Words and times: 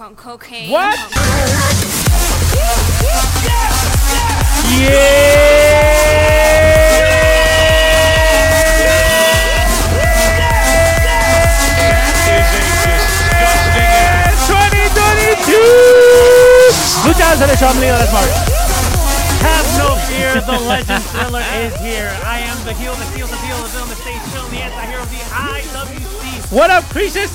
On 0.00 0.16
cocaine. 0.16 0.70
What? 0.70 0.96
Lucha 17.04 17.24
Outsider 17.32 17.56
Show, 17.56 17.66
I'm 17.66 17.80
Leo, 17.80 17.98
that's 17.98 18.12
Mark. 18.12 18.30
Have 19.40 19.66
no 19.76 19.96
fear, 20.08 20.40
the 20.40 20.64
legend 20.66 21.02
thriller 21.04 21.44
is 21.56 21.76
here. 21.80 22.08
I 22.24 22.40
am 22.40 22.64
the 22.64 22.72
heel, 22.72 22.94
the 22.94 23.04
heel, 23.16 23.26
the 23.26 23.36
deal, 23.46 23.56
the 23.58 23.68
villain, 23.68 23.88
the 23.88 23.96
stage 23.96 24.20
villain, 24.32 24.50
the 24.50 24.62
anti-hero 24.62 25.02
of 25.02 25.10
the 25.10 25.16
IWC. 25.16 26.52
What 26.52 26.70
up, 26.70 26.84
Creases? 26.84 27.30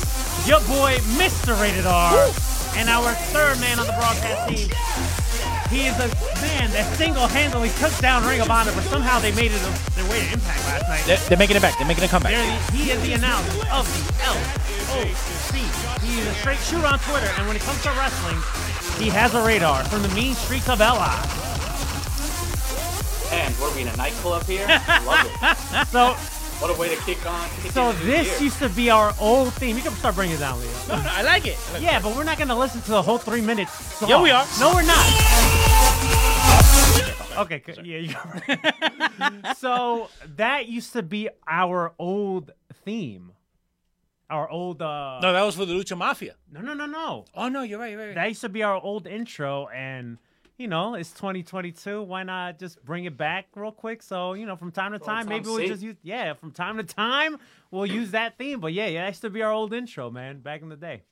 Your 0.47 0.61
boy, 0.61 0.97
Mr. 1.17 1.59
Rated 1.59 1.85
R. 1.85 2.54
And 2.77 2.89
our 2.89 3.13
third 3.31 3.59
man 3.59 3.79
on 3.79 3.87
the 3.87 3.93
broadcast 3.93 4.49
team. 4.49 4.69
He 5.71 5.87
is 5.87 5.95
a 5.97 6.07
man 6.45 6.69
that 6.71 6.85
single-handedly 6.95 7.69
took 7.79 7.95
down 7.99 8.23
Ring 8.27 8.39
of 8.39 8.49
Honor, 8.51 8.71
but 8.75 8.83
somehow 8.85 9.19
they 9.19 9.33
made 9.33 9.51
it 9.51 9.61
a, 9.63 9.71
their 9.95 10.05
way 10.09 10.19
to 10.21 10.33
Impact 10.33 10.59
last 10.69 10.87
night. 10.87 11.03
They're, 11.05 11.17
they're 11.29 11.37
making 11.41 11.57
it 11.57 11.61
back. 11.61 11.77
They're 11.79 11.87
making 11.87 12.03
a 12.03 12.07
comeback. 12.07 12.31
They're 12.33 12.45
the- 12.45 12.77
he 12.77 12.91
is 12.91 13.01
the 13.01 13.13
announcer 13.13 13.65
of 13.71 13.83
the 13.89 14.13
LOC. 14.23 14.45
He 16.05 16.19
is 16.21 16.27
a 16.27 16.33
straight 16.35 16.59
shooter 16.59 16.85
on 16.85 16.99
Twitter, 16.99 17.31
and 17.37 17.47
when 17.47 17.55
it 17.55 17.63
comes 17.63 17.81
to 17.83 17.89
wrestling, 17.97 18.37
he 19.01 19.09
has 19.09 19.33
a 19.33 19.41
radar 19.43 19.83
from 19.85 20.03
the 20.03 20.09
mean 20.09 20.35
streets 20.35 20.69
of 20.69 20.79
LA. 20.79 21.11
And 23.33 23.53
what 23.55 23.71
are 23.71 23.75
we 23.75 23.81
in 23.81 23.87
a 23.87 23.95
nightclub 23.97 24.43
here? 24.45 24.67
Love 25.03 25.25
it. 25.25 25.87
So, 25.89 26.15
What 26.65 26.75
a 26.75 26.81
way 26.81 26.95
to 26.95 26.99
kick 27.03 27.23
on. 27.29 27.47
Kick 27.61 27.73
so 27.73 27.91
this 27.91 28.41
used 28.41 28.57
to 28.57 28.69
be 28.69 28.89
our 28.89 29.13
old 29.19 29.53
theme. 29.53 29.77
You 29.77 29.83
can 29.83 29.91
start 29.91 30.15
bringing 30.15 30.35
it 30.35 30.39
down, 30.39 30.59
Leo. 30.59 30.71
No, 30.87 30.95
no, 30.95 31.09
I 31.11 31.21
like 31.21 31.45
it. 31.45 31.59
Yeah, 31.79 31.99
but 31.99 32.15
we're 32.15 32.23
not 32.23 32.39
going 32.39 32.47
to 32.47 32.55
listen 32.55 32.81
to 32.81 32.89
the 32.89 33.03
whole 33.03 33.19
three 33.19 33.41
minutes. 33.41 33.71
Song. 33.71 34.09
Yeah, 34.09 34.19
we 34.19 34.31
are. 34.31 34.43
No, 34.59 34.73
we're 34.73 34.81
not. 34.81 35.05
Okay, 37.37 37.59
good. 37.59 37.85
yeah, 37.85 37.97
you 37.97 38.15
are 38.15 39.53
So 39.57 40.07
that 40.37 40.67
used 40.67 40.93
to 40.93 41.03
be 41.03 41.27
our 41.47 41.93
old 41.99 42.51
theme. 42.85 43.33
Our 44.29 44.49
old 44.49 44.81
uh 44.81 45.19
No, 45.21 45.33
that 45.33 45.41
was 45.43 45.55
for 45.55 45.65
the 45.65 45.73
Lucha 45.73 45.97
Mafia. 45.97 46.35
no 46.51 46.61
no 46.61 46.73
no 46.73 46.85
no. 46.85 47.25
Oh 47.35 47.49
no, 47.49 47.61
you're 47.61 47.77
right. 47.77 47.91
You're 47.91 47.99
right. 47.99 48.15
That 48.15 48.29
used 48.29 48.41
to 48.41 48.49
be 48.49 48.63
our 48.63 48.81
old 48.81 49.05
intro 49.05 49.67
and 49.67 50.17
you 50.57 50.67
know, 50.67 50.95
it's 50.95 51.11
2022. 51.11 52.01
Why 52.03 52.23
not 52.23 52.59
just 52.59 52.83
bring 52.85 53.05
it 53.05 53.17
back 53.17 53.47
real 53.55 53.71
quick? 53.71 54.01
So, 54.01 54.33
you 54.33 54.45
know, 54.45 54.55
from 54.55 54.71
time 54.71 54.93
to 54.93 54.99
Well, 54.99 55.05
time, 55.05 55.27
maybe 55.27 55.47
we'll 55.47 55.67
just 55.67 55.83
use, 55.83 55.97
yeah, 56.01 56.33
from 56.33 56.51
time 56.51 56.77
to 56.77 56.83
time, 56.83 57.37
we'll 57.71 57.85
use 57.85 58.11
that 58.11 58.37
theme. 58.37 58.59
But 58.59 58.73
yeah, 58.73 58.87
yeah, 58.87 59.03
that 59.03 59.09
used 59.09 59.21
to 59.21 59.29
be 59.29 59.41
our 59.41 59.51
old 59.51 59.73
intro, 59.73 60.09
man, 60.09 60.39
back 60.39 60.61
in 60.61 60.69
the 60.69 60.75
day. 60.77 61.03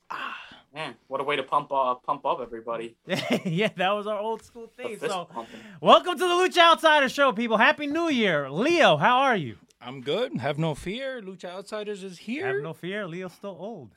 Man, 0.73 0.95
what 1.07 1.21
a 1.21 1.23
way 1.23 1.35
to 1.35 1.43
pump 1.43 1.71
uh, 1.71 1.93
pump 1.95 2.25
up 2.25 2.39
everybody. 2.41 2.95
yeah, 3.45 3.69
that 3.75 3.91
was 3.91 4.07
our 4.07 4.17
old 4.17 4.41
school 4.43 4.71
The 4.75 4.83
theme. 4.83 4.99
So, 4.99 5.25
pumping. 5.25 5.59
welcome 5.81 6.13
to 6.17 6.19
the 6.27 6.33
Lucha 6.33 6.57
Outsider 6.71 7.09
Show, 7.09 7.31
people. 7.31 7.57
Happy 7.57 7.85
New 7.85 8.09
Year. 8.09 8.49
Leo, 8.49 8.97
how 8.97 9.19
are 9.19 9.35
you? 9.35 9.57
I'm 9.79 10.01
good. 10.01 10.35
Have 10.37 10.57
no 10.57 10.73
fear. 10.73 11.21
Lucha 11.21 11.45
Outsiders 11.45 12.03
is 12.03 12.17
here. 12.17 12.47
Have 12.47 12.63
no 12.63 12.73
fear. 12.73 13.05
Leo's 13.05 13.33
still 13.33 13.55
old. 13.59 13.91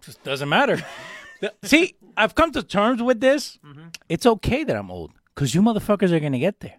Just 0.00 0.24
doesn't 0.24 0.48
matter. 0.48 0.84
The- 1.42 1.52
See, 1.64 1.96
I've 2.16 2.34
come 2.34 2.52
to 2.52 2.62
terms 2.62 3.02
with 3.02 3.20
this. 3.20 3.58
Mm-hmm. 3.66 3.88
It's 4.08 4.24
okay 4.26 4.64
that 4.64 4.76
I'm 4.76 4.90
old 4.90 5.10
because 5.34 5.54
you 5.54 5.60
motherfuckers 5.60 6.10
are 6.12 6.20
gonna 6.20 6.38
get 6.38 6.60
there. 6.60 6.76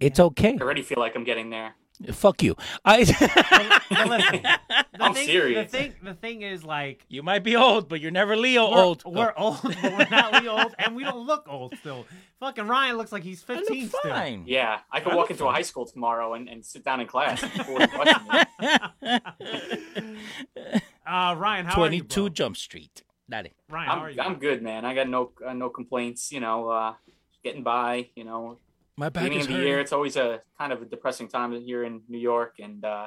It's 0.00 0.18
okay. 0.20 0.56
I 0.58 0.62
already 0.62 0.82
feel 0.82 0.98
like 0.98 1.14
I'm 1.16 1.24
getting 1.24 1.50
there. 1.50 1.74
Fuck 2.12 2.42
you. 2.42 2.56
I. 2.84 3.04
But 3.90 4.08
listen, 4.08 4.42
the 4.68 5.04
I'm 5.04 5.14
thing, 5.14 5.26
serious. 5.26 5.70
The 5.70 5.78
thing, 5.78 5.94
the 6.02 6.14
thing 6.14 6.42
is, 6.42 6.64
like, 6.64 7.04
you 7.08 7.22
might 7.22 7.44
be 7.44 7.54
old, 7.54 7.88
but 7.88 8.00
you're 8.00 8.10
never 8.10 8.36
Leo 8.36 8.68
we're, 8.70 8.76
old. 8.82 9.02
We're 9.06 9.32
old, 9.36 9.60
but 9.62 9.82
we're 9.82 10.08
not 10.10 10.42
Leo 10.42 10.58
old, 10.58 10.74
and 10.78 10.96
we 10.96 11.04
don't 11.04 11.24
look 11.26 11.46
old 11.48 11.76
still. 11.78 12.04
Fucking 12.40 12.66
Ryan 12.66 12.96
looks 12.96 13.12
like 13.12 13.22
he's 13.22 13.44
I 13.48 13.56
15 13.58 13.82
look 13.82 13.88
still. 14.00 14.10
fine. 14.10 14.44
Yeah, 14.46 14.80
I 14.90 15.00
could 15.00 15.12
I 15.12 15.16
walk 15.16 15.24
look 15.24 15.30
into 15.32 15.46
a 15.46 15.52
high 15.52 15.62
school 15.62 15.86
tomorrow 15.86 16.34
and, 16.34 16.48
and 16.48 16.64
sit 16.64 16.84
down 16.84 17.00
in 17.00 17.06
class. 17.06 17.40
People 17.40 17.74
would 17.74 17.90
question 17.90 18.20
me. 18.32 19.18
Uh, 21.06 21.34
Ryan, 21.36 21.66
how 21.66 21.82
are 21.82 21.92
you, 21.92 22.00
22 22.02 22.20
bro? 22.20 22.28
Jump 22.30 22.56
Street. 22.56 23.02
That 23.28 23.46
it. 23.46 23.52
Ryan, 23.70 23.88
how 23.88 23.98
are 23.98 24.08
I'm, 24.08 24.14
you? 24.14 24.22
I'm 24.22 24.34
good, 24.38 24.62
man. 24.62 24.84
I 24.84 24.94
got 24.94 25.08
no 25.08 25.32
uh, 25.46 25.52
no 25.54 25.70
complaints. 25.70 26.30
You 26.32 26.40
know, 26.40 26.68
uh, 26.68 26.94
getting 27.42 27.62
by. 27.62 28.10
You 28.14 28.24
know, 28.24 28.58
My 28.96 29.08
back 29.08 29.24
beginning 29.24 29.38
is 29.40 29.44
of 29.46 29.48
the 29.48 29.54
hurting. 29.54 29.68
year, 29.68 29.80
it's 29.80 29.92
always 29.92 30.16
a 30.16 30.42
kind 30.58 30.72
of 30.72 30.82
a 30.82 30.84
depressing 30.84 31.28
time 31.28 31.52
here 31.52 31.84
in 31.84 32.02
New 32.08 32.18
York, 32.18 32.56
and 32.60 32.84
uh, 32.84 33.06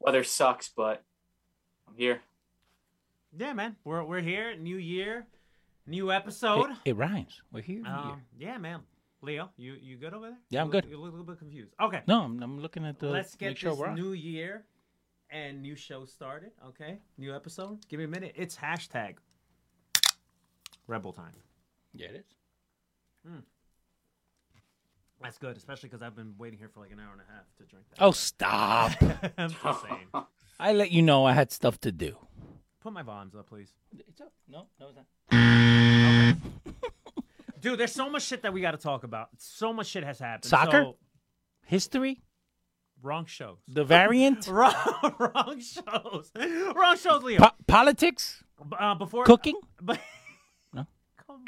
weather 0.00 0.24
sucks, 0.24 0.68
but 0.68 1.04
I'm 1.88 1.94
here. 1.96 2.22
Yeah, 3.36 3.52
man, 3.52 3.76
we're 3.84 4.02
we're 4.02 4.20
here. 4.20 4.56
New 4.56 4.76
year, 4.76 5.26
new 5.86 6.10
episode. 6.10 6.70
it 6.84 6.96
rhymes. 6.96 7.40
We're 7.52 7.62
here. 7.62 7.82
Um, 7.86 8.22
yeah, 8.36 8.58
man. 8.58 8.80
Leo, 9.22 9.50
you 9.56 9.76
you 9.80 9.96
good 9.96 10.14
over 10.14 10.28
there? 10.30 10.38
Yeah, 10.48 10.62
I'm 10.62 10.68
You 10.68 10.72
look- 10.72 10.82
good. 10.84 10.90
You 10.90 10.96
look 10.98 11.08
a 11.12 11.16
little 11.16 11.26
bit 11.26 11.38
confused. 11.38 11.72
Okay, 11.80 12.00
No, 12.08 12.22
I'm, 12.22 12.42
I'm 12.42 12.58
looking 12.58 12.84
at 12.86 12.98
the. 12.98 13.08
let's 13.10 13.34
get 13.36 13.48
make 13.48 13.58
sure 13.58 13.70
this 13.72 13.78
we're 13.78 13.88
on. 13.88 13.94
new 13.94 14.12
year 14.12 14.64
and 15.30 15.62
new 15.62 15.76
show 15.76 16.04
started. 16.04 16.50
Okay, 16.68 16.98
new 17.18 17.34
episode. 17.34 17.78
Give 17.88 17.98
me 17.98 18.04
a 18.04 18.08
minute. 18.08 18.32
It's 18.36 18.56
hashtag 18.56 19.16
Rebel 20.86 21.12
time. 21.12 21.34
Yeah, 21.94 22.08
it 22.08 22.16
is. 22.16 22.36
Hmm. 23.26 23.38
That's 25.22 25.38
good, 25.38 25.56
especially 25.56 25.90
because 25.90 26.02
I've 26.02 26.16
been 26.16 26.34
waiting 26.38 26.58
here 26.58 26.68
for 26.68 26.80
like 26.80 26.92
an 26.92 26.98
hour 26.98 27.12
and 27.12 27.20
a 27.20 27.32
half 27.32 27.44
to 27.58 27.64
drink 27.64 27.84
that. 27.90 28.02
Oh, 28.02 28.10
stop. 28.12 28.92
I'm 29.38 29.50
just 29.50 29.82
saying. 29.82 30.06
I 30.60 30.72
let 30.72 30.90
you 30.90 31.02
know 31.02 31.24
I 31.24 31.32
had 31.32 31.52
stuff 31.52 31.78
to 31.80 31.92
do. 31.92 32.16
Put 32.80 32.92
my 32.92 33.02
volumes 33.02 33.34
up, 33.34 33.48
please. 33.48 33.70
It's 34.08 34.20
up. 34.20 34.32
No, 34.48 34.66
no, 34.80 34.88
it's 34.88 34.96
not. 34.96 36.36
Dude, 37.60 37.78
there's 37.78 37.92
so 37.92 38.08
much 38.08 38.22
shit 38.22 38.42
that 38.42 38.52
we 38.54 38.62
got 38.62 38.70
to 38.70 38.78
talk 38.78 39.04
about. 39.04 39.28
So 39.36 39.72
much 39.72 39.88
shit 39.88 40.02
has 40.02 40.18
happened. 40.18 40.46
Soccer? 40.46 40.82
So, 40.82 40.96
History? 41.66 42.22
Wrong 43.02 43.26
shows. 43.26 43.58
The 43.68 43.84
variant? 43.84 44.46
wrong, 44.50 44.74
wrong 45.18 45.60
shows. 45.60 46.30
Wrong 46.74 46.96
shows, 46.96 47.22
Leo. 47.22 47.38
Po- 47.40 47.50
politics? 47.66 48.42
uh, 48.78 48.94
before 48.94 49.24
Cooking? 49.24 49.58
But 49.82 49.98
No. 50.74 50.86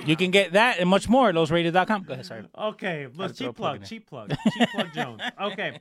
You 0.07 0.17
can 0.17 0.31
get 0.31 0.53
that 0.53 0.79
and 0.79 0.89
much 0.89 1.09
more 1.09 1.29
at 1.29 1.35
losrated.com. 1.35 2.05
Go 2.05 2.13
ahead, 2.15 2.27
sorry. 2.27 2.45
Okay, 2.59 3.09
let's 3.15 3.37
to 3.39 3.53
throw 3.53 3.53
a 3.53 3.53
cheap 3.53 3.57
plug 3.57 3.57
plug, 3.57 3.75
in 3.77 3.81
there. 3.81 3.89
cheap 3.89 4.07
plug, 4.09 4.31
cheap 4.59 4.69
plug 4.71 4.93
Jones. 4.95 5.21
Okay, 5.53 5.81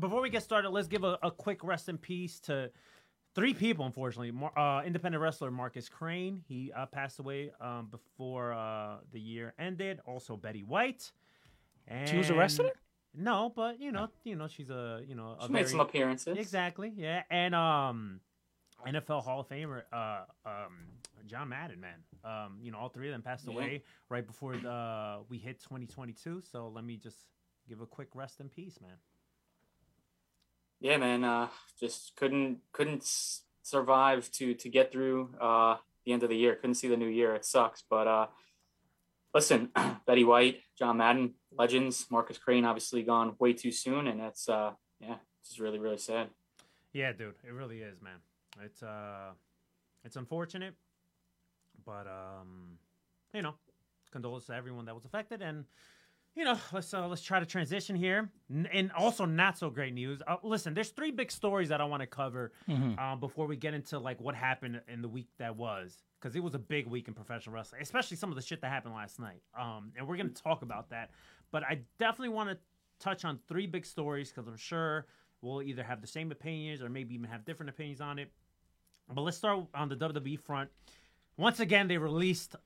before 0.00 0.22
we 0.22 0.30
get 0.30 0.42
started, 0.42 0.70
let's 0.70 0.88
give 0.88 1.04
a, 1.04 1.18
a 1.22 1.30
quick 1.30 1.62
rest 1.62 1.88
in 1.88 1.98
peace 1.98 2.40
to 2.40 2.70
three 3.34 3.52
people. 3.52 3.84
Unfortunately, 3.84 4.30
Mar- 4.30 4.56
uh, 4.58 4.82
independent 4.84 5.20
wrestler 5.22 5.50
Marcus 5.50 5.88
Crane, 5.88 6.42
he 6.48 6.72
uh, 6.74 6.86
passed 6.86 7.18
away 7.18 7.50
um, 7.60 7.88
before 7.90 8.52
uh, 8.52 8.96
the 9.12 9.20
year 9.20 9.52
ended. 9.58 10.00
Also, 10.06 10.36
Betty 10.36 10.62
White. 10.62 11.12
And 11.86 12.08
She 12.08 12.16
was 12.16 12.30
a 12.30 12.34
wrestler? 12.34 12.70
No, 13.16 13.52
but 13.54 13.80
you 13.80 13.92
know, 13.92 14.08
you 14.24 14.34
know, 14.36 14.48
she's 14.48 14.70
a 14.70 15.02
you 15.06 15.14
know 15.14 15.36
a 15.40 15.46
She 15.46 15.52
made 15.52 15.68
some 15.68 15.80
appearances. 15.80 16.36
Exactly. 16.36 16.92
Yeah, 16.96 17.22
and 17.30 17.54
um, 17.54 18.20
NFL 18.86 19.22
Hall 19.24 19.40
of 19.40 19.48
Famer 19.48 19.82
uh 19.92 20.24
um 20.44 20.86
John 21.26 21.48
Madden, 21.48 21.80
man. 21.80 22.00
Um, 22.24 22.58
you 22.60 22.70
know, 22.72 22.78
all 22.78 22.88
three 22.88 23.08
of 23.08 23.12
them 23.12 23.22
passed 23.22 23.46
Yeah. 23.46 23.54
away 23.54 23.82
right 24.08 24.26
before 24.26 24.54
uh 24.54 25.18
we 25.28 25.38
hit 25.38 25.60
2022. 25.60 26.42
So 26.50 26.68
let 26.74 26.84
me 26.84 26.96
just 26.96 27.18
give 27.68 27.80
a 27.80 27.86
quick 27.86 28.08
rest 28.14 28.40
in 28.40 28.48
peace, 28.48 28.78
man. 28.80 28.96
yeah 30.80 30.96
man 30.98 31.24
uh 31.24 31.48
just 31.80 32.14
couldn't 32.16 32.58
couldn't 32.72 33.04
survive 33.62 34.30
to 34.32 34.54
to 34.54 34.68
get 34.68 34.92
through 34.92 35.30
uh 35.40 35.76
the 36.04 36.12
end 36.12 36.22
of 36.22 36.28
the 36.28 36.36
year 36.36 36.54
couldn't 36.56 36.74
see 36.74 36.88
the 36.88 36.96
new 36.96 37.06
year 37.08 37.34
it 37.34 37.44
sucks 37.44 37.82
but 37.88 38.06
uh 38.06 38.26
listen 39.34 39.70
betty 40.06 40.24
white 40.24 40.60
john 40.78 40.96
madden 40.96 41.34
legends. 41.52 42.06
Marcus 42.10 42.38
crane 42.38 42.64
obviously 42.64 43.02
gone 43.02 43.34
way 43.38 43.52
too 43.52 43.72
soon 43.72 44.06
and 44.06 44.20
that's 44.20 44.48
uh 44.48 44.72
yeah 45.00 45.16
it's 45.40 45.50
just 45.50 45.60
really 45.60 45.78
really 45.78 45.98
sad. 45.98 46.28
Yeah, 46.94 47.12
dude, 47.12 47.34
it 47.46 47.52
really 47.52 47.80
is, 47.80 48.00
man. 48.00 48.18
It's 48.62 48.82
uh, 48.82 49.32
it's 50.04 50.14
unfortunate, 50.14 50.74
but 51.84 52.06
um, 52.06 52.78
you 53.34 53.42
know, 53.42 53.54
condolences 54.12 54.46
to 54.46 54.54
everyone 54.54 54.84
that 54.84 54.94
was 54.94 55.04
affected, 55.04 55.42
and 55.42 55.64
you 56.36 56.44
know, 56.44 56.56
let's 56.72 56.94
uh, 56.94 57.08
let's 57.08 57.20
try 57.20 57.40
to 57.40 57.46
transition 57.46 57.96
here, 57.96 58.30
and 58.72 58.92
also 58.96 59.24
not 59.24 59.58
so 59.58 59.70
great 59.70 59.92
news. 59.92 60.22
Uh, 60.26 60.36
listen, 60.44 60.72
there's 60.72 60.90
three 60.90 61.10
big 61.10 61.32
stories 61.32 61.68
that 61.70 61.80
I 61.80 61.84
want 61.84 62.00
to 62.00 62.06
cover 62.06 62.52
uh, 62.96 63.16
before 63.16 63.46
we 63.48 63.56
get 63.56 63.74
into 63.74 63.98
like 63.98 64.20
what 64.20 64.36
happened 64.36 64.80
in 64.86 65.02
the 65.02 65.08
week 65.08 65.28
that 65.40 65.56
was, 65.56 65.98
because 66.24 66.34
it 66.36 66.42
was 66.42 66.54
a 66.54 66.58
big 66.58 66.86
week 66.86 67.06
in 67.06 67.12
professional 67.12 67.54
wrestling, 67.54 67.82
especially 67.82 68.16
some 68.16 68.30
of 68.30 68.36
the 68.36 68.40
shit 68.40 68.62
that 68.62 68.70
happened 68.70 68.94
last 68.94 69.20
night. 69.20 69.42
Um, 69.58 69.92
and 69.94 70.08
we're 70.08 70.16
gonna 70.16 70.30
talk 70.30 70.62
about 70.62 70.88
that, 70.88 71.10
but 71.52 71.62
I 71.64 71.80
definitely 71.98 72.30
want 72.30 72.48
to 72.48 72.58
touch 72.98 73.26
on 73.26 73.38
three 73.46 73.66
big 73.66 73.84
stories 73.84 74.30
because 74.30 74.48
I'm 74.48 74.56
sure 74.56 75.04
we'll 75.42 75.60
either 75.60 75.82
have 75.82 76.00
the 76.00 76.06
same 76.06 76.32
opinions 76.32 76.80
or 76.80 76.88
maybe 76.88 77.14
even 77.14 77.28
have 77.28 77.44
different 77.44 77.68
opinions 77.68 78.00
on 78.00 78.18
it. 78.18 78.30
But 79.12 79.20
let's 79.20 79.36
start 79.36 79.66
on 79.74 79.90
the 79.90 79.96
WWE 79.96 80.40
front. 80.40 80.70
Once 81.36 81.60
again, 81.60 81.88
they 81.88 81.98
released 81.98 82.56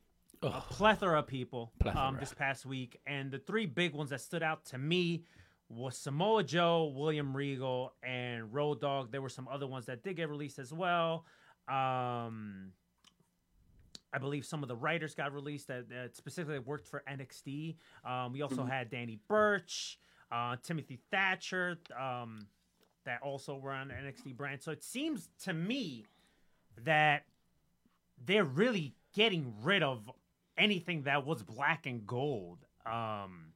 a 0.40 0.50
plethora 0.60 1.18
of 1.18 1.26
people 1.26 1.72
um, 1.96 2.16
this 2.20 2.32
past 2.32 2.64
week, 2.64 3.00
and 3.08 3.32
the 3.32 3.40
three 3.40 3.66
big 3.66 3.92
ones 3.92 4.10
that 4.10 4.20
stood 4.20 4.44
out 4.44 4.66
to 4.66 4.78
me 4.78 5.24
was 5.68 5.98
Samoa 5.98 6.44
Joe, 6.44 6.92
William 6.96 7.36
Regal, 7.36 7.92
and 8.04 8.54
Road 8.54 8.80
Dogg. 8.80 9.10
There 9.10 9.20
were 9.20 9.28
some 9.28 9.48
other 9.48 9.66
ones 9.66 9.86
that 9.86 10.04
did 10.04 10.14
get 10.14 10.28
released 10.28 10.60
as 10.60 10.72
well. 10.72 11.24
Um, 11.68 12.72
I 14.12 14.18
believe 14.18 14.44
some 14.46 14.62
of 14.62 14.68
the 14.68 14.76
writers 14.76 15.14
got 15.14 15.32
released 15.32 15.68
that, 15.68 15.88
that 15.90 16.16
specifically 16.16 16.58
worked 16.58 16.86
for 16.86 17.02
NXT. 17.10 17.76
Um, 18.04 18.32
we 18.32 18.42
also 18.42 18.64
had 18.64 18.90
Danny 18.90 19.20
Burch, 19.28 19.98
uh, 20.32 20.56
Timothy 20.62 20.98
Thatcher, 21.10 21.78
um, 21.98 22.46
that 23.04 23.20
also 23.22 23.56
were 23.56 23.72
on 23.72 23.88
the 23.88 23.94
NXT 23.94 24.36
brand. 24.36 24.62
So 24.62 24.70
it 24.70 24.82
seems 24.82 25.28
to 25.44 25.52
me 25.52 26.06
that 26.84 27.24
they're 28.24 28.44
really 28.44 28.94
getting 29.14 29.54
rid 29.62 29.82
of 29.82 30.10
anything 30.56 31.02
that 31.02 31.26
was 31.26 31.42
black 31.42 31.86
and 31.86 32.06
gold. 32.06 32.58
Um, 32.86 33.52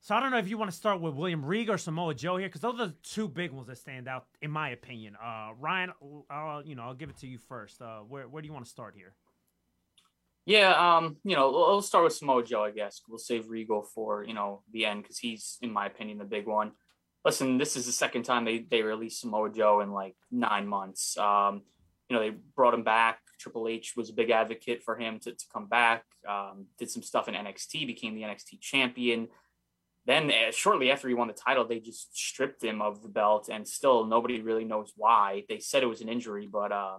so 0.00 0.14
I 0.14 0.20
don't 0.20 0.30
know 0.30 0.38
if 0.38 0.48
you 0.48 0.56
want 0.56 0.70
to 0.70 0.76
start 0.76 1.00
with 1.00 1.14
William 1.14 1.44
Regal 1.44 1.74
or 1.74 1.78
Samoa 1.78 2.14
Joe 2.14 2.36
here, 2.36 2.48
because 2.48 2.60
those 2.60 2.74
are 2.74 2.86
the 2.86 2.94
two 3.02 3.28
big 3.28 3.50
ones 3.50 3.66
that 3.66 3.78
stand 3.78 4.06
out, 4.06 4.26
in 4.40 4.52
my 4.52 4.70
opinion. 4.70 5.16
Uh, 5.20 5.50
Ryan, 5.58 5.90
uh, 6.30 6.62
you 6.64 6.76
know, 6.76 6.82
I'll 6.84 6.94
give 6.94 7.10
it 7.10 7.16
to 7.18 7.26
you 7.26 7.38
first. 7.38 7.82
Uh, 7.82 7.98
where 8.00 8.28
where 8.28 8.40
do 8.40 8.46
you 8.46 8.52
want 8.52 8.64
to 8.64 8.70
start 8.70 8.94
here? 8.96 9.14
Yeah, 10.46 10.96
um, 10.96 11.16
you 11.24 11.34
know, 11.34 11.50
we'll, 11.50 11.82
start 11.82 12.04
with 12.04 12.12
Samoa 12.12 12.44
Joe, 12.44 12.62
I 12.62 12.70
guess. 12.70 13.02
We'll 13.08 13.18
save 13.18 13.50
Regal 13.50 13.82
for, 13.82 14.22
you 14.22 14.32
know, 14.32 14.62
the 14.72 14.86
end 14.86 15.02
because 15.02 15.18
he's, 15.18 15.58
in 15.60 15.72
my 15.72 15.86
opinion, 15.86 16.18
the 16.18 16.24
big 16.24 16.46
one. 16.46 16.70
Listen, 17.24 17.58
this 17.58 17.76
is 17.76 17.84
the 17.84 17.92
second 17.92 18.22
time 18.22 18.44
they, 18.44 18.58
they 18.58 18.82
released 18.82 19.20
Samoa 19.20 19.50
Joe 19.50 19.80
in 19.80 19.90
like 19.90 20.14
nine 20.30 20.68
months. 20.68 21.18
Um, 21.18 21.62
you 22.08 22.14
know, 22.14 22.22
they 22.22 22.36
brought 22.54 22.74
him 22.74 22.84
back. 22.84 23.18
Triple 23.40 23.66
H 23.66 23.94
was 23.96 24.08
a 24.08 24.12
big 24.12 24.30
advocate 24.30 24.84
for 24.84 24.96
him 24.96 25.18
to, 25.20 25.32
to 25.32 25.44
come 25.52 25.66
back, 25.66 26.04
um, 26.28 26.66
did 26.78 26.90
some 26.90 27.02
stuff 27.02 27.26
in 27.26 27.34
NXT, 27.34 27.84
became 27.84 28.14
the 28.14 28.22
NXT 28.22 28.60
champion. 28.60 29.26
Then, 30.06 30.30
uh, 30.30 30.52
shortly 30.52 30.92
after 30.92 31.08
he 31.08 31.14
won 31.14 31.26
the 31.26 31.34
title, 31.34 31.66
they 31.66 31.80
just 31.80 32.16
stripped 32.16 32.62
him 32.62 32.80
of 32.80 33.02
the 33.02 33.08
belt, 33.08 33.48
and 33.52 33.66
still 33.66 34.06
nobody 34.06 34.40
really 34.40 34.64
knows 34.64 34.92
why. 34.96 35.42
They 35.48 35.58
said 35.58 35.82
it 35.82 35.86
was 35.86 36.00
an 36.00 36.08
injury, 36.08 36.48
but 36.50 36.70
uh, 36.70 36.98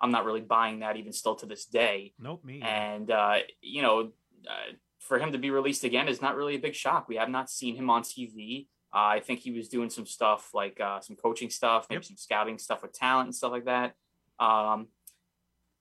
I'm 0.00 0.10
not 0.10 0.24
really 0.24 0.40
buying 0.40 0.80
that 0.80 0.96
even 0.96 1.12
still 1.12 1.34
to 1.36 1.46
this 1.46 1.64
day. 1.66 2.12
Nope, 2.18 2.44
me. 2.44 2.60
And 2.62 3.10
uh, 3.10 3.38
you 3.60 3.82
know, 3.82 4.10
uh, 4.48 4.72
for 4.98 5.18
him 5.18 5.32
to 5.32 5.38
be 5.38 5.50
released 5.50 5.84
again 5.84 6.08
is 6.08 6.20
not 6.22 6.36
really 6.36 6.56
a 6.56 6.58
big 6.58 6.74
shock. 6.74 7.08
We 7.08 7.16
have 7.16 7.28
not 7.28 7.50
seen 7.50 7.76
him 7.76 7.90
on 7.90 8.02
TV. 8.02 8.66
Uh, 8.92 9.18
I 9.18 9.20
think 9.20 9.40
he 9.40 9.50
was 9.50 9.68
doing 9.68 9.90
some 9.90 10.06
stuff 10.06 10.50
like 10.54 10.80
uh, 10.80 11.00
some 11.00 11.16
coaching 11.16 11.50
stuff, 11.50 11.86
maybe 11.90 11.98
Yep. 11.98 12.04
some 12.04 12.16
scouting 12.16 12.58
stuff 12.58 12.82
with 12.82 12.92
talent 12.92 13.26
and 13.26 13.34
stuff 13.34 13.52
like 13.52 13.64
that. 13.64 13.94
Um, 14.38 14.88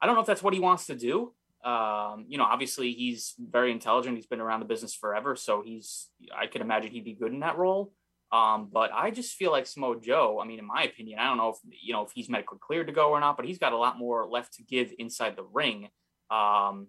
I 0.01 0.05
don't 0.05 0.15
know 0.15 0.21
if 0.21 0.27
that's 0.27 0.43
what 0.43 0.53
he 0.53 0.59
wants 0.59 0.87
to 0.87 0.95
do. 0.95 1.33
Um, 1.63 2.25
you 2.27 2.37
know, 2.37 2.43
obviously 2.43 2.91
he's 2.91 3.35
very 3.39 3.71
intelligent. 3.71 4.17
He's 4.17 4.25
been 4.25 4.41
around 4.41 4.59
the 4.59 4.65
business 4.65 4.93
forever, 4.93 5.35
so 5.35 5.61
he's. 5.61 6.09
I 6.35 6.47
could 6.47 6.61
imagine 6.61 6.91
he'd 6.91 7.05
be 7.05 7.13
good 7.13 7.31
in 7.31 7.39
that 7.39 7.57
role. 7.57 7.93
Um, 8.33 8.69
but 8.73 8.91
I 8.91 9.11
just 9.11 9.35
feel 9.35 9.51
like 9.51 9.67
Samoa 9.67 9.99
Joe. 10.01 10.39
I 10.41 10.45
mean, 10.47 10.57
in 10.57 10.65
my 10.65 10.83
opinion, 10.83 11.19
I 11.19 11.25
don't 11.25 11.37
know 11.37 11.49
if 11.49 11.57
you 11.81 11.93
know 11.93 12.01
if 12.03 12.11
he's 12.13 12.27
medically 12.29 12.57
cleared 12.59 12.87
to 12.87 12.93
go 12.93 13.11
or 13.11 13.19
not, 13.19 13.37
but 13.37 13.45
he's 13.45 13.59
got 13.59 13.73
a 13.73 13.77
lot 13.77 13.97
more 13.99 14.25
left 14.25 14.53
to 14.55 14.63
give 14.63 14.91
inside 14.97 15.35
the 15.35 15.43
ring. 15.43 15.89
Um, 16.31 16.87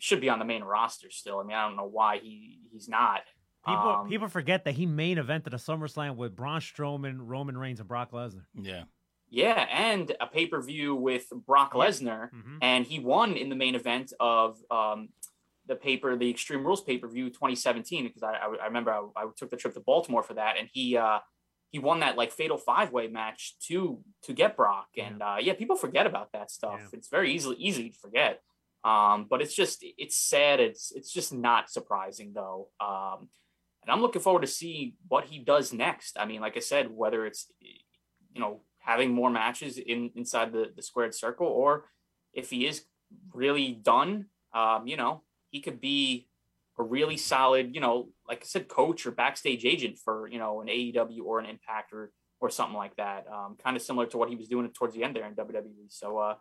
should 0.00 0.20
be 0.20 0.28
on 0.28 0.40
the 0.40 0.44
main 0.44 0.64
roster 0.64 1.08
still. 1.10 1.38
I 1.38 1.44
mean, 1.44 1.56
I 1.56 1.66
don't 1.68 1.76
know 1.76 1.86
why 1.88 2.18
he 2.18 2.58
he's 2.72 2.88
not. 2.88 3.20
people 3.64 3.80
Um, 3.90 4.08
people 4.08 4.26
forget 4.28 4.64
that 4.64 4.74
he 4.74 4.84
main 4.86 5.18
evented 5.18 5.48
a 5.52 5.56
SummerSlam 5.56 6.16
with 6.16 6.34
Braun 6.34 6.60
Strowman, 6.60 7.18
Roman 7.20 7.56
Reigns, 7.56 7.78
and 7.78 7.88
Brock 7.88 8.10
Lesnar. 8.10 8.46
Yeah. 8.60 8.84
Yeah, 9.34 9.66
and 9.70 10.14
a 10.20 10.26
pay 10.26 10.46
per 10.46 10.60
view 10.60 10.94
with 10.96 11.26
Brock 11.46 11.72
Lesnar, 11.74 12.30
Mhm. 12.34 12.58
and 12.60 12.84
he 12.84 12.98
won 12.98 13.34
in 13.34 13.48
the 13.48 13.54
main 13.56 13.74
event 13.76 14.12
of 14.20 14.58
um, 14.70 15.10
the 15.66 15.76
paper, 15.76 16.16
the 16.16 16.30
Extreme 16.30 16.64
Rules 16.64 16.82
pay 16.82 16.98
per 16.98 17.08
view 17.08 17.28
2017. 17.28 18.04
Because 18.04 18.22
I, 18.22 18.32
I, 18.32 18.54
I 18.62 18.66
remember 18.66 18.92
I, 18.92 19.06
I 19.16 19.26
took 19.36 19.50
the 19.50 19.56
trip 19.56 19.74
to 19.74 19.80
Baltimore 19.80 20.22
for 20.22 20.34
that, 20.34 20.56
and 20.58 20.68
he 20.72 20.96
uh, 20.96 21.18
he 21.70 21.78
won 21.78 22.00
that 22.00 22.16
like 22.16 22.32
fatal 22.32 22.58
five 22.58 22.92
way 22.92 23.08
match 23.08 23.54
to 23.68 24.00
to 24.24 24.32
get 24.32 24.56
Brock. 24.56 24.88
And 24.98 25.22
uh, 25.22 25.36
yeah, 25.40 25.54
people 25.54 25.76
forget 25.76 26.06
about 26.06 26.32
that 26.32 26.50
stuff. 26.50 26.78
Yeah. 26.78 26.98
It's 26.98 27.08
very 27.08 27.32
easily 27.32 27.56
easy 27.56 27.90
to 27.90 27.98
forget. 27.98 28.40
Um, 28.84 29.26
but 29.28 29.40
it's 29.40 29.54
just 29.54 29.78
it's 29.80 30.16
sad. 30.16 30.60
It's 30.60 30.92
it's 30.92 31.12
just 31.12 31.32
not 31.32 31.70
surprising 31.70 32.32
though. 32.34 32.68
Um, 32.80 33.28
and 33.82 33.90
I'm 33.90 34.00
looking 34.00 34.22
forward 34.22 34.42
to 34.42 34.46
see 34.46 34.94
what 35.08 35.24
he 35.24 35.38
does 35.38 35.72
next. 35.72 36.18
I 36.18 36.24
mean, 36.24 36.40
like 36.40 36.56
I 36.56 36.60
said, 36.60 36.90
whether 36.90 37.24
it's 37.24 37.50
you 37.60 38.40
know 38.40 38.62
having 38.80 39.12
more 39.12 39.30
matches 39.30 39.78
in 39.78 40.10
inside 40.14 40.52
the 40.52 40.72
the 40.74 40.82
squared 40.82 41.14
circle, 41.14 41.46
or 41.46 41.86
if 42.34 42.50
he 42.50 42.66
is 42.66 42.84
really 43.32 43.72
done, 43.72 44.26
um, 44.54 44.86
you 44.86 44.96
know, 44.96 45.22
he 45.52 45.60
could 45.60 45.80
be 45.80 46.26
a 46.78 46.82
really 46.82 47.16
solid, 47.16 47.74
you 47.74 47.80
know, 47.80 48.08
like 48.26 48.40
I 48.42 48.46
said, 48.46 48.66
coach 48.66 49.06
or 49.06 49.12
backstage 49.12 49.64
agent 49.64 49.98
for 49.98 50.26
you 50.28 50.38
know 50.38 50.60
an 50.60 50.68
AEW 50.68 51.22
or 51.24 51.38
an 51.38 51.46
Impact 51.46 51.92
or 51.92 52.10
or 52.40 52.50
something 52.50 52.76
like 52.76 52.96
that. 52.96 53.26
Um, 53.32 53.56
kind 53.62 53.76
of 53.76 53.82
similar 53.82 54.06
to 54.06 54.18
what 54.18 54.28
he 54.28 54.34
was 54.34 54.48
doing 54.48 54.68
towards 54.70 54.94
the 54.94 55.04
end 55.04 55.14
there 55.14 55.26
in 55.26 55.34
WWE. 55.34 55.86
So, 55.88 56.18
uh, 56.18 56.34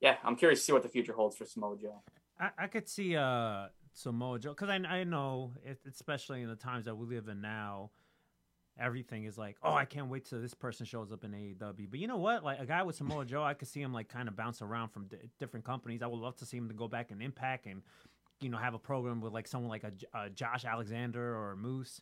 yeah, 0.00 0.16
I'm 0.24 0.34
curious 0.34 0.58
to 0.60 0.64
see 0.64 0.72
what 0.72 0.82
the 0.82 0.88
future 0.88 1.12
holds 1.12 1.36
for 1.36 1.44
Samoa 1.44 1.76
Joe. 1.80 2.02
I, 2.40 2.50
I 2.58 2.66
could 2.66 2.88
see 2.88 3.16
uh 3.16 3.66
Samoa 3.92 4.38
Joe 4.38 4.50
because 4.50 4.70
I 4.70 4.76
I 4.76 5.04
know 5.04 5.52
it, 5.64 5.78
especially 5.88 6.42
in 6.42 6.48
the 6.48 6.56
times 6.56 6.86
that 6.86 6.96
we 6.96 7.06
live 7.06 7.28
in 7.28 7.40
now, 7.40 7.90
everything 8.80 9.24
is 9.26 9.36
like 9.36 9.58
oh 9.62 9.74
I 9.74 9.84
can't 9.84 10.08
wait 10.08 10.24
till 10.24 10.40
this 10.40 10.54
person 10.54 10.86
shows 10.86 11.12
up 11.12 11.24
in 11.24 11.32
AEW. 11.32 11.90
But 11.90 12.00
you 12.00 12.08
know 12.08 12.16
what? 12.16 12.42
Like 12.42 12.58
a 12.58 12.66
guy 12.66 12.82
with 12.82 12.96
Samoa 12.96 13.26
Joe, 13.26 13.44
I 13.44 13.54
could 13.54 13.68
see 13.68 13.82
him 13.82 13.92
like 13.92 14.08
kind 14.08 14.28
of 14.28 14.34
bounce 14.34 14.62
around 14.62 14.88
from 14.88 15.08
di- 15.08 15.18
different 15.38 15.66
companies. 15.66 16.02
I 16.02 16.06
would 16.06 16.18
love 16.20 16.36
to 16.38 16.46
see 16.46 16.56
him 16.56 16.68
to 16.68 16.74
go 16.74 16.88
back 16.88 17.10
and 17.10 17.22
Impact 17.22 17.66
and 17.66 17.82
you 18.42 18.50
know 18.50 18.58
have 18.58 18.74
a 18.74 18.78
program 18.78 19.20
with 19.20 19.32
like 19.32 19.46
someone 19.46 19.70
like 19.70 19.84
a 19.84 20.30
Josh 20.30 20.64
Alexander 20.64 21.36
or 21.36 21.52
a 21.52 21.56
Moose. 21.56 22.00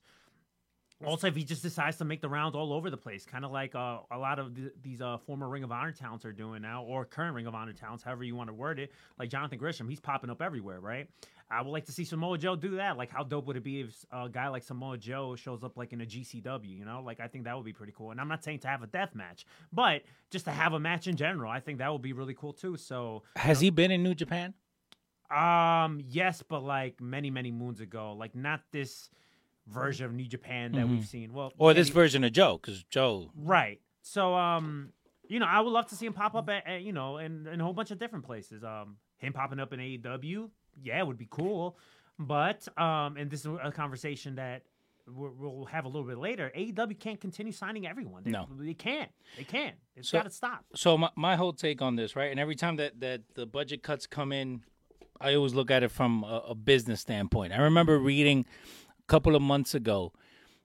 Also, 1.07 1.29
if 1.29 1.35
he 1.35 1.45
just 1.45 1.63
decides 1.63 1.97
to 1.97 2.05
make 2.05 2.21
the 2.21 2.29
rounds 2.29 2.55
all 2.55 2.75
over 2.75 2.91
the 2.91 2.97
place, 2.97 3.25
kind 3.25 3.43
of 3.43 3.51
like 3.51 3.75
uh, 3.75 4.01
a 4.11 4.19
lot 4.19 4.39
of 4.39 4.55
th- 4.55 4.73
these 4.83 5.01
uh, 5.01 5.17
former 5.17 5.49
Ring 5.49 5.65
of 5.65 5.73
Honor 5.73 5.93
talents 5.93 6.27
are 6.27 6.33
doing 6.33 6.61
now, 6.61 6.83
or 6.83 7.07
current 7.07 7.35
Ring 7.35 7.47
of 7.47 7.55
Honor 7.55 7.73
talents, 7.73 8.05
however 8.05 8.23
you 8.23 8.37
want 8.37 8.49
to 8.49 8.53
word 8.53 8.79
it, 8.79 8.93
like 9.19 9.31
Jonathan 9.31 9.57
Gresham, 9.57 9.89
he's 9.89 9.99
popping 9.99 10.29
up 10.29 10.43
everywhere, 10.43 10.79
right? 10.79 11.09
I 11.51 11.63
would 11.63 11.71
like 11.71 11.87
to 11.87 11.93
see 11.93 12.05
Samoa 12.05 12.37
Joe 12.37 12.55
do 12.55 12.77
that. 12.77 12.99
Like, 12.99 13.11
how 13.11 13.25
dope 13.25 13.47
would 13.47 13.57
it 13.57 13.65
be 13.65 13.81
if 13.81 14.05
a 14.13 14.29
guy 14.29 14.49
like 14.49 14.63
Samoa 14.63 14.99
Joe 14.99 15.35
shows 15.37 15.65
up 15.65 15.77
like 15.79 15.95
in 15.95 16.03
a 16.03 16.07
GCW? 16.07 16.79
You 16.79 16.85
know, 16.85 17.03
like 17.05 17.19
I 17.19 17.29
think 17.29 17.45
that 17.45 17.57
would 17.57 17.65
be 17.65 17.73
pretty 17.73 17.95
cool. 17.97 18.11
And 18.11 18.21
I'm 18.21 18.29
not 18.29 18.45
saying 18.45 18.59
to 18.61 18.69
have 18.69 18.83
a 18.83 18.87
death 18.87 19.15
match, 19.15 19.47
but 19.73 20.03
just 20.31 20.45
to 20.45 20.51
have 20.51 20.75
a 20.75 20.79
match 20.81 21.07
in 21.07 21.17
general, 21.17 21.51
I 21.51 21.61
think 21.61 21.79
that 21.79 21.91
would 21.91 22.03
be 22.03 22.13
really 22.13 22.35
cool 22.35 22.53
too. 22.53 22.77
So, 22.77 23.23
Has 23.37 23.61
he 23.61 23.71
been 23.71 23.91
in 23.91 24.03
New 24.03 24.15
Japan? 24.15 24.53
Um, 25.31 26.01
yes, 26.09 26.43
but 26.47 26.63
like 26.63 27.01
many 27.01 27.31
many 27.31 27.51
moons 27.53 27.81
ago, 27.81 28.15
like 28.19 28.35
not 28.35 28.61
this 28.73 29.11
version 29.67 30.07
of 30.07 30.13
New 30.13 30.25
Japan 30.27 30.73
that 30.73 30.89
we've 30.89 31.07
seen. 31.07 31.33
Well, 31.33 31.53
Or 31.59 31.73
this 31.75 31.89
maybe- 31.89 31.95
version 31.95 32.25
of 32.25 32.33
Joe? 32.33 32.59
Because 32.61 32.83
Joe. 32.85 33.31
Right. 33.37 33.81
So, 34.03 34.35
um, 34.35 34.93
you 35.29 35.39
know, 35.39 35.47
I 35.47 35.61
would 35.61 35.71
love 35.71 35.87
to 35.89 35.95
see 35.95 36.07
him 36.07 36.13
pop 36.13 36.35
up 36.35 36.49
at, 36.49 36.67
at, 36.67 36.83
you 36.83 36.93
know, 36.93 37.19
in, 37.19 37.47
in 37.47 37.61
a 37.61 37.65
whole 37.65 37.73
bunch 37.75 37.93
of 37.93 37.99
different 38.01 38.25
places. 38.25 38.65
Um, 38.65 38.97
him 39.19 39.33
popping 39.33 39.61
up 39.61 39.73
in 39.73 39.79
AEW, 39.79 40.49
yeah, 40.83 40.99
it 40.99 41.07
would 41.07 41.19
be 41.19 41.29
cool. 41.31 41.77
But, 42.19 42.67
um, 42.77 43.17
and 43.17 43.31
this 43.31 43.41
is 43.45 43.53
a 43.63 43.71
conversation 43.71 44.35
that 44.37 44.63
we'll, 45.07 45.33
we'll 45.39 45.65
have 45.67 45.85
a 45.85 45.89
little 45.89 46.09
bit 46.09 46.19
later. 46.19 46.51
AEW 46.57 46.99
can't 46.99 47.21
continue 47.21 47.53
signing 47.53 47.87
everyone. 47.87 48.25
They, 48.25 48.31
No. 48.31 48.49
they 48.59 48.75
can't. 48.75 49.11
They 49.37 49.45
can't. 49.45 49.77
It's 49.95 50.09
So- 50.09 50.19
got 50.19 50.25
to 50.25 50.31
stop. 50.31 50.65
So 50.75 50.99
my, 50.99 51.11
my 51.15 51.37
whole 51.37 51.53
take 51.53 51.81
on 51.81 51.95
this, 51.95 52.17
right? 52.17 52.31
And 52.33 52.41
every 52.41 52.57
time 52.57 52.77
that, 52.77 52.99
that 53.01 53.21
the 53.35 53.47
budget 53.47 53.83
cuts 53.85 54.07
come 54.09 54.33
in, 54.33 54.63
I 55.21 55.35
always 55.35 55.55
look 55.55 55.71
at 55.71 55.83
it 55.83 55.91
from 55.91 56.25
a, 56.25 56.43
a 56.49 56.55
business 56.55 57.01
standpoint. 57.01 57.53
I 57.53 57.61
remember 57.61 57.99
reading 57.99 58.47
a 58.99 59.07
couple 59.07 59.37
of 59.37 59.43
months 59.43 59.75
ago 59.75 60.13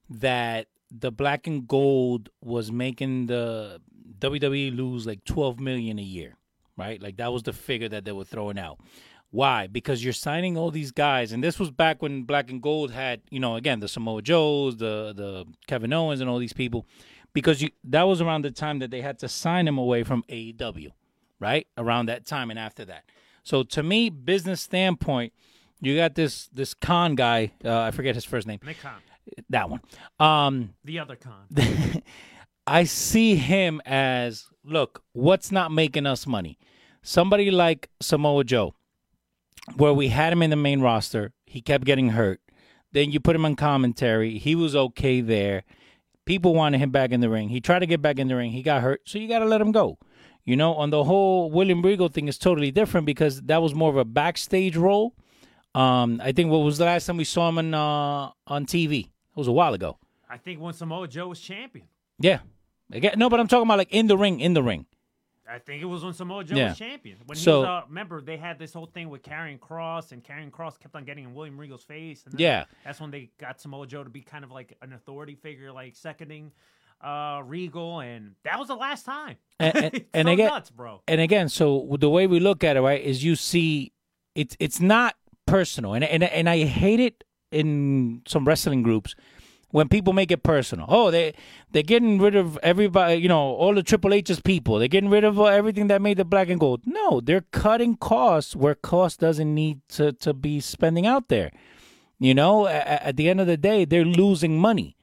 that 0.09 0.67
the 0.91 1.11
black 1.11 1.47
and 1.47 1.67
gold 1.67 2.29
was 2.41 2.71
making 2.71 3.25
the 3.25 3.81
WWE 4.19 4.75
lose 4.75 5.05
like 5.05 5.23
12 5.25 5.59
million 5.59 5.99
a 5.99 6.03
year, 6.03 6.35
right? 6.77 7.01
Like 7.01 7.17
that 7.17 7.33
was 7.33 7.43
the 7.43 7.53
figure 7.53 7.89
that 7.89 8.05
they 8.05 8.11
were 8.11 8.23
throwing 8.23 8.57
out. 8.57 8.79
Why? 9.31 9.67
Because 9.67 10.03
you're 10.03 10.13
signing 10.13 10.57
all 10.57 10.71
these 10.71 10.91
guys, 10.91 11.33
and 11.33 11.43
this 11.43 11.59
was 11.59 11.69
back 11.69 12.01
when 12.01 12.23
Black 12.23 12.49
and 12.49 12.61
Gold 12.61 12.91
had, 12.91 13.21
you 13.29 13.39
know, 13.39 13.57
again 13.57 13.81
the 13.81 13.89
Samoa 13.89 14.21
Joes, 14.21 14.77
the 14.77 15.13
the 15.13 15.45
Kevin 15.67 15.91
Owens, 15.91 16.21
and 16.21 16.29
all 16.29 16.37
these 16.37 16.53
people, 16.53 16.85
because 17.33 17.61
you 17.61 17.71
that 17.83 18.03
was 18.03 18.21
around 18.21 18.43
the 18.43 18.51
time 18.51 18.79
that 18.79 18.91
they 18.91 19.01
had 19.01 19.19
to 19.19 19.27
sign 19.27 19.65
them 19.65 19.77
away 19.77 20.03
from 20.03 20.23
AEW, 20.29 20.91
right? 21.39 21.67
Around 21.77 22.05
that 22.05 22.25
time 22.25 22.49
and 22.49 22.57
after 22.57 22.85
that. 22.85 23.03
So 23.45 23.61
to 23.63 23.83
me, 23.83 24.09
business 24.09 24.59
standpoint, 24.59 25.31
you 25.79 25.95
got 25.95 26.15
this 26.15 26.49
this 26.51 26.73
Khan 26.73 27.15
guy. 27.15 27.51
Uh, 27.63 27.79
I 27.79 27.91
forget 27.91 28.15
his 28.15 28.25
first 28.25 28.47
name. 28.47 28.59
Nick 28.65 28.79
Khan, 28.81 28.99
That 29.49 29.69
one. 29.69 29.81
Um, 30.19 30.73
the 30.83 30.99
other 30.99 31.15
con. 31.15 31.45
I 32.67 32.83
see 32.85 33.35
him 33.35 33.81
as 33.85 34.47
look, 34.63 35.03
what's 35.13 35.51
not 35.51 35.71
making 35.71 36.07
us 36.07 36.25
money? 36.25 36.57
Somebody 37.03 37.51
like 37.51 37.89
Samoa 38.01 38.43
Joe, 38.43 38.73
where 39.75 39.93
we 39.93 40.07
had 40.07 40.33
him 40.33 40.41
in 40.41 40.49
the 40.49 40.55
main 40.55 40.81
roster, 40.81 41.31
he 41.45 41.61
kept 41.61 41.85
getting 41.85 42.09
hurt. 42.09 42.41
Then 42.93 43.11
you 43.11 43.19
put 43.19 43.35
him 43.35 43.45
on 43.45 43.55
commentary, 43.55 44.39
he 44.39 44.55
was 44.55 44.75
okay 44.75 45.21
there. 45.21 45.65
People 46.25 46.55
wanted 46.55 46.79
him 46.79 46.89
back 46.89 47.11
in 47.11 47.19
the 47.19 47.29
ring. 47.29 47.49
He 47.49 47.61
tried 47.61 47.79
to 47.79 47.85
get 47.85 48.01
back 48.01 48.17
in 48.17 48.27
the 48.27 48.35
ring, 48.35 48.51
he 48.51 48.63
got 48.63 48.81
hurt, 48.81 49.01
so 49.05 49.19
you 49.19 49.27
got 49.27 49.39
to 49.39 49.45
let 49.45 49.61
him 49.61 49.71
go. 49.71 49.99
You 50.45 50.55
know, 50.55 50.75
on 50.75 50.91
the 50.91 51.03
whole 51.03 51.49
William 51.49 51.81
Regal 51.81 52.07
thing 52.07 52.27
is 52.27 52.37
totally 52.37 52.69
different 52.71 53.05
because 53.07 53.41
that 53.43 53.61
was 53.61 53.73
more 53.73 53.89
of 53.89 53.97
a 53.97 54.05
backstage 54.05 54.77
role. 54.77 55.15
Um, 55.73 56.21
I 56.23 56.31
think 56.31 56.51
what 56.51 56.59
was 56.59 56.77
the 56.77 56.85
last 56.85 57.05
time 57.07 57.17
we 57.17 57.23
saw 57.23 57.49
him 57.49 57.57
on 57.57 57.73
uh, 57.73 58.31
on 58.47 58.65
TV? 58.65 59.05
It 59.05 59.09
was 59.35 59.47
a 59.47 59.51
while 59.51 59.73
ago. 59.73 59.97
I 60.29 60.37
think 60.37 60.61
when 60.61 60.73
Samoa 60.73 61.07
Joe 61.07 61.27
was 61.29 61.39
champion. 61.39 61.87
Yeah. 62.19 62.39
Again, 62.91 63.15
no, 63.17 63.29
but 63.29 63.39
I'm 63.39 63.47
talking 63.47 63.65
about 63.67 63.79
like 63.79 63.91
in 63.91 64.07
the 64.07 64.17
ring, 64.17 64.39
in 64.39 64.53
the 64.53 64.61
ring. 64.63 64.85
I 65.49 65.59
think 65.59 65.81
it 65.81 65.85
was 65.85 66.03
when 66.03 66.13
Samoa 66.13 66.43
Joe 66.43 66.55
Yeah. 66.55 66.69
was 66.69 66.77
champion. 66.77 67.17
When 67.25 67.35
So- 67.37 67.61
he 67.61 67.67
was, 67.67 67.67
uh, 67.67 67.87
remember 67.87 68.21
they 68.21 68.37
had 68.37 68.57
this 68.57 68.73
whole 68.73 68.85
thing 68.87 69.09
with 69.09 69.21
Karrion 69.21 69.59
Cross, 69.59 70.11
and 70.11 70.23
Karrion 70.23 70.51
Cross 70.51 70.77
kept 70.77 70.95
on 70.95 71.03
getting 71.05 71.23
in 71.25 71.33
William 71.35 71.57
Regal's 71.59 71.83
face. 71.83 72.23
Yeah. 72.37 72.65
that's 72.83 72.99
when 73.01 73.11
they 73.11 73.29
got 73.39 73.59
Samoa 73.59 73.85
Joe 73.87 74.03
to 74.03 74.09
be 74.09 74.21
kind 74.21 74.43
of 74.43 74.51
like 74.51 74.77
an 74.81 74.93
authority 74.93 75.35
figure, 75.35 75.71
like 75.71 75.95
seconding 75.95 76.51
uh, 77.05 77.41
Regal, 77.45 77.99
and 77.99 78.33
that 78.43 78.57
was 78.59 78.67
the 78.67 78.75
last 78.75 79.05
time. 79.05 79.37
And- 79.59 79.75
and- 79.77 80.05
and 80.13 80.27
so 80.27 80.33
again- 80.33 80.49
nuts, 80.49 80.71
bro. 80.71 81.01
and 81.07 81.21
again, 81.21 81.49
so 81.49 81.95
the 81.99 82.09
way 82.09 82.27
we 82.27 82.39
look 82.39 82.63
at 82.63 82.75
it, 82.77 82.81
right, 82.81 83.01
is 83.01 83.23
you 83.23 83.35
see 83.35 83.93
it's 84.33 84.57
it's 84.59 84.79
not 84.81 85.15
personal, 85.45 85.93
and 85.93 86.03
and 86.03 86.23
and 86.23 86.49
I 86.49 86.63
hate 86.65 86.99
it 86.99 87.23
in 87.51 88.21
some 88.27 88.43
wrestling 88.45 88.81
groups 88.83 89.15
when 89.71 89.87
people 89.87 90.13
make 90.13 90.31
it 90.31 90.43
personal. 90.43 90.85
Oh, 90.89 91.11
they 91.11 91.33
they're 91.71 91.83
getting 91.83 92.17
rid 92.19 92.35
of 92.35 92.57
everybody, 92.63 93.15
you 93.17 93.29
know, 93.29 93.39
all 93.55 93.73
the 93.75 93.83
Triple 93.83 94.13
H's 94.13 94.41
people. 94.41 94.79
They're 94.79 94.87
getting 94.89 95.09
rid 95.09 95.23
of 95.23 95.39
everything 95.39 95.87
that 95.87 96.01
made 96.01 96.17
the 96.17 96.25
black 96.25 96.49
and 96.49 96.59
gold. 96.59 96.81
No, 96.85 97.21
they're 97.21 97.45
cutting 97.51 97.95
costs 97.95 98.55
where 98.55 98.75
cost 98.75 99.19
doesn't 99.19 99.53
need 99.53 99.79
to 99.89 100.11
to 100.13 100.33
be 100.33 100.59
spending 100.59 101.05
out 101.05 101.29
there. 101.29 101.51
You 102.19 102.33
know, 102.33 102.65
at, 102.67 102.87
at 103.03 103.17
the 103.17 103.29
end 103.29 103.39
of 103.41 103.47
the 103.47 103.57
day, 103.57 103.85
they're 103.85 104.05
losing 104.05 104.57
money. 104.59 104.94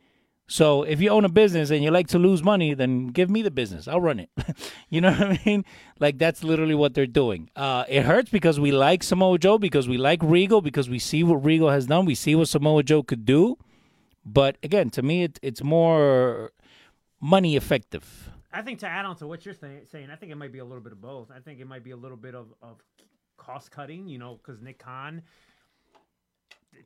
So 0.53 0.83
if 0.83 1.01
you 1.01 1.09
own 1.09 1.25
a 1.25 1.31
business 1.31 1.71
and 1.71 1.83
you 1.83 1.91
like 1.91 2.09
to 2.09 2.19
lose 2.19 2.43
money, 2.43 2.75
then 2.75 3.07
give 3.07 3.31
me 3.31 3.41
the 3.41 3.51
business. 3.51 3.89
I'll 3.89 4.03
run 4.03 4.21
it. 4.21 4.29
you 4.91 5.01
know 5.01 5.11
what 5.11 5.23
I 5.23 5.41
mean? 5.47 5.65
Like 5.99 6.19
that's 6.19 6.45
literally 6.45 6.75
what 6.75 6.93
they're 6.93 7.07
doing. 7.07 7.49
Uh, 7.57 7.85
it 7.89 8.03
hurts 8.03 8.31
because 8.31 8.61
we 8.61 8.71
like 8.71 9.03
Samoa 9.03 9.39
Joe, 9.39 9.57
because 9.57 9.89
we 9.89 9.97
like 9.97 10.23
Regal, 10.23 10.61
because 10.61 10.91
we 10.91 10.99
see 10.99 11.25
what 11.25 11.37
Regal 11.37 11.71
has 11.71 11.87
done. 11.87 12.05
We 12.05 12.15
see 12.15 12.35
what 12.35 12.49
Samoa 12.49 12.83
Joe 12.83 13.03
could 13.03 13.25
do. 13.25 13.57
But 14.27 14.59
again, 14.63 14.91
to 14.91 15.01
me, 15.01 15.23
it, 15.23 15.39
it's 15.41 15.63
more 15.63 16.53
money 17.19 17.57
effective. 17.57 18.29
I 18.53 18.61
think 18.61 18.81
to 18.81 18.87
add 18.87 19.07
on 19.07 19.17
to 19.17 19.27
what 19.27 19.47
you're 19.47 19.55
saying, 19.55 19.87
saying, 19.91 20.11
I 20.11 20.17
think 20.17 20.33
it 20.33 20.37
might 20.37 20.53
be 20.53 20.59
a 20.59 20.67
little 20.67 20.83
bit 20.83 20.93
of 20.93 21.01
both. 21.01 21.31
I 21.35 21.41
think 21.41 21.61
it 21.61 21.67
might 21.67 21.83
be 21.83 21.93
a 21.93 21.97
little 21.97 22.19
bit 22.19 22.35
of, 22.35 22.53
of 22.61 22.77
cost 23.39 23.71
cutting, 23.71 24.07
you 24.07 24.19
know, 24.19 24.35
because 24.37 24.61
Nick 24.61 24.81
Khan. 24.81 25.23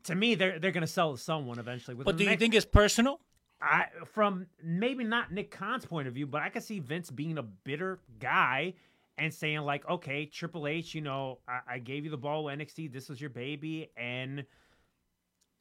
To 0.04 0.14
me, 0.14 0.36
they're 0.36 0.60
they're 0.60 0.70
gonna 0.70 0.86
sell 0.86 1.16
to 1.16 1.18
someone 1.20 1.58
eventually. 1.58 1.96
But 1.96 2.16
do 2.16 2.22
you 2.22 2.30
next- 2.30 2.38
think 2.38 2.54
it's 2.54 2.64
personal? 2.64 3.18
I 3.60 3.86
from 4.12 4.46
maybe 4.62 5.02
not 5.04 5.32
Nick 5.32 5.50
Khan's 5.50 5.86
point 5.86 6.08
of 6.08 6.14
view, 6.14 6.26
but 6.26 6.42
I 6.42 6.48
could 6.50 6.62
see 6.62 6.78
Vince 6.78 7.10
being 7.10 7.38
a 7.38 7.42
bitter 7.42 8.00
guy 8.20 8.74
and 9.18 9.32
saying 9.32 9.60
like, 9.60 9.88
okay, 9.88 10.26
Triple 10.26 10.66
H, 10.66 10.94
you 10.94 11.00
know, 11.00 11.38
I, 11.48 11.74
I 11.74 11.78
gave 11.78 12.04
you 12.04 12.10
the 12.10 12.18
ball 12.18 12.44
with 12.44 12.58
NXT. 12.58 12.92
This 12.92 13.08
was 13.08 13.18
your 13.20 13.30
baby, 13.30 13.90
and 13.96 14.44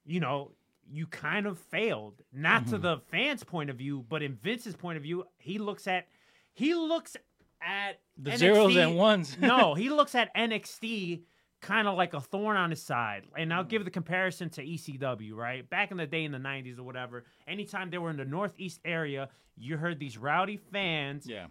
you 0.05 0.19
know, 0.19 0.51
you 0.91 1.07
kind 1.07 1.47
of 1.47 1.57
failed. 1.57 2.21
Not 2.33 2.63
Mm-hmm. 2.63 2.71
to 2.71 2.77
the 2.77 2.97
fans' 3.11 3.43
point 3.43 3.69
of 3.69 3.77
view, 3.77 4.05
but 4.09 4.21
in 4.21 4.35
Vince's 4.35 4.75
point 4.75 4.97
of 4.97 5.03
view, 5.03 5.25
he 5.37 5.57
looks 5.57 5.87
at 5.87 6.07
he 6.53 6.73
looks 6.73 7.15
at 7.61 7.99
The 8.17 8.31
NXT 8.31 8.37
zeros 8.37 8.75
and 8.75 8.95
ones. 8.97 9.37
no, 9.39 9.73
he 9.75 9.89
looks 9.89 10.15
at 10.15 10.35
NXT 10.35 11.21
kind 11.65 11.87
of 11.87 11.97
like 11.97 12.13
a 12.13 12.21
thorn 12.21 12.55
on 12.55 12.69
his 12.69 12.81
side. 12.81 13.23
And 13.35 13.53
I'll 13.53 13.63
hmm. 13.63 13.69
give 13.69 13.85
the 13.85 13.91
comparison 13.91 14.49
to 14.51 14.63
ECW, 14.63 15.33
right? 15.33 15.67
Back 15.67 15.91
in 15.91 15.97
the 15.97 16.05
day 16.05 16.23
in 16.23 16.31
the 16.31 16.37
90s 16.37 16.79
or 16.79 16.83
whatever, 16.83 17.25
anytime 17.47 17.89
they 17.89 17.97
were 17.97 18.11
in 18.11 18.17
the 18.17 18.25
Northeast 18.25 18.79
area, 18.85 19.29
you 19.57 19.77
heard 19.77 19.99
these 19.99 20.17
rowdy 20.17 20.57
fans 20.57 21.25
Yeah. 21.27 21.47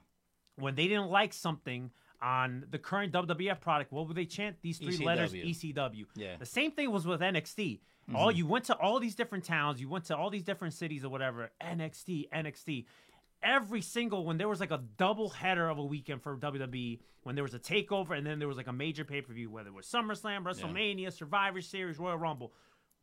when 0.57 0.77
they 0.77 0.87
didn't 0.87 1.11
like 1.11 1.33
something 1.33 1.91
on 2.23 2.65
the 2.71 2.79
current 2.79 3.13
WWF 3.13 3.61
product, 3.61 3.93
what 3.93 4.07
would 4.07 4.17
they 4.17 4.25
chant? 4.25 4.57
These 4.63 4.79
three 4.79 4.97
letters, 4.99 5.33
ECW. 5.33 5.75
ECW. 5.75 6.07
Yeah. 6.15 6.37
The 6.39 6.47
same 6.47 6.71
thing 6.71 6.91
was 6.91 7.07
with 7.07 7.21
NXT. 7.21 7.81
All 8.15 8.29
mm-hmm. 8.29 8.37
you 8.37 8.47
went 8.47 8.67
to 8.67 8.77
all 8.77 9.01
these 9.01 9.15
different 9.15 9.45
towns, 9.45 9.81
you 9.81 9.89
went 9.89 10.05
to 10.07 10.17
all 10.17 10.29
these 10.31 10.43
different 10.43 10.75
cities 10.75 11.05
or 11.05 11.09
whatever. 11.09 11.51
NXT, 11.63 12.29
NXT. 12.31 12.85
Every 13.45 13.83
single 13.83 14.25
when 14.25 14.39
there 14.39 14.49
was 14.49 14.59
like 14.61 14.71
a 14.71 14.83
double 14.97 15.29
header 15.29 15.69
of 15.69 15.79
a 15.79 15.85
weekend 15.85 16.23
for 16.23 16.37
WWE, 16.37 17.01
when 17.25 17.35
there 17.35 17.45
was 17.45 17.55
a 17.55 17.59
takeover 17.59 18.17
and 18.17 18.27
then 18.27 18.39
there 18.39 18.49
was 18.49 18.57
like 18.57 18.67
a 18.69 18.73
major 18.73 19.05
pay 19.05 19.21
per 19.21 19.33
view, 19.33 19.51
whether 19.51 19.69
it 19.69 19.75
was 19.75 19.87
SummerSlam, 19.87 20.45
WrestleMania, 20.45 21.13
Survivor 21.13 21.61
Series, 21.61 21.99
Royal 21.99 22.17
Rumble. 22.17 22.53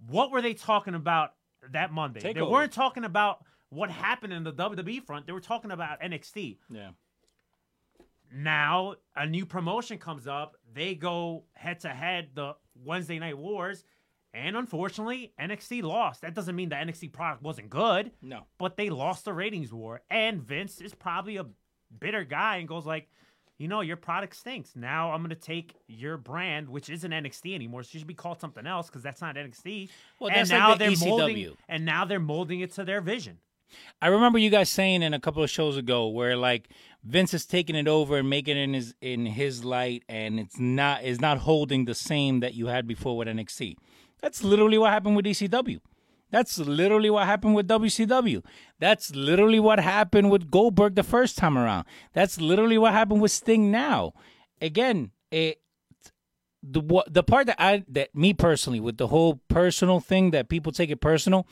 What 0.07 0.31
were 0.31 0.41
they 0.41 0.53
talking 0.55 0.95
about 0.95 1.33
that 1.71 1.93
Monday? 1.93 2.19
They 2.33 2.41
weren't 2.41 2.71
talking 2.74 3.03
about 3.03 3.45
what 3.69 3.91
happened 3.91 4.33
in 4.33 4.43
the 4.43 4.51
WWE 4.53 5.05
front. 5.05 5.27
They 5.27 5.31
were 5.33 5.39
talking 5.39 5.69
about 5.71 6.01
NXT 6.01 6.57
Yeah. 6.69 6.89
now 8.33 8.95
a 9.15 9.25
new 9.25 9.45
promotion 9.45 9.98
comes 9.98 10.25
up 10.27 10.55
they 10.74 10.95
go 10.95 11.43
head 11.53 11.79
to 11.81 11.89
head 11.89 12.29
the 12.33 12.55
wednesday 12.83 13.19
night 13.19 13.38
wars 13.38 13.83
and 14.33 14.55
unfortunately 14.55 15.33
nxt 15.39 15.83
lost. 15.83 16.21
That 16.21 16.33
doesn't 16.33 16.55
mean 16.55 16.69
the 16.69 16.75
nxt 16.75 17.11
product 17.11 17.43
wasn't 17.43 17.69
good. 17.69 18.11
No. 18.21 18.45
but 18.57 18.77
they 18.77 18.89
lost 18.89 19.25
the 19.25 19.33
ratings 19.33 19.73
war. 19.73 20.01
And 20.09 20.41
vince 20.41 20.81
is 20.81 20.93
probably 20.93 21.38
a 21.38 21.45
bitter 22.00 22.23
guy 22.23 22.57
and 22.57 22.67
goes 22.67 22.85
like 22.85 23.09
you 23.57 23.67
know 23.67 23.81
your 23.81 23.97
product 23.97 24.35
stinks. 24.35 24.71
Now 24.75 25.11
i'm 25.11 25.21
gonna 25.21 25.35
take 25.35 25.75
your 25.88 26.17
brand 26.17 26.67
which 26.69 26.89
isn't 26.89 27.11
nxt 27.11 27.53
anymore. 27.53 27.83
So 27.83 27.89
you 27.93 28.00
should 28.00 28.07
be 28.07 28.13
called 28.13 28.39
something 28.39 28.65
else 28.65 28.88
because 28.88 29.03
that's 29.03 29.21
not 29.21 29.35
nxt 29.35 29.89
Well, 30.19 30.29
and 30.29 30.39
that's 30.39 30.51
like 30.51 30.59
now 30.59 30.71
the 30.73 30.77
they're 30.79 30.91
ECW. 30.91 31.07
molding 31.07 31.57
and 31.67 31.85
now 31.85 32.05
they're 32.05 32.19
molding 32.19 32.61
it 32.61 32.71
to 32.73 32.83
their 32.85 33.01
vision. 33.01 33.38
I 34.01 34.07
remember 34.07 34.38
you 34.38 34.50
guys 34.50 34.69
saying 34.69 35.01
in 35.01 35.13
a 35.13 35.19
couple 35.19 35.41
of 35.43 35.50
shows 35.50 35.77
ago 35.77 36.07
where 36.09 36.35
like 36.35 36.69
Vince 37.05 37.33
is 37.33 37.45
taking 37.45 37.75
it 37.77 37.88
over 37.88 38.17
and 38.17 38.29
making 38.29 38.57
it 38.57 38.61
in 38.63 38.73
his 38.73 38.93
in 39.01 39.25
his 39.25 39.63
light, 39.63 40.03
and 40.09 40.39
it's 40.41 40.59
not 40.59 41.03
is 41.05 41.21
not 41.21 41.38
holding 41.38 41.85
the 41.85 41.95
same 41.95 42.41
that 42.41 42.53
you 42.53 42.67
had 42.67 42.85
before 42.85 43.15
with 43.17 43.27
NXT. 43.29 43.77
That's 44.21 44.43
literally 44.43 44.77
what 44.77 44.91
happened 44.91 45.15
with 45.15 45.25
ECW. 45.25 45.79
That's 46.31 46.57
literally 46.57 47.09
what 47.09 47.25
happened 47.25 47.55
with 47.55 47.67
WCW. 47.67 48.43
That's 48.79 49.13
literally 49.13 49.59
what 49.59 49.79
happened 49.79 50.31
with 50.31 50.49
Goldberg 50.49 50.95
the 50.95 51.03
first 51.03 51.37
time 51.37 51.57
around. 51.57 51.85
That's 52.13 52.39
literally 52.39 52.77
what 52.77 52.93
happened 52.93 53.21
with 53.21 53.31
Sting 53.31 53.69
now. 53.69 54.13
Again, 54.61 55.11
it 55.29 55.59
the 56.63 56.79
what 56.79 57.11
the 57.11 57.23
part 57.23 57.47
that 57.47 57.61
I 57.61 57.83
that 57.89 58.15
me 58.15 58.33
personally 58.33 58.79
with 58.79 58.97
the 58.97 59.07
whole 59.07 59.41
personal 59.47 59.99
thing 59.99 60.31
that 60.31 60.47
people 60.47 60.71
take 60.71 60.89
it 60.89 61.01
personal 61.01 61.47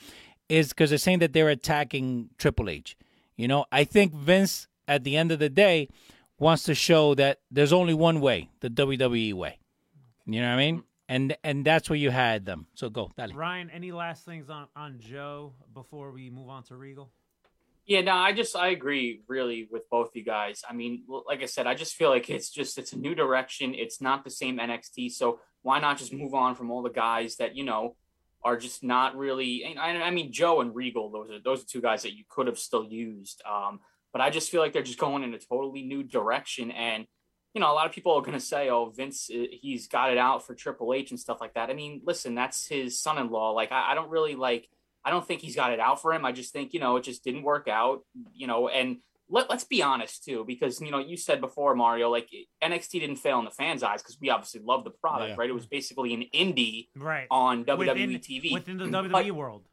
is 0.47 0.69
because 0.69 0.91
they're 0.91 0.99
saying 0.99 1.19
that 1.19 1.33
they're 1.33 1.49
attacking 1.49 2.29
Triple 2.37 2.69
H. 2.69 2.95
You 3.35 3.47
know, 3.47 3.65
I 3.71 3.83
think 3.83 4.13
Vince 4.13 4.67
at 4.87 5.03
the 5.03 5.17
end 5.17 5.31
of 5.31 5.39
the 5.39 5.49
day 5.49 5.89
wants 6.37 6.63
to 6.63 6.75
show 6.75 7.15
that 7.15 7.39
there's 7.51 7.73
only 7.73 7.93
one 7.93 8.21
way, 8.21 8.49
the 8.61 8.69
WWE 8.69 9.33
way. 9.33 9.59
You 10.25 10.41
know 10.41 10.47
what 10.47 10.53
I 10.53 10.57
mean? 10.57 10.83
And 11.09 11.35
and 11.43 11.65
that's 11.65 11.89
where 11.89 11.97
you 11.97 12.11
had 12.11 12.45
them. 12.45 12.67
So 12.75 12.89
go, 12.89 13.11
Dale. 13.17 13.33
ryan 13.33 13.69
any 13.71 13.91
last 13.91 14.23
things 14.25 14.49
on 14.49 14.67
on 14.75 14.99
joe 14.99 15.53
before 15.73 16.11
we 16.11 16.29
move 16.29 16.49
on 16.49 16.63
to 16.69 16.75
regal 16.77 17.11
Yeah, 17.85 18.01
no, 18.01 18.13
I 18.13 18.33
just 18.33 18.55
I 18.55 18.67
agree 18.69 19.23
really 19.27 19.67
with 19.73 19.89
both 19.89 20.11
you 20.13 20.23
guys. 20.23 20.61
I 20.69 20.73
mean, 20.73 21.05
like 21.27 21.41
I 21.41 21.47
said, 21.47 21.65
I 21.65 21.73
just 21.73 21.95
feel 21.95 22.09
like 22.09 22.29
it's 22.29 22.51
just 22.51 22.77
it's 22.77 22.93
a 22.93 22.99
new 22.99 23.15
direction. 23.15 23.73
It's 23.73 23.99
not 23.99 24.23
the 24.23 24.29
same 24.29 24.59
NXT, 24.59 25.11
so 25.11 25.39
why 25.63 25.79
not 25.79 25.97
just 25.97 26.13
move 26.13 26.35
on 26.35 26.53
from 26.53 26.69
all 26.71 26.83
the 26.83 26.91
guys 26.91 27.37
that 27.37 27.55
you 27.57 27.63
know 27.63 27.95
are 28.43 28.57
just 28.57 28.83
not 28.83 29.17
really. 29.17 29.51
I, 29.65 29.89
I 30.09 30.11
mean, 30.11 30.31
Joe 30.31 30.61
and 30.61 30.73
Regal, 30.75 31.09
those 31.09 31.31
are 31.31 31.41
those 31.43 31.63
are 31.63 31.67
two 31.67 31.81
guys 31.81 32.03
that 32.03 32.15
you 32.15 32.23
could 32.29 32.45
have 32.45 32.59
still 32.59 32.85
used. 32.85 33.41
Um, 33.49 33.79
but 34.13 34.21
I 34.21 34.29
just 34.29 34.49
feel 34.51 34.61
like 34.61 34.73
they're 34.73 34.83
just 34.83 34.99
going 34.99 35.23
in 35.23 35.33
a 35.33 35.39
totally 35.39 35.81
new 35.81 36.03
direction, 36.03 36.69
and 36.69 37.07
you 37.53 37.61
know, 37.61 37.71
a 37.71 37.73
lot 37.73 37.85
of 37.87 37.91
people 37.91 38.13
are 38.13 38.21
going 38.21 38.33
to 38.33 38.39
say, 38.39 38.69
"Oh, 38.69 38.85
Vince, 38.95 39.29
uh, 39.33 39.45
he's 39.51 39.87
got 39.87 40.11
it 40.11 40.17
out 40.17 40.45
for 40.45 40.53
Triple 40.53 40.93
H 40.93 41.11
and 41.11 41.19
stuff 41.19 41.39
like 41.41 41.53
that." 41.55 41.69
I 41.69 41.73
mean, 41.73 42.01
listen, 42.05 42.35
that's 42.35 42.67
his 42.67 42.99
son-in-law. 42.99 43.51
Like, 43.51 43.71
I, 43.71 43.91
I 43.91 43.95
don't 43.95 44.09
really 44.09 44.35
like. 44.35 44.69
I 45.03 45.09
don't 45.11 45.25
think 45.25 45.41
he's 45.41 45.55
got 45.55 45.71
it 45.73 45.79
out 45.79 46.01
for 46.01 46.13
him. 46.13 46.25
I 46.25 46.31
just 46.33 46.51
think, 46.51 46.73
you 46.73 46.79
know, 46.81 46.97
it 46.97 47.03
just 47.05 47.23
didn't 47.23 47.43
work 47.43 47.67
out, 47.69 48.01
you 48.33 48.47
know, 48.47 48.67
and 48.67 48.97
let, 49.29 49.49
let's 49.49 49.63
be 49.63 49.81
honest 49.81 50.25
too, 50.25 50.43
because, 50.45 50.81
you 50.81 50.91
know, 50.91 50.99
you 50.99 51.15
said 51.15 51.39
before, 51.39 51.73
Mario, 51.73 52.09
like 52.09 52.29
NXT 52.61 52.99
didn't 52.99 53.15
fail 53.15 53.39
in 53.39 53.45
the 53.45 53.51
fans' 53.51 53.81
eyes 53.81 54.01
because 54.01 54.17
we 54.19 54.29
obviously 54.29 54.59
love 54.61 54.83
the 54.83 54.89
product, 54.89 55.29
Yeah. 55.29 55.35
right? 55.37 55.49
It 55.49 55.53
was 55.53 55.67
basically 55.67 56.13
an 56.13 56.25
indie 56.35 56.89
right 56.97 57.27
on 57.31 57.63
WWE 57.63 57.77
within, 57.77 58.09
TV. 58.19 58.51
within 58.53 58.77
the 58.77 58.85
But- 59.09 59.23
WWE 59.25 59.31
world. 59.31 59.68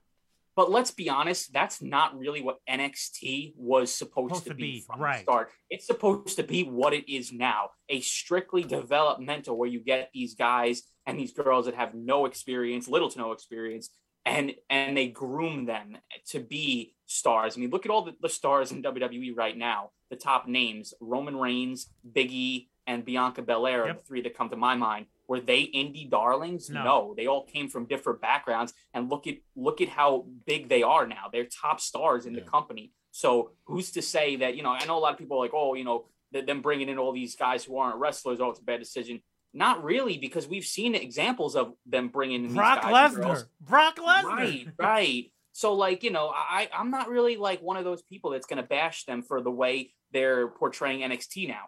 But 0.57 0.71
let's 0.71 0.91
be 0.91 1.11
honest, 1.11 1.53
that's 1.53 1.83
not 1.83 2.19
really 2.19 2.41
what 2.41 2.57
NXT 2.69 3.53
was 3.57 3.93
supposed, 3.93 4.35
Supposed 4.37 4.47
to, 4.47 4.55
be, 4.55 4.63
be, 4.63 4.81
from 4.81 5.01
right. 5.01 5.19
the 5.19 5.23
start. 5.23 5.51
It's 5.69 5.87
supposed 5.87 6.37
to 6.37 6.43
be 6.43 6.63
what 6.65 6.95
it 6.95 7.13
is 7.13 7.31
now 7.31 7.71
a 7.91 8.01
strictly 8.01 8.63
developmental 8.65 9.57
where 9.59 9.69
you 9.69 9.81
get 9.81 10.11
these 10.15 10.35
guys 10.35 10.83
and 11.05 11.19
these 11.19 11.33
girls 11.33 11.67
that 11.67 11.75
have 11.75 11.95
no 11.95 12.25
experience, 12.25 12.89
little 12.89 13.11
to 13.11 13.19
no 13.19 13.33
experience, 13.33 13.91
and 14.25 14.55
and 14.71 14.97
they 14.97 15.09
groom 15.09 15.67
them 15.67 15.99
to 16.31 16.41
be 16.41 16.95
stars. 17.05 17.57
I 17.57 17.61
mean, 17.61 17.71
look 17.71 17.85
at 17.85 17.93
all 17.93 18.03
the, 18.03 18.15
the 18.21 18.29
stars 18.29 18.73
in 18.73 18.83
WWE 18.83 19.37
right 19.37 19.57
now. 19.57 19.91
The 20.11 20.17
top 20.17 20.49
names: 20.49 20.95
Roman 21.01 21.37
Reigns, 21.37 21.87
Big 22.13 22.33
E, 22.33 22.71
and 22.87 23.05
Bianca 23.05 23.43
Belair 23.43 23.85
are 23.85 23.89
Yep. 23.89 23.99
the 23.99 24.05
three 24.05 24.23
that 24.23 24.37
come 24.37 24.49
to 24.51 24.57
my 24.57 24.75
mind. 24.75 25.07
Were 25.29 25.41
they 25.41 25.63
indie 25.63 26.09
darlings? 26.09 26.71
No. 26.71 26.85
no, 26.85 27.15
they 27.17 27.27
all 27.27 27.45
came 27.45 27.69
from 27.69 27.87
different 27.87 28.21
backgrounds. 28.21 28.73
And 28.95 29.11
look 29.11 29.27
at 29.27 29.37
look 29.57 29.81
at 29.81 29.89
how 29.89 30.27
big 30.47 30.69
they 30.69 30.83
are 30.83 31.07
now. 31.07 31.25
They're 31.33 31.47
top 31.47 31.81
stars 31.81 32.27
in 32.27 32.35
the 32.35 32.41
company. 32.43 32.93
So 33.11 33.53
who's 33.65 33.93
to 33.93 34.03
say 34.03 34.37
that 34.37 34.57
you 34.57 34.63
know? 34.63 34.71
I 34.71 34.85
know 34.87 34.99
a 34.99 35.01
lot 35.01 35.13
of 35.13 35.19
people 35.19 35.39
are 35.39 35.41
like, 35.41 35.55
oh, 35.55 35.75
you 35.75 35.85
know, 35.85 36.07
th- 36.33 36.47
them 36.47 36.63
bringing 36.63 36.89
in 36.89 36.99
all 36.99 37.13
these 37.13 37.35
guys 37.35 37.65
who 37.65 37.79
aren't 37.79 37.97
wrestlers. 37.97 38.41
Oh, 38.41 38.51
it's 38.51 38.61
a 38.61 38.65
bad 38.65 38.81
decision. 38.81 39.21
Not 39.55 39.83
really, 39.83 40.19
because 40.19 40.47
we've 40.47 40.67
seen 40.67 40.95
examples 40.95 41.57
of 41.57 41.73
them 41.87 42.09
bringing 42.09 42.45
in 42.45 42.55
Brock 42.55 42.83
these 42.83 42.93
Lesnar. 42.93 43.45
Brock 43.61 43.97
Lesnar. 43.97 44.25
Right, 44.25 44.67
right. 44.79 45.33
So 45.53 45.73
like, 45.73 46.03
you 46.03 46.11
know, 46.11 46.31
I 46.35 46.69
I'm 46.77 46.91
not 46.91 47.09
really 47.09 47.37
like 47.37 47.63
one 47.63 47.79
of 47.79 47.85
those 47.85 48.03
people 48.03 48.31
that's 48.31 48.47
gonna 48.47 48.63
bash 48.63 49.05
them 49.07 49.23
for 49.23 49.41
the 49.41 49.51
way 49.51 49.95
they're 50.13 50.49
portraying 50.49 51.01
NXT 51.01 51.49
now. 51.49 51.65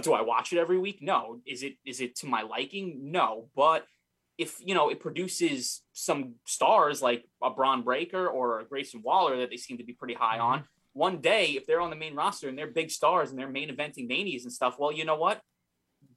Do 0.00 0.14
I 0.14 0.22
watch 0.22 0.52
it 0.52 0.58
every 0.58 0.78
week? 0.78 0.98
No. 1.02 1.40
Is 1.46 1.62
it 1.62 1.74
is 1.84 2.00
it 2.00 2.16
to 2.16 2.26
my 2.26 2.42
liking? 2.42 3.10
No. 3.12 3.48
But 3.54 3.84
if 4.38 4.56
you 4.64 4.74
know 4.74 4.88
it 4.88 5.00
produces 5.00 5.82
some 5.92 6.36
stars 6.46 7.02
like 7.02 7.24
a 7.42 7.50
Bron 7.50 7.82
Breakker 7.82 8.26
or 8.26 8.60
a 8.60 8.64
Grayson 8.64 9.02
Waller 9.02 9.36
that 9.38 9.50
they 9.50 9.56
seem 9.58 9.78
to 9.78 9.84
be 9.84 9.92
pretty 9.92 10.14
high 10.14 10.38
Mm-hmm. 10.38 10.46
on, 10.46 10.64
one 10.94 11.20
day 11.20 11.50
if 11.52 11.66
they're 11.66 11.80
on 11.80 11.90
the 11.90 11.96
main 11.96 12.14
roster 12.14 12.48
and 12.48 12.56
they're 12.56 12.66
big 12.66 12.90
stars 12.90 13.30
and 13.30 13.38
they're 13.38 13.48
main 13.48 13.68
eventing 13.74 14.08
manias 14.08 14.44
and 14.44 14.52
stuff, 14.52 14.76
well, 14.78 14.92
you 14.92 15.04
know 15.04 15.16
what? 15.16 15.40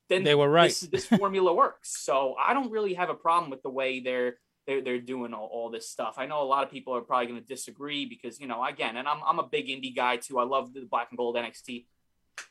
Then 0.10 0.24
They 0.24 0.36
were 0.36 0.50
right. 0.50 0.70
This, 0.70 0.82
this 0.82 1.06
formula 1.06 1.54
works. 1.54 2.02
So 2.04 2.36
I 2.40 2.54
don't 2.54 2.72
really 2.72 2.94
have 2.94 3.10
a 3.10 3.14
problem 3.16 3.50
with 3.50 3.64
the 3.64 3.70
way 3.70 4.00
they're 4.00 4.36
they're, 4.68 4.82
they're 4.82 5.00
doing 5.00 5.34
all, 5.34 5.48
all 5.52 5.70
this 5.70 5.90
stuff. 5.90 6.16
I 6.18 6.26
know 6.26 6.42
a 6.42 6.44
lot 6.44 6.64
of 6.64 6.72
people 6.72 6.96
are 6.96 7.02
probably 7.02 7.28
going 7.28 7.40
to 7.40 7.46
disagree 7.46 8.06
because 8.06 8.40
you 8.40 8.48
know 8.48 8.64
again, 8.64 8.98
and 8.98 9.08
I'm 9.08 9.20
I'm 9.26 9.40
a 9.40 9.48
big 9.48 9.68
indie 9.68 9.96
guy 9.96 10.18
too. 10.18 10.40
I 10.40 10.44
love 10.44 10.74
the 10.74 10.82
black 10.90 11.08
and 11.12 11.18
gold 11.18 11.36
NXT, 11.36 11.86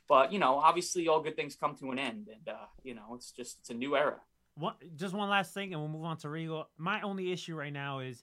but 0.08 0.32
you 0.32 0.38
know 0.38 0.56
obviously 0.58 1.08
all 1.08 1.20
good 1.20 1.36
things 1.36 1.56
come 1.56 1.74
to 1.76 1.90
an 1.90 1.98
end, 1.98 2.28
and 2.28 2.48
uh, 2.48 2.66
you 2.82 2.94
know 2.94 3.14
it's 3.14 3.30
just 3.30 3.58
it's 3.60 3.70
a 3.70 3.74
new 3.74 3.96
era. 3.96 4.16
One, 4.56 4.74
just 4.96 5.14
one 5.14 5.28
last 5.28 5.52
thing, 5.52 5.72
and 5.72 5.80
we'll 5.82 5.90
move 5.90 6.04
on 6.04 6.16
to 6.18 6.28
Regal. 6.28 6.68
My 6.78 7.00
only 7.02 7.32
issue 7.32 7.56
right 7.56 7.72
now 7.72 7.98
is 8.00 8.22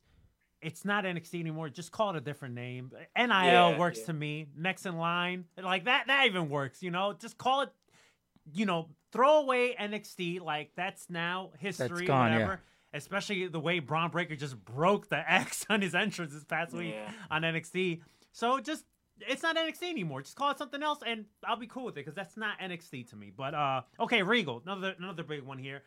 it's 0.62 0.86
not 0.86 1.04
NXT 1.04 1.40
anymore. 1.40 1.70
Just 1.70 1.92
call 1.92 2.12
it 2.12 2.16
a 2.16 2.22
different 2.22 2.54
name. 2.56 2.92
NIL 3.18 3.28
Yeah, 3.30 3.78
works 3.78 4.00
yeah. 4.00 4.06
to 4.06 4.14
me. 4.14 4.48
Next 4.56 4.86
in 4.86 4.98
line, 4.98 5.46
like 5.62 5.86
that. 5.86 6.06
That 6.08 6.26
even 6.28 6.50
works. 6.50 6.82
You 6.84 6.92
know, 6.92 7.14
just 7.20 7.38
call 7.38 7.62
it. 7.62 7.70
You 8.54 8.66
know, 8.66 8.90
throw 9.12 9.40
away 9.42 9.76
NXT. 9.80 10.40
Like 10.42 10.72
that's 10.76 11.10
now 11.10 11.52
history. 11.60 12.06
gone, 12.06 12.32
yeah. 12.32 12.38
whatever. 12.38 12.62
Especially 12.94 13.48
the 13.48 13.60
way 13.60 13.80
Bron 13.80 14.10
Breakker 14.12 14.36
just 14.36 14.58
broke 14.66 15.10
the 15.10 15.18
X 15.32 15.66
on 15.70 15.82
his 15.82 15.96
entrance 15.96 16.34
this 16.34 16.44
past 16.44 16.74
week 16.74 16.94
Yeah. 16.94 17.12
on 17.30 17.42
NXT. 17.44 18.02
So 18.34 18.60
just 18.60 18.84
it's 19.28 19.44
not 19.44 19.56
NXT 19.56 19.90
anymore. 19.90 20.22
Just 20.22 20.36
call 20.36 20.52
it 20.52 20.58
something 20.58 20.82
else, 20.82 21.00
and 21.06 21.26
I'll 21.46 21.58
be 21.58 21.68
cool 21.68 21.86
with 21.86 21.94
it 21.94 22.02
because 22.06 22.16
that's 22.16 22.38
not 22.38 22.60
NXT 22.60 23.10
to 23.10 23.16
me. 23.16 23.32
But 23.36 23.54
uh, 23.54 23.82
okay, 24.00 24.24
Regal, 24.24 24.62
another 24.66 24.96
another 24.98 25.24
big 25.24 25.44
one 25.44 25.58
here. 25.58 25.82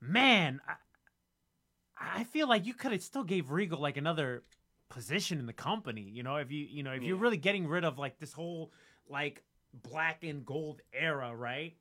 Man, 0.00 0.60
I, 0.68 2.20
I 2.20 2.24
feel 2.24 2.48
like 2.48 2.66
you 2.66 2.74
could 2.74 2.92
have 2.92 3.02
still 3.02 3.24
gave 3.24 3.50
Regal 3.50 3.80
like 3.80 3.96
another 3.96 4.42
position 4.90 5.38
in 5.38 5.46
the 5.46 5.52
company. 5.52 6.02
You 6.02 6.22
know, 6.22 6.36
if 6.36 6.50
you 6.50 6.66
you 6.68 6.82
know 6.82 6.92
if 6.92 7.02
you're 7.02 7.16
really 7.16 7.36
getting 7.36 7.66
rid 7.66 7.84
of 7.84 7.98
like 7.98 8.18
this 8.18 8.32
whole 8.32 8.72
like 9.08 9.42
black 9.72 10.24
and 10.24 10.44
gold 10.44 10.80
era, 10.92 11.34
right? 11.34 11.74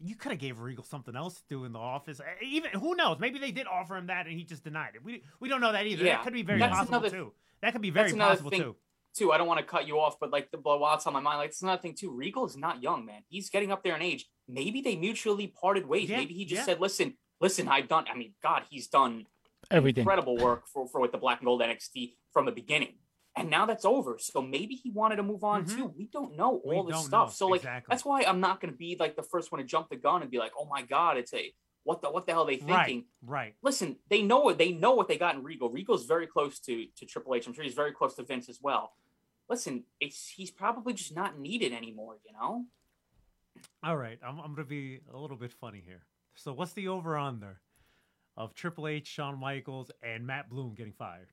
You 0.00 0.14
could 0.14 0.30
have 0.30 0.40
gave 0.40 0.60
Regal 0.60 0.84
something 0.84 1.16
else 1.16 1.34
to 1.34 1.42
do 1.48 1.64
in 1.64 1.72
the 1.72 1.78
office. 1.80 2.20
Even 2.40 2.70
who 2.72 2.94
knows? 2.94 3.18
Maybe 3.18 3.40
they 3.40 3.50
did 3.50 3.66
offer 3.66 3.96
him 3.96 4.06
that 4.06 4.26
and 4.26 4.38
he 4.38 4.44
just 4.44 4.62
denied 4.62 4.92
it. 4.94 5.02
We 5.04 5.24
we 5.40 5.48
don't 5.48 5.60
know 5.60 5.72
that 5.72 5.86
either. 5.86 6.04
Yeah, 6.04 6.16
that 6.16 6.24
could 6.24 6.32
be 6.34 6.42
very 6.42 6.60
that's 6.60 6.76
possible 6.76 6.98
another- 6.98 7.10
too. 7.10 7.32
That 7.62 7.72
could 7.72 7.82
be 7.82 7.90
very 7.90 8.12
possible 8.12 8.50
thing. 8.50 8.60
too. 8.62 8.76
Too, 9.18 9.32
I 9.32 9.38
don't 9.38 9.46
want 9.48 9.58
to 9.60 9.66
cut 9.66 9.86
you 9.86 9.98
off, 9.98 10.16
but 10.20 10.30
like 10.30 10.50
the 10.50 10.58
blow 10.58 10.84
outs 10.84 11.06
on 11.06 11.12
my 11.12 11.20
mind, 11.20 11.38
like 11.38 11.50
it's 11.50 11.62
another 11.62 11.82
thing 11.82 11.94
too. 11.94 12.10
Regal 12.10 12.46
is 12.46 12.56
not 12.56 12.82
young, 12.82 13.04
man. 13.04 13.22
He's 13.28 13.50
getting 13.50 13.72
up 13.72 13.82
there 13.82 13.96
in 13.96 14.02
age. 14.02 14.26
Maybe 14.46 14.80
they 14.80 14.96
mutually 14.96 15.48
parted 15.48 15.86
ways. 15.86 16.08
Yeah, 16.08 16.18
Maybe 16.18 16.34
he 16.34 16.44
just 16.44 16.60
yeah. 16.60 16.64
said, 16.66 16.80
"Listen, 16.80 17.14
listen, 17.40 17.68
I've 17.68 17.88
done. 17.88 18.04
I 18.12 18.16
mean, 18.16 18.34
God, 18.42 18.62
he's 18.70 18.86
done 18.86 19.26
Everything. 19.70 20.02
incredible 20.02 20.36
work 20.36 20.66
for, 20.68 20.86
for 20.86 21.00
with 21.00 21.12
the 21.12 21.18
black 21.18 21.40
and 21.40 21.46
gold 21.46 21.60
NXT 21.62 22.14
from 22.32 22.46
the 22.46 22.52
beginning. 22.52 22.94
And 23.36 23.50
now 23.50 23.66
that's 23.66 23.84
over. 23.84 24.18
So 24.20 24.40
maybe 24.42 24.74
he 24.74 24.90
wanted 24.90 25.16
to 25.16 25.22
move 25.22 25.44
on 25.44 25.64
Mhm. 25.64 25.76
too. 25.76 25.94
We 25.96 26.06
don't 26.06 26.36
know 26.36 26.60
We 26.64 26.74
all 26.76 26.82
this 26.84 27.04
stuff. 27.04 27.28
know, 27.28 27.32
So 27.32 27.46
like 27.48 27.60
exactly. 27.60 27.92
that's 27.92 28.04
why 28.04 28.22
I'm 28.24 28.40
not 28.40 28.60
gonna 28.60 28.72
be 28.72 28.96
like 28.98 29.14
the 29.16 29.22
first 29.22 29.52
one 29.52 29.60
to 29.60 29.64
jump 29.66 29.90
the 29.90 29.96
gun 29.96 30.22
and 30.22 30.30
be 30.30 30.38
like, 30.38 30.52
oh 30.58 30.64
my 30.64 30.82
god, 30.82 31.16
it's 31.18 31.32
a 31.34 31.52
what 31.84 32.02
the 32.02 32.10
what 32.10 32.26
the 32.26 32.32
hell 32.32 32.42
are 32.42 32.46
they 32.46 32.56
thinking? 32.56 33.04
Right, 33.22 33.44
right. 33.46 33.54
Listen, 33.62 33.96
they 34.08 34.22
know 34.22 34.40
what 34.40 34.58
they 34.58 34.72
know 34.72 34.94
what 34.94 35.06
they 35.08 35.16
got 35.18 35.36
in 35.36 35.42
Regal. 35.44 35.70
Regal's 35.70 36.04
very 36.06 36.26
close 36.26 36.58
to 36.60 36.86
to 36.96 37.06
Triple 37.06 37.34
H. 37.34 37.46
I'm 37.46 37.52
sure 37.52 37.62
he's 37.64 37.74
very 37.74 37.92
close 37.92 38.14
to 38.16 38.24
Vince 38.24 38.48
as 38.48 38.60
well. 38.60 38.92
Listen, 39.48 39.84
it's 40.00 40.28
he's 40.28 40.50
probably 40.50 40.92
just 40.92 41.14
not 41.14 41.38
needed 41.38 41.72
anymore, 41.72 42.16
you 42.26 42.32
know? 42.32 42.64
All 43.82 43.96
right, 43.96 44.18
I'm, 44.26 44.38
I'm 44.40 44.54
gonna 44.54 44.66
be 44.66 45.00
a 45.12 45.16
little 45.16 45.36
bit 45.36 45.52
funny 45.52 45.82
here. 45.84 46.02
So, 46.34 46.52
what's 46.52 46.72
the 46.74 46.88
over 46.88 47.16
on 47.16 47.40
there 47.40 47.60
of 48.36 48.54
Triple 48.54 48.86
H, 48.86 49.06
Shawn 49.06 49.38
Michaels, 49.40 49.90
and 50.02 50.26
Matt 50.26 50.48
Bloom 50.50 50.74
getting 50.76 50.92
fired? 50.92 51.28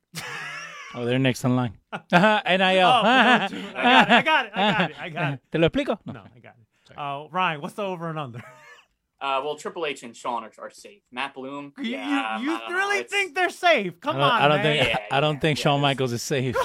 Oh, 0.96 1.04
they're 1.06 1.20
next 1.20 1.44
in 1.44 1.56
line. 1.56 1.74
NIL. 2.12 2.12
Oh, 2.12 3.02
I 3.04 3.48
got 3.48 3.52
it, 3.52 3.76
I 3.76 4.22
got 4.22 4.46
it, 4.46 4.52
I 4.56 4.70
got 4.72 4.90
it, 4.92 4.96
I 5.02 5.10
got 5.10 5.34
it. 5.34 5.40
¿Te 5.52 5.58
lo 5.58 5.68
explico? 5.70 6.00
no, 6.06 6.22
I 6.36 6.40
got 6.40 6.56
it. 6.60 6.98
Uh, 6.98 7.28
Ryan, 7.32 7.62
what's 7.62 7.74
the 7.74 7.84
over 7.84 8.10
and 8.10 8.18
under? 8.20 8.40
Uh, 9.20 9.42
well, 9.44 9.56
Triple 9.56 9.86
H 9.86 10.04
and 10.04 10.16
Shawn 10.16 10.44
are, 10.44 10.52
are 10.60 10.70
safe. 10.70 11.02
Matt 11.12 11.34
Bloom, 11.34 11.74
You- 11.80 11.84
yeah, 11.92 12.38
you, 12.40 12.46
you 12.46 12.56
I 12.56 12.60
don't 12.60 12.70
know, 12.70 12.76
really 12.78 13.04
think 13.04 13.34
they're 13.36 13.50
safe? 13.50 14.00
Come 14.00 14.18
I 14.18 14.20
don't, 14.20 14.30
on, 14.32 14.42
I 14.42 14.48
don't 14.48 14.58
man. 14.64 14.78
think 14.78 14.90
Yeah, 14.90 15.00
I 15.12 15.20
don't 15.20 15.34
yeah, 15.36 15.40
think 15.42 15.60
yeah, 15.60 15.64
Shawn 15.64 15.74
it's- 15.80 15.82
Michaels 15.82 16.12
is 16.14 16.22
safe. 16.24 16.56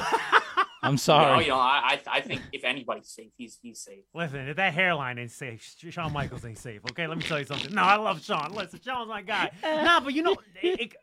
I'm 0.82 0.96
sorry. 0.98 1.24
No, 1.24 1.32
sorry. 1.32 1.44
you 1.44 1.50
know, 1.50 1.56
I 1.58 2.00
I 2.06 2.16
I 2.18 2.20
think 2.20 2.42
if 2.52 2.64
anybody's 2.64 3.08
safe, 3.08 3.32
he's 3.36 3.58
he's 3.62 3.80
safe. 3.80 4.04
Listen, 4.14 4.48
if 4.48 4.56
that 4.56 4.72
hairline 4.74 5.18
ain't 5.18 5.30
safe, 5.30 5.74
Shawn 5.90 6.12
Michaels 6.12 6.44
ain't 6.44 6.58
safe. 6.58 6.80
Okay, 6.90 7.06
let 7.06 7.18
me 7.18 7.24
tell 7.24 7.38
you 7.38 7.44
something. 7.46 7.74
No, 7.74 7.82
I 7.82 7.96
love 7.96 8.22
Shawn. 8.22 8.52
Listen, 8.54 8.80
Shawn's 8.84 9.08
my 9.08 9.22
guy. 9.22 9.50
Nah, 9.62 10.00
but 10.00 10.14
you 10.14 10.22
know, 10.22 10.36
it, 10.62 10.80
it- 10.80 10.96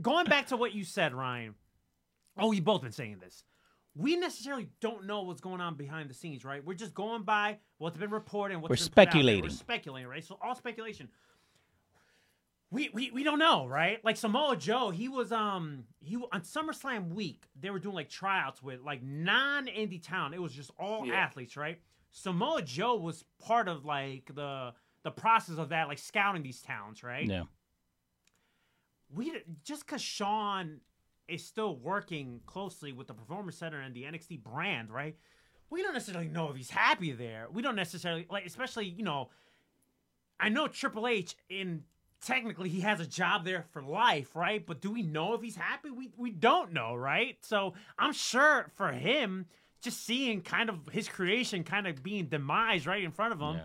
going 0.00 0.26
back 0.26 0.46
to 0.48 0.56
what 0.56 0.74
you 0.74 0.84
said, 0.84 1.12
Ryan. 1.14 1.54
Oh, 2.38 2.52
you 2.52 2.62
both 2.62 2.82
been 2.82 2.92
saying 2.92 3.18
this. 3.20 3.42
We 3.96 4.14
necessarily 4.14 4.68
don't 4.80 5.06
know 5.06 5.22
what's 5.22 5.40
going 5.40 5.60
on 5.60 5.74
behind 5.74 6.08
the 6.08 6.14
scenes, 6.14 6.44
right? 6.44 6.64
We're 6.64 6.74
just 6.74 6.94
going 6.94 7.24
by 7.24 7.58
what's 7.78 7.96
been 7.96 8.10
reported 8.10 8.54
and 8.54 8.62
what's 8.62 8.70
We're 8.70 8.76
been 8.76 8.92
put 8.92 9.00
out 9.00 9.04
there. 9.06 9.10
speculating. 9.12 9.42
We're 9.42 9.48
speculating, 9.50 10.08
right? 10.08 10.24
So 10.24 10.38
all 10.40 10.54
speculation. 10.54 11.08
We, 12.70 12.90
we 12.92 13.10
we 13.10 13.22
don't 13.24 13.38
know, 13.38 13.66
right? 13.66 14.04
Like 14.04 14.18
Samoa 14.18 14.54
Joe, 14.56 14.90
he 14.90 15.08
was 15.08 15.32
um 15.32 15.84
he 16.00 16.16
on 16.16 16.42
SummerSlam 16.42 17.14
week. 17.14 17.44
They 17.58 17.70
were 17.70 17.78
doing 17.78 17.94
like 17.94 18.10
tryouts 18.10 18.62
with 18.62 18.80
like 18.82 19.02
non 19.02 19.66
indie 19.68 20.02
town. 20.02 20.34
It 20.34 20.42
was 20.42 20.52
just 20.52 20.70
all 20.78 21.06
Yeah. 21.06 21.14
athletes, 21.14 21.56
right? 21.56 21.80
Samoa 22.10 22.60
Joe 22.62 22.96
was 22.96 23.24
part 23.42 23.68
of 23.68 23.84
like 23.86 24.30
the 24.34 24.74
the 25.02 25.10
process 25.10 25.56
of 25.56 25.70
that, 25.70 25.88
like 25.88 25.98
scouting 25.98 26.42
these 26.42 26.60
towns, 26.60 27.02
right? 27.02 27.26
Yeah. 27.26 27.44
we 29.14 29.32
just 29.64 29.86
because 29.86 30.02
Shawn 30.02 30.80
is 31.26 31.44
still 31.44 31.76
working 31.76 32.40
closely 32.46 32.92
with 32.92 33.06
the 33.06 33.14
Performance 33.14 33.56
Center 33.56 33.80
and 33.80 33.94
the 33.94 34.02
NXT 34.04 34.42
brand, 34.42 34.90
right? 34.90 35.16
We 35.70 35.82
don't 35.82 35.92
necessarily 35.94 36.28
know 36.28 36.50
if 36.50 36.56
he's 36.56 36.70
happy 36.70 37.12
there. 37.12 37.46
We 37.50 37.62
don't 37.62 37.76
necessarily 37.76 38.26
like, 38.30 38.44
especially 38.46 38.86
you 38.86 39.04
know. 39.04 39.30
I 40.40 40.50
know 40.50 40.68
Triple 40.68 41.06
H 41.08 41.34
in 41.48 41.82
technically 42.24 42.68
he 42.68 42.80
has 42.80 43.00
a 43.00 43.06
job 43.06 43.44
there 43.44 43.64
for 43.72 43.82
life, 43.82 44.34
right? 44.36 44.64
But 44.64 44.80
do 44.80 44.90
we 44.90 45.02
know 45.02 45.34
if 45.34 45.42
he's 45.42 45.56
happy? 45.56 45.90
We 45.90 46.10
we 46.16 46.30
don't 46.30 46.72
know, 46.72 46.94
right? 46.94 47.36
So 47.42 47.74
I'm 47.98 48.12
sure 48.12 48.70
for 48.76 48.92
him, 48.92 49.46
just 49.80 50.04
seeing 50.04 50.40
kind 50.42 50.68
of 50.68 50.76
his 50.92 51.08
creation 51.08 51.64
kind 51.64 51.86
of 51.86 52.02
being 52.02 52.26
demised 52.26 52.86
right 52.86 53.02
in 53.02 53.12
front 53.12 53.32
of 53.32 53.40
him, 53.40 53.56
Yeah. 53.56 53.62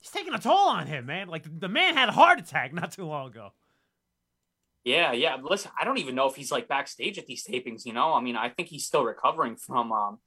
he's 0.00 0.10
taking 0.10 0.34
a 0.34 0.38
toll 0.38 0.68
on 0.68 0.86
him, 0.86 1.06
man. 1.06 1.28
Like 1.28 1.44
the 1.60 1.68
man 1.68 1.94
had 1.94 2.08
a 2.08 2.12
heart 2.12 2.38
attack 2.38 2.72
not 2.72 2.92
too 2.92 3.06
long 3.06 3.28
ago. 3.28 3.52
Yeah, 4.84 5.12
yeah. 5.12 5.36
Listen, 5.42 5.70
I 5.80 5.84
don't 5.84 5.96
even 5.98 6.14
know 6.14 6.28
if 6.28 6.36
he's 6.36 6.52
like 6.52 6.68
backstage 6.68 7.16
at 7.18 7.26
these 7.26 7.46
tapings. 7.46 7.86
You 7.86 7.94
know, 7.94 8.12
I 8.12 8.20
mean, 8.20 8.36
I 8.36 8.50
think 8.50 8.68
he's 8.68 8.84
still 8.86 9.02
recovering 9.04 9.56
from, 9.56 9.92
um, 9.92 10.18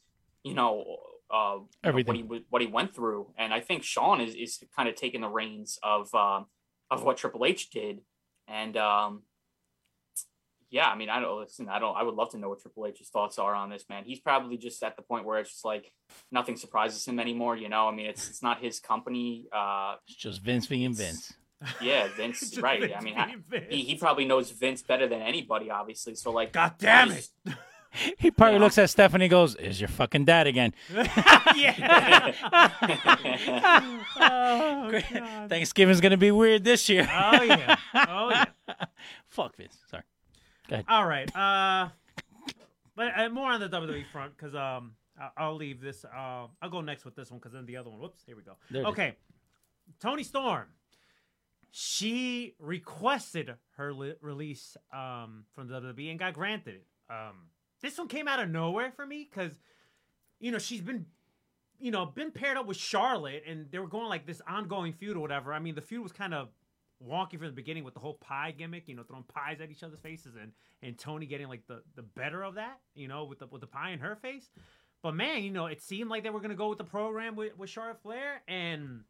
you 0.43 0.55
know, 0.55 0.97
uh, 1.29 1.57
you 1.57 1.59
know, 1.59 1.67
Everything. 1.83 2.27
what 2.27 2.37
he 2.39 2.45
what 2.49 2.61
he 2.63 2.67
went 2.67 2.95
through, 2.95 3.27
and 3.37 3.53
I 3.53 3.59
think 3.59 3.83
Shawn 3.83 4.19
is 4.21 4.33
is 4.33 4.63
kind 4.75 4.89
of 4.89 4.95
taking 4.95 5.21
the 5.21 5.27
reins 5.29 5.77
of 5.83 6.11
um, 6.15 6.47
of 6.89 7.04
what 7.04 7.17
Triple 7.17 7.45
H 7.45 7.69
did, 7.69 8.02
and 8.47 8.76
um, 8.78 9.23
yeah, 10.69 10.88
I 10.89 10.95
mean, 10.95 11.10
I 11.10 11.19
don't 11.21 11.39
listen. 11.39 11.69
I 11.69 11.80
don't. 11.80 11.95
I 11.95 12.04
would 12.04 12.15
love 12.15 12.32
to 12.32 12.38
know 12.38 12.50
what 12.50 12.62
Triple 12.62 12.86
H's 12.88 13.08
thoughts 13.10 13.39
are 13.39 13.56
on 13.56 13.69
this, 13.69 13.86
man. 13.89 14.04
He's 14.06 14.19
probably 14.19 14.58
just 14.58 14.84
at 14.84 14.95
the 14.97 15.02
point 15.02 15.26
where 15.26 15.39
it's 15.39 15.52
just 15.52 15.65
like 15.65 15.91
nothing 16.32 16.58
surprises 16.58 17.06
him 17.08 17.19
anymore. 17.19 17.56
You 17.56 17.69
know, 17.69 17.88
I 17.88 17.95
mean, 17.95 18.06
it's 18.08 18.30
it's 18.30 18.43
not 18.43 18.60
his 18.62 18.80
company. 18.80 19.45
Uh, 19.54 19.95
It's 20.08 20.17
just 20.17 20.41
Vince 20.41 20.67
being 20.67 20.93
Vince. 20.93 21.34
Yeah, 21.82 22.08
Vince. 22.15 22.39
Just 22.52 22.62
right. 22.62 22.80
Vince 22.82 22.93
I 22.95 23.04
mean, 23.04 23.15
being 23.50 23.63
I- 23.63 23.67
he, 23.73 23.82
he 23.84 23.95
probably 23.95 24.26
knows 24.26 24.52
Vince 24.52 24.84
better 24.84 25.08
than 25.08 25.21
anybody, 25.23 25.71
obviously. 25.71 26.13
So 26.13 26.30
like, 26.32 26.52
God 26.54 26.76
damn 26.78 27.10
I 27.10 27.13
it! 27.13 27.15
just- 27.15 27.58
He 28.17 28.31
probably 28.31 28.55
Yeah. 28.57 28.62
looks 28.63 28.77
at 28.77 28.89
Stephanie 28.89 29.25
and 29.25 29.31
goes, 29.31 29.55
Is 29.55 29.79
your 29.81 29.88
fucking 29.88 30.25
dad 30.25 30.47
again? 30.47 30.73
yeah. 31.55 32.33
oh, 34.19 34.89
God. 35.12 35.49
Thanksgiving's 35.49 36.01
going 36.01 36.12
to 36.12 36.17
be 36.17 36.31
weird 36.31 36.63
this 36.63 36.89
year. 36.89 37.07
Oh 37.12 37.41
yeah. 37.43 37.75
Oh 37.93 38.29
yeah. 38.29 38.45
Fuck 39.27 39.55
this. 39.57 39.77
Sorry. 39.89 40.03
All 40.88 41.05
right. 41.05 41.33
Uh, 41.36 41.89
but 42.95 43.17
uh, 43.17 43.29
more 43.29 43.51
on 43.51 43.60
the 43.60 43.69
WWE 43.69 44.05
front 44.12 44.36
because 44.38 44.55
um, 44.55 44.93
I- 45.19 45.29
I'll 45.38 45.55
leave 45.55 45.81
this. 45.81 46.03
Uh, 46.05 46.47
I'll 46.62 46.69
go 46.69 46.81
next 46.81 47.05
with 47.05 47.15
this 47.15 47.29
one 47.31 47.39
because 47.39 47.53
then 47.53 47.65
the 47.65 47.77
other 47.77 47.89
one. 47.89 47.99
Whoops. 47.99 48.21
Here 48.25 48.36
we 48.36 48.43
go. 48.43 48.53
There 48.71 48.86
okay. 48.86 49.15
Toni 50.01 50.23
Storm. 50.23 50.65
She 51.71 52.55
requested 52.60 53.53
her 53.77 53.93
li- 53.93 54.15
release 54.21 54.77
um 54.91 55.43
from 55.53 55.69
WWE 55.69 56.10
and 56.10 56.19
got 56.19 56.33
granted 56.33 56.75
it. 56.75 56.86
Um, 57.10 57.36
this 57.81 57.97
one 57.97 58.07
came 58.07 58.27
out 58.27 58.39
of 58.39 58.49
nowhere 58.49 58.91
for 58.91 59.05
me 59.05 59.27
because, 59.29 59.59
you 60.39 60.51
know, 60.51 60.57
she's 60.57 60.81
been, 60.81 61.05
you 61.79 61.91
know, 61.91 62.05
been 62.05 62.31
paired 62.31 62.57
up 62.57 62.65
with 62.65 62.77
Charlotte 62.77 63.43
and 63.47 63.67
they 63.71 63.79
were 63.79 63.87
going 63.87 64.07
like 64.07 64.25
this 64.25 64.41
ongoing 64.47 64.93
feud 64.93 65.15
or 65.15 65.19
whatever. 65.19 65.53
I 65.53 65.59
mean, 65.59 65.75
the 65.75 65.81
feud 65.81 66.01
was 66.01 66.11
kind 66.11 66.33
of 66.33 66.49
wonky 67.05 67.37
from 67.37 67.47
the 67.47 67.51
beginning 67.51 67.83
with 67.83 67.93
the 67.93 67.99
whole 67.99 68.15
pie 68.15 68.53
gimmick, 68.57 68.87
you 68.87 68.95
know, 68.95 69.03
throwing 69.03 69.23
pies 69.23 69.61
at 69.61 69.69
each 69.69 69.83
other's 69.83 69.99
faces 69.99 70.35
and 70.35 70.51
and 70.81 70.97
Toni 70.97 71.25
getting 71.25 71.47
like 71.47 71.65
the 71.67 71.81
the 71.95 72.01
better 72.01 72.43
of 72.43 72.55
that, 72.55 72.79
you 72.95 73.07
know, 73.07 73.25
with 73.25 73.39
the 73.39 73.47
with 73.47 73.61
the 73.61 73.67
pie 73.67 73.91
in 73.91 73.99
her 73.99 74.15
face. 74.15 74.49
But 75.03 75.13
man, 75.13 75.43
you 75.43 75.51
know, 75.51 75.67
it 75.67 75.81
seemed 75.81 76.09
like 76.09 76.23
they 76.23 76.29
were 76.31 76.39
gonna 76.39 76.55
go 76.55 76.69
with 76.69 76.79
the 76.79 76.83
program 76.83 77.35
with, 77.35 77.57
with 77.57 77.69
Charlotte 77.69 78.01
Flair, 78.01 78.41
and 78.47 79.01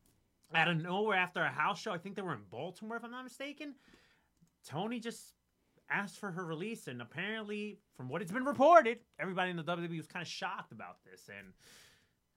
out 0.53 0.67
of 0.67 0.77
nowhere 0.77 1.17
after 1.17 1.41
a 1.41 1.49
house 1.49 1.79
show, 1.79 1.91
I 1.91 1.97
think 1.97 2.15
they 2.15 2.21
were 2.21 2.33
in 2.33 2.43
Baltimore, 2.49 2.97
if 2.97 3.03
I'm 3.03 3.11
not 3.11 3.23
mistaken. 3.23 3.75
Toni 4.65 4.99
just 4.99 5.33
asked 5.89 6.17
for 6.17 6.31
her 6.31 6.45
release, 6.45 6.87
and 6.87 7.01
apparently, 7.01 7.79
from 7.95 8.09
what 8.09 8.21
it's 8.21 8.31
been 8.31 8.45
reported, 8.45 8.99
everybody 9.19 9.51
in 9.51 9.57
the 9.57 9.63
WWE 9.63 9.97
was 9.97 10.07
kind 10.07 10.21
of 10.21 10.27
shocked 10.27 10.71
about 10.71 10.97
this. 11.09 11.29
And 11.29 11.53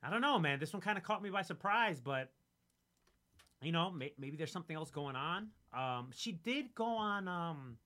I 0.03 0.11
don't 0.11 0.21
know, 0.21 0.39
man, 0.39 0.59
this 0.59 0.73
one 0.73 0.81
kind 0.81 0.97
of 0.97 1.05
caught 1.05 1.23
me 1.23 1.31
by 1.31 1.43
surprise, 1.43 2.01
but 2.01 2.31
you 3.63 3.73
know, 3.73 3.91
may- 3.91 4.15
maybe 4.19 4.37
there's 4.37 4.53
something 4.53 4.75
else 4.75 4.91
going 4.91 5.17
on. 5.17 5.49
Um, 5.73 6.11
she 6.15 6.33
did 6.33 6.75
go 6.75 6.87
on, 6.87 7.29
um, 7.29 7.77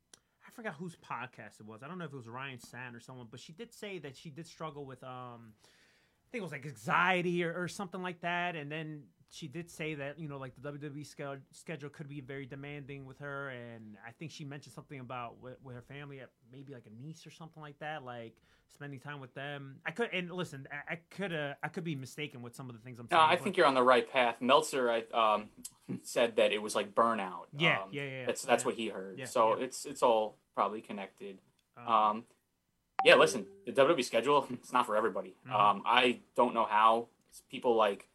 I 0.46 0.50
forgot 0.50 0.74
whose 0.74 0.96
podcast 0.96 1.61
it 1.61 1.66
was. 1.66 1.83
I 1.83 1.88
don't 1.88 1.98
know 1.98 2.05
if 2.05 2.12
it 2.12 2.16
was 2.16 2.29
Ryan 2.29 2.61
Sand 2.61 2.94
or 2.94 3.00
someone, 3.00 3.27
but 3.31 3.40
she 3.40 3.53
did 3.53 3.72
say 3.72 3.98
that 3.98 4.16
she 4.16 4.31
did 4.31 4.46
struggle 4.46 4.85
with, 4.85 5.03
um, 5.03 5.53
I 5.62 6.29
think 6.31 6.40
it 6.40 6.42
was 6.42 6.53
like 6.53 6.66
anxiety 6.66 7.44
or, 7.44 7.55
or 7.55 7.68
something 7.68 8.03
like 8.03 8.20
that. 8.20 8.55
And 8.55 8.70
then 8.70 9.03
she 9.35 9.49
did 9.49 9.68
say 9.70 9.94
that, 9.97 10.18
you 10.18 10.29
know, 10.29 10.38
like 10.38 10.53
the 10.61 10.70
WWE 10.73 11.05
schedule, 11.07 11.42
schedule 11.51 11.88
could 11.90 12.09
be 12.09 12.20
very 12.20 12.47
demanding 12.47 13.05
with 13.05 13.18
her. 13.18 13.49
And 13.51 13.97
I 14.07 14.12
think 14.12 14.31
she 14.31 14.44
mentioned 14.44 14.75
something 14.75 15.01
about 15.01 15.40
with, 15.42 15.57
with 15.64 15.75
her 15.75 15.83
family, 15.83 16.20
maybe 16.53 16.73
like 16.73 16.87
a 16.87 17.03
niece 17.03 17.27
or 17.27 17.31
something 17.31 17.61
like 17.62 17.79
that, 17.81 18.05
like 18.05 18.35
spending 18.73 19.01
time 19.01 19.20
with 19.20 19.35
them. 19.35 19.77
I 19.85 19.90
could, 19.90 20.11
and 20.12 20.31
listen, 20.31 20.68
I, 20.70 20.92
I 20.94 20.99
could, 21.11 21.33
uh, 21.33 21.55
I 21.62 21.68
could 21.68 21.83
be 21.85 21.97
mistaken 21.97 22.42
with 22.42 22.55
some 22.55 22.68
of 22.70 22.77
the 22.77 22.83
things 22.83 22.99
I'm 23.01 23.09
No, 23.11 23.18
saying. 23.18 23.31
I 23.31 23.37
think 23.37 23.57
you're 23.57 23.66
on 23.66 23.75
the 23.75 23.83
right 23.83 24.09
path. 24.11 24.37
Meltzer, 24.40 24.88
I 24.90 25.03
um, 25.12 25.49
said 26.03 26.37
that 26.37 26.53
it 26.53 26.62
was 26.62 26.75
like 26.77 26.94
burnout. 26.94 27.47
Yeah, 27.57 27.79
um, 27.83 27.88
yeah, 27.90 28.03
yeah. 28.05 28.27
That's 28.27 28.42
that's 28.42 28.62
Yeah. 28.62 28.66
what 28.66 28.75
he 28.77 28.88
heard. 28.88 29.18
Yeah, 29.18 29.25
so 29.27 29.57
yeah. 29.57 29.64
it's 29.64 29.85
it's 29.85 30.03
all 30.03 30.38
probably 30.55 30.81
connected. 30.81 31.38
Um, 31.77 31.88
Um, 31.92 32.25
yeah, 33.05 33.16
listen, 33.16 33.47
the 33.66 33.73
WWE 33.73 34.05
schedule 34.05 34.47
it's 34.53 34.73
not 34.73 34.87
for 34.87 34.97
everybody. 34.97 35.35
Mhm. 35.49 35.53
Um, 35.53 35.83
I 35.85 36.20
don't 36.37 36.55
know 36.55 36.64
how 36.64 37.09
people 37.51 37.75
like, 37.75 38.09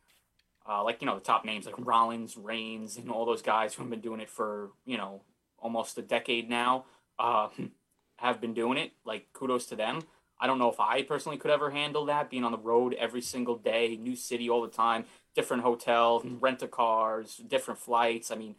uh, 0.69 0.83
like 0.83 1.01
you 1.01 1.07
know 1.07 1.15
the 1.15 1.21
top 1.21 1.43
names 1.45 1.65
like 1.65 1.75
Rollins, 1.77 2.37
Reigns, 2.37 2.97
and 2.97 3.09
all 3.09 3.25
those 3.25 3.41
guys 3.41 3.73
who 3.73 3.81
have 3.83 3.89
been 3.89 4.01
doing 4.01 4.19
it 4.19 4.29
for 4.29 4.69
you 4.85 4.97
know 4.97 5.21
almost 5.57 5.97
a 5.97 6.01
decade 6.01 6.49
now, 6.49 6.85
uh, 7.17 7.49
have 8.17 8.39
been 8.39 8.53
doing 8.53 8.77
it. 8.77 8.91
Like 9.05 9.33
kudos 9.33 9.65
to 9.67 9.75
them. 9.75 10.01
I 10.41 10.47
don't 10.47 10.59
know 10.59 10.69
if 10.71 10.79
I 10.79 11.01
personally 11.03 11.37
could 11.37 11.51
ever 11.51 11.69
handle 11.71 12.05
that, 12.05 12.29
being 12.29 12.45
on 12.45 12.53
the 12.53 12.57
road 12.57 12.93
every 12.93 13.21
single 13.21 13.57
day, 13.57 13.97
new 13.99 14.15
city 14.15 14.49
all 14.49 14.61
the 14.61 14.69
time, 14.69 15.03
different 15.35 15.63
hotel, 15.63 16.23
rent 16.39 16.61
a 16.61 16.67
cars, 16.69 17.35
different 17.45 17.77
flights. 17.79 18.31
I 18.31 18.35
mean, 18.35 18.55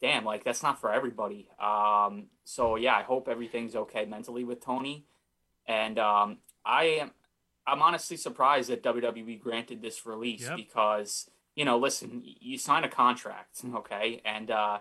damn, 0.00 0.24
like 0.24 0.42
that's 0.44 0.62
not 0.62 0.80
for 0.80 0.90
everybody. 0.90 1.48
Um, 1.60 2.28
so 2.44 2.76
yeah, 2.76 2.94
I 2.96 3.02
hope 3.02 3.28
everything's 3.28 3.74
okay 3.76 4.06
mentally 4.06 4.44
with 4.44 4.64
Toni, 4.64 5.04
and 5.66 5.98
um, 5.98 6.38
I 6.64 6.84
am. 6.84 7.10
I'm 7.66 7.82
honestly 7.82 8.16
surprised 8.16 8.70
that 8.70 8.82
WWE 8.82 9.38
granted 9.38 9.82
this 9.82 10.06
release 10.06 10.40
Yep. 10.48 10.56
because 10.56 11.28
you 11.58 11.64
know, 11.64 11.76
listen, 11.76 12.22
you 12.24 12.56
sign 12.56 12.84
a 12.84 12.88
contract, 12.88 13.60
okay, 13.74 14.22
and 14.24 14.48
uh, 14.50 14.78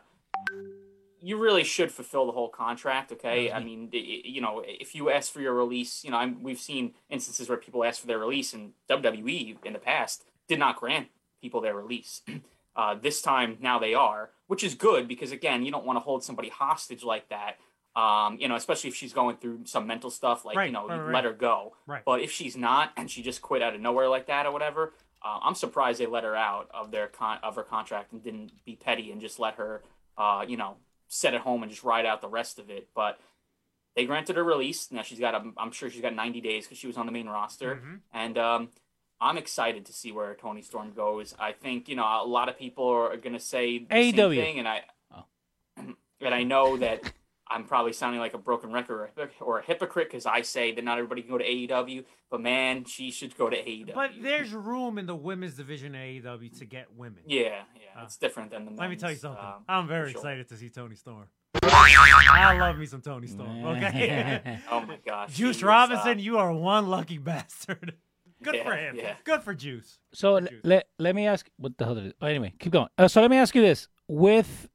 you 1.19 1.37
really 1.37 1.63
should 1.63 1.91
fulfill 1.91 2.27
the 2.27 2.31
whole 2.31 2.49
contract, 2.49 3.11
okay? 3.11 3.51
I 3.51 3.59
mean, 3.59 3.89
you 3.91 4.41
know, 4.41 4.63
if 4.63 4.93
you 4.93 5.09
ask 5.09 5.33
for 5.33 5.41
your 5.41 5.55
release, 5.55 6.03
you 6.03 6.11
know, 6.11 6.17
I'm, 6.17 6.43
we've 6.43 6.59
seen 6.59 6.93
instances 7.09 7.49
where 7.49 7.57
people 7.57 7.83
ask 7.83 7.99
for 7.99 8.05
their 8.05 8.19
release, 8.19 8.53
and 8.53 8.73
WWE 8.87 9.57
in 9.65 9.73
the 9.73 9.79
past 9.79 10.25
did 10.47 10.59
not 10.59 10.75
grant 10.75 11.07
people 11.41 11.61
their 11.61 11.75
release. 11.75 12.21
Uh, 12.77 12.93
this 12.93 13.23
time, 13.23 13.57
now 13.59 13.79
they 13.79 13.95
are, 13.95 14.29
which 14.45 14.63
is 14.63 14.75
good 14.75 15.07
because 15.07 15.31
again, 15.31 15.65
you 15.65 15.71
don't 15.71 15.83
want 15.83 15.97
to 15.97 15.99
hold 15.99 16.23
somebody 16.23 16.47
hostage 16.47 17.03
like 17.03 17.27
that. 17.29 17.57
Um, 17.99 18.37
you 18.39 18.47
know, 18.47 18.55
especially 18.55 18.91
if 18.91 18.95
she's 18.95 19.13
going 19.13 19.37
through 19.37 19.61
some 19.65 19.87
mental 19.87 20.11
stuff, 20.11 20.45
like 20.45 20.55
Right, 20.55 20.67
you 20.67 20.73
know, 20.73 20.87
right, 20.87 21.11
let 21.11 21.23
her 21.23 21.33
go. 21.33 21.73
Right. 21.87 22.03
But 22.05 22.21
if 22.21 22.31
she's 22.31 22.55
not, 22.55 22.91
and 22.95 23.09
she 23.09 23.23
just 23.23 23.41
quit 23.41 23.63
out 23.63 23.73
of 23.73 23.81
nowhere 23.81 24.07
like 24.07 24.27
that 24.27 24.45
or 24.45 24.51
whatever, 24.51 24.93
uh, 25.23 25.39
I'm 25.43 25.55
surprised 25.55 25.99
they 25.99 26.05
let 26.05 26.23
her 26.23 26.35
out 26.35 26.69
of 26.73 26.91
their 26.91 27.07
con- 27.07 27.39
of 27.43 27.55
her 27.55 27.63
contract 27.63 28.11
and 28.13 28.23
didn't 28.23 28.51
be 28.65 28.75
petty 28.75 29.11
and 29.11 29.19
just 29.21 29.39
let 29.39 29.55
her, 29.55 29.81
uh, 30.17 30.45
you 30.47 30.57
know, 30.57 30.77
sit 31.07 31.33
at 31.33 31.41
home 31.41 31.63
and 31.63 31.71
just 31.71 31.83
ride 31.83 32.05
out 32.05 32.21
the 32.21 32.27
rest 32.29 32.59
of 32.59 32.69
it. 32.69 32.87
But 32.95 33.19
they 33.95 34.05
granted 34.05 34.35
her 34.35 34.43
release. 34.43 34.91
Now 34.91 35.01
she's 35.01 35.19
got, 35.19 35.33
a, 35.35 35.43
I'm 35.57 35.71
sure 35.71 35.89
she's 35.89 36.01
got 36.01 36.13
90 36.13 36.41
days 36.41 36.65
because 36.65 36.77
she 36.77 36.87
was 36.87 36.97
on 36.97 37.05
the 37.07 37.11
main 37.11 37.27
roster, 37.27 37.75
Mhm. 37.83 37.99
and 38.13 38.37
um, 38.37 38.69
I'm 39.19 39.37
excited 39.37 39.85
to 39.87 39.93
see 39.93 40.11
where 40.11 40.35
Toni 40.35 40.61
Storm 40.61 40.93
goes. 40.93 41.33
I 41.39 41.51
think 41.53 41.89
you 41.89 41.95
know 41.95 42.03
a 42.03 42.27
lot 42.27 42.49
of 42.49 42.57
people 42.59 42.87
are 42.87 43.17
going 43.17 43.33
to 43.33 43.39
say 43.39 43.79
the 43.79 43.85
same 43.89 44.13
AEW. 44.13 44.35
thing, 44.35 44.59
and 44.59 44.67
I, 44.67 44.83
Oh. 45.15 45.23
and 46.21 46.33
I 46.35 46.43
know 46.43 46.77
that. 46.77 47.01
I'm 47.49 47.63
probably 47.65 47.93
sounding 47.93 48.19
like 48.19 48.33
a 48.33 48.37
broken 48.37 48.71
record 48.71 48.93
or 48.99 49.05
a 49.05 49.09
hypoc- 49.27 49.41
or 49.41 49.59
a 49.59 49.63
hypocrite 49.63 50.09
because 50.09 50.25
I 50.25 50.41
say 50.41 50.73
that 50.73 50.83
not 50.83 50.97
everybody 50.97 51.21
can 51.21 51.31
go 51.31 51.37
to 51.37 51.45
AEW, 51.45 52.03
but 52.29 52.41
man, 52.41 52.83
she 52.85 53.09
should 53.11 53.37
go 53.37 53.49
to 53.49 53.55
AEW. 53.55 53.93
But 53.93 54.11
there's 54.21 54.51
room 54.53 54.97
in 54.97 55.05
the 55.05 55.15
women's 55.15 55.55
division 55.55 55.95
of 55.95 56.01
AEW 56.01 56.57
to 56.59 56.65
get 56.65 56.87
women. 56.95 57.23
yeah, 57.25 57.61
yeah, 57.75 58.01
Uh, 58.01 58.03
it's 58.05 58.17
different 58.17 58.51
than 58.51 58.65
the. 58.65 58.71
Let 58.71 58.89
me 58.89 58.95
tell 58.95 59.11
you 59.11 59.17
something. 59.17 59.43
um, 59.43 59.63
I'm 59.69 59.87
very 59.87 60.11
sure. 60.11 60.19
excited 60.19 60.47
to 60.49 60.57
see 60.57 60.69
Toni 60.69 60.95
Storm. 60.95 61.27
I 61.63 62.57
love 62.59 62.77
me 62.77 62.85
some 62.85 63.01
Toni 63.01 63.27
Storm. 63.27 63.63
Okay. 63.65 64.59
Oh 64.71 64.81
my 64.81 64.97
gosh, 65.05 65.33
Juice 65.33 65.57
she 65.57 65.65
Robinson, 65.65 66.17
uh, 66.17 66.21
you 66.21 66.37
are 66.37 66.51
one 66.53 66.87
lucky 66.87 67.17
bastard. 67.29 67.95
Good 68.43 68.55
Yeah, 68.55 68.63
for 68.63 68.75
him. 68.75 68.95
yeah. 68.95 69.15
Good 69.23 69.41
for 69.43 69.53
Juice. 69.55 69.99
So 70.13 70.35
l- 70.35 70.41
Juice. 70.41 70.61
let 70.63 70.87
let 70.99 71.15
me 71.15 71.25
ask 71.25 71.49
what 71.57 71.77
the 71.77 71.85
hell 71.85 71.95
did 71.95 72.05
it? 72.07 72.15
Oh, 72.21 72.27
anyway, 72.27 72.53
keep 72.59 72.71
going. 72.71 72.87
Uh, 72.97 73.07
so 73.07 73.21
let 73.21 73.31
me 73.31 73.37
ask 73.37 73.55
you 73.55 73.61
this: 73.61 73.87
with 74.07 74.69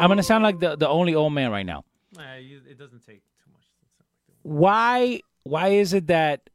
I'm 0.00 0.08
gonna 0.08 0.22
sound 0.22 0.42
like 0.44 0.58
the 0.58 0.76
the 0.76 0.88
only 0.88 1.14
old 1.14 1.32
man 1.32 1.50
right 1.50 1.66
now. 1.66 1.84
Nah, 2.16 2.36
you, 2.36 2.60
it 2.68 2.78
doesn't 2.78 3.06
take 3.06 3.22
too 3.44 3.50
much. 3.52 3.62
Why 4.42 5.20
why 5.44 5.68
is 5.68 5.92
it 5.94 6.06
that 6.08 6.50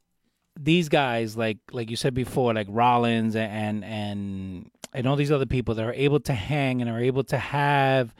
these 0.58 0.88
guys 0.88 1.36
like 1.36 1.58
like 1.72 1.90
you 1.90 1.96
said 1.96 2.14
before, 2.14 2.54
like 2.54 2.66
Rollins 2.70 3.36
and 3.36 3.84
and 3.84 4.70
and 4.92 5.06
all 5.06 5.16
these 5.16 5.32
other 5.32 5.46
people 5.46 5.74
that 5.74 5.84
are 5.84 5.92
able 5.92 6.20
to 6.20 6.32
hang 6.32 6.80
and 6.80 6.90
are 6.90 7.00
able 7.00 7.24
to 7.24 7.38
have 7.38 8.14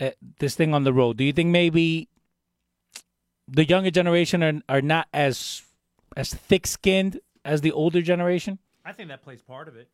uh, 0.00 0.10
this 0.38 0.54
thing 0.54 0.74
on 0.74 0.84
the 0.84 0.92
road? 0.92 1.16
Do 1.16 1.24
you 1.24 1.32
think 1.32 1.50
maybe 1.50 2.08
the 3.48 3.64
younger 3.64 3.90
generation 3.90 4.42
are 4.42 4.60
are 4.68 4.82
not 4.82 5.08
as 5.12 5.62
as 6.16 6.32
thick 6.32 6.66
skinned 6.66 7.20
as 7.44 7.60
the 7.60 7.72
older 7.72 8.02
generation? 8.02 8.58
I 8.84 8.92
think 8.92 9.08
that 9.08 9.22
plays 9.22 9.42
part 9.42 9.68
of 9.68 9.76
it. 9.76 9.88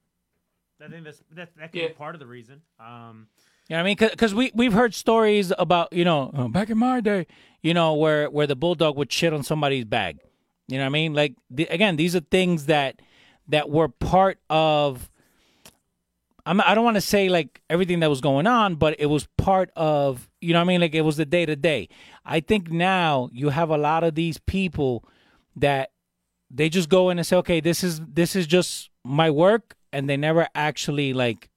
I 0.83 0.89
think 0.89 1.05
that's 1.05 1.23
that 1.33 1.51
that 1.57 1.73
could 1.73 1.81
Yeah. 1.81 1.89
be 1.89 1.95
part 1.95 2.15
of 2.15 2.21
the 2.21 2.27
reason. 2.27 2.63
Um, 2.79 3.29
You 3.71 3.77
know 3.77 3.85
what 3.85 4.01
I 4.01 4.07
mean? 4.07 4.11
Because 4.11 4.35
we 4.35 4.51
we've 4.53 4.73
heard 4.73 4.97
stories 4.97 5.53
about 5.57 5.93
you 5.93 6.05
know 6.05 6.33
uh, 6.35 6.49
back 6.49 6.71
in 6.71 6.79
my 6.79 7.01
day, 7.01 7.29
you 7.63 7.73
know 7.73 7.95
where 7.95 8.29
where 8.29 8.49
the 8.49 8.57
bulldog 8.57 8.97
would 8.97 9.13
shit 9.13 9.33
on 9.33 9.45
somebody's 9.45 9.85
bag. 9.85 10.19
You 10.67 10.79
know 10.79 10.83
what 10.83 10.87
I 10.87 10.91
mean? 10.91 11.15
Like 11.15 11.37
the, 11.51 11.67
again, 11.67 11.95
these 11.95 12.17
are 12.17 12.21
things 12.21 12.67
that 12.67 13.01
that 13.47 13.71
were 13.71 13.87
part 13.87 14.41
of. 14.51 15.09
I'm, 16.45 16.61
I 16.63 16.75
don't 16.75 16.85
want 16.85 16.97
to 16.97 17.01
say 17.01 17.29
like 17.29 17.63
everything 17.71 18.01
that 18.01 18.11
was 18.11 18.21
going 18.21 18.49
on, 18.49 18.75
but 18.75 18.97
it 18.99 19.07
was 19.07 19.29
part 19.39 19.71
of 19.77 20.29
you 20.41 20.53
know 20.53 20.59
what 20.59 20.65
I 20.65 20.67
mean. 20.67 20.81
Like 20.81 20.97
it 20.97 21.03
was 21.03 21.17
the 21.17 21.25
day 21.25 21.47
to 21.47 21.55
day. 21.55 21.89
I 22.25 22.41
think 22.41 22.73
now 22.73 23.31
you 23.33 23.51
have 23.51 23.71
a 23.71 23.79
lot 23.79 24.03
of 24.03 24.17
these 24.17 24.39
people 24.39 25.05
that 25.55 25.93
they 26.51 26.71
just 26.71 26.89
go 26.89 27.09
in 27.11 27.19
and 27.19 27.27
say, 27.27 27.37
okay, 27.37 27.61
this 27.61 27.85
is 27.85 28.01
this 28.01 28.35
is 28.35 28.49
just 28.49 28.91
my 29.05 29.31
work, 29.31 29.77
and 29.93 30.11
they 30.11 30.17
never 30.17 30.49
actually 30.57 31.13
like 31.13 31.51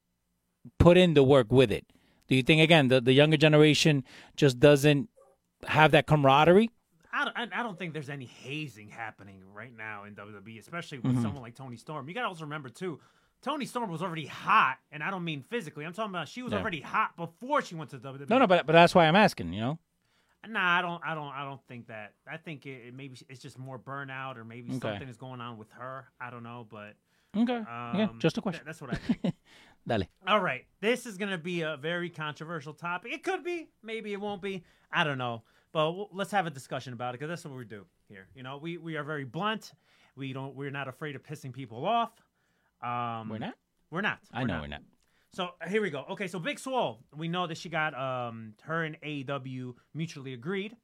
put 0.77 0.95
in 0.95 1.15
the 1.15 1.23
work 1.23 1.51
with 1.51 1.71
it. 1.71 1.87
Do 2.33 2.37
you 2.37 2.41
think 2.41 2.61
again 2.61 2.87
the, 2.87 2.99
the 2.99 3.13
younger 3.13 3.37
generation 3.37 4.03
just 4.35 4.59
doesn't 4.59 5.07
have 5.67 5.91
that 5.91 6.07
camaraderie? 6.07 6.71
I 7.13 7.25
don't, 7.25 7.53
I 7.55 7.61
don't 7.61 7.77
think 7.77 7.93
there's 7.93 8.09
any 8.09 8.25
hazing 8.25 8.89
happening 8.89 9.43
right 9.53 9.71
now 9.77 10.05
in 10.05 10.15
WWE, 10.15 10.57
especially 10.59 10.97
with 10.97 11.15
Mhm. 11.15 11.21
someone 11.21 11.43
like 11.43 11.53
Toni 11.53 11.77
Storm. 11.77 12.07
You 12.09 12.15
got 12.15 12.21
to 12.23 12.27
also 12.29 12.45
remember 12.45 12.69
too, 12.69 12.99
Toni 13.43 13.65
Storm 13.67 13.91
was 13.91 14.01
already 14.01 14.25
hot, 14.25 14.79
and 14.91 15.03
I 15.03 15.11
don't 15.11 15.23
mean 15.23 15.43
physically. 15.43 15.85
I'm 15.85 15.93
talking 15.93 16.09
about 16.09 16.27
she 16.27 16.41
was 16.41 16.53
Yeah. 16.53 16.59
already 16.61 16.81
hot 16.81 17.15
before 17.17 17.61
she 17.61 17.75
went 17.75 17.91
to 17.91 17.99
WWE. 17.99 18.27
No, 18.31 18.39
no, 18.39 18.47
but 18.47 18.65
but 18.65 18.73
that's 18.73 18.95
why 18.95 19.05
I'm 19.05 19.15
asking. 19.15 19.53
You 19.53 19.61
know. 19.61 19.79
Nah, 20.47 20.79
I 20.79 20.81
don't. 20.81 21.03
I 21.05 21.13
don't. 21.13 21.27
I 21.35 21.43
don't 21.43 21.61
think 21.67 21.85
that. 21.89 22.13
I 22.27 22.37
think 22.37 22.65
it, 22.65 22.87
it 22.87 22.93
maybe 22.95 23.15
it's 23.29 23.43
just 23.43 23.59
more 23.59 23.77
burnout, 23.77 24.37
or 24.37 24.43
maybe 24.43 24.71
Okay. 24.71 24.79
something 24.79 25.07
is 25.07 25.17
going 25.17 25.39
on 25.39 25.59
with 25.59 25.71
her. 25.73 26.07
I 26.19 26.31
don't 26.31 26.41
know, 26.41 26.65
but 26.67 26.95
Okay. 27.37 27.57
um, 27.57 27.65
yeah, 27.95 28.07
just 28.17 28.37
a 28.39 28.41
th- 28.41 28.43
question. 28.43 28.63
that's 28.65 28.81
what 28.81 28.91
I 28.91 28.95
think. 28.95 29.35
Dale. 29.87 30.03
All 30.27 30.39
right, 30.39 30.65
this 30.81 31.05
is 31.05 31.17
gonna 31.17 31.37
be 31.37 31.61
a 31.61 31.77
very 31.77 32.09
controversial 32.09 32.73
topic. 32.73 33.13
It 33.13 33.23
could 33.23 33.43
be, 33.43 33.69
maybe 33.81 34.13
it 34.13 34.21
won't 34.21 34.41
be. 34.41 34.63
I 34.91 35.03
don't 35.03 35.17
know, 35.17 35.43
but 35.71 36.13
let's 36.13 36.31
have 36.31 36.47
a 36.47 36.49
discussion 36.49 36.93
about 36.93 37.15
it 37.15 37.19
because 37.19 37.29
that's 37.29 37.45
what 37.45 37.57
we 37.57 37.65
do 37.65 37.85
here. 38.07 38.27
You 38.35 38.43
know, 38.43 38.57
we 38.57 38.77
we 38.77 38.95
are 38.95 39.03
very 39.03 39.25
blunt. 39.25 39.73
We 40.15 40.31
don't. 40.33 40.55
We're 40.55 40.71
not 40.71 40.87
afraid 40.87 41.15
of 41.15 41.23
pissing 41.23 41.51
people 41.51 41.85
off. 41.85 42.11
Um, 42.81 43.29
We're 43.29 43.39
not. 43.39 43.55
We're 43.91 44.01
not. 44.01 44.19
I 44.33 44.43
know 44.43 44.61
we're 44.61 44.67
not. 44.67 44.81
So 45.33 45.49
here 45.67 45.81
we 45.81 45.89
go. 45.89 46.05
Okay, 46.11 46.27
so 46.27 46.37
Big 46.39 46.59
Swole, 46.59 46.99
we 47.15 47.27
know 47.27 47.47
that 47.47 47.57
she 47.57 47.69
got 47.69 47.93
um 47.99 48.53
her 48.63 48.83
and 48.83 48.99
AEW 49.01 49.73
mutually 49.93 50.33
agreed 50.33 50.75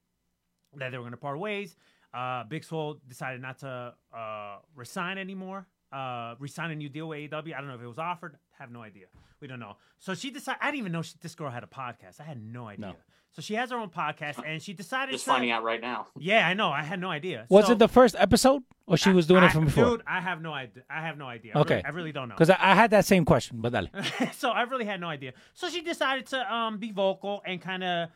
that 0.76 0.92
they 0.92 0.98
were 0.98 1.04
going 1.04 1.12
to 1.12 1.18
part 1.18 1.40
ways. 1.40 1.76
Uh, 2.14 2.44
Big 2.46 2.64
Swole 2.64 3.00
decided 3.08 3.42
not 3.42 3.60
to 3.60 3.94
uh 4.16 4.58
resign 4.76 5.18
anymore. 5.18 5.68
Uh, 5.92 6.36
resign 6.40 6.70
a 6.72 6.76
new 6.76 6.90
deal 6.90 7.08
with 7.08 7.18
AEW. 7.20 7.54
I 7.56 7.60
don't 7.60 7.68
know 7.68 7.76
if 7.76 7.82
it 7.82 7.88
was 7.88 7.98
offered. 7.98 8.38
Have 8.60 8.72
no 8.72 8.82
idea. 8.82 9.06
We 9.42 9.48
don't 9.48 9.60
know. 9.60 9.78
So 9.98 10.14
she 10.14 10.30
decided. 10.32 10.60
I 10.62 10.68
didn't 10.68 10.80
even 10.80 10.92
know 10.92 11.02
she, 11.02 11.16
this 11.22 11.34
girl 11.36 11.50
had 11.50 11.64
a 11.64 11.68
podcast. 11.68 12.20
I 12.20 12.24
had 12.24 12.42
no 12.44 12.68
idea. 12.68 12.88
No. 12.88 12.96
So 13.32 13.42
she 13.44 13.54
has 13.56 13.70
her 13.70 13.78
own 13.78 13.90
podcast, 13.90 14.44
and 14.46 14.62
she 14.62 14.74
decided. 14.74 15.12
Just 15.14 15.26
to, 15.26 15.32
finding 15.32 15.52
out 15.52 15.64
right 15.64 15.80
now. 15.82 16.08
Yeah, 16.20 16.48
I 16.48 16.54
know. 16.56 16.70
I 16.70 16.84
had 16.84 17.00
no 17.00 17.10
idea. 17.10 17.46
Was 17.50 17.68
So- 17.68 17.72
it 17.74 17.80
the 17.80 17.88
first 17.88 18.16
episode, 18.20 18.64
or 18.88 18.98
she 18.98 19.12
was 19.12 19.28
doing 19.28 19.44
I- 19.44 19.48
it 19.48 19.52
from 19.52 19.66
before? 19.66 19.86
Dude, 19.86 20.04
I 20.08 20.20
have 20.20 20.42
no 20.42 20.52
idea. 20.54 20.84
I 20.90 21.02
have 21.02 21.18
no 21.18 21.28
idea. 21.28 21.54
I 21.56 21.60
Okay. 21.62 21.76
really, 21.76 21.86
I 21.86 21.90
really 21.90 22.12
don't 22.12 22.30
know. 22.30 22.36
Because 22.36 22.50
I, 22.50 22.58
I 22.60 22.76
had 22.76 22.92
that 22.92 23.06
same 23.06 23.26
question, 23.26 23.62
but 23.62 23.72
dale. 23.72 23.88
so 24.34 24.50
I 24.50 24.64
really 24.64 24.86
had 24.86 25.00
no 25.00 25.08
idea. 25.08 25.34
So 25.54 25.70
she 25.70 25.82
decided 25.82 26.26
to 26.28 26.54
um 26.54 26.78
be 26.78 26.92
vocal 26.92 27.42
and 27.46 27.62
kind 27.62 27.84
of 27.84 28.10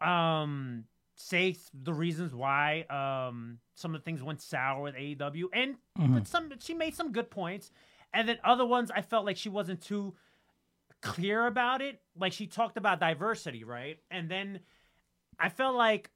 um 0.00 0.84
say 1.14 1.56
the 1.74 1.92
reasons 1.92 2.34
why 2.34 2.82
um 2.90 3.58
some 3.76 3.94
of 3.94 4.00
the 4.00 4.04
things 4.04 4.22
went 4.22 4.42
sour 4.42 4.82
with 4.82 4.96
AEW 4.96 5.44
and 5.52 5.76
mm-hmm. 5.98 6.14
but 6.14 6.26
some 6.26 6.50
she 6.58 6.74
made 6.74 6.94
some 6.94 7.12
good 7.12 7.30
points 7.30 7.70
and 8.12 8.28
then 8.28 8.38
other 8.44 8.66
ones 8.66 8.90
I 8.90 9.02
felt 9.02 9.24
like 9.24 9.36
she 9.36 9.48
wasn't 9.48 9.80
too 9.80 10.14
clear 11.00 11.46
about 11.46 11.80
it 11.82 12.00
like 12.18 12.32
she 12.32 12.46
talked 12.48 12.76
about 12.76 12.98
diversity 12.98 13.62
right 13.62 13.98
and 14.10 14.28
then 14.28 14.60
I 15.38 15.48
felt 15.50 15.76
like 15.76 16.10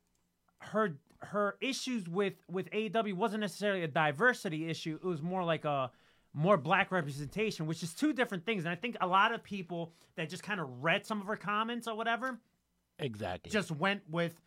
her 0.58 0.96
her 1.22 1.56
issues 1.60 2.08
with 2.08 2.34
with 2.50 2.70
AEW 2.70 3.14
wasn't 3.14 3.42
necessarily 3.42 3.82
a 3.82 3.88
diversity 3.88 4.68
issue. 4.68 4.98
It 5.02 5.06
was 5.06 5.22
more 5.22 5.44
like 5.44 5.64
a 5.64 5.90
more 6.32 6.56
black 6.56 6.92
representation, 6.92 7.66
which 7.66 7.82
is 7.82 7.92
two 7.92 8.12
different 8.12 8.46
things. 8.46 8.64
And 8.64 8.72
I 8.72 8.76
think 8.76 8.96
a 9.00 9.06
lot 9.06 9.34
of 9.34 9.42
people 9.42 9.92
that 10.16 10.28
just 10.28 10.42
kind 10.42 10.60
of 10.60 10.82
read 10.82 11.04
some 11.04 11.20
of 11.20 11.26
her 11.26 11.36
comments 11.36 11.88
or 11.88 11.96
whatever 11.96 12.38
Exactly. 12.98 13.50
just 13.50 13.70
went 13.70 14.02
with 14.08 14.40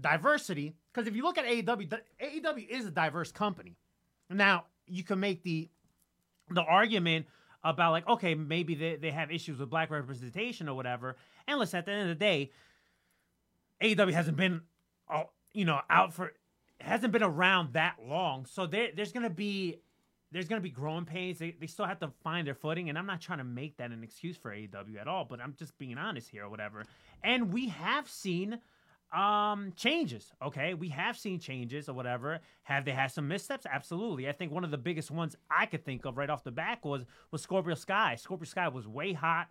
diversity. 0.00 0.74
Because 0.92 1.06
if 1.06 1.14
you 1.14 1.22
look 1.22 1.38
at 1.38 1.46
AEW, 1.46 2.00
AEW 2.22 2.68
is 2.68 2.86
a 2.86 2.90
diverse 2.90 3.32
company. 3.32 3.76
Now 4.28 4.64
you 4.86 5.04
can 5.04 5.20
make 5.20 5.42
the 5.42 5.68
the 6.50 6.62
argument 6.62 7.26
about 7.62 7.92
like, 7.92 8.08
okay, 8.08 8.34
maybe 8.34 8.74
they, 8.74 8.96
they 8.96 9.10
have 9.10 9.30
issues 9.30 9.58
with 9.58 9.70
black 9.70 9.90
representation 9.90 10.68
or 10.68 10.74
whatever. 10.74 11.16
And 11.46 11.58
listen, 11.58 11.78
at 11.78 11.86
the 11.86 11.92
end 11.92 12.02
of 12.02 12.08
the 12.08 12.14
day, 12.14 12.50
AEW 13.82 14.12
hasn't 14.12 14.36
been, 14.36 14.62
uh, 15.08 15.24
you 15.52 15.64
know, 15.64 15.80
out 15.88 16.12
for 16.12 16.32
hasn't 16.80 17.12
been 17.12 17.22
around 17.22 17.74
that 17.74 17.96
long. 18.06 18.46
So 18.46 18.66
there, 18.66 18.88
there's 18.94 19.12
gonna 19.12 19.30
be 19.30 19.80
there's 20.32 20.48
gonna 20.48 20.60
be 20.60 20.70
growing 20.70 21.04
pains. 21.04 21.38
They, 21.38 21.54
they 21.58 21.66
still 21.66 21.86
have 21.86 22.00
to 22.00 22.10
find 22.22 22.46
their 22.46 22.54
footing, 22.54 22.88
and 22.88 22.98
I'm 22.98 23.06
not 23.06 23.20
trying 23.20 23.38
to 23.38 23.44
make 23.44 23.76
that 23.78 23.90
an 23.90 24.02
excuse 24.02 24.36
for 24.36 24.50
AEW 24.50 25.00
at 25.00 25.08
all. 25.08 25.24
But 25.24 25.40
I'm 25.40 25.54
just 25.58 25.76
being 25.78 25.98
honest 25.98 26.28
here 26.30 26.44
or 26.44 26.48
whatever. 26.48 26.84
And 27.22 27.52
we 27.52 27.68
have 27.68 28.08
seen 28.08 28.60
um 29.12 29.72
changes 29.76 30.32
okay? 30.42 30.74
We 30.74 30.88
have 30.90 31.16
seen 31.16 31.40
changes 31.40 31.88
or 31.88 31.94
whatever. 31.94 32.40
Have 32.62 32.84
they 32.84 32.92
had 32.92 33.08
some 33.10 33.26
missteps? 33.26 33.66
Absolutely. 33.70 34.28
I 34.28 34.32
think 34.32 34.52
one 34.52 34.62
of 34.64 34.70
the 34.70 34.78
biggest 34.78 35.10
ones 35.10 35.34
i 35.50 35.66
could 35.66 35.84
think 35.84 36.04
of 36.04 36.16
right 36.16 36.30
off 36.30 36.44
the 36.44 36.50
back 36.52 36.84
was 36.84 37.04
was 37.30 37.42
scorpio 37.42 37.74
sky. 37.74 38.14
Scorpio 38.16 38.44
sky 38.44 38.68
was 38.68 38.86
way 38.86 39.12
hot. 39.12 39.48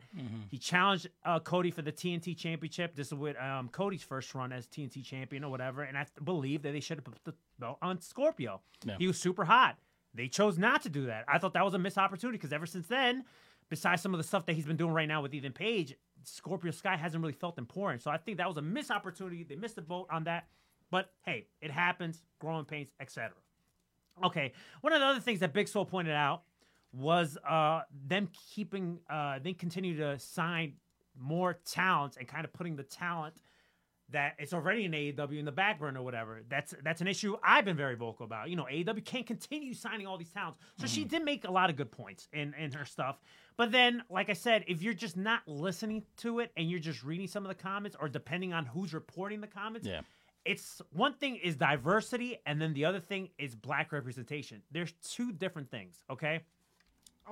He 0.50 0.58
challenged 0.58 1.10
uh, 1.26 1.40
cody 1.40 1.72
for 1.72 1.82
the 1.82 1.92
tnt 1.92 2.38
championship. 2.38 2.96
This 2.96 3.08
is 3.08 3.14
with 3.14 3.36
um 3.38 3.70
cody's 3.70 4.04
first 4.04 4.34
run 4.34 4.52
as 4.52 4.68
tnt 4.68 5.04
champion 5.04 5.44
or 5.44 5.52
whatever 5.52 5.84
and 5.84 5.98
i 5.98 6.06
believe 6.24 6.62
that 6.62 6.72
they 6.72 6.80
should 6.80 6.98
have 6.98 7.06
put 7.06 7.24
the 7.26 7.34
belt 7.60 7.78
on 7.82 8.00
scorpio. 8.02 8.62
Yeah. 8.86 8.96
he 8.98 9.08
was 9.08 9.20
super 9.20 9.46
hot. 9.46 9.78
They 10.14 10.28
chose 10.28 10.58
not 10.58 10.82
to 10.84 10.90
do 10.90 11.06
that. 11.08 11.26
I 11.28 11.38
thought 11.38 11.54
that 11.54 11.66
was 11.66 11.74
a 11.74 11.80
missed 11.80 11.98
opportunity 11.98 12.38
because 12.38 12.54
ever 12.54 12.66
since 12.66 12.88
then 12.88 13.26
besides 13.70 14.02
some 14.02 14.14
of 14.14 14.18
the 14.18 14.24
stuff 14.24 14.46
that 14.48 14.54
he's 14.54 14.66
been 14.66 14.78
doing 14.78 14.94
right 14.94 15.08
now 15.08 15.22
with 15.22 15.34
Ethan 15.34 15.54
Page, 15.54 15.96
Scorpio 16.24 16.72
Sky 16.72 16.96
hasn't 16.96 17.22
really 17.22 17.34
felt 17.34 17.58
important. 17.58 18.02
So 18.02 18.12
I 18.12 18.18
think 18.18 18.38
that 18.38 18.48
was 18.48 18.58
a 18.58 18.62
missed 18.62 18.92
opportunity. 18.92 19.44
They 19.44 19.56
missed 19.56 19.76
the 19.76 19.82
boat 19.82 20.08
on 20.12 20.24
that. 20.26 20.48
But 20.92 21.12
hey, 21.24 21.48
it 21.62 21.72
happens, 21.72 22.24
growing 22.40 22.66
pains, 22.66 22.90
etc. 23.00 23.32
Okay, 24.24 24.54
one 24.82 24.92
of 24.94 25.00
the 25.00 25.06
other 25.06 25.20
things 25.20 25.40
that 25.40 25.54
Big 25.54 25.68
Swole 25.68 25.86
pointed 25.86 26.16
out 26.16 26.44
was 26.92 27.38
uh, 27.48 27.82
them 28.08 28.30
keeping, 28.54 29.00
uh, 29.10 29.40
they 29.42 29.54
continue 29.54 29.96
to 29.98 30.18
sign 30.20 30.74
more 31.18 31.60
talents 31.66 32.18
and 32.18 32.28
kind 32.28 32.44
of 32.44 32.52
putting 32.52 32.76
the 32.76 32.84
talent 32.84 33.36
that 34.12 34.34
it's 34.40 34.54
already 34.54 34.86
in 34.86 34.92
AEW 34.92 35.38
in 35.38 35.46
the 35.46 35.52
back 35.52 35.80
burner 35.80 36.00
or 36.00 36.04
whatever. 36.04 36.42
That's 36.50 36.74
that's 36.84 37.02
an 37.02 37.08
issue 37.08 37.36
I've 37.44 37.66
been 37.66 37.78
very 37.78 37.96
vocal 37.96 38.26
about. 38.26 38.50
You 38.50 38.56
know, 38.56 38.68
AEW 38.72 39.06
can't 39.06 39.26
continue 39.28 39.74
signing 39.74 40.08
all 40.08 40.18
these 40.18 40.32
talents. 40.32 40.60
So 40.80 40.88
she 40.88 41.04
did 41.04 41.24
make 41.24 41.46
a 41.46 41.52
lot 41.52 41.70
of 41.70 41.76
good 41.76 41.92
points 41.92 42.28
in 42.34 42.54
in 42.56 42.72
her 42.72 42.86
stuff. 42.86 43.20
But 43.60 43.74
then, 43.74 44.04
like 44.10 44.30
I 44.30 44.34
said, 44.34 44.64
if 44.70 44.82
you're 44.82 44.94
just 44.94 45.18
not 45.18 45.42
listening 45.46 46.04
to 46.20 46.40
it 46.40 46.50
and 46.56 46.70
you're 46.72 46.80
just 46.80 47.04
reading 47.04 47.28
some 47.28 47.44
of 47.44 47.50
the 47.50 47.62
comments 47.62 47.98
or 48.00 48.08
depending 48.08 48.54
on 48.54 48.66
who's 48.66 48.94
reporting 48.94 49.42
the 49.42 49.48
comments, 49.48 49.86
Yeah. 49.86 50.00
it's 50.46 50.82
one 50.94 51.14
thing 51.16 51.36
is 51.36 51.58
diversity 51.58 52.38
and 52.46 52.62
then 52.62 52.74
the 52.74 52.86
other 52.86 53.02
thing 53.02 53.32
is 53.38 53.56
black 53.56 53.92
representation. 53.92 54.62
There's 54.72 54.94
two 55.04 55.34
different 55.34 55.70
things, 55.70 55.98
okay? 56.10 56.40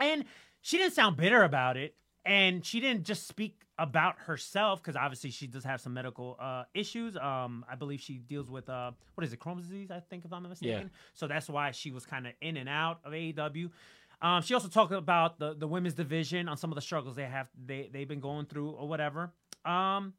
And 0.01 0.25
she 0.59 0.77
didn't 0.77 0.95
sound 0.95 1.15
bitter 1.15 1.43
about 1.43 1.77
it. 1.77 1.95
And 2.25 2.65
she 2.65 2.81
didn't 2.81 3.05
just 3.05 3.25
speak 3.25 3.61
about 3.79 4.19
herself 4.19 4.81
because 4.83 4.97
obviously 4.97 5.29
she 5.29 5.47
does 5.47 5.63
have 5.63 5.79
some 5.79 5.93
medical 5.93 6.35
uh, 6.41 6.65
issues. 6.73 7.15
Um, 7.15 7.63
I 7.71 7.75
believe 7.75 8.01
she 8.01 8.15
deals 8.17 8.49
with 8.49 8.67
uh, 8.67 8.91
what 9.15 9.23
is 9.23 9.31
it, 9.31 9.39
Crohn's 9.39 9.63
disease? 9.65 9.91
I 9.91 10.01
think 10.01 10.25
if 10.25 10.33
I'm 10.33 10.43
not 10.43 10.49
mistaken. 10.49 10.89
Yeah. 10.91 10.99
So 11.13 11.27
that's 11.27 11.47
why 11.47 11.71
she 11.71 11.91
was 11.91 12.05
kind 12.05 12.27
of 12.27 12.33
in 12.41 12.57
and 12.57 12.67
out 12.67 12.99
of 13.05 13.13
AEW. 13.13 13.69
Um, 14.21 14.41
she 14.41 14.53
also 14.53 14.67
talked 14.67 14.91
about 14.91 15.39
the 15.39 15.53
the 15.53 15.67
women's 15.67 15.93
division 15.93 16.49
on 16.49 16.57
some 16.57 16.71
of 16.71 16.75
the 16.75 16.81
struggles 16.81 17.15
they 17.15 17.25
have 17.25 17.49
they 17.65 17.89
they've 17.91 18.07
been 18.07 18.19
going 18.19 18.45
through 18.45 18.71
or 18.71 18.87
whatever. 18.87 19.31
Um, 19.65 20.13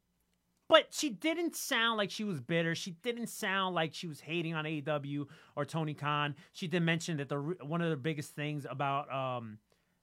but 0.69 0.87
she 0.91 1.09
didn't 1.09 1.55
sound 1.55 1.97
like 1.97 2.11
she 2.11 2.23
was 2.23 2.39
bitter. 2.39 2.75
She 2.75 2.91
didn't 2.91 3.27
sound 3.27 3.73
like 3.73 3.93
she 3.93 4.07
was 4.07 4.19
hating 4.19 4.53
on 4.53 4.65
AEW 4.65 5.25
or 5.55 5.65
Tony 5.65 5.95
Khan. 5.95 6.35
She 6.53 6.67
did 6.67 6.83
mention 6.83 7.17
that 7.17 7.27
the 7.27 7.37
one 7.37 7.81
of 7.81 7.89
the 7.89 7.97
biggest 7.97 8.35
things 8.35 8.65
about 8.69 9.11
um, 9.11 9.57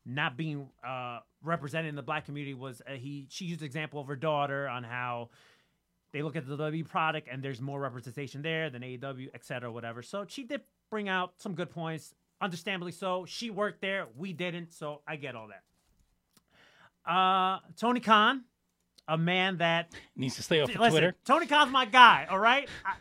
not 0.05 0.37
being 0.37 0.69
uh, 0.87 1.21
represented 1.43 1.89
in 1.89 1.95
the 1.95 2.03
black 2.03 2.27
community 2.27 2.55
was 2.55 2.83
uh, 2.87 2.95
he. 2.95 3.27
She 3.31 3.47
used 3.47 3.61
the 3.61 3.67
example 3.67 4.01
of 4.01 4.09
her 4.09 4.17
daughter 4.17 4.69
on 4.69 4.83
how 4.83 5.31
they 6.13 6.23
look 6.23 6.37
at 6.37 6.49
the 6.49 6.57
WWE 6.57 6.89
product 6.89 7.29
and 7.31 7.43
there's 7.43 7.61
more 7.61 7.81
representation 7.81 8.43
there 8.43 8.71
than 8.71 8.83
AEW, 8.83 9.29
et 9.35 9.45
cetera, 9.45 9.71
whatever. 9.71 10.03
So 10.03 10.25
she 10.29 10.45
did 10.45 10.63
bring 10.91 11.09
out 11.09 11.35
some 11.39 11.55
good 11.55 11.71
points, 11.71 12.15
understandably 12.41 12.93
so. 12.93 13.25
She 13.27 13.51
worked 13.51 13.81
there, 13.81 14.07
we 14.17 14.33
didn't, 14.33 14.73
so 14.73 15.03
I 15.07 15.17
get 15.17 15.35
all 15.35 15.49
that. 15.49 15.63
Uh, 17.11 17.61
Tony 17.79 18.01
Khan, 18.01 18.45
a 19.07 19.17
man 19.17 19.59
that 19.59 19.93
Needs 20.17 20.37
to 20.37 20.43
stay 20.43 20.61
off 20.61 20.69
of 20.71 20.77
Listen, 20.77 20.91
Twitter. 20.91 21.15
Tony 21.25 21.47
Khan's 21.47 21.71
my 21.71 21.85
guy, 21.85 22.27
all 22.29 22.39
right? 22.39 22.69
I, 22.85 22.95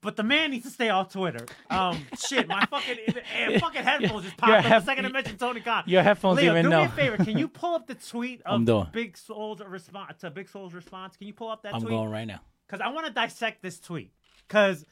but 0.00 0.14
the 0.14 0.22
man 0.22 0.52
needs 0.52 0.64
to 0.64 0.70
stay 0.70 0.90
off 0.90 1.12
Twitter. 1.12 1.44
Um, 1.68 2.06
shit, 2.28 2.46
my 2.46 2.64
fucking 2.66 2.96
eh, 3.36 3.58
fucking 3.58 3.82
headphones 3.82 4.24
just 4.24 4.36
popped 4.36 4.50
Your 4.50 4.58
up 4.58 4.64
hef- 4.64 4.82
the 4.84 4.86
second 4.92 5.06
I 5.06 5.08
mentioned 5.08 5.40
Tony 5.40 5.60
Khan. 5.60 5.82
your 5.86 6.04
headphones 6.04 6.36
Leo, 6.36 6.52
even 6.52 6.64
do 6.66 6.70
know. 6.70 6.80
me 6.82 6.86
a 6.86 6.88
favor. 6.90 7.16
Can 7.24 7.36
you 7.36 7.48
pull 7.48 7.74
up 7.74 7.88
the 7.88 7.96
tweet 7.96 8.40
I'm 8.46 8.60
of 8.60 8.66
doing. 8.66 8.86
Big 8.92 9.16
Swole's 9.18 9.60
response 9.60 10.18
to 10.20 10.30
Big 10.30 10.48
Swole's 10.48 10.72
response? 10.74 11.16
Can 11.16 11.26
you 11.26 11.34
pull 11.34 11.48
up 11.48 11.64
that 11.64 11.74
I'm 11.74 11.80
tweet? 11.80 11.90
going 11.90 12.10
right 12.10 12.26
now. 12.26 12.40
Because 12.68 12.80
I 12.80 12.90
want 12.90 13.06
to 13.06 13.12
dissect 13.12 13.60
this 13.62 13.80
tweet. 13.80 14.12
Because 14.46 14.84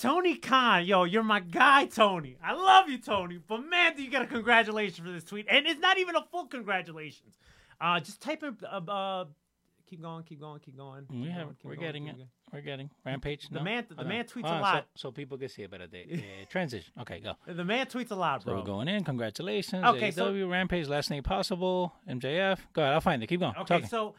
Tony 0.00 0.36
Khan, 0.36 0.84
yo, 0.86 1.04
you're 1.04 1.22
my 1.22 1.40
guy, 1.40 1.84
Tony. 1.86 2.36
I 2.42 2.52
love 2.54 2.88
you, 2.88 2.98
Tony. 2.98 3.38
But 3.46 3.58
man, 3.68 3.94
do 3.96 4.02
you 4.02 4.10
get 4.10 4.22
a 4.22 4.26
congratulations 4.26 4.98
for 5.06 5.12
this 5.12 5.24
tweet? 5.24 5.46
And 5.50 5.66
it's 5.66 5.80
not 5.80 5.98
even 5.98 6.16
a 6.16 6.22
full 6.30 6.46
congratulations. 6.46 7.34
Uh, 7.80 8.00
just 8.00 8.20
type 8.22 8.42
in. 8.42 8.56
Uh, 8.64 8.80
uh, 8.90 9.24
keep 9.86 10.00
going, 10.00 10.24
keep 10.24 10.40
going, 10.40 10.60
keep 10.60 10.76
going. 10.76 11.04
We 11.10 11.28
have, 11.28 11.46
going, 11.46 11.56
we're 11.64 11.74
going, 11.76 11.86
getting 11.86 12.06
it. 12.06 12.16
going. 12.16 12.28
We're 12.52 12.60
getting 12.62 12.90
Rampage. 13.04 13.48
The 13.48 13.56
no? 13.58 13.62
man- 13.64 13.86
the 13.94 14.04
man 14.04 14.24
tweets 14.24 14.44
a 14.44 14.48
Ah, 14.48 14.56
so- 14.56 14.62
lot. 14.62 14.86
so, 14.96 15.12
people 15.12 15.36
can 15.38 15.48
see 15.48 15.62
it 15.62 15.70
better. 15.70 15.86
Day. 15.86 16.06
Uh, 16.42 16.46
transition. 16.50 16.92
Okay, 17.00 17.20
go. 17.20 17.34
The 17.46 17.64
man 17.64 17.86
tweets 17.86 18.10
a 18.10 18.14
lot, 18.14 18.42
So 18.42 18.46
bro. 18.50 18.60
we're 18.60 18.64
going 18.66 18.88
in. 18.88 19.04
Congratulations. 19.04 19.84
Okay, 19.84 20.10
AEW, 20.12 20.14
so- 20.44 20.48
Rampage, 20.48 20.88
last 20.88 21.10
name 21.10 21.22
possible. 21.22 21.92
MJF. 22.08 22.58
Go 22.72 22.82
ahead. 22.82 22.94
I'll 22.94 23.00
find 23.00 23.22
it. 23.22 23.26
Keep 23.28 23.40
going. 23.40 23.54
Okay, 23.56 23.74
Talking. 23.74 23.86
so 23.88 24.14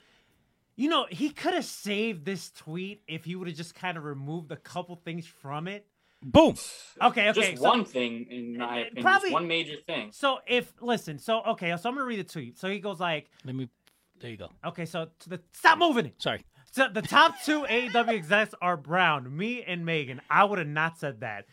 you 0.75 0.89
know 0.89 1.05
he 1.09 1.29
could 1.29 1.53
have 1.53 1.65
saved 1.65 2.25
this 2.25 2.51
tweet 2.51 3.03
if 3.07 3.25
he 3.25 3.35
would 3.35 3.47
have 3.47 3.57
just 3.57 3.75
kind 3.75 3.97
of 3.97 4.03
removed 4.03 4.51
a 4.51 4.57
couple 4.57 4.95
things 4.95 5.25
from 5.27 5.67
it. 5.67 5.85
Boom. 6.23 6.55
Okay, 7.01 7.29
okay. 7.29 7.33
Just 7.51 7.61
so- 7.61 7.69
one 7.69 7.83
thing, 7.85 8.25
in 8.29 8.57
my 8.57 8.65
Uh, 8.65 8.81
opinion, 8.83 9.03
probably- 9.03 9.29
just 9.29 9.33
one 9.33 9.47
major 9.47 9.75
thing. 9.87 10.11
So 10.11 10.39
if 10.47 10.71
listen, 10.81 11.17
so 11.17 11.41
okay, 11.43 11.75
so 11.77 11.89
I'm 11.89 11.95
gonna 11.95 12.05
read 12.05 12.19
the 12.19 12.31
tweet. 12.31 12.57
So 12.59 12.69
he 12.69 12.79
goes 12.79 12.99
like, 12.99 13.29
Let 13.43 13.55
me. 13.55 13.69
There 14.19 14.29
you 14.29 14.37
go. 14.37 14.49
okay, 14.65 14.85
so 14.85 15.09
to 15.19 15.29
the 15.29 15.41
stop 15.51 15.79
moving 15.79 16.05
it. 16.05 16.21
Sorry. 16.21 16.41
So 16.73 16.87
the 16.87 17.01
top 17.01 17.41
two 17.43 17.65
AEW 17.67 18.13
execs 18.13 18.53
are 18.61 18.77
Brown, 18.77 19.35
me, 19.35 19.63
and 19.63 19.83
Megan. 19.85 20.21
I 20.29 20.43
would 20.45 20.59
have 20.59 20.67
not 20.67 20.97
said 20.99 21.19
that. 21.21 21.45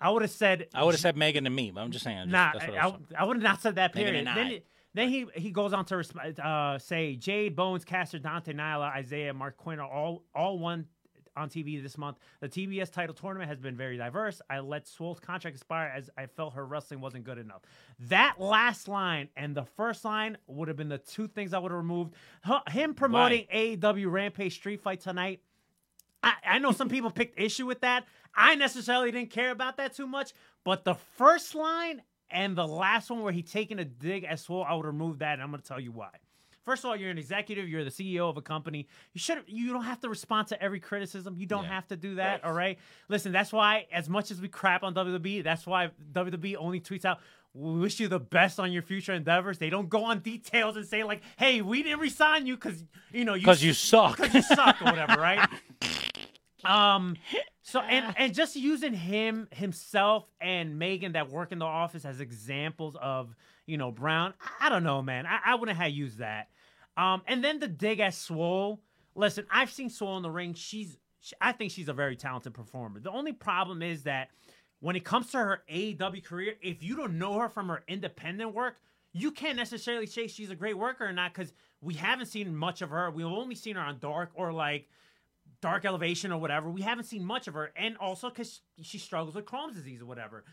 I 0.00 0.10
would 0.10 0.20
have 0.22 0.30
said 0.32 0.66
I 0.74 0.82
would 0.84 0.92
have 0.94 1.00
said 1.00 1.16
Megan 1.16 1.44
to 1.44 1.50
me, 1.50 1.70
but 1.70 1.80
I'm 1.82 1.92
just 1.92 2.04
saying. 2.04 2.18
I 2.18 2.22
just- 2.24 2.32
Nah, 2.32 2.52
that's 2.52 2.66
what 2.66 2.76
I, 2.78 2.88
I. 3.20 3.22
I 3.22 3.24
would 3.24 3.36
have 3.36 3.42
not 3.44 3.62
said 3.62 3.76
that. 3.76 3.94
Megan 3.94 4.08
Period. 4.12 4.26
and 4.28 4.36
Then, 4.36 4.46
I. 4.46 4.50
it- 4.54 4.66
then 4.96 5.08
he 5.08 5.26
he 5.34 5.50
goes 5.50 5.72
on 5.72 5.84
to 5.86 6.04
uh, 6.42 6.78
say 6.78 7.16
Jade, 7.16 7.54
Bowens, 7.54 7.84
Caster, 7.84 8.18
Dante, 8.18 8.52
Nyla, 8.52 8.98
Isiah, 9.00 9.34
Marq 9.34 9.56
Quen 9.56 9.78
are 9.78 9.90
all 9.90 10.24
all 10.34 10.58
won 10.58 10.86
on 11.36 11.50
TV 11.50 11.82
this 11.82 11.98
month. 11.98 12.16
The 12.40 12.48
TBS 12.48 12.90
title 12.90 13.14
tournament 13.14 13.48
has 13.48 13.60
been 13.60 13.76
very 13.76 13.98
diverse. 13.98 14.40
I 14.48 14.60
let 14.60 14.88
Swole's 14.88 15.20
contract 15.20 15.54
expire 15.54 15.92
as 15.94 16.08
I 16.16 16.26
felt 16.26 16.54
her 16.54 16.64
wrestling 16.64 17.00
wasn't 17.00 17.24
good 17.24 17.38
enough. 17.38 17.62
That 18.08 18.36
last 18.38 18.88
line 18.88 19.28
and 19.36 19.54
the 19.54 19.64
first 19.64 20.04
line 20.04 20.38
would 20.46 20.68
have 20.68 20.76
been 20.76 20.88
the 20.88 20.98
two 20.98 21.28
things 21.28 21.52
I 21.52 21.58
would 21.58 21.70
have 21.70 21.78
removed. 21.78 22.14
Him 22.68 22.94
promoting 22.94 23.46
AEW 23.54 24.10
Rampage 24.10 24.54
Street 24.54 24.80
Fight 24.80 25.00
tonight. 25.00 25.40
I, 26.22 26.32
I 26.44 26.58
know 26.58 26.72
some 26.72 26.88
people 26.88 27.10
picked 27.10 27.38
issue 27.38 27.66
with 27.66 27.82
that. 27.82 28.06
I 28.34 28.54
necessarily 28.54 29.12
didn't 29.12 29.30
care 29.30 29.50
about 29.50 29.76
that 29.76 29.94
too 29.94 30.06
much, 30.06 30.32
but 30.64 30.84
the 30.84 30.94
first 30.94 31.54
line 31.54 32.02
and 32.30 32.56
the 32.56 32.66
last 32.66 33.10
one 33.10 33.22
where 33.22 33.32
he 33.32 33.42
taking 33.42 33.78
a 33.78 33.84
dig 33.84 34.24
at 34.24 34.38
Swole, 34.40 34.64
I 34.68 34.74
would 34.74 34.86
remove 34.86 35.20
that, 35.20 35.34
and 35.34 35.42
I'm 35.42 35.50
going 35.50 35.62
to 35.62 35.66
tell 35.68 35.80
you 35.80 35.92
why. 35.92 36.10
First 36.64 36.82
of 36.82 36.88
all, 36.90 36.96
you're 36.96 37.10
an 37.10 37.18
executive. 37.18 37.68
You're 37.68 37.84
the 37.84 37.90
CEO 37.90 38.28
of 38.28 38.36
a 38.36 38.42
company. 38.42 38.88
You 39.12 39.20
should. 39.20 39.44
You 39.46 39.72
don't 39.72 39.84
have 39.84 40.00
to 40.00 40.08
respond 40.08 40.48
to 40.48 40.60
every 40.60 40.80
criticism. 40.80 41.36
You 41.38 41.46
don't 41.46 41.62
Yeah. 41.62 41.70
have 41.74 41.86
to 41.88 41.96
do 41.96 42.16
that. 42.16 42.42
All 42.44 42.52
right. 42.52 42.78
Listen. 43.08 43.30
That's 43.30 43.52
why, 43.52 43.86
as 43.92 44.08
much 44.08 44.32
as 44.32 44.40
we 44.40 44.48
crap 44.48 44.82
on 44.82 44.92
WWE, 44.92 45.42
that's 45.44 45.64
why 45.64 45.90
WWE 46.12 46.56
only 46.56 46.80
tweets 46.80 47.04
out, 47.04 47.20
"We 47.54 47.78
wish 47.78 48.00
you 48.00 48.08
the 48.08 48.18
best 48.18 48.58
on 48.58 48.72
your 48.72 48.82
future 48.82 49.12
endeavors." 49.12 49.58
They 49.58 49.70
don't 49.70 49.88
go 49.88 50.02
on 50.06 50.18
details 50.18 50.76
and 50.76 50.84
say 50.84 51.04
like, 51.04 51.22
"Hey, 51.38 51.62
we 51.62 51.84
didn't 51.84 52.00
resign 52.00 52.46
you 52.48 52.56
because 52.56 52.82
you 53.12 53.24
know 53.24 53.34
you 53.34 53.42
Because 53.42 53.62
you 53.62 53.72
suck. 53.72 54.16
because 54.16 54.34
you 54.34 54.42
suck 54.42 54.82
or 54.82 54.86
whatever, 54.86 55.20
right? 55.20 55.48
Um, 56.66 57.16
so 57.62 57.80
and 57.80 58.14
and 58.16 58.34
just 58.34 58.56
using 58.56 58.92
him 58.92 59.48
himself 59.52 60.26
and 60.40 60.78
Megan 60.78 61.12
that 61.12 61.30
work 61.30 61.52
in 61.52 61.58
the 61.58 61.66
office 61.66 62.04
as 62.04 62.20
examples 62.20 62.96
of 63.00 63.34
you 63.66 63.76
know 63.76 63.90
Brown. 63.90 64.34
I, 64.40 64.66
I 64.66 64.68
don't 64.68 64.84
know, 64.84 65.02
man. 65.02 65.26
I, 65.26 65.38
I 65.44 65.54
wouldn't 65.54 65.78
have 65.78 65.90
used 65.90 66.18
that. 66.18 66.48
Um, 66.96 67.22
and 67.26 67.42
then 67.44 67.58
the 67.58 67.68
dig 67.68 68.00
at 68.00 68.14
Swole. 68.14 68.80
Listen, 69.14 69.46
I've 69.50 69.70
seen 69.70 69.90
Swole 69.90 70.16
in 70.16 70.22
the 70.22 70.30
ring. 70.30 70.54
She's 70.54 70.96
she, 71.20 71.34
I 71.40 71.52
think 71.52 71.72
she's 71.72 71.88
a 71.88 71.94
very 71.94 72.16
talented 72.16 72.54
performer. 72.54 73.00
The 73.00 73.10
only 73.10 73.32
problem 73.32 73.82
is 73.82 74.04
that 74.04 74.28
when 74.80 74.96
it 74.96 75.04
comes 75.04 75.30
to 75.32 75.38
her 75.38 75.62
AEW 75.72 76.24
career, 76.24 76.54
if 76.62 76.82
you 76.82 76.96
don't 76.96 77.18
know 77.18 77.38
her 77.38 77.48
from 77.48 77.68
her 77.68 77.82
independent 77.88 78.54
work, 78.54 78.76
you 79.12 79.32
can't 79.32 79.56
necessarily 79.56 80.06
say 80.06 80.26
she's 80.26 80.50
a 80.50 80.54
great 80.54 80.76
worker 80.76 81.06
or 81.06 81.12
not 81.12 81.32
because 81.32 81.52
we 81.80 81.94
haven't 81.94 82.26
seen 82.26 82.54
much 82.54 82.82
of 82.82 82.90
her. 82.90 83.10
We've 83.10 83.26
only 83.26 83.54
seen 83.54 83.76
her 83.76 83.82
on 83.82 83.98
Dark 83.98 84.30
or 84.34 84.52
like 84.52 84.88
Dark 85.66 85.84
Elevation 85.84 86.30
or 86.30 86.38
whatever. 86.38 86.70
We 86.70 86.82
haven't 86.82 87.04
seen 87.04 87.24
much 87.24 87.48
of 87.48 87.54
her, 87.54 87.72
and 87.76 87.96
also 87.96 88.28
because 88.28 88.60
she 88.82 88.98
struggles 88.98 89.34
with 89.34 89.46
Crohn's 89.46 89.74
disease 89.74 90.00
or 90.00 90.06
whatever. 90.06 90.44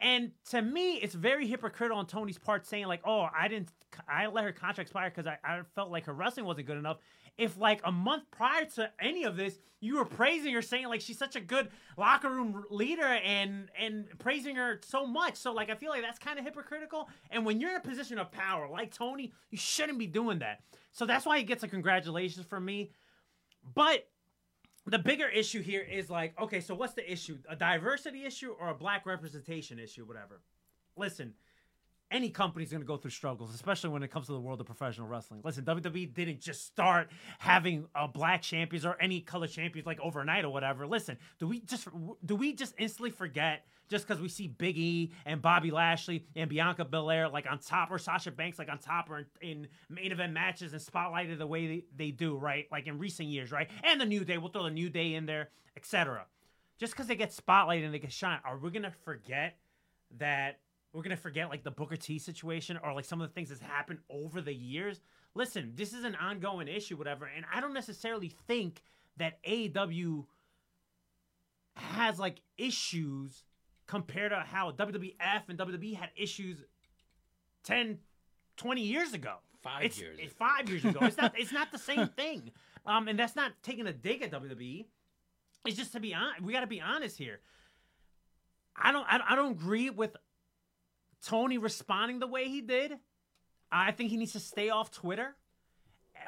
And 0.00 0.32
to 0.50 0.62
me, 0.62 0.94
it's 0.96 1.14
very 1.14 1.46
hypocritical 1.46 1.98
on 1.98 2.06
Tony's 2.06 2.38
part 2.38 2.66
saying 2.66 2.86
like, 2.86 3.02
"Oh, 3.04 3.28
I 3.36 3.48
didn't, 3.48 3.68
I 4.08 4.26
let 4.26 4.44
her 4.44 4.52
contract 4.52 4.88
expire 4.88 5.10
because 5.10 5.26
I, 5.26 5.36
I 5.44 5.60
felt 5.74 5.90
like 5.90 6.06
her 6.06 6.14
wrestling 6.14 6.46
wasn't 6.46 6.66
good 6.66 6.78
enough." 6.78 6.96
If 7.36 7.58
like 7.58 7.80
a 7.84 7.92
month 7.92 8.24
prior 8.30 8.64
to 8.76 8.90
any 9.00 9.24
of 9.24 9.36
this, 9.36 9.58
you 9.80 9.96
were 9.96 10.04
praising 10.06 10.54
her, 10.54 10.62
saying 10.62 10.88
like 10.88 11.02
she's 11.02 11.18
such 11.18 11.36
a 11.36 11.40
good 11.40 11.68
locker 11.98 12.30
room 12.30 12.64
leader 12.70 13.02
and 13.02 13.68
and 13.78 14.06
praising 14.18 14.56
her 14.56 14.80
so 14.82 15.06
much, 15.06 15.36
so 15.36 15.52
like 15.52 15.68
I 15.68 15.74
feel 15.74 15.90
like 15.90 16.00
that's 16.00 16.18
kind 16.18 16.38
of 16.38 16.44
hypocritical. 16.46 17.10
And 17.30 17.44
when 17.44 17.60
you're 17.60 17.70
in 17.70 17.76
a 17.76 17.80
position 17.80 18.18
of 18.18 18.32
power 18.32 18.66
like 18.66 18.94
Tony, 18.94 19.32
you 19.50 19.58
shouldn't 19.58 19.98
be 19.98 20.06
doing 20.06 20.38
that. 20.38 20.62
So 20.92 21.04
that's 21.04 21.26
why 21.26 21.36
he 21.36 21.44
gets 21.44 21.62
a 21.64 21.68
congratulations 21.68 22.46
from 22.46 22.64
me. 22.64 22.92
But 23.74 24.06
the 24.86 24.98
bigger 24.98 25.28
issue 25.28 25.62
here 25.62 25.80
is 25.80 26.10
like, 26.10 26.38
okay, 26.40 26.60
so 26.60 26.74
what's 26.74 26.94
the 26.94 27.10
issue? 27.10 27.38
A 27.48 27.56
diversity 27.56 28.24
issue 28.24 28.54
or 28.58 28.68
a 28.68 28.74
black 28.74 29.06
representation 29.06 29.78
issue, 29.78 30.04
whatever. 30.04 30.42
Listen, 30.96 31.34
any 32.14 32.30
company's 32.30 32.70
gonna 32.70 32.84
go 32.84 32.96
through 32.96 33.10
struggles, 33.10 33.52
especially 33.52 33.90
when 33.90 34.04
it 34.04 34.10
comes 34.10 34.26
to 34.26 34.32
the 34.32 34.40
world 34.40 34.60
of 34.60 34.66
professional 34.66 35.08
wrestling. 35.08 35.40
Listen, 35.42 35.64
WWE 35.64 36.14
didn't 36.14 36.40
just 36.40 36.64
start 36.64 37.10
having 37.40 37.86
uh, 37.94 38.06
black 38.06 38.40
champions 38.40 38.86
or 38.86 38.96
any 39.00 39.20
color 39.20 39.48
champions 39.48 39.84
like 39.84 39.98
overnight 40.00 40.44
or 40.44 40.50
whatever. 40.50 40.86
Listen, 40.86 41.18
do 41.40 41.48
we 41.48 41.60
just 41.60 41.88
do 42.24 42.36
we 42.36 42.54
just 42.54 42.72
instantly 42.78 43.10
forget 43.10 43.66
just 43.88 44.06
because 44.06 44.22
we 44.22 44.28
see 44.28 44.46
Big 44.46 44.78
E 44.78 45.12
and 45.26 45.42
Bobby 45.42 45.72
Lashley 45.72 46.24
and 46.36 46.48
Bianca 46.48 46.84
Belair 46.84 47.28
like 47.28 47.50
on 47.50 47.58
top 47.58 47.90
or 47.90 47.98
Sasha 47.98 48.30
Banks 48.30 48.60
like 48.60 48.70
on 48.70 48.78
top 48.78 49.10
or 49.10 49.18
in, 49.18 49.26
in 49.40 49.68
main 49.88 50.12
event 50.12 50.32
matches 50.32 50.72
and 50.72 50.80
spotlighted 50.80 51.38
the 51.38 51.46
way 51.48 51.66
they, 51.66 51.84
they 51.96 52.10
do, 52.12 52.36
right? 52.36 52.66
Like 52.70 52.86
in 52.86 52.98
recent 52.98 53.28
years, 53.28 53.50
right? 53.50 53.68
And 53.82 54.00
the 54.00 54.06
New 54.06 54.24
Day, 54.24 54.38
we'll 54.38 54.50
throw 54.50 54.62
the 54.62 54.70
New 54.70 54.88
Day 54.88 55.14
in 55.14 55.26
there, 55.26 55.50
etc. 55.76 56.26
Just 56.78 56.92
because 56.92 57.08
they 57.08 57.16
get 57.16 57.30
spotlighted 57.30 57.84
and 57.84 57.92
they 57.92 57.98
get 57.98 58.12
shine, 58.12 58.38
are 58.44 58.56
we 58.56 58.70
gonna 58.70 58.94
forget 59.04 59.58
that 60.18 60.60
we're 60.94 61.02
gonna 61.02 61.16
forget 61.16 61.50
like 61.50 61.64
the 61.64 61.70
Booker 61.70 61.96
T 61.96 62.18
situation 62.18 62.78
or 62.82 62.94
like 62.94 63.04
some 63.04 63.20
of 63.20 63.28
the 63.28 63.34
things 63.34 63.50
that's 63.50 63.60
happened 63.60 63.98
over 64.08 64.40
the 64.40 64.54
years? 64.54 65.00
Listen, 65.34 65.72
this 65.74 65.92
is 65.92 66.04
an 66.04 66.14
ongoing 66.14 66.68
issue, 66.68 66.96
whatever, 66.96 67.26
and 67.26 67.44
I 67.52 67.60
don't 67.60 67.74
necessarily 67.74 68.32
think 68.46 68.82
that 69.16 69.42
AEW 69.44 70.24
has 71.76 72.18
like 72.18 72.40
issues 72.56 73.44
compared 73.86 74.30
to 74.30 74.40
how 74.40 74.70
WWF 74.70 75.48
and 75.48 75.58
WWE 75.58 75.96
had 75.96 76.10
issues 76.16 76.62
10, 77.64 77.98
20 78.56 78.80
years 78.80 79.12
ago. 79.12 79.34
Five 79.62 79.84
it's, 79.84 79.98
years 79.98 80.18
It's 80.20 80.34
five 80.34 80.68
years 80.68 80.84
ago. 80.84 81.00
It's 81.02 81.16
not. 81.16 81.34
It's 81.38 81.52
not 81.52 81.72
the 81.72 81.78
same 81.78 82.08
thing. 82.08 82.52
Um, 82.86 83.08
and 83.08 83.18
that's 83.18 83.34
not 83.34 83.52
taking 83.62 83.86
a 83.86 83.94
dig 83.94 84.22
at 84.22 84.30
WWE. 84.30 84.84
It's 85.64 85.76
just 85.76 85.92
to 85.92 86.00
be 86.00 86.14
honest. 86.14 86.42
We 86.42 86.52
got 86.52 86.60
to 86.60 86.66
be 86.66 86.82
honest 86.82 87.16
here. 87.16 87.40
I 88.76 88.92
don't. 88.92 89.06
I, 89.08 89.20
I 89.30 89.36
don't 89.36 89.52
agree 89.52 89.88
with 89.88 90.14
Tony 91.24 91.58
responding 91.58 92.18
the 92.18 92.26
way 92.26 92.48
he 92.48 92.60
did. 92.60 92.98
I 93.70 93.92
think 93.92 94.10
he 94.10 94.16
needs 94.16 94.32
to 94.32 94.40
stay 94.40 94.70
off 94.70 94.90
Twitter. 94.90 95.34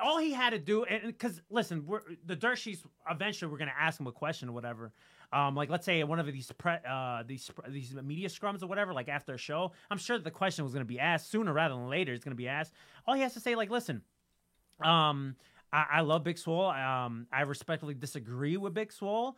All 0.03 0.19
he 0.19 0.33
had 0.33 0.51
to 0.51 0.59
do, 0.59 0.85
and 0.85 1.07
because 1.07 1.41
listen, 1.49 1.87
the 2.27 2.37
dirt 2.37 2.59
sheets. 2.59 2.83
Eventually, 3.09 3.51
we're 3.51 3.59
gonna 3.59 3.73
ask 3.79 3.99
him 3.99 4.07
a 4.07 4.13
question 4.13 4.49
or 4.49 4.53
whatever. 4.53 4.93
Um, 5.33 5.55
like 5.55 5.71
let's 5.71 5.85
say 5.87 6.03
one 6.05 6.19
of 6.19 6.27
these 6.27 6.51
pre, 6.59 6.75
uh, 6.89 7.23
these 7.27 7.51
these 7.69 7.95
media 7.95 8.29
scrums 8.29 8.63
or 8.63 8.67
whatever, 8.67 8.93
like 8.93 9.09
after 9.09 9.35
a 9.35 9.39
show. 9.39 9.73
I'm 9.91 9.99
sure 9.99 10.19
that 10.19 10.25
the 10.25 10.31
question 10.31 10.65
was 10.65 10.73
gonna 10.75 10.85
be 10.85 10.99
asked 10.99 11.31
sooner 11.31 11.53
rather 11.53 11.75
than 11.75 11.89
later. 11.89 12.13
It's 12.13 12.25
gonna 12.25 12.35
be 12.37 12.49
asked. 12.49 12.73
All 13.07 13.15
he 13.15 13.23
has 13.23 13.33
to 13.35 13.41
say, 13.41 13.55
like, 13.55 13.71
listen, 13.71 14.03
um, 14.83 15.37
I, 15.73 15.87
I 15.93 16.01
love 16.01 16.25
Big 16.25 16.39
Swole. 16.39 16.67
Um, 16.67 17.27
I 17.33 17.43
respectfully 17.43 17.95
disagree 17.95 18.57
with 18.57 18.75
Big 18.75 18.93
Swole. 18.93 19.37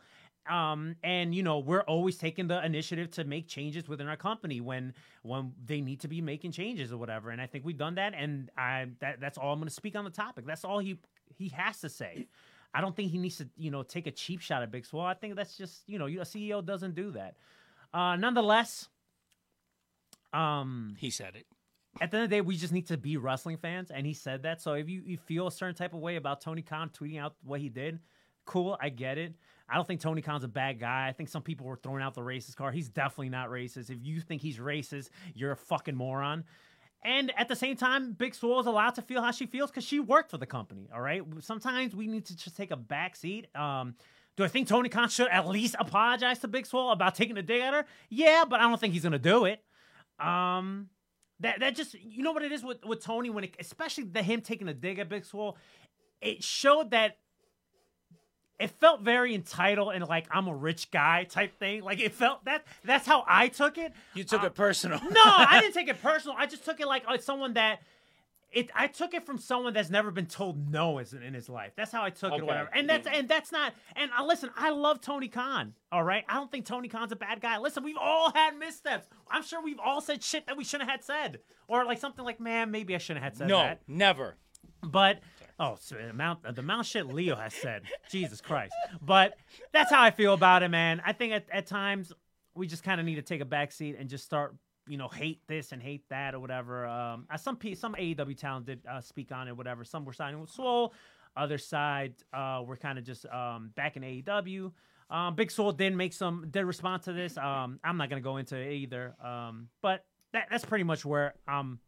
Um, 0.49 0.95
and 1.03 1.33
you 1.35 1.43
know, 1.43 1.59
we're 1.59 1.81
always 1.81 2.17
taking 2.17 2.47
the 2.47 2.63
initiative 2.65 3.11
to 3.11 3.23
make 3.23 3.47
changes 3.47 3.87
within 3.87 4.07
our 4.07 4.17
company 4.17 4.61
when 4.61 4.93
when 5.21 5.53
they 5.63 5.81
need 5.81 6.01
to 6.01 6.07
be 6.07 6.21
making 6.21 6.51
changes 6.53 6.91
or 6.91 6.97
whatever. 6.97 7.29
And 7.29 7.39
I 7.41 7.45
think 7.47 7.65
we've 7.65 7.77
done 7.77 7.95
that. 7.95 8.13
And 8.15 8.49
I 8.57 8.87
that 8.99 9.19
that's 9.21 9.37
all 9.37 9.53
I'm 9.53 9.59
gonna 9.59 9.69
speak 9.69 9.95
on 9.95 10.05
the 10.05 10.09
topic. 10.09 10.45
That's 10.47 10.65
all 10.65 10.79
he 10.79 10.97
he 11.37 11.49
has 11.49 11.79
to 11.81 11.89
say. 11.89 12.27
I 12.73 12.81
don't 12.81 12.95
think 12.95 13.11
he 13.11 13.17
needs 13.17 13.37
to, 13.37 13.49
you 13.57 13.71
know, 13.71 13.83
take 13.83 14.07
a 14.07 14.11
cheap 14.11 14.41
shot 14.41 14.61
at 14.63 14.71
Big 14.71 14.85
Swole. 14.85 15.03
I 15.03 15.15
think 15.15 15.35
that's 15.35 15.57
just, 15.57 15.83
you 15.87 15.97
know, 15.97 16.05
a 16.05 16.25
CEO 16.25 16.63
doesn't 16.63 16.95
do 16.95 17.11
that. 17.11 17.35
Uh, 17.93 18.15
nonetheless, 18.15 18.89
um, 20.33 20.95
He 20.99 21.09
said 21.09 21.35
it. 21.35 21.47
at 22.01 22.11
the 22.11 22.17
end 22.17 22.23
of 22.25 22.29
the 22.29 22.35
day, 22.37 22.41
we 22.41 22.55
just 22.55 22.71
need 22.73 22.87
to 22.87 22.97
be 22.97 23.17
wrestling 23.17 23.57
fans, 23.57 23.91
and 23.91 24.05
he 24.05 24.13
said 24.13 24.43
that. 24.43 24.61
So 24.61 24.73
if 24.73 24.87
you, 24.87 25.01
you 25.05 25.17
feel 25.17 25.47
a 25.47 25.51
certain 25.51 25.75
type 25.75 25.93
of 25.93 25.99
way 25.99 26.15
about 26.15 26.41
Tony 26.41 26.61
Khan 26.61 26.89
tweeting 26.89 27.19
out 27.19 27.35
what 27.43 27.59
he 27.59 27.69
did, 27.69 27.99
cool, 28.45 28.77
I 28.79 28.89
get 28.89 29.17
it. 29.17 29.33
I 29.69 29.75
don't 29.75 29.87
think 29.87 30.01
Tony 30.01 30.21
Khan's 30.21 30.43
a 30.43 30.47
bad 30.47 30.79
guy. 30.79 31.07
I 31.07 31.11
think 31.13 31.29
some 31.29 31.41
people 31.41 31.65
were 31.65 31.75
throwing 31.75 32.01
out 32.01 32.13
the 32.13 32.21
racist 32.21 32.55
card. 32.55 32.73
He's 32.73 32.89
definitely 32.89 33.29
not 33.29 33.49
racist. 33.49 33.89
If 33.89 33.99
you 34.01 34.21
think 34.21 34.41
he's 34.41 34.57
racist, 34.57 35.09
you're 35.33 35.51
a 35.51 35.57
fucking 35.57 35.95
moron. 35.95 36.43
And 37.03 37.31
at 37.37 37.47
the 37.47 37.55
same 37.55 37.77
time, 37.77 38.13
Big 38.13 38.35
Swole 38.35 38.59
is 38.59 38.65
allowed 38.65 38.95
to 38.95 39.01
feel 39.01 39.21
how 39.21 39.31
she 39.31 39.45
feels 39.45 39.69
because 39.69 39.85
she 39.85 39.99
worked 39.99 40.31
for 40.31 40.37
the 40.37 40.45
company. 40.45 40.89
All 40.93 41.01
right. 41.01 41.23
Sometimes 41.39 41.95
we 41.95 42.07
need 42.07 42.25
to 42.25 42.35
just 42.35 42.57
take 42.57 42.71
a 42.71 42.75
back 42.75 43.15
seat. 43.15 43.47
Um, 43.55 43.95
do 44.35 44.43
I 44.43 44.47
think 44.47 44.67
Tony 44.67 44.89
Khan 44.89 45.09
should 45.09 45.27
at 45.27 45.47
least 45.47 45.75
apologize 45.79 46.39
to 46.39 46.47
Big 46.47 46.65
Swole 46.65 46.91
about 46.91 47.15
taking 47.15 47.37
a 47.37 47.41
dig 47.41 47.61
at 47.61 47.73
her? 47.73 47.85
Yeah, 48.09 48.45
but 48.49 48.59
I 48.59 48.63
don't 48.63 48.79
think 48.79 48.93
he's 48.93 49.03
gonna 49.03 49.19
do 49.19 49.45
it. 49.45 49.61
Um, 50.19 50.89
that 51.41 51.59
that 51.59 51.75
just 51.75 51.93
you 51.93 52.23
know 52.23 52.31
what 52.31 52.43
it 52.43 52.51
is 52.51 52.63
with 52.63 52.83
with 52.85 53.03
Tony 53.03 53.29
when 53.29 53.45
it, 53.45 53.55
especially 53.59 54.05
the 54.05 54.23
him 54.23 54.41
taking 54.41 54.67
a 54.67 54.73
dig 54.73 54.99
at 54.99 55.09
Big 55.09 55.25
Swole, 55.25 55.57
it 56.21 56.43
showed 56.43 56.91
that 56.91 57.17
it 58.59 58.71
felt 58.71 59.01
very 59.01 59.33
entitled 59.33 59.93
and 59.93 60.07
like 60.07 60.27
I'm 60.31 60.47
a 60.47 60.55
rich 60.55 60.91
guy 60.91 61.23
type 61.23 61.57
thing. 61.59 61.81
Like 61.83 61.99
it 61.99 62.11
felt 62.13 62.45
that 62.45 62.65
that's 62.83 63.07
how 63.07 63.23
I 63.27 63.47
took 63.47 63.77
it. 63.77 63.93
You 64.13 64.23
took 64.23 64.43
it 64.43 64.53
personal. 64.55 64.99
No, 65.01 65.21
I 65.23 65.59
didn't 65.61 65.73
take 65.73 65.87
it 65.87 66.01
personal. 66.01 66.35
I 66.37 66.45
just 66.45 66.65
took 66.65 66.79
it 66.79 66.87
like 66.87 67.03
uh, 67.07 67.17
someone 67.17 67.53
that 67.53 67.81
it 68.51 68.71
I 68.75 68.87
took 68.87 69.13
it 69.13 69.25
from 69.27 69.37
someone 69.37 69.73
that's 69.73 69.91
never 69.91 70.09
been 70.09 70.25
told 70.25 70.71
no 70.71 70.97
in 70.97 71.33
his 71.35 71.47
life. 71.49 71.71
That's 71.75 71.91
how 71.91 72.01
I 72.03 72.09
took 72.09 72.31
Okay. 72.33 72.41
it, 72.41 72.45
whatever. 72.45 72.69
And 72.73 72.89
that's 72.89 73.07
and 73.07 73.29
that's 73.29 73.51
not. 73.51 73.73
And 73.95 74.09
uh, 74.17 74.25
listen, 74.25 74.49
I 74.57 74.71
love 74.71 75.01
Tony 75.01 75.27
Khan. 75.27 75.75
All 75.91 76.03
right, 76.03 76.23
I 76.27 76.33
don't 76.33 76.51
think 76.51 76.65
Tony 76.65 76.87
Khan's 76.87 77.11
a 77.11 77.15
bad 77.15 77.41
guy. 77.41 77.59
Listen, 77.59 77.83
we've 77.83 77.95
all 77.99 78.31
had 78.33 78.57
missteps. 78.57 79.07
I'm 79.29 79.43
sure 79.43 79.61
we've 79.63 79.79
all 79.79 80.01
said 80.01 80.23
shit 80.23 80.47
that 80.47 80.57
we 80.57 80.63
shouldn't 80.63 80.89
have 80.89 81.03
said, 81.03 81.39
or 81.67 81.85
like 81.85 81.99
something 81.99 82.25
like, 82.25 82.39
man, 82.39 82.71
maybe 82.71 82.95
I 82.95 82.97
shouldn't 82.97 83.23
have 83.23 83.35
said 83.35 83.47
No, 83.49 83.59
that. 83.59 83.81
never. 83.87 84.35
But 84.81 85.19
oh, 85.59 85.75
so 85.79 85.95
the 85.95 86.09
amount 86.09 86.43
the 86.43 86.61
amount 86.61 86.85
shit 86.85 87.07
Leo 87.07 87.35
has 87.35 87.53
said, 87.53 87.83
Jesus 88.09 88.41
Christ. 88.41 88.73
But 89.01 89.37
that's 89.71 89.91
how 89.91 90.01
I 90.01 90.11
feel 90.11 90.33
about 90.33 90.63
it, 90.63 90.69
man. 90.69 91.01
I 91.05 91.13
think 91.13 91.33
at, 91.33 91.45
at 91.51 91.67
times 91.67 92.13
we 92.55 92.67
just 92.67 92.83
kind 92.83 92.99
of 92.99 93.05
need 93.05 93.15
to 93.15 93.21
take 93.21 93.41
a 93.41 93.45
backseat 93.45 93.99
and 93.99 94.09
just 94.09 94.25
start, 94.25 94.55
you 94.87 94.97
know, 94.97 95.07
hate 95.07 95.41
this 95.47 95.71
and 95.71 95.81
hate 95.81 96.03
that 96.09 96.33
or 96.33 96.39
whatever. 96.39 96.87
Um, 96.87 97.25
uh, 97.29 97.37
some 97.37 97.57
P- 97.57 97.75
some 97.75 97.95
AEW 97.95 98.37
talent 98.37 98.65
did 98.65 98.81
uh, 98.89 99.01
speak 99.01 99.31
on 99.31 99.47
it, 99.47 99.55
whatever. 99.55 99.83
Some 99.83 100.05
were 100.05 100.13
signing 100.13 100.39
with 100.39 100.49
Swole, 100.49 100.93
other 101.35 101.57
side 101.57 102.13
uh, 102.33 102.63
were 102.65 102.77
kind 102.77 102.97
of 102.97 103.03
just 103.03 103.25
um, 103.27 103.71
back 103.75 103.97
in 103.97 104.03
AEW. 104.03 104.71
Um, 105.09 105.35
Big 105.35 105.49
Swole 105.49 105.71
did 105.71 105.95
make 105.95 106.13
some 106.13 106.47
did 106.51 106.65
respond 106.65 107.03
to 107.03 107.13
this. 107.13 107.37
Um, 107.37 107.79
I'm 107.83 107.97
not 107.97 108.09
gonna 108.09 108.21
go 108.21 108.37
into 108.37 108.55
it 108.55 108.73
either. 108.73 109.15
Um, 109.23 109.69
but 109.81 110.05
that, 110.33 110.47
that's 110.51 110.65
pretty 110.65 110.83
much 110.83 111.03
where 111.03 111.33
I'm 111.47 111.79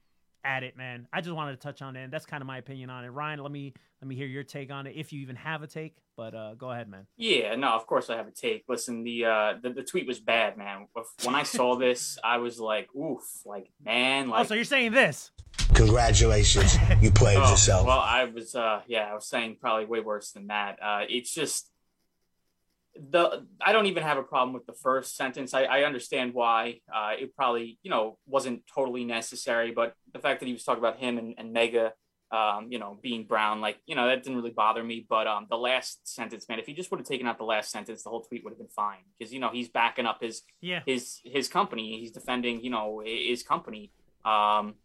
at 0.43 0.63
it, 0.63 0.75
man. 0.77 1.07
I 1.13 1.21
just 1.21 1.35
wanted 1.35 1.51
to 1.51 1.57
touch 1.57 1.81
on 1.81 1.95
it. 1.95 2.03
And 2.03 2.13
that's 2.13 2.25
kind 2.25 2.41
of 2.41 2.47
my 2.47 2.57
opinion 2.57 2.89
on 2.89 3.03
it. 3.05 3.09
Ryan, 3.09 3.39
let 3.39 3.51
me 3.51 3.73
let 4.01 4.07
me 4.07 4.15
hear 4.15 4.27
your 4.27 4.43
take 4.43 4.71
on 4.71 4.87
it 4.87 4.95
if 4.95 5.13
you 5.13 5.21
even 5.21 5.35
have 5.35 5.61
a 5.63 5.67
take. 5.67 5.95
But 6.17 6.35
uh, 6.35 6.53
go 6.55 6.71
ahead, 6.71 6.89
man. 6.89 7.07
Yeah, 7.17 7.55
no, 7.55 7.69
of 7.69 7.87
course 7.87 8.09
I 8.09 8.15
have 8.17 8.27
a 8.27 8.31
take. 8.31 8.65
Listen, 8.67 9.03
the 9.03 9.25
uh 9.25 9.53
the, 9.61 9.69
the 9.71 9.83
tweet 9.83 10.07
was 10.07 10.19
bad, 10.19 10.57
man. 10.57 10.87
When 11.23 11.35
I 11.35 11.43
saw 11.43 11.75
this, 11.79 12.17
I 12.23 12.37
was 12.37 12.59
like, 12.59 12.89
oof, 12.95 13.23
like 13.45 13.71
man, 13.83 14.31
oh, 14.33 14.43
so 14.43 14.53
you're 14.53 14.63
saying 14.63 14.91
this? 14.91 15.31
Congratulations, 15.73 16.77
you 17.01 17.11
played 17.11 17.37
Oh, 17.37 17.49
yourself. 17.49 17.87
Well, 17.87 17.99
I 17.99 18.25
was, 18.25 18.53
uh, 18.55 18.81
yeah, 18.87 19.09
I 19.09 19.15
was 19.15 19.25
saying 19.25 19.57
probably 19.59 19.85
way 19.85 19.99
worse 19.99 20.31
than 20.31 20.47
that. 20.47 20.77
Uh, 20.81 21.01
it's 21.09 21.33
just 21.33 21.70
the 22.95 23.45
I 23.61 23.71
don't 23.71 23.85
even 23.85 24.03
have 24.03 24.17
a 24.17 24.23
problem 24.23 24.53
with 24.53 24.65
the 24.65 24.73
first 24.73 25.15
sentence. 25.15 25.53
I, 25.53 25.63
I 25.63 25.83
understand 25.83 26.33
why 26.33 26.79
uh, 26.93 27.11
it 27.19 27.35
probably 27.35 27.79
you 27.83 27.89
know 27.89 28.17
wasn't 28.25 28.63
totally 28.73 29.05
necessary, 29.05 29.71
but 29.71 29.93
the 30.13 30.19
fact 30.19 30.39
that 30.41 30.47
he 30.47 30.53
was 30.53 30.63
talking 30.63 30.79
about 30.83 30.97
him 30.97 31.17
and, 31.17 31.35
and 31.37 31.55
Megha, 31.55 31.91
um, 32.31 32.67
you 32.69 32.79
know, 32.79 32.97
being 33.01 33.25
brown, 33.25 33.61
like 33.61 33.77
you 33.85 33.95
know, 33.95 34.07
that 34.07 34.23
didn't 34.23 34.37
really 34.37 34.51
bother 34.51 34.83
me. 34.83 35.05
But 35.07 35.27
um, 35.27 35.47
the 35.49 35.57
last 35.57 35.99
sentence, 36.07 36.47
man, 36.49 36.59
if 36.59 36.65
he 36.65 36.73
just 36.73 36.91
would 36.91 36.99
have 36.99 37.07
taken 37.07 37.27
out 37.27 37.37
the 37.37 37.45
last 37.45 37.71
sentence, 37.71 38.03
the 38.03 38.09
whole 38.09 38.23
tweet 38.23 38.43
would 38.43 38.51
have 38.51 38.59
been 38.59 38.67
fine 38.67 38.99
because 39.17 39.33
you 39.33 39.39
know 39.39 39.49
he's 39.51 39.69
backing 39.69 40.05
up 40.05 40.21
his 40.21 40.41
Yeah. 40.61 40.81
his 40.85 41.19
his 41.23 41.47
company. 41.47 41.99
He's 41.99 42.11
defending, 42.11 42.61
you 42.63 42.69
know, 42.71 43.01
his 43.05 43.41
company. 43.43 43.91
Um, 44.25 44.75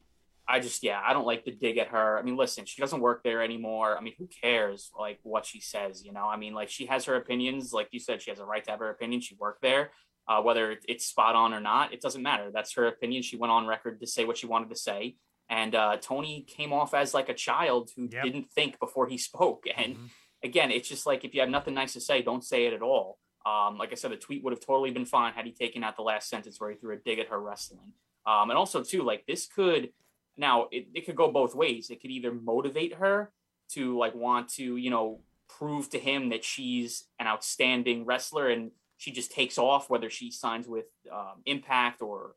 I 0.49 0.61
just, 0.61 0.83
yeah, 0.83 1.01
I 1.05 1.13
don't 1.13 1.27
like 1.27 1.45
the 1.45 1.51
dig 1.51 1.77
at 1.79 1.89
her. 1.89 2.19
I 2.19 2.23
mean, 2.23 2.37
listen, 2.37 2.65
she 2.67 2.81
doesn't 2.81 3.01
work 3.01 3.23
there 3.25 3.43
anymore. 3.43 3.97
I 3.97 4.01
mean, 4.01 4.15
who 4.19 4.29
cares, 4.29 4.91
like, 4.99 5.19
what 5.25 5.45
she 5.45 5.61
says, 5.61 6.05
you 6.05 6.13
know? 6.13 6.25
I 6.27 6.37
mean, 6.37 6.55
like, 6.55 6.69
she 6.69 6.87
has 6.87 7.05
her 7.07 7.17
opinions. 7.17 7.73
Like 7.73 7.89
you 7.91 7.99
said, 7.99 8.23
she 8.23 8.31
has 8.31 8.39
a 8.39 8.45
right 8.45 8.63
to 8.65 8.71
have 8.71 8.81
her 8.81 8.91
opinion. 8.91 9.21
She 9.21 9.35
worked 9.35 9.63
there. 9.63 9.91
Uh, 10.29 10.43
whether 10.43 10.77
it's 10.89 11.07
spot 11.07 11.35
on 11.37 11.53
or 11.55 11.61
not, 11.61 11.93
it 11.93 12.01
doesn't 12.01 12.23
matter. 12.23 12.51
That's 12.53 12.75
her 12.75 12.87
opinion. 12.87 13.23
She 13.23 13.37
went 13.37 13.53
on 13.53 13.67
record 13.67 14.01
to 14.01 14.07
say 14.07 14.25
what 14.25 14.37
she 14.37 14.47
wanted 14.47 14.71
to 14.71 14.77
say. 14.77 15.17
And 15.49 15.75
uh, 15.75 15.97
Tony 16.01 16.45
came 16.49 16.73
off 16.73 16.95
as 16.95 17.15
like 17.15 17.29
a 17.29 17.35
child 17.35 17.91
who 17.97 18.09
Yep. 18.11 18.25
didn't 18.25 18.51
think 18.51 18.79
before 18.81 19.07
he 19.09 19.19
spoke. 19.31 19.65
And 19.77 19.97
again, 20.43 20.71
it's 20.73 20.89
just 20.89 21.07
like 21.07 21.25
if 21.25 21.35
you 21.35 21.41
have 21.41 21.51
nothing 21.51 21.75
nice 21.75 21.93
to 21.93 22.01
say, 22.01 22.23
don't 22.23 22.45
say 22.45 22.67
it 22.67 22.73
at 22.73 22.83
all. 22.83 23.19
Um, 23.45 23.79
like 23.79 23.93
I 23.93 23.95
said, 23.95 24.11
the 24.11 24.17
tweet 24.17 24.43
would 24.43 24.53
have 24.53 24.61
totally 24.65 24.91
been 24.91 25.05
fine 25.07 25.33
had 25.33 25.45
he 25.47 25.53
taken 25.53 25.85
out 25.85 25.97
the 25.97 26.03
last 26.03 26.29
sentence 26.29 26.61
where 26.61 26.71
he 26.71 26.77
threw 26.77 26.95
a 26.95 26.97
dig 26.99 27.21
at 27.21 27.29
her 27.29 27.41
wrestling. 27.41 27.93
Um, 28.27 28.51
and 28.51 28.59
also 28.59 28.83
too, 28.83 29.03
like 29.05 29.25
this 29.27 29.47
could 29.47 29.91
now 30.37 30.69
it, 30.71 30.87
it 30.95 31.07
could 31.07 31.17
go 31.17 31.31
both 31.31 31.55
ways. 31.55 31.91
It 31.91 32.01
could 32.01 32.11
either 32.11 32.33
motivate 32.33 32.95
her 32.95 33.33
to 33.73 33.99
like 33.99 34.15
want 34.15 34.49
to, 34.55 34.77
you 34.77 34.91
know, 34.91 35.21
prove 35.49 35.91
to 35.91 35.99
him 35.99 36.31
that 36.31 36.45
she's 36.45 37.05
an 37.19 37.27
outstanding 37.27 38.05
wrestler 38.05 38.49
and 38.49 38.71
she 38.99 39.13
just 39.13 39.31
takes 39.31 39.59
off, 39.59 39.91
whether 39.91 40.09
she 40.11 40.31
signs 40.31 40.67
with 40.67 40.87
um, 41.13 41.43
Impact 41.45 42.03
or 42.03 42.35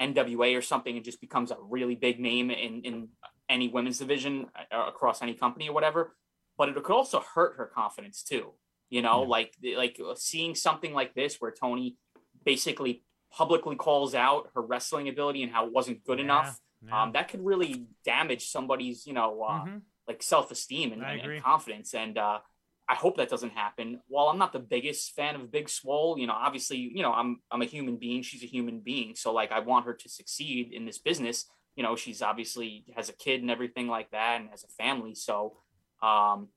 NWA 0.00 0.56
or 0.56 0.62
something 0.62 0.96
and 0.96 1.04
just 1.04 1.20
becomes 1.20 1.50
a 1.50 1.56
really 1.60 1.94
big 1.94 2.20
name 2.20 2.50
in, 2.50 2.82
in 2.82 3.08
any 3.48 3.68
women's 3.68 3.98
division 3.98 4.46
uh, 4.72 4.86
across 4.88 5.22
any 5.22 5.34
company 5.34 5.68
or 5.68 5.74
whatever. 5.74 6.14
But 6.58 6.68
it 6.68 6.74
could 6.82 6.94
also 6.94 7.24
hurt 7.34 7.56
her 7.56 7.66
confidence 7.66 8.22
too. 8.22 8.52
You 8.90 9.00
know, 9.00 9.22
like 9.22 9.54
like 9.74 9.98
uh, 10.06 10.14
seeing 10.16 10.54
something 10.54 10.92
like 10.92 11.14
this 11.14 11.36
where 11.38 11.50
Tony 11.50 11.96
basically 12.44 13.04
publicly 13.30 13.74
calls 13.74 14.14
out 14.14 14.50
her 14.54 14.60
wrestling 14.60 15.08
ability 15.08 15.42
and 15.42 15.50
how 15.50 15.66
it 15.66 15.72
wasn't 15.72 16.04
good 16.04 16.18
Yeah, 16.18 16.24
enough. 16.24 16.60
Yeah. 16.86 17.02
Um, 17.02 17.12
that 17.12 17.28
could 17.28 17.44
really 17.44 17.86
damage 18.04 18.46
somebody's, 18.48 19.06
you 19.06 19.12
know, 19.12 19.42
uh, 19.42 19.64
Mhm. 19.64 19.82
like 20.08 20.22
self 20.22 20.50
esteem 20.50 20.92
and, 20.92 21.02
and- 21.02 21.42
confidence. 21.42 21.94
And 21.94 22.18
uh, 22.18 22.38
I 22.88 22.94
hope 22.94 23.16
that 23.18 23.28
doesn't 23.28 23.50
happen. 23.52 24.00
While 24.08 24.26
I'm 24.28 24.38
not 24.38 24.52
the 24.52 24.58
biggest 24.58 25.14
fan 25.14 25.36
of 25.36 25.50
Big 25.52 25.68
Swole, 25.68 26.18
you 26.18 26.26
know, 26.26 26.34
obviously, 26.34 26.78
you 26.78 27.02
know, 27.02 27.12
I'm 27.12 27.40
I'm 27.50 27.62
a 27.62 27.66
human 27.66 27.96
being. 27.96 28.22
She's 28.22 28.42
a 28.42 28.46
human 28.46 28.80
being. 28.80 29.14
So 29.14 29.32
like, 29.32 29.52
I 29.52 29.60
want 29.60 29.86
her 29.86 29.94
to 29.94 30.08
succeed 30.08 30.72
in 30.72 30.84
this 30.84 30.98
business. 30.98 31.46
You 31.76 31.82
know, 31.82 31.96
she's 31.96 32.20
obviously 32.20 32.84
has 32.96 33.08
a 33.08 33.12
kid 33.14 33.40
and 33.40 33.50
everything 33.50 33.86
like 33.88 34.10
that, 34.10 34.40
and 34.40 34.50
has 34.50 34.64
a 34.64 34.68
family. 34.68 35.14
So, 35.14 35.56
um, 36.02 36.48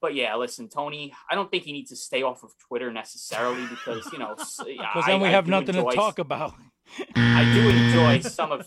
but 0.00 0.14
yeah, 0.14 0.34
listen, 0.36 0.68
Tony, 0.68 1.12
I 1.30 1.34
don't 1.34 1.50
think 1.50 1.64
he 1.64 1.72
needs 1.72 1.90
to 1.90 1.96
stay 1.96 2.22
off 2.22 2.42
of 2.44 2.50
Twitter 2.68 2.92
necessarily 2.92 3.66
because 3.66 4.12
you 4.12 4.18
know, 4.18 4.34
Because 4.36 4.60
because 4.64 5.06
then 5.06 5.20
we 5.20 5.28
have 5.28 5.46
nothing 5.48 5.74
to 5.74 5.82
talk 5.94 6.18
about. 6.18 6.54
I 7.16 7.50
do 7.54 7.68
enjoy 7.68 8.20
some 8.28 8.52
of 8.52 8.66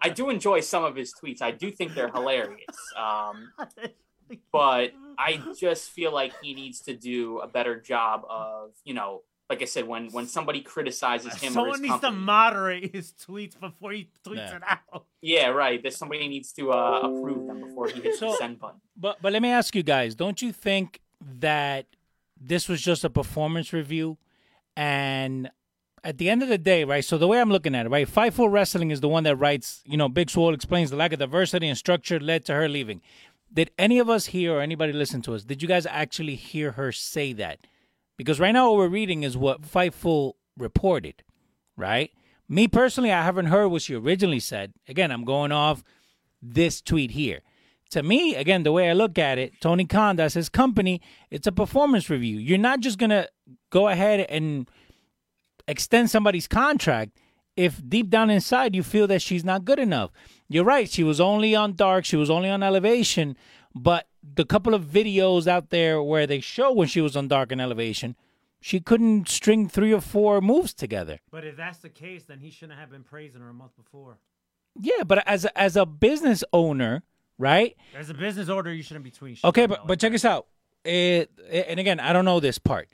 I 0.00 0.08
do 0.08 0.30
enjoy 0.30 0.60
some 0.60 0.84
of 0.84 0.96
his 0.96 1.12
tweets. 1.14 1.42
I 1.42 1.50
do 1.50 1.70
think 1.70 1.94
they're 1.94 2.10
hilarious. 2.10 2.76
Um, 2.96 3.52
but 4.52 4.92
I 5.18 5.40
just 5.58 5.90
feel 5.90 6.12
like 6.12 6.32
he 6.42 6.54
needs 6.54 6.80
to 6.82 6.94
do 6.96 7.38
a 7.40 7.46
better 7.46 7.80
job 7.80 8.24
of, 8.28 8.70
you 8.84 8.94
know, 8.94 9.22
like 9.50 9.60
I 9.60 9.66
said, 9.66 9.86
when 9.86 10.08
when 10.10 10.26
somebody 10.26 10.62
criticizes 10.62 11.34
him 11.34 11.50
or 11.52 11.54
Someone 11.54 11.72
his 11.82 11.90
needs 11.90 12.00
to 12.00 12.10
moderate 12.10 12.94
his 12.94 13.12
tweets 13.12 13.58
before 13.60 13.92
he 13.92 14.08
tweets 14.26 14.36
Yeah. 14.36 14.56
it 14.56 14.62
out. 14.66 15.04
yeah, 15.20 15.48
right. 15.48 15.82
That 15.82 15.92
somebody 15.92 16.26
needs 16.28 16.50
to 16.54 16.72
uh, 16.72 17.00
approve 17.04 17.46
them 17.46 17.60
before 17.60 17.88
he 17.88 18.00
hits 18.00 18.20
the 18.20 18.34
send 18.36 18.58
button. 18.58 18.80
But 18.96 19.20
but 19.20 19.32
let 19.34 19.42
me 19.42 19.50
ask 19.50 19.76
you 19.76 19.82
guys, 19.82 20.14
don't 20.14 20.40
you 20.40 20.50
think 20.50 21.00
that 21.20 21.86
this 22.40 22.68
was 22.70 22.80
just 22.80 23.04
a 23.04 23.10
performance 23.10 23.72
review 23.74 24.16
and 24.76 25.50
at 26.04 26.18
the 26.18 26.28
end 26.28 26.42
of 26.42 26.48
the 26.48 26.58
day, 26.58 26.84
right? 26.84 27.04
So 27.04 27.16
the 27.16 27.26
way 27.26 27.40
I'm 27.40 27.50
looking 27.50 27.74
at 27.74 27.86
it, 27.86 27.88
right? 27.88 28.06
Fightful 28.06 28.52
Wrestling 28.52 28.90
is 28.90 29.00
the 29.00 29.08
one 29.08 29.24
that 29.24 29.36
writes, 29.36 29.82
you 29.86 29.96
know, 29.96 30.08
Big 30.08 30.28
Swole 30.28 30.54
explains 30.54 30.90
the 30.90 30.96
lack 30.96 31.12
of 31.12 31.18
diversity 31.18 31.66
and 31.66 31.78
structure 31.78 32.20
led 32.20 32.44
to 32.44 32.54
her 32.54 32.68
leaving. 32.68 33.00
Did 33.52 33.70
any 33.78 33.98
of 33.98 34.10
us 34.10 34.26
here 34.26 34.52
or 34.52 34.60
anybody 34.60 34.92
listen 34.92 35.22
to 35.22 35.34
us? 35.34 35.44
Did 35.44 35.62
you 35.62 35.68
guys 35.68 35.86
actually 35.86 36.34
hear 36.34 36.72
her 36.72 36.92
say 36.92 37.32
that? 37.34 37.60
Because 38.16 38.38
right 38.38 38.52
now 38.52 38.70
what 38.70 38.78
we're 38.78 38.88
reading 38.88 39.22
is 39.22 39.36
what 39.36 39.62
Fightful 39.62 40.34
reported, 40.58 41.22
right? 41.76 42.10
Me 42.48 42.68
personally, 42.68 43.10
I 43.10 43.24
haven't 43.24 43.46
heard 43.46 43.68
what 43.68 43.82
she 43.82 43.94
originally 43.94 44.40
said. 44.40 44.74
Again, 44.86 45.10
I'm 45.10 45.24
going 45.24 45.52
off 45.52 45.82
this 46.42 46.82
tweet 46.82 47.12
here. 47.12 47.40
To 47.90 48.02
me, 48.02 48.34
again, 48.34 48.64
the 48.64 48.72
way 48.72 48.90
I 48.90 48.92
look 48.92 49.18
at 49.18 49.38
it, 49.38 49.60
Tony 49.60 49.84
Khan, 49.84 50.16
that's 50.16 50.34
his 50.34 50.48
company, 50.48 51.00
it's 51.30 51.46
a 51.46 51.52
performance 51.52 52.10
review. 52.10 52.38
You're 52.38 52.58
not 52.58 52.80
just 52.80 52.98
to 52.98 53.28
go 53.70 53.88
ahead 53.88 54.20
and 54.28 54.68
extend 55.68 56.10
somebody's 56.10 56.48
contract 56.48 57.18
if 57.56 57.80
deep 57.88 58.10
down 58.10 58.30
inside 58.30 58.74
you 58.74 58.82
feel 58.82 59.06
that 59.06 59.22
she's 59.22 59.44
not 59.44 59.64
good 59.64 59.78
enough. 59.78 60.10
You're 60.48 60.64
right, 60.64 60.90
she 60.90 61.04
was 61.04 61.20
only 61.20 61.54
on 61.54 61.74
Dark, 61.74 62.04
she 62.04 62.16
was 62.16 62.30
only 62.30 62.50
on 62.50 62.62
Elevation, 62.62 63.36
but 63.74 64.08
the 64.22 64.44
couple 64.44 64.74
of 64.74 64.84
videos 64.84 65.46
out 65.46 65.70
there 65.70 66.02
where 66.02 66.26
they 66.26 66.40
show 66.40 66.72
when 66.72 66.88
she 66.88 67.00
was 67.00 67.16
on 67.16 67.28
Dark 67.28 67.52
and 67.52 67.60
Elevation, 67.60 68.16
she 68.60 68.80
couldn't 68.80 69.28
string 69.28 69.68
three 69.68 69.92
or 69.92 70.00
four 70.00 70.40
moves 70.40 70.72
together. 70.72 71.20
But 71.30 71.44
if 71.44 71.56
that's 71.56 71.78
the 71.78 71.90
case, 71.90 72.24
then 72.24 72.40
he 72.40 72.50
shouldn't 72.50 72.78
have 72.78 72.90
been 72.90 73.02
praising 73.04 73.40
her 73.42 73.48
a 73.50 73.54
month 73.54 73.76
before. 73.76 74.18
Yeah, 74.80 75.04
but 75.04 75.26
as 75.28 75.44
a, 75.44 75.56
as 75.58 75.76
a 75.76 75.86
business 75.86 76.42
owner, 76.52 77.02
right? 77.38 77.76
As 77.96 78.10
a 78.10 78.14
business 78.14 78.48
owner, 78.48 78.72
you 78.72 78.82
shouldn't 78.82 79.04
be 79.04 79.10
tweeting. 79.10 79.44
Okay, 79.44 79.66
but 79.66 79.86
but 79.86 80.00
check 80.00 80.12
this 80.12 80.24
out. 80.24 80.46
It, 80.84 81.30
and 81.50 81.78
again, 81.78 82.00
I 82.00 82.12
don't 82.12 82.24
know 82.24 82.40
this 82.40 82.58
part. 82.58 82.88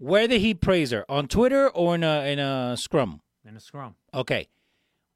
Where 0.00 0.26
did 0.26 0.40
he 0.40 0.54
praise 0.54 0.92
her? 0.92 1.04
On 1.10 1.28
Twitter 1.28 1.68
or 1.68 1.94
in 1.94 2.02
a 2.02 2.24
in 2.26 2.38
a 2.38 2.74
scrum? 2.78 3.20
in 3.46 3.54
a 3.54 3.60
scrum. 3.60 3.96
Okay. 4.14 4.48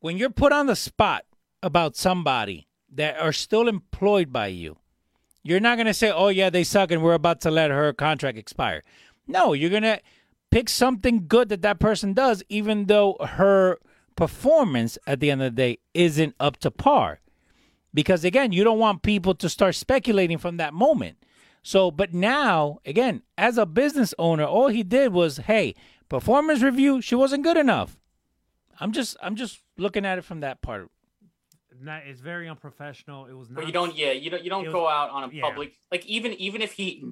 When 0.01 0.19
you're 0.19 0.29
put 0.29 0.53
on 0.53 0.67
the 0.67 0.77
spot 0.77 1.25
about 1.63 1.97
somebody 1.97 2.67
that 2.93 3.19
are 3.19 3.33
still 3.33 3.67
employed 3.67 4.31
by 4.31 4.49
you, 4.49 4.77
you're 5.43 5.61
not 5.61 5.77
going 5.77 5.87
to 5.87 5.95
say, 5.95 6.11
"Oh 6.11 6.29
yeah, 6.29 6.51
they 6.51 6.65
suck 6.65 6.91
and 6.91 7.03
we're 7.03 7.15
about 7.15 7.41
to 7.43 7.51
let 7.51 7.71
her 7.71 7.95
contract 7.95 8.37
expire." 8.37 8.83
No, 9.27 9.55
you're 9.55 9.71
going 9.71 9.85
to 9.85 10.01
pick 10.51 10.69
something 10.69 11.29
good 11.29 11.49
that 11.49 11.63
that 11.63 11.79
person 11.79 12.13
does 12.13 12.43
even 12.51 12.85
though 12.85 13.17
her 13.21 13.79
performance 14.17 14.99
at 15.07 15.21
the 15.21 15.31
end 15.31 15.41
of 15.43 15.55
the 15.55 15.63
day 15.63 15.79
isn't 15.95 16.35
up 16.39 16.59
to 16.59 16.71
par. 16.71 17.21
Because 17.95 18.23
again, 18.23 18.53
you 18.53 18.65
don't 18.65 18.79
want 18.79 19.03
people 19.03 19.35
to 19.37 19.49
start 19.49 19.77
speculating 19.77 20.37
from 20.37 20.59
that 20.59 20.75
moment. 20.75 21.17
So, 21.67 21.91
but 21.91 22.13
now, 22.13 22.79
again, 22.85 23.23
as 23.39 23.57
a 23.57 23.65
business 23.65 24.13
owner, 24.19 24.45
all 24.45 24.69
he 24.69 24.83
did 24.83 25.13
was, 25.15 25.39
"Hey, 25.39 25.75
performance 26.11 26.63
review, 26.63 27.01
she 27.01 27.15
wasn't 27.15 27.43
good 27.43 27.57
enough." 27.57 27.99
I'm 28.79 28.93
just 28.93 29.17
I'm 29.23 29.35
just 29.35 29.61
looking 29.79 30.05
at 30.05 30.19
it 30.19 30.25
from 30.25 30.41
that 30.41 30.61
part. 30.61 30.91
not, 31.81 32.03
it's 32.07 32.21
very 32.21 32.49
unprofessional. 32.49 33.27
It 33.27 33.33
was 33.33 33.49
not. 33.49 33.57
But 33.57 33.67
you 33.67 33.73
don't, 33.73 33.97
yeah, 33.97 34.13
you 34.13 34.31
don't, 34.31 34.45
you 34.45 34.51
don't 34.51 34.65
It 34.65 34.69
was- 34.69 34.75
go 34.75 34.89
out 34.89 35.09
on 35.11 35.25
a 35.25 35.33
yeah. 35.33 35.43
public 35.43 35.73
like 35.91 36.05
even 36.07 36.33
even 36.35 36.61
if 36.63 36.73
he, 36.73 37.03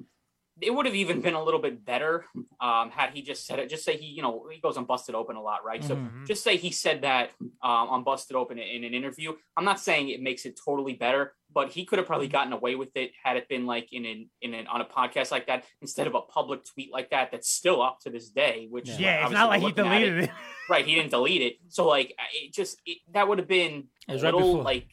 it 0.61 0.71
would 0.73 0.85
have 0.85 0.95
even 0.95 1.19
been 1.21 1.33
a 1.33 1.43
little 1.43 1.59
bit 1.59 1.83
better 1.83 2.25
um, 2.61 2.91
had 2.91 3.09
he 3.11 3.21
just 3.23 3.45
said 3.47 3.57
it. 3.59 3.69
Just 3.69 3.83
say 3.83 3.97
he, 3.97 4.05
you 4.05 4.21
know, 4.21 4.47
he 4.51 4.61
goes 4.61 4.77
on 4.77 4.85
Busted 4.85 5.15
Open 5.15 5.35
a 5.35 5.41
lot, 5.41 5.65
right? 5.65 5.83
So 5.83 5.95
Mhm. 5.95 6.27
just 6.27 6.43
say 6.43 6.57
he 6.57 6.69
said 6.71 7.01
that 7.01 7.31
um, 7.41 7.87
on 7.89 8.03
Busted 8.03 8.35
Open 8.37 8.57
in 8.59 8.83
an 8.83 8.93
interview. 8.93 9.33
I'm 9.57 9.65
not 9.65 9.79
saying 9.79 10.09
it 10.09 10.21
makes 10.21 10.45
it 10.45 10.59
totally 10.63 10.93
better, 10.93 11.33
but 11.53 11.69
he 11.69 11.85
could 11.85 11.99
have 11.99 12.07
probably 12.07 12.27
Mm-hmm. 12.27 12.31
gotten 12.33 12.53
away 12.53 12.75
with 12.75 12.95
it 12.95 13.11
had 13.23 13.37
it 13.37 13.47
been 13.49 13.65
like 13.65 13.89
in 13.91 14.05
an 14.05 14.29
in 14.41 14.53
an 14.53 14.67
on 14.67 14.81
a 14.81 14.85
podcast 14.85 15.31
like 15.31 15.47
that 15.47 15.65
instead 15.81 16.07
of 16.07 16.15
a 16.15 16.21
public 16.21 16.63
tweet 16.65 16.91
like 16.91 17.09
that. 17.11 17.31
That's 17.31 17.49
still 17.49 17.81
up 17.81 17.99
to 18.01 18.09
this 18.09 18.29
day. 18.29 18.67
Which 18.69 18.87
Yeah. 18.89 18.97
Yeah, 18.99 19.23
it's 19.23 19.31
not 19.33 19.49
like 19.49 19.61
he 19.61 19.71
deleted 19.71 20.23
it. 20.25 20.29
right 20.69 20.85
he 20.85 20.95
didn't 20.95 21.11
delete 21.11 21.41
it 21.41 21.57
so 21.67 21.85
like 21.85 22.15
it 22.33 22.53
just 22.53 22.77
it, 22.85 22.99
that 23.11 23.27
would 23.27 23.37
have 23.37 23.49
been 23.49 23.89
a 24.07 24.13
right 24.13 24.23
little 24.23 24.61
like 24.63 24.87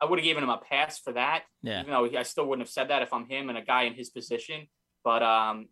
i 0.00 0.04
would 0.04 0.20
have 0.20 0.24
given 0.24 0.44
him 0.44 0.50
a 0.50 0.56
pass 0.58 1.00
for 1.00 1.12
that 1.14 1.42
Yeah. 1.64 1.80
even 1.80 1.90
though 1.90 2.08
i 2.16 2.22
still 2.22 2.46
wouldn't 2.46 2.64
have 2.64 2.72
said 2.72 2.90
that 2.90 3.02
if 3.02 3.12
i'm 3.12 3.26
him 3.28 3.48
and 3.48 3.58
a 3.58 3.62
guy 3.62 3.82
in 3.82 3.94
his 3.94 4.08
position 4.08 4.68
but 5.02 5.24
um 5.24 5.66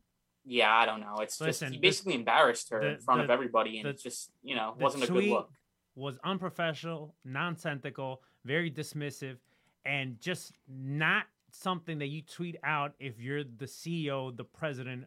yeah 0.45 0.75
i 0.77 0.85
don't 0.87 0.99
know 1.01 1.19
it's 1.21 1.41
Listen, 1.41 1.69
just 1.69 1.75
he 1.75 1.79
the- 1.79 1.89
basically 1.89 2.15
embarrassed 2.15 2.71
her 2.71 2.83
in 2.83 2.99
front 2.99 3.19
the- 3.21 3.25
of 3.27 3.31
everybody 3.31 3.79
and 3.79 3.87
the- 3.87 3.91
it 3.91 4.03
just 4.03 4.33
you 4.43 4.57
know 4.57 4.75
wasn't 4.77 5.05
a 5.05 5.07
good 5.07 5.25
look 5.27 5.51
was 5.95 6.19
unprofessional, 6.25 7.15
nonsensical, 7.25 8.21
very 8.45 8.69
dismissive, 8.73 9.37
and 9.85 10.21
just 10.21 10.53
not 10.69 11.25
something 11.51 11.99
that 11.99 12.09
you 12.09 12.23
tweet 12.23 12.57
out 12.65 12.95
if 12.99 13.21
you're 13.21 13.45
the 13.45 13.67
CEO, 13.67 14.37
the 14.37 14.45
president 14.45 15.07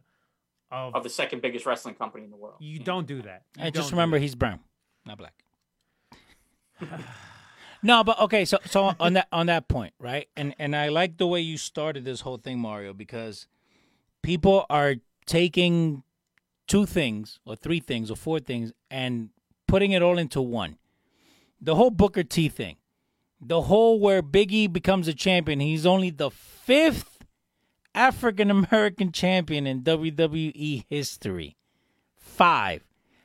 of. 0.72 0.96
of 0.96 1.04
the 1.04 1.10
second 1.10 1.42
biggest 1.42 1.66
wrestling 1.66 1.96
company 1.96 2.24
in 2.24 2.32
the 2.32 2.38
world 2.38 2.56
you 2.60 2.80
don't 2.80 3.08
do 3.08 3.22
that. 3.22 3.44
You 3.58 3.64
And 3.66 3.76
just 3.76 3.92
remember, 3.92 4.18
he's 4.18 4.36
brown, 4.36 4.60
not 5.06 5.18
black. 5.18 5.34
no, 7.84 8.04
but 8.04 8.20
okay. 8.22 8.46
So, 8.46 8.60
so 8.66 8.94
on 9.00 9.14
that 9.14 9.28
on 9.32 9.48
that 9.48 9.68
point, 9.68 9.94
right? 10.00 10.28
And 10.36 10.56
and 10.60 10.76
I 10.76 10.90
like 10.90 11.18
the 11.18 11.28
way 11.28 11.42
you 11.42 11.58
started 11.58 12.06
this 12.06 12.22
whole 12.22 12.38
thing, 12.38 12.60
Mario, 12.60 12.94
because 12.94 13.48
people 14.22 14.66
are 14.70 14.96
taking 15.26 16.04
two 16.68 16.86
things 16.86 17.40
or 17.46 17.56
three 17.56 17.80
things 17.80 18.12
or 18.12 18.16
four 18.16 18.40
things 18.40 18.74
and 18.92 19.30
putting 19.68 19.92
it 19.92 20.02
all 20.02 20.18
into 20.18 20.42
one. 20.42 20.78
The 21.60 21.76
whole 21.76 21.90
Booker 21.90 22.24
T 22.24 22.50
thing, 22.50 22.76
the 23.40 23.64
whole 23.64 24.00
where 24.00 24.24
Biggie 24.24 24.72
becomes 24.72 25.08
a 25.08 25.14
champion. 25.14 25.60
He's 25.60 25.86
only 25.86 26.10
the 26.10 26.32
fifth 26.32 27.26
African 27.94 28.52
American 28.52 29.12
champion 29.12 29.68
in 29.68 29.84
WWE 29.84 30.86
history. 30.90 31.58
Five. 32.20 32.84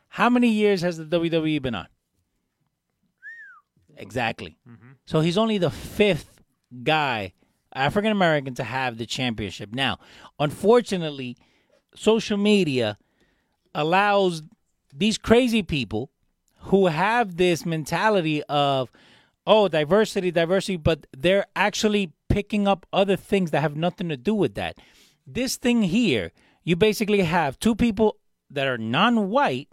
How 0.09 0.29
many 0.29 0.49
years 0.49 0.83
has 0.83 0.99
the 0.99 1.05
WWE 1.05 1.61
been 1.63 1.75
on? 1.75 1.89
Exactly. 3.97 4.57
Mm-hmm. 4.69 4.93
So 5.05 5.21
he's 5.21 5.39
only 5.39 5.59
the 5.59 5.71
fifth 5.71 6.43
guy, 6.83 7.33
African 7.75 8.13
American, 8.13 8.55
to 8.55 8.65
have 8.65 8.99
the 8.99 9.07
championship. 9.07 9.73
Now, 9.73 9.99
unfortunately, 10.39 11.37
social 11.95 12.37
media 12.37 12.99
allows 13.75 14.43
these 14.95 15.19
crazy 15.19 15.63
people 15.63 16.11
who 16.65 16.87
have 16.87 17.37
this 17.37 17.67
mentality 17.67 18.43
of, 18.45 18.91
oh, 19.47 19.69
diversity, 19.69 20.31
diversity, 20.31 20.77
but 20.77 21.07
they're 21.17 21.47
actually 21.57 22.13
picking 22.29 22.67
up 22.67 22.87
other 22.93 23.17
things 23.17 23.51
that 23.51 23.61
have 23.61 23.77
nothing 23.77 24.09
to 24.09 24.17
do 24.17 24.35
with 24.35 24.55
that. 24.55 24.77
This 25.27 25.57
thing 25.57 25.83
here, 25.83 26.33
you 26.65 26.77
basically 26.77 27.23
have 27.23 27.59
two 27.59 27.75
people 27.75 28.17
that 28.51 28.67
are 28.67 28.79
non 28.79 29.29
white 29.31 29.69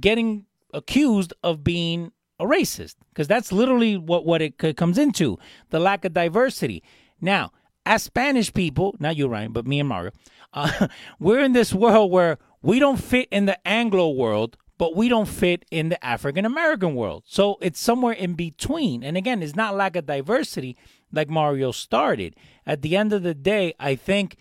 getting 0.00 0.46
accused 0.74 1.32
of 1.42 1.64
being 1.64 2.12
a 2.38 2.44
racist 2.44 2.96
because 3.08 3.28
that's 3.28 3.50
literally 3.50 3.96
what 3.96 4.26
what 4.26 4.42
it 4.42 4.58
comes 4.76 4.98
into 4.98 5.38
the 5.70 5.78
lack 5.78 6.04
of 6.04 6.12
diversity 6.12 6.82
now 7.18 7.50
as 7.86 8.02
spanish 8.02 8.52
people 8.52 8.94
not 8.98 9.16
you 9.16 9.26
ryan 9.26 9.52
but 9.52 9.66
me 9.66 9.80
and 9.80 9.88
mario 9.88 10.10
uh, 10.52 10.88
we're 11.18 11.40
in 11.40 11.52
this 11.52 11.72
world 11.72 12.10
where 12.10 12.36
we 12.62 12.78
don't 12.78 12.98
fit 12.98 13.28
in 13.30 13.46
the 13.46 13.66
anglo 13.66 14.10
world 14.10 14.56
but 14.78 14.94
we 14.94 15.08
don't 15.08 15.28
fit 15.28 15.64
in 15.70 15.88
the 15.88 16.04
african 16.04 16.44
american 16.44 16.94
world 16.94 17.22
so 17.26 17.58
it's 17.60 17.80
somewhere 17.80 18.14
in 18.14 18.34
between 18.34 19.02
and 19.02 19.16
again 19.16 19.42
it's 19.42 19.56
not 19.56 19.74
lack 19.74 19.96
of 19.96 20.06
diversity 20.06 20.76
like 21.12 21.28
mario 21.28 21.70
started 21.72 22.34
at 22.66 22.82
the 22.82 22.96
end 22.96 23.12
of 23.12 23.22
the 23.22 23.34
day 23.34 23.74
i 23.78 23.94
think 23.94 24.36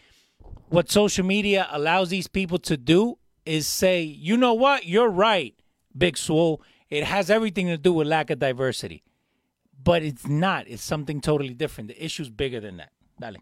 what 0.69 0.91
social 0.91 1.25
media 1.25 1.67
allows 1.71 2.09
these 2.09 2.27
people 2.27 2.57
to 2.59 2.77
do 2.77 3.17
is 3.45 3.67
say, 3.67 4.01
you 4.01 4.37
know 4.37 4.53
what, 4.53 4.85
you're 4.85 5.09
right, 5.09 5.55
Big 5.97 6.17
Swole. 6.17 6.61
It 6.89 7.03
has 7.03 7.29
everything 7.29 7.67
to 7.67 7.77
do 7.77 7.93
with 7.93 8.07
lack 8.07 8.29
of 8.29 8.39
diversity. 8.39 9.03
But 9.81 10.03
it's 10.03 10.27
not. 10.27 10.67
It's 10.67 10.83
something 10.83 11.21
totally 11.21 11.53
different. 11.53 11.89
The 11.89 12.03
issue's 12.03 12.29
bigger 12.29 12.59
than 12.59 12.77
that. 12.77 12.89
Dale. 13.19 13.37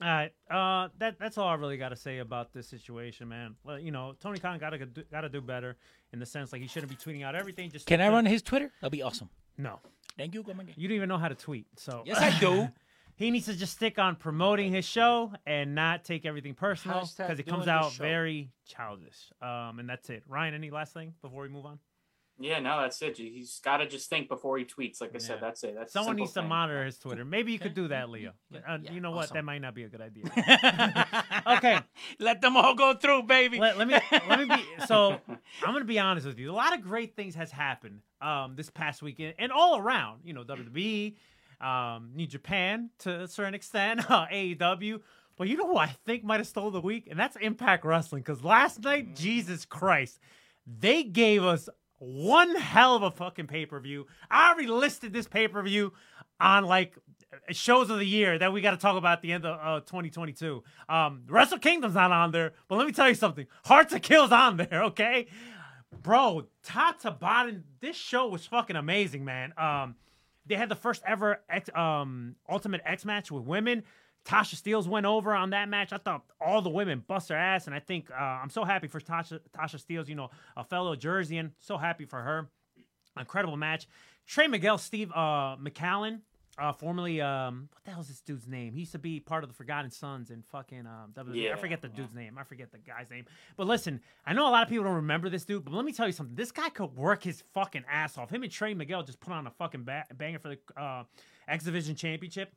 All 0.00 0.08
right, 0.08 0.32
uh, 0.48 0.88
that 0.98 1.18
that's 1.18 1.38
all 1.38 1.48
I 1.48 1.54
really 1.54 1.76
got 1.76 1.88
to 1.88 1.96
say 1.96 2.18
about 2.18 2.52
this 2.52 2.68
situation, 2.68 3.28
man. 3.28 3.56
Well, 3.64 3.80
you 3.80 3.90
know, 3.90 4.14
Tony 4.20 4.38
Khan 4.38 4.58
got 4.58 4.70
to 4.70 4.78
got 5.10 5.22
to 5.22 5.28
do 5.28 5.40
better 5.40 5.76
in 6.12 6.20
the 6.20 6.26
sense 6.26 6.52
like 6.52 6.62
he 6.62 6.68
shouldn't 6.68 6.90
be 6.90 6.96
tweeting 6.96 7.24
out 7.24 7.34
everything. 7.34 7.70
Just 7.70 7.86
Can 7.86 8.00
I 8.00 8.08
run 8.08 8.24
his 8.24 8.40
Twitter? 8.42 8.70
That'd 8.80 8.92
be 8.92 9.02
awesome. 9.02 9.28
No, 9.56 9.80
Thank 10.16 10.34
you. 10.34 10.42
Come 10.42 10.60
you 10.76 10.88
don't 10.88 10.96
even 10.96 11.08
know 11.08 11.16
how 11.16 11.28
to 11.28 11.34
tweet. 11.34 11.66
So 11.76 12.02
Yes, 12.04 12.18
I 12.18 12.38
do. 12.38 12.68
he 13.16 13.30
needs 13.30 13.46
to 13.46 13.54
just 13.54 13.72
stick 13.72 13.98
on 13.98 14.16
promoting 14.16 14.72
his 14.72 14.84
show 14.84 15.32
and 15.46 15.74
not 15.74 16.04
take 16.04 16.26
everything 16.26 16.54
personal 16.54 17.08
because 17.16 17.38
it 17.38 17.46
comes 17.46 17.68
out 17.68 17.92
very 17.94 18.50
childish. 18.66 19.32
Um, 19.40 19.78
and 19.78 19.88
that's 19.88 20.10
it. 20.10 20.24
Ryan, 20.28 20.54
any 20.54 20.70
last 20.70 20.92
thing 20.92 21.14
before 21.22 21.42
we 21.42 21.48
move 21.48 21.66
on? 21.66 21.78
Yeah 22.40 22.58
no 22.60 22.80
that's 22.80 23.00
it 23.02 23.16
he's 23.16 23.60
got 23.64 23.78
to 23.78 23.86
just 23.88 24.08
think 24.08 24.28
before 24.28 24.56
he 24.58 24.64
tweets 24.64 25.00
like 25.00 25.10
i 25.10 25.14
Yeah. 25.14 25.18
said 25.20 25.38
that's 25.40 25.64
it 25.64 25.74
that's 25.76 25.90
a 25.90 25.92
Someone 25.92 26.10
simple 26.12 26.22
needs 26.24 26.32
to 26.34 26.40
thing. 26.40 26.48
monitor 26.48 26.84
his 26.84 26.98
Twitter. 26.98 27.24
Maybe 27.36 27.52
you 27.52 27.58
could 27.58 27.74
do 27.74 27.88
that, 27.88 28.08
Leo. 28.10 28.32
Yeah, 28.50 28.60
Uh, 28.68 28.78
yeah, 28.82 28.92
you 28.92 29.00
know 29.00 29.10
what? 29.10 29.32
That 29.32 29.44
might 29.44 29.60
not 29.60 29.74
be 29.74 29.82
a 29.84 29.88
good 29.88 30.00
idea. 30.00 30.24
okay, 31.46 31.78
Let 32.18 32.40
them 32.40 32.56
all 32.56 32.74
go 32.74 32.94
through, 32.94 33.24
baby. 33.24 33.58
let, 33.58 33.78
let 33.78 33.88
me 33.88 33.94
let 34.28 34.38
me 34.38 34.46
be. 34.56 34.64
So 34.86 35.18
I'm 35.28 35.72
gonna 35.72 35.84
be 35.84 35.98
honest 35.98 36.26
with 36.26 36.38
you. 36.38 36.50
A 36.50 36.52
lot 36.52 36.74
of 36.74 36.82
great 36.82 37.16
things 37.16 37.34
has 37.34 37.50
happened 37.50 38.00
um, 38.20 38.54
this 38.56 38.70
past 38.70 39.02
weekend 39.02 39.34
and 39.38 39.50
all 39.52 39.78
around. 39.78 40.20
You 40.24 40.32
know, 40.34 40.44
WWE, 40.44 41.14
um, 41.60 42.10
New 42.14 42.26
Japan 42.26 42.90
to 43.00 43.22
a 43.22 43.28
certain 43.28 43.54
extent, 43.54 44.08
uh, 44.10 44.26
AEW. 44.32 45.00
But 45.36 45.48
you 45.48 45.56
know 45.56 45.68
who 45.68 45.76
I 45.76 45.86
think 46.04 46.24
might 46.24 46.40
have 46.40 46.46
stole 46.48 46.70
the 46.72 46.80
week, 46.80 47.06
and 47.10 47.18
that's 47.18 47.36
Impact 47.36 47.84
Wrestling. 47.84 48.22
Because 48.22 48.42
last 48.42 48.82
night, 48.82 49.14
Jesus 49.14 49.64
Christ, 49.64 50.18
they 50.66 51.04
gave 51.04 51.44
us 51.44 51.68
one 51.98 52.54
hell 52.54 52.96
of 52.96 53.02
a 53.02 53.10
fucking 53.10 53.46
pay 53.46 53.66
per 53.66 53.80
view. 53.80 54.06
I 54.30 54.50
already 54.50 54.68
listed 54.68 55.12
this 55.12 55.26
pay 55.26 55.48
per 55.48 55.62
view 55.62 55.92
on 56.40 56.64
like 56.64 56.96
shows 57.50 57.90
of 57.90 57.98
the 57.98 58.06
year 58.06 58.38
that 58.38 58.52
we 58.52 58.60
got 58.60 58.70
to 58.72 58.76
talk 58.76 58.96
about 58.96 59.18
at 59.18 59.22
the 59.22 59.32
end 59.32 59.44
of 59.44 59.58
uh, 59.60 59.80
2022. 59.80 60.62
Um, 60.88 61.22
Wrestle 61.28 61.58
Kingdom's 61.58 61.94
not 61.94 62.10
on 62.12 62.30
there, 62.30 62.52
but 62.68 62.76
let 62.76 62.86
me 62.86 62.92
tell 62.92 63.08
you 63.08 63.14
something: 63.14 63.46
Hard 63.64 63.88
to 63.90 64.00
Kill's 64.00 64.32
on 64.32 64.56
there. 64.56 64.84
Okay, 64.84 65.26
bro, 66.02 66.46
top 66.62 67.00
to 67.00 67.10
bottom, 67.10 67.64
this 67.80 67.96
show 67.96 68.28
was 68.28 68.46
fucking 68.46 68.76
amazing, 68.76 69.24
man. 69.24 69.52
Um, 69.58 69.96
they 70.46 70.54
had 70.54 70.68
the 70.68 70.76
first 70.76 71.02
ever 71.06 71.42
X, 71.50 71.68
um 71.74 72.36
Ultimate 72.48 72.80
X 72.84 73.04
match 73.04 73.30
with 73.30 73.44
women. 73.44 73.84
Tasha 74.28 74.56
Steeles 74.56 74.86
went 74.86 75.06
over 75.06 75.34
on 75.34 75.50
that 75.50 75.68
match. 75.70 75.92
I 75.92 75.96
thought 75.96 76.22
all 76.38 76.60
the 76.60 76.68
women 76.68 77.02
bust 77.06 77.28
their 77.28 77.38
ass, 77.38 77.66
and 77.66 77.74
I 77.74 77.78
think 77.78 78.10
uh, 78.10 78.14
I'm 78.14 78.50
so 78.50 78.62
happy 78.62 78.86
for 78.86 79.00
Tasha 79.00 79.40
Tasha 79.56 79.80
Steeles. 79.80 80.08
You 80.08 80.16
know, 80.16 80.28
a 80.56 80.64
fellow 80.64 80.94
Jerseyan. 80.94 81.52
So 81.60 81.78
happy 81.78 82.04
for 82.04 82.20
her. 82.20 82.48
Incredible 83.18 83.56
match. 83.56 83.88
Trey 84.26 84.46
Miguel, 84.46 84.76
Steve 84.76 85.10
uh, 85.12 85.56
Maclin, 85.56 86.20
uh, 86.58 86.72
formerly 86.72 87.20
um, 87.22 87.68
what 87.72 87.84
the 87.84 87.90
hell's 87.90 88.08
this 88.08 88.20
dude's 88.20 88.46
name? 88.46 88.74
He 88.74 88.80
used 88.80 88.92
to 88.92 88.98
be 88.98 89.18
part 89.18 89.42
of 89.42 89.48
the 89.48 89.54
Forgotten 89.54 89.90
Sons 89.90 90.30
in 90.30 90.42
fucking 90.42 90.86
um, 90.86 91.12
WWE. 91.14 91.50
I 91.52 91.56
forget 91.56 91.80
the 91.80 91.88
dude's 91.88 92.14
name. 92.14 92.36
I 92.36 92.42
forget 92.44 92.70
the 92.70 92.78
guy's 92.78 93.08
name. 93.10 93.24
But 93.56 93.66
listen, 93.66 94.02
I 94.26 94.34
know 94.34 94.46
a 94.46 94.50
lot 94.50 94.62
of 94.64 94.68
people 94.68 94.84
don't 94.84 94.96
remember 94.96 95.30
this 95.30 95.46
dude, 95.46 95.64
but 95.64 95.72
let 95.72 95.86
me 95.86 95.92
tell 95.92 96.06
you 96.06 96.12
something. 96.12 96.36
This 96.36 96.52
guy 96.52 96.68
could 96.68 96.94
work 96.94 97.22
his 97.22 97.42
fucking 97.54 97.84
ass 97.90 98.18
off. 98.18 98.28
Him 98.30 98.42
and 98.42 98.52
Trey 98.52 98.74
Miguel 98.74 99.02
just 99.02 99.20
put 99.20 99.32
on 99.32 99.46
a 99.46 99.50
fucking 99.50 99.84
ba- 99.84 100.04
banger 100.14 100.38
for 100.38 100.48
the 100.50 100.58
uh, 100.80 101.04
X 101.48 101.64
Division 101.64 101.94
Championship. 101.96 102.52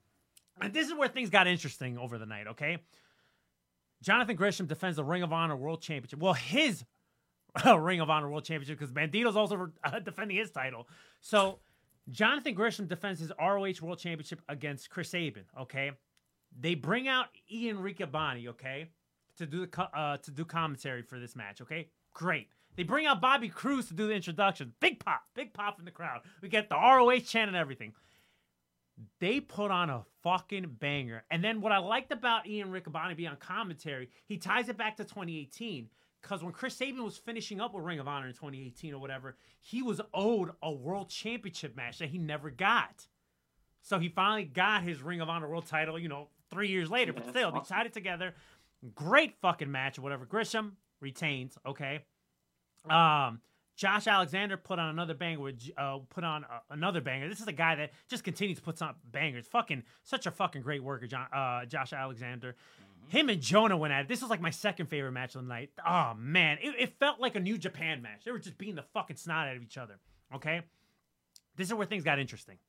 And 0.59 0.73
this 0.73 0.87
is 0.87 0.93
where 0.93 1.07
things 1.07 1.29
got 1.29 1.47
interesting 1.47 1.97
over 1.97 2.17
the 2.17 2.25
night. 2.25 2.47
Okay, 2.47 2.79
Jonathan 4.01 4.35
Gresham 4.35 4.65
defends 4.65 4.97
the 4.97 5.03
Ring 5.03 5.23
of 5.23 5.31
Honor 5.31 5.55
World 5.55 5.81
Championship. 5.81 6.19
Well, 6.19 6.33
his 6.33 6.83
Ring 7.77 7.99
of 7.99 8.09
Honor 8.09 8.29
World 8.29 8.45
Championship 8.45 8.79
because 8.79 8.91
Bandito's 8.91 9.35
also 9.35 9.69
uh, 9.83 9.99
defending 9.99 10.37
his 10.37 10.51
title. 10.51 10.87
So 11.19 11.59
Jonathan 12.09 12.53
Gresham 12.53 12.87
defends 12.87 13.19
his 13.19 13.31
ROH 13.39 13.73
World 13.81 13.99
Championship 13.99 14.41
against 14.49 14.89
Chris 14.89 15.09
Sabin. 15.09 15.45
Okay, 15.59 15.91
they 16.59 16.75
bring 16.75 17.07
out 17.07 17.27
Ian 17.51 17.77
Riccaboni. 17.77 18.47
Okay, 18.47 18.87
to 19.37 19.45
do 19.45 19.65
the 19.65 19.81
uh, 19.81 20.17
to 20.17 20.31
do 20.31 20.45
commentary 20.45 21.01
for 21.01 21.19
this 21.19 21.35
match. 21.35 21.61
Okay, 21.61 21.89
great. 22.13 22.47
They 22.75 22.83
bring 22.83 23.05
out 23.05 23.19
Bobby 23.19 23.49
Cruise 23.49 23.87
to 23.89 23.93
do 23.93 24.07
the 24.07 24.13
introduction. 24.13 24.73
Big 24.79 25.03
pop, 25.03 25.23
big 25.35 25.53
pop 25.53 25.77
in 25.79 25.85
the 25.85 25.91
crowd. 25.91 26.21
We 26.41 26.47
get 26.47 26.69
the 26.69 26.75
ROH 26.75 27.19
chant 27.19 27.49
and 27.49 27.57
everything. 27.57 27.93
They 29.19 29.39
put 29.39 29.71
on 29.71 29.89
a 29.89 30.03
fucking 30.21 30.77
banger. 30.79 31.23
And 31.31 31.43
then 31.43 31.61
what 31.61 31.71
I 31.71 31.79
liked 31.79 32.11
about 32.11 32.47
Ian 32.47 32.69
Riccaboni 32.69 33.15
being 33.15 33.29
on 33.29 33.37
commentary, 33.37 34.09
he 34.25 34.37
ties 34.37 34.69
it 34.69 34.77
back 34.77 34.97
to 34.97 35.03
2018. 35.03 35.89
Because 36.21 36.43
when 36.43 36.53
Chris 36.53 36.75
Sabin 36.75 37.03
was 37.03 37.17
finishing 37.17 37.59
up 37.59 37.73
with 37.73 37.83
Ring 37.83 37.99
of 37.99 38.07
Honor 38.07 38.27
in 38.27 38.33
2018 38.33 38.93
or 38.93 38.99
whatever, 38.99 39.37
he 39.59 39.81
was 39.81 39.99
owed 40.13 40.51
a 40.61 40.71
world 40.71 41.09
championship 41.09 41.75
match 41.75 41.97
that 41.97 42.09
he 42.09 42.19
never 42.19 42.51
got. 42.51 43.07
So 43.81 43.97
he 43.97 44.09
finally 44.09 44.43
got 44.43 44.83
his 44.83 45.01
Ring 45.01 45.21
of 45.21 45.29
Honor 45.29 45.49
World 45.49 45.65
title, 45.65 45.97
you 45.97 46.09
know, 46.09 46.27
three 46.51 46.67
years 46.67 46.91
later, 46.91 47.11
but 47.13 47.25
Yeah, 47.25 47.31
still, 47.31 47.51
they 47.51 47.59
tied 47.67 47.87
it 47.87 47.93
together. 47.93 48.35
Great 48.93 49.35
fucking 49.41 49.71
match 49.71 49.97
or 49.97 50.03
whatever. 50.03 50.25
Gresham 50.25 50.77
retains, 50.99 51.57
okay. 51.65 52.01
Um, 52.87 53.41
Josh 53.81 54.05
Alexander 54.05 54.57
put 54.57 54.77
on 54.77 54.89
another 54.89 55.15
banger. 55.15 55.39
With, 55.39 55.71
uh, 55.75 55.97
put 56.11 56.23
on 56.23 56.43
uh, 56.43 56.59
another 56.69 57.01
banger. 57.01 57.27
This 57.27 57.41
is 57.41 57.47
a 57.47 57.51
guy 57.51 57.73
that 57.73 57.89
just 58.07 58.23
continues 58.23 58.59
to 58.59 58.63
put 58.63 58.79
on 58.79 58.93
bangers. 59.11 59.47
Fucking 59.47 59.81
such 60.03 60.27
a 60.27 60.31
fucking 60.31 60.61
great 60.61 60.83
worker, 60.83 61.07
John, 61.07 61.25
uh, 61.33 61.65
Josh 61.65 61.91
Alexander. 61.91 62.55
Him 63.07 63.29
and 63.29 63.41
Jonah 63.41 63.75
went 63.75 63.91
at 63.91 64.01
it. 64.01 64.07
This 64.07 64.21
was 64.21 64.29
like 64.29 64.39
my 64.39 64.51
second 64.51 64.85
favorite 64.85 65.13
match 65.13 65.33
of 65.33 65.41
the 65.41 65.47
night. 65.47 65.71
Oh 65.83 66.13
man, 66.15 66.59
it, 66.61 66.75
it 66.77 66.99
felt 66.99 67.19
like 67.19 67.35
a 67.35 67.39
New 67.39 67.57
Japan 67.57 68.03
match. 68.03 68.23
They 68.23 68.31
were 68.31 68.37
just 68.37 68.59
beating 68.59 68.75
the 68.75 68.85
fucking 68.93 69.15
snot 69.15 69.47
out 69.47 69.57
of 69.57 69.63
each 69.63 69.79
other. 69.79 69.97
Okay, 70.35 70.61
this 71.55 71.67
is 71.67 71.73
where 71.73 71.87
things 71.87 72.03
got 72.03 72.19
interesting. 72.19 72.59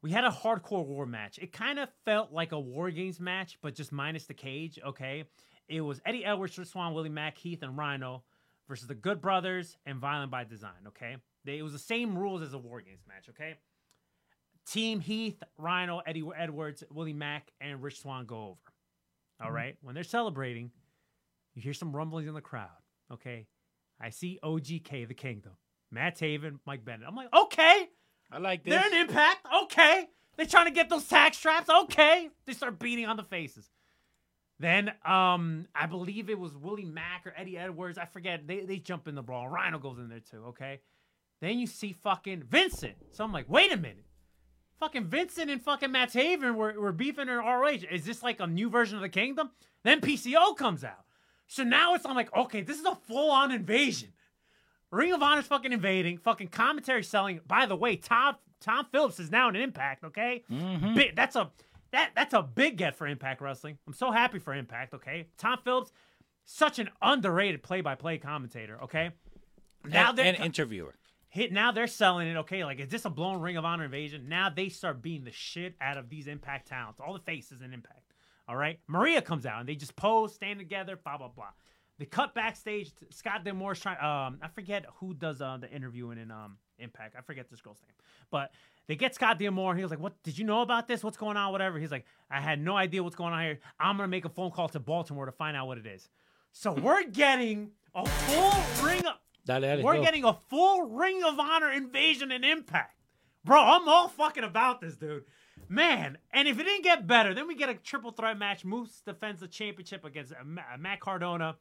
We 0.00 0.10
had 0.10 0.24
a 0.24 0.30
hardcore 0.30 0.86
war 0.86 1.04
match. 1.04 1.38
It 1.38 1.52
kind 1.52 1.78
of 1.78 1.90
felt 2.06 2.32
like 2.32 2.52
a 2.52 2.58
War 2.58 2.90
Games 2.90 3.20
match, 3.20 3.58
but 3.60 3.74
just 3.74 3.92
minus 3.92 4.24
the 4.24 4.32
cage. 4.32 4.78
Okay, 4.82 5.24
it 5.68 5.82
was 5.82 6.00
Eddie 6.06 6.24
Edwards, 6.24 6.58
Swann, 6.66 6.94
Willie 6.94 7.10
Mack, 7.10 7.36
Heath, 7.36 7.62
and 7.62 7.76
Rhino 7.76 8.22
versus 8.68 8.88
the 8.88 8.94
Good 8.94 9.20
Brothers 9.20 9.76
and 9.86 9.98
Violent 9.98 10.30
by 10.30 10.44
Design. 10.44 10.88
Okay, 10.88 11.16
they, 11.44 11.58
it 11.58 11.62
was 11.62 11.72
the 11.72 11.78
same 11.78 12.18
rules 12.18 12.42
as 12.42 12.54
a 12.54 12.58
War 12.58 12.80
Games 12.80 13.02
match. 13.08 13.28
Okay, 13.30 13.54
Team 14.66 15.00
Heath, 15.00 15.42
Rhino, 15.58 16.00
Eddie 16.06 16.24
Edwards, 16.36 16.84
Willie 16.90 17.12
Mack, 17.12 17.50
and 17.60 17.82
Rich 17.82 18.00
Swann 18.00 18.26
go 18.26 18.36
over. 18.36 18.58
All 19.40 19.46
mm-hmm. 19.46 19.54
right, 19.54 19.76
when 19.82 19.94
they're 19.94 20.04
celebrating, 20.04 20.70
you 21.54 21.62
hear 21.62 21.74
some 21.74 21.94
rumblings 21.94 22.28
in 22.28 22.34
the 22.34 22.40
crowd. 22.40 22.68
Okay, 23.12 23.46
I 24.00 24.10
see 24.10 24.38
OGK, 24.42 25.06
the 25.08 25.14
Kingdom, 25.14 25.52
Matt 25.90 26.18
Taven, 26.18 26.58
Mike 26.66 26.84
Bennett. 26.84 27.06
I'm 27.06 27.14
like, 27.14 27.28
okay. 27.34 27.88
I 28.32 28.38
like 28.38 28.64
this. 28.64 28.72
They're 28.72 28.86
an 28.86 29.08
impact. 29.08 29.46
Okay. 29.64 30.06
They're 30.36 30.46
trying 30.46 30.64
to 30.64 30.70
get 30.70 30.88
those 30.88 31.06
tag 31.06 31.34
straps. 31.34 31.68
Okay. 31.68 32.30
They 32.46 32.54
start 32.54 32.78
beating 32.78 33.06
on 33.06 33.16
the 33.16 33.22
faces. 33.22 33.68
Then 34.62 34.92
um, 35.04 35.66
I 35.74 35.86
believe 35.86 36.30
it 36.30 36.38
was 36.38 36.56
Willie 36.56 36.84
Mack 36.84 37.26
or 37.26 37.34
Eddie 37.36 37.58
Edwards. 37.58 37.98
I 37.98 38.04
forget. 38.04 38.46
They 38.46 38.60
they 38.60 38.78
jump 38.78 39.08
in 39.08 39.16
the 39.16 39.22
brawl. 39.22 39.48
Rhino 39.48 39.80
goes 39.80 39.98
in 39.98 40.08
there 40.08 40.20
too. 40.20 40.44
Okay. 40.50 40.78
Then 41.40 41.58
you 41.58 41.66
see 41.66 41.92
fucking 41.92 42.44
Vincent. 42.44 42.94
So 43.10 43.24
I'm 43.24 43.32
like, 43.32 43.46
wait 43.48 43.72
a 43.72 43.76
minute. 43.76 44.04
Fucking 44.78 45.06
Vincent 45.06 45.50
and 45.50 45.60
fucking 45.60 45.90
Matt 45.90 46.12
Taven 46.12 46.54
were, 46.54 46.80
were 46.80 46.92
beefing 46.92 47.28
in 47.28 47.36
ROH. 47.38 47.78
Is 47.90 48.04
this 48.04 48.22
like 48.22 48.38
a 48.38 48.46
new 48.46 48.70
version 48.70 48.94
of 48.94 49.02
the 49.02 49.08
Kingdom? 49.08 49.50
Then 49.82 50.00
PCO 50.00 50.56
comes 50.56 50.84
out. 50.84 51.06
So 51.48 51.64
now 51.64 51.94
it's 51.94 52.06
I'm 52.06 52.14
like, 52.14 52.32
okay, 52.36 52.60
this 52.62 52.78
is 52.78 52.84
a 52.84 52.94
full 52.94 53.32
on 53.32 53.50
invasion. 53.50 54.12
Ring 54.92 55.12
of 55.12 55.24
Honor's 55.24 55.46
fucking 55.46 55.72
invading, 55.72 56.18
fucking 56.18 56.48
commentary 56.48 57.02
selling. 57.02 57.40
By 57.48 57.66
the 57.66 57.74
way, 57.74 57.96
Tom 57.96 58.36
Tom 58.60 58.86
Phillips 58.92 59.18
is 59.18 59.32
now 59.32 59.48
an 59.48 59.56
Impact. 59.56 60.04
Okay, 60.04 60.44
big, 60.94 61.16
that's 61.16 61.34
a 61.34 61.50
that 61.92 62.10
that's 62.14 62.34
a 62.34 62.42
big 62.42 62.76
get 62.76 62.96
for 62.96 63.06
Impact 63.06 63.40
Wrestling. 63.40 63.78
I'm 63.86 63.94
so 63.94 64.10
happy 64.10 64.38
for 64.38 64.54
Impact. 64.54 64.94
Okay, 64.94 65.28
Tom 65.38 65.58
Phillips, 65.64 65.92
such 66.44 66.78
an 66.78 66.90
underrated 67.00 67.62
play-by-play 67.62 68.18
commentator. 68.18 68.78
Okay, 68.82 69.10
now 69.88 70.10
and, 70.10 70.18
they're 70.18 70.26
and 70.26 70.36
interviewer. 70.36 70.94
hit 71.28 71.52
now 71.52 71.72
they're 71.72 71.86
selling 71.86 72.28
it 72.28 72.36
okay 72.36 72.64
like 72.64 72.80
is 72.80 72.88
this 72.88 73.04
a 73.04 73.10
blown 73.10 73.40
ring 73.40 73.56
of 73.56 73.64
honor 73.64 73.84
invasion 73.84 74.28
now 74.28 74.48
they 74.48 74.68
start 74.68 75.02
beating 75.02 75.24
the 75.24 75.32
shit 75.32 75.74
out 75.80 75.96
of 75.96 76.08
these 76.08 76.26
impact 76.26 76.68
talents 76.68 77.00
all 77.00 77.12
the 77.12 77.20
faces 77.20 77.62
in 77.62 77.72
impact 77.72 78.12
all 78.48 78.56
right 78.56 78.78
maria 78.86 79.22
comes 79.22 79.46
out 79.46 79.60
and 79.60 79.68
they 79.68 79.74
just 79.74 79.96
pose 79.96 80.34
stand 80.34 80.58
together 80.58 80.98
blah 81.02 81.16
blah 81.16 81.28
blah 81.28 81.48
they 81.98 82.04
cut 82.04 82.34
backstage 82.34 82.92
scott 83.10 83.44
D'Amore's 83.44 83.80
trying 83.80 83.98
um 83.98 84.38
i 84.42 84.48
forget 84.48 84.84
who 84.96 85.14
does 85.14 85.40
uh, 85.40 85.56
the 85.60 85.70
interviewing 85.70 86.18
in 86.18 86.30
um 86.30 86.58
impact 86.78 87.14
i 87.16 87.20
forget 87.22 87.48
this 87.50 87.60
girl's 87.60 87.80
name 87.82 87.94
but 88.30 88.52
they 88.88 88.96
get 88.96 89.14
Scott 89.14 89.38
D'Amore. 89.38 89.74
He 89.76 89.82
was 89.82 89.90
like, 89.90 90.00
"What? 90.00 90.22
Did 90.22 90.38
you 90.38 90.44
know 90.44 90.62
about 90.62 90.88
this? 90.88 91.04
What's 91.04 91.16
going 91.16 91.36
on? 91.36 91.52
Whatever." 91.52 91.78
He's 91.78 91.90
like, 91.90 92.04
"I 92.30 92.40
had 92.40 92.60
no 92.60 92.76
idea 92.76 93.02
what's 93.02 93.16
going 93.16 93.32
on 93.32 93.42
here. 93.42 93.60
I'm 93.78 93.96
gonna 93.96 94.08
make 94.08 94.24
a 94.24 94.28
phone 94.28 94.50
call 94.50 94.68
to 94.70 94.80
Baltimore 94.80 95.26
to 95.26 95.32
find 95.32 95.56
out 95.56 95.66
what 95.66 95.78
it 95.78 95.86
is." 95.86 96.08
So 96.52 96.72
we're 96.72 97.04
getting 97.04 97.70
a 97.94 98.06
full 98.06 98.86
ring 98.86 99.06
of 99.06 99.14
Dale, 99.44 99.82
we're 99.82 99.96
go. 99.96 100.02
getting 100.02 100.24
a 100.24 100.34
full 100.34 100.82
Ring 100.84 101.22
of 101.24 101.38
Honor 101.38 101.70
invasion 101.70 102.30
and 102.30 102.44
impact. 102.44 102.96
Bro, 103.44 103.60
I'm 103.60 103.88
all 103.88 104.08
fucking 104.08 104.44
about 104.44 104.80
this, 104.80 104.94
dude. 104.96 105.24
Man, 105.68 106.18
and 106.32 106.46
if 106.46 106.60
it 106.60 106.64
didn't 106.64 106.84
get 106.84 107.06
better, 107.06 107.34
then 107.34 107.48
we 107.48 107.56
get 107.56 107.68
a 107.68 107.74
triple 107.74 108.12
threat 108.12 108.38
match. 108.38 108.64
Moose 108.64 109.02
defends 109.04 109.40
the 109.40 109.48
championship 109.48 110.04
against 110.04 110.32
uh, 110.32 110.44
Matt 110.78 111.00
Cardona. 111.00 111.56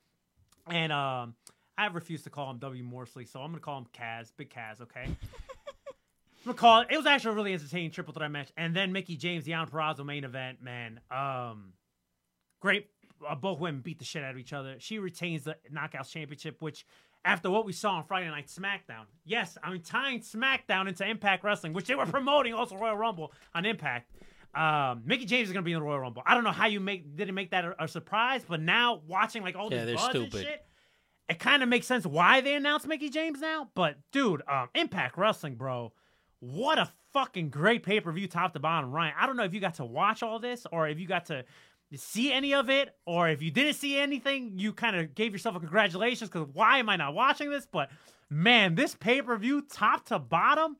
And 0.68 0.92
um, 0.92 1.36
I 1.78 1.88
refuse 1.88 2.22
to 2.24 2.30
call 2.30 2.52
him 2.52 2.60
W. 2.60 2.84
Morrissey, 2.84 3.26
so 3.26 3.40
I'm 3.40 3.48
going 3.48 3.60
to 3.60 3.66
call 3.66 3.80
him 3.80 3.88
Cass, 3.94 4.32
Big 4.36 4.50
Cass, 4.52 4.80
okay? 4.82 5.08
I'm 6.46 6.54
call 6.54 6.82
it. 6.82 6.88
Was 6.96 7.06
actually 7.06 7.32
a 7.32 7.36
really 7.36 7.54
entertaining 7.54 7.92
triple 7.92 8.14
threat 8.14 8.32
match. 8.32 8.52
And 8.58 8.76
then 8.76 8.92
Mickie 8.92 9.18
James, 9.18 9.46
the 9.46 9.52
Purrazzo 9.52 10.06
main 10.06 10.24
event, 10.24 10.62
man. 10.62 11.00
Um, 11.10 11.74
great. 12.60 12.88
Uh, 13.28 13.36
both 13.36 13.60
women 13.60 13.82
beat 13.82 14.00
the 14.00 14.06
shit 14.06 14.24
out 14.24 14.32
of 14.32 14.38
each 14.38 14.54
other. 14.54 14.76
She 14.80 14.98
retains 14.98 15.44
the 15.44 15.56
Knockouts 15.72 16.10
Championship, 16.10 16.60
which, 16.60 16.86
after 17.24 17.52
what 17.52 17.66
we 17.66 17.74
saw 17.74 17.92
on 17.92 18.04
Friday 18.04 18.28
Night 18.28 18.48
SmackDown, 18.48 19.06
yes, 19.24 19.58
I'm 19.64 19.80
tying 19.82 20.22
SmackDown 20.22 20.88
into 20.88 21.08
Impact 21.08 21.44
Wrestling, 21.44 21.74
which 21.74 21.86
they 21.86 21.94
were 21.94 22.08
promoting 22.08 22.56
also 22.56 22.78
Royal 22.78 22.98
Rumble 22.98 23.32
on 23.54 23.66
Impact. 23.66 24.12
Um, 24.56 25.04
Mickie 25.06 25.26
James 25.26 25.48
is 25.50 25.54
gonna 25.54 25.64
be 25.64 25.72
in 25.72 25.80
the 25.80 25.86
Royal 25.86 26.00
Rumble. 26.00 26.24
I 26.26 26.34
don't 26.34 26.44
know 26.44 26.52
how 26.52 26.66
you 26.66 26.80
make 26.80 27.16
didn't 27.16 27.36
make 27.36 27.52
that 27.52 27.64
a, 27.64 27.84
a 27.84 27.88
surprise, 27.88 28.44
but 28.48 28.60
now 28.60 29.02
watching 29.08 29.44
like 29.44 29.56
all 29.56 29.72
Yeah, 29.72 29.86
this 29.86 30.02
buzz 30.02 30.16
and 30.16 30.34
shit, 30.34 30.66
it 31.30 31.40
kind 31.40 31.64
of 31.64 31.70
makes 31.70 31.88
sense 31.88 32.06
why 32.06 32.42
they 32.42 32.56
announced 32.56 32.88
Mickie 32.88 33.10
James 33.10 33.40
now. 33.40 33.70
But 33.76 33.98
dude, 34.12 34.42
um, 34.50 34.70
Impact 34.76 35.18
Wrestling, 35.18 35.56
bro, 35.56 35.94
what 36.42 36.78
a 36.78 36.92
fucking 37.14 37.50
great 37.50 37.84
pay 37.84 38.02
per 38.02 38.12
view, 38.12 38.28
top 38.28 38.54
to 38.54 38.60
bottom. 38.60 38.92
Ryan, 38.92 39.14
I 39.18 39.26
don't 39.26 39.38
know 39.38 39.44
if 39.44 39.54
you 39.54 39.62
got 39.62 39.76
to 39.76 39.86
watch 39.86 40.22
all 40.22 40.40
this 40.40 40.68
or 40.72 40.90
if 40.90 41.00
you 41.00 41.08
got 41.08 41.28
to 41.28 41.46
see 41.96 42.32
any 42.32 42.54
of 42.54 42.70
it, 42.70 42.96
or 43.06 43.30
if 43.30 43.42
you 43.42 43.52
didn't 43.52 43.74
see 43.74 44.00
anything, 44.00 44.54
you 44.56 44.74
kind 44.74 44.96
of 44.96 45.14
gave 45.14 45.34
yourself 45.34 45.56
a 45.56 45.60
congratulations 45.60 46.30
because 46.30 46.48
why 46.54 46.78
am 46.78 46.90
I 46.90 46.96
not 46.96 47.14
watching 47.14 47.50
this? 47.50 47.68
But 47.70 47.90
man, 48.30 48.76
this 48.76 48.96
pay 48.96 49.22
per 49.22 49.38
view, 49.38 49.62
top 49.62 50.06
to 50.06 50.20
bottom, 50.20 50.78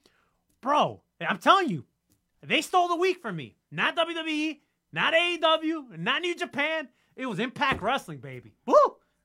bro, 0.62 1.02
I'm 1.20 1.38
telling 1.38 1.70
you, 1.70 1.86
they 2.42 2.62
stole 2.62 2.88
the 2.88 2.96
week 2.96 3.22
from 3.22 3.36
me. 3.36 3.58
Not 3.72 3.96
WWE, 3.96 4.60
not 4.94 5.14
AEW, 5.14 5.98
not 6.00 6.22
New 6.22 6.36
Japan. 6.36 6.88
It 7.16 7.26
was 7.26 7.40
Impact 7.40 7.82
Wrestling, 7.82 8.20
baby. 8.20 8.56
Woo! 8.66 8.76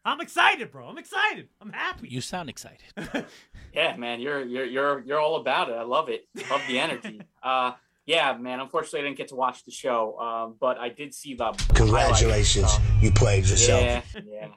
I'm 0.07 0.21
excited, 0.21 0.71
bro. 0.71 0.87
I'm 0.87 0.99
excited. 0.99 1.49
I'm 1.61 1.73
happy. 1.73 2.09
You 2.09 2.21
sound 2.21 2.49
excited. 2.49 2.87
Yeah, 3.75 3.95
man, 3.99 4.21
you're 4.21 4.43
you're 4.43 4.65
you're 4.65 5.03
you're 5.05 5.21
all 5.21 5.37
about 5.37 5.69
it. 5.69 5.75
I 5.75 5.83
love 5.83 6.09
it. 6.09 6.25
Love 6.51 6.63
the 6.67 6.79
energy. 6.79 7.21
uh, 7.43 7.73
yeah, 8.07 8.35
man. 8.39 8.59
Unfortunately, 8.59 9.01
I 9.01 9.03
didn't 9.03 9.19
get 9.19 9.29
to 9.29 9.35
watch 9.35 9.67
the 9.67 9.71
show, 9.71 10.19
um, 10.19 10.55
but 10.59 10.79
I 10.79 10.89
did 10.89 11.13
see 11.13 11.35
the 11.35 11.53
Congratulations, 11.75 12.73
highlights, 12.73 13.03
you 13.03 13.13
played 13.13 13.45
yourself. 13.45 13.83
Yeah, 13.83 14.49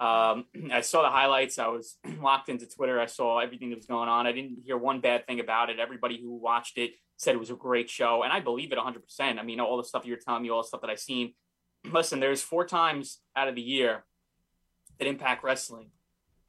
yeah. 0.00 0.32
Um, 0.32 0.46
I 0.72 0.80
saw 0.80 1.02
the 1.02 1.10
highlights. 1.10 1.60
I 1.60 1.68
was 1.68 1.98
locked 2.20 2.48
into 2.48 2.66
Twitter. 2.66 2.98
I 2.98 3.06
saw 3.06 3.38
everything 3.38 3.70
that 3.70 3.76
was 3.76 3.86
going 3.86 4.08
on. 4.08 4.26
I 4.26 4.32
didn't 4.32 4.58
hear 4.64 4.76
one 4.76 5.00
bad 5.00 5.24
thing 5.28 5.38
about 5.38 5.70
it. 5.70 5.78
Everybody 5.78 6.20
who 6.20 6.34
watched 6.34 6.78
it 6.78 6.90
said 7.16 7.36
it 7.36 7.38
was 7.38 7.50
a 7.50 7.54
great 7.54 7.88
show, 7.88 8.24
and 8.24 8.32
I 8.32 8.40
believe 8.40 8.72
it 8.72 8.78
100%. 8.78 9.38
I 9.38 9.42
mean, 9.44 9.60
all 9.60 9.76
the 9.76 9.84
stuff 9.84 10.04
you're 10.04 10.16
telling 10.16 10.42
me, 10.42 10.50
all 10.50 10.62
the 10.62 10.66
stuff 10.66 10.80
that 10.80 10.90
I've 10.90 10.98
seen. 10.98 11.34
Listen, 11.92 12.18
there's 12.18 12.42
four 12.42 12.66
times 12.66 13.20
out 13.36 13.46
of 13.46 13.54
the 13.54 13.62
year 13.62 14.04
that 14.98 15.06
Impact 15.08 15.42
Wrestling 15.44 15.90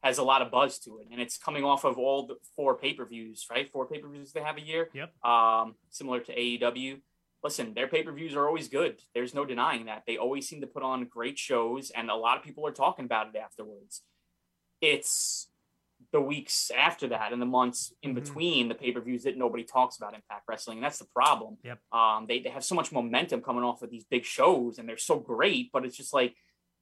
has 0.04 0.18
a 0.18 0.24
lot 0.24 0.42
of 0.42 0.50
buzz 0.50 0.80
to 0.80 1.00
it, 1.00 1.08
and 1.12 1.20
it's 1.22 1.38
coming 1.38 1.64
off 1.64 1.84
of 1.84 1.98
all 1.98 2.26
the 2.26 2.36
four 2.56 2.76
pay 2.76 2.94
per 2.94 3.06
views, 3.06 3.46
right? 3.52 3.70
Four 3.70 3.86
pay 3.88 4.00
per 4.00 4.08
views 4.08 4.32
they 4.32 4.42
have 4.42 4.58
a 4.58 4.62
year. 4.62 4.90
Yep. 4.94 5.26
Um, 5.26 5.76
similar 5.90 6.20
to 6.22 6.34
AEW. 6.36 7.02
Listen, 7.44 7.74
their 7.74 7.88
pay 7.88 8.04
per 8.04 8.12
views 8.12 8.36
are 8.36 8.48
always 8.48 8.68
good. 8.70 9.02
There's 9.14 9.34
no 9.34 9.46
denying 9.46 9.86
that. 9.86 10.04
They 10.08 10.18
always 10.18 10.48
seem 10.48 10.62
to 10.62 10.68
put 10.68 10.84
on 10.84 11.06
great 11.06 11.38
shows, 11.38 11.90
and 11.92 12.10
a 12.10 12.16
lot 12.16 12.38
of 12.38 12.44
people 12.44 12.66
are 12.66 12.72
talking 12.72 13.06
about 13.06 13.28
it 13.34 13.38
afterwards. 13.38 14.02
It's 14.82 15.48
the 16.14 16.22
weeks 16.22 16.72
after 16.76 17.08
that 17.10 17.34
and 17.34 17.42
the 17.42 17.46
months 17.46 17.94
in 18.02 18.12
Mhm. 18.12 18.16
between 18.16 18.68
the 18.70 18.76
pay 18.76 18.92
per 18.94 19.02
views 19.02 19.24
that 19.24 19.36
nobody 19.38 19.66
talks 19.66 19.98
about 19.98 20.16
Impact 20.16 20.46
Wrestling, 20.48 20.78
and 20.78 20.86
that's 20.86 21.00
the 21.00 21.06
problem. 21.14 21.58
Yep. 21.64 21.80
Um, 21.92 22.26
they, 22.26 22.40
they 22.40 22.50
have 22.50 22.64
so 22.64 22.74
much 22.74 22.92
momentum 22.94 23.42
coming 23.42 23.64
off 23.64 23.82
of 23.82 23.90
these 23.90 24.06
big 24.06 24.24
shows, 24.24 24.80
and 24.80 24.88
they're 24.88 24.98
so 24.98 25.20
great, 25.20 25.72
but 25.74 25.84
it's 25.86 25.98
just 25.98 26.14
like, 26.14 26.36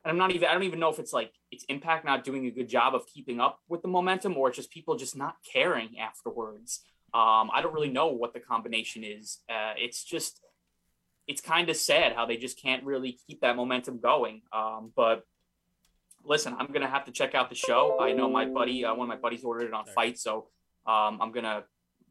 and 0.08 0.14
I'm 0.14 0.18
not 0.18 0.34
even 0.34 0.48
I 0.48 0.54
don't 0.54 0.64
even 0.64 0.80
know 0.80 0.90
if 0.90 1.00
it's 1.00 1.12
like 1.12 1.34
it's 1.52 1.66
Impact 1.66 2.06
not 2.06 2.24
doing 2.24 2.46
a 2.46 2.52
good 2.52 2.70
job 2.70 2.96
of 2.96 3.06
keeping 3.08 3.42
up 3.42 3.60
with 3.68 3.82
the 3.82 3.90
momentum, 3.90 4.38
or 4.38 4.48
it's 4.48 4.56
just 4.56 4.72
people 4.72 4.96
just 4.96 5.18
not 5.18 5.36
caring 5.52 6.00
afterwards. 6.00 6.80
Um, 7.14 7.50
I 7.54 7.62
don't 7.62 7.74
really 7.74 7.90
know 7.90 8.08
what 8.08 8.34
the 8.34 8.40
combination 8.40 9.04
is. 9.04 9.40
Uh, 9.50 9.74
it's 9.76 10.06
just 10.06 10.40
it's 11.28 11.42
kind 11.42 11.70
of 11.70 11.76
sad 11.76 12.14
how 12.14 12.26
they 12.26 12.38
just 12.38 12.62
can't 12.62 12.86
really 12.86 13.18
keep 13.28 13.42
that 13.42 13.58
momentum 13.58 14.00
going. 14.00 14.44
Um, 14.54 14.94
but 14.96 15.26
listen, 16.24 16.56
I'm 16.58 16.68
gonna 16.68 16.88
have 16.88 17.04
to 17.06 17.12
check 17.12 17.36
out 17.36 17.50
the 17.50 17.56
show. 17.56 17.98
I 18.00 18.14
know 18.14 18.30
my 18.30 18.46
buddy, 18.46 18.86
uh, 18.86 18.96
one 18.96 19.12
of 19.12 19.16
my 19.18 19.22
buddies 19.22 19.44
ordered 19.44 19.66
it 19.66 19.74
on 19.74 19.88
FITE, 19.88 20.18
so 20.18 20.48
um, 20.86 21.20
I'm 21.22 21.34
gonna 21.34 21.66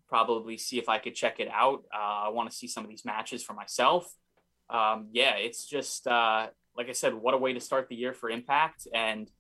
probably 0.07 0.59
see 0.59 0.79
if 0.79 0.91
I 0.91 0.99
could 0.99 1.15
check 1.15 1.41
it 1.41 1.49
out. 1.51 1.85
Uh, 1.95 2.27
I 2.27 2.29
want 2.29 2.51
to 2.51 2.55
see 2.55 2.69
some 2.69 2.85
of 2.85 2.91
these 2.91 3.07
matches 3.07 3.43
for 3.43 3.55
myself. 3.55 4.07
Um, 4.69 5.09
yeah, 5.13 5.37
it's 5.37 5.67
just 5.67 6.07
uh, 6.07 6.49
like 6.77 6.89
I 6.89 6.93
said, 6.93 7.15
what 7.15 7.35
a 7.35 7.39
way 7.39 7.53
to 7.53 7.61
start 7.61 7.89
the 7.89 7.97
year 7.97 8.13
for 8.13 8.29
Impact, 8.31 8.87
and 8.95 9.31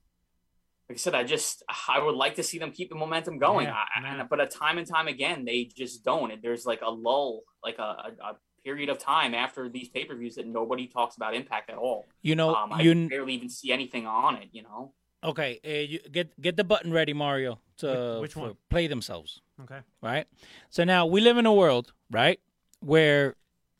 like 0.88 0.96
I 0.96 0.98
said, 0.98 1.14
I 1.14 1.24
just 1.24 1.62
I 1.88 2.02
would 2.02 2.14
like 2.14 2.36
to 2.36 2.42
see 2.42 2.58
them 2.58 2.70
keep 2.70 2.88
the 2.90 2.94
momentum 2.94 3.38
going. 3.38 3.66
Yeah, 3.66 3.74
I, 3.74 4.08
and, 4.20 4.28
but 4.28 4.40
a 4.40 4.46
time 4.46 4.78
and 4.78 4.86
time 4.86 5.08
again, 5.08 5.44
they 5.44 5.64
just 5.64 6.04
don't. 6.04 6.30
And 6.30 6.40
there's 6.42 6.64
like 6.64 6.80
a 6.82 6.90
lull, 6.90 7.42
like 7.64 7.78
a, 7.78 7.82
a, 7.82 8.10
a 8.30 8.36
period 8.64 8.88
of 8.88 8.98
time 8.98 9.34
after 9.34 9.68
these 9.68 9.88
pay 9.88 10.04
per 10.04 10.14
views 10.16 10.36
that 10.36 10.46
nobody 10.46 10.86
talks 10.86 11.16
about 11.16 11.34
Impact 11.34 11.70
at 11.70 11.76
all. 11.76 12.06
You 12.22 12.36
know, 12.36 12.54
Um, 12.54 12.72
I 12.72 12.82
you 12.82 13.08
barely 13.08 13.34
even 13.34 13.48
see 13.48 13.72
anything 13.72 14.06
on 14.06 14.36
it. 14.36 14.48
You 14.52 14.62
know. 14.62 14.92
okay? 15.24 15.58
Uh, 15.64 15.70
you 15.92 15.98
get 16.10 16.40
get 16.40 16.56
the 16.56 16.64
button 16.64 16.92
ready, 16.92 17.12
Mario, 17.12 17.60
to 17.78 18.18
Which- 18.20 18.36
which 18.36 18.36
one? 18.36 18.56
play 18.70 18.86
themselves. 18.86 19.40
Okay. 19.62 19.80
right? 20.02 20.26
So 20.70 20.84
now 20.84 21.06
we 21.06 21.20
live 21.20 21.36
in 21.38 21.46
a 21.46 21.52
world, 21.54 21.92
right, 22.10 22.38
where 22.80 23.34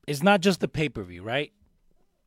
it's 0.08 0.22
not 0.22 0.40
just 0.40 0.58
the 0.60 0.68
pay 0.68 0.88
per 0.88 1.02
view, 1.04 1.22
right? 1.22 1.52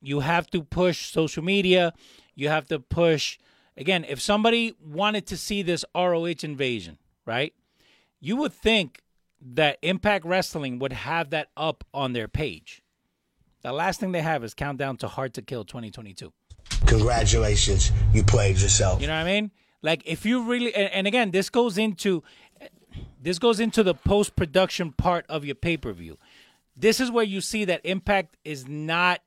You 0.01 0.21
have 0.21 0.49
to 0.51 0.63
push 0.63 1.11
social 1.11 1.43
media. 1.43 1.93
You 2.35 2.49
have 2.49 2.67
to 2.67 2.79
push. 2.79 3.37
Again, 3.77 4.05
if 4.07 4.21
somebody 4.21 4.75
wanted 4.83 5.25
to 5.27 5.37
see 5.37 5.61
this 5.61 5.85
ROH 5.95 6.43
invasion, 6.43 6.97
right, 7.25 7.53
you 8.19 8.35
would 8.37 8.53
think 8.53 9.01
that 9.41 9.77
Impact 9.81 10.25
Wrestling 10.25 10.79
would 10.79 10.93
have 10.93 11.29
that 11.29 11.49
up 11.55 11.83
on 11.93 12.13
their 12.13 12.27
page. 12.27 12.81
The 13.61 13.71
last 13.71 13.99
thing 13.99 14.11
they 14.11 14.21
have 14.21 14.43
is 14.43 14.53
Countdown 14.53 14.97
to 14.97 15.07
Hard 15.07 15.33
to 15.35 15.41
Kill 15.41 15.65
2022. 15.65 16.31
Congratulations, 16.85 17.91
you 18.13 18.23
played 18.23 18.57
yourself. 18.57 19.01
You 19.01 19.07
know 19.07 19.13
what 19.13 19.21
I 19.27 19.41
mean? 19.41 19.51
Like 19.81 20.03
if 20.05 20.25
you 20.25 20.43
really 20.43 20.73
and, 20.75 20.91
and 20.91 21.07
again, 21.07 21.31
this 21.31 21.49
goes 21.49 21.77
into 21.77 22.23
this 23.21 23.39
goes 23.39 23.59
into 23.59 23.83
the 23.83 23.93
post 23.93 24.35
production 24.35 24.91
part 24.91 25.25
of 25.29 25.45
your 25.45 25.55
pay 25.55 25.77
per 25.77 25.91
view. 25.91 26.17
This 26.75 26.99
is 26.99 27.11
where 27.11 27.25
you 27.25 27.41
see 27.41 27.65
that 27.65 27.81
Impact 27.83 28.37
is 28.45 28.67
not 28.67 29.19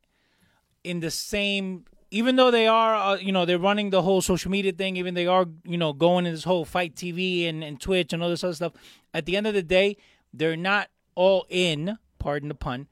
in 0.84 1.00
the 1.00 1.10
same. 1.10 1.84
Even 2.10 2.36
though 2.36 2.50
they 2.50 2.66
are, 2.66 2.94
uh, 2.94 3.16
you 3.16 3.32
know, 3.32 3.46
they're 3.46 3.58
running 3.58 3.90
the 3.90 4.02
whole 4.02 4.20
social 4.20 4.50
media 4.50 4.72
thing. 4.72 4.96
Even 4.96 5.14
they 5.14 5.26
are, 5.26 5.46
you 5.64 5.78
know, 5.78 5.92
going 5.92 6.26
in 6.26 6.32
this 6.32 6.44
whole 6.44 6.64
FITE 6.64 6.94
TV 6.94 7.48
and, 7.48 7.64
and 7.64 7.80
Twitch 7.80 8.12
and 8.12 8.22
all 8.22 8.28
this 8.28 8.44
other 8.44 8.54
stuff. 8.54 8.72
At 9.14 9.24
the 9.26 9.36
end 9.36 9.46
of 9.46 9.54
the 9.54 9.62
day, 9.62 9.96
they're 10.32 10.56
not 10.56 10.88
all 11.14 11.46
in. 11.48 11.98
Pardon 12.18 12.48
the 12.48 12.54
pun. 12.54 12.88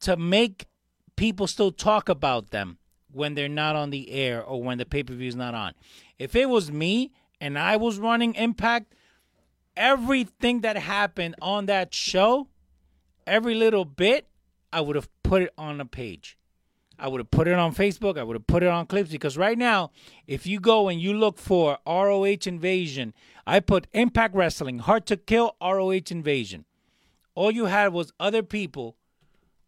To 0.00 0.16
make 0.16 0.66
people 1.16 1.46
still 1.46 1.72
talk 1.72 2.08
about 2.08 2.50
them 2.50 2.78
when 3.12 3.34
they're 3.34 3.48
not 3.48 3.76
on 3.76 3.90
the 3.90 4.10
air 4.10 4.42
or 4.42 4.62
when 4.62 4.78
the 4.78 4.86
pay 4.86 5.02
per 5.02 5.14
view 5.14 5.28
is 5.28 5.36
not 5.36 5.54
on. 5.54 5.72
If 6.18 6.34
it 6.34 6.48
was 6.48 6.72
me 6.72 7.12
and 7.40 7.58
I 7.58 7.76
was 7.76 7.98
running 7.98 8.34
Impact, 8.34 8.94
everything 9.76 10.60
that 10.62 10.76
happened 10.76 11.36
on 11.40 11.66
that 11.66 11.94
show, 11.94 12.48
every 13.26 13.54
little 13.54 13.84
bit, 13.84 14.26
I 14.72 14.80
would 14.80 14.96
have 14.96 15.08
put 15.22 15.42
it 15.42 15.52
on 15.56 15.80
a 15.80 15.86
page. 15.86 16.36
I 16.98 17.08
would 17.08 17.20
have 17.20 17.30
put 17.30 17.48
it 17.48 17.54
on 17.54 17.74
Facebook. 17.74 18.18
I 18.18 18.22
would 18.22 18.34
have 18.36 18.46
put 18.46 18.62
it 18.62 18.68
on 18.68 18.86
clips 18.86 19.10
because 19.10 19.36
right 19.36 19.58
now, 19.58 19.90
if 20.26 20.46
you 20.46 20.60
go 20.60 20.88
and 20.88 21.00
you 21.00 21.12
look 21.12 21.38
for 21.38 21.78
ROH 21.86 22.46
Invasion, 22.46 23.12
I 23.46 23.60
put 23.60 23.86
Impact 23.92 24.34
Wrestling, 24.34 24.78
Hard 24.78 25.06
to 25.06 25.16
Kill, 25.16 25.56
ROH 25.60 26.10
Invasion. 26.10 26.64
All 27.34 27.50
you 27.50 27.66
had 27.66 27.92
was 27.92 28.12
other 28.20 28.42
people, 28.42 28.96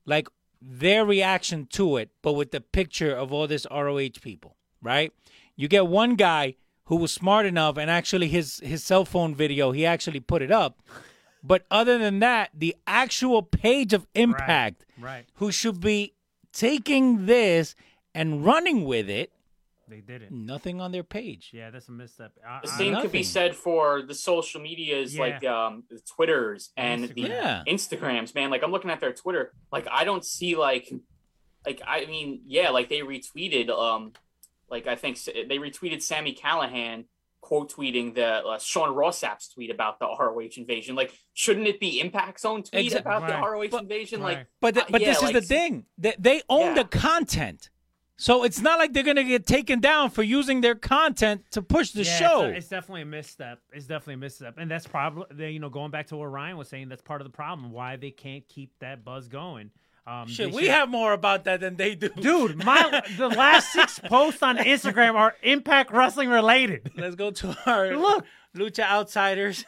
like 0.05 0.29
their 0.63 1.05
reaction 1.05 1.67
to 1.73 1.97
it, 1.97 2.11
but 2.23 2.35
with 2.35 2.53
the 2.53 2.61
picture 2.61 3.15
of 3.15 3.33
all 3.33 3.47
this 3.47 3.67
ROH 3.71 4.21
people, 4.23 4.57
right? 4.81 5.13
You 5.57 5.69
get 5.69 5.87
one 5.89 6.15
guy 6.15 6.55
who 6.85 6.97
was 6.97 7.13
smart 7.13 7.47
enough 7.47 7.77
and 7.77 7.91
actually 7.91 8.29
his 8.29 8.61
his 8.61 8.85
cell 8.85 9.05
phone 9.05 9.35
video, 9.35 9.73
he 9.73 9.85
actually 9.85 10.21
put 10.21 10.43
it 10.43 10.53
up. 10.53 10.81
But 11.43 11.65
other 11.71 11.99
than 11.99 12.21
that, 12.21 12.51
the 12.55 12.75
actual 12.87 13.43
page 13.43 13.93
of 13.93 14.07
Impact, 14.15 14.85
Right. 14.99 15.25
who 15.35 15.53
should 15.53 15.81
be 15.81 16.15
taking 16.57 17.27
this 17.27 17.75
and 18.15 18.45
running 18.45 18.85
with 18.85 19.09
it, 19.11 19.31
They 19.89 20.01
did 20.01 20.23
it. 20.23 20.33
nothing 20.33 20.81
on 20.81 20.91
their 20.91 21.05
page. 21.05 21.51
Yeah, 21.53 21.71
that's 21.71 21.89
a 21.89 21.93
misstep. 21.93 22.33
I, 22.47 22.61
The 22.65 22.71
I- 22.73 22.77
same 22.79 22.97
could 23.01 23.13
be 23.13 23.23
said 23.23 23.55
for 23.55 24.03
the 24.03 24.15
social 24.15 24.61
medias 24.61 25.15
Yeah. 25.15 25.21
like 25.21 25.45
um, 25.45 25.85
the 25.91 26.01
Twitters 26.01 26.71
and 26.77 27.05
the 27.05 27.21
Yeah. 27.23 27.63
Instagrams, 27.69 28.35
man. 28.35 28.51
Like 28.51 28.63
I'm 28.65 28.73
looking 28.73 28.91
at 28.91 29.01
their 29.01 29.13
Twitter, 29.13 29.53
like 29.71 29.87
I 29.91 30.05
don't 30.05 30.25
see 30.25 30.57
like, 30.57 30.93
like 31.65 31.81
I 31.87 32.07
mean, 32.07 32.41
yeah, 32.47 32.71
like 32.71 32.89
they 32.89 33.01
retweeted, 33.01 33.69
um, 33.71 34.13
like 34.71 34.87
I 34.87 34.97
think 34.97 35.23
they 35.25 35.59
retweeted 35.59 36.03
Sami 36.03 36.35
Callihan 36.35 37.05
quote 37.41 37.73
tweeting 37.73 38.15
the 38.15 38.27
uh, 38.45 38.59
Sean 38.59 38.95
Ross 38.95 39.19
Sapp's 39.19 39.49
tweet 39.49 39.71
about 39.71 39.99
the 40.01 40.07
ROH 40.07 40.49
invasion. 40.57 40.95
Like, 40.97 41.13
shouldn't 41.35 41.67
it 41.67 41.79
be 41.79 42.01
Impact's 42.01 42.45
own 42.45 42.63
tweet 42.63 42.93
Exa- 42.93 43.01
about 43.01 43.23
Right. 43.23 43.31
the 43.31 43.37
ROH 43.39 43.69
But- 43.71 43.83
invasion? 43.83 44.21
right. 44.21 44.39
Like, 44.39 44.47
But 44.61 44.75
th- 44.75 44.87
uh, 44.87 44.89
but 44.91 45.01
yeah, 45.01 45.09
this 45.09 45.23
like, 45.23 45.35
is 45.35 45.43
the 45.43 45.47
thing. 45.55 45.85
They, 45.99 46.15
they 46.19 46.43
own 46.49 46.75
Yeah. 46.77 46.83
the 46.83 46.89
content. 46.89 47.71
So 48.19 48.45
it's 48.45 48.63
not 48.63 48.79
like 48.79 48.95
they're 48.95 49.03
going 49.03 49.17
to 49.17 49.25
get 49.25 49.47
taken 49.47 49.79
down 49.79 50.09
for 50.09 50.23
using 50.23 50.63
their 50.63 50.75
content 50.75 51.43
to 51.51 51.61
push 51.61 51.91
the 51.91 52.03
yeah, 52.03 52.19
show. 52.19 52.43
It's, 52.45 52.59
it's 52.61 52.69
definitely 52.69 53.03
a 53.03 53.07
misstep. 53.07 53.61
It's 53.75 53.87
definitely 53.87 54.15
a 54.15 54.17
misstep, 54.17 54.55
and 54.57 54.71
that's 54.71 54.87
probably 54.87 55.53
you 55.53 55.59
know 55.59 55.69
going 55.69 55.91
back 55.91 56.07
to 56.07 56.17
what 56.17 56.25
Ryan 56.27 56.57
was 56.57 56.69
saying. 56.69 56.89
That's 56.89 57.03
part 57.03 57.21
of 57.21 57.27
the 57.27 57.33
problem 57.33 57.73
why 57.73 57.97
they 57.97 58.11
can't 58.11 58.49
keep 58.49 58.73
that 58.81 59.05
buzz 59.05 59.29
going. 59.29 59.71
Um, 60.07 60.29
Shit, 60.29 60.53
we 60.53 60.63
should- 60.63 60.71
have 60.71 60.89
more 60.89 61.13
about 61.13 61.45
that 61.45 61.61
than 61.61 61.77
they 61.77 61.95
do. 61.97 62.09
dude. 62.11 62.65
My 62.65 63.03
the 63.19 63.29
last 63.29 63.73
six 63.73 63.99
posts 63.99 64.43
on 64.43 64.57
Instagram 64.59 65.15
are 65.15 65.35
Impact 65.43 65.91
Wrestling 65.93 66.29
related. 66.29 66.93
Let's 66.97 67.17
go 67.17 67.31
to 67.33 67.57
our 67.67 67.97
Look. 67.97 68.25
Lucha 68.57 68.85
Outsiders. 68.85 69.65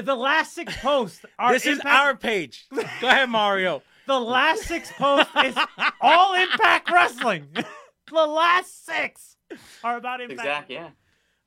The 0.00 0.14
last 0.14 0.54
six 0.54 0.76
posts 0.76 1.24
are 1.38 1.52
this 1.52 1.66
is 1.66 1.80
our 1.84 2.16
page. 2.16 2.66
Go 2.72 2.80
ahead, 3.08 3.28
Mario. 3.30 3.82
The 4.06 4.18
last 4.18 4.62
six 4.62 4.90
posts 4.92 5.30
is 5.44 5.56
all 6.00 6.34
Impact 6.34 6.90
Wrestling. 6.90 7.48
the 8.10 8.26
last 8.26 8.86
six 8.86 9.36
are 9.84 9.96
about 9.96 10.20
Impact. 10.20 10.40
exact, 10.40 10.70
yeah. 10.70 10.88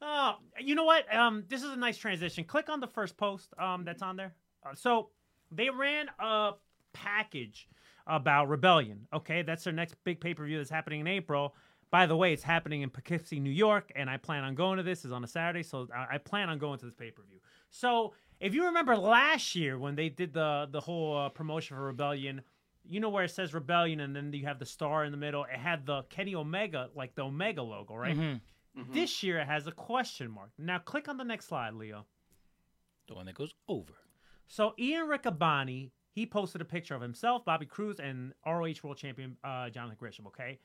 Oh, 0.01 0.35
you 0.59 0.75
know 0.75 0.85
what? 0.85 1.13
Um, 1.13 1.43
this 1.47 1.61
is 1.63 1.71
a 1.71 1.75
nice 1.75 1.97
transition. 1.97 2.43
Click 2.43 2.69
on 2.69 2.79
the 2.79 2.87
first 2.87 3.17
post 3.17 3.49
um, 3.59 3.83
that's 3.83 4.01
on 4.01 4.15
there. 4.15 4.33
Uh, 4.65 4.73
so 4.75 5.09
they 5.51 5.69
ran 5.69 6.07
a 6.19 6.51
package 6.93 7.67
about 8.11 8.49
Rebellion. 8.49 9.07
Okay, 9.13 9.41
that's 9.41 9.63
their 9.63 9.73
next 9.73 9.95
big 10.03 10.19
pay 10.19 10.33
per 10.33 10.45
view 10.45 10.57
that's 10.57 10.69
happening 10.69 10.99
in 10.99 11.07
April. 11.07 11.55
By 11.89 12.05
the 12.05 12.15
way, 12.15 12.31
it's 12.31 12.43
happening 12.43 12.83
in 12.83 12.89
Poughkeepsie, 12.89 13.39
New 13.39 13.51
York, 13.51 13.91
and 13.95 14.09
I 14.09 14.17
plan 14.17 14.43
on 14.43 14.55
going 14.55 14.77
to 14.77 14.83
this. 14.83 15.03
It's 15.03 15.13
on 15.13 15.23
a 15.23 15.27
Saturday, 15.27 15.63
so 15.63 15.87
I, 15.93 16.15
I 16.15 16.17
plan 16.19 16.49
on 16.49 16.57
going 16.57 16.79
to 16.79 16.85
this 16.85 16.93
pay 16.93 17.11
per 17.11 17.23
view. 17.23 17.39
So 17.69 18.13
if 18.39 18.53
you 18.53 18.65
remember 18.65 18.95
last 18.95 19.55
year 19.55 19.77
when 19.77 19.95
they 19.95 20.09
did 20.09 20.33
the 20.33 20.67
the 20.71 20.81
whole 20.81 21.17
uh, 21.17 21.29
promotion 21.29 21.77
for 21.77 21.83
Rebellion, 21.83 22.41
you 22.87 22.99
know 22.99 23.09
where 23.09 23.23
it 23.23 23.31
says 23.31 23.53
Rebellion, 23.53 23.99
and 23.99 24.15
then 24.15 24.31
you 24.33 24.45
have 24.45 24.59
the 24.59 24.65
star 24.65 25.05
in 25.05 25.11
the 25.11 25.17
middle. 25.17 25.43
It 25.43 25.59
had 25.59 25.85
the 25.85 26.03
Kenny 26.03 26.35
Omega, 26.35 26.89
like 26.95 27.15
the 27.15 27.23
Omega 27.23 27.61
logo, 27.61 27.95
right? 27.95 28.17
Mm-hmm. 28.17 28.93
This 28.93 29.21
year 29.21 29.39
it 29.39 29.47
has 29.47 29.67
a 29.67 29.71
question 29.71 30.31
mark. 30.31 30.49
Now 30.57 30.79
click 30.79 31.09
on 31.09 31.17
the 31.17 31.23
next 31.23 31.47
slide, 31.47 31.73
Leo. 31.73 32.05
The 33.07 33.15
one 33.15 33.25
that 33.25 33.35
goes 33.35 33.53
over. 33.67 33.93
So 34.47 34.73
Ian 34.79 35.07
Riccaboni, 35.07 35.91
he 36.11 36.25
posted 36.25 36.61
a 36.61 36.65
picture 36.65 36.93
of 36.95 37.01
himself, 37.01 37.43
Bobby 37.45 37.65
Cruise, 37.65 37.99
and 37.99 38.33
ROH 38.45 38.73
World 38.83 38.97
Champion 38.97 39.37
uh, 39.43 39.69
Jonathan 39.69 39.97
Gresham. 39.99 40.27
Okay, 40.27 40.59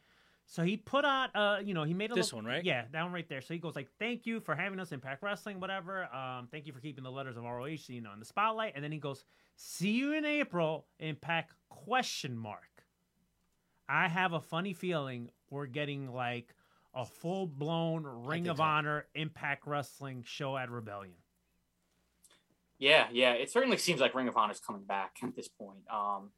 so 0.45 0.63
he 0.63 0.77
put 0.77 1.05
on, 1.05 1.29
uh, 1.35 1.59
you 1.65 1.75
know, 1.75 1.85
he 1.85 1.95
made 1.95 2.11
a 2.11 2.15
This 2.15 2.33
look- 2.33 2.43
one, 2.43 2.45
right? 2.45 2.65
Yeah, 2.65 2.85
that 2.93 3.03
one 3.03 3.13
right 3.13 3.29
there. 3.29 3.41
So 3.41 3.55
he 3.55 3.59
goes 3.61 3.75
like, 3.77 3.89
"Thank 3.99 4.27
you 4.27 4.41
for 4.41 4.55
having 4.55 4.79
us, 4.81 4.93
Impact 4.93 5.23
Wrestling, 5.23 5.61
whatever. 5.61 6.05
Um, 6.15 6.49
thank 6.51 6.67
you 6.67 6.73
for 6.73 6.81
keeping 6.81 7.05
the 7.05 7.11
letters 7.11 7.37
of 7.37 7.45
ROH, 7.45 7.89
you 7.89 8.01
know, 8.01 8.13
in 8.13 8.19
the 8.21 8.25
spotlight." 8.27 8.73
And 8.75 8.83
then 8.85 8.93
he 8.93 8.99
goes, 8.99 9.25
"See 9.57 9.93
you 9.93 10.13
in 10.15 10.25
April, 10.25 10.87
Impact?" 10.99 11.53
Question 11.69 12.37
mark. 12.37 12.85
I 13.89 14.09
have 14.09 14.33
a 14.33 14.41
funny 14.41 14.73
feeling 14.73 15.31
we're 15.51 15.67
getting 15.67 16.13
like 16.13 16.55
a 16.95 17.05
full 17.05 17.47
blown 17.47 18.05
Ring 18.05 18.49
of 18.49 18.57
so. 18.57 18.63
Honor 18.63 19.07
Impact 19.15 19.67
Wrestling 19.67 20.23
show 20.27 20.57
at 20.57 20.71
Rebellion. 20.71 21.15
Yeah, 22.79 23.07
yeah. 23.13 23.33
It 23.33 23.51
certainly 23.51 23.79
seems 23.79 24.01
like 24.01 24.15
Ring 24.15 24.29
of 24.29 24.37
Honor 24.37 24.53
is 24.53 24.61
coming 24.61 24.85
back 24.85 25.17
at 25.23 25.35
this 25.35 25.49
point. 25.49 25.81
Um, 25.93 26.31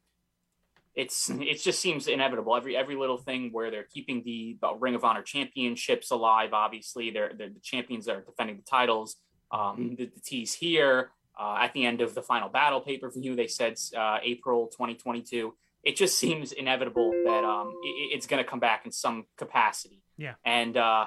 it's 0.95 1.29
it 1.29 1.61
just 1.61 1.79
seems 1.79 2.07
inevitable. 2.07 2.55
Every 2.55 2.75
every 2.75 2.95
little 2.95 3.17
thing 3.17 3.49
where 3.51 3.71
they're 3.71 3.83
keeping 3.83 4.23
the, 4.23 4.57
the 4.61 4.73
Ring 4.73 4.95
of 4.95 5.03
Honor 5.03 5.21
championships 5.21 6.11
alive. 6.11 6.53
Obviously, 6.53 7.11
they're, 7.11 7.31
they're 7.37 7.49
the 7.49 7.59
champions 7.61 8.05
that 8.05 8.15
are 8.15 8.21
defending 8.21 8.57
the 8.57 8.63
titles. 8.63 9.17
Um, 9.51 9.95
the, 9.97 10.05
the 10.05 10.19
tease 10.19 10.53
here 10.53 11.11
uh, 11.39 11.57
at 11.61 11.73
the 11.73 11.85
end 11.85 12.01
of 12.01 12.13
the 12.15 12.21
final 12.21 12.49
battle 12.49 12.81
pay 12.81 12.97
per 12.97 13.09
view, 13.09 13.35
they 13.35 13.47
said 13.47 13.75
uh, 13.97 14.17
April 14.21 14.67
2022. 14.67 15.53
It 15.83 15.95
just 15.95 16.19
seems 16.19 16.51
inevitable 16.51 17.11
that 17.25 17.43
um, 17.43 17.69
it, 17.81 18.15
it's 18.17 18.27
going 18.27 18.43
to 18.43 18.49
come 18.49 18.59
back 18.59 18.85
in 18.85 18.91
some 18.91 19.25
capacity. 19.37 20.03
Yeah. 20.17 20.33
And 20.43 20.75
uh, 20.75 21.05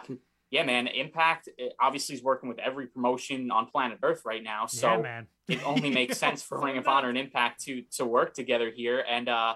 yeah, 0.53 0.65
man, 0.65 0.87
Impact 0.87 1.49
uh, 1.59 1.69
obviously 1.81 2.15
is 2.15 2.23
working 2.23 2.47
with 2.47 2.59
every 2.59 2.87
promotion 2.87 3.51
on 3.51 3.67
planet 3.67 3.99
Earth 4.03 4.21
right 4.27 4.43
now. 4.43 4.67
So 4.67 5.03
yeah, 5.03 5.23
it 5.49 5.67
only 5.67 5.89
makes 5.89 6.19
sense 6.25 6.43
for 6.43 6.61
Ring 6.61 6.77
of 6.77 6.87
Honor 6.87 7.09
and 7.09 7.17
Impact 7.17 7.65
to 7.65 7.83
to 7.93 8.05
work 8.05 8.35
together 8.35 8.71
here. 8.71 9.03
And 9.09 9.31
uh, 9.31 9.55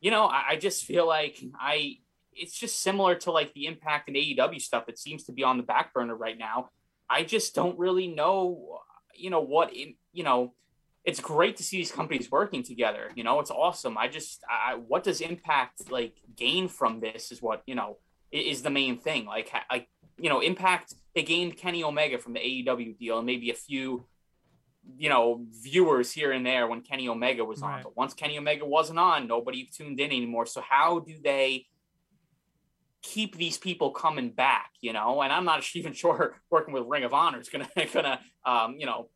you 0.00 0.10
know, 0.10 0.24
I, 0.24 0.42
I 0.52 0.56
just 0.56 0.84
feel 0.84 1.06
like 1.06 1.38
I 1.60 1.98
it's 2.32 2.58
just 2.58 2.80
similar 2.80 3.14
to 3.16 3.30
like 3.30 3.52
the 3.52 3.66
Impact 3.66 4.08
and 4.08 4.16
AEW 4.16 4.58
stuff 4.58 4.86
that 4.86 4.98
seems 4.98 5.24
to 5.24 5.32
be 5.32 5.44
on 5.44 5.58
the 5.58 5.62
back 5.62 5.92
burner 5.92 6.16
right 6.16 6.38
now. 6.38 6.70
I 7.10 7.24
just 7.24 7.54
don't 7.54 7.78
really 7.78 8.06
know, 8.06 8.80
you 9.14 9.28
know, 9.28 9.42
what 9.42 9.76
in, 9.76 9.94
you 10.12 10.24
know. 10.24 10.54
It's 11.04 11.18
great 11.18 11.56
to 11.56 11.64
see 11.64 11.78
these 11.78 11.90
companies 11.90 12.30
working 12.30 12.62
together. 12.62 13.10
You 13.16 13.24
know, 13.24 13.40
it's 13.40 13.50
awesome. 13.50 13.98
I 13.98 14.06
just, 14.06 14.44
I, 14.48 14.76
what 14.76 15.02
does 15.02 15.20
Impact 15.20 15.90
like 15.90 16.14
gain 16.36 16.68
from 16.68 17.00
this? 17.00 17.32
Is 17.32 17.42
what 17.42 17.64
you 17.66 17.74
know 17.74 17.98
is 18.32 18.62
the 18.62 18.70
main 18.70 18.98
thing. 18.98 19.26
Like, 19.26 19.52
like 19.70 19.88
you 20.22 20.28
know, 20.28 20.40
Impact 20.40 20.94
they 21.14 21.24
gained 21.24 21.56
Kenny 21.56 21.82
Omega 21.82 22.16
from 22.16 22.32
the 22.32 22.38
AEW 22.38 22.96
deal 22.96 23.18
and 23.18 23.26
maybe 23.26 23.50
a 23.50 23.54
few, 23.54 24.06
you 24.96 25.08
know, 25.08 25.44
viewers 25.50 26.12
here 26.12 26.30
and 26.30 26.46
there 26.46 26.68
when 26.68 26.80
Kenny 26.80 27.08
Omega 27.08 27.44
was 27.44 27.60
on. 27.60 27.82
But 27.82 27.96
once 27.96 28.14
Kenny 28.14 28.38
Omega 28.38 28.64
wasn't 28.64 29.00
on, 29.00 29.26
nobody 29.26 29.64
tuned 29.64 29.98
in 29.98 30.06
anymore. 30.06 30.46
So 30.46 30.62
how 30.62 31.00
do 31.00 31.16
they 31.22 31.66
keep 33.02 33.36
these 33.36 33.58
people 33.58 33.90
coming 33.90 34.30
back? 34.30 34.70
You 34.80 34.92
know, 34.92 35.20
and 35.22 35.32
I'm 35.32 35.44
not 35.44 35.64
even 35.74 35.92
sure 35.92 36.40
working 36.50 36.72
with 36.72 36.84
Ring 36.86 37.02
of 37.02 37.12
Honor 37.12 37.40
is 37.40 37.48
gonna 37.48 37.68
gonna 37.92 38.20
um, 38.46 38.76
you 38.78 38.86
know 38.86 39.10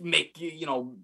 make 0.00 0.40
you 0.40 0.64
know 0.64 0.96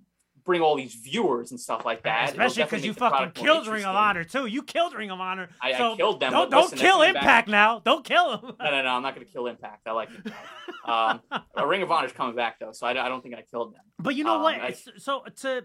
bring 0.45 0.61
all 0.61 0.77
these 0.77 0.95
viewers 0.95 1.51
and 1.51 1.59
stuff 1.59 1.85
like 1.85 2.03
that. 2.05 2.31
Especially 2.31 2.65
because 2.65 2.85
you 2.85 2.93
fucking 2.93 3.31
killed 3.33 3.67
Ring 3.67 3.85
of. 3.85 3.95
Honor 3.97 4.25
too. 4.25 4.47
You 4.47 4.63
killed 4.63 4.95
Ring 4.95 5.11
of 5.11 5.21
Honor. 5.21 5.49
I- 5.63 5.73
I 5.73 5.97
killed 5.97 6.21
them, 6.21 6.33
Don't 6.33 6.51
don't 6.51 6.63
listen, 6.65 6.79
kill 6.79 6.99
coming 6.99 7.15
back. 7.15 7.23
Impact 7.23 7.49
now. 7.49 7.79
Don't 7.79 8.05
kill 8.05 8.33
him. 8.39 8.53
No, 8.61 8.71
no, 8.71 8.83
no. 8.83 8.89
I'm 8.91 9.03
not 9.03 9.15
going 9.15 9.27
to 9.27 9.33
kill 9.33 9.47
Impact. 9.47 9.87
I 9.87 9.93
like 9.93 10.11
Impact. 10.15 10.47
um, 10.85 11.21
a 11.57 11.67
Ring 11.67 11.83
of 11.83 11.91
Honor's 11.91 12.13
coming 12.13 12.37
back 12.37 12.59
though, 12.61 12.73
so 12.73 12.87
I, 12.87 12.91
I 12.91 13.09
don't 13.09 13.23
think 13.23 13.35
I 13.35 13.43
killed 13.43 13.75
them. 13.75 13.81
But 13.99 14.15
you 14.17 14.25
know 14.25 14.37
Um, 14.37 14.43
what? 14.43 14.55
I- 14.57 14.75
so 14.99 15.23
to 15.43 15.65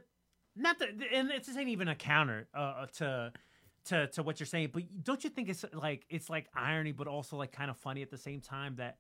not 0.55 0.79
that, 0.79 0.89
and 1.13 1.29
this 1.29 1.55
ain't 1.57 1.69
even 1.69 1.87
a 1.87 1.95
counter 1.95 2.47
uh, 2.53 2.85
to 2.97 3.31
to 3.85 4.07
to 4.07 4.23
what 4.23 4.39
you're 4.39 4.47
saying. 4.47 4.69
But 4.73 4.83
don't 5.03 5.23
you 5.23 5.29
think 5.29 5.49
it's 5.49 5.65
like 5.73 6.05
it's 6.09 6.29
like 6.29 6.47
irony, 6.55 6.91
but 6.91 7.07
also 7.07 7.35
like 7.37 7.51
kind 7.51 7.69
of 7.69 7.77
funny 7.77 8.01
at 8.01 8.09
the 8.09 8.17
same 8.17 8.41
time 8.41 8.75
that 8.77 8.97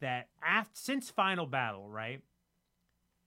that 0.00 0.28
after 0.44 0.70
since 0.74 1.10
Final 1.10 1.46
Battle, 1.46 1.88
right? 1.88 2.22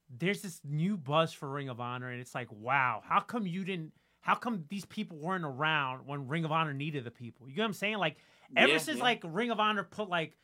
There's 0.10 0.41
this 0.41 0.62
new 0.64 0.97
buzz 0.97 1.34
for 1.34 1.49
Ring 1.49 1.70
of 1.70 1.80
Honor, 1.80 2.10
and 2.10 2.22
it's 2.22 2.36
like, 2.36 2.47
wow, 2.51 3.01
how 3.03 3.20
come 3.20 3.47
you 3.47 3.64
didn't? 3.64 3.91
How 4.22 4.36
come 4.36 4.66
these 4.70 4.86
people 4.86 5.18
weren't 5.18 5.45
around 5.45 6.06
when 6.08 6.28
Ring 6.28 6.45
of 6.45 6.51
Honor 6.51 6.74
needed 6.74 7.03
the 7.03 7.12
people? 7.12 7.47
You 7.49 7.58
know 7.58 7.64
what 7.64 7.68
I'm 7.68 7.74
saying? 7.74 7.97
Like 7.97 8.18
ever 8.56 8.74
Yeah, 8.74 8.78
since 8.80 8.97
yeah. 8.97 9.03
like 9.03 9.22
Ring 9.24 9.51
of 9.51 9.60
Honor 9.60 9.84
put 9.84 10.10
like 10.10 10.38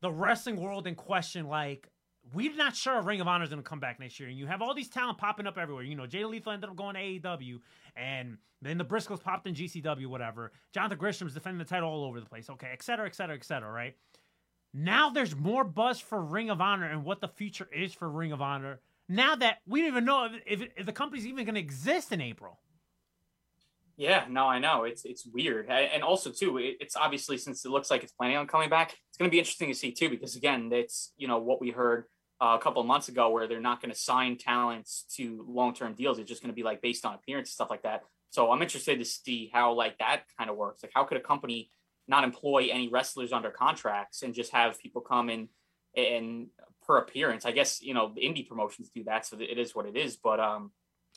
the 0.00 0.12
wrestling 0.12 0.56
world 0.60 0.86
in 0.86 0.94
question, 0.94 1.48
like 1.48 1.88
we're 2.32 2.54
not 2.54 2.74
sure 2.76 3.00
Ring 3.02 3.20
of 3.20 3.28
Honor 3.28 3.44
is 3.44 3.50
going 3.50 3.62
to 3.62 3.68
come 3.68 3.80
back 3.80 3.98
next 4.00 4.18
year. 4.20 4.28
And 4.28 4.38
you 4.38 4.46
have 4.46 4.62
all 4.62 4.74
these 4.74 4.88
talent 4.88 5.18
popping 5.18 5.46
up 5.46 5.58
everywhere. 5.58 5.82
You 5.82 5.94
know, 5.94 6.06
Jay 6.06 6.24
Lethal 6.24 6.52
ended 6.52 6.70
up 6.70 6.76
going 6.76 6.94
to 6.94 7.00
AEW, 7.00 7.60
and 7.96 8.38
then 8.62 8.78
the 8.78 8.84
Briscoes 8.84 9.22
popped 9.22 9.46
in 9.46 9.54
GCW, 9.54 10.06
whatever. 10.06 10.52
Jonathan 10.72 10.98
Gresham's 10.98 11.34
defending 11.34 11.58
the 11.58 11.64
title 11.64 11.88
all 11.90 12.04
over 12.04 12.20
the 12.20 12.26
place. 12.26 12.48
Okay, 12.48 12.70
et 12.72 12.82
cetera, 12.82 13.06
et 13.06 13.14
cetera, 13.14 13.34
et 13.34 13.44
cetera, 13.44 13.70
right? 13.70 13.96
Now 14.72 15.10
there's 15.10 15.36
more 15.36 15.64
buzz 15.64 16.00
for 16.00 16.20
Ring 16.20 16.50
of 16.50 16.60
Honor 16.60 16.88
and 16.88 17.04
what 17.04 17.20
the 17.20 17.28
future 17.28 17.68
is 17.72 17.92
for 17.92 18.08
Ring 18.08 18.32
of 18.32 18.40
Honor. 18.42 18.80
Now 19.08 19.36
that 19.36 19.58
we 19.66 19.80
don't 19.80 19.88
even 19.88 20.04
know 20.04 20.28
if, 20.46 20.62
if, 20.76 20.86
the 20.86 20.92
company's 20.92 21.26
even 21.26 21.44
going 21.44 21.54
to 21.54 21.60
exist 21.60 22.12
in 22.12 22.20
April. 22.20 22.60
Yeah, 23.96 24.24
no, 24.28 24.46
I 24.46 24.58
know 24.58 24.84
it's 24.84 25.04
it's 25.04 25.24
weird, 25.24 25.68
and 25.70 26.02
also 26.02 26.30
too, 26.30 26.58
it's 26.58 26.96
obviously 26.96 27.38
since 27.38 27.64
it 27.64 27.68
looks 27.68 27.92
like 27.92 28.02
it's 28.02 28.12
planning 28.12 28.36
on 28.36 28.48
coming 28.48 28.68
back, 28.68 28.92
it's 29.08 29.16
going 29.16 29.30
to 29.30 29.32
be 29.32 29.38
interesting 29.38 29.68
to 29.68 29.74
see 29.74 29.92
too 29.92 30.10
because 30.10 30.34
again, 30.34 30.68
it's 30.72 31.12
you 31.16 31.28
know 31.28 31.38
what 31.38 31.60
we 31.60 31.70
heard 31.70 32.06
uh, 32.40 32.56
a 32.58 32.62
couple 32.62 32.80
of 32.80 32.88
months 32.88 33.08
ago 33.08 33.30
where 33.30 33.46
they're 33.46 33.60
not 33.60 33.80
going 33.80 33.92
to 33.92 33.98
sign 33.98 34.36
talents 34.36 35.04
to 35.16 35.44
long 35.48 35.74
term 35.74 35.94
deals. 35.94 36.18
It's 36.18 36.28
just 36.28 36.42
going 36.42 36.52
to 36.52 36.56
be 36.56 36.64
like 36.64 36.82
based 36.82 37.06
on 37.06 37.14
appearance 37.14 37.50
and 37.50 37.54
stuff 37.54 37.70
like 37.70 37.82
that. 37.82 38.02
So 38.30 38.50
I'm 38.50 38.62
interested 38.62 38.98
to 38.98 39.04
see 39.04 39.50
how 39.52 39.74
like 39.74 39.98
that 39.98 40.22
kind 40.36 40.50
of 40.50 40.56
works. 40.56 40.82
Like 40.82 40.92
how 40.92 41.04
could 41.04 41.16
a 41.16 41.20
company 41.20 41.70
not 42.08 42.24
employ 42.24 42.68
any 42.70 42.88
wrestlers 42.88 43.32
under 43.32 43.50
contracts 43.50 44.22
and 44.22 44.34
just 44.34 44.52
have 44.52 44.78
people 44.80 45.00
come 45.00 45.30
in 45.30 45.48
and 45.96 46.48
per 46.86 46.98
appearance? 46.98 47.44
I 47.44 47.52
guess 47.52 47.82
you 47.82 47.94
know 47.94 48.12
the 48.14 48.22
indie 48.22 48.46
promotions 48.46 48.90
do 48.94 49.04
that, 49.04 49.26
so 49.26 49.36
it 49.38 49.58
is 49.58 49.74
what 49.74 49.86
it 49.86 49.96
is. 49.96 50.16
But 50.16 50.40
um, 50.40 50.70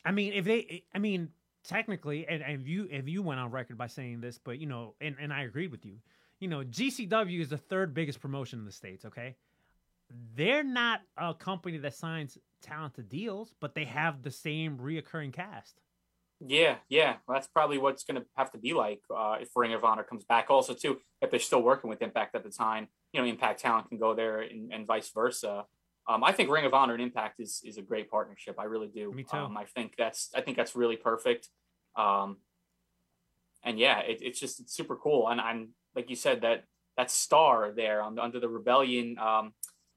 I 0.04 0.12
mean, 0.12 0.32
if 0.32 0.44
they, 0.44 0.84
I 0.94 0.98
mean, 0.98 1.30
technically, 1.64 2.26
and, 2.26 2.42
and 2.42 2.60
if 2.60 2.68
you 2.68 2.88
if 2.90 3.08
you 3.08 3.22
went 3.22 3.40
on 3.40 3.50
record 3.50 3.78
by 3.78 3.86
saying 3.86 4.20
this, 4.20 4.38
but 4.38 4.58
you 4.58 4.66
know, 4.66 4.94
and, 5.00 5.16
and 5.20 5.32
I 5.32 5.42
agreed 5.42 5.70
with 5.70 5.84
you. 5.84 5.96
You 6.40 6.48
know, 6.48 6.62
GCW 6.62 7.40
is 7.40 7.48
the 7.48 7.58
third 7.58 7.94
biggest 7.94 8.20
promotion 8.20 8.60
in 8.60 8.64
the 8.64 8.72
states. 8.72 9.04
Okay, 9.04 9.36
they're 10.34 10.64
not 10.64 11.00
a 11.16 11.34
company 11.34 11.78
that 11.78 11.94
signs 11.94 12.38
talented 12.62 13.08
deals, 13.08 13.54
but 13.60 13.74
they 13.74 13.84
have 13.84 14.22
the 14.22 14.30
same 14.30 14.78
reoccurring 14.78 15.32
cast. 15.32 15.80
Yeah, 16.40 16.76
yeah. 16.88 17.16
Well, 17.26 17.34
that's 17.34 17.48
probably 17.48 17.78
what's 17.78 18.04
going 18.04 18.20
to 18.20 18.26
have 18.36 18.52
to 18.52 18.58
be 18.58 18.72
like 18.72 19.00
uh, 19.14 19.38
if 19.40 19.48
Ring 19.56 19.74
of 19.74 19.84
Honor 19.84 20.04
comes 20.04 20.24
back. 20.24 20.46
Also, 20.50 20.72
too, 20.72 20.98
if 21.20 21.30
they're 21.30 21.40
still 21.40 21.62
working 21.62 21.90
with 21.90 22.00
Impact 22.00 22.36
at 22.36 22.44
the 22.44 22.50
time, 22.50 22.88
you 23.12 23.20
know, 23.20 23.26
Impact 23.26 23.60
talent 23.60 23.88
can 23.88 23.98
go 23.98 24.14
there 24.14 24.40
and, 24.40 24.72
and 24.72 24.86
vice 24.86 25.10
versa. 25.10 25.64
Um, 26.08 26.24
I 26.24 26.32
think 26.32 26.50
Ring 26.50 26.64
of 26.64 26.72
Honor 26.74 26.94
and 26.94 27.02
Impact 27.02 27.40
is 27.40 27.60
is 27.64 27.76
a 27.78 27.82
great 27.82 28.10
partnership. 28.10 28.56
I 28.58 28.64
really 28.64 28.88
do. 28.88 29.12
Me 29.12 29.24
too. 29.24 29.36
Um, 29.36 29.56
I 29.56 29.64
think 29.64 29.94
that's 29.98 30.30
I 30.34 30.40
think 30.40 30.56
that's 30.56 30.74
really 30.74 30.96
perfect. 30.96 31.48
Um, 31.96 32.38
and 33.64 33.78
yeah, 33.78 33.98
it, 34.00 34.18
it's 34.22 34.40
just 34.40 34.60
it's 34.60 34.74
super 34.74 34.96
cool. 34.96 35.28
And 35.28 35.40
I'm 35.40 35.70
like 35.94 36.08
you 36.10 36.16
said 36.16 36.42
that 36.42 36.64
that 36.96 37.10
star 37.10 37.72
there 37.72 38.02
on 38.02 38.18
under 38.18 38.40
the 38.40 38.48
Rebellion, 38.48 39.18
um, 39.18 39.52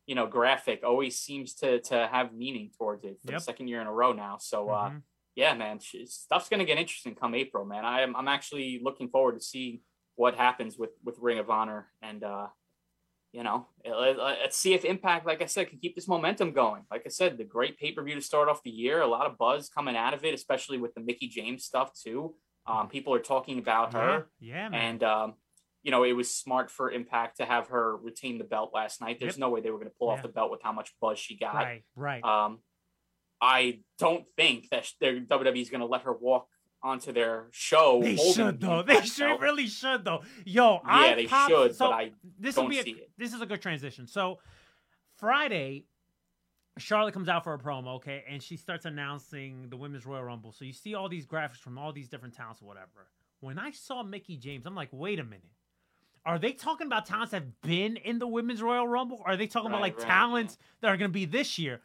you 0.06 0.16
know, 0.16 0.28
graphic 0.28 0.82
always 0.84 1.18
seems 1.18 1.54
to 1.56 1.80
to 1.82 2.08
have 2.12 2.34
meaning 2.34 2.72
towards 2.78 3.06
it 3.06 3.20
for 3.26 3.32
Yep. 3.32 3.40
the 3.40 3.44
second 3.44 3.68
year 3.68 3.82
in 3.82 3.88
a 3.88 3.94
row 3.94 4.14
now. 4.14 4.38
So. 4.38 4.70
Uh, 4.70 4.90
Mhm. 4.90 5.04
yeah, 5.36 5.54
man, 5.54 5.80
stuff's 5.80 6.50
gonna 6.50 6.66
get 6.66 6.78
interesting 6.78 7.16
come 7.16 7.34
April, 7.36 7.64
man. 7.64 7.86
I'm 7.86 8.16
I'm 8.18 8.28
actually 8.28 8.82
looking 8.84 9.08
forward 9.10 9.36
to 9.36 9.42
see 9.42 9.82
what 10.16 10.36
happens 10.36 10.78
with 10.78 10.92
with 11.06 11.18
Ring 11.20 11.40
of 11.40 11.50
Honor, 11.50 11.90
and 12.02 12.22
uh, 12.22 12.48
you 13.32 13.44
know, 13.44 13.68
let- 13.86 14.18
let's 14.18 14.58
see 14.58 14.74
if 14.74 14.84
Impact, 14.86 15.26
like 15.26 15.42
I 15.42 15.46
said, 15.46 15.70
can 15.70 15.80
keep 15.80 15.96
this 15.96 16.08
momentum 16.08 16.52
going. 16.52 16.84
Like 16.92 17.04
I 17.06 17.10
said, 17.10 17.38
the 17.38 17.44
great 17.46 17.78
pay 17.78 17.92
per 17.94 18.04
view 18.04 18.16
to 18.16 18.22
start 18.22 18.50
off 18.50 18.62
the 18.64 18.70
year, 18.72 19.02
a 19.02 19.08
lot 19.08 19.26
of 19.26 19.38
buzz 19.38 19.70
coming 19.70 19.96
out 19.96 20.14
of 20.14 20.26
it, 20.26 20.34
especially 20.34 20.78
with 20.78 20.94
the 20.94 21.02
Mickie 21.02 21.28
James 21.30 21.64
stuff 21.64 21.94
too. 21.94 22.36
Um, 22.66 22.90
people 22.90 23.14
are 23.14 23.20
talking 23.20 23.58
about 23.58 23.94
her, 23.94 24.30
Yeah, 24.40 24.56
yeah, 24.56 24.70
man. 24.70 24.82
and 24.82 25.04
um, 25.04 25.34
you 25.84 25.90
know, 25.92 26.04
it 26.04 26.12
was 26.14 26.32
smart 26.34 26.70
for 26.70 26.92
Impact 26.92 27.38
to 27.38 27.46
have 27.46 27.70
her 27.70 27.98
retain 27.98 28.38
the 28.38 28.44
belt 28.44 28.72
last 28.74 29.02
night. 29.02 29.20
There's 29.20 29.34
Yep. 29.34 29.40
no 29.40 29.50
way 29.50 29.62
they 29.62 29.72
were 29.72 29.80
going 29.80 29.90
to 29.90 29.96
pull 29.98 30.10
Yeah. 30.10 30.14
off 30.16 30.22
the 30.22 30.28
belt 30.28 30.52
with 30.52 30.62
how 30.62 30.72
much 30.72 30.92
buzz 31.00 31.18
she 31.18 31.36
got. 31.38 31.56
right, 31.56 31.84
right. 31.96 32.24
Um, 32.24 32.62
I 33.42 33.80
don't 33.98 34.26
think 34.38 34.70
that 34.70 34.92
their 35.00 35.20
WWE 35.20 35.62
is 35.62 35.72
going 35.72 35.82
to 35.82 35.88
let 35.88 36.04
her 36.04 36.14
walk 36.14 36.48
onto 36.84 37.12
their 37.12 37.46
show. 37.52 38.00
they 38.02 38.16
should 38.16 38.60
though. 38.60 38.82
They 38.84 39.02
should 39.02 39.28
belt. 39.28 39.42
really 39.42 39.68
should 39.68 40.04
though. 40.06 40.22
Yo, 40.46 40.82
I 40.84 41.08
Yeah, 41.10 41.16
they 41.16 41.28
popped- 41.28 41.52
should, 41.52 41.76
so 41.76 41.88
but 41.90 41.94
I 41.94 42.12
this 42.40 42.56
will 42.56 42.64
don't 42.64 42.70
be 42.72 42.80
a, 42.80 42.84
see 42.84 42.92
it. 42.92 43.12
this 43.18 43.34
is 43.34 43.42
a 43.42 43.46
good 43.46 43.62
transition. 43.62 44.08
So 44.08 44.40
Friday, 45.18 45.86
Charlotte 46.78 47.14
comes 47.14 47.30
out 47.30 47.44
for 47.44 47.54
a 47.54 47.60
promo, 47.60 47.96
okay, 47.98 48.24
and 48.28 48.42
she 48.42 48.58
starts 48.58 48.86
announcing 48.86 49.68
the 49.70 49.78
Women's 49.78 50.06
Royal 50.06 50.24
Rumble. 50.24 50.52
So 50.52 50.66
you 50.66 50.74
see 50.74 50.96
all 50.96 51.10
these 51.10 51.26
graphics 51.26 51.58
from 51.58 51.78
all 51.78 51.92
these 51.94 52.08
different 52.08 52.34
talents 52.36 52.62
or 52.62 52.66
whatever. 52.66 53.10
When 53.42 53.60
I 53.60 53.72
saw 53.72 54.04
Mickie 54.04 54.38
James, 54.38 54.66
I'm 54.66 54.76
like, 54.76 54.90
wait 54.92 55.20
a 55.20 55.24
minute. 55.24 55.44
Are 56.26 56.38
they 56.38 56.54
talking 56.54 56.86
about 56.88 57.06
talents 57.08 57.32
that 57.32 57.42
have 57.42 57.62
been 57.62 57.98
in 57.98 58.20
the 58.20 58.28
Women's 58.28 58.62
Royal 58.62 58.88
Rumble? 58.88 59.18
Or 59.26 59.32
are 59.32 59.38
they 59.38 59.48
talking 59.48 59.70
about 59.70 59.82
like 59.82 59.98
right, 59.98 60.08
talents 60.08 60.58
that 60.82 60.88
are 60.90 60.98
going 60.98 61.10
to 61.10 61.14
be 61.14 61.26
this 61.26 61.58
year? 61.58 61.82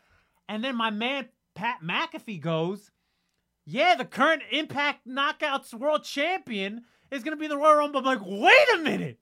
And 0.48 0.62
then 0.62 0.76
my 0.76 0.90
man 0.90 1.28
Pat 1.54 1.78
McAfee 1.82 2.40
goes, 2.40 2.90
yeah, 3.66 3.94
the 3.96 4.04
current 4.04 4.42
Impact 4.50 5.06
Knockouts 5.06 5.74
World 5.74 6.04
Champion 6.04 6.84
is 7.10 7.22
going 7.22 7.36
to 7.36 7.40
be 7.40 7.48
the 7.48 7.56
Royal 7.58 7.76
Rumble. 7.76 7.98
I'm 8.00 8.06
like, 8.06 8.20
wait 8.24 8.66
a 8.74 8.78
minute. 8.78 9.18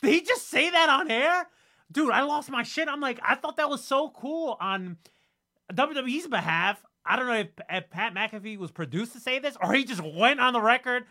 Did 0.00 0.12
he 0.14 0.20
just 0.22 0.48
say 0.48 0.70
that 0.70 0.88
on 0.88 1.10
air? 1.10 1.46
Dude, 1.90 2.10
I 2.10 2.22
lost 2.22 2.48
my 2.50 2.62
shit. 2.62 2.88
I'm 2.88 3.00
like, 3.00 3.20
I 3.22 3.34
thought 3.34 3.56
that 3.58 3.68
was 3.68 3.84
so 3.84 4.08
cool 4.10 4.56
on 4.60 4.96
WWE's 5.72 6.26
behalf. 6.26 6.82
I 7.04 7.16
don't 7.16 7.26
know 7.26 7.34
if, 7.34 7.48
if 7.70 7.90
Pat 7.90 8.14
McAfee 8.14 8.58
was 8.58 8.70
produced 8.70 9.12
to 9.14 9.20
say 9.20 9.38
this 9.38 9.56
or 9.62 9.72
he 9.72 9.84
just 9.84 10.00
went 10.02 10.40
on 10.40 10.52
the 10.52 10.60
record 10.60 11.04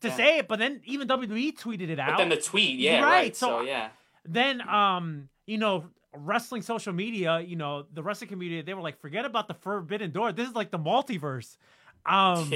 to 0.00 0.08
Yeah. 0.08 0.16
say 0.16 0.38
it, 0.38 0.48
but 0.48 0.58
then 0.58 0.80
even 0.84 1.08
WWE 1.08 1.56
tweeted 1.56 1.88
it 1.88 1.98
out. 1.98 2.10
But 2.12 2.18
then 2.18 2.28
the 2.30 2.36
tweet, 2.36 2.78
yeah, 2.78 3.02
Right, 3.02 3.10
right. 3.10 3.36
so- 3.36 3.60
So, 3.60 3.60
yeah, 3.62 3.90
then 4.24 4.60
um 4.68 5.28
you 5.46 5.56
know 5.58 5.84
wrestling 6.14 6.60
social 6.62 6.92
media 6.92 7.40
you 7.40 7.56
know 7.56 7.86
the 7.94 8.02
wrestling 8.02 8.28
community 8.28 8.60
they 8.62 8.74
were 8.74 8.82
like 8.82 9.00
forget 9.00 9.24
about 9.24 9.46
the 9.48 9.54
forbidden 9.54 10.10
door 10.10 10.32
this 10.32 10.48
is 10.48 10.54
like 10.54 10.70
the 10.70 10.78
multiverse 10.78 11.56
um 12.06 12.52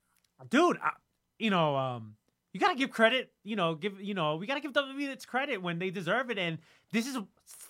dude 0.50 0.78
I, 0.82 0.90
you 1.38 1.50
know 1.50 1.76
um 1.76 2.16
you 2.52 2.60
gotta 2.60 2.76
give 2.76 2.90
credit 2.90 3.32
you 3.44 3.56
know 3.56 3.74
give 3.74 4.00
you 4.00 4.14
know 4.14 4.36
we 4.36 4.46
gotta 4.46 4.60
give 4.60 4.72
WWE 4.72 5.08
its 5.08 5.24
credit 5.24 5.62
when 5.62 5.78
they 5.78 5.90
deserve 5.90 6.30
it 6.30 6.38
and 6.38 6.58
this 6.92 7.06
is 7.06 7.18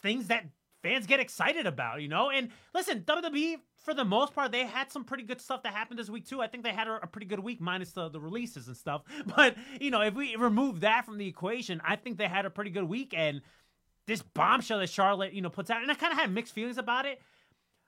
things 0.03 0.29
that 0.29 0.47
fans 0.83 1.07
get 1.07 1.21
excited 1.21 1.67
about 1.67 2.03
you 2.03 2.09
know? 2.09 2.31
And 2.31 2.51
listen 2.75 3.01
WWE 3.01 3.57
for 3.85 3.95
the 3.95 4.05
most 4.05 4.35
part 4.35 4.53
they 4.53 4.65
had 4.65 4.91
some 4.93 5.05
pretty 5.05 5.25
good 5.25 5.41
stuff 5.41 5.63
that 5.63 5.73
happened 5.73 5.99
this 5.99 6.11
week 6.11 6.29
too. 6.29 6.41
I 6.41 6.47
think 6.47 6.65
they 6.65 6.73
had 6.73 6.89
a, 6.89 7.01
a 7.03 7.07
pretty 7.07 7.27
good 7.27 7.41
week 7.41 7.61
minus 7.61 7.93
the, 7.93 8.09
the 8.09 8.21
releases 8.21 8.69
and 8.69 8.77
stuff. 8.77 9.03
But 9.37 9.57
you 9.81 9.91
know 9.91 10.03
if 10.03 10.15
we 10.15 10.37
remove 10.37 10.81
that 10.81 11.05
from 11.05 11.19
the 11.19 11.27
equation 11.27 11.81
I 11.85 11.97
think 11.97 12.19
they 12.19 12.29
had 12.29 12.47
a 12.47 12.51
pretty 12.51 12.71
good 12.71 12.85
week 12.85 13.15
and 13.17 13.43
this 14.07 14.23
bombshell 14.23 14.79
that 14.79 14.89
Charlotte, 14.89 15.33
you 15.33 15.43
know, 15.43 15.51
puts 15.51 15.71
out, 15.71 15.83
and 15.83 15.91
I 15.91 15.95
kind 15.95 16.13
of 16.13 16.19
had 16.19 16.33
mixed 16.33 16.55
feelings 16.55 16.79
about 16.79 17.07
it. 17.07 17.21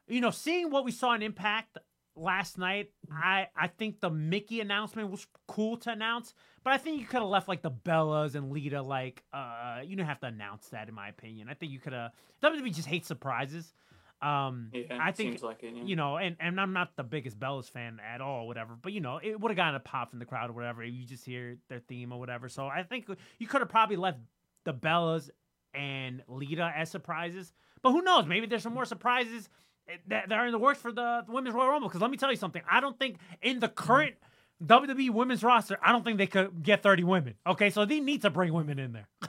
You 0.08 0.20
know, 0.20 0.30
seeing 0.30 0.70
what 0.70 0.84
we 0.84 0.90
saw 0.90 1.14
in 1.14 1.22
Impact 1.22 1.78
last 2.18 2.58
night, 2.58 2.90
I 3.10 3.48
I 3.56 3.68
think 3.68 4.00
the 4.00 4.10
Mickie 4.10 4.60
announcement 4.60 5.10
was 5.10 5.26
cool 5.46 5.76
to 5.78 5.90
announce, 5.90 6.34
but 6.64 6.72
I 6.72 6.78
think 6.78 7.00
you 7.00 7.06
could 7.06 7.20
have 7.20 7.28
left 7.28 7.48
like 7.48 7.62
the 7.62 7.70
Bellas 7.70 8.34
and 8.34 8.50
Lita 8.50 8.82
like 8.82 9.22
uh 9.32 9.80
you 9.84 9.96
don't 9.96 10.06
have 10.06 10.20
to 10.20 10.26
announce 10.26 10.68
that 10.68 10.88
in 10.88 10.94
my 10.94 11.08
opinion. 11.08 11.48
I 11.48 11.54
think 11.54 11.72
you 11.72 11.78
could 11.78 11.92
have 11.92 12.12
WWE 12.42 12.74
just 12.74 12.88
hates 12.88 13.08
surprises. 13.08 13.72
Um 14.20 14.70
yeah. 14.72 14.98
I 15.00 15.12
think 15.12 15.32
seems 15.32 15.42
like 15.42 15.62
it. 15.62 15.74
Yeah. 15.76 15.84
you 15.84 15.96
know, 15.96 16.16
and, 16.16 16.36
and 16.40 16.60
I'm 16.60 16.72
not 16.72 16.96
the 16.96 17.04
biggest 17.04 17.38
Bellas 17.38 17.70
fan 17.70 18.00
at 18.04 18.20
all, 18.20 18.46
whatever. 18.46 18.76
But 18.80 18.92
you 18.92 19.00
know, 19.00 19.20
it 19.22 19.40
would 19.40 19.50
have 19.50 19.56
gotten 19.56 19.76
a 19.76 19.80
pop 19.80 20.10
from 20.10 20.18
the 20.18 20.24
crowd 20.24 20.50
or 20.50 20.54
whatever. 20.54 20.82
if 20.82 20.92
You 20.92 21.04
just 21.06 21.24
hear 21.24 21.56
their 21.68 21.80
theme 21.80 22.12
or 22.12 22.18
whatever. 22.18 22.48
So 22.48 22.66
I 22.66 22.82
think 22.82 23.08
you 23.38 23.46
could 23.46 23.60
have 23.60 23.70
probably 23.70 23.96
left 23.96 24.18
the 24.64 24.74
Bellas 24.74 25.30
and 25.74 26.22
Lita 26.28 26.72
as 26.74 26.90
surprises. 26.90 27.52
But 27.82 27.92
who 27.92 28.02
knows? 28.02 28.26
Maybe 28.26 28.46
there's 28.46 28.62
some 28.62 28.74
more 28.74 28.84
surprises 28.84 29.48
that, 30.08 30.28
that 30.28 30.32
are 30.32 30.46
in 30.46 30.52
the 30.52 30.58
works 30.58 30.80
for 30.80 30.92
the, 30.92 31.22
the 31.26 31.32
Women's 31.32 31.54
Royal 31.54 31.68
Rumble. 31.68 31.88
Because 31.88 32.00
let 32.00 32.10
me 32.10 32.16
tell 32.16 32.30
you 32.30 32.36
something. 32.36 32.62
I 32.70 32.80
don't 32.80 32.98
think 32.98 33.18
in 33.42 33.60
the 33.60 33.68
current 33.68 34.14
WWE 34.64 35.10
Women's 35.10 35.42
roster, 35.42 35.78
I 35.82 35.92
don't 35.92 36.04
think 36.04 36.18
they 36.18 36.26
could 36.26 36.62
get 36.62 36.82
30 36.82 37.04
women. 37.04 37.34
Okay, 37.46 37.70
so 37.70 37.84
they 37.84 38.00
need 38.00 38.22
to 38.22 38.30
bring 38.30 38.52
women 38.52 38.78
in 38.78 38.92
there. 38.92 39.08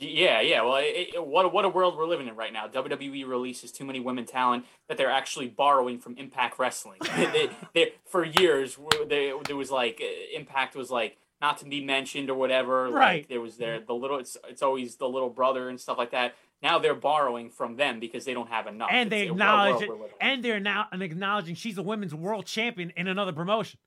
Yeah, 0.00 0.40
yeah. 0.40 0.62
Well, 0.62 0.76
it, 0.76 1.14
it, 1.14 1.26
what 1.26 1.52
what 1.52 1.64
a 1.64 1.68
world 1.68 1.96
we're 1.96 2.06
living 2.06 2.28
in 2.28 2.36
right 2.36 2.52
now. 2.52 2.68
WWE 2.68 3.26
releases 3.26 3.72
too 3.72 3.84
many 3.84 3.98
women 3.98 4.26
talent 4.26 4.64
that 4.88 4.96
they're 4.96 5.10
actually 5.10 5.48
borrowing 5.48 5.98
from 5.98 6.16
Impact 6.16 6.58
Wrestling. 6.58 7.00
they, 7.16 7.50
they, 7.74 7.92
for 8.06 8.24
years, 8.24 8.78
they, 9.08 9.32
there 9.46 9.56
was 9.56 9.70
like 9.70 10.00
uh, 10.00 10.38
Impact 10.38 10.76
was 10.76 10.90
like 10.90 11.16
not 11.40 11.58
to 11.58 11.64
be 11.64 11.84
mentioned 11.84 12.30
or 12.30 12.34
whatever. 12.34 12.88
Right. 12.90 13.22
Like 13.22 13.28
there 13.28 13.40
was 13.40 13.56
there 13.56 13.80
the 13.80 13.94
little. 13.94 14.18
It's 14.18 14.36
it's 14.48 14.62
always 14.62 14.96
the 14.96 15.08
little 15.08 15.30
brother 15.30 15.68
and 15.68 15.80
stuff 15.80 15.98
like 15.98 16.12
that. 16.12 16.36
Now 16.62 16.78
they're 16.78 16.94
borrowing 16.94 17.50
from 17.50 17.76
them 17.76 18.00
because 18.00 18.24
they 18.24 18.34
don't 18.34 18.48
have 18.48 18.66
enough. 18.66 18.88
and 18.92 19.10
they 19.12 19.22
It's 19.22 19.30
acknowledge 19.30 19.82
it, 19.82 19.88
we're 19.88 19.94
living 19.94 20.10
in. 20.20 20.26
and 20.28 20.44
they're 20.44 20.60
now 20.60 20.86
acknowledging 20.92 21.54
she's 21.54 21.78
a 21.78 21.82
women's 21.82 22.14
world 22.14 22.46
champion 22.46 22.92
in 22.96 23.06
another 23.08 23.32
promotion. 23.32 23.78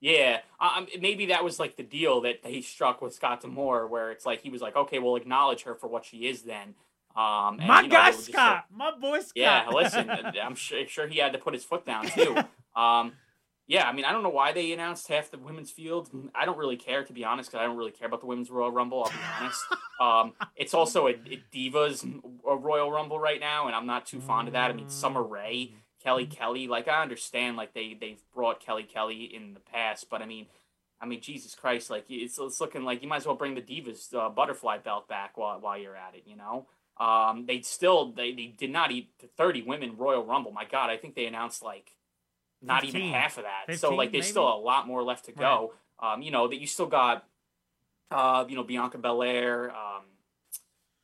Yeah, 0.00 0.40
um, 0.60 0.86
maybe 1.00 1.26
that 1.26 1.42
was 1.42 1.58
like 1.58 1.76
the 1.76 1.82
deal 1.82 2.20
that 2.22 2.40
he 2.44 2.60
struck 2.62 3.00
with 3.00 3.14
Scott 3.14 3.40
D'Amore, 3.40 3.86
where 3.86 4.10
it's 4.10 4.26
like 4.26 4.40
he 4.42 4.50
was 4.50 4.60
like, 4.60 4.76
okay, 4.76 4.98
we'll 4.98 5.16
acknowledge 5.16 5.62
her 5.62 5.74
for 5.74 5.86
what 5.88 6.04
she 6.04 6.26
is 6.26 6.42
then. 6.42 6.74
Um, 7.16 7.58
and, 7.60 7.66
My 7.68 7.80
you 7.80 7.88
know, 7.88 7.94
guy 7.96 8.10
they 8.10 8.16
were 8.16 8.22
just 8.22 8.32
Scott, 8.32 8.64
my 8.70 8.90
boy 8.90 9.20
Scott. 9.20 9.32
Yeah, 9.34 9.68
listen, 9.70 10.10
I'm 10.42 10.54
sure, 10.54 10.86
sure 10.86 11.06
he 11.06 11.18
had 11.18 11.32
to 11.32 11.38
put 11.38 11.54
his 11.54 11.64
foot 11.64 11.86
down 11.86 12.06
too. 12.08 12.36
Um, 12.76 13.12
yeah, 13.68 13.88
I 13.88 13.92
mean, 13.92 14.04
I 14.04 14.12
don't 14.12 14.22
know 14.22 14.28
why 14.28 14.52
they 14.52 14.70
announced 14.72 15.08
half 15.08 15.30
the 15.30 15.38
women's 15.38 15.72
field. 15.72 16.08
I 16.34 16.44
don't 16.44 16.56
really 16.56 16.76
care, 16.76 17.02
to 17.02 17.12
be 17.12 17.24
honest, 17.24 17.50
because 17.50 17.62
I 17.62 17.66
don't 17.66 17.76
really 17.76 17.90
care 17.90 18.06
about 18.06 18.20
the 18.20 18.26
women's 18.26 18.48
Royal 18.48 18.70
Rumble. 18.70 19.04
I'll 19.04 19.10
be 19.10 19.16
honest. 19.40 19.60
Um, 19.98 20.34
it's 20.56 20.74
also 20.74 21.06
a, 21.06 21.12
a 21.12 21.42
Divas 21.50 22.04
a 22.46 22.54
Royal 22.54 22.92
Rumble 22.92 23.18
right 23.18 23.40
now, 23.40 23.66
and 23.66 23.74
I'm 23.74 23.86
not 23.86 24.04
too 24.04 24.20
fond 24.20 24.46
of 24.46 24.52
that. 24.52 24.70
I 24.70 24.74
mean, 24.74 24.90
Summer 24.90 25.22
Rae, 25.22 25.72
Kelly 26.04 26.26
Kelly, 26.26 26.68
like 26.68 26.86
I 26.86 27.00
understand, 27.00 27.56
like 27.56 27.72
they 27.72 27.96
they've 27.98 28.20
brought 28.34 28.60
Kelly 28.60 28.82
Kelly 28.82 29.24
in 29.24 29.54
the 29.54 29.60
past, 29.60 30.10
but 30.10 30.20
I 30.20 30.26
mean. 30.26 30.46
I 30.98 31.04
mean, 31.04 31.20
Jesus 31.20 31.54
Christ! 31.54 31.90
Like 31.90 32.06
it's, 32.08 32.38
it's 32.38 32.58
looking 32.58 32.82
like 32.82 33.02
you 33.02 33.08
might 33.08 33.18
as 33.18 33.26
well 33.26 33.36
bring 33.36 33.54
the 33.54 33.60
Divas 33.60 34.14
uh, 34.14 34.30
butterfly 34.30 34.78
belt 34.78 35.08
back 35.08 35.36
while 35.36 35.60
while 35.60 35.76
you're 35.76 35.94
at 35.94 36.14
it. 36.14 36.22
You 36.26 36.36
know, 36.36 36.66
um, 36.98 37.44
they 37.46 37.60
still 37.60 38.12
they, 38.12 38.32
they 38.32 38.46
did 38.46 38.70
not 38.70 38.90
eat 38.90 39.10
the 39.20 39.26
30 39.26 39.62
women 39.62 39.96
Royal 39.98 40.24
Rumble. 40.24 40.52
My 40.52 40.64
God, 40.64 40.88
I 40.88 40.96
think 40.96 41.14
they 41.14 41.26
announced 41.26 41.62
like 41.62 41.96
not 42.62 42.82
15. 42.82 43.00
even 43.00 43.12
half 43.12 43.38
of 43.38 43.44
that. 43.44 43.78
so 43.78 43.94
like 43.94 44.12
there's 44.12 44.24
maybe? 44.24 44.30
still 44.30 44.48
a 44.48 44.58
lot 44.58 44.86
more 44.86 45.02
left 45.02 45.26
to 45.26 45.32
go. 45.32 45.74
Um, 46.00 46.22
you 46.22 46.30
know 46.30 46.48
that 46.48 46.60
you 46.60 46.66
still 46.66 46.86
got, 46.86 47.24
uh, 48.10 48.44
you 48.48 48.56
know 48.56 48.64
Bianca 48.64 48.98
Belair, 48.98 49.70
um, 49.70 50.02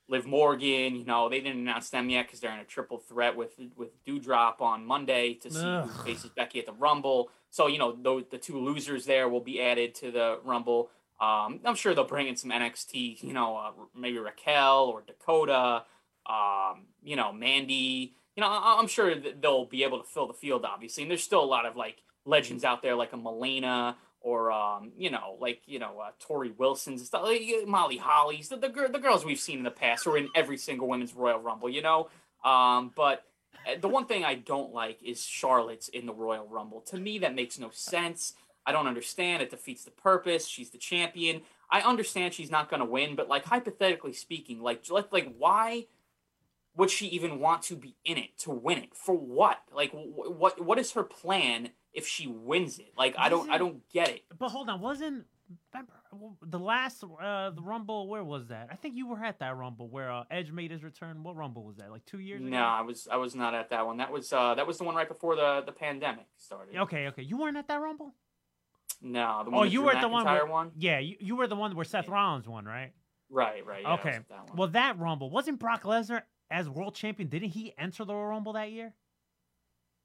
Liv 0.09 0.27
Morgan. 0.27 0.97
You 0.97 1.05
know 1.05 1.29
they 1.29 1.41
didn't 1.41 1.61
announce 1.61 1.91
them 1.91 2.11
yet 2.11 2.27
because 2.27 2.41
they're 2.41 2.53
in 2.53 2.61
a 2.61 2.65
triple 2.65 2.99
threat 2.99 3.37
with 3.37 3.55
with 3.77 4.05
Doudrop 4.05 4.61
on 4.61 4.85
Monday 4.85 5.35
to 5.35 5.51
see 5.51 5.65
Ugh. 5.65 5.89
who 5.89 6.03
faces 6.05 6.31
Becky 6.31 6.59
at 6.59 6.67
the 6.67 6.73
Rumble. 6.73 7.31
So 7.51 7.67
you 7.67 7.79
know 7.79 7.97
those, 8.01 8.25
the 8.31 8.39
two 8.39 8.59
losers 8.59 9.07
there 9.07 9.29
will 9.29 9.41
be 9.41 9.61
added 9.61 9.95
to 9.97 10.11
the 10.11 10.41
Rumble. 10.45 10.91
Um, 11.21 11.61
I'm 11.65 11.77
sure 11.77 11.95
they'll 11.95 12.05
bring 12.05 12.27
in 12.27 12.35
some 12.35 12.51
NXT, 12.51 13.23
you 13.23 13.33
know, 13.33 13.57
uh, 13.57 13.71
maybe 13.97 14.19
Raquel 14.19 14.87
or 14.87 15.05
Dakota, 15.07 15.85
um, 16.27 16.87
you 17.03 17.15
know, 17.15 17.33
Mandy. 17.33 18.17
You 18.37 18.41
know, 18.43 18.49
I- 18.49 18.79
I'm 18.79 18.87
sure 18.87 19.15
they'll 19.15 19.67
be 19.67 19.83
able 19.85 19.99
to 19.99 20.05
fill 20.09 20.27
the 20.27 20.35
field, 20.35 20.65
obviously. 20.65 21.03
And 21.05 21.11
there's 21.11 21.23
still 21.23 21.43
a 21.43 21.47
lot 21.47 21.67
of 21.67 21.77
like 21.77 22.03
legends 22.25 22.65
out 22.65 22.83
there, 22.83 22.95
like 22.95 23.13
a 23.13 23.17
Melina 23.17 23.97
or, 24.21 24.53
um, 24.53 24.93
you 24.97 25.11
know, 25.11 25.37
like 25.41 25.63
you 25.67 25.79
know, 25.79 25.99
uh, 26.01 26.11
Torrie 26.25 26.57
Wilson's 26.57 27.01
and 27.01 27.07
stuff, 27.07 27.23
like, 27.25 27.43
Molly 27.67 27.97
Holly's, 27.97 28.49
the 28.49 28.57
the, 28.57 28.69
gir- 28.69 28.89
the 28.89 28.99
girls 29.01 29.25
we've 29.25 29.41
seen 29.41 29.59
in 29.59 29.65
the 29.65 29.71
past 29.71 30.05
who 30.05 30.13
are 30.13 30.19
in 30.19 30.29
every 30.35 30.57
single 30.57 30.89
women's 30.89 31.15
Royal 31.15 31.39
Rumble, 31.41 31.69
you 31.69 31.83
know. 31.83 32.09
Um, 32.45 32.93
but 32.95 33.25
uh, 33.69 33.79
the 33.81 33.89
one 33.89 34.07
thing 34.07 34.25
I 34.25 34.35
don't 34.37 34.73
like 34.73 35.03
is 35.03 35.25
Charlotte's 35.25 35.89
in 35.89 36.07
the 36.07 36.15
Royal 36.15 36.47
Rumble. 36.47 36.81
To 36.83 36.97
me, 36.97 37.19
that 37.19 37.35
makes 37.35 37.59
no 37.59 37.71
sense. 37.73 38.35
I 38.65 38.71
don't 38.73 38.87
understand. 38.87 39.43
It 39.43 39.51
defeats 39.51 39.85
the 39.85 39.91
purpose. 39.91 40.47
She's 40.47 40.71
the 40.71 40.79
champion. 40.79 41.43
I 41.71 41.81
understand 41.81 42.33
she's 42.35 42.51
not 42.51 42.71
going 42.71 42.81
to 42.81 42.87
win, 42.87 43.17
but 43.17 43.29
like 43.29 43.45
hypothetically 43.45 44.13
speaking, 44.13 44.61
like 44.63 44.85
like 45.11 45.35
why 45.37 45.87
would 46.77 46.91
she 46.91 47.07
even 47.09 47.39
want 47.39 47.63
to 47.63 47.77
be 47.77 47.97
in 48.05 48.17
it 48.19 48.39
to 48.39 48.51
win 48.51 48.79
it 48.79 48.95
for 48.95 49.15
what? 49.15 49.59
Like 49.75 49.91
wh- 49.93 50.39
what 50.39 50.65
what 50.65 50.79
is 50.79 50.93
her 50.93 51.05
plan 51.05 51.71
if 51.93 52.07
she 52.07 52.27
wins 52.27 52.79
it? 52.79 52.93
Like 52.97 53.15
I 53.19 53.29
don't 53.29 53.51
I 53.51 53.59
don't 53.59 53.89
get 53.93 54.09
it. 54.09 54.23
But 54.39 54.51
hold 54.51 54.69
on, 54.69 54.81
wasn't 54.81 55.27
remember 55.75 55.93
the 56.43 56.59
last 56.59 57.05
uh 57.05 57.51
the 57.51 57.63
Rumble? 57.63 58.09
Where 58.09 58.25
was 58.25 58.49
that? 58.49 58.69
I 58.71 58.77
think 58.77 58.97
you 58.97 59.07
were 59.07 59.23
at 59.23 59.39
that 59.41 59.57
Rumble 59.57 59.89
where 59.89 60.11
uh, 60.11 60.25
Edge 60.31 60.51
made 60.51 60.71
his 60.71 60.83
return. 60.83 61.23
What 61.23 61.37
Rumble 61.37 61.65
was 61.65 61.77
that? 61.77 61.91
Like 61.91 62.05
two 62.07 62.21
years 62.21 62.41
ago. 62.41 62.51
No, 62.51 62.63
I 62.63 62.81
was 62.83 63.09
I 63.11 63.17
was 63.17 63.35
not 63.35 63.55
at 63.55 63.71
that 63.71 63.87
one. 63.87 63.99
That 63.99 64.13
was 64.13 64.33
uh 64.33 64.55
that 64.55 64.67
was 64.67 64.79
the 64.79 64.85
one 64.85 64.95
right 64.95 65.09
before 65.09 65.37
the 65.37 65.63
the 65.65 65.73
pandemic 65.73 66.27
started. 66.37 66.77
Okay, 66.77 67.09
okay. 67.09 67.23
You 67.23 67.37
weren't 67.39 67.57
at 67.57 67.69
that 67.69 67.81
Rumble. 67.81 68.15
No, 69.03 69.43
the 69.45 69.51
one 69.51 69.61
Oh, 69.61 69.65
you 69.65 69.81
Drew 69.81 69.87
were 69.87 69.97
at 69.97 70.01
the 70.01 70.09
one. 70.09 70.25
Where, 70.25 70.47
one. 70.47 70.71
Yeah, 70.79 71.01
you, 71.01 71.17
you 71.19 71.37
were 71.37 71.49
the 71.49 71.57
one 71.57 71.75
where 71.75 71.85
Seth 71.85 72.09
Rollins 72.09 72.47
won, 72.47 72.65
right? 72.65 72.93
Right, 73.29 73.67
right. 73.67 73.83
Yeah, 73.83 73.95
okay. 73.95 74.19
that. 74.29 74.55
Well, 74.55 74.69
that 74.69 74.99
Rumble 74.99 75.31
wasn't 75.31 75.59
Brock 75.59 75.83
Lesnar 75.83 76.23
as 76.53 76.69
world 76.69 76.95
champion. 76.95 77.29
Didn't 77.29 77.51
he 77.51 77.75
enter 77.79 78.05
the 78.05 78.15
Royal 78.15 78.27
Rumble 78.29 78.53
that 78.53 78.71
year? 78.71 78.93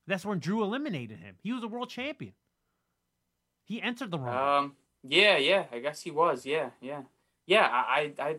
That's 0.07 0.25
when 0.25 0.39
Drew 0.39 0.63
eliminated 0.63 1.19
him. 1.19 1.35
He 1.43 1.51
was 1.51 1.63
a 1.63 1.67
world 1.67 1.89
champion. 1.89 2.33
He 3.65 3.81
entered 3.81 4.09
the 4.11 4.17
Rumble. 4.17 4.41
Um. 4.41 4.75
Yeah. 5.03 5.37
Yeah. 5.37 5.65
I 5.71 5.79
guess 5.79 6.01
he 6.01 6.11
was. 6.11 6.45
Yeah. 6.45 6.69
Yeah. 6.81 7.01
Yeah. 7.45 7.67
I. 7.69 8.13
I. 8.17 8.23
I 8.23 8.35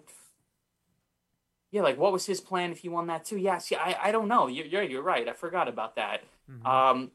yeah. 1.71 1.83
Like, 1.83 1.99
what 1.99 2.13
was 2.13 2.25
his 2.25 2.41
plan 2.41 2.73
if 2.73 2.79
he 2.79 2.89
won 2.89 3.07
that 3.09 3.27
too? 3.27 3.37
Yeah. 3.37 3.59
See, 3.59 3.77
I. 3.77 3.97
I 4.09 4.11
don't 4.13 4.29
know. 4.29 4.47
You're. 4.47 4.65
You're, 4.65 4.83
you're 4.83 5.03
right. 5.03 5.29
I 5.29 5.35
forgot 5.35 5.69
about 5.69 5.97
that. 5.97 6.23
Mhm. 6.51 6.67
Um. 6.67 7.11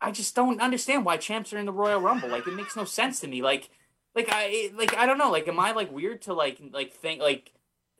I 0.00 0.10
just 0.12 0.34
don't 0.34 0.60
understand 0.60 1.04
why 1.04 1.18
champs 1.18 1.52
are 1.52 1.58
in 1.58 1.66
the 1.66 1.72
Royal 1.72 2.00
Rumble. 2.00 2.28
Like, 2.28 2.46
it 2.46 2.54
makes 2.54 2.74
no 2.76 2.84
sense 2.84 3.20
to 3.20 3.28
me. 3.28 3.42
Like. 3.42 3.68
Like 4.14 4.30
I. 4.32 4.70
Like 4.74 4.96
I 4.96 5.04
don't 5.04 5.18
know. 5.18 5.30
Like, 5.30 5.46
am 5.46 5.60
I 5.60 5.72
like 5.72 5.92
weird 5.92 6.22
to 6.22 6.32
like 6.32 6.58
like 6.72 6.94
think 6.94 7.20
like 7.20 7.52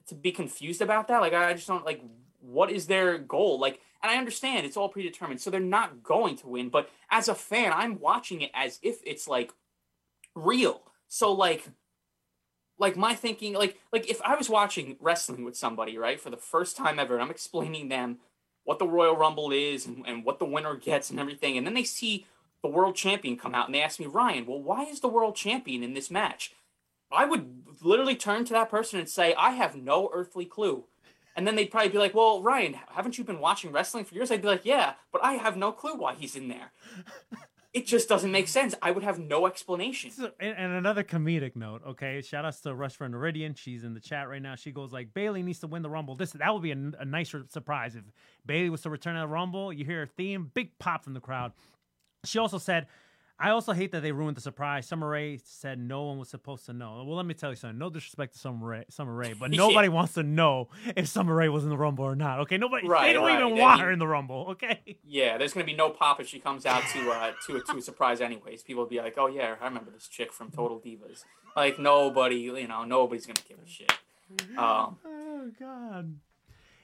to 0.07 0.15
be 0.15 0.31
confused 0.31 0.81
about 0.81 1.07
that? 1.09 1.21
Like, 1.21 1.33
I 1.33 1.53
just 1.53 1.67
don't 1.67 1.85
like. 1.85 2.01
What 2.39 2.71
is 2.71 2.87
their 2.87 3.17
goal? 3.17 3.59
Like, 3.59 3.81
and 4.01 4.11
I 4.11 4.17
understand 4.17 4.65
it's 4.65 4.77
all 4.77 4.89
predetermined, 4.89 5.41
so 5.41 5.49
they're 5.49 5.59
not 5.59 6.03
going 6.03 6.37
to 6.37 6.47
win. 6.47 6.69
But 6.69 6.89
as 7.11 7.27
a 7.27 7.35
fan, 7.35 7.73
I'm 7.73 7.99
watching 7.99 8.41
it 8.41 8.51
as 8.53 8.79
if 8.81 8.99
it's 9.05 9.27
like 9.27 9.51
real. 10.35 10.81
So 11.07 11.31
like 11.31 11.67
like 12.77 12.95
my 12.95 13.13
thinking 13.13 13.53
like 13.53 13.77
like 13.91 14.09
if 14.09 14.21
I 14.21 14.35
was 14.35 14.49
watching 14.49 14.95
wrestling 14.99 15.43
with 15.43 15.57
somebody, 15.57 15.97
right, 15.97 16.19
for 16.19 16.29
the 16.29 16.37
first 16.37 16.77
time 16.77 16.97
ever, 16.97 17.15
and 17.15 17.23
I'm 17.23 17.31
explaining 17.31 17.89
them 17.89 18.19
what 18.63 18.79
the 18.79 18.87
Royal 18.87 19.17
Rumble 19.17 19.51
is 19.51 19.85
and, 19.85 20.05
and 20.07 20.23
what 20.23 20.39
the 20.39 20.45
winner 20.45 20.75
gets 20.75 21.09
and 21.09 21.19
everything, 21.19 21.57
and 21.57 21.65
then 21.65 21.73
they 21.73 21.83
see 21.83 22.25
the 22.61 22.69
world 22.69 22.95
champion 22.95 23.37
come 23.37 23.55
out 23.55 23.67
and 23.67 23.75
they 23.75 23.81
ask 23.81 23.99
me, 23.99 24.05
Ryan, 24.05 24.45
well, 24.45 24.61
why 24.61 24.83
is 24.83 24.99
the 24.99 25.07
world 25.07 25.35
champion 25.35 25.83
in 25.83 25.93
this 25.93 26.11
match? 26.11 26.53
I 27.11 27.25
would 27.25 27.63
literally 27.81 28.15
turn 28.15 28.45
to 28.45 28.53
that 28.53 28.69
person 28.69 28.99
and 28.99 29.09
say, 29.09 29.33
I 29.33 29.51
have 29.51 29.75
no 29.75 30.09
earthly 30.13 30.45
clue. 30.45 30.85
And 31.39 31.47
then 31.47 31.55
they'd 31.55 31.71
probably 31.71 31.87
be 31.87 31.97
like, 31.97 32.13
Well, 32.13 32.43
Ryan, 32.43 32.75
haven't 32.89 33.17
you 33.17 33.23
been 33.23 33.39
watching 33.39 33.71
wrestling 33.71 34.03
for 34.03 34.13
years? 34.13 34.29
I'd 34.29 34.41
be 34.41 34.49
like, 34.49 34.65
Yeah, 34.65 34.95
but 35.09 35.23
I 35.23 35.35
have 35.35 35.55
no 35.55 35.71
clue 35.71 35.95
why 35.95 36.15
he's 36.15 36.35
in 36.35 36.49
there. 36.49 36.73
It 37.71 37.85
just 37.85 38.09
doesn't 38.09 38.31
make 38.31 38.47
sense. 38.47 38.73
I 38.81 38.89
would 38.89 39.03
have 39.03 39.19
no 39.19 39.45
explanation. 39.45 40.09
So, 40.09 40.31
and, 40.39 40.57
and 40.57 40.73
another 40.73 41.03
comedic 41.03 41.55
note, 41.55 41.83
okay? 41.89 42.19
Shout 42.23 42.43
outs 42.43 42.61
to 42.61 42.73
Rush 42.73 42.95
Friend 42.95 43.13
Iridian. 43.13 43.55
She's 43.55 43.83
in 43.83 43.93
the 43.93 43.99
chat 43.99 44.27
right 44.27 44.41
now. 44.41 44.55
She 44.55 44.71
goes 44.71 44.91
like, 44.91 45.13
Bayley 45.13 45.43
needs 45.43 45.59
to 45.59 45.67
win 45.67 45.83
the 45.83 45.89
Rumble. 45.89 46.15
This 46.15 46.31
that 46.31 46.51
would 46.51 46.63
be 46.63 46.71
a, 46.71 46.91
a 46.99 47.05
nice 47.05 47.31
surprise 47.49 47.95
if 47.95 48.01
Bayley 48.43 48.71
was 48.71 48.81
to 48.81 48.89
return 48.89 49.15
at 49.15 49.21
the 49.21 49.27
Rumble. 49.27 49.71
You 49.71 49.85
hear 49.85 49.99
her 49.99 50.07
theme, 50.07 50.49
big 50.51 50.79
pop 50.79 51.03
from 51.03 51.13
the 51.13 51.19
crowd. 51.19 51.51
She 52.25 52.39
also 52.39 52.57
said, 52.57 52.87
I 53.41 53.51
also 53.51 53.71
hate 53.71 53.93
that 53.93 54.01
they 54.01 54.11
ruined 54.11 54.35
the 54.35 54.41
surprise. 54.41 54.85
Summer 54.85 55.07
Rae 55.07 55.39
said 55.45 55.79
no 55.79 56.03
one 56.03 56.17
was 56.19 56.27
supposed 56.27 56.65
to 56.65 56.73
know. 56.73 57.05
Well, 57.07 57.15
let 57.15 57.25
me 57.25 57.33
tell 57.33 57.51
you 57.51 57.55
something. 57.55 57.77
No 57.77 57.89
disrespect 57.89 58.33
to 58.33 58.39
Summer 58.39 58.67
Rae, 58.67 58.83
Summer 58.89 59.13
Rae 59.13 59.33
but 59.33 59.51
Yeah. 59.53 59.57
nobody 59.59 59.87
wants 59.87 60.13
to 60.15 60.23
know 60.23 60.67
if 60.95 61.07
Summer 61.07 61.33
Rae 61.33 61.47
was 61.47 61.63
in 61.63 61.69
the 61.69 61.77
Rumble 61.77 62.03
or 62.03 62.15
not. 62.15 62.41
Okay, 62.41 62.57
nobody. 62.57 62.83
they 62.85 62.89
Right, 62.91 63.13
don't 63.13 63.23
right. 63.25 63.39
even 63.41 63.57
want 63.57 63.79
her 63.81 63.91
in 63.91 63.99
the 63.99 64.07
Rumble. 64.07 64.47
Okay. 64.51 64.97
Yeah, 65.07 65.37
there's 65.37 65.53
gonna 65.53 65.65
be 65.65 65.73
no 65.73 65.89
pop 65.89 66.19
if 66.19 66.27
she 66.27 66.39
comes 66.39 66.65
out 66.65 66.83
to 66.93 67.09
uh 67.11 67.31
to 67.47 67.55
a, 67.57 67.61
to 67.61 67.77
a 67.77 67.81
surprise 67.81 68.19
anyways. 68.21 68.61
People 68.63 68.83
will 68.83 68.89
be 68.89 68.97
like, 68.99 69.15
Oh 69.17 69.27
yeah, 69.27 69.55
I 69.59 69.65
remember 69.65 69.89
this 69.91 70.07
chick 70.07 70.31
from 70.33 70.51
Total 70.51 70.79
Divas. 70.79 71.23
Like 71.55 71.79
nobody, 71.79 72.35
you 72.35 72.67
know, 72.67 72.83
nobody's 72.83 73.25
gonna 73.25 73.39
give 73.47 73.57
a 73.65 73.67
shit. 73.67 73.91
Um, 74.57 74.97
Oh 75.05 75.49
God. 75.59 76.15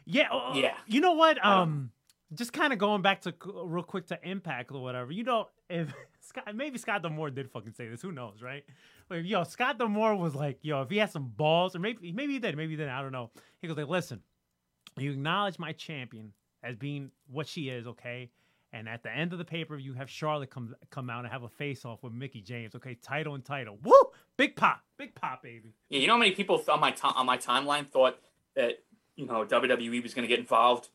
Yeah. 0.05 0.29
uh, 0.31 0.53
Yeah. 0.55 0.75
You 0.87 1.01
know 1.01 1.13
what? 1.13 1.43
I 1.43 1.61
Um, 1.61 1.91
just 2.33 2.53
kind 2.53 2.73
of 2.73 2.79
going 2.79 3.01
back 3.01 3.21
to 3.21 3.33
real 3.43 3.83
quick 3.83 4.07
to 4.07 4.19
Impact 4.23 4.71
or 4.71 4.81
whatever. 4.81 5.11
You 5.11 5.23
know, 5.23 5.49
if 5.69 5.93
Scott, 6.27 6.55
maybe 6.55 6.77
Scott 6.77 7.03
D'Amore 7.03 7.29
did 7.29 7.49
fucking 7.51 7.73
say 7.73 7.87
this. 7.87 8.01
Who 8.01 8.11
knows, 8.11 8.41
right? 8.41 8.63
Like, 9.09 9.25
yo, 9.25 9.43
Scott 9.43 9.77
D'Amore 9.77 10.15
was 10.15 10.33
like, 10.35 10.59
yo, 10.61 10.81
if 10.81 10.89
he 10.89 10.97
had 10.97 11.11
some 11.11 11.31
balls, 11.35 11.75
or 11.75 11.79
maybe 11.79 12.11
maybe 12.11 12.33
he 12.33 12.39
did, 12.39 12.57
maybe 12.57 12.71
he 12.71 12.77
didn't. 12.77 12.93
I 12.93 13.01
don't 13.01 13.11
know. 13.11 13.29
He 13.61 13.67
goes 13.67 13.77
like, 13.77 13.87
listen, 13.87 14.21
you 14.97 15.11
acknowledge 15.11 15.59
my 15.59 15.71
champion 15.73 16.33
as 16.63 16.75
being 16.75 17.11
what 17.27 17.47
she 17.47 17.69
is, 17.69 17.85
okay? 17.87 18.31
And 18.73 18.89
at 18.89 19.03
the 19.03 19.15
end 19.15 19.31
of 19.31 19.39
the 19.39 19.45
paper, 19.45 19.77
you 19.77 19.93
have 19.93 20.09
Charlotte 20.09 20.49
come 20.49 20.75
come 20.89 21.09
out 21.09 21.23
and 21.23 21.31
have 21.31 21.43
a 21.43 21.49
face 21.49 21.85
off 21.85 22.03
with 22.03 22.11
Mickie 22.11 22.41
James, 22.41 22.75
okay? 22.75 22.95
Title 22.95 23.35
and 23.35 23.45
title. 23.45 23.77
Woo! 23.83 23.93
Big 24.37 24.55
pop, 24.55 24.81
big 24.97 25.15
pop, 25.15 25.43
baby. 25.43 25.75
yeah, 25.89 25.99
you 25.99 26.07
know 26.07 26.13
how 26.13 26.19
many 26.19 26.31
people 26.31 26.61
on 26.67 26.79
my 26.79 26.93
on 27.03 27.25
my 27.25 27.37
timeline 27.37 27.87
thought 27.89 28.19
that 28.55 28.79
you 29.15 29.25
know 29.25 29.45
WWE 29.45 30.03
was 30.03 30.13
going 30.13 30.23
to 30.23 30.27
get 30.27 30.39
involved 30.39 30.89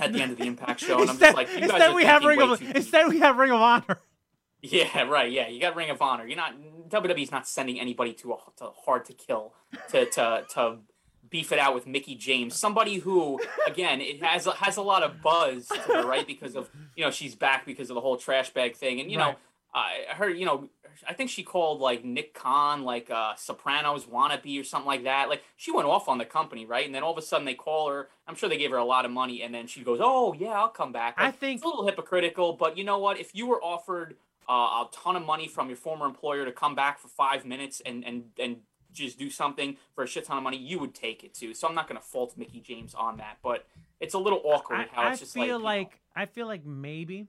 at 0.00 0.12
the 0.12 0.20
end 0.20 0.32
of 0.32 0.38
the 0.38 0.46
Impact 0.46 0.80
show, 0.84 1.00
and 1.00 1.10
I'm 1.10 1.18
just 1.18 1.36
like, 1.36 1.48
you 1.48 1.60
guys 1.60 1.70
instead 1.70 1.90
are 1.90 1.94
we 1.94 2.04
have 2.04 2.24
Ring 2.24 2.42
of 2.42 2.60
instead 2.74 3.08
we 3.08 3.20
have 3.20 3.36
Ring 3.36 3.52
of 3.52 3.60
Honor. 3.60 3.98
Yeah, 4.70 5.02
right. 5.02 5.30
Yeah, 5.30 5.48
you 5.48 5.60
got 5.60 5.76
Ring 5.76 5.90
of 5.90 6.00
Honor. 6.00 6.26
You're 6.26 6.36
not 6.36 6.54
WWE's 6.88 7.30
not 7.30 7.46
sending 7.46 7.78
anybody 7.78 8.12
to 8.14 8.32
a 8.32 8.36
to 8.58 8.70
hard 8.84 9.04
to 9.06 9.12
kill 9.12 9.52
to 9.90 10.06
to 10.06 10.44
to 10.54 10.78
beef 11.30 11.52
it 11.52 11.58
out 11.58 11.74
with 11.74 11.86
Mickie 11.86 12.14
James, 12.14 12.54
somebody 12.54 12.98
who 12.98 13.40
again 13.66 14.00
it 14.00 14.22
has 14.22 14.46
has 14.46 14.76
a 14.76 14.82
lot 14.82 15.02
of 15.02 15.20
buzz 15.22 15.68
to 15.68 15.78
her, 15.80 16.06
right? 16.06 16.26
Because 16.26 16.56
of 16.56 16.70
you 16.96 17.04
know 17.04 17.10
she's 17.10 17.34
back 17.34 17.66
because 17.66 17.90
of 17.90 17.94
the 17.94 18.00
whole 18.00 18.16
trash 18.16 18.50
bag 18.50 18.74
thing, 18.76 19.00
and 19.00 19.10
you 19.10 19.18
know 19.18 19.34
Right. 19.74 20.06
I 20.10 20.14
her 20.14 20.30
you 20.30 20.46
know 20.46 20.68
I 21.08 21.12
think 21.12 21.28
she 21.28 21.42
called 21.42 21.80
like 21.80 22.04
Nick 22.04 22.32
Khan 22.34 22.84
like 22.84 23.10
uh, 23.10 23.34
Sopranos 23.34 24.06
wannabe 24.06 24.60
or 24.60 24.64
something 24.64 24.86
like 24.86 25.02
that. 25.04 25.28
Like 25.28 25.42
she 25.56 25.72
went 25.72 25.88
off 25.88 26.08
on 26.08 26.18
the 26.18 26.24
company, 26.24 26.64
right? 26.66 26.86
And 26.86 26.94
then 26.94 27.02
all 27.02 27.10
of 27.12 27.18
a 27.18 27.22
sudden 27.22 27.44
they 27.44 27.54
call 27.54 27.90
her. 27.90 28.08
I'm 28.28 28.36
sure 28.36 28.48
they 28.48 28.56
gave 28.56 28.70
her 28.70 28.76
a 28.76 28.84
lot 28.84 29.04
of 29.04 29.10
money, 29.10 29.42
and 29.42 29.52
then 29.52 29.66
she 29.66 29.82
goes, 29.82 29.98
"Oh 30.00 30.32
yeah, 30.38 30.50
I'll 30.52 30.68
come 30.68 30.92
back." 30.92 31.14
I 31.18 31.32
think- 31.32 31.56
it's 31.56 31.64
a 31.64 31.66
little 31.66 31.84
hypocritical, 31.86 32.52
but 32.52 32.78
you 32.78 32.84
know 32.84 32.98
what? 32.98 33.18
If 33.18 33.34
you 33.34 33.46
were 33.46 33.60
offered 33.60 34.14
uh, 34.48 34.52
a 34.84 34.88
ton 34.92 35.16
of 35.16 35.24
money 35.24 35.48
from 35.48 35.68
your 35.68 35.76
former 35.76 36.06
employer 36.06 36.44
to 36.44 36.52
come 36.52 36.74
back 36.74 36.98
for 36.98 37.08
five 37.08 37.44
minutes 37.44 37.80
and 37.84 38.04
and 38.04 38.24
and 38.38 38.56
just 38.92 39.18
do 39.18 39.28
something 39.28 39.76
for 39.94 40.04
a 40.04 40.06
shit 40.06 40.24
ton 40.24 40.36
of 40.36 40.42
money, 40.44 40.56
you 40.56 40.78
would 40.78 40.94
take 40.94 41.24
it 41.24 41.34
too. 41.34 41.52
So 41.52 41.66
I'm 41.66 41.74
not 41.74 41.88
going 41.88 42.00
to 42.00 42.06
fault 42.06 42.34
Mickie 42.36 42.60
James 42.60 42.94
on 42.94 43.16
that, 43.16 43.38
but 43.42 43.66
it's 43.98 44.14
a 44.14 44.18
little 44.18 44.40
awkward 44.44 44.78
I, 44.78 44.86
how 44.92 45.02
I 45.02 45.10
it's 45.10 45.20
just 45.20 45.34
feel 45.34 45.58
like, 45.58 45.78
like, 45.88 46.00
I 46.14 46.26
feel 46.26 46.46
like 46.46 46.64
maybe, 46.64 47.26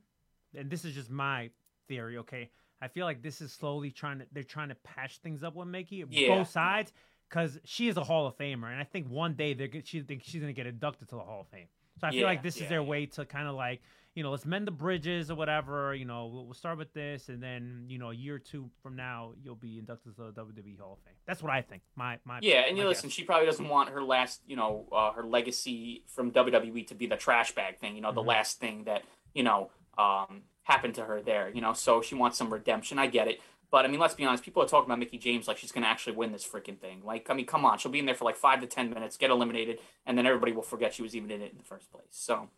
and 0.55 0.69
this 0.69 0.85
is 0.85 0.93
just 0.93 1.09
my 1.09 1.49
theory. 1.87 2.17
Okay, 2.19 2.51
I 2.81 2.87
feel 2.87 3.05
like 3.05 3.23
this 3.23 3.41
is 3.41 3.51
slowly 3.51 3.89
trying 3.89 4.19
to 4.19 4.27
they're 4.31 4.43
trying 4.43 4.69
to 4.69 4.75
patch 4.75 5.17
things 5.17 5.43
up 5.43 5.55
with 5.55 5.67
Mickie, 5.67 6.03
Yeah. 6.07 6.37
both 6.37 6.49
sides, 6.49 6.93
because 7.29 7.59
she 7.63 7.87
is 7.87 7.97
a 7.97 8.03
Hall 8.03 8.27
of 8.27 8.37
Famer, 8.37 8.71
and 8.71 8.79
I 8.79 8.83
think 8.83 9.09
one 9.09 9.33
day 9.33 9.55
they're 9.55 9.69
she 9.83 10.01
think 10.01 10.21
she's 10.23 10.41
gonna 10.41 10.53
get 10.53 10.67
inducted 10.67 11.09
to 11.09 11.15
the 11.15 11.21
Hall 11.23 11.41
of 11.41 11.47
Fame. 11.47 11.67
So 11.99 12.05
I 12.07 12.11
feel 12.11 12.19
Yeah, 12.19 12.25
like 12.27 12.43
this 12.43 12.61
is 12.61 12.69
their 12.69 12.81
yeah. 12.81 12.87
way 12.87 13.05
to 13.07 13.25
kind 13.25 13.47
of 13.47 13.55
like 13.55 13.81
you 14.15 14.23
know 14.23 14.31
let's 14.31 14.45
mend 14.45 14.65
the 14.65 14.71
bridges 14.71 15.29
or 15.29 15.35
whatever. 15.35 15.93
You 15.93 16.05
know 16.05 16.27
we'll, 16.27 16.45
we'll 16.45 16.53
start 16.53 16.77
with 16.77 16.93
this, 16.93 17.29
and 17.29 17.43
then 17.43 17.85
you 17.87 17.99
know 17.99 18.11
a 18.11 18.13
year 18.15 18.35
or 18.35 18.39
two 18.39 18.69
from 18.81 18.95
now 18.95 19.33
you'll 19.43 19.55
be 19.55 19.77
inducted 19.77 20.15
to 20.15 20.31
the 20.31 20.41
WWE 20.41 20.79
Hall 20.79 20.93
of 20.93 20.99
Fame. 21.05 21.13
That's 21.27 21.43
what 21.43 21.51
I 21.51 21.61
think. 21.61 21.81
My 21.95 22.17
my 22.25 22.39
yeah, 22.41 22.61
and 22.67 22.77
you 22.77 22.87
listen, 22.87 23.09
she 23.09 23.23
probably 23.23 23.45
doesn't 23.45 23.67
want 23.67 23.89
her 23.89 24.01
last, 24.01 24.41
you 24.47 24.55
know, 24.55 24.87
uh, 24.91 25.11
her 25.11 25.23
legacy 25.23 26.03
from 26.07 26.31
WWE 26.31 26.87
to 26.87 26.95
be 26.95 27.05
the 27.07 27.17
trash 27.17 27.51
bag 27.53 27.77
thing. 27.77 27.95
You 27.95 28.01
know, 28.01 28.11
the 28.11 28.21
Mhm. 28.23 28.27
last 28.27 28.59
thing 28.59 28.85
that 28.85 29.03
you 29.33 29.43
know 29.43 29.69
um, 29.97 30.43
happened 30.63 30.95
to 30.95 31.05
her 31.05 31.21
there. 31.21 31.49
You 31.53 31.61
know, 31.61 31.73
so 31.73 32.01
she 32.01 32.15
wants 32.15 32.37
some 32.37 32.51
redemption. 32.51 32.97
I 32.97 33.07
get 33.07 33.27
it. 33.27 33.41
But 33.71 33.83
I 33.83 33.87
mean, 33.89 33.99
let's 33.99 34.13
be 34.13 34.23
honest. 34.23 34.43
People 34.43 34.61
are 34.63 34.67
talking 34.67 34.85
about 34.89 34.99
Mickie 34.99 35.17
James 35.17 35.47
like 35.47 35.57
she's 35.57 35.71
going 35.71 35.83
to 35.83 35.89
actually 35.89 36.15
win 36.15 36.31
this 36.31 36.47
freaking 36.47 36.77
thing. 36.79 37.01
Like, 37.03 37.29
I 37.29 37.33
mean, 37.33 37.45
come 37.45 37.65
on, 37.65 37.77
she'll 37.77 37.91
be 37.91 37.99
in 37.99 38.05
there 38.05 38.15
for 38.15 38.23
like 38.23 38.37
five 38.37 38.61
to 38.61 38.67
ten 38.67 38.89
minutes, 38.89 39.17
get 39.17 39.29
eliminated, 39.31 39.79
and 40.05 40.17
then 40.17 40.25
everybody 40.25 40.53
will 40.53 40.61
forget 40.63 40.93
she 40.93 41.01
was 41.01 41.15
even 41.15 41.29
in 41.31 41.41
it 41.41 41.51
in 41.51 41.57
the 41.57 41.63
first 41.63 41.91
place. 41.91 42.05
So, 42.11 42.49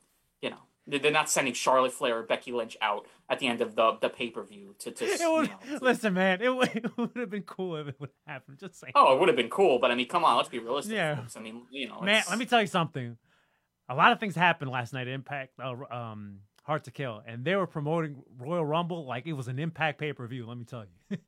you 0.41 0.49
know, 0.51 0.59
they're 0.87 1.11
not 1.11 1.29
sending 1.29 1.53
Charlotte 1.53 1.91
Flair 1.91 2.19
or 2.19 2.23
Becky 2.23 2.51
Lynch 2.51 2.77
out 2.81 3.05
at 3.29 3.39
the 3.39 3.47
end 3.47 3.61
of 3.61 3.75
the 3.75 3.97
the 4.01 4.09
pay 4.09 4.29
per 4.29 4.43
view 4.43 4.73
to 4.79 4.91
to. 4.91 5.05
You 5.05 5.17
know, 5.19 5.45
to- 5.45 5.53
listen, 5.81 6.13
man, 6.13 6.41
it 6.41 6.55
would, 6.55 6.69
it 6.75 6.97
would 6.97 7.11
have 7.15 7.29
been 7.29 7.43
cool 7.43 7.75
if 7.77 7.87
it 7.89 7.95
would 7.99 8.09
happen. 8.25 8.55
Just 8.59 8.79
saying. 8.79 8.93
Oh, 8.95 9.13
it 9.13 9.19
would 9.19 9.27
have 9.29 9.35
been 9.37 9.49
cool, 9.49 9.79
but 9.79 9.91
I 9.91 9.95
mean, 9.95 10.07
come 10.07 10.23
on, 10.23 10.37
let's 10.37 10.49
be 10.49 10.59
realistic, 10.59 10.95
Yeah. 10.95 11.15
folks. 11.17 11.35
I 11.35 11.41
mean, 11.41 11.63
you 11.71 11.87
know, 11.89 11.99
Man, 12.01 12.23
let 12.29 12.39
me 12.39 12.45
tell 12.45 12.61
you 12.61 12.67
something. 12.67 13.17
A 13.89 13.95
lot 13.95 14.11
of 14.11 14.19
things 14.19 14.35
happened 14.35 14.69
last 14.71 14.91
night 14.93 15.07
Impact, 15.07 15.53
uh, 15.63 15.73
um, 15.89 16.39
Hard 16.63 16.83
to 16.85 16.91
Kill, 16.91 17.21
and 17.25 17.45
they 17.45 17.55
were 17.55 17.67
promoting 17.67 18.21
Royal 18.37 18.65
Rumble 18.65 19.05
like 19.05 19.25
it 19.27 19.33
was 19.33 19.47
an 19.47 19.59
Impact 19.59 19.97
pay 19.99 20.11
per 20.13 20.27
view. 20.27 20.45
Let 20.45 20.57
me 20.57 20.65
tell 20.65 20.83
you. 21.09 21.17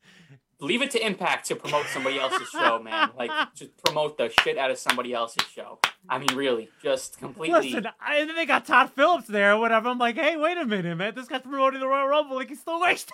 leave 0.62 0.82
it 0.82 0.92
to 0.92 1.06
Impact 1.06 1.48
to 1.48 1.56
promote 1.56 1.86
somebody 1.88 2.20
else's 2.20 2.50
show, 2.50 2.80
man. 2.80 3.10
Like, 3.18 3.32
just 3.56 3.76
promote 3.84 4.18
the 4.18 4.32
shit 4.42 4.58
out 4.58 4.72
of 4.72 4.78
somebody 4.78 5.14
else's 5.14 5.46
show. 5.48 5.80
I 6.08 6.20
mean, 6.20 6.36
really, 6.36 6.70
just 6.82 7.18
completely. 7.18 7.72
Listen, 7.72 7.88
I, 8.00 8.18
and 8.18 8.30
then 8.30 8.36
they 8.36 8.46
got 8.46 8.66
Todd 8.66 8.92
Phillips 8.92 9.28
there 9.28 9.54
or 9.54 9.60
whatever. 9.60 9.90
I'm 9.90 9.98
like, 9.98 10.16
hey, 10.16 10.38
wait 10.38 10.58
a 10.58 10.66
minute, 10.66 10.96
man. 10.96 11.16
This 11.16 11.28
guy's 11.28 11.42
promoting 11.42 11.80
the 11.80 11.88
Royal 11.88 12.08
Rumble 12.08 12.36
like 12.36 12.50
he's 12.50 12.60
still 12.60 12.80
wasted. 12.80 13.14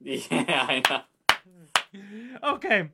Yeah, 0.00 0.20
I 0.68 0.82
know. 0.88 1.00
okay. 2.54 2.90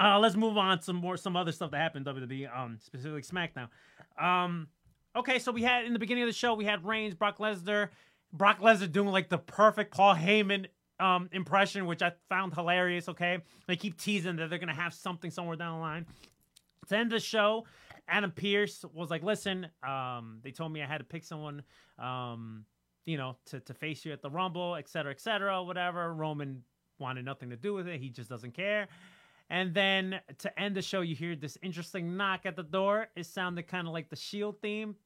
Uh, 0.00 0.18
let's 0.18 0.36
move 0.36 0.56
on 0.56 0.80
some 0.80 0.96
more 0.96 1.16
some 1.16 1.36
other 1.36 1.52
stuff 1.52 1.70
that 1.70 1.76
happened 1.76 2.06
in 2.06 2.14
WWE, 2.14 2.58
um, 2.58 2.78
specifically 2.82 3.22
SmackDown. 3.22 3.68
Um, 4.20 4.68
okay, 5.14 5.38
so 5.38 5.52
we 5.52 5.62
had 5.62 5.84
in 5.84 5.92
the 5.92 5.98
beginning 5.98 6.24
of 6.24 6.28
the 6.28 6.34
show 6.34 6.54
we 6.54 6.64
had 6.64 6.84
Reigns, 6.84 7.14
Brock 7.14 7.38
Lesnar, 7.38 7.90
Brock 8.32 8.60
Lesnar 8.60 8.90
doing 8.90 9.08
like 9.08 9.28
the 9.28 9.38
perfect 9.38 9.94
Paul 9.94 10.14
Heyman 10.14 10.66
um 11.02 11.28
impression, 11.32 11.86
which 11.86 12.02
I 12.02 12.12
found 12.28 12.54
hilarious. 12.54 13.08
Okay, 13.08 13.38
they 13.66 13.76
keep 13.76 13.98
teasing 13.98 14.36
that 14.36 14.48
they're 14.48 14.58
gonna 14.58 14.74
have 14.74 14.94
something 14.94 15.30
somewhere 15.30 15.56
down 15.56 15.78
the 15.78 15.80
line. 15.80 16.06
To 16.88 16.96
end 16.96 17.10
the 17.10 17.20
show, 17.20 17.66
Adam 18.08 18.30
Pearce 18.30 18.84
was 18.92 19.10
like, 19.10 19.22
"Listen, 19.22 19.68
um, 19.82 20.40
they 20.42 20.50
told 20.50 20.72
me 20.72 20.82
I 20.82 20.86
had 20.86 20.98
to 20.98 21.04
pick 21.04 21.24
someone, 21.24 21.62
um, 21.98 22.64
you 23.04 23.16
know, 23.16 23.36
to 23.46 23.60
to 23.60 23.74
face 23.74 24.04
you 24.04 24.12
at 24.12 24.22
the 24.22 24.30
Rumble, 24.30 24.76
et 24.76 24.88
cetera, 24.88 25.12
et 25.12 25.20
cetera, 25.20 25.62
whatever." 25.62 26.14
Roman 26.14 26.62
wanted 26.98 27.24
nothing 27.24 27.50
to 27.50 27.56
do 27.56 27.74
with 27.74 27.88
it. 27.88 28.00
He 28.00 28.08
just 28.10 28.30
doesn't 28.30 28.54
care. 28.54 28.88
And 29.50 29.74
then 29.74 30.20
to 30.38 30.58
end 30.58 30.76
the 30.76 30.82
show, 30.82 31.02
you 31.02 31.14
hear 31.14 31.36
this 31.36 31.58
interesting 31.62 32.16
knock 32.16 32.46
at 32.46 32.56
the 32.56 32.62
door. 32.62 33.08
It 33.14 33.26
sounded 33.26 33.66
kind 33.66 33.86
of 33.86 33.92
like 33.92 34.08
the 34.08 34.16
Shield 34.16 34.60
theme. 34.62 34.96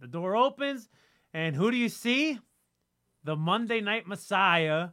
The 0.00 0.06
door 0.08 0.36
opens, 0.36 0.88
and 1.34 1.54
who 1.54 1.70
do 1.70 1.76
you 1.76 1.88
see? 1.88 2.38
The 3.24 3.36
Monday 3.36 3.80
Night 3.80 4.06
Messiah, 4.06 4.88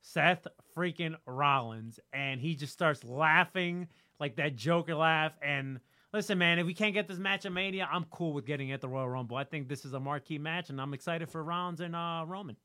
Seth 0.00 0.46
freaking 0.76 1.16
Rollins, 1.26 2.00
and 2.12 2.40
he 2.40 2.54
just 2.54 2.72
starts 2.72 3.04
laughing 3.04 3.88
like 4.20 4.36
that 4.36 4.56
Joker 4.56 4.94
laugh. 4.94 5.32
And 5.42 5.80
listen, 6.12 6.38
man, 6.38 6.58
if 6.58 6.66
we 6.66 6.74
can't 6.74 6.94
get 6.94 7.08
this 7.08 7.18
match 7.18 7.46
at 7.46 7.52
Mania, 7.52 7.88
I'm 7.90 8.04
cool 8.10 8.32
with 8.32 8.46
getting 8.46 8.70
it 8.70 8.74
at 8.74 8.80
the 8.80 8.88
Royal 8.88 9.08
Rumble. 9.08 9.36
I 9.36 9.44
think 9.44 9.68
this 9.68 9.84
is 9.84 9.92
a 9.92 10.00
marquee 10.00 10.38
match, 10.38 10.70
and 10.70 10.80
I'm 10.80 10.94
excited 10.94 11.30
for 11.30 11.42
Rollins 11.42 11.80
and 11.80 11.94
uh, 11.94 12.24
Roman. 12.26 12.56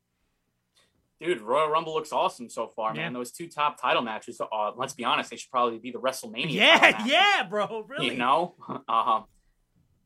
Dude, 1.20 1.42
Royal 1.42 1.70
Rumble 1.70 1.94
looks 1.94 2.12
awesome 2.12 2.50
so 2.50 2.68
far, 2.68 2.94
man. 2.94 3.14
Yeah. 3.14 3.20
Those 3.20 3.32
two 3.32 3.48
top 3.48 3.82
title 3.82 4.02
matches, 4.02 4.42
uh, 4.42 4.72
let's 4.76 4.94
be 4.94 5.06
honest, 5.06 5.30
they 5.30 5.38
should 5.38 5.52
probably 5.52 5.78
be 5.78 5.92
the 5.92 6.00
WrestleMania. 6.00 6.52
Yeah, 6.52 7.06
yeah, 7.06 7.44
bro. 7.50 7.86
Really? 7.88 8.12
You 8.12 8.18
know, 8.18 8.56
um, 8.90 9.26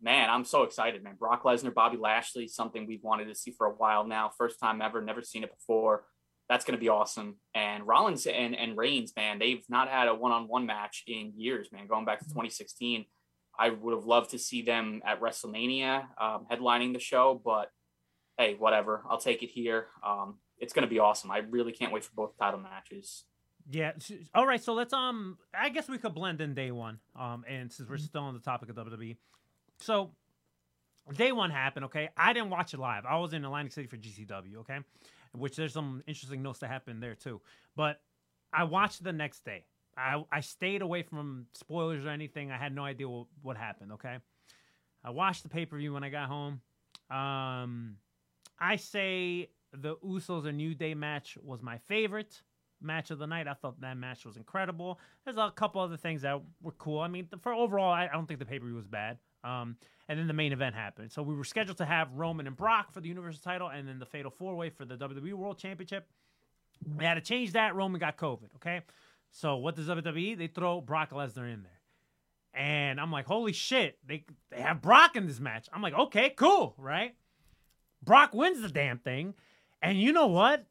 man, 0.02 0.30
I'm 0.30 0.46
so 0.46 0.64
excited, 0.64 1.04
man. 1.04 1.16
Brock 1.18 1.44
Lesnar, 1.44 1.74
Bobby 1.74 1.98
Lashley, 1.98 2.48
something 2.48 2.86
we've 2.86 3.04
wanted 3.04 3.26
to 3.26 3.36
see 3.36 3.52
for 3.52 3.68
a 3.68 3.74
while 3.74 4.06
now. 4.06 4.32
First 4.38 4.60
time 4.60 4.82
ever, 4.82 5.02
never 5.02 5.22
seen 5.22 5.44
it 5.44 5.52
before. 5.54 6.06
That's 6.50 6.64
going 6.64 6.78
to 6.78 6.82
be 6.82 6.90
awesome. 6.90 7.36
And 7.54 7.86
Rollins 7.86 8.26
and, 8.26 8.56
and 8.56 8.78
Reigns, 8.78 9.14
man, 9.16 9.40
they've 9.40 9.64
not 9.70 9.90
had 9.90 10.08
a 10.08 10.16
one 10.16 10.32
on 10.32 10.48
one 10.48 10.66
match 10.66 11.04
in 11.08 11.34
years, 11.36 11.70
man. 11.72 11.88
Going 11.88 12.06
back 12.06 12.20
to 12.20 12.26
2016, 12.26 13.06
I 13.60 13.70
would 13.70 13.94
have 13.94 14.06
loved 14.06 14.32
to 14.32 14.40
see 14.40 14.62
them 14.62 15.02
at 15.06 15.20
WrestleMania 15.20 16.06
um, 16.22 16.46
headlining 16.50 16.94
the 16.94 17.00
show, 17.00 17.42
but 17.44 17.70
hey, 18.38 18.56
whatever. 18.58 19.04
I'll 19.10 19.20
take 19.20 19.44
it 19.44 19.50
here. 19.50 19.88
Um, 20.06 20.36
it's 20.60 20.74
going 20.74 20.88
to 20.88 20.90
be 20.90 21.00
awesome. 21.00 21.32
I 21.32 21.40
really 21.40 21.72
can't 21.72 21.92
wait 21.92 22.04
for 22.04 22.12
both 22.16 22.38
title 22.40 22.60
matches. 22.60 23.26
Yeah. 23.70 23.92
All 24.34 24.46
right. 24.48 24.64
So 24.64 24.74
let's 24.74 24.94
um. 24.94 25.38
I 25.54 25.70
guess 25.70 25.90
we 25.90 25.98
could 25.98 26.14
blend 26.14 26.40
in 26.40 26.54
day 26.54 26.72
one. 26.72 27.00
Um. 27.20 27.44
And 27.48 27.72
since 27.72 27.90
we're 27.90 27.98
still 27.98 28.24
on 28.24 28.34
the 28.34 28.40
topic 28.40 28.70
of 28.70 28.78
WWE, 28.78 29.18
so 29.80 30.12
day 31.16 31.32
one 31.32 31.52
happened. 31.52 31.86
Okay. 31.86 32.10
I 32.18 32.34
didn't 32.34 32.50
watch 32.50 32.74
it 32.74 32.80
live. 32.80 33.06
I 33.06 33.18
was 33.18 33.34
in 33.34 33.46
Atlantic 33.46 33.74
City 33.74 33.88
for 33.88 33.98
GCW. 33.98 34.58
Okay. 34.58 34.80
Which 35.34 35.56
there's 35.56 35.74
some 35.74 36.04
interesting 36.08 36.42
notes 36.42 36.60
that 36.60 36.70
happened 36.70 37.02
there 37.02 37.16
too. 37.16 37.42
But 37.76 38.02
I 38.54 38.64
watched 38.64 39.04
the 39.04 39.14
next 39.14 39.46
day. 39.46 39.66
I 39.96 40.24
I 40.32 40.42
stayed 40.42 40.82
away 40.82 41.04
from 41.04 41.48
spoilers 41.54 42.06
or 42.06 42.10
anything. 42.10 42.52
I 42.52 42.58
had 42.58 42.74
no 42.74 42.84
idea 42.84 43.10
what, 43.10 43.28
what 43.42 43.58
happened. 43.58 43.94
Okay. 43.94 44.18
I 45.04 45.10
watched 45.12 45.44
the 45.44 45.50
pay 45.50 45.66
per 45.66 45.78
view 45.78 45.94
when 45.94 46.04
I 46.04 46.10
got 46.10 46.28
home. 46.28 46.62
Um, 47.10 47.98
I 48.60 48.76
say 48.76 49.50
the 49.74 49.96
Usos 49.98 50.46
and 50.46 50.58
New 50.58 50.74
Day 50.74 50.94
match 50.94 51.38
was 51.44 51.62
my 51.62 51.78
favorite 51.78 52.42
match 52.82 53.12
of 53.12 53.20
the 53.20 53.28
night. 53.28 53.48
I 53.48 53.54
thought 53.54 53.80
that 53.82 53.98
match 53.98 54.26
was 54.26 54.38
incredible. 54.38 55.00
There's 55.24 55.38
a 55.38 55.52
couple 55.56 55.82
other 55.82 55.98
things 55.98 56.22
that 56.24 56.42
were 56.62 56.74
cool. 56.74 57.00
I 57.00 57.08
mean, 57.08 57.28
for 57.42 57.54
overall, 57.54 57.92
I, 57.92 58.06
I 58.08 58.14
don't 58.14 58.28
think 58.28 58.40
the 58.40 58.46
pay 58.46 58.60
per 58.60 58.66
view 58.66 58.76
was 58.76 58.88
bad. 58.88 59.18
Um, 59.48 59.78
and 60.10 60.20
then 60.20 60.28
the 60.28 60.34
main 60.34 60.54
event 60.54 60.76
happened. 60.76 61.12
So 61.12 61.22
we 61.22 61.36
were 61.36 61.44
scheduled 61.44 61.78
to 61.78 61.86
have 61.86 62.14
Roman 62.14 62.48
and 62.48 62.56
Brock 62.56 62.94
for 62.94 63.02
the 63.02 63.08
Universal 63.08 63.42
title, 63.44 63.70
and 63.70 63.88
then 63.88 64.00
the 64.00 64.06
Fatal 64.06 64.32
Four 64.32 64.56
Way 64.56 64.70
for 64.70 64.86
the 64.86 64.96
WWE 64.96 65.34
World 65.34 65.58
Championship. 65.58 66.08
They 66.86 67.06
had 67.06 67.16
to 67.16 67.22
change 67.22 67.54
that. 67.54 67.76
Roman 67.76 68.00
got 68.00 68.18
COVID. 68.18 68.56
Okay, 68.58 68.82
so 69.32 69.56
what 69.58 69.76
does 69.76 69.88
WWE? 69.88 70.38
They 70.38 70.48
throw 70.48 70.82
Brock 70.82 71.12
Lesnar 71.12 71.52
in 71.52 71.64
there, 71.64 71.82
and 72.54 73.00
I'm 73.00 73.12
like, 73.12 73.26
holy 73.26 73.54
shit! 73.54 73.98
They 74.06 74.26
they 74.52 74.62
have 74.62 74.82
Brock 74.82 75.16
in 75.16 75.28
this 75.28 75.40
match. 75.40 75.68
I'm 75.74 75.82
like, 75.82 75.96
okay, 75.96 76.30
cool, 76.30 76.76
right? 76.78 77.16
Brock 78.04 78.34
wins 78.34 78.62
the 78.62 78.70
damn 78.70 79.00
thing, 79.00 79.34
and 79.82 80.00
you 80.00 80.12
know 80.12 80.28
what? 80.28 80.66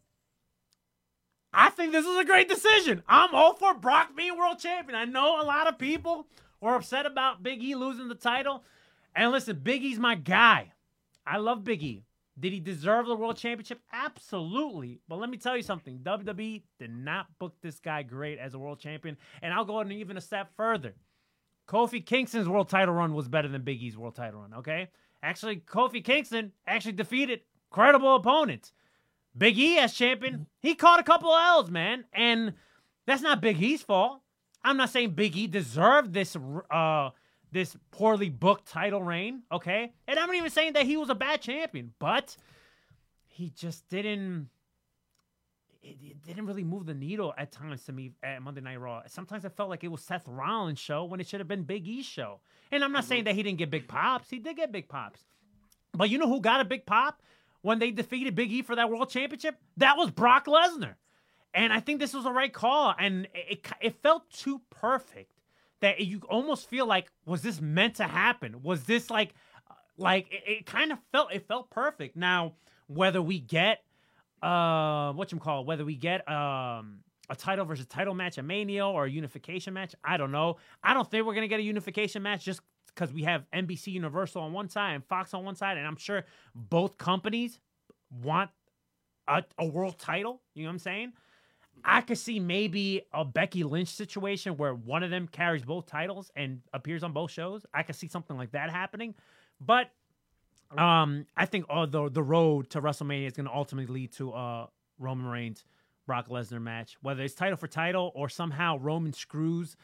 I 1.53 1.70
think 1.70 1.93
this 1.93 2.07
is 2.07 2.16
a 2.19 2.24
great 2.24 2.48
decision. 2.48 3.03
I'm 3.09 3.35
all 3.35 3.55
for 3.55 3.74
Brock 3.74 4.15
being 4.15 4.36
world 4.36 4.59
champion. 4.59 4.97
I 4.97 5.07
know 5.07 5.40
a 5.40 5.44
lot 5.44 5.66
of 5.66 5.78
people 5.78 6.27
were 6.66 6.74
upset 6.74 7.06
about 7.06 7.43
Big 7.43 7.62
E 7.62 7.74
losing 7.74 8.09
the 8.09 8.14
title. 8.14 8.64
And 9.14 9.30
listen, 9.30 9.60
Big 9.62 9.82
E's 9.82 9.98
my 9.98 10.16
guy. 10.16 10.72
I 11.26 11.38
love 11.38 11.64
Big 11.64 11.82
E. 11.82 12.05
Did 12.38 12.52
he 12.52 12.60
deserve 12.60 13.06
the 13.06 13.16
world 13.16 13.36
championship? 13.38 13.80
Absolutely. 13.93 15.01
But 15.09 15.18
let 15.18 15.30
me 15.30 15.38
tell 15.38 15.56
you 15.56 15.62
something 15.62 16.01
WWE 16.01 16.62
did 16.78 16.90
not 16.90 17.26
book 17.38 17.55
this 17.62 17.80
guy 17.80 18.02
great 18.02 18.38
as 18.38 18.52
a 18.52 18.59
world 18.59 18.78
champion. 18.78 19.16
And 19.40 19.55
I'll 19.55 19.64
go 19.64 19.82
even 19.88 20.18
a 20.18 20.20
step 20.20 20.51
further. 20.56 20.94
Kofi 21.66 22.05
Kingston's 22.05 22.48
world 22.48 22.68
title 22.68 22.94
run 22.94 23.14
was 23.14 23.28
better 23.28 23.48
than 23.48 23.62
Big 23.62 23.82
E's 23.82 23.97
world 23.97 24.14
title 24.14 24.40
run, 24.40 24.55
okay? 24.55 24.88
Actually, 25.22 25.56
Kofi 25.56 26.05
Kingston 26.05 26.52
actually 26.66 26.93
defeated 26.93 27.40
credible 27.70 28.16
opponents. 28.16 28.72
Big 29.36 29.59
E 29.59 29.78
as 29.78 29.94
champion, 29.94 30.47
he 30.60 30.74
caught 30.74 31.01
a 31.01 31.05
couple 31.05 31.34
L's, 31.34 31.70
man. 31.70 32.05
And 32.12 32.55
that's 33.06 33.22
not 33.22 33.40
Big 33.40 33.60
E's 33.62 33.82
fault. 33.82 34.20
I'm 34.66 34.76
not 34.76 34.90
saying 34.90 35.10
Big 35.10 35.36
E 35.36 35.47
deserved 35.47 36.12
this 36.12 36.36
uh 36.70 37.10
this 37.52 37.76
poorly 37.93 38.28
booked 38.28 38.66
title 38.66 39.01
reign, 39.02 39.43
okay? 39.52 39.93
And 40.09 40.18
I'm 40.18 40.26
not 40.26 40.36
even 40.36 40.51
saying 40.51 40.72
that 40.72 40.84
he 40.84 40.97
was 40.97 41.09
a 41.09 41.14
bad 41.14 41.40
champion, 41.40 41.93
but 42.01 42.36
he 43.28 43.51
just 43.51 43.88
didn't 43.88 44.48
it, 45.82 45.97
it 46.02 46.22
didn't 46.24 46.47
really 46.47 46.64
move 46.64 46.84
the 46.86 46.94
needle 46.94 47.32
at 47.38 47.52
times 47.52 47.84
to 47.84 47.93
me 47.93 48.10
at 48.24 48.43
Monday 48.43 48.60
Night 48.60 48.80
Raw. 48.80 49.02
Sometimes 49.06 49.44
I 49.44 49.51
felt 49.51 49.70
like 49.70 49.84
it 49.84 49.88
was 49.88 50.02
Seth 50.02 50.26
Rollins' 50.26 50.80
show 50.80 51.05
when 51.05 51.20
it 51.20 51.28
should 51.28 51.38
have 51.38 51.48
been 51.48 51.62
Big 51.62 51.86
E's 51.86 52.05
show. 52.05 52.40
And 52.72 52.82
I'm 52.82 52.90
not 52.93 53.05
saying 53.05 53.24
that 53.24 53.36
he 53.36 53.44
didn't 53.44 53.59
get 53.59 53.70
big 53.70 53.86
pops. 53.86 54.28
He 54.28 54.40
did 54.40 54.56
get 54.56 54.72
big 54.72 54.88
pops. 54.88 55.20
But 55.93 56.10
you 56.10 56.18
know 56.18 56.26
who 56.28 56.40
got 56.40 56.60
a 56.60 56.64
big 56.64 56.86
pop 56.86 57.22
when 57.62 57.78
they 57.78 57.93
defeated 57.93 58.34
Big 58.34 58.52
E 58.52 58.62
for 58.62 58.74
that 58.74 58.90
world 58.90 59.10
championship? 59.10 59.56
That 59.76 59.97
was 59.97 60.10
Brock 60.10 60.47
Lesnar. 60.47 60.97
And 61.56 61.72
I 61.72 61.80
think 61.80 62.00
this 62.00 62.12
was 62.12 62.24
the 62.24 62.30
right 62.30 62.52
call. 62.52 62.94
And 62.98 63.26
it, 63.34 63.66
it, 63.80 63.94
felt 64.02 64.30
too 64.30 64.60
perfect 64.68 65.32
that 65.80 66.00
you 66.00 66.20
almost 66.28 66.68
feel 66.68 66.86
like, 66.86 67.10
was 67.24 67.40
this 67.40 67.62
meant 67.62 67.96
to 67.96 68.04
happen? 68.04 68.62
Was 68.62 68.84
this 68.84 69.10
like, 69.10 69.34
like 69.96 70.30
it, 70.30 70.42
it 70.46 70.66
kind 70.66 70.92
of 70.92 70.98
felt, 71.12 71.32
it 71.32 71.48
felt 71.48 71.70
perfect. 71.70 72.14
Now, 72.14 72.52
whether 72.86 73.20
we 73.20 73.40
get 73.40 73.80
uh 74.42 75.12
what 75.14 75.32
you 75.32 75.38
call 75.38 75.64
whether 75.64 75.82
we 75.82 75.96
get 75.96 76.28
um 76.30 76.98
a 77.30 77.34
title 77.34 77.64
versus 77.64 77.86
title 77.86 78.14
match, 78.14 78.38
a 78.38 78.42
Mania 78.42 78.86
or 78.86 79.06
a 79.06 79.10
unification 79.10 79.72
match, 79.72 79.94
I 80.04 80.16
don't 80.16 80.30
know. 80.30 80.58
I 80.84 80.94
don't 80.94 81.10
think 81.10 81.26
we're 81.26 81.34
gonna 81.34 81.48
get 81.48 81.58
a 81.58 81.64
unification 81.64 82.22
match 82.22 82.44
just 82.44 82.60
because 82.94 83.12
we 83.12 83.22
have 83.22 83.44
NBC 83.52 83.88
Universal 83.88 84.42
on 84.42 84.52
one 84.52 84.68
side 84.68 84.92
and 84.92 85.04
Fox 85.04 85.34
on 85.34 85.44
one 85.44 85.56
side, 85.56 85.78
and 85.78 85.86
I'm 85.86 85.96
sure 85.96 86.24
both 86.54 86.98
companies 86.98 87.58
want 88.22 88.50
a, 89.26 89.42
a 89.58 89.66
world 89.66 89.98
title. 89.98 90.42
You 90.54 90.64
know 90.64 90.68
what 90.68 90.74
I'm 90.74 90.78
saying? 90.80 91.12
I 91.85 92.01
could 92.01 92.19
see 92.19 92.40
maybe 92.40 93.03
a 93.12 93.24
Becky 93.24 93.65
Lynch 93.65 93.89
situation 93.89 94.57
where 94.57 94.74
one 94.74 95.03
of 95.03 95.11
them 95.11 95.28
carries 95.28 95.65
both 95.65 95.86
titles 95.86 96.31
and 96.36 96.61
appears 96.73 97.03
on 97.03 97.12
both 97.12 97.31
shows. 97.31 97.65
I 97.73 97.82
could 97.82 97.97
see 97.97 98.09
something 98.09 98.36
like 98.36 98.53
that 98.53 98.70
happening. 98.70 99.15
But 99.61 99.90
um, 100.77 101.27
I 101.36 101.47
think 101.47 101.66
uh, 101.70 101.86
the 101.86 102.11
the 102.11 102.23
road 102.23 102.70
to 102.70 102.81
WrestleMania 102.82 103.27
is 103.27 103.35
going 103.35 103.47
to 103.47 103.55
ultimately 103.55 103.93
lead 103.93 104.12
to 104.15 104.32
uh 104.32 104.66
Roman 104.98 105.27
Reigns 105.27 105.65
Brock 106.07 106.28
Lesnar 106.28 106.61
match, 106.61 106.97
whether 107.03 107.23
it's 107.23 107.35
title 107.35 107.57
for 107.57 107.69
title 107.69 108.12
or 108.15 108.28
somehow 108.28 108.78
Roman 108.78 109.12
screws 109.12 109.77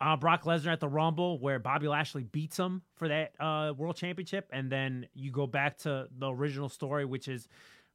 uh, 0.00 0.16
Brock 0.16 0.44
Lesnar 0.44 0.72
at 0.72 0.80
the 0.80 0.88
Rumble, 0.88 1.38
where 1.38 1.58
Bobby 1.58 1.88
Lashley 1.88 2.24
beats 2.24 2.58
him 2.58 2.82
for 2.96 3.08
that 3.08 3.32
uh, 3.40 3.72
World 3.76 3.96
Championship, 3.96 4.48
and 4.52 4.70
then 4.70 5.06
you 5.14 5.30
go 5.30 5.46
back 5.46 5.78
to 5.78 6.08
the 6.18 6.32
original 6.32 6.68
story, 6.68 7.04
which 7.04 7.28
is 7.28 7.48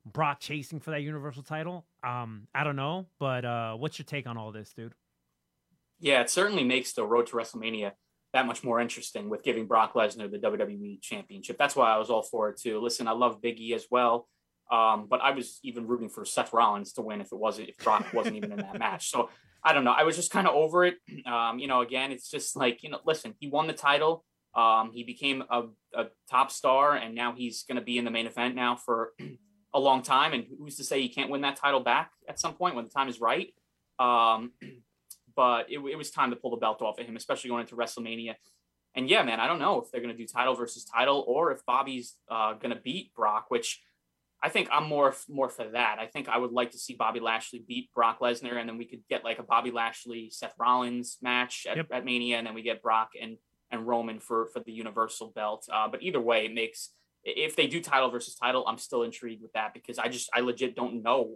Brock 0.06 0.40
chasing 0.40 0.80
for 0.80 0.92
that 0.92 1.02
Universal 1.02 1.44
title. 1.44 1.86
Um, 2.04 2.48
I 2.54 2.64
don't 2.64 2.76
know, 2.76 3.08
but 3.20 3.46
uh, 3.46 3.76
what's 3.76 4.00
your 4.00 4.06
take 4.06 4.28
on 4.28 4.38
all 4.38 4.52
this, 4.52 4.74
dude? 4.74 4.94
Yeah, 6.00 6.22
it 6.22 6.30
certainly 6.30 6.64
makes 6.64 6.94
the 6.94 7.06
road 7.06 7.28
to 7.28 7.34
WrestleMania 7.34 7.92
that 8.34 8.46
much 8.46 8.64
more 8.64 8.80
interesting 8.80 9.30
with 9.30 9.44
giving 9.44 9.66
Brock 9.66 9.94
Lesnar 9.94 10.32
the 10.32 10.38
WWE 10.38 11.02
Championship. 11.02 11.58
That's 11.58 11.76
why 11.76 11.92
I 11.92 11.98
was 11.98 12.10
all 12.10 12.22
for 12.22 12.50
it 12.50 12.60
too. 12.60 12.80
Listen, 12.80 13.08
I 13.08 13.12
love 13.12 13.42
Biggie 13.42 13.74
as 13.74 13.88
well, 13.90 14.28
um, 14.72 15.08
but 15.10 15.22
I 15.22 15.32
was 15.32 15.60
even 15.64 15.88
rooting 15.88 16.10
for 16.10 16.26
Seth 16.26 16.54
Rollins 16.54 16.94
to 16.94 17.02
win 17.02 17.22
if 17.22 17.32
it 17.32 17.38
wasn't 17.38 17.70
if 17.70 17.78
Brock 17.78 18.14
wasn't 18.14 18.36
even 18.38 18.52
in 18.52 18.58
that 18.60 18.80
match. 18.80 19.10
So 19.10 19.30
I 19.64 19.74
don't 19.74 19.84
know. 19.84 19.92
I 19.92 20.04
was 20.04 20.16
just 20.16 20.32
kind 20.32 20.48
of 20.48 20.56
over 20.56 20.86
it. 20.86 20.96
Um, 21.26 21.60
you 21.60 21.68
know, 21.68 21.82
again, 21.82 22.12
it's 22.12 22.30
just 22.30 22.56
like 22.56 22.84
you 22.84 22.90
know, 22.90 23.00
listen, 23.06 23.34
he 23.40 23.48
won 23.48 23.68
the 23.68 23.74
title. 23.74 24.24
Um, 24.56 24.92
he 24.94 25.04
became 25.04 25.44
a, 25.50 25.64
a 25.94 26.06
top 26.30 26.52
star, 26.52 26.96
and 26.96 27.14
now 27.14 27.34
he's 27.36 27.64
going 27.64 27.76
to 27.76 27.84
be 27.84 27.98
in 27.98 28.06
the 28.06 28.12
main 28.12 28.26
event 28.26 28.56
now 28.56 28.76
for 28.76 29.14
a 29.74 29.80
long 29.80 30.02
time. 30.02 30.34
And 30.34 30.46
who's 30.58 30.78
to 30.78 30.84
say 30.84 31.02
he 31.02 31.10
can't 31.10 31.30
win 31.30 31.42
that 31.42 31.56
title 31.56 31.80
back 31.80 32.12
at 32.28 32.40
some 32.40 32.54
point 32.54 32.76
when 32.76 32.86
the 32.86 32.92
time 32.92 33.10
is 33.10 33.20
right? 33.20 33.54
Um, 34.00 34.52
but 35.36 35.68
it, 35.70 35.80
it, 35.80 35.98
was 35.98 36.12
time 36.12 36.32
to 36.32 36.36
pull 36.36 36.52
the 36.52 36.58
belt 36.58 36.82
off 36.82 37.00
of 37.00 37.06
him, 37.06 37.16
especially 37.16 37.50
going 37.50 37.62
into 37.62 37.76
WrestleMania. 37.76 38.36
And 38.96 39.10
yeah, 39.10 39.24
man, 39.24 39.40
I 39.40 39.48
don't 39.48 39.60
know 39.60 39.80
if 39.82 39.92
they're 39.92 40.02
going 40.02 40.16
to 40.16 40.18
do 40.18 40.28
title 40.28 40.56
versus 40.56 40.84
title 40.84 41.24
or 41.28 41.52
if 41.52 41.66
Bobby's 41.66 42.16
uh, 42.30 42.54
going 42.54 42.76
to 42.76 42.82
beat 42.82 43.14
Brock, 43.14 43.46
which 43.50 43.82
I 44.42 44.50
think 44.50 44.70
I'm 44.72 44.88
more 44.88 45.14
more 45.28 45.50
for 45.50 45.66
that. 45.66 45.98
I 46.00 46.08
think 46.08 46.30
I 46.30 46.38
would 46.38 46.52
like 46.52 46.72
to 46.72 46.78
see 46.78 46.96
Bobby 46.96 47.20
Lashley 47.20 47.64
beat 47.66 47.94
Brock 47.94 48.20
Lesnar, 48.20 48.58
and 48.58 48.68
then 48.68 48.78
we 48.78 48.86
could 48.86 49.02
get 49.10 49.24
like 49.24 49.38
a 49.38 49.44
Bobby 49.44 49.70
Lashley 49.70 50.30
Seth 50.32 50.54
Rollins 50.58 51.18
match 51.22 51.68
at, 51.70 51.78
yep. 51.78 51.88
at 51.92 52.06
Mania, 52.06 52.38
and 52.38 52.48
then 52.48 52.54
we 52.54 52.62
get 52.62 52.82
Brock 52.82 53.12
and 53.22 53.38
and 53.70 53.86
Roman 53.86 54.20
for 54.20 54.48
for 54.48 54.62
the 54.62 54.72
Universal 54.72 55.34
belt. 55.36 55.68
Uh, 55.72 55.90
but 55.90 56.02
either 56.02 56.22
way, 56.22 56.46
it 56.46 56.54
makes 56.54 56.92
if 57.24 57.56
they 57.56 57.68
do 57.68 57.82
title 57.82 58.10
versus 58.10 58.36
title, 58.36 58.66
I'm 58.68 58.78
still 58.78 59.04
intrigued 59.04 59.42
with 59.42 59.54
that 59.54 59.74
because 59.74 60.00
I 60.00 60.08
just 60.08 60.30
I 60.34 60.42
legit 60.42 60.76
don't 60.76 61.04
know 61.04 61.36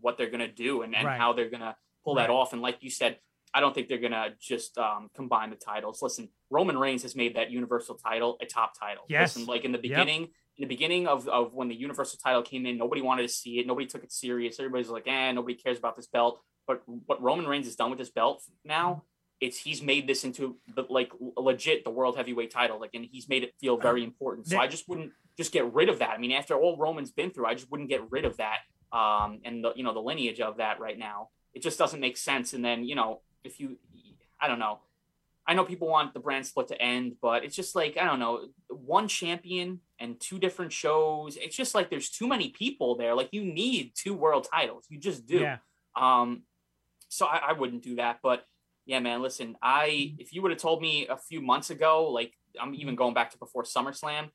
what 0.00 0.16
they're 0.16 0.30
gonna 0.30 0.50
do 0.50 0.82
and, 0.82 0.94
and 0.94 1.06
right. 1.06 1.18
how 1.18 1.32
they're 1.32 1.50
gonna 1.50 1.76
pull 2.04 2.14
right. 2.14 2.26
that 2.26 2.32
off. 2.32 2.52
And 2.52 2.62
like 2.62 2.78
you 2.80 2.90
said, 2.90 3.18
I 3.52 3.60
don't 3.60 3.74
think 3.74 3.88
they're 3.88 3.98
gonna 3.98 4.28
just 4.40 4.78
um, 4.78 5.08
combine 5.14 5.50
the 5.50 5.56
titles. 5.56 6.00
Listen, 6.02 6.28
Roman 6.50 6.78
Reigns 6.78 7.02
has 7.02 7.16
made 7.16 7.36
that 7.36 7.50
Universal 7.50 7.96
title 7.96 8.36
a 8.40 8.46
top 8.46 8.78
title. 8.78 9.04
Yes. 9.08 9.36
Listen, 9.36 9.48
like 9.52 9.64
in 9.64 9.72
the 9.72 9.78
beginning, 9.78 10.22
yep. 10.22 10.30
in 10.58 10.62
the 10.62 10.66
beginning 10.66 11.06
of, 11.06 11.28
of 11.28 11.52
when 11.52 11.68
the 11.68 11.74
Universal 11.74 12.20
title 12.22 12.42
came 12.42 12.64
in, 12.66 12.78
nobody 12.78 13.02
wanted 13.02 13.22
to 13.22 13.28
see 13.28 13.58
it. 13.58 13.66
Nobody 13.66 13.86
took 13.86 14.04
it 14.04 14.12
serious. 14.12 14.58
Everybody's 14.60 14.88
like, 14.88 15.06
eh, 15.06 15.32
nobody 15.32 15.54
cares 15.54 15.78
about 15.78 15.96
this 15.96 16.06
belt. 16.06 16.40
But 16.66 16.82
what 17.06 17.20
Roman 17.20 17.46
Reigns 17.46 17.66
has 17.66 17.74
done 17.74 17.90
with 17.90 17.98
this 17.98 18.10
belt 18.10 18.42
now, 18.64 19.02
it's 19.40 19.58
he's 19.58 19.82
made 19.82 20.06
this 20.06 20.24
into 20.24 20.56
the, 20.74 20.84
like 20.88 21.12
legit 21.36 21.84
the 21.84 21.90
world 21.90 22.16
heavyweight 22.16 22.50
title. 22.50 22.78
Like, 22.78 22.90
and 22.94 23.06
he's 23.10 23.28
made 23.28 23.42
it 23.42 23.54
feel 23.60 23.78
very 23.78 24.04
important. 24.04 24.46
So 24.48 24.58
I 24.58 24.66
just 24.66 24.88
wouldn't 24.88 25.12
just 25.36 25.52
get 25.52 25.72
rid 25.72 25.88
of 25.88 26.00
that. 26.00 26.10
I 26.10 26.18
mean, 26.18 26.32
after 26.32 26.54
all 26.54 26.76
Roman's 26.76 27.10
been 27.10 27.30
through, 27.30 27.46
I 27.46 27.54
just 27.54 27.70
wouldn't 27.70 27.88
get 27.88 28.02
rid 28.10 28.24
of 28.24 28.36
that. 28.36 28.58
Um, 28.92 29.40
and 29.44 29.64
the 29.64 29.72
you 29.74 29.84
know 29.84 29.94
the 29.94 30.00
lineage 30.00 30.40
of 30.40 30.58
that 30.58 30.80
right 30.80 30.98
now, 30.98 31.28
it 31.54 31.62
just 31.62 31.78
doesn't 31.78 32.00
make 32.00 32.16
sense. 32.16 32.52
And 32.52 32.64
then 32.64 32.84
you 32.84 32.94
know 32.94 33.22
if 33.44 33.60
you 33.60 33.78
I 34.40 34.48
don't 34.48 34.58
know. 34.58 34.80
I 35.46 35.54
know 35.54 35.64
people 35.64 35.88
want 35.88 36.14
the 36.14 36.20
brand 36.20 36.46
split 36.46 36.68
to 36.68 36.80
end, 36.80 37.16
but 37.20 37.44
it's 37.44 37.56
just 37.56 37.74
like 37.74 37.96
I 37.96 38.04
don't 38.04 38.18
know, 38.18 38.46
one 38.68 39.08
champion 39.08 39.80
and 39.98 40.20
two 40.20 40.38
different 40.38 40.72
shows. 40.72 41.36
It's 41.36 41.56
just 41.56 41.74
like 41.74 41.90
there's 41.90 42.10
too 42.10 42.28
many 42.28 42.50
people 42.50 42.96
there. 42.96 43.14
Like 43.14 43.30
you 43.32 43.44
need 43.44 43.92
two 43.94 44.14
world 44.14 44.46
titles. 44.52 44.84
You 44.88 44.98
just 44.98 45.26
do. 45.26 45.38
Yeah. 45.38 45.56
Um, 45.96 46.42
so 47.08 47.26
I, 47.26 47.40
I 47.48 47.52
wouldn't 47.52 47.82
do 47.82 47.96
that. 47.96 48.18
But 48.22 48.44
yeah, 48.90 48.98
man, 48.98 49.22
listen, 49.22 49.56
I 49.62 50.16
if 50.18 50.32
you 50.32 50.42
would 50.42 50.50
have 50.50 50.60
told 50.60 50.82
me 50.82 51.06
a 51.06 51.16
few 51.16 51.40
months 51.40 51.70
ago, 51.70 52.10
like 52.10 52.32
I'm 52.60 52.74
even 52.74 52.96
going 52.96 53.14
back 53.14 53.30
to 53.30 53.38
before 53.38 53.62
SummerSlam, 53.62 54.30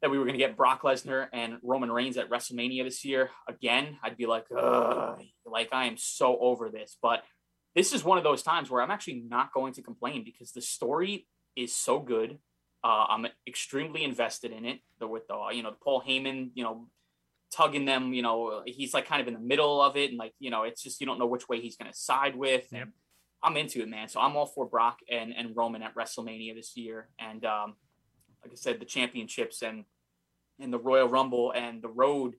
that 0.00 0.10
we 0.10 0.16
were 0.16 0.24
going 0.24 0.38
to 0.38 0.38
get 0.38 0.56
Brock 0.56 0.80
Lesnar 0.80 1.26
and 1.34 1.58
Roman 1.62 1.92
Reigns 1.92 2.16
at 2.16 2.30
WrestleMania 2.30 2.82
this 2.84 3.04
year 3.04 3.28
again, 3.46 3.98
I'd 4.02 4.16
be 4.16 4.24
like, 4.24 4.46
Ugh, 4.56 5.20
like 5.44 5.68
I 5.70 5.84
am 5.84 5.98
so 5.98 6.38
over 6.38 6.70
this. 6.70 6.96
But 7.02 7.24
this 7.74 7.92
is 7.92 8.02
one 8.02 8.16
of 8.16 8.24
those 8.24 8.42
times 8.42 8.70
where 8.70 8.80
I'm 8.80 8.90
actually 8.90 9.22
not 9.28 9.52
going 9.52 9.74
to 9.74 9.82
complain 9.82 10.24
because 10.24 10.52
the 10.52 10.62
story 10.62 11.26
is 11.54 11.76
so 11.76 11.98
good. 11.98 12.38
Uh, 12.82 13.04
I'm 13.10 13.26
extremely 13.46 14.02
invested 14.02 14.50
in 14.50 14.64
it. 14.64 14.80
The, 14.98 15.06
with 15.06 15.28
the 15.28 15.36
you 15.52 15.62
know 15.62 15.74
Paul 15.84 16.02
Heyman, 16.08 16.52
you 16.54 16.64
know, 16.64 16.88
tugging 17.52 17.84
them. 17.84 18.14
You 18.14 18.22
know, 18.22 18.62
he's 18.64 18.94
like 18.94 19.06
kind 19.06 19.20
of 19.20 19.28
in 19.28 19.34
the 19.34 19.40
middle 19.40 19.82
of 19.82 19.98
it, 19.98 20.08
and 20.08 20.18
like 20.18 20.32
you 20.38 20.50
know, 20.50 20.62
it's 20.62 20.82
just 20.82 21.02
you 21.02 21.06
don't 21.06 21.18
know 21.18 21.26
which 21.26 21.50
way 21.50 21.60
he's 21.60 21.76
going 21.76 21.90
to 21.90 21.96
side 21.96 22.34
with. 22.34 22.66
Yep. 22.72 22.88
I'm 23.44 23.56
into 23.56 23.82
it, 23.82 23.88
man. 23.88 24.08
So 24.08 24.20
I'm 24.20 24.36
all 24.36 24.46
for 24.46 24.66
Brock 24.66 25.00
and 25.10 25.32
and 25.36 25.54
Roman 25.54 25.82
at 25.82 25.94
WrestleMania 25.94 26.54
this 26.54 26.76
year, 26.76 27.08
and 27.18 27.44
um, 27.44 27.74
like 28.42 28.52
I 28.52 28.56
said, 28.56 28.80
the 28.80 28.86
championships 28.86 29.62
and 29.62 29.84
and 30.58 30.72
the 30.72 30.78
Royal 30.78 31.08
Rumble 31.08 31.52
and 31.52 31.82
the 31.82 31.88
road 31.88 32.34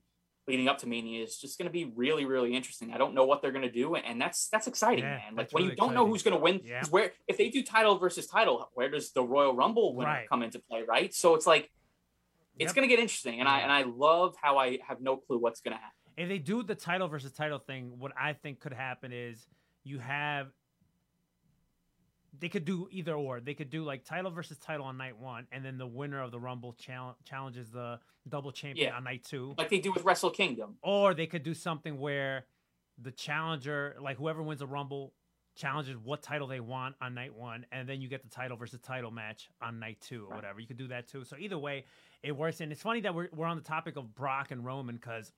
leading 0.48 0.68
up 0.68 0.78
to 0.78 0.86
Mania 0.86 1.24
is 1.24 1.38
just 1.38 1.58
going 1.58 1.66
to 1.66 1.72
be 1.72 1.92
really, 1.96 2.24
really 2.24 2.54
interesting. 2.54 2.92
I 2.92 2.98
don't 2.98 3.14
know 3.14 3.24
what 3.24 3.42
they're 3.42 3.52
going 3.52 3.64
to 3.64 3.70
do, 3.70 3.96
and 3.96 4.20
that's 4.20 4.48
that's 4.48 4.66
exciting, 4.66 5.04
yeah, 5.04 5.16
man. 5.16 5.36
Like 5.36 5.52
when 5.52 5.62
really 5.62 5.72
you 5.72 5.76
don't 5.76 5.90
exciting. 5.90 5.94
know 5.94 6.06
who's 6.06 6.22
going 6.22 6.36
to 6.36 6.42
win, 6.42 6.60
yeah. 6.64 6.84
where 6.90 7.12
if 7.26 7.36
they 7.36 7.48
do 7.48 7.62
title 7.62 7.98
versus 7.98 8.26
title, 8.26 8.68
where 8.74 8.90
does 8.90 9.12
the 9.12 9.22
Royal 9.22 9.54
Rumble 9.54 9.94
winner 9.94 10.10
right. 10.10 10.28
come 10.28 10.42
into 10.42 10.58
play, 10.58 10.82
right? 10.86 11.14
So 11.14 11.34
it's 11.34 11.46
like 11.46 11.70
it's 12.58 12.70
yep. 12.70 12.74
going 12.74 12.88
to 12.88 12.94
get 12.94 13.00
interesting, 13.00 13.40
and 13.40 13.48
I 13.48 13.60
and 13.60 13.72
I 13.72 13.82
love 13.82 14.34
how 14.40 14.58
I 14.58 14.78
have 14.86 15.00
no 15.00 15.16
clue 15.16 15.38
what's 15.38 15.60
going 15.60 15.76
to 15.76 15.80
happen. 15.80 15.92
If 16.16 16.28
they 16.28 16.38
do 16.38 16.62
the 16.62 16.74
title 16.74 17.08
versus 17.08 17.32
title 17.32 17.58
thing, 17.58 17.92
what 17.98 18.12
I 18.18 18.32
think 18.32 18.60
could 18.60 18.72
happen 18.72 19.12
is 19.12 19.46
you 19.84 19.98
have 19.98 20.48
they 22.40 22.48
could 22.48 22.64
do 22.64 22.88
either 22.90 23.14
or. 23.14 23.40
They 23.40 23.54
could 23.54 23.70
do 23.70 23.84
like 23.84 24.04
title 24.04 24.30
versus 24.30 24.58
title 24.58 24.86
on 24.86 24.96
night 24.96 25.18
one, 25.18 25.46
and 25.52 25.64
then 25.64 25.78
the 25.78 25.86
winner 25.86 26.22
of 26.22 26.30
the 26.30 26.40
Rumble 26.40 26.72
challenge 26.74 27.16
challenges 27.24 27.70
the 27.70 27.98
double 28.28 28.52
champion 28.52 28.88
Yeah. 28.88 28.96
on 28.96 29.04
night 29.04 29.24
two. 29.24 29.54
Like 29.58 29.68
they 29.70 29.78
do 29.78 29.92
with 29.92 30.04
Wrestle 30.04 30.30
Kingdom. 30.30 30.76
Or 30.82 31.14
they 31.14 31.26
could 31.26 31.42
do 31.42 31.54
something 31.54 31.98
where 31.98 32.44
the 32.98 33.10
challenger, 33.12 33.96
like 34.00 34.16
whoever 34.16 34.42
wins 34.42 34.60
the 34.60 34.66
Rumble, 34.66 35.12
challenges 35.54 35.96
what 35.96 36.22
title 36.22 36.46
they 36.46 36.60
want 36.60 36.94
on 37.00 37.14
night 37.14 37.34
one, 37.34 37.64
and 37.72 37.88
then 37.88 38.00
you 38.00 38.08
get 38.08 38.22
the 38.22 38.28
title 38.28 38.56
versus 38.56 38.78
title 38.80 39.10
match 39.10 39.48
on 39.62 39.78
night 39.78 39.98
two 40.00 40.26
or 40.28 40.34
whatever. 40.36 40.60
You 40.60 40.66
could 40.66 40.76
do 40.76 40.88
that 40.88 41.08
too. 41.08 41.24
So 41.24 41.36
either 41.38 41.56
way, 41.58 41.84
it 42.22 42.32
works. 42.32 42.60
And 42.60 42.70
it's 42.72 42.82
funny 42.82 43.00
that 43.00 43.14
we're 43.14 43.28
we're 43.34 43.46
on 43.46 43.56
the 43.56 43.62
topic 43.62 43.96
of 43.96 44.14
Brock 44.14 44.50
and 44.50 44.64
Roman 44.64 44.96
because 44.96 45.32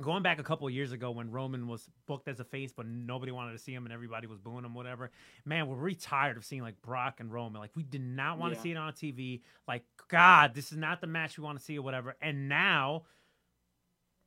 going 0.00 0.22
back 0.24 0.40
a 0.40 0.42
couple 0.42 0.66
of 0.66 0.72
years 0.74 0.90
ago 0.92 1.12
when 1.12 1.30
Roman 1.30 1.68
was 1.68 1.88
booked 2.06 2.26
as 2.26 2.40
a 2.40 2.44
face, 2.44 2.72
but 2.76 2.84
nobody 2.86 3.30
wanted 3.30 3.52
to 3.52 3.58
see 3.58 3.72
him 3.72 3.84
and 3.84 3.92
everybody 3.92 4.26
was 4.26 4.38
booing 4.38 4.64
him, 4.64 4.74
whatever. 4.74 5.10
Man, 5.44 5.68
we're 5.68 5.76
really 5.76 5.94
tired 5.94 6.36
of 6.36 6.44
seeing 6.44 6.62
like 6.62 6.80
Brock 6.82 7.20
and 7.20 7.32
Roman. 7.32 7.60
Like 7.60 7.70
we 7.76 7.84
did 7.84 8.00
not 8.02 8.38
want 8.38 8.54
to 8.54 8.60
see 8.60 8.72
it 8.72 8.76
on 8.76 8.92
TV. 8.92 9.42
Like 9.68 9.84
God, 10.08 10.54
this 10.54 10.72
is 10.72 10.78
not 10.78 11.00
the 11.00 11.06
match 11.06 11.38
we 11.38 11.44
want 11.44 11.58
to 11.58 11.64
see 11.64 11.78
or 11.78 11.82
whatever. 11.82 12.16
And 12.20 12.48
now, 12.48 13.04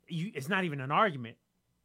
you 0.08 0.32
it's 0.34 0.50
not 0.50 0.64
even 0.64 0.80
an 0.80 0.92
argument. 0.92 1.38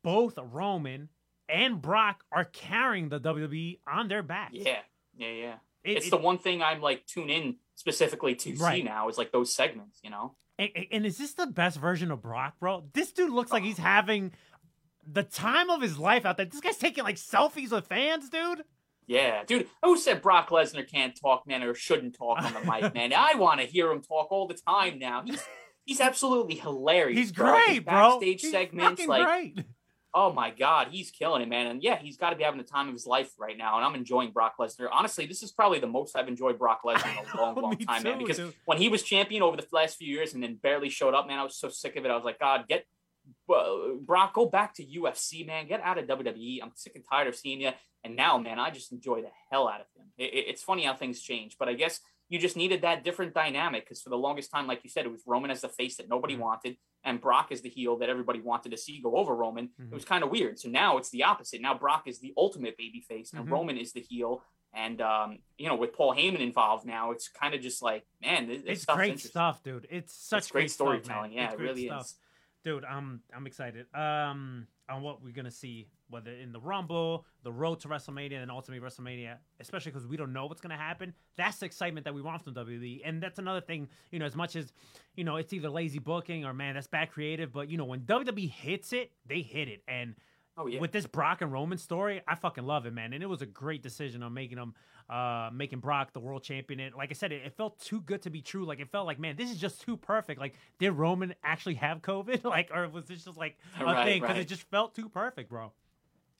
Both 0.04 0.38
Roman 0.38 1.08
and 1.48 1.82
Brock 1.82 2.24
are 2.30 2.44
carrying 2.44 3.08
the 3.08 3.20
WWE 3.20 3.80
on 3.86 4.08
their 4.08 4.22
back. 4.22 4.50
Yeah, 4.52 4.78
yeah, 5.16 5.28
yeah. 5.32 5.54
It- 5.84 5.96
it's 5.96 6.06
it- 6.06 6.10
the 6.10 6.16
one 6.18 6.38
thing 6.38 6.62
I'm 6.62 6.80
like 6.80 7.06
tune 7.06 7.30
in 7.30 7.56
specifically 7.74 8.34
to 8.36 8.56
see 8.56 8.82
now 8.82 9.08
is 9.08 9.18
like 9.18 9.32
those 9.32 9.52
segments. 9.54 9.98
You 10.04 10.10
know. 10.10 10.36
And, 10.58 10.70
and 10.90 11.06
is 11.06 11.18
this 11.18 11.34
the 11.34 11.46
best 11.46 11.78
version 11.78 12.10
of 12.10 12.22
Brock, 12.22 12.54
bro? 12.60 12.84
This 12.92 13.12
dude 13.12 13.30
looks 13.30 13.52
like 13.52 13.62
he's 13.62 13.78
having 13.78 14.32
the 15.06 15.22
time 15.22 15.70
of 15.70 15.80
his 15.80 15.98
life 15.98 16.24
out 16.24 16.36
there. 16.36 16.46
This 16.46 16.60
guy's 16.60 16.76
taking 16.76 17.04
like 17.04 17.16
selfies 17.16 17.70
with 17.70 17.86
fans, 17.86 18.28
dude. 18.28 18.62
Yeah, 19.06 19.44
dude. 19.44 19.66
Who 19.82 19.96
said 19.96 20.22
Brock 20.22 20.50
Lesnar 20.50 20.88
can't 20.88 21.18
talk, 21.20 21.46
man, 21.46 21.62
or 21.62 21.74
shouldn't 21.74 22.16
talk 22.16 22.42
on 22.42 22.52
the 22.54 22.60
mic, 22.70 22.94
man? 22.94 23.12
I 23.12 23.34
want 23.34 23.60
to 23.60 23.66
hear 23.66 23.90
him 23.90 24.00
talk 24.00 24.30
all 24.30 24.46
the 24.46 24.58
time 24.66 24.98
now. 24.98 25.22
He's 25.24 25.42
he's 25.84 26.00
absolutely 26.00 26.54
hilarious. 26.56 27.18
He's 27.18 27.32
bro. 27.32 27.56
His 27.56 27.66
great, 27.66 27.84
bro. 27.84 28.10
Backstage 28.20 28.40
He's 28.42 28.50
segments, 28.50 29.06
like, 29.06 29.24
great. 29.26 29.64
Oh 30.14 30.32
my 30.32 30.50
god, 30.50 30.88
he's 30.90 31.10
killing 31.10 31.40
it, 31.42 31.48
man. 31.48 31.66
And 31.68 31.82
yeah, 31.82 31.96
he's 31.98 32.16
got 32.18 32.30
to 32.30 32.36
be 32.36 32.44
having 32.44 32.58
the 32.58 32.66
time 32.66 32.86
of 32.88 32.92
his 32.92 33.06
life 33.06 33.30
right 33.38 33.56
now. 33.56 33.76
And 33.76 33.84
I'm 33.84 33.94
enjoying 33.94 34.30
Brock 34.30 34.54
Lesnar. 34.60 34.88
Honestly, 34.92 35.24
this 35.26 35.42
is 35.42 35.52
probably 35.52 35.78
the 35.78 35.86
most 35.86 36.14
I've 36.16 36.28
enjoyed 36.28 36.58
Brock 36.58 36.82
Lesnar 36.84 37.18
in 37.22 37.38
a 37.38 37.40
long, 37.42 37.54
long 37.54 37.76
Me 37.78 37.84
time, 37.86 38.02
man. 38.02 38.18
Because 38.18 38.36
dude. 38.36 38.54
when 38.66 38.78
he 38.78 38.88
was 38.88 39.02
champion 39.02 39.42
over 39.42 39.56
the 39.56 39.66
last 39.72 39.96
few 39.96 40.12
years 40.12 40.34
and 40.34 40.42
then 40.42 40.56
barely 40.56 40.90
showed 40.90 41.14
up, 41.14 41.26
man, 41.26 41.38
I 41.38 41.44
was 41.44 41.56
so 41.56 41.68
sick 41.70 41.96
of 41.96 42.04
it. 42.04 42.10
I 42.10 42.14
was 42.14 42.24
like, 42.24 42.38
God, 42.38 42.66
get 42.68 42.84
uh, 43.48 43.94
Brock, 44.00 44.34
go 44.34 44.46
back 44.46 44.74
to 44.74 44.84
UFC, 44.84 45.46
man. 45.46 45.66
Get 45.66 45.80
out 45.80 45.98
of 45.98 46.06
WWE. 46.06 46.58
I'm 46.62 46.72
sick 46.74 46.92
and 46.94 47.04
tired 47.08 47.28
of 47.28 47.36
seeing 47.36 47.60
you. 47.60 47.70
And 48.04 48.16
now, 48.16 48.36
man, 48.36 48.58
I 48.58 48.70
just 48.70 48.90
enjoy 48.92 49.22
the 49.22 49.28
hell 49.50 49.68
out 49.68 49.80
of 49.80 49.86
him. 49.96 50.08
It, 50.18 50.34
it- 50.34 50.44
it's 50.48 50.62
funny 50.62 50.84
how 50.84 50.94
things 50.94 51.20
change, 51.20 51.56
but 51.58 51.68
I 51.68 51.74
guess 51.74 52.00
you 52.32 52.38
just 52.38 52.56
needed 52.56 52.80
that 52.80 53.04
different 53.04 53.34
dynamic 53.34 53.84
because 53.84 54.00
for 54.00 54.08
the 54.08 54.16
longest 54.16 54.50
time, 54.50 54.66
like 54.66 54.80
you 54.82 54.88
said, 54.88 55.04
it 55.04 55.12
was 55.12 55.22
Roman 55.26 55.50
as 55.50 55.60
the 55.60 55.68
face 55.68 55.96
that 55.98 56.08
nobody 56.08 56.34
Mhm. 56.34 56.38
wanted, 56.40 56.76
and 57.04 57.20
Brock 57.20 57.52
as 57.52 57.60
the 57.60 57.68
heel 57.68 57.98
that 57.98 58.08
everybody 58.08 58.40
wanted 58.40 58.70
to 58.70 58.78
see 58.78 59.00
go 59.00 59.16
over 59.16 59.34
Roman. 59.36 59.68
Mhm. 59.78 59.92
It 59.92 59.94
was 59.94 60.04
kind 60.06 60.24
of 60.24 60.30
weird. 60.30 60.58
So 60.58 60.70
now 60.70 60.96
it's 60.96 61.10
the 61.10 61.24
opposite. 61.24 61.60
Now 61.60 61.74
Brock 61.74 62.08
is 62.08 62.20
the 62.20 62.32
ultimate 62.38 62.76
baby 62.78 63.00
face, 63.02 63.32
and 63.34 63.46
Mhm. 63.46 63.50
Roman 63.52 63.76
is 63.76 63.92
the 63.92 64.00
heel. 64.00 64.42
And 64.72 65.02
um, 65.02 65.40
you 65.58 65.68
know, 65.68 65.76
with 65.76 65.92
Paul 65.92 66.14
Heyman 66.14 66.40
involved 66.40 66.86
now, 66.86 67.10
it's 67.10 67.28
kind 67.28 67.54
of 67.54 67.60
just 67.60 67.82
like, 67.82 68.06
man, 68.22 68.46
this, 68.48 68.62
this 68.62 68.70
It's 68.78 68.84
great 68.86 69.20
stuff, 69.20 69.62
dude. 69.62 69.86
It's 69.90 70.14
such 70.14 70.38
It's 70.44 70.50
great 70.50 70.70
stuff, 70.70 70.86
man. 70.88 71.02
storytelling. 71.04 71.32
yeah, 71.34 71.44
It's 71.52 71.54
it 71.54 71.60
really 71.60 71.86
stuff. 71.88 72.06
is. 72.06 72.18
dude. 72.64 72.84
I'm 72.86 73.22
I'm 73.36 73.46
excited. 73.46 73.86
Um, 73.94 74.66
on 74.88 75.02
what 75.02 75.22
we're 75.22 75.34
gonna 75.34 75.50
see, 75.50 75.88
whether 76.12 76.30
in 76.30 76.52
the 76.52 76.60
Rumble, 76.60 77.26
the 77.42 77.50
Road 77.52 77.80
to 77.80 77.88
WrestleMania, 77.88 78.40
and 78.40 78.50
ultimately 78.50 78.86
WrestleMania, 78.86 79.38
especially 79.60 79.90
because 79.92 80.06
we 80.06 80.16
don't 80.16 80.32
know 80.32 80.46
what's 80.46 80.60
gonna 80.60 80.76
happen. 80.76 81.12
That's 81.36 81.58
the 81.58 81.66
excitement 81.66 82.04
that 82.04 82.14
we 82.14 82.22
want 82.22 82.42
from 82.44 82.54
WWE, 82.54 83.00
and 83.04 83.22
that's 83.22 83.38
another 83.40 83.60
thing. 83.60 83.88
You 84.10 84.18
know, 84.20 84.26
as 84.26 84.36
much 84.36 84.54
as 84.54 84.72
you 85.16 85.24
know, 85.24 85.36
it's 85.36 85.52
either 85.52 85.68
lazy 85.70 85.98
booking 85.98 86.44
or 86.44 86.52
man, 86.54 86.74
that's 86.74 86.86
bad 86.86 87.10
creative. 87.10 87.52
But 87.52 87.68
you 87.70 87.78
know, 87.78 87.84
when 87.86 88.00
WWE 88.02 88.48
hits 88.48 88.92
it, 88.92 89.10
they 89.26 89.40
hit 89.42 89.68
it, 89.68 89.82
and 89.88 90.14
Oh 90.58 90.66
yeah. 90.66 90.80
with 90.80 90.92
this 90.92 91.06
Brock 91.06 91.40
and 91.40 91.50
Roman 91.50 91.78
story, 91.78 92.20
I 92.28 92.34
fucking 92.34 92.64
love 92.64 92.84
it, 92.84 92.92
man. 92.92 93.14
And 93.14 93.22
it 93.22 93.26
was 93.26 93.40
a 93.40 93.46
great 93.46 93.82
decision 93.82 94.22
on 94.22 94.34
making 94.34 94.58
them, 94.58 94.74
uh, 95.08 95.48
making 95.50 95.78
Brock 95.80 96.12
the 96.12 96.20
world 96.20 96.42
champion. 96.42 96.78
And 96.78 96.94
like 96.94 97.08
I 97.10 97.14
said, 97.14 97.32
it, 97.32 97.40
it 97.46 97.56
felt 97.56 97.80
too 97.80 98.02
good 98.02 98.20
to 98.22 98.30
be 98.30 98.42
true. 98.42 98.66
Like 98.66 98.78
it 98.78 98.90
felt 98.90 99.06
like, 99.06 99.18
man, 99.18 99.34
this 99.36 99.50
is 99.50 99.56
just 99.56 99.80
too 99.80 99.96
perfect. 99.96 100.38
Like, 100.38 100.52
did 100.78 100.90
Roman 100.90 101.34
actually 101.42 101.76
have 101.76 102.02
COVID? 102.02 102.44
like, 102.56 102.70
or 102.70 102.86
was 102.90 103.06
this 103.06 103.24
just 103.24 103.38
like 103.38 103.56
a 103.80 103.84
Right, 103.84 104.04
thing? 104.04 104.20
Because 104.20 104.34
right. 104.34 104.42
it 104.42 104.48
just 104.48 104.68
felt 104.70 104.94
too 104.94 105.08
perfect, 105.08 105.48
bro. 105.48 105.72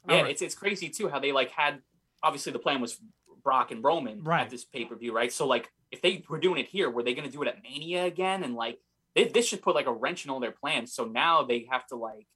Yeah, 0.08 0.22
right. 0.22 0.30
it's 0.30 0.42
it's 0.42 0.54
crazy 0.54 0.88
too 0.88 1.08
how 1.08 1.18
they 1.20 1.32
like 1.32 1.50
had 1.50 1.80
obviously 2.22 2.52
the 2.52 2.58
plan 2.58 2.80
was 2.80 2.98
Brock 3.44 3.70
and 3.70 3.82
Roman 3.84 4.22
Right. 4.22 4.42
at 4.42 4.50
this 4.50 4.64
pay 4.64 4.84
per 4.84 4.96
view, 4.96 5.12
right? 5.14 5.32
So 5.32 5.46
like 5.46 5.70
if 5.90 6.00
they 6.02 6.24
were 6.28 6.38
doing 6.38 6.58
it 6.60 6.66
here, 6.68 6.88
were 6.90 7.02
they 7.02 7.14
going 7.14 7.26
to 7.28 7.32
do 7.32 7.42
it 7.42 7.48
at 7.48 7.62
Mania 7.62 8.04
again? 8.04 8.42
And 8.44 8.54
like 8.54 8.78
they, 9.14 9.24
this 9.24 9.46
should 9.46 9.62
put 9.62 9.74
like 9.74 9.86
a 9.86 9.92
wrench 9.92 10.24
in 10.24 10.30
all 10.30 10.40
their 10.40 10.52
plans. 10.52 10.94
So 10.94 11.04
now 11.04 11.42
they 11.42 11.66
have 11.70 11.86
to 11.88 11.96
like 11.96 12.26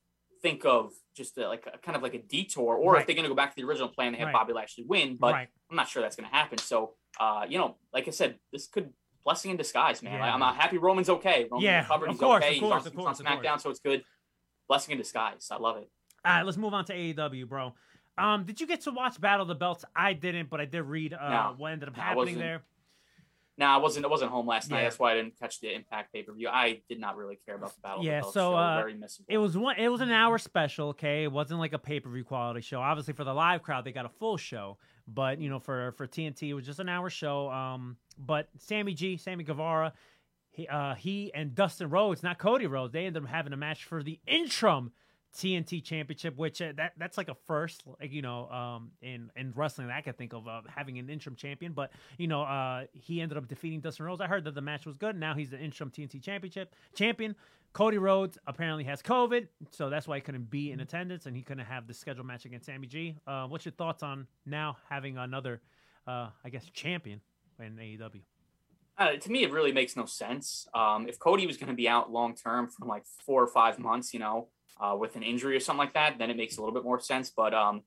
think 0.42 0.64
of 0.66 0.92
just 1.16 1.38
a, 1.38 1.48
like 1.48 1.66
a, 1.72 1.78
kind 1.78 1.96
of 1.96 2.02
like 2.02 2.14
a 2.14 2.18
detour, 2.22 2.74
or 2.76 2.92
Right. 2.92 3.00
if 3.00 3.06
they're 3.06 3.16
going 3.16 3.24
to 3.24 3.30
go 3.30 3.34
back 3.34 3.54
to 3.54 3.56
the 3.60 3.66
original 3.66 3.88
plan, 3.88 4.12
they 4.12 4.18
have 4.18 4.26
Right. 4.26 4.34
Bobby 4.34 4.52
Lashley 4.52 4.84
win. 4.86 5.16
But. 5.18 5.34
I'm 5.68 5.74
not 5.76 5.88
sure 5.88 6.00
that's 6.02 6.14
going 6.14 6.28
to 6.28 6.34
happen. 6.34 6.58
So 6.58 6.94
uh, 7.18 7.44
you 7.48 7.58
know, 7.58 7.76
like 7.92 8.06
I 8.06 8.10
said, 8.12 8.38
this 8.52 8.66
could 8.68 8.92
blessing 9.24 9.50
in 9.50 9.56
disguise, 9.56 10.00
man. 10.02 10.12
Yeah. 10.14 10.20
Like, 10.20 10.32
I'm 10.34 10.38
not 10.40 10.54
happy 10.56 10.78
Roman's 10.78 11.08
okay. 11.08 11.48
Roman's 11.50 11.64
Yeah, 11.64 11.80
recovered. 11.80 12.06
of 12.06 12.12
He's 12.12 12.20
course, 12.20 12.44
okay. 12.44 12.54
of 12.54 12.60
course, 12.60 12.82
he's 12.84 12.92
of 12.92 12.96
course, 12.96 13.18
he's 13.18 13.26
on 13.26 13.38
SmackDown, 13.42 13.60
so 13.60 13.70
it's 13.70 13.80
good. 13.80 14.04
Blessing 14.68 14.92
in 14.92 14.98
disguise. 14.98 15.48
I 15.50 15.56
love 15.56 15.78
it. 15.78 15.88
All 16.26 16.32
right, 16.32 16.42
let's 16.44 16.58
move 16.58 16.74
on 16.74 16.84
to 16.86 16.92
AEW, 16.94 17.48
bro. 17.48 17.74
Um, 18.18 18.44
did 18.44 18.60
you 18.60 18.66
get 18.66 18.80
to 18.82 18.90
watch 18.92 19.20
Battle 19.20 19.42
of 19.42 19.48
the 19.48 19.54
Belts? 19.54 19.84
I 19.94 20.12
didn't, 20.12 20.48
but 20.50 20.60
I 20.60 20.64
did 20.64 20.82
read 20.82 21.12
uh, 21.14 21.28
No. 21.28 21.54
what 21.56 21.72
ended 21.72 21.88
up 21.88 21.96
happening 21.96 22.38
there. 22.38 22.62
No, 23.58 23.66
I 23.66 23.78
wasn't. 23.78 24.04
I 24.04 24.08
wasn't 24.08 24.30
home 24.30 24.46
last 24.46 24.70
night. 24.70 24.78
Yeah. 24.78 24.82
That's 24.84 24.98
why 24.98 25.12
I 25.12 25.14
didn't 25.14 25.38
catch 25.38 25.60
the 25.60 25.74
Impact 25.74 26.12
pay 26.12 26.22
per 26.22 26.32
view. 26.32 26.48
I 26.48 26.82
did 26.90 27.00
not 27.00 27.16
really 27.16 27.38
care 27.46 27.54
about 27.54 27.74
the 27.74 27.80
battle. 27.80 28.04
Yeah, 28.04 28.18
of 28.18 28.20
the 28.20 28.22
Belts 28.24 28.34
so, 28.34 28.54
uh, 28.54 28.76
very 28.76 28.94
missable. 28.94 29.24
It 29.28 29.38
was 29.38 29.56
one. 29.56 29.76
It 29.78 29.88
was 29.88 30.02
an 30.02 30.10
hour 30.10 30.36
special. 30.36 30.88
Okay, 30.88 31.24
it 31.24 31.32
wasn't 31.32 31.60
like 31.60 31.72
a 31.72 31.78
pay 31.78 32.00
per 32.00 32.10
view 32.10 32.22
quality 32.24 32.60
show. 32.60 32.80
Obviously, 32.80 33.14
for 33.14 33.24
the 33.24 33.32
live 33.32 33.62
crowd, 33.62 33.84
they 33.84 33.92
got 33.92 34.04
a 34.04 34.10
full 34.10 34.36
show. 34.36 34.76
But 35.08 35.40
you 35.40 35.48
know, 35.48 35.58
for 35.58 35.92
for 35.92 36.06
TNT, 36.06 36.48
it 36.50 36.54
was 36.54 36.66
just 36.66 36.80
an 36.80 36.88
hour 36.90 37.08
show. 37.08 37.48
Um, 37.50 37.96
but 38.18 38.48
Sammy 38.58 38.92
G, 38.92 39.16
Sammy 39.16 39.44
Guevara, 39.44 39.94
he 40.50 40.68
uh 40.68 40.94
he 40.94 41.32
and 41.32 41.54
Dustin 41.54 41.88
Rhodes, 41.88 42.22
not 42.22 42.38
Cody 42.38 42.66
Rhodes, 42.66 42.92
they 42.92 43.06
ended 43.06 43.22
up 43.22 43.28
having 43.30 43.54
a 43.54 43.56
match 43.56 43.84
for 43.84 44.02
the 44.02 44.20
interim 44.26 44.92
TNT 45.34 45.82
Championship, 45.82 46.36
which 46.36 46.62
uh, 46.62 46.72
that 46.76 46.92
that's 46.96 47.16
like 47.16 47.28
a 47.28 47.36
first, 47.46 47.82
like 48.00 48.12
you 48.12 48.22
know, 48.22 48.48
um, 48.50 48.90
in 49.02 49.30
in 49.36 49.52
wrestling 49.54 49.88
that 49.88 49.96
I 49.96 50.00
could 50.00 50.16
think 50.16 50.32
of 50.32 50.48
uh, 50.48 50.62
having 50.66 50.98
an 50.98 51.10
interim 51.10 51.36
champion. 51.36 51.72
But 51.72 51.92
you 52.18 52.26
know, 52.26 52.42
uh, 52.42 52.84
he 52.92 53.20
ended 53.20 53.38
up 53.38 53.48
defeating 53.48 53.80
Dustin 53.80 54.06
Rhodes. 54.06 54.20
I 54.20 54.26
heard 54.26 54.44
that 54.44 54.54
the 54.54 54.60
match 54.60 54.86
was 54.86 54.96
good. 54.96 55.18
Now 55.18 55.34
he's 55.34 55.50
the 55.50 55.58
interim 55.58 55.90
TNT 55.90 56.22
Championship 56.22 56.74
champion. 56.94 57.36
Cody 57.72 57.98
Rhodes 57.98 58.38
apparently 58.46 58.84
has 58.84 59.02
COVID, 59.02 59.48
so 59.70 59.90
that's 59.90 60.08
why 60.08 60.16
he 60.16 60.22
couldn't 60.22 60.48
be 60.48 60.72
in 60.72 60.80
attendance 60.80 61.26
and 61.26 61.36
he 61.36 61.42
couldn't 61.42 61.66
have 61.66 61.86
the 61.86 61.92
scheduled 61.92 62.26
match 62.26 62.46
against 62.46 62.64
Sammy 62.64 62.86
G. 62.86 63.16
Uh, 63.26 63.46
what's 63.48 63.66
your 63.66 63.72
thoughts 63.72 64.02
on 64.02 64.26
now 64.46 64.78
having 64.88 65.18
another, 65.18 65.60
uh, 66.06 66.30
I 66.42 66.48
guess, 66.48 66.64
champion 66.70 67.20
in 67.60 67.76
AEW? 67.76 68.22
Uh, 68.98 69.16
to 69.16 69.30
me, 69.30 69.42
it 69.42 69.52
really 69.52 69.72
makes 69.72 69.94
no 69.94 70.06
sense. 70.06 70.66
Um, 70.72 71.06
if 71.06 71.18
Cody 71.18 71.46
was 71.46 71.58
going 71.58 71.68
to 71.68 71.74
be 71.74 71.86
out 71.86 72.10
long 72.10 72.34
term 72.34 72.68
for 72.68 72.86
like 72.86 73.04
four 73.26 73.42
or 73.42 73.46
five 73.46 73.78
months, 73.78 74.14
you 74.14 74.20
know, 74.20 74.48
uh, 74.80 74.96
with 74.98 75.16
an 75.16 75.22
injury 75.22 75.56
or 75.56 75.60
something 75.60 75.78
like 75.78 75.94
that, 75.94 76.18
then 76.18 76.30
it 76.30 76.36
makes 76.36 76.56
a 76.56 76.60
little 76.60 76.74
bit 76.74 76.84
more 76.84 77.00
sense. 77.00 77.30
But 77.30 77.54
um, 77.54 77.82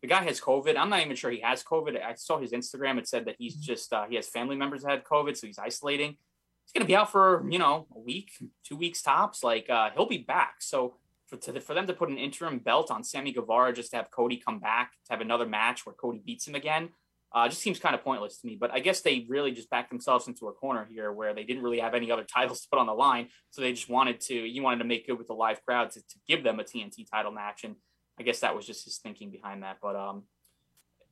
the 0.00 0.08
guy 0.08 0.22
has 0.24 0.40
COVID. 0.40 0.76
I'm 0.76 0.90
not 0.90 1.00
even 1.00 1.16
sure 1.16 1.30
he 1.30 1.40
has 1.40 1.62
COVID. 1.62 2.02
I 2.02 2.14
saw 2.14 2.38
his 2.38 2.52
Instagram. 2.52 2.98
It 2.98 3.08
said 3.08 3.24
that 3.26 3.36
he's 3.38 3.54
just 3.54 3.92
uh, 3.92 4.04
he 4.08 4.16
has 4.16 4.28
family 4.28 4.56
members 4.56 4.82
that 4.82 4.90
had 4.90 5.04
COVID, 5.04 5.36
so 5.36 5.46
he's 5.46 5.58
isolating. 5.58 6.16
He's 6.64 6.72
going 6.72 6.84
to 6.84 6.90
be 6.90 6.96
out 6.96 7.10
for 7.10 7.46
you 7.48 7.58
know 7.58 7.86
a 7.94 7.98
week, 7.98 8.32
two 8.64 8.76
weeks 8.76 9.02
tops. 9.02 9.44
Like 9.44 9.70
uh, 9.70 9.90
he'll 9.94 10.06
be 10.06 10.18
back. 10.18 10.56
So 10.60 10.94
for 11.26 11.36
to, 11.36 11.60
for 11.60 11.74
them 11.74 11.86
to 11.86 11.92
put 11.92 12.10
an 12.10 12.18
interim 12.18 12.58
belt 12.58 12.90
on 12.90 13.04
Sammy 13.04 13.32
Guevara 13.32 13.72
just 13.72 13.90
to 13.92 13.96
have 13.96 14.10
Cody 14.10 14.36
come 14.36 14.58
back 14.58 14.92
to 15.06 15.12
have 15.12 15.20
another 15.20 15.46
match 15.46 15.86
where 15.86 15.94
Cody 15.94 16.20
beats 16.24 16.46
him 16.46 16.54
again. 16.54 16.90
Uh, 17.34 17.48
just 17.48 17.62
seems 17.62 17.78
kind 17.78 17.94
of 17.94 18.02
pointless 18.04 18.38
to 18.38 18.46
me. 18.46 18.56
But 18.60 18.70
I 18.72 18.80
guess 18.80 19.00
they 19.00 19.24
really 19.28 19.52
just 19.52 19.70
backed 19.70 19.88
themselves 19.90 20.28
into 20.28 20.48
a 20.48 20.52
corner 20.52 20.86
here 20.90 21.10
where 21.12 21.32
they 21.32 21.44
didn't 21.44 21.62
really 21.62 21.78
have 21.80 21.94
any 21.94 22.10
other 22.10 22.24
titles 22.36 22.60
to 22.62 22.68
put 22.70 22.78
on 22.78 22.86
the 22.86 22.92
line. 22.92 23.28
So 23.50 23.62
they 23.62 23.72
just 23.72 23.88
wanted 23.88 24.20
to, 24.22 24.34
you 24.34 24.62
wanted 24.62 24.78
to 24.78 24.84
make 24.84 25.06
good 25.06 25.16
with 25.18 25.28
the 25.28 25.34
live 25.34 25.64
crowd 25.64 25.90
to, 25.92 26.00
to 26.00 26.16
give 26.28 26.44
them 26.44 26.60
a 26.60 26.62
TNT 26.64 27.08
title 27.10 27.32
match. 27.32 27.64
And 27.64 27.76
I 28.18 28.22
guess 28.22 28.40
that 28.40 28.54
was 28.54 28.66
just 28.66 28.84
his 28.84 28.98
thinking 28.98 29.30
behind 29.30 29.62
that. 29.62 29.78
But, 29.80 29.96
um, 29.96 30.24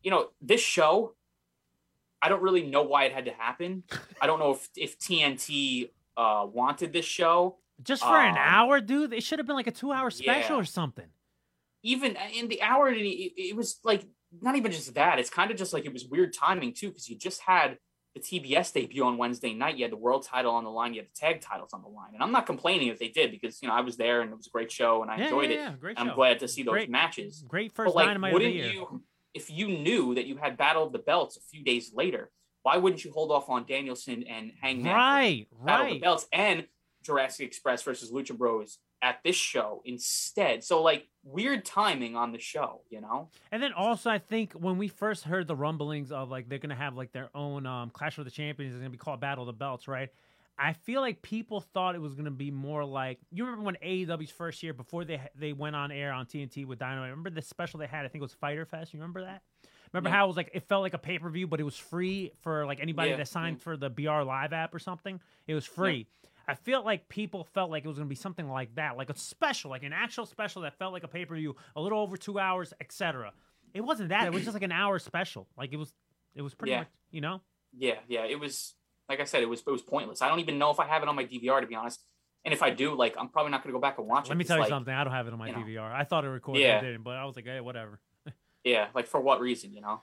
you 0.03 0.11
know, 0.11 0.29
this 0.43 0.61
show, 0.61 1.15
I 2.21 2.29
don't 2.29 2.43
really 2.43 2.67
know 2.67 2.83
why 2.83 3.05
it 3.05 3.13
had 3.13 3.25
to 3.25 3.33
happen. 3.33 3.85
I 4.21 4.27
don't 4.27 4.39
know 4.39 4.51
if, 4.53 4.69
if 4.77 4.99
TNT 4.99 5.89
uh, 6.19 6.47
wanted 6.53 6.93
this 6.93 7.07
show. 7.07 7.57
Just 7.83 8.03
for 8.03 8.15
an 8.15 8.33
Um, 8.33 8.37
hour, 8.39 8.81
dude. 8.83 9.15
It 9.15 9.23
should 9.23 9.39
have 9.39 9.47
been 9.47 9.57
like 9.57 9.67
a 9.67 9.71
two-hour 9.73 10.11
special 10.11 10.57
yeah. 10.57 10.61
or 10.61 10.67
something. 10.67 11.07
even 11.83 12.15
in 12.35 12.49
the 12.49 12.61
hour 12.61 12.91
it, 12.91 12.99
it 13.01 13.57
was 13.57 13.79
like 13.85 14.05
not 14.41 14.57
even 14.57 14.71
just 14.73 14.95
that 14.95 15.19
it's 15.19 15.31
kind 15.31 15.51
of 15.51 15.57
just 15.57 15.73
like 15.73 15.85
it 15.85 15.93
was 15.93 16.05
weird 16.07 16.33
timing 16.33 16.73
too 16.73 16.89
because 16.89 17.09
you 17.09 17.17
just 17.17 17.41
had 17.43 17.79
the 18.15 18.21
tbs 18.21 18.73
debut 18.73 19.05
on 19.05 19.17
wednesday 19.19 19.53
night 19.55 19.77
you 19.77 19.85
had 19.85 19.93
the 19.93 19.97
world 19.97 20.25
title 20.25 20.53
on 20.53 20.65
the 20.65 20.71
line 20.71 20.95
you 20.95 21.01
had 21.01 21.09
the 21.09 21.15
tag 21.19 21.41
titles 21.41 21.71
on 21.73 21.83
the 21.83 21.89
line 21.89 22.11
and 22.15 22.23
i'm 22.23 22.33
not 22.33 22.47
complaining 22.47 22.89
if 22.89 22.99
they 22.99 23.09
did 23.09 23.31
because 23.31 23.61
you 23.63 23.69
know 23.69 23.75
i 23.75 23.81
was 23.81 23.97
there 23.97 24.21
and 24.21 24.31
it 24.31 24.37
was 24.37 24.47
a 24.47 24.51
great 24.51 24.71
show 24.71 25.03
and 25.03 25.11
i 25.11 25.17
Yeah, 25.17 25.25
enjoyed 25.25 25.51
yeah, 25.51 25.57
it 25.57 25.59
yeah, 25.61 25.73
Great 25.81 25.99
i'm 25.99 26.09
show. 26.09 26.15
glad 26.15 26.39
to 26.41 26.49
see 26.49 26.63
those 26.63 26.73
Great- 26.73 26.91
matches 26.91 27.45
Great 27.49 27.73
but 27.75 27.85
first 27.85 27.95
like 27.97 28.07
dynamite 28.07 28.31
of 28.31 28.35
wouldn't 28.35 28.55
year. 28.55 28.73
you 28.73 29.03
if 29.35 29.49
you 29.51 29.69
knew 29.69 30.15
that 30.17 30.27
you 30.27 30.37
had 30.37 30.57
battle 30.57 30.83
of 30.85 30.93
the 30.93 30.99
belts 30.99 31.37
a 31.37 31.41
few 31.41 31.63
days 31.65 31.93
later 31.95 32.31
why 32.63 32.77
wouldn't 32.77 33.05
you 33.05 33.13
hold 33.13 33.31
off 33.31 33.49
on 33.49 33.65
danielson 33.67 34.25
and 34.25 34.53
hangman 34.61 34.93
for 34.93 34.97
Right, 34.97 35.47
battle 35.67 35.87
of 35.87 35.93
the 35.93 35.99
belts 36.01 36.27
and 36.33 36.67
jurassic 37.05 37.47
express 37.47 37.83
versus 37.83 38.11
lucha 38.13 38.37
bros 38.37 38.79
at 39.03 39.23
this 39.25 39.37
show 39.37 39.83
instead. 39.85 40.63
So 40.65 40.83
like 40.83 41.09
weird 41.25 41.65
timing 41.65 42.17
on 42.17 42.33
the 42.33 42.39
show, 42.39 42.83
you 42.91 43.01
know? 43.01 43.29
And 43.51 43.63
then 43.63 43.73
also, 43.73 44.11
I 44.11 44.19
think 44.19 44.53
when 44.53 44.79
we 44.79 44.89
first 44.89 45.25
heard 45.25 45.47
the 45.47 45.57
rumblings 45.57 46.13
of 46.13 46.31
like 46.31 46.49
they're 46.49 46.59
gonna 46.59 46.75
have 46.75 46.97
like 46.97 47.13
their 47.13 47.31
own 47.35 47.67
um, 47.67 47.91
Clash 47.91 48.19
of 48.19 48.25
the 48.25 48.31
Champions, 48.31 48.75
it's 48.75 48.79
gonna 48.81 48.91
be 48.91 48.99
called 48.99 49.21
Battle 49.21 49.45
of 49.45 49.47
the 49.47 49.53
Belts, 49.59 49.89
right? 49.89 50.11
I 50.59 50.75
feel 50.75 51.01
like 51.01 51.23
people 51.23 51.61
thought 51.63 51.95
it 51.95 52.01
was 52.03 52.15
gonna 52.15 52.31
be 52.31 52.51
more 52.51 52.85
like 52.85 53.19
you 53.33 53.45
remember 53.45 53.65
when 53.65 53.77
AEW's 53.77 54.31
first 54.31 54.63
year 54.63 54.75
before 54.75 55.05
they 55.05 55.21
they 55.35 55.53
went 55.55 55.75
on 55.77 55.91
air 55.91 56.13
on 56.13 56.27
TNT 56.27 56.67
with 56.67 56.79
Dynamite. 56.79 57.11
Remember 57.11 57.31
the 57.31 57.41
special 57.43 57.81
they 57.81 57.87
had? 57.87 58.05
I 58.05 58.09
think 58.09 58.21
it 58.21 58.23
was 58.23 58.35
Fyter 58.35 58.67
Fest. 58.67 58.93
You 58.93 58.99
remember 59.01 59.23
that? 59.23 59.43
Remember 59.93 60.11
Yeah. 60.11 60.17
how 60.17 60.25
it 60.27 60.29
was 60.29 60.37
like 60.37 60.51
it 60.53 60.69
felt 60.69 60.83
like 60.83 60.93
a 60.95 60.99
pay 60.99 61.19
per 61.19 61.31
view, 61.31 61.47
but 61.47 61.61
it 61.61 61.65
was 61.65 61.77
free 61.77 62.33
for 62.43 62.67
like 62.67 62.81
anybody 62.81 63.11
Yeah, 63.11 63.17
that 63.17 63.29
signed 63.29 63.57
yeah. 63.59 63.63
for 63.65 63.77
the 63.79 63.89
BR 63.89 64.23
Live 64.23 64.53
app 64.53 64.75
or 64.75 64.79
something. 64.79 65.19
It 65.47 65.55
was 65.55 65.65
free. 65.65 66.07
I 66.51 66.55
feel 66.55 66.85
like 66.85 67.09
people 67.09 67.45
felt 67.45 67.71
like 67.71 67.85
it 67.85 67.89
was 67.89 67.97
going 67.99 68.09
to 68.09 68.11
be 68.11 68.17
something 68.17 68.49
like 68.49 68.75
that, 68.75 68.97
like 68.97 69.09
a 69.09 69.17
special, 69.17 69.71
like 69.71 69.85
an 69.85 69.93
actual 69.93 70.27
special 70.27 70.63
that 70.63 70.75
felt 70.79 70.93
like 70.93 71.05
a 71.05 71.09
pay 71.09 71.25
per 71.25 71.37
view, 71.37 71.55
a 71.77 71.81
little 71.81 72.01
over 72.01 72.17
two 72.17 72.39
hours, 72.41 72.75
etc. 72.81 73.33
It 73.73 73.83
wasn't 73.83 74.09
that. 74.09 74.27
It 74.27 74.33
was 74.33 74.43
just 74.43 74.55
like 74.55 74.65
an 74.65 74.73
hour 74.73 74.99
special. 74.99 75.47
Like 75.57 75.73
it 75.73 75.77
was, 75.77 75.93
it 76.35 76.43
was 76.43 76.55
pretty 76.55 76.73
Yeah. 76.73 76.79
much, 76.79 76.89
you 77.13 77.21
know. 77.21 77.41
Yeah, 77.77 78.01
yeah. 78.09 78.25
It 78.25 78.41
was 78.41 78.75
like 79.09 79.21
I 79.21 79.25
said, 79.25 79.43
it 79.43 79.49
was 79.49 79.61
it 79.61 79.71
was 79.71 79.83
pointless. 79.83 80.23
I 80.23 80.29
don't 80.29 80.41
even 80.41 80.59
know 80.59 80.71
if 80.71 80.81
I 80.81 80.87
have 80.87 81.03
it 81.03 81.09
on 81.09 81.15
my 81.15 81.25
DVR 81.25 81.61
to 81.61 81.67
be 81.69 81.77
honest. 81.77 82.01
And 82.45 82.53
if 82.53 82.63
I 82.63 82.71
do, 82.71 82.95
like 82.97 83.15
I'm 83.19 83.29
probably 83.29 83.53
not 83.53 83.63
gonna 83.63 83.73
go 83.75 83.81
back 83.81 83.99
and 83.99 84.09
watch 84.09 84.27
it. 84.27 84.31
Let 84.31 84.39
me 84.39 84.45
tell 84.45 84.57
you 84.57 84.63
like, 84.63 84.71
something. 84.71 84.93
I 84.93 85.05
don't 85.05 85.13
have 85.13 85.27
it 85.29 85.33
on 85.33 85.39
my 85.39 85.49
you 85.49 85.53
know. 85.53 85.61
DVR. 85.83 85.93
I 85.93 86.03
thought 86.05 86.25
it 86.25 86.29
recorded, 86.29 86.63
Yeah. 86.63 86.79
I 86.79 86.81
didn't, 86.81 87.05
but 87.05 87.17
I 87.17 87.25
was 87.27 87.37
like, 87.37 87.45
hey, 87.47 87.61
whatever. 87.61 88.01
Yeah, 88.65 88.89
like 88.95 89.07
for 89.07 89.21
what 89.21 89.41
reason, 89.41 89.73
you 89.73 89.81
know? 89.81 90.03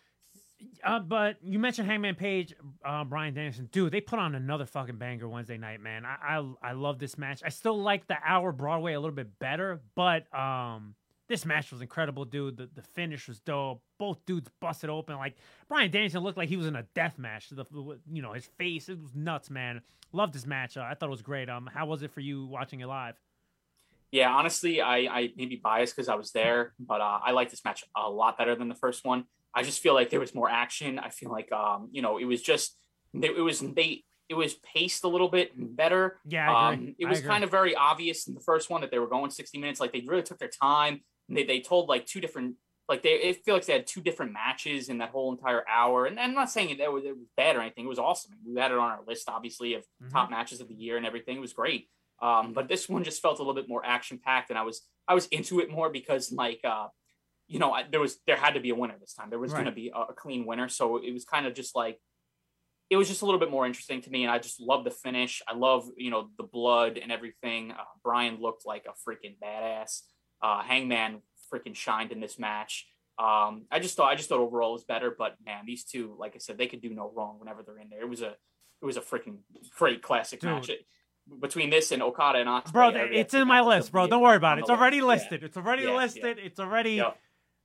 Uh, 0.84 0.99
but 0.99 1.38
you 1.43 1.59
mentioned 1.59 1.88
Hangman 1.88 2.15
Page, 2.15 2.53
uh, 2.84 3.03
Bryan 3.03 3.34
Danielson. 3.34 3.69
Dude, 3.71 3.91
they 3.91 4.01
put 4.01 4.19
on 4.19 4.35
another 4.35 4.65
fucking 4.65 4.97
banger 4.97 5.27
Wednesday 5.27 5.57
night, 5.57 5.81
man. 5.81 6.05
I, 6.05 6.39
I 6.39 6.69
I 6.69 6.71
love 6.71 6.99
this 6.99 7.17
match. 7.17 7.41
I 7.45 7.49
still 7.49 7.79
like 7.79 8.07
the 8.07 8.17
hour 8.25 8.51
Broadway 8.51 8.93
a 8.93 8.99
little 8.99 9.15
bit 9.15 9.38
better, 9.39 9.81
but 9.95 10.34
um, 10.34 10.95
this 11.27 11.45
match 11.45 11.71
was 11.71 11.81
incredible, 11.81 12.25
dude. 12.25 12.57
The 12.57 12.69
the 12.73 12.81
finish 12.81 13.27
was 13.27 13.39
dope. 13.39 13.81
Both 13.99 14.25
dudes 14.25 14.49
busted 14.59 14.89
open. 14.89 15.17
Like 15.17 15.35
Bryan 15.67 15.91
Danielson 15.91 16.21
looked 16.23 16.38
like 16.38 16.49
he 16.49 16.57
was 16.57 16.67
in 16.67 16.75
a 16.75 16.84
death 16.95 17.17
match. 17.17 17.49
The 17.49 17.65
you 18.11 18.21
know 18.21 18.34
his 18.34 18.45
face, 18.45 18.89
it 18.89 18.99
was 18.99 19.13
nuts, 19.13 19.49
man. 19.49 19.81
Loved 20.11 20.34
this 20.34 20.45
match. 20.45 20.77
Uh, 20.77 20.81
I 20.81 20.93
thought 20.93 21.07
it 21.07 21.11
was 21.11 21.21
great. 21.21 21.49
Um, 21.49 21.69
how 21.71 21.85
was 21.85 22.01
it 22.01 22.11
for 22.11 22.21
you 22.21 22.45
watching 22.45 22.79
it 22.79 22.88
live? 22.88 23.15
Yeah, 24.11 24.31
honestly, 24.31 24.81
I 24.81 24.97
I 24.99 25.29
may 25.35 25.45
be 25.45 25.57
biased 25.57 25.95
because 25.95 26.07
I 26.07 26.15
was 26.15 26.31
there, 26.31 26.73
but 26.79 27.01
uh, 27.01 27.19
I 27.23 27.31
like 27.31 27.49
this 27.51 27.63
match 27.65 27.84
a 27.95 28.09
lot 28.09 28.38
better 28.38 28.55
than 28.55 28.69
the 28.69 28.75
first 28.75 29.05
one. 29.05 29.25
I 29.57 29.63
just 29.63 29.79
feel 29.81 29.93
like 29.99 30.09
there 30.09 30.19
was 30.19 30.34
more 30.35 30.49
action. 30.49 30.99
I 30.99 31.09
feel 31.09 31.31
like 31.31 31.51
um, 31.51 31.89
you 31.91 32.01
know, 32.01 32.17
it 32.17 32.25
was 32.25 32.41
just 32.51 32.77
it 33.13 33.41
was 33.49 33.59
they 33.59 34.03
it 34.29 34.35
was 34.35 34.53
paced 34.55 35.03
a 35.03 35.07
little 35.07 35.29
bit 35.29 35.51
better. 35.55 36.19
Yeah, 36.25 36.47
Um, 36.55 36.95
it 36.99 37.05
was 37.05 37.19
kind 37.31 37.43
of 37.45 37.49
very 37.59 37.73
obvious 37.75 38.27
in 38.27 38.34
the 38.34 38.41
first 38.51 38.69
one 38.69 38.81
that 38.81 38.91
they 38.91 38.99
were 38.99 39.07
going 39.07 39.31
60 39.31 39.57
minutes. 39.57 39.79
Like 39.79 39.93
they 39.93 40.03
really 40.05 40.23
took 40.23 40.38
their 40.39 40.49
time. 40.49 41.01
They 41.29 41.43
they 41.43 41.59
told 41.61 41.89
like 41.89 42.05
two 42.05 42.21
different 42.21 42.55
like 42.89 43.01
they 43.03 43.13
it 43.29 43.43
feel 43.43 43.55
like 43.55 43.65
they 43.65 43.73
had 43.73 43.88
two 43.88 44.01
different 44.01 44.31
matches 44.34 44.88
in 44.89 44.97
that 44.99 45.09
whole 45.09 45.31
entire 45.31 45.63
hour. 45.67 46.05
And 46.05 46.19
I'm 46.19 46.34
not 46.34 46.49
saying 46.51 46.69
it, 46.69 46.77
that 46.79 46.91
was, 46.91 47.03
it 47.05 47.15
was 47.17 47.27
bad 47.35 47.55
or 47.57 47.61
anything. 47.61 47.85
It 47.85 47.89
was 47.95 47.99
awesome. 47.99 48.31
We 48.45 48.59
had 48.61 48.71
it 48.71 48.77
on 48.77 48.89
our 48.95 49.01
list, 49.07 49.27
obviously, 49.27 49.73
of 49.73 49.84
Mhm. 50.03 50.11
top 50.11 50.29
matches 50.29 50.61
of 50.61 50.67
the 50.69 50.75
year 50.75 50.95
and 50.97 51.05
everything. 51.05 51.35
It 51.38 51.41
was 51.41 51.53
great. 51.53 51.89
Um, 52.21 52.53
but 52.53 52.67
this 52.69 52.88
one 52.88 53.03
just 53.03 53.21
felt 53.21 53.39
a 53.39 53.43
little 53.43 53.53
bit 53.61 53.67
more 53.69 53.84
action 53.85 54.19
packed, 54.23 54.49
and 54.51 54.57
I 54.59 54.63
was 54.63 54.77
I 55.07 55.13
was 55.15 55.25
into 55.27 55.59
it 55.61 55.69
more 55.69 55.89
because 55.99 56.31
like 56.31 56.61
uh, 56.63 56.88
you 57.48 57.60
know 57.60 57.72
I, 57.72 57.84
there 57.90 57.99
was 57.99 58.18
there 58.28 58.36
had 58.38 58.53
to 58.56 58.60
be 58.60 58.69
a 58.72 58.76
winner 58.76 58.95
this 58.99 59.14
time. 59.14 59.30
There 59.30 59.40
was 59.40 59.53
going 59.53 59.65
to 59.65 59.72
be 59.72 59.91
a, 59.94 59.99
a 60.11 60.14
clean 60.14 60.45
winner, 60.45 60.68
so 60.69 60.98
it 60.98 61.11
was 61.14 61.26
kind 61.26 61.45
of 61.45 61.53
just 61.53 61.76
like 61.76 61.99
it 62.90 62.95
was 62.98 63.07
just 63.07 63.22
a 63.22 63.26
little 63.26 63.40
bit 63.40 63.52
more 63.52 63.65
interesting 63.65 64.02
to 64.02 64.10
me, 64.10 64.24
and 64.24 64.32
I 64.32 64.40
just 64.40 64.61
love 64.61 64.84
the 64.84 64.91
finish. 64.91 65.41
I 65.48 65.56
love 65.56 65.90
you 65.98 66.11
know 66.11 66.30
the 66.38 66.44
blood 66.44 66.98
and 67.02 67.11
everything. 67.11 67.72
Uh, 67.72 67.84
Bryan 68.03 68.38
looked 68.40 68.65
like 68.65 68.86
a 68.88 69.10
freaking 69.10 69.36
badass. 69.44 70.02
Uh, 70.41 70.61
Hangman 70.61 71.22
freaking 71.53 71.76
shined 71.76 72.11
in 72.11 72.19
this 72.19 72.38
match. 72.38 72.86
Um, 73.19 73.65
I 73.72 73.80
just 73.80 73.98
thought 73.98 74.11
I 74.11 74.15
just 74.15 74.30
thought 74.30 74.40
overall 74.40 74.74
was 74.74 74.84
better, 74.84 75.14
but 75.18 75.36
man, 75.44 75.64
these 75.65 75.84
two, 75.84 76.15
like 76.19 76.34
I 76.36 76.38
said, 76.40 76.57
they 76.57 76.68
could 76.68 76.82
do 76.82 76.94
no 76.94 77.11
wrong 77.15 77.40
whenever 77.40 77.64
they're 77.64 77.80
in 77.80 77.90
there. 77.90 78.02
It 78.02 78.10
was 78.10 78.22
a 78.22 78.30
it 78.82 78.86
was 78.86 78.95
a 78.98 79.02
freaking 79.02 79.40
great 79.78 80.02
classic 80.02 80.41
Dude. 80.41 80.52
match. 80.52 80.69
It- 80.69 80.86
between 81.41 81.69
this 81.69 81.91
and 81.91 82.02
Okada 82.02 82.40
and 82.40 82.48
Ospreay, 82.48 82.72
Bro, 82.72 82.90
it's 83.11 83.34
in 83.34 83.49
my 83.49 83.60
list, 83.60 83.91
bro. 83.91 84.07
Don't 84.07 84.22
worry 84.22 84.38
about 84.38 84.60
it. 84.60 84.61
It's 84.61 84.69
already 84.69 85.02
listed. 85.02 85.44
It's 85.44 85.57
already 85.57 85.84
Yeah, 85.84 85.90
yeah. 85.90 85.98
listed. 85.98 86.40
It's 86.40 86.57
already 86.57 86.91
Yeah. 86.91 87.11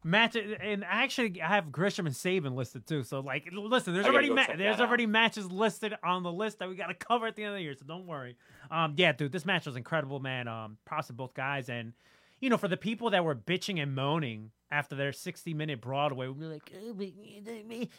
Match. 0.05 0.37
And 0.37 0.85
actually, 0.85 1.41
I 1.41 1.49
have 1.49 1.71
Gresham 1.71 2.07
and 2.07 2.15
Saban 2.15 2.55
listed 2.55 2.87
too. 2.87 3.05
So, 3.05 3.21
like, 3.21 3.49
listen, 3.53 3.95
there's 3.95 4.07
already 4.07 4.31
ma- 4.31 4.47
there's 4.47 4.59
that 4.77 4.83
out. 4.83 4.89
already 4.89 5.07
matches 5.07 5.51
listed 5.51 5.95
on 6.03 6.23
the 6.23 6.33
list 6.33 6.59
that 6.59 6.69
we 6.69 6.75
got 6.75 6.89
to 6.89 6.95
cover 6.95 7.27
at 7.27 7.37
the 7.37 7.45
end 7.45 7.53
of 7.53 7.57
the 7.57 7.63
year. 7.63 7.75
So 7.79 7.85
don't 7.87 8.07
worry. 8.07 8.37
Um, 8.71 8.95
yeah, 8.97 9.13
dude, 9.13 9.33
this 9.33 9.45
match 9.45 9.67
was 9.67 9.77
incredible, 9.77 10.19
man. 10.21 10.49
Um, 10.49 10.79
props 10.85 11.07
to 11.09 11.13
both 11.13 11.35
guys, 11.35 11.69
and 11.69 11.93
you 12.41 12.51
know, 12.51 12.57
for 12.57 12.69
the 12.69 12.77
people 12.77 13.11
that 13.11 13.25
were 13.25 13.37
bitching 13.37 13.81
and 13.81 13.95
moaning 13.95 14.51
after 14.73 14.97
their 14.97 15.13
60 15.13 15.55
minute 15.55 15.81
Broadway, 15.81 16.27
we 16.27 16.47
were 16.47 16.53
like, 16.53 16.73
"Oh, 16.85 16.95
but 16.95 17.09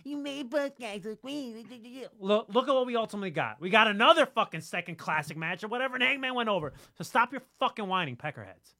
you 0.03 0.17
made 0.17 0.49
both 0.49 0.77
guys 0.77 1.05
look. 1.05 1.19
Look, 2.19 2.47
look 2.49 2.67
at 2.67 2.73
what 2.73 2.85
we 2.85 2.95
ultimately 2.97 3.29
got. 3.29 3.61
We 3.61 3.69
got 3.69 3.87
another 3.87 4.25
fucking 4.25 4.61
second 4.61 4.97
classic 4.97 5.37
match 5.37 5.63
or 5.63 5.67
whatever, 5.67 5.95
and 5.95 6.03
Hangman 6.03 6.33
went 6.33 6.49
over. 6.49 6.73
So 6.97 7.03
stop 7.03 7.31
your 7.31 7.43
fucking 7.59 7.87
whining, 7.87 8.17
peckerheads. 8.17 8.73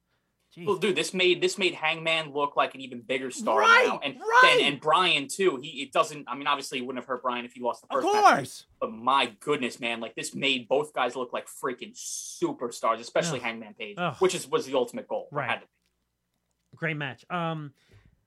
Jeez. 0.56 0.66
Well, 0.66 0.76
dude, 0.76 0.94
this 0.94 1.12
made 1.12 1.40
this 1.40 1.58
made 1.58 1.74
Hangman 1.74 2.32
look 2.32 2.56
like 2.56 2.74
an 2.74 2.80
even 2.80 3.00
bigger 3.00 3.30
star 3.30 3.58
Right, 3.60 3.86
now, 3.88 3.98
and 4.04 4.14
right. 4.20 4.56
and, 4.60 4.72
and 4.74 4.80
Bryan 4.80 5.26
too. 5.26 5.58
He 5.62 5.82
it 5.82 5.92
doesn't. 5.92 6.26
I 6.28 6.36
mean, 6.36 6.46
obviously, 6.46 6.78
it 6.78 6.82
wouldn't 6.82 7.02
have 7.02 7.08
hurt 7.08 7.22
Bryan 7.22 7.44
if 7.44 7.54
he 7.54 7.60
lost 7.60 7.82
the 7.82 7.96
of 7.96 8.02
first 8.02 8.14
match. 8.14 8.34
course. 8.36 8.66
But 8.80 8.92
my 8.92 9.32
goodness, 9.40 9.80
man, 9.80 10.00
like 10.00 10.14
this 10.14 10.34
made 10.34 10.68
both 10.68 10.92
guys 10.92 11.16
look 11.16 11.32
like 11.32 11.46
freaking 11.48 11.92
superstars, 11.94 13.00
especially 13.00 13.38
Ugh. 13.40 13.44
Hangman 13.46 13.74
Page, 13.74 13.96
Ugh. 13.98 14.14
which 14.20 14.34
is 14.34 14.48
was 14.48 14.66
the 14.66 14.74
ultimate 14.74 15.08
goal. 15.08 15.28
Right. 15.32 15.48
had 15.50 15.56
to 15.56 15.66
be. 15.66 16.76
Great 16.76 16.96
match. 16.96 17.24
Um, 17.30 17.72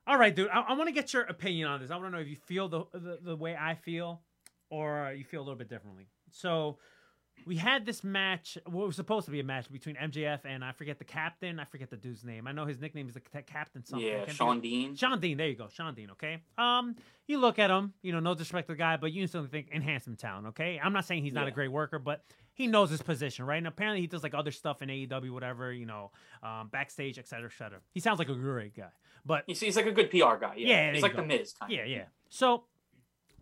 all 0.05 0.17
right, 0.17 0.35
dude. 0.35 0.49
I, 0.49 0.61
I 0.61 0.73
want 0.73 0.87
to 0.87 0.93
get 0.93 1.13
your 1.13 1.23
opinion 1.23 1.67
on 1.67 1.81
this. 1.81 1.91
I 1.91 1.95
want 1.95 2.07
to 2.07 2.11
know 2.11 2.21
if 2.21 2.27
you 2.27 2.37
feel 2.45 2.69
the, 2.69 2.85
the 2.93 3.19
the 3.21 3.35
way 3.35 3.55
I 3.59 3.75
feel, 3.75 4.21
or 4.69 5.13
you 5.17 5.23
feel 5.23 5.41
a 5.41 5.43
little 5.43 5.57
bit 5.57 5.69
differently. 5.69 6.07
So, 6.31 6.77
we 7.45 7.55
had 7.57 7.85
this 7.85 8.03
match. 8.03 8.57
What 8.65 8.87
was 8.87 8.95
supposed 8.95 9.25
to 9.25 9.31
be 9.31 9.39
a 9.39 9.43
match 9.43 9.71
between 9.71 9.95
MJF 9.95 10.39
and 10.45 10.63
I 10.65 10.71
forget 10.71 10.97
the 10.99 11.05
captain. 11.05 11.59
I 11.59 11.65
forget 11.65 11.89
the 11.89 11.97
dude's 11.97 12.23
name. 12.23 12.47
I 12.47 12.51
know 12.51 12.65
his 12.65 12.79
nickname 12.79 13.07
is 13.07 13.13
the 13.13 13.21
ca- 13.21 13.41
captain 13.45 13.85
something. 13.85 14.07
Yeah, 14.07 14.25
Shawn 14.27 14.59
Dean. 14.61 14.95
Shawn 14.95 15.19
Dean, 15.19 15.37
there 15.37 15.47
you 15.47 15.55
go, 15.55 15.67
Shawn 15.69 15.93
Dean. 15.93 16.09
Okay. 16.11 16.39
Um, 16.57 16.95
you 17.27 17.37
look 17.39 17.59
at 17.59 17.69
him, 17.69 17.93
you 18.01 18.11
know, 18.11 18.19
no 18.19 18.33
disrespect 18.33 18.67
to 18.67 18.73
the 18.73 18.77
guy, 18.77 18.97
but 18.97 19.11
you 19.11 19.21
instantly 19.21 19.49
think 19.49 19.69
enhancement 19.73 20.19
town. 20.19 20.47
Okay. 20.47 20.79
I'm 20.83 20.93
not 20.93 21.05
saying 21.05 21.23
he's 21.23 21.33
not 21.33 21.47
a 21.47 21.51
great 21.51 21.71
worker, 21.71 21.99
but 21.99 22.23
he 22.53 22.67
knows 22.67 22.89
his 22.89 23.01
position, 23.01 23.45
right? 23.45 23.57
And 23.57 23.67
apparently 23.67 24.01
he 24.01 24.07
does 24.07 24.23
like 24.23 24.33
other 24.33 24.51
stuff 24.51 24.81
in 24.81 24.89
AEW, 24.89 25.31
whatever, 25.31 25.71
you 25.71 25.85
know, 25.85 26.11
um, 26.41 26.69
backstage, 26.71 27.19
et 27.19 27.27
cetera, 27.27 27.49
et 27.53 27.57
cetera. 27.57 27.79
He 27.93 27.99
sounds 27.99 28.17
like 28.19 28.29
a 28.29 28.33
great 28.35 28.75
guy, 28.75 28.87
but 29.25 29.43
He's, 29.45 29.59
he's 29.59 29.75
like 29.75 29.85
a 29.85 29.91
good 29.91 30.09
PR 30.09 30.35
guy. 30.39 30.53
Yeah, 30.57 30.67
Yeah, 30.87 30.93
he's 30.93 31.03
like 31.03 31.13
go. 31.15 31.21
the 31.21 31.27
Miz. 31.27 31.53
Kind 31.53 31.71
yeah, 31.71 31.81
of. 31.83 31.87
yeah. 31.89 32.03
So, 32.29 32.63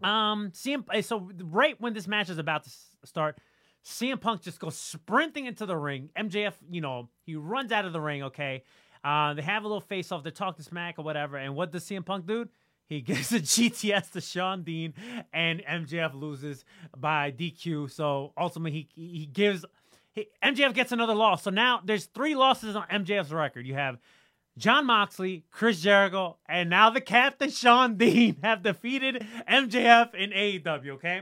um, 0.04 0.52
CM, 0.52 1.04
so 1.04 1.30
right 1.44 1.80
when 1.80 1.94
this 1.94 2.08
match 2.08 2.30
is 2.30 2.38
about 2.38 2.64
to 2.66 2.70
start, 3.06 3.38
CM 3.86 4.20
Punk 4.20 4.42
just 4.42 4.60
goes 4.60 4.76
sprinting 4.76 5.46
into 5.46 5.66
the 5.66 5.78
ring. 5.78 6.10
MJF, 6.18 6.54
you 6.72 6.82
know, 6.82 7.10
he 7.26 7.36
runs 7.36 7.72
out 7.72 7.86
of 7.86 7.94
the 7.94 8.02
ring. 8.02 8.24
Okay, 8.24 8.64
uh, 9.04 9.36
they 9.36 9.44
have 9.44 9.64
a 9.64 9.68
little 9.68 9.82
face 9.82 10.12
off. 10.12 10.24
They 10.24 10.32
talk 10.32 10.58
to 10.58 10.64
smack 10.64 10.98
or 10.98 11.04
whatever. 11.04 11.38
And 11.38 11.56
what 11.56 11.72
does 11.72 11.86
CM 11.86 12.04
Punk 12.04 12.26
do? 12.26 12.48
He 12.88 13.02
gives 13.02 13.32
a 13.32 13.40
GTS 13.40 14.12
to 14.12 14.22
Shawn 14.22 14.64
Dean, 14.64 14.94
and 15.32 15.62
MJF 15.64 16.14
loses 16.14 16.66
by 16.98 17.32
DQ. 17.32 17.92
So 17.92 18.34
ultimately, 18.38 18.90
he 18.96 19.18
he 19.20 19.26
gives 19.28 19.66
he, 20.14 20.30
MJF 20.44 20.74
gets 20.74 20.92
another 20.92 21.16
loss. 21.16 21.44
So 21.44 21.52
now 21.52 21.82
there's 21.84 22.06
three 22.06 22.36
losses 22.36 22.76
on 22.76 22.88
MJF's 22.88 23.32
record. 23.32 23.68
You 23.68 23.76
have 23.76 24.00
Jon 24.58 24.88
Moxley, 24.88 25.44
Chris 25.52 25.82
Jericho, 25.82 26.38
and 26.48 26.70
now 26.70 26.90
the 26.90 27.02
captain 27.02 27.50
Shawn 27.52 27.98
Dean 27.98 28.38
have 28.42 28.64
defeated 28.64 29.26
MJF 29.48 30.16
in 30.16 30.32
AEW, 30.32 30.92
okay? 30.92 31.22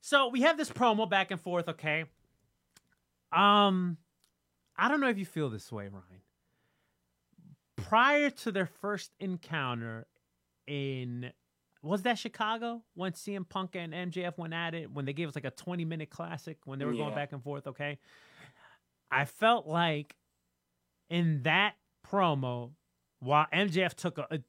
So 0.00 0.28
we 0.28 0.42
have 0.42 0.56
this 0.56 0.70
promo 0.70 1.08
back 1.08 1.30
and 1.30 1.40
forth, 1.40 1.68
okay? 1.68 2.04
Um 3.32 3.96
I 4.76 4.88
don't 4.88 5.00
know 5.00 5.08
if 5.08 5.18
you 5.18 5.26
feel 5.26 5.50
this 5.50 5.70
way, 5.70 5.84
Ryan. 5.88 6.22
Prior 7.76 8.30
to 8.30 8.52
their 8.52 8.66
first 8.66 9.12
encounter 9.20 10.06
in 10.66 11.32
was 11.82 12.02
that 12.02 12.18
Chicago 12.18 12.82
when 12.94 13.12
CM 13.12 13.48
Punk 13.48 13.74
and 13.74 13.92
MJF 13.92 14.36
went 14.36 14.52
at 14.54 14.74
it 14.74 14.90
when 14.90 15.04
they 15.06 15.12
gave 15.12 15.28
us 15.28 15.34
like 15.34 15.44
a 15.44 15.50
20 15.50 15.84
minute 15.84 16.10
classic 16.10 16.58
when 16.64 16.78
they 16.78 16.84
were 16.84 16.92
going 16.92 17.14
back 17.14 17.32
and 17.32 17.42
forth, 17.42 17.66
okay? 17.66 17.98
I 19.10 19.24
felt 19.24 19.66
like 19.66 20.14
in 21.08 21.42
that 21.42 21.74
promo, 22.06 22.72
while 23.18 23.46
MJF 23.52 23.94
took 23.94 24.18
a, 24.18 24.26
a- 24.30 24.40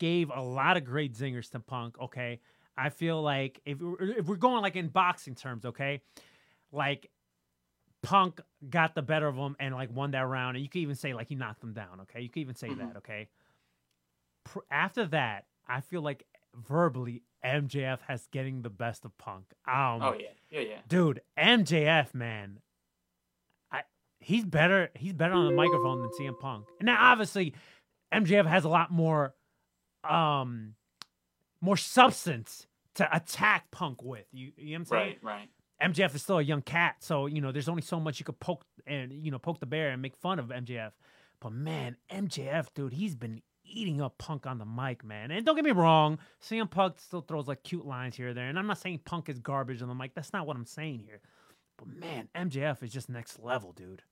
gave 0.00 0.30
a 0.34 0.40
lot 0.40 0.76
of 0.76 0.84
great 0.84 1.14
zingers 1.14 1.50
to 1.50 1.60
Punk, 1.60 1.98
okay, 2.00 2.40
I 2.76 2.90
feel 2.90 3.22
like 3.22 3.60
if 3.64 3.80
we're, 3.80 4.02
if 4.18 4.26
we're 4.26 4.36
going 4.36 4.62
like 4.62 4.76
in 4.76 4.88
boxing 4.88 5.34
terms, 5.34 5.64
okay, 5.64 6.02
like 6.72 7.10
Punk 8.02 8.40
got 8.68 8.94
the 8.94 9.02
better 9.02 9.26
of 9.26 9.36
him 9.36 9.56
and 9.58 9.74
like 9.74 9.90
won 9.94 10.10
that 10.12 10.26
round, 10.26 10.56
and 10.56 10.62
you 10.62 10.68
could 10.68 10.80
even 10.80 10.94
say 10.94 11.14
like 11.14 11.28
he 11.28 11.34
knocked 11.34 11.62
him 11.62 11.72
down, 11.72 12.00
okay, 12.02 12.20
you 12.20 12.28
could 12.28 12.40
even 12.40 12.54
say 12.54 12.72
that, 12.72 12.96
okay. 12.98 13.28
Pr- 14.44 14.60
After 14.70 15.06
that, 15.06 15.46
I 15.66 15.80
feel 15.80 16.02
like 16.02 16.24
verbally 16.54 17.22
MJF 17.44 17.98
has 18.06 18.26
getting 18.32 18.62
the 18.62 18.70
best 18.70 19.04
of 19.04 19.16
Punk. 19.18 19.44
Um, 19.66 20.00
Oh 20.02 20.14
yeah, 20.18 20.28
yeah, 20.50 20.60
yeah. 20.60 20.78
dude, 20.88 21.20
MJF, 21.38 22.14
man, 22.14 22.60
I 23.72 23.82
he's 24.20 24.44
better. 24.44 24.90
He's 24.94 25.12
better 25.12 25.34
on 25.34 25.46
the 25.46 25.54
microphone 25.54 26.00
than 26.02 26.10
CM 26.18 26.38
Punk. 26.38 26.66
And 26.78 26.86
now, 26.86 26.96
obviously, 27.12 27.54
MJF 28.12 28.46
has 28.46 28.64
a 28.64 28.68
lot 28.68 28.90
more, 28.92 29.34
um, 30.08 30.74
more 31.60 31.76
substance 31.76 32.66
to 32.94 33.16
attack 33.16 33.70
Punk 33.70 34.02
with. 34.02 34.26
You, 34.32 34.52
you 34.56 34.66
know 34.66 34.72
what 34.72 34.76
I'm 34.76 34.84
saying? 34.84 35.16
Right, 35.22 35.48
right. 35.80 35.92
MJF 35.92 36.14
is 36.14 36.22
still 36.22 36.38
a 36.38 36.42
young 36.42 36.62
cat, 36.62 36.96
so 37.00 37.26
you 37.26 37.40
know 37.40 37.52
there's 37.52 37.68
only 37.68 37.82
so 37.82 38.00
much 38.00 38.18
you 38.18 38.24
could 38.24 38.40
poke 38.40 38.64
and 38.86 39.12
you 39.12 39.30
know 39.30 39.38
poke 39.38 39.60
the 39.60 39.66
bear 39.66 39.90
and 39.90 40.00
make 40.00 40.16
fun 40.16 40.38
of 40.38 40.46
MJF. 40.46 40.92
But 41.40 41.52
man, 41.52 41.96
MJF, 42.10 42.68
dude, 42.74 42.94
he's 42.94 43.14
been 43.14 43.42
eating 43.62 44.00
up 44.00 44.16
Punk 44.16 44.46
on 44.46 44.58
the 44.58 44.64
mic, 44.64 45.04
man. 45.04 45.30
And 45.30 45.44
don't 45.44 45.54
get 45.54 45.64
me 45.64 45.72
wrong, 45.72 46.18
CM 46.42 46.70
Punk 46.70 46.98
still 46.98 47.20
throws 47.20 47.46
like 47.46 47.62
cute 47.62 47.84
lines 47.84 48.16
here 48.16 48.30
or 48.30 48.34
there, 48.34 48.48
and 48.48 48.58
I'm 48.58 48.66
not 48.66 48.78
saying 48.78 49.00
Punk 49.04 49.28
is 49.28 49.38
garbage 49.38 49.82
on 49.82 49.88
the 49.88 49.94
mic. 49.94 50.14
That's 50.14 50.32
not 50.32 50.46
what 50.46 50.56
I'm 50.56 50.64
saying 50.64 51.00
here. 51.00 51.20
But 51.76 51.88
man, 51.88 52.28
MJF 52.34 52.82
is 52.82 52.90
just 52.90 53.10
next 53.10 53.38
level, 53.38 53.72
dude. 53.72 54.02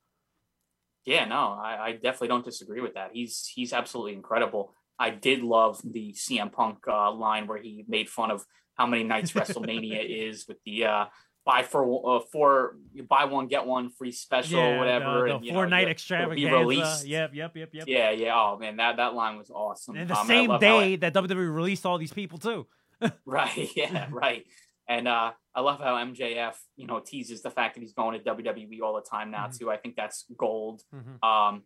Yeah, 1.07 1.25
no, 1.27 1.59
I, 1.63 1.87
I 1.87 1.93
definitely 1.93 2.29
don't 2.29 2.45
disagree 2.45 2.81
with 2.81 2.95
that. 2.95 3.11
He's 3.13 3.47
he's 3.47 3.73
absolutely 3.73 4.15
incredible. 4.15 4.75
I 4.99 5.11
did 5.11 5.43
love 5.43 5.81
the 5.85 6.13
CM 6.13 6.53
Punk 6.53 6.79
uh, 6.89 7.13
line 7.13 7.47
where 7.47 7.59
he 7.61 7.85
made 7.89 8.09
fun 8.09 8.31
of 8.31 8.45
how 8.75 8.87
many 8.87 9.05
nights 9.05 9.33
WrestleMania 9.35 10.05
is 10.29 10.47
with 10.49 10.59
the 10.65 10.87
uh, 10.87 11.05
buy 11.45 11.63
for 11.63 12.17
uh, 12.17 12.21
four 12.33 12.77
buy 13.09 13.25
one 13.27 13.47
get 13.49 13.67
one 13.67 13.91
free 13.91 14.13
special 14.13 14.59
yeah, 14.59 14.79
whatever. 14.79 15.29
the, 15.29 15.35
and, 15.35 15.43
the 15.43 15.47
you 15.47 15.53
four 15.53 15.65
know, 15.65 15.71
night 15.71 15.89
extravaganza. 15.89 16.35
Be 16.35 16.47
released. 16.53 17.07
Yep, 17.07 17.35
yep, 17.35 17.57
yep, 17.57 17.71
yep. 17.73 17.85
Yeah, 17.89 18.11
yeah. 18.11 18.35
Oh 18.35 18.57
man, 18.59 18.77
that 18.77 18.97
that 18.97 19.15
line 19.15 19.37
was 19.37 19.51
awesome. 19.51 19.97
And 19.97 20.09
the 20.09 20.19
Um, 20.19 20.27
same 20.27 20.59
day 20.59 20.97
that 20.97 21.13
WWE 21.15 21.55
released 21.55 21.85
all 21.87 21.99
these 21.99 22.13
people 22.13 22.39
too. 22.39 22.67
Right. 23.27 23.69
Yeah. 23.77 24.07
Right. 24.11 24.45
And 24.89 25.09
uh, 25.09 25.33
I 25.55 25.61
love 25.61 25.81
how 25.81 25.95
MJF, 25.97 26.55
you 26.77 26.87
know, 26.87 27.01
teases 27.01 27.43
the 27.43 27.51
fact 27.51 27.75
that 27.75 27.81
he's 27.81 27.95
going 27.95 28.19
to 28.19 28.25
WWE 28.25 28.81
all 28.83 28.95
the 28.95 29.03
time 29.03 29.31
now 29.31 29.47
Mhm. 29.49 29.59
too. 29.59 29.71
I 29.71 29.77
think 29.79 29.97
that's 29.97 30.25
gold. 30.37 30.83
Mhm. 30.95 31.23
Um, 31.27 31.63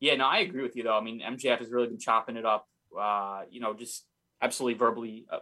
yeah. 0.00 0.16
No, 0.16 0.26
I 0.26 0.38
agree 0.38 0.62
with 0.62 0.76
you 0.76 0.82
though. 0.84 0.96
I 0.96 1.00
mean, 1.00 1.20
MJF 1.20 1.58
has 1.58 1.70
really 1.70 1.88
been 1.88 1.98
chopping 1.98 2.36
it 2.36 2.44
up. 2.46 2.66
Uh, 2.98 3.42
you 3.50 3.60
know, 3.60 3.74
just 3.74 4.06
absolutely 4.42 4.78
verbally 4.78 5.26
uh, 5.30 5.38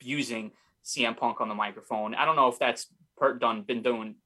abusing 0.00 0.52
CM 0.84 1.16
Punk 1.16 1.40
on 1.40 1.48
the 1.48 1.54
microphone. 1.54 2.14
I 2.14 2.24
don't 2.24 2.36
know 2.36 2.48
if 2.48 2.58
that's 2.58 2.86
per- 3.16 3.34
done 3.34 3.62
been 3.62 3.82
doing 3.82 4.16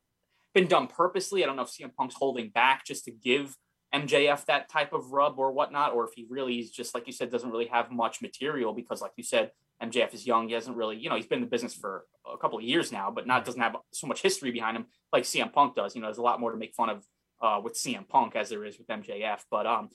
been 0.52 0.66
done 0.66 0.88
purposely. 0.88 1.42
I 1.42 1.46
don't 1.46 1.56
know 1.56 1.62
if 1.62 1.68
CM 1.68 1.94
Punk's 1.94 2.16
holding 2.16 2.50
back 2.50 2.84
just 2.84 3.04
to 3.04 3.10
give 3.10 3.56
MJF 3.94 4.44
that 4.46 4.68
type 4.68 4.92
of 4.92 5.12
rub 5.12 5.38
or 5.38 5.52
whatnot, 5.52 5.94
or 5.94 6.04
if 6.04 6.10
he 6.14 6.26
really 6.28 6.58
is 6.58 6.70
just 6.70 6.94
like 6.94 7.06
you 7.06 7.12
said 7.12 7.30
doesn't 7.30 7.50
really 7.50 7.66
have 7.66 7.90
much 7.90 8.20
material 8.20 8.72
because, 8.72 9.00
like 9.00 9.12
you 9.16 9.24
said, 9.24 9.50
MJF 9.82 10.12
is 10.14 10.26
young. 10.26 10.48
He 10.48 10.54
hasn't 10.54 10.76
really, 10.76 10.96
you 10.96 11.08
know, 11.08 11.16
he's 11.16 11.26
been 11.26 11.38
in 11.38 11.44
the 11.44 11.50
business 11.50 11.74
for 11.74 12.04
a 12.30 12.36
couple 12.36 12.58
of 12.58 12.64
years 12.64 12.92
now, 12.92 13.10
but 13.10 13.26
not 13.26 13.44
doesn't 13.44 13.60
have 13.60 13.76
so 13.92 14.06
much 14.06 14.22
history 14.22 14.50
behind 14.50 14.76
him 14.76 14.86
like 15.12 15.24
CM 15.24 15.52
Punk 15.52 15.74
does. 15.74 15.94
You 15.94 16.02
know, 16.02 16.08
there's 16.08 16.18
a 16.18 16.22
lot 16.22 16.40
more 16.40 16.52
to 16.52 16.58
make 16.58 16.74
fun 16.74 16.90
of 16.90 17.04
uh, 17.40 17.60
with 17.62 17.74
CM 17.74 18.06
Punk 18.06 18.36
as 18.36 18.50
there 18.50 18.64
is 18.64 18.78
with 18.78 18.86
MJF. 18.88 19.40
But 19.50 19.66
um, 19.66 19.88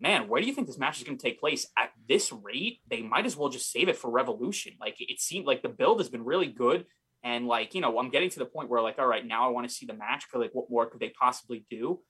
man, 0.00 0.28
where 0.28 0.40
do 0.40 0.46
you 0.46 0.54
think 0.54 0.66
this 0.66 0.78
match 0.78 0.98
is 0.98 1.04
going 1.04 1.18
to 1.18 1.22
take 1.22 1.40
place? 1.40 1.66
At 1.78 1.90
this 2.08 2.32
rate, 2.32 2.80
they 2.88 3.02
might 3.02 3.26
as 3.26 3.36
well 3.36 3.48
just 3.48 3.70
save 3.70 3.88
it 3.88 3.96
for 3.96 4.10
Revolution. 4.10 4.74
Like 4.80 4.96
it 4.98 5.20
seemed 5.20 5.46
like 5.46 5.62
the 5.62 5.68
build 5.68 6.00
has 6.00 6.08
been 6.08 6.24
really 6.24 6.48
good. 6.48 6.86
And 7.22 7.46
like, 7.46 7.74
you 7.74 7.82
know, 7.82 7.98
I'm 7.98 8.10
getting 8.10 8.30
to 8.30 8.38
the 8.38 8.46
point 8.46 8.70
where 8.70 8.80
like, 8.80 8.98
all 8.98 9.06
right, 9.06 9.26
now 9.26 9.46
I 9.46 9.50
want 9.50 9.68
to 9.68 9.74
see 9.74 9.86
the 9.86 9.94
match 9.94 10.26
because 10.26 10.40
like 10.40 10.54
what 10.54 10.70
more 10.70 10.86
could 10.86 11.00
they 11.00 11.10
possibly 11.10 11.66
do? 11.70 12.00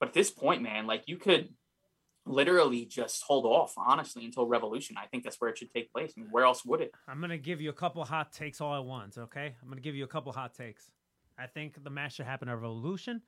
But 0.00 0.08
at 0.08 0.14
this 0.14 0.30
point, 0.30 0.62
man, 0.62 0.86
like 0.86 1.04
you 1.06 1.16
could 1.16 1.48
literally 2.26 2.84
just 2.84 3.22
hold 3.22 3.46
off, 3.46 3.74
honestly, 3.76 4.24
until 4.24 4.46
Revolution. 4.46 4.96
I 5.00 5.06
think 5.06 5.24
that's 5.24 5.40
where 5.40 5.50
it 5.50 5.58
should 5.58 5.70
take 5.70 5.92
place. 5.92 6.12
I 6.16 6.20
mean, 6.20 6.28
where 6.30 6.44
else 6.44 6.64
would 6.64 6.80
it? 6.80 6.92
I'm 7.08 7.20
gonna 7.20 7.38
give 7.38 7.60
you 7.60 7.70
a 7.70 7.74
couple 7.74 8.04
hot 8.04 8.32
takes 8.32 8.60
all 8.60 8.74
at 8.74 8.84
once, 8.84 9.16
okay? 9.16 9.54
I'm 9.62 9.68
gonna 9.68 9.80
give 9.80 9.94
you 9.94 10.04
a 10.04 10.08
couple 10.08 10.32
hot 10.32 10.54
takes. 10.54 10.90
I 11.38 11.46
think 11.46 11.82
the 11.82 11.90
match 11.90 12.16
should 12.16 12.26
happen 12.26 12.48
at 12.48 12.54
Revolution. 12.54 13.22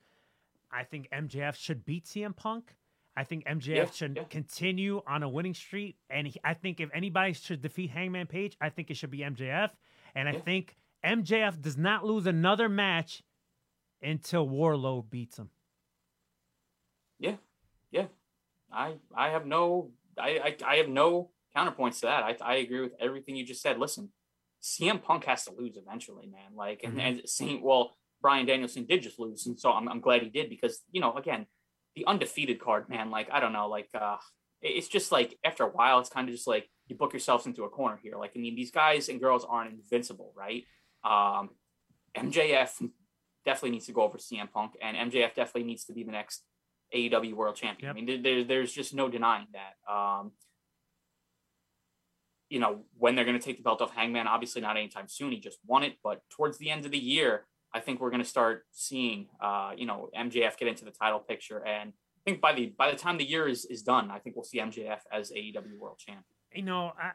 I 0.71 0.83
think 0.83 1.09
MJF 1.11 1.55
should 1.55 1.85
beat 1.85 2.05
CM 2.05 2.35
Punk. 2.35 2.75
I 3.15 3.23
think 3.23 3.45
MJF 3.45 3.75
Yeah, 3.75 3.85
should 3.91 4.15
yeah. 4.15 4.23
continue 4.25 5.01
on 5.05 5.23
a 5.23 5.29
winning 5.29 5.53
streak, 5.53 5.97
and 6.09 6.27
he, 6.27 6.39
I 6.43 6.53
think 6.53 6.79
if 6.79 6.89
anybody 6.93 7.33
should 7.33 7.61
defeat 7.61 7.89
Hangman 7.89 8.27
Page, 8.27 8.55
I 8.61 8.69
think 8.69 8.89
it 8.89 8.95
should 8.95 9.11
be 9.11 9.19
MJF. 9.19 9.71
And 10.15 10.29
I 10.29 10.33
Yeah. 10.33 10.39
think 10.39 10.77
MJF 11.03 11.61
does 11.61 11.77
not 11.77 12.05
lose 12.05 12.25
another 12.25 12.69
match 12.69 13.23
until 14.01 14.47
Wardlow 14.47 15.09
beats 15.09 15.37
him. 15.37 15.49
Yeah, 17.19 17.35
yeah. 17.91 18.07
I 18.71 18.95
I 19.15 19.29
have 19.29 19.45
no 19.45 19.91
I 20.17 20.29
I, 20.39 20.57
I 20.65 20.75
have 20.77 20.87
no 20.89 21.31
counterpoints 21.55 21.99
to 22.01 22.05
that. 22.07 22.23
I 22.23 22.37
I 22.41 22.55
agree 22.55 22.81
with 22.81 22.93
everything 22.99 23.35
you 23.35 23.45
just 23.45 23.61
said. 23.61 23.77
Listen, 23.77 24.11
CM 24.61 25.01
Punk 25.01 25.25
has 25.25 25.45
to 25.45 25.51
lose 25.53 25.77
eventually, 25.77 26.27
man. 26.27 26.55
Like 26.55 26.81
and, 26.83 26.93
mm-hmm. 26.93 27.01
and 27.01 27.21
saying 27.29 27.61
well, 27.61 27.97
Bryan 28.21 28.45
Danielson 28.45 28.85
did 28.85 29.01
just 29.01 29.19
lose, 29.19 29.45
and 29.45 29.59
so 29.59 29.71
I'm 29.71 29.87
I'm 29.87 30.01
glad 30.01 30.21
he 30.23 30.29
did 30.29 30.49
because 30.49 30.81
you 30.91 31.01
know 31.01 31.13
again, 31.15 31.45
the 31.95 32.05
undefeated 32.05 32.59
card, 32.59 32.89
man. 32.89 33.11
Like 33.11 33.29
I 33.31 33.39
don't 33.39 33.53
know, 33.53 33.67
like 33.67 33.89
uh, 33.93 34.17
it's 34.61 34.87
just 34.87 35.11
like 35.11 35.37
after 35.43 35.63
a 35.63 35.69
while, 35.69 35.99
it's 35.99 36.09
kind 36.09 36.27
of 36.27 36.35
just 36.35 36.47
like 36.47 36.69
you 36.87 36.95
book 36.95 37.13
yourselves 37.13 37.45
into 37.45 37.63
a 37.63 37.69
corner 37.69 37.99
here. 38.01 38.15
Like 38.17 38.31
I 38.35 38.39
mean, 38.39 38.55
these 38.55 38.71
guys 38.71 39.09
and 39.09 39.19
girls 39.19 39.45
aren't 39.47 39.73
invincible, 39.73 40.33
right? 40.35 40.63
Um, 41.03 41.49
MJF 42.17 42.89
definitely 43.45 43.71
needs 43.71 43.87
to 43.87 43.93
go 43.93 44.03
over 44.03 44.17
CM 44.17 44.51
Punk, 44.51 44.73
and 44.81 45.11
MJF 45.11 45.33
definitely 45.33 45.63
needs 45.63 45.85
to 45.85 45.93
be 45.93 46.03
the 46.03 46.11
next 46.11 46.43
AEW 46.95 47.33
World 47.33 47.55
Champion. 47.55 47.87
Yep. 47.87 47.91
I 47.91 47.95
mean, 47.95 48.05
there, 48.05 48.35
there, 48.35 48.43
there's 48.43 48.71
just 48.71 48.93
no 48.93 49.09
denying 49.09 49.47
that. 49.53 49.91
Um, 49.91 50.31
you 52.49 52.59
know, 52.59 52.81
when 52.97 53.15
they're 53.15 53.25
going 53.25 53.39
to 53.39 53.43
take 53.43 53.57
the 53.57 53.63
belt 53.63 53.81
off 53.81 53.95
Hangman, 53.95 54.27
obviously 54.27 54.61
not 54.61 54.75
anytime 54.75 55.07
soon. 55.07 55.31
He 55.31 55.39
just 55.39 55.59
won 55.65 55.83
it, 55.83 55.95
but 56.03 56.21
towards 56.29 56.57
the 56.57 56.69
end 56.69 56.85
of 56.85 56.91
the 56.91 56.97
year, 56.97 57.45
I 57.73 57.79
think 57.79 57.99
we're 58.01 58.09
going 58.09 58.21
to 58.23 58.27
start 58.27 58.65
seeing, 58.71 59.27
uh, 59.41 59.71
you 59.77 59.85
know, 59.85 60.09
MJF 60.17 60.57
get 60.57 60.67
into 60.67 60.85
the 60.85 60.91
title 60.91 61.19
picture. 61.19 61.65
And 61.65 61.93
I 61.93 62.21
think 62.25 62.41
by 62.41 62.53
the 62.53 62.73
by 62.77 62.91
the 62.91 62.97
time 62.97 63.17
the 63.17 63.27
year 63.27 63.47
is, 63.47 63.65
is 63.65 63.81
done, 63.81 64.11
I 64.11 64.19
think 64.19 64.35
we'll 64.35 64.43
see 64.45 64.59
MJF 64.59 64.99
as 65.11 65.31
AEW 65.31 65.77
World 65.79 65.97
Champion. 65.99 66.23
you 66.53 66.63
know, 66.63 66.91
I 67.01 67.11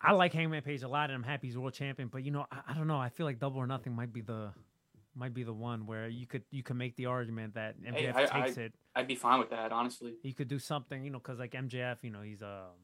I 0.00 0.12
like 0.12 0.32
Hangman 0.32 0.62
Page 0.62 0.82
a 0.82 0.88
lot, 0.88 1.10
and 1.10 1.14
I'm 1.16 1.22
happy 1.22 1.46
he's 1.46 1.56
world 1.56 1.72
champion. 1.74 2.08
But 2.08 2.24
you 2.24 2.30
know, 2.30 2.46
I, 2.50 2.60
I 2.68 2.74
don't 2.74 2.86
know. 2.86 2.98
I 2.98 3.08
feel 3.08 3.24
like 3.26 3.38
Double 3.38 3.58
or 3.58 3.66
Nothing 3.66 3.94
might 3.94 4.12
be 4.12 4.20
the 4.22 4.52
might 5.16 5.32
be 5.32 5.44
the 5.44 5.52
one 5.52 5.86
where 5.86 6.08
you 6.08 6.26
could 6.26 6.42
you 6.50 6.62
could 6.62 6.76
make 6.76 6.96
the 6.96 7.06
argument 7.06 7.54
that 7.54 7.80
MJF 7.80 7.94
Hey, 7.94 8.08
I- 8.30 8.40
takes 8.44 8.58
I- 8.58 8.62
it. 8.62 8.72
I'd 8.96 9.06
be 9.06 9.14
fine 9.14 9.38
with 9.38 9.50
that, 9.50 9.72
honestly. 9.72 10.14
He 10.22 10.32
could 10.32 10.48
do 10.48 10.58
something, 10.58 11.04
you 11.04 11.10
know, 11.10 11.18
because 11.18 11.38
like 11.38 11.52
MJF, 11.52 11.98
you 12.02 12.10
know, 12.10 12.22
he's 12.22 12.42
um 12.42 12.74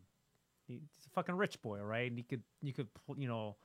he's 0.66 0.80
a 1.06 1.10
fucking 1.10 1.34
rich 1.34 1.60
boy, 1.62 1.78
right? 1.80 2.08
And 2.10 2.18
he 2.18 2.22
could 2.24 2.42
you 2.62 2.72
could 2.72 2.88
you 3.16 3.28
know. 3.28 3.56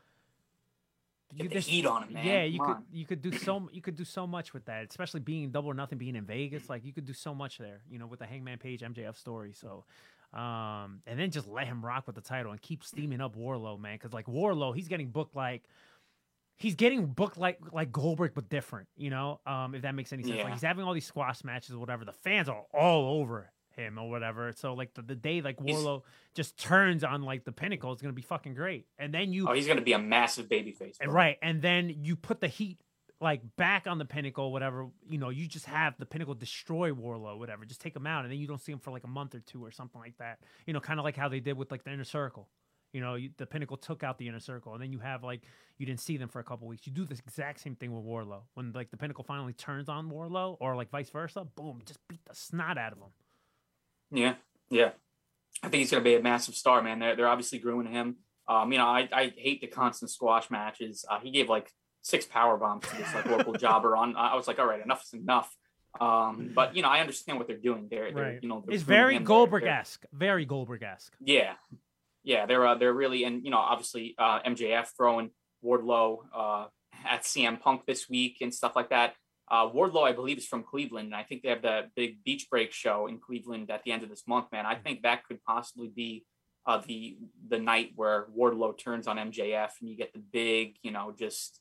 Get 1.33 1.43
the 1.43 1.49
there's- 1.49 1.65
heat 1.65 1.85
on 1.85 2.03
him, 2.03 2.13
man. 2.13 2.25
Yeah, 2.25 2.43
you 2.43 2.59
Come 2.59 2.67
could 2.67 2.75
on. 2.77 2.85
you 2.91 3.05
could 3.05 3.21
do 3.21 3.31
so 3.31 3.69
you 3.73 3.81
could 3.81 3.95
do 3.95 4.05
so 4.05 4.25
much 4.27 4.53
with 4.53 4.65
that, 4.65 4.85
especially 4.89 5.19
being 5.21 5.49
double 5.51 5.69
or 5.69 5.73
nothing, 5.73 5.97
being 5.97 6.15
in 6.15 6.25
Vegas. 6.25 6.69
Like 6.69 6.85
you 6.85 6.93
could 6.93 7.05
do 7.05 7.13
so 7.13 7.33
much 7.33 7.57
there, 7.57 7.81
you 7.89 7.97
know, 7.99 8.07
with 8.07 8.19
the 8.19 8.25
Hangman 8.25 8.57
Page 8.59 8.81
MJF 8.81 9.17
story. 9.17 9.51
So, 9.53 9.85
um, 10.33 11.01
and 11.07 11.19
then 11.19 11.31
just 11.31 11.47
let 11.47 11.67
him 11.67 11.83
rock 11.83 12.05
with 12.07 12.15
the 12.15 12.21
title 12.21 12.51
and 12.51 12.61
keep 12.61 12.83
steaming 12.83 13.21
up 13.21 13.35
Wardlow, 13.35 13.79
man. 13.79 13.95
Because 13.95 14.13
like 14.13 14.27
Wardlow, 14.27 14.75
he's 14.75 14.87
getting 14.87 15.09
booked 15.09 15.35
like 15.35 15.63
he's 16.57 16.75
getting 16.75 17.07
booked 17.07 17.37
like 17.37 17.59
like 17.71 17.91
Goldberg, 17.91 18.33
but 18.35 18.47
different. 18.47 18.87
You 18.95 19.09
know, 19.09 19.41
um, 19.45 19.75
if 19.75 19.81
that 19.81 19.95
makes 19.95 20.13
any 20.13 20.23
sense. 20.23 20.35
Yeah. 20.35 20.43
Like 20.43 20.53
he's 20.53 20.61
having 20.61 20.85
all 20.85 20.93
these 20.93 21.07
squash 21.07 21.43
matches 21.43 21.71
or 21.75 21.79
whatever. 21.79 22.05
The 22.05 22.13
fans 22.13 22.47
are 22.47 22.63
all 22.73 23.19
over 23.19 23.51
him 23.75 23.97
or 23.97 24.09
whatever. 24.09 24.51
So 24.55 24.73
like 24.73 24.93
the, 24.93 25.01
the 25.01 25.15
day 25.15 25.41
like 25.41 25.57
Wardlow 25.57 26.03
just 26.33 26.57
turns 26.57 27.03
on 27.03 27.23
like 27.23 27.43
the 27.43 27.51
pinnacle, 27.51 27.91
it's 27.93 28.01
gonna 28.01 28.13
be 28.13 28.21
fucking 28.21 28.53
great. 28.53 28.87
And 28.97 29.13
then 29.13 29.31
you 29.33 29.47
Oh, 29.47 29.53
he's 29.53 29.65
going 29.67 29.77
to 29.77 29.83
be 29.83 29.93
a 29.93 29.99
massive 29.99 30.47
babyface. 30.47 30.97
and 30.99 31.09
bro. 31.09 31.13
right, 31.13 31.37
and 31.41 31.61
then 31.61 31.89
you 32.03 32.15
put 32.15 32.41
the 32.41 32.47
heat 32.47 32.79
like 33.21 33.41
back 33.55 33.87
on 33.87 33.97
the 33.97 34.05
pinnacle, 34.05 34.51
whatever. 34.51 34.87
You 35.07 35.17
know, 35.17 35.29
you 35.29 35.47
just 35.47 35.65
have 35.67 35.95
the 35.97 36.05
pinnacle 36.05 36.33
destroy 36.33 36.91
Wardlow, 36.91 37.39
whatever. 37.39 37.63
Just 37.65 37.79
take 37.81 37.95
him 37.95 38.05
out, 38.05 38.23
and 38.25 38.31
then 38.31 38.39
you 38.39 38.47
don't 38.47 38.59
see 38.61 38.71
him 38.71 38.79
for 38.79 38.91
like 38.91 39.03
a 39.05 39.09
month 39.09 39.33
or 39.35 39.39
two 39.39 39.63
or 39.63 39.71
something 39.71 39.99
like 40.01 40.17
that. 40.17 40.39
You 40.65 40.73
know, 40.73 40.79
kind 40.81 40.99
of 40.99 41.03
like 41.05 41.15
how 41.15 41.29
they 41.29 41.39
did 41.39 41.57
with 41.57 41.71
like 41.71 41.83
the 41.83 41.91
inner 41.93 42.03
circle. 42.03 42.49
You 42.91 43.01
know, 43.01 43.15
you, 43.15 43.29
the 43.37 43.45
pinnacle 43.45 43.75
took 43.75 44.03
out 44.03 44.17
the 44.17 44.27
inner 44.29 44.39
circle, 44.39 44.73
and 44.73 44.81
then 44.81 44.91
you 44.93 44.99
have 44.99 45.23
like 45.23 45.41
you 45.77 45.85
didn't 45.85 45.99
see 46.01 46.15
them 46.17 46.29
for 46.29 46.39
a 46.39 46.43
couple 46.43 46.67
weeks. 46.67 46.85
You 46.87 46.93
do 46.93 47.03
the 47.05 47.13
exact 47.15 47.59
same 47.61 47.75
thing 47.75 47.93
with 47.95 48.05
Wardlow 48.05 48.41
when 48.53 48.71
like 48.73 48.89
the 48.91 48.97
pinnacle 48.97 49.23
finally 49.23 49.53
turns 49.53 49.89
on 49.89 50.09
Wardlow, 50.09 50.57
or 50.59 50.75
like 50.75 50.89
vice 50.89 51.09
versa. 51.09 51.45
Boom, 51.55 51.81
just 51.85 51.99
beat 52.07 52.23
the 52.25 52.35
snot 52.35 52.77
out 52.77 52.91
of 52.93 52.97
him. 52.99 53.09
Yeah, 54.15 54.35
yeah. 54.69 54.91
I 55.63 55.69
think 55.69 55.81
he's 55.81 55.91
going 55.91 56.03
to 56.03 56.09
be 56.09 56.15
a 56.15 56.21
massive 56.21 56.55
star, 56.55 56.81
man. 56.81 56.99
They're 56.99 57.15
they're 57.15 57.27
obviously 57.27 57.59
grooming 57.59 57.91
him. 57.91 58.17
Um, 58.47 58.71
you 58.71 58.77
know, 58.77 58.85
I, 58.85 59.09
I 59.11 59.33
hate 59.35 59.61
the 59.61 59.67
constant 59.67 60.11
squash 60.11 60.51
matches. 60.51 61.05
Uh, 61.09 61.19
he 61.19 61.31
gave 61.31 61.49
like 61.49 61.71
six 62.01 62.25
power 62.25 62.57
bombs 62.57 62.87
to 62.87 62.95
this 62.97 63.13
like 63.15 63.25
local 63.25 63.53
jobber 63.65 63.95
on. 63.95 64.15
I 64.15 64.35
was 64.35 64.47
like, 64.47 64.59
all 64.59 64.67
right, 64.67 64.83
enough 64.83 65.03
is 65.03 65.13
enough. 65.19 65.55
Um, 65.99 66.51
but 66.53 66.75
you 66.75 66.81
know, 66.81 66.89
I 66.89 66.99
understand 66.99 67.39
what 67.39 67.47
they're 67.47 67.57
doing. 67.57 67.87
They're, 67.89 68.11
they're 68.11 68.23
Right. 68.23 68.39
you 68.43 68.49
know, 68.49 68.63
It's 68.67 68.83
very 68.83 69.17
Goldberg 69.19 69.63
esque, 69.63 70.05
very 70.13 70.45
Goldberg 70.45 70.83
esque. 70.83 71.13
Yeah, 71.19 71.53
yeah. 72.23 72.45
They're 72.45 72.65
uh, 72.67 72.75
they're 72.75 72.93
really 72.93 73.23
and 73.23 73.43
you 73.43 73.49
know, 73.51 73.57
obviously 73.57 74.13
uh, 74.19 74.41
MJF 74.41 74.87
throwing 74.97 75.31
Wardlow 75.63 76.19
uh, 76.35 76.65
at 77.09 77.23
CM 77.23 77.59
Punk 77.59 77.85
this 77.85 78.09
week 78.09 78.37
and 78.41 78.53
stuff 78.53 78.75
like 78.75 78.89
that. 78.89 79.15
Uh, 79.49 79.69
Wardlow, 79.69 80.03
I 80.03 80.11
believe, 80.11 80.37
is 80.37 80.47
from 80.47 80.63
Cleveland, 80.63 81.07
and 81.07 81.15
I 81.15 81.23
think 81.23 81.43
they 81.43 81.49
have 81.49 81.61
the 81.61 81.89
big 81.95 82.23
Beach 82.23 82.47
Break 82.49 82.71
show 82.71 83.07
in 83.07 83.19
Cleveland 83.19 83.69
at 83.69 83.83
the 83.83 83.91
end 83.91 84.03
of 84.03 84.09
this 84.09 84.23
month. 84.27 84.51
Man, 84.51 84.65
I 84.65 84.75
think 84.75 85.03
that 85.03 85.25
could 85.25 85.43
possibly 85.43 85.87
be 85.87 86.25
uh, 86.65 86.81
the 86.85 87.17
the 87.47 87.59
night 87.59 87.91
where 87.95 88.25
Wardlow 88.35 88.77
turns 88.77 89.07
on 89.07 89.17
MJF, 89.17 89.69
and 89.79 89.89
you 89.89 89.95
get 89.95 90.13
the 90.13 90.19
big, 90.19 90.77
you 90.81 90.91
know, 90.91 91.13
just 91.17 91.59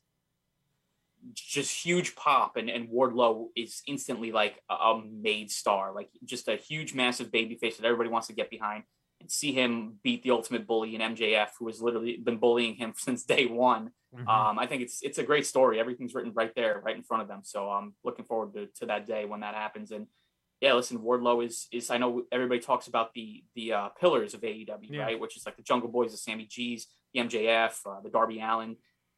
just 1.35 1.85
huge 1.85 2.16
pop, 2.16 2.56
and 2.56 2.70
and 2.70 2.89
Wardlow 2.89 3.48
is 3.55 3.82
instantly 3.86 4.32
like 4.32 4.62
a, 4.70 4.74
a 4.74 5.02
made 5.05 5.51
star, 5.51 5.93
like 5.94 6.09
just 6.24 6.48
a 6.48 6.56
huge, 6.56 6.94
massive 6.94 7.31
baby 7.31 7.55
face 7.55 7.77
that 7.77 7.85
everybody 7.85 8.09
wants 8.09 8.28
to 8.28 8.35
get 8.35 8.48
behind 8.48 8.85
see 9.29 9.53
him 9.53 9.99
beat 10.03 10.23
the 10.23 10.31
ultimate 10.31 10.67
bully 10.67 10.95
in 10.95 11.01
MJF, 11.01 11.49
who 11.59 11.67
has 11.67 11.81
literally 11.83 12.17
been 12.17 12.39
bullying 12.39 12.75
him 12.75 12.93
since 12.97 13.25
day 13.25 13.47
one. 13.47 13.91
Mhm. 14.15 14.29
Um, 14.29 14.59
I 14.59 14.67
think 14.67 14.83
it's 14.83 15.03
it's 15.03 15.19
a 15.19 15.25
great 15.25 15.47
story. 15.47 15.81
Everything's 15.81 16.15
written 16.15 16.33
right 16.35 16.55
there, 16.55 16.81
right 16.85 16.97
in 16.97 17.03
front 17.03 17.23
of 17.23 17.29
them. 17.29 17.41
So 17.43 17.69
I'm 17.71 17.95
looking 18.05 18.25
forward 18.25 18.55
to, 18.55 18.67
to 18.81 18.87
that 18.87 19.07
day 19.07 19.25
when 19.25 19.41
that 19.41 19.55
happens. 19.55 19.91
And 19.91 20.07
yeah, 20.61 20.73
listen, 20.75 20.99
Wardlow 21.01 21.45
is 21.45 21.67
is 21.73 21.91
I 21.91 21.99
know 21.99 22.23
everybody 22.31 22.61
talks 22.61 22.87
about 22.87 23.13
the 23.13 23.43
the 23.57 23.73
uh, 23.73 23.89
pillars 24.01 24.33
of 24.35 24.41
AEW, 24.43 24.89
Yeah. 24.91 25.03
right? 25.03 25.19
Which 25.21 25.37
is 25.37 25.45
like 25.45 25.57
the 25.57 25.63
Jungle 25.63 25.89
Boys, 25.91 26.13
the 26.13 26.17
Sammy 26.17 26.47
G's, 26.47 26.87
the 27.13 27.21
MJF, 27.21 27.81
uh, 27.87 28.01
the 28.03 28.11
Darby 28.11 28.41
Allin. 28.41 28.77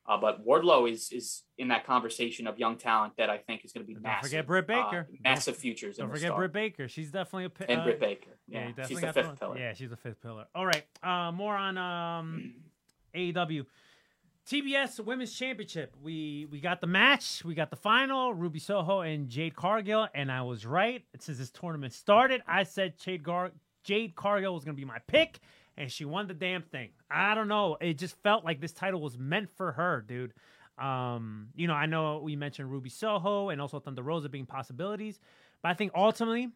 Uh, 0.08 0.16
but 0.16 0.46
Wardlow 0.46 0.90
is 0.90 1.10
is 1.12 1.42
in 1.58 1.68
that 1.68 1.84
conversation 1.86 2.46
of 2.46 2.58
young 2.58 2.76
talent 2.76 3.14
that 3.18 3.28
I 3.30 3.38
think 3.38 3.64
is 3.64 3.72
going 3.72 3.84
to 3.84 3.86
be 3.86 3.94
Don't 3.94 4.02
massive. 4.02 4.30
forget 4.30 4.46
Britt 4.46 4.64
uh, 4.70 4.84
Baker. 4.84 5.08
massive 5.24 5.56
futures. 5.56 5.96
Don't 5.96 6.10
forget. 6.10 6.34
Britt 6.36 6.52
Baker. 6.52 6.88
She's 6.88 7.10
definitely 7.10 7.46
a 7.46 7.70
and 7.70 7.80
uh, 7.80 7.84
Britt 7.84 8.00
Baker. 8.00 8.30
Yeah, 8.46 8.70
Yeah, 8.76 8.86
she's 8.86 9.00
the 9.00 9.12
fifth 9.12 9.26
one. 9.26 9.36
pillar. 9.36 9.58
Yeah, 9.58 9.72
she's 9.74 9.90
the 9.90 9.96
fifth 9.96 10.20
pillar. 10.22 10.46
All 10.54 10.64
right, 10.66 10.84
uh, 11.02 11.32
more 11.32 11.54
on 11.56 11.76
um, 11.78 12.54
AEW. 13.14 13.66
TBS 14.48 15.04
Women's 15.04 15.32
Championship. 15.36 15.96
We 16.00 16.46
we 16.50 16.60
got 16.60 16.80
the 16.80 16.86
match. 16.86 17.44
We 17.44 17.54
got 17.56 17.70
the 17.70 17.76
final. 17.76 18.32
Ruby 18.32 18.60
Soho 18.60 19.00
and 19.00 19.28
Jade 19.28 19.56
Cargill, 19.56 20.06
and 20.14 20.30
I 20.30 20.42
was 20.42 20.64
right. 20.64 21.02
Since 21.18 21.38
this 21.38 21.50
tournament 21.50 21.92
started, 21.92 22.42
I 22.46 22.62
said 22.62 22.96
Jade 22.98 23.24
Gar- 23.24 23.50
Jade 23.82 24.14
Cargill 24.14 24.54
was 24.54 24.64
going 24.64 24.76
to 24.76 24.80
be 24.80 24.84
my 24.86 24.98
pick, 25.08 25.40
and 25.76 25.90
she 25.90 26.04
won 26.04 26.26
the 26.26 26.34
damn 26.34 26.62
thing. 26.62 26.90
I 27.10 27.34
don't 27.34 27.48
know. 27.48 27.76
It 27.80 27.98
just 27.98 28.16
felt 28.22 28.44
like 28.44 28.60
this 28.60 28.72
title 28.72 29.00
was 29.00 29.18
meant 29.18 29.50
for 29.56 29.72
her, 29.72 30.04
dude. 30.06 30.32
Um, 30.78 31.48
you 31.54 31.66
know, 31.66 31.74
I 31.74 31.86
know 31.86 32.20
we 32.22 32.36
mentioned 32.36 32.70
Ruby 32.70 32.90
Soho 32.90 33.48
and 33.48 33.60
also 33.60 33.80
Thunder 33.80 34.02
Rosa 34.02 34.28
being 34.28 34.46
possibilities, 34.46 35.18
but 35.62 35.70
I 35.70 35.74
think 35.74 35.92
ultimately, 35.94 36.50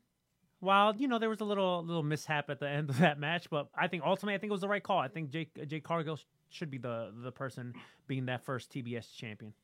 while 0.61 0.95
you 0.95 1.09
know 1.09 1.19
there 1.19 1.31
was 1.31 1.41
a 1.41 1.45
little 1.45 1.83
little 1.85 2.03
mishap 2.03 2.51
at 2.51 2.61
the 2.61 2.69
end 2.69 2.91
of 2.91 2.99
that 2.99 3.19
match, 3.19 3.49
but 3.51 3.69
I 3.75 3.89
think 3.89 4.03
ultimately 4.05 4.35
I 4.35 4.39
think 4.39 4.51
it 4.51 4.53
was 4.53 4.61
the 4.61 4.69
right 4.69 4.83
call. 4.83 4.99
I 4.99 5.09
think 5.09 5.31
Jake 5.31 5.69
Jake 5.69 5.85
Cargill 5.85 6.17
sh- 6.17 6.25
should 6.51 6.71
be 6.71 6.79
the 6.79 7.13
the 7.23 7.33
person 7.33 7.75
being 8.07 8.27
that 8.27 8.45
first 8.45 8.71
TBS 8.71 9.15
champion. 9.17 9.55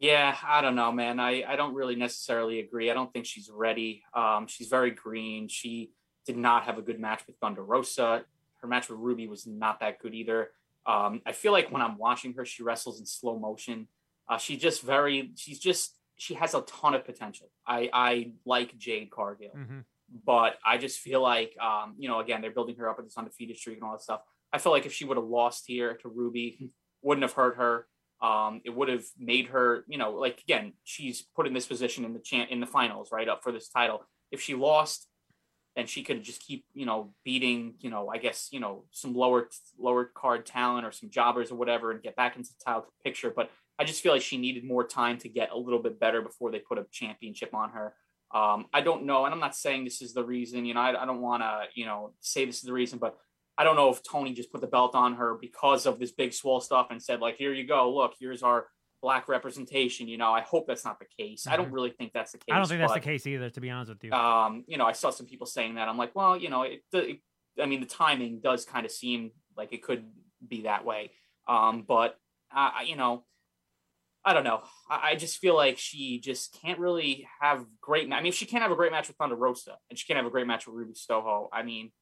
Yeah, 0.00 0.36
I 0.44 0.60
don't 0.60 0.74
know, 0.74 0.90
man. 0.90 1.20
I, 1.20 1.44
I 1.46 1.54
don't 1.54 1.74
really 1.74 1.94
necessarily 1.94 2.58
agree. 2.58 2.90
I 2.90 2.94
don't 2.94 3.12
think 3.12 3.26
she's 3.26 3.48
ready. 3.48 4.02
Um, 4.12 4.48
she's 4.48 4.66
very 4.66 4.90
green. 4.90 5.46
She 5.46 5.92
did 6.26 6.36
not 6.36 6.64
have 6.64 6.78
a 6.78 6.82
good 6.82 6.98
match 6.98 7.22
with 7.26 7.36
Thunder 7.36 7.64
Rosa. 7.64 8.24
Her 8.64 8.68
match 8.68 8.88
with 8.88 8.98
Ruby 8.98 9.28
was 9.28 9.46
not 9.46 9.80
that 9.80 9.98
good 10.00 10.14
either. 10.14 10.48
Um, 10.86 11.20
I 11.26 11.32
feel 11.32 11.52
like 11.52 11.70
when 11.70 11.82
I'm 11.82 11.98
watching 11.98 12.32
her, 12.34 12.46
she 12.46 12.62
wrestles 12.62 12.98
in 12.98 13.04
slow 13.04 13.38
motion. 13.38 13.88
Uh, 14.26 14.38
she 14.38 14.56
just 14.56 14.80
very, 14.80 15.32
she's 15.36 15.58
just, 15.58 15.94
she 16.16 16.32
has 16.32 16.54
a 16.54 16.62
ton 16.62 16.94
of 16.94 17.04
potential. 17.04 17.50
I, 17.66 17.90
I 17.92 18.32
like 18.46 18.78
Jade 18.78 19.10
Cargill, 19.10 19.50
Mm-hmm. 19.54 19.80
but 20.24 20.56
I 20.64 20.78
just 20.78 20.98
feel 21.00 21.20
like, 21.20 21.54
um, 21.60 21.94
you 21.98 22.08
know, 22.08 22.20
again, 22.20 22.40
they're 22.40 22.50
building 22.50 22.76
her 22.76 22.88
up 22.88 22.96
with 22.96 23.04
this 23.06 23.18
undefeated 23.18 23.58
streak 23.58 23.76
and 23.76 23.84
all 23.84 23.92
that 23.92 24.00
stuff. 24.02 24.20
I 24.50 24.56
feel 24.58 24.72
like 24.72 24.86
if 24.86 24.94
she 24.94 25.04
would 25.04 25.18
have 25.18 25.26
lost 25.26 25.64
here 25.66 25.94
to 25.98 26.08
Ruby, 26.08 26.70
wouldn't 27.02 27.22
have 27.22 27.34
hurt 27.34 27.56
her. 27.58 27.86
Um, 28.22 28.62
it 28.64 28.70
would 28.74 28.88
have 28.88 29.04
made 29.18 29.48
her, 29.48 29.84
you 29.88 29.98
know, 29.98 30.12
like 30.12 30.40
again, 30.40 30.72
she's 30.84 31.20
put 31.20 31.46
in 31.46 31.52
this 31.52 31.66
position 31.66 32.06
in 32.06 32.14
the 32.14 32.20
champ 32.20 32.50
in 32.50 32.60
the 32.60 32.66
finals, 32.66 33.10
right 33.12 33.28
up 33.28 33.42
for 33.42 33.52
this 33.52 33.68
title. 33.68 34.02
If 34.30 34.40
she 34.40 34.54
lost, 34.54 35.06
then 35.76 35.86
she 35.86 36.02
could 36.02 36.22
just 36.22 36.40
keep, 36.40 36.64
you 36.72 36.86
know, 36.86 37.12
beating, 37.24 37.74
you 37.80 37.90
know, 37.90 38.08
I 38.08 38.18
guess, 38.18 38.48
you 38.52 38.60
know, 38.60 38.84
some 38.90 39.14
lower 39.14 39.48
lower 39.78 40.04
card 40.04 40.46
talent 40.46 40.86
or 40.86 40.92
some 40.92 41.10
jobbers 41.10 41.50
or 41.50 41.56
whatever, 41.56 41.90
and 41.90 42.02
get 42.02 42.16
back 42.16 42.36
into 42.36 42.50
the 42.50 42.64
title 42.64 42.86
picture. 43.02 43.32
But 43.34 43.50
I 43.78 43.84
just 43.84 44.02
feel 44.02 44.12
like 44.12 44.22
she 44.22 44.36
needed 44.36 44.64
more 44.64 44.84
time 44.86 45.18
to 45.18 45.28
get 45.28 45.50
a 45.50 45.58
little 45.58 45.80
bit 45.80 45.98
better 45.98 46.22
before 46.22 46.52
they 46.52 46.60
put 46.60 46.78
a 46.78 46.86
championship 46.92 47.54
on 47.54 47.70
her. 47.70 47.94
Um, 48.32 48.66
I 48.72 48.80
don't 48.80 49.04
know, 49.04 49.24
and 49.24 49.34
I'm 49.34 49.40
not 49.40 49.56
saying 49.56 49.84
this 49.84 50.00
is 50.00 50.14
the 50.14 50.24
reason. 50.24 50.64
You 50.64 50.74
know, 50.74 50.80
I, 50.80 51.02
I 51.02 51.06
don't 51.06 51.20
want 51.20 51.42
to, 51.42 51.64
you 51.74 51.86
know, 51.86 52.14
say 52.20 52.44
this 52.44 52.56
is 52.56 52.62
the 52.62 52.72
reason, 52.72 52.98
but 52.98 53.16
I 53.56 53.64
don't 53.64 53.76
know 53.76 53.90
if 53.90 54.02
Tony 54.02 54.32
just 54.32 54.50
put 54.50 54.60
the 54.60 54.66
belt 54.66 54.94
on 54.94 55.14
her 55.14 55.36
because 55.40 55.86
of 55.86 55.98
this 55.98 56.12
Big 56.12 56.32
Swole 56.32 56.60
stuff 56.60 56.88
and 56.90 57.02
said 57.02 57.20
like, 57.20 57.36
"Here 57.36 57.52
you 57.52 57.66
go, 57.66 57.94
look, 57.94 58.14
here's 58.18 58.42
our 58.42 58.66
black 59.04 59.28
representation." 59.28 60.08
You 60.08 60.18
know, 60.18 60.32
I 60.32 60.40
hope 60.40 60.66
that's 60.66 60.84
not 60.84 60.98
the 60.98 61.10
case. 61.18 61.46
I 61.46 61.56
don't 61.56 61.72
really 61.76 61.90
think 61.90 62.12
that's 62.12 62.32
the 62.32 62.38
case. 62.38 62.44
Mm-hmm. 62.48 62.56
I 62.56 62.58
don't 62.58 62.68
think 62.68 62.80
that's 62.80 63.00
the 63.00 63.10
case 63.12 63.26
either. 63.26 63.50
To 63.50 63.60
be 63.60 63.70
honest 63.70 63.90
with 63.90 64.04
you, 64.04 64.12
Um, 64.12 64.64
you 64.66 64.78
know, 64.78 64.86
I 64.86 64.92
saw 64.92 65.10
some 65.10 65.26
people 65.26 65.46
saying 65.46 65.74
that. 65.76 65.88
I'm 65.88 65.98
like, 65.98 66.14
well, 66.14 66.36
you 66.36 66.48
know, 66.48 66.62
it, 66.62 66.82
it 66.92 67.20
I 67.62 67.66
mean, 67.66 67.80
the 67.80 67.86
timing 67.86 68.40
does 68.40 68.64
kind 68.64 68.84
of 68.86 68.92
seem 68.92 69.30
like 69.56 69.72
it 69.72 69.82
could 69.82 70.04
be 70.46 70.62
that 70.62 70.84
way. 70.84 71.10
Um, 71.46 71.84
but 71.86 72.16
uh, 72.54 72.70
you 72.84 72.96
know, 72.96 73.24
I 74.24 74.32
don't 74.32 74.44
know. 74.44 74.62
I, 74.88 75.10
I 75.10 75.14
just 75.16 75.38
feel 75.38 75.54
like 75.54 75.78
she 75.78 76.18
just 76.18 76.58
can't 76.62 76.78
really 76.78 77.28
have 77.40 77.64
great. 77.80 78.10
I 78.10 78.16
mean, 78.16 78.26
if 78.26 78.34
she 78.34 78.46
can't 78.46 78.62
have 78.62 78.72
a 78.72 78.76
great 78.76 78.92
match 78.92 79.08
with 79.08 79.18
Thunder 79.18 79.36
Rosa 79.36 79.76
and 79.90 79.98
she 79.98 80.06
can't 80.06 80.16
have 80.16 80.26
a 80.26 80.30
great 80.30 80.46
match 80.46 80.66
with 80.66 80.76
Ruby 80.76 80.94
Soho, 80.94 81.50
I 81.52 81.62
mean, 81.62 81.92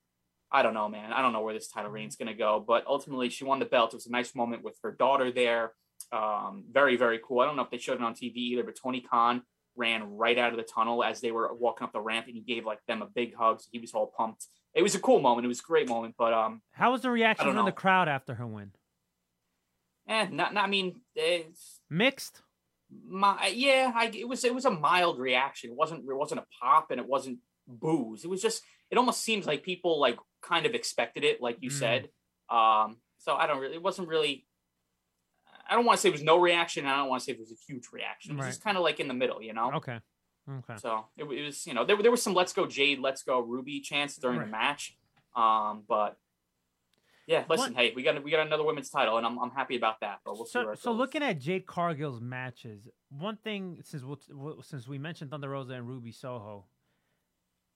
I 0.51 0.63
don't 0.63 0.75
know, 0.75 0.89
man. 0.89 1.13
I 1.13 1.23
don't 1.23 1.33
know 1.33 1.41
where 1.41 1.55
this 1.55 1.69
title 1.69 1.91
reign's 1.91 2.17
going 2.17 2.29
to 2.29 2.35
go. 2.35 2.65
But 2.65 2.85
ultimately, 2.87 3.29
she 3.31 3.45
won 3.45 3.59
the 3.59 3.65
belt. 3.65 3.93
It 3.93 3.97
was 3.97 4.07
a 4.07 4.13
nice 4.13 4.35
moment 4.35 4.63
with 4.63 4.77
her 4.83 4.93
daughter 4.93 5.33
there. 5.33 5.73
Um, 6.13 6.65
very, 6.71 6.97
very 6.97 7.19
cool. 7.25 7.41
I 7.41 7.47
don't 7.47 7.57
know 7.57 7.63
if 7.63 7.71
they 7.71 7.79
showed 7.79 7.95
it 7.95 8.03
on 8.03 8.15
TV 8.15 8.37
either, 8.37 8.63
but 8.65 8.77
Tony 8.77 9.01
Khan 9.01 9.43
ran 9.77 10.17
right 10.17 10.37
out 10.37 10.51
of 10.53 10.59
the 10.59 10.63
tunnel 10.65 11.03
as 11.03 11.21
they 11.23 11.31
were 11.33 11.53
walking 11.55 11.85
up 11.87 11.93
the 11.93 12.01
ramp, 12.01 12.27
and 12.27 12.35
he 12.35 12.43
gave 12.43 12.67
like 12.67 12.81
them 12.87 13.01
a 13.03 13.07
big 13.07 13.35
hug. 13.35 13.61
So 13.61 13.69
he 13.73 13.79
was 13.79 13.93
all 13.95 14.13
pumped. 14.17 14.47
It 14.75 14.83
was 14.83 14.95
a 14.95 14.99
cool 15.01 15.21
moment. 15.21 15.45
It 15.47 15.49
was 15.49 15.61
a 15.61 15.65
great 15.65 15.89
moment. 15.89 16.15
But 16.19 16.35
um, 16.35 16.61
how 16.73 16.93
was 16.93 17.01
the 17.03 17.11
reaction 17.11 17.53
from 17.55 17.65
the 17.65 17.73
crowd 17.73 18.09
after 18.09 18.35
her 18.35 18.47
win? 18.47 18.73
eh, 20.09 20.27
not, 20.31 20.53
not 20.55 20.65
I 20.65 20.67
mean, 20.67 21.01
it's 21.15 21.81
Mixed. 21.89 22.43
my 23.07 23.47
yeah. 23.55 23.93
I, 23.95 24.07
it 24.15 24.29
was 24.29 24.45
it 24.45 24.55
was 24.55 24.65
a 24.67 24.71
mild 24.71 25.19
reaction. 25.19 25.71
It 25.71 25.77
wasn't 25.77 26.01
it 26.09 26.15
wasn't 26.15 26.41
a 26.41 26.47
pop, 26.61 26.91
and 26.91 27.01
it 27.01 27.07
wasn't 27.07 27.39
booze. 27.67 28.25
It 28.25 28.29
was 28.31 28.43
just 28.43 28.63
it 28.91 28.99
almost 28.99 29.23
seems 29.23 29.47
like 29.47 29.63
people 29.63 29.99
like 30.01 30.19
kind 30.43 30.67
of 30.67 30.75
expected 30.75 31.25
it, 31.25 31.41
like 31.41 31.57
you 31.61 31.71
Mm. 31.71 31.79
said. 31.79 32.09
Um, 32.51 32.99
so 33.19 33.35
I 33.35 33.47
don't 33.47 33.61
really. 33.61 33.75
It 33.77 33.83
wasn't 33.83 34.09
really. 34.09 34.45
I 35.69 35.75
don't 35.75 35.85
want 35.85 35.99
to 35.99 36.03
say 36.03 36.09
it 36.09 36.13
was 36.13 36.23
no 36.23 36.39
reaction. 36.39 36.85
and 36.85 36.93
I 36.93 36.97
don't 36.99 37.09
want 37.09 37.21
to 37.21 37.25
say 37.27 37.33
it 37.33 37.39
was 37.41 37.53
a 37.53 37.57
huge 37.67 37.85
reaction. 37.93 38.33
It 38.33 38.37
was 38.37 38.45
Right. 38.45 38.49
just 38.51 38.63
kind 38.65 38.77
of 38.77 38.83
like 38.83 39.01
in 39.01 39.09
the 39.09 39.15
middle, 39.15 39.43
you 39.43 39.53
know. 39.53 39.73
Okay. 39.75 39.99
Okay. 40.51 40.77
So 40.77 41.07
it, 41.17 41.25
it 41.25 41.45
was, 41.45 41.67
you 41.67 41.75
know, 41.75 41.85
there, 41.85 41.97
there 42.03 42.11
was 42.11 42.23
some 42.23 42.35
"Let's 42.35 42.53
go 42.53 42.67
Jade, 42.67 42.99
Let's 42.99 43.23
go 43.23 43.41
Ruby" 43.41 43.81
chants 43.81 44.17
during 44.17 44.39
Right. 44.39 44.47
the 44.47 44.51
match. 44.51 44.97
Um, 45.37 45.85
but 45.89 46.19
yeah, 47.29 47.45
listen, 47.49 47.75
What- 47.75 47.81
hey, 47.83 47.93
we 47.95 48.03
got 48.03 48.21
we 48.25 48.31
got 48.33 48.45
another 48.45 48.65
women's 48.65 48.91
title, 48.91 49.17
and 49.19 49.25
I'm 49.27 49.39
I'm 49.39 49.53
happy 49.53 49.77
about 49.77 50.01
that. 50.01 50.19
But 50.25 50.35
we'll 50.35 50.45
see 50.47 50.53
So, 50.55 50.75
so 50.75 50.93
looking 50.93 51.23
at 51.23 51.39
Jade 51.39 51.65
Cargill's 51.67 52.21
matches, 52.21 52.89
one 53.09 53.37
thing 53.37 53.79
since 53.85 54.03
we'll- 54.03 54.63
since 54.63 54.89
we 54.89 54.99
mentioned 54.99 55.31
Thunder 55.31 55.49
Rosa 55.51 55.75
and 55.75 55.87
Ruby 55.87 56.11
Soho, 56.11 56.67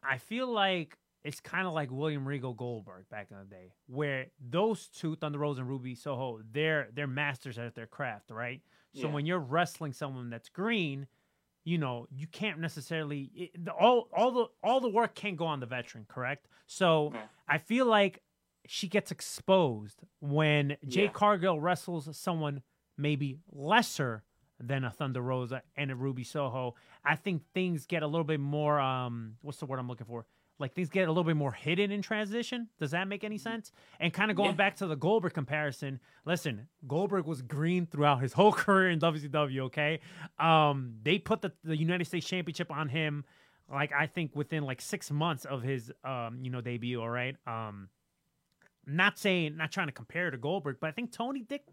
I 0.02 0.18
feel 0.18 0.48
like 0.48 0.98
it's 1.27 1.40
kind 1.40 1.66
of 1.66 1.73
like 1.74 1.90
William 1.90 2.27
Regal 2.27 2.55
Goldberg 2.55 3.09
back 3.11 3.28
in 3.31 3.36
the 3.39 3.44
day, 3.44 3.73
where 3.86 4.27
those 4.40 4.89
two, 4.89 5.16
Thunder 5.16 5.39
Rosa 5.39 5.61
and 5.61 5.69
Ruby 5.69 5.94
Soho, 5.94 6.40
they're 6.53 6.89
they're 6.94 7.07
masters 7.07 7.59
at 7.59 7.74
their 7.74 7.86
craft, 7.86 8.31
right? 8.31 8.61
So 8.94 9.09
Yeah. 9.09 9.15
when 9.15 9.27
you're 9.27 9.39
wrestling 9.40 9.93
someone 9.93 10.31
that's 10.31 10.48
green, 10.48 11.07
you 11.65 11.78
know 11.78 12.07
you 12.11 12.27
can't 12.27 12.61
necessarily 12.61 13.31
it, 13.35 13.65
the, 13.65 13.73
all 13.73 14.09
all 14.16 14.31
the 14.31 14.47
all 14.62 14.81
the 14.81 14.89
work 14.89 15.15
can't 15.15 15.36
go 15.36 15.47
on 15.47 15.61
the 15.61 15.66
veteran, 15.66 16.07
correct? 16.09 16.47
So 16.66 17.11
Yeah. 17.12 17.27
I 17.48 17.59
feel 17.59 17.86
like 17.86 18.23
she 18.69 18.89
gets 18.89 19.11
exposed 19.12 20.03
when 20.20 20.77
Jade 20.86 21.05
Yeah. 21.05 21.11
Cargill 21.12 21.61
wrestles 21.61 22.09
someone 22.16 22.62
maybe 22.97 23.39
lesser 23.53 24.23
than 24.59 24.85
a 24.85 24.90
Thunder 24.90 25.20
Rosa 25.20 25.62
and 25.77 25.90
a 25.90 25.94
Ruby 25.94 26.24
Soho. 26.24 26.74
I 27.05 27.15
think 27.16 27.43
things 27.53 27.85
get 27.86 28.03
a 28.03 28.07
little 28.07 28.24
bit 28.24 28.40
more 28.40 28.78
um 28.81 29.36
what's 29.43 29.59
the 29.59 29.66
word 29.66 29.78
I'm 29.78 29.89
looking 29.89 30.07
for? 30.07 30.24
Like 30.59 30.74
things 30.74 30.89
get 30.89 31.05
a 31.07 31.11
little 31.11 31.24
bit 31.24 31.37
more 31.37 31.53
hidden 31.53 31.91
in 31.91 32.01
transition. 32.01 32.69
Does 32.78 32.93
that 32.93 33.09
make 33.09 33.24
any 33.24 33.37
sense? 33.39 33.73
And 34.01 34.12
kind 34.12 34.31
of 34.31 34.37
going 34.37 34.51
Yeah. 34.51 34.57
back 34.57 34.77
to 34.77 34.87
the 34.87 34.97
Goldberg 34.97 35.35
comparison, 35.35 36.01
listen, 36.24 36.69
Goldberg 36.89 37.27
was 37.27 37.43
green 37.43 37.87
throughout 37.87 38.23
his 38.23 38.33
whole 38.39 38.53
career 38.53 38.89
in 38.91 38.99
WCW, 38.99 39.61
okay? 39.66 40.01
Um 40.39 40.95
they 41.03 41.19
put 41.19 41.43
the, 41.43 41.53
the 41.62 41.77
United 41.77 42.07
States 42.07 42.27
Championship 42.27 42.70
on 42.70 42.89
him 42.89 43.24
like 43.70 43.93
I 43.93 44.07
think 44.07 44.35
within 44.37 44.62
like 44.65 44.81
6 44.81 45.11
months 45.11 45.45
of 45.45 45.62
his 45.62 45.93
um 46.05 46.39
you 46.43 46.51
know 46.51 46.61
debut, 46.61 47.01
all 47.01 47.11
right? 47.11 47.37
Um 47.47 47.89
not 48.87 49.19
saying 49.19 49.57
not 49.57 49.73
trying 49.73 49.89
to 49.89 49.93
compare 49.93 50.31
to 50.31 50.37
Goldberg, 50.39 50.77
but 50.81 50.87
I 50.89 50.93
think 50.93 51.12
Tony 51.12 51.43
Dick 51.43 51.65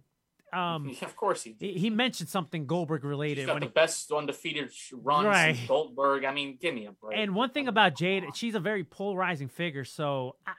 um 0.54 0.90
Yeah, 0.90 0.96
of 1.08 1.16
course 1.16 1.44
he 1.44 1.54
did. 1.54 1.74
he 1.74 1.80
he 1.80 1.90
mentioned 1.90 2.30
something 2.30 2.66
Goldberg 2.66 3.02
He's 3.02 3.10
related 3.10 3.46
got 3.48 3.54
when 3.56 3.62
the 3.62 3.68
he, 3.68 3.72
best 3.74 4.12
undefeated 4.12 4.72
run 4.94 5.26
Right. 5.26 5.56
since 5.56 5.68
Goldberg. 5.68 6.26
I 6.26 6.34
mean, 6.34 6.58
give 6.62 6.74
me 6.74 6.86
a 6.86 6.92
break. 6.92 7.18
and 7.20 7.34
one 7.36 7.50
thing 7.50 7.68
about 7.68 7.96
Jade, 7.96 8.24
she's 8.36 8.56
a 8.56 8.60
very 8.60 8.84
polarizing 8.84 9.48
figure. 9.50 9.84
So 9.86 10.36
I, 10.48 10.54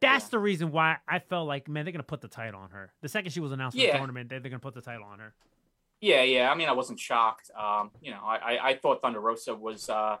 that's 0.00 0.26
Yeah. 0.26 0.30
the 0.32 0.38
reason 0.38 0.72
why 0.72 0.98
I 1.08 1.18
felt 1.20 1.46
like, 1.48 1.68
man, 1.68 1.84
they're 1.84 1.92
gonna 1.92 2.02
put 2.02 2.20
the 2.20 2.28
title 2.28 2.60
on 2.60 2.70
her. 2.70 2.92
The 3.02 3.08
second 3.08 3.30
she 3.32 3.40
was 3.40 3.52
announced 3.52 3.76
for 3.76 3.82
the 3.86 3.92
tournament, 3.92 4.28
they're, 4.30 4.40
they're 4.40 4.50
gonna 4.50 4.60
put 4.60 4.74
the 4.74 4.80
title 4.82 5.04
on 5.04 5.18
her. 5.20 5.34
Yeah, 6.00 6.22
yeah. 6.22 6.50
I 6.50 6.54
mean, 6.54 6.68
I 6.68 6.72
wasn't 6.72 7.00
shocked. 7.00 7.50
Um, 7.58 7.90
you 8.02 8.10
know, 8.10 8.20
I, 8.22 8.36
I, 8.36 8.68
I 8.70 8.74
thought 8.76 9.00
Thunder 9.00 9.18
Rosa 9.20 9.54
was 9.54 9.88
uh, 9.88 10.18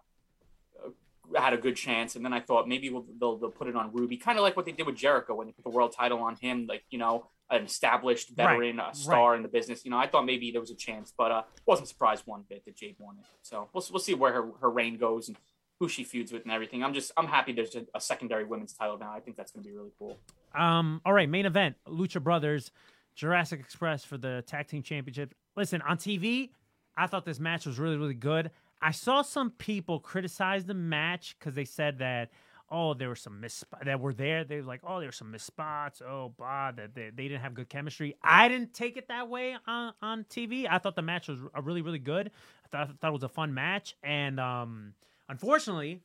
uh, 0.82 1.40
had 1.40 1.52
a 1.52 1.58
good 1.58 1.76
chance, 1.76 2.16
and 2.16 2.24
then 2.24 2.32
I 2.32 2.40
thought 2.40 2.66
maybe 2.66 2.88
we'll, 2.88 3.04
they'll 3.20 3.36
they'll 3.36 3.50
put 3.50 3.68
it 3.68 3.76
on 3.76 3.92
Ruby, 3.92 4.16
kind 4.16 4.38
of 4.38 4.42
like 4.42 4.56
what 4.56 4.64
they 4.64 4.72
did 4.72 4.86
with 4.86 4.96
Jericho 4.96 5.34
when 5.34 5.46
they 5.46 5.52
put 5.52 5.64
the 5.64 5.70
world 5.70 5.92
title 5.92 6.20
on 6.20 6.36
him. 6.36 6.66
Like, 6.66 6.84
you 6.88 6.98
know, 6.98 7.26
an 7.50 7.62
established 7.62 8.30
Right, 8.36 8.48
veteran, 8.48 8.80
a 8.80 8.94
star 8.94 9.36
in 9.36 9.42
the 9.42 9.48
business. 9.48 9.84
You 9.84 9.90
know, 9.90 9.98
I 9.98 10.06
thought 10.06 10.24
maybe 10.24 10.50
there 10.50 10.60
was 10.60 10.70
a 10.70 10.76
chance, 10.76 11.12
but 11.16 11.30
uh, 11.30 11.42
wasn't 11.64 11.88
surprised 11.88 12.22
one 12.26 12.44
bit 12.48 12.64
that 12.64 12.76
Jade 12.76 12.96
won 12.98 13.16
it. 13.18 13.26
So 13.42 13.68
we'll 13.72 13.84
we'll 13.90 14.00
see 14.00 14.14
where 14.14 14.32
her, 14.32 14.50
her 14.60 14.70
reign 14.70 14.96
goes 14.96 15.28
and 15.28 15.36
who 15.78 15.88
she 15.88 16.04
feuds 16.04 16.32
with 16.32 16.42
and 16.42 16.52
everything. 16.52 16.82
I'm 16.82 16.94
just 16.94 17.12
I'm 17.16 17.26
happy 17.26 17.52
there's 17.52 17.74
a, 17.74 17.86
a 17.94 18.00
secondary 18.00 18.44
women's 18.44 18.72
title 18.72 18.98
now. 18.98 19.12
I 19.12 19.20
think 19.20 19.36
that's 19.36 19.52
going 19.52 19.62
to 19.62 19.68
be 19.68 19.76
really 19.76 19.92
cool. 19.98 20.18
Um, 20.54 21.00
all 21.04 21.12
right, 21.12 21.28
main 21.28 21.46
event: 21.46 21.76
Lucha 21.86 22.22
Brothers, 22.22 22.70
Jurassic 23.14 23.60
Express 23.60 24.04
for 24.04 24.18
the 24.18 24.42
tag 24.46 24.68
team 24.68 24.82
championship. 24.82 25.34
Listen, 25.56 25.82
on 25.82 25.98
TV, 25.98 26.50
I 26.96 27.06
thought 27.06 27.24
this 27.24 27.40
match 27.40 27.66
was 27.66 27.78
really, 27.78 27.96
really 27.96 28.14
good. 28.14 28.50
I 28.80 28.90
saw 28.90 29.22
some 29.22 29.50
people 29.50 30.00
criticize 30.00 30.64
the 30.64 30.74
match 30.74 31.36
because 31.38 31.54
they 31.54 31.64
said 31.64 31.98
that 31.98 32.30
oh, 32.70 32.94
there 32.94 33.08
were 33.08 33.16
some 33.16 33.40
miss 33.40 33.64
that 33.84 34.00
were 34.00 34.12
there. 34.12 34.44
They 34.44 34.56
were 34.56 34.66
like, 34.66 34.80
oh, 34.86 34.98
there 34.98 35.08
were 35.08 35.12
some 35.12 35.30
miss 35.30 35.44
spots. 35.44 36.02
Oh, 36.02 36.32
blah, 36.36 36.72
that 36.72 36.94
they, 36.94 37.10
they 37.14 37.28
didn't 37.28 37.42
have 37.42 37.54
good 37.54 37.68
chemistry. 37.68 38.16
I 38.22 38.48
didn't 38.48 38.74
take 38.74 38.96
it 38.96 39.08
that 39.08 39.28
way 39.28 39.56
on, 39.66 39.92
on 40.02 40.24
TV. 40.24 40.66
I 40.68 40.78
thought 40.78 40.96
the 40.96 41.02
match 41.02 41.28
was 41.28 41.38
really, 41.62 41.82
really 41.82 41.98
good. 41.98 42.30
I 42.64 42.68
thought, 42.68 42.88
I 42.88 42.92
thought 43.00 43.08
it 43.08 43.12
was 43.12 43.22
a 43.22 43.28
fun 43.28 43.54
match. 43.54 43.96
And 44.02 44.40
um, 44.40 44.94
unfortunately, 45.28 46.00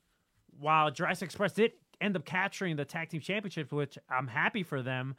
while 0.60 0.92
Jurassic 0.92 1.28
Express 1.28 1.54
did 1.54 1.72
end 2.00 2.16
up 2.16 2.26
capturing 2.26 2.76
the 2.76 2.86
tag 2.86 3.10
team 3.10 3.22
championship, 3.22 3.72
which 3.72 3.98
I'm 4.10 4.28
happy 4.28 4.64
for 4.64 4.82
them, 4.82 5.16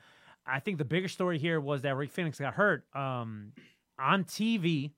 I 0.47 0.61
think 0.61 0.79
the 0.79 0.85
bigger 0.85 1.09
story 1.09 1.39
here 1.39 1.61
was 1.61 1.83
that 1.83 1.97
Rey 1.97 2.09
Fénix 2.09 2.39
got 2.39 2.55
hurt 2.55 2.85
um, 2.95 3.53
on 3.99 4.25
TV. 4.25 4.93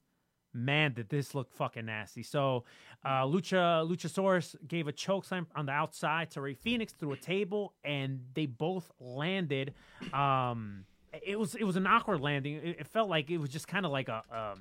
Man, 0.55 0.93
did 0.93 1.09
this 1.09 1.35
look 1.35 1.53
fucking 1.53 1.87
nasty. 1.87 2.23
So, 2.23 2.65
uh, 3.05 3.25
Lucha 3.25 3.87
Luchasaurus 3.89 4.55
gave 4.67 4.87
a 4.87 4.93
choke 4.93 5.25
slam 5.25 5.47
on 5.57 5.67
the 5.67 5.73
outside 5.73 6.31
to 6.33 6.41
Rey 6.41 6.55
Fénix 6.55 6.95
through 6.95 7.13
a 7.13 7.17
table, 7.17 7.75
and 7.85 8.21
they 8.35 8.47
both 8.47 8.91
landed. 9.01 9.75
Um, 10.13 10.85
it 11.23 11.39
was 11.39 11.55
it 11.55 11.65
was 11.65 11.77
an 11.77 11.87
awkward 11.87 12.21
landing. 12.21 12.55
It, 12.57 12.77
it 12.81 12.87
felt 12.87 13.09
like 13.09 13.31
it 13.31 13.39
was 13.39 13.51
just 13.51 13.67
kind 13.69 13.85
of 13.85 13.93
like 13.93 14.09
a, 14.09 14.23
a 14.31 14.55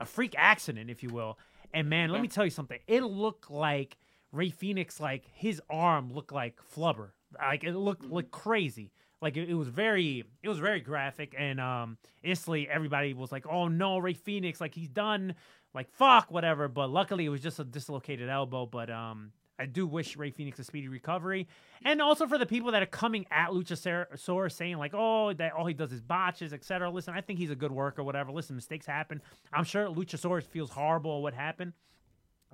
a 0.00 0.06
freak 0.06 0.34
accident, 0.36 0.90
if 0.90 1.02
you 1.02 1.10
will. 1.10 1.38
And 1.72 1.88
man, 1.88 2.10
let 2.10 2.20
me 2.20 2.28
tell 2.28 2.44
you 2.44 2.50
something. 2.50 2.78
It 2.86 3.02
looked 3.02 3.50
like 3.50 3.96
Rey 4.32 4.50
Fénix, 4.50 5.00
like 5.00 5.24
his 5.32 5.60
arm 5.70 6.12
looked 6.12 6.32
like 6.32 6.58
flubber. 6.74 7.10
Like 7.38 7.64
it 7.64 7.74
looked 7.74 8.04
looked 8.04 8.30
crazy. 8.30 8.92
Like 9.22 9.36
it, 9.36 9.48
it 9.48 9.54
was 9.54 9.68
very 9.68 10.24
it 10.42 10.48
was 10.48 10.58
very 10.58 10.80
graphic 10.80 11.34
and 11.38 11.60
um 11.60 11.98
instantly 12.22 12.68
everybody 12.68 13.14
was 13.14 13.32
like, 13.32 13.46
Oh 13.46 13.68
no, 13.68 13.98
Rey 13.98 14.14
Fénix, 14.14 14.60
like 14.60 14.74
he's 14.74 14.88
done 14.88 15.34
like 15.74 15.90
fuck, 15.90 16.30
whatever. 16.30 16.68
But 16.68 16.90
luckily 16.90 17.26
it 17.26 17.28
was 17.28 17.40
just 17.40 17.58
a 17.58 17.64
dislocated 17.64 18.28
elbow. 18.28 18.66
But 18.66 18.90
um 18.90 19.32
I 19.58 19.66
do 19.66 19.86
wish 19.86 20.16
Rey 20.16 20.30
Fénix 20.30 20.58
a 20.58 20.64
speedy 20.64 20.88
recovery. 20.88 21.46
And 21.84 22.00
also 22.00 22.26
for 22.26 22.38
the 22.38 22.46
people 22.46 22.72
that 22.72 22.82
are 22.82 22.86
coming 22.86 23.26
at 23.30 23.50
Luchasaurus 23.50 24.52
saying 24.52 24.78
like, 24.78 24.92
oh, 24.94 25.34
that 25.34 25.52
all 25.52 25.66
he 25.66 25.74
does 25.74 25.92
is 25.92 26.00
botches, 26.00 26.54
etc. 26.54 26.90
Listen, 26.90 27.12
I 27.14 27.20
think 27.20 27.38
he's 27.38 27.50
a 27.50 27.54
good 27.56 27.70
worker, 27.70 28.02
whatever. 28.02 28.32
Listen, 28.32 28.56
mistakes 28.56 28.86
happen. 28.86 29.20
I'm 29.52 29.64
sure 29.64 29.86
Luchasaurus 29.88 30.44
feels 30.46 30.70
horrible 30.70 31.22
what 31.22 31.34
happened. 31.34 31.74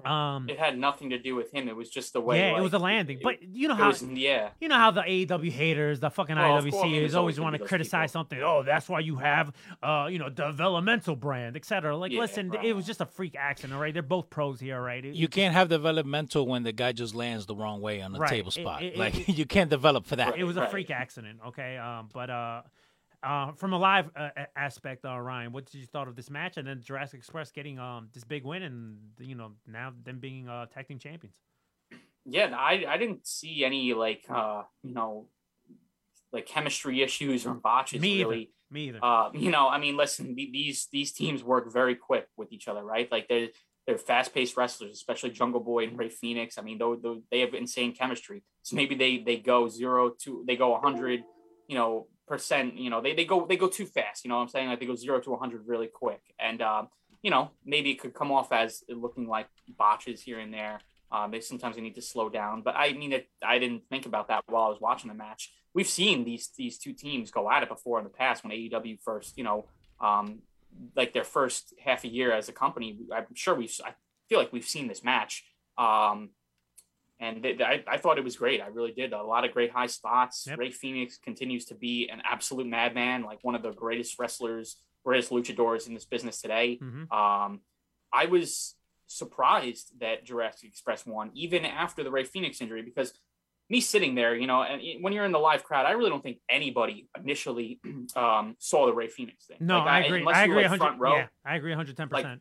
Um, 0.04 0.48
It 0.50 0.58
had 0.58 0.78
nothing 0.78 1.10
to 1.10 1.18
do 1.18 1.34
with 1.34 1.50
him. 1.52 1.68
It 1.68 1.74
was 1.74 1.88
just 1.88 2.12
the 2.12 2.20
way. 2.20 2.38
yeah, 2.38 2.58
it 2.58 2.62
was 2.62 2.74
a 2.74 2.78
landing. 2.78 3.16
it- 3.18 3.22
But 3.22 3.42
you 3.42 3.66
know 3.66 3.74
how 3.74 3.88
was- 3.88 4.02
yeah. 4.02 4.50
you 4.60 4.68
know 4.68 4.76
how 4.76 4.90
the 4.90 5.00
AEW 5.02 5.50
haters, 5.50 6.00
the 6.00 6.10
fucking 6.10 6.36
Well, 6.36 6.58
IWC 6.58 6.70
course, 6.70 6.84
I 6.84 6.86
mean, 6.88 7.02
is 7.02 7.14
always 7.14 7.38
always 7.38 7.40
want 7.40 7.52
gonna 7.52 7.58
to 7.58 7.58
be 7.58 7.64
those 7.64 7.68
criticize 7.70 8.10
people. 8.10 8.20
something. 8.20 8.42
Oh, 8.42 8.62
that's 8.62 8.88
why 8.90 9.00
you 9.00 9.16
have, 9.16 9.52
uh, 9.82 10.08
you 10.10 10.18
know, 10.18 10.28
developmental 10.28 11.16
brand, 11.16 11.56
etc. 11.56 11.96
Like, 11.96 12.12
Yeah, 12.12 12.20
listen, 12.20 12.50
right. 12.50 12.64
it 12.66 12.72
was 12.74 12.84
just 12.86 13.00
a 13.00 13.06
freak 13.06 13.34
accident, 13.36 13.74
all 13.74 13.80
right? 13.80 13.92
They're 13.94 14.02
both 14.02 14.28
pros 14.28 14.60
here, 14.60 14.80
right? 14.80 15.04
It- 15.04 15.14
You 15.16 15.28
can't 15.28 15.54
have 15.54 15.68
developmental 15.70 16.46
when 16.46 16.62
the 16.62 16.72
guy 16.72 16.92
just 16.92 17.14
lands 17.14 17.46
the 17.46 17.56
wrong 17.56 17.80
way 17.80 18.02
on 18.02 18.12
the 18.12 18.18
Right. 18.20 18.28
table 18.30 18.50
spot. 18.50 18.82
it- 18.82 18.96
like 18.98 19.28
it- 19.28 19.28
you 19.38 19.46
can't 19.46 19.70
develop 19.70 20.04
for 20.06 20.16
that. 20.16 20.36
it 20.38 20.44
was 20.44 20.56
a 20.56 20.60
Right. 20.60 20.70
freak 20.70 20.90
accident, 20.90 21.40
okay? 21.48 21.78
Um, 21.78 22.08
but 22.12 22.28
uh, 22.30 22.62
uh, 23.22 23.52
from 23.52 23.72
a 23.72 23.78
live 23.78 24.10
uh, 24.16 24.28
aspect, 24.56 25.04
uh, 25.04 25.18
Ryan, 25.18 25.52
what 25.52 25.66
did 25.66 25.74
you 25.78 25.86
thought 25.86 26.08
of 26.08 26.16
this 26.16 26.30
match, 26.30 26.56
and 26.56 26.66
then 26.66 26.80
Jurassic 26.82 27.18
Express 27.18 27.50
getting 27.50 27.78
um 27.78 28.08
this 28.12 28.24
big 28.24 28.44
win, 28.44 28.62
and 28.62 28.98
you 29.18 29.34
know 29.34 29.52
now 29.66 29.92
them 30.04 30.18
being 30.18 30.48
uh 30.48 30.66
tag 30.66 30.88
team 30.88 30.98
champions? 30.98 31.36
yeah 32.28 32.52
i 32.58 32.84
i 32.88 32.96
didn't 32.96 33.24
see 33.24 33.64
any 33.64 33.94
like 33.94 34.24
uh 34.28 34.62
you 34.82 34.92
know 34.92 35.28
like 36.32 36.44
chemistry 36.44 37.00
issues 37.00 37.46
or 37.46 37.54
botches 37.54 38.00
Me 38.02 38.14
either. 38.14 38.28
really 38.28 38.50
Me 38.68 38.88
either. 38.88 38.98
uh 39.00 39.30
you 39.32 39.50
know 39.52 39.68
i 39.68 39.78
mean 39.78 39.96
listen 39.96 40.34
the- 40.34 40.50
these 40.52 40.88
these 40.90 41.12
teams 41.12 41.44
work 41.44 41.72
very 41.72 41.94
quick 41.94 42.26
with 42.36 42.52
each 42.52 42.66
other 42.66 42.82
right 42.82 43.10
like 43.12 43.28
they're 43.28 43.48
they're 43.86 43.96
fast-paced 43.96 44.56
wrestlers 44.56 44.90
especially 44.92 45.30
jungle 45.30 45.60
boy 45.60 45.84
and 45.84 45.96
rey 45.96 46.08
fénix 46.08 46.58
i 46.58 46.62
mean 46.62 46.78
though 46.78 47.22
they 47.30 47.38
have 47.40 47.54
insane 47.54 47.94
chemistry 47.94 48.42
so 48.62 48.74
maybe 48.74 48.96
they 48.96 49.18
they 49.18 49.36
go 49.36 49.68
zero 49.68 50.10
to 50.18 50.42
they 50.48 50.56
go 50.56 50.70
100 50.70 51.22
you 51.68 51.76
know 51.76 52.08
percent 52.26 52.76
you 52.76 52.90
know 52.90 53.00
they, 53.00 53.14
they 53.14 53.24
go 53.24 53.46
they 53.46 53.56
go 53.56 53.68
too 53.68 53.86
fast 53.86 54.24
you 54.24 54.28
know 54.28 54.36
what 54.36 54.42
i'm 54.42 54.48
saying? 54.48 54.68
Like 54.68 54.80
they 54.80 54.86
go 54.86 54.94
zero 54.94 55.20
to 55.20 55.30
100 55.30 55.66
really 55.66 55.86
quick. 55.86 56.22
And 56.38 56.60
um 56.62 56.88
you 57.22 57.30
know 57.30 57.50
maybe 57.64 57.90
it 57.90 58.00
could 58.00 58.14
come 58.14 58.32
off 58.32 58.52
as 58.52 58.82
looking 58.88 59.28
like 59.28 59.48
botches 59.78 60.22
here 60.22 60.38
and 60.38 60.52
there. 60.52 60.80
Um, 61.10 61.30
they 61.30 61.40
sometimes 61.40 61.76
they 61.76 61.82
need 61.82 61.94
to 61.94 62.02
slow 62.02 62.28
down, 62.28 62.62
but 62.62 62.74
I 62.74 62.92
mean, 62.92 63.12
it, 63.12 63.28
I 63.40 63.60
didn't 63.60 63.84
think 63.88 64.06
about 64.06 64.26
that 64.26 64.42
while 64.48 64.64
I 64.64 64.68
was 64.68 64.80
watching 64.80 65.08
the 65.08 65.14
match. 65.14 65.52
We've 65.72 65.88
seen 65.88 66.24
these 66.24 66.50
these 66.56 66.78
two 66.78 66.92
teams 66.92 67.30
go 67.30 67.48
at 67.48 67.62
it 67.62 67.68
before 67.68 67.98
in 67.98 68.04
the 68.04 68.10
past 68.10 68.42
when 68.42 68.52
AEW 68.52 68.98
first, 69.04 69.38
you 69.38 69.44
know, 69.44 69.66
um, 70.00 70.40
like 70.96 71.12
their 71.12 71.24
first 71.24 71.74
half 71.82 72.04
a 72.04 72.08
year 72.08 72.32
as 72.32 72.48
a 72.48 72.52
company. 72.52 72.98
I'm 73.14 73.26
sure 73.34 73.54
we've, 73.54 73.72
I 73.84 73.94
feel 74.28 74.38
like 74.38 74.52
we've 74.52 74.66
seen 74.66 74.88
this 74.88 75.04
match, 75.04 75.44
um, 75.78 76.30
and 77.20 77.42
th- 77.42 77.60
I, 77.60 77.82
I 77.88 77.96
thought 77.98 78.18
it 78.18 78.24
was 78.24 78.36
great. 78.36 78.60
I 78.60 78.66
really 78.66 78.92
did. 78.92 79.12
A 79.12 79.22
lot 79.22 79.44
of 79.44 79.52
great 79.52 79.70
high 79.70 79.86
spots. 79.86 80.46
Yep. 80.46 80.58
Rey 80.58 80.70
Fénix 80.70 81.20
continues 81.22 81.64
to 81.66 81.74
be 81.74 82.08
an 82.12 82.20
absolute 82.28 82.66
madman, 82.66 83.22
like 83.22 83.38
one 83.42 83.54
of 83.54 83.62
the 83.62 83.72
greatest 83.72 84.18
wrestlers, 84.18 84.76
greatest 85.04 85.30
luchadors 85.30 85.86
in 85.88 85.94
this 85.94 86.04
business 86.04 86.40
today. 86.40 86.78
Mhm. 86.82 87.10
Um, 87.12 87.60
I 88.12 88.26
was 88.26 88.74
surprised 89.06 89.92
that 90.00 90.24
Jurassic 90.24 90.68
Express 90.68 91.06
won, 91.06 91.30
even 91.34 91.64
after 91.64 92.02
the 92.04 92.10
Rey 92.10 92.24
Fénix 92.24 92.60
injury, 92.60 92.82
because 92.82 93.12
me 93.68 93.80
sitting 93.80 94.14
there, 94.14 94.36
you 94.36 94.46
know, 94.46 94.62
and 94.62 94.80
when 95.02 95.12
you're 95.12 95.24
in 95.24 95.32
the 95.32 95.38
live 95.38 95.64
crowd, 95.64 95.86
I 95.86 95.92
really 95.92 96.10
don't 96.10 96.22
think 96.22 96.38
anybody 96.48 97.08
initially 97.18 97.80
um, 98.16 98.54
saw 98.58 98.86
the 98.86 98.92
Rey 98.92 99.08
Fénix 99.08 99.46
thing. 99.48 99.56
No, 99.60 99.78
Like, 99.78 99.88
I 99.88 100.00
agree. 100.04 100.18
Unless 100.20 100.36
I 100.36 100.44
you 100.44 100.50
were, 100.50 100.56
agree. 100.58 100.68
like, 100.70 100.78
front 100.78 101.00
row, 101.00 101.16
Yeah, 101.16 101.26
I 101.44 101.56
agree. 101.56 101.70
110. 101.72 102.08
percent 102.08 102.40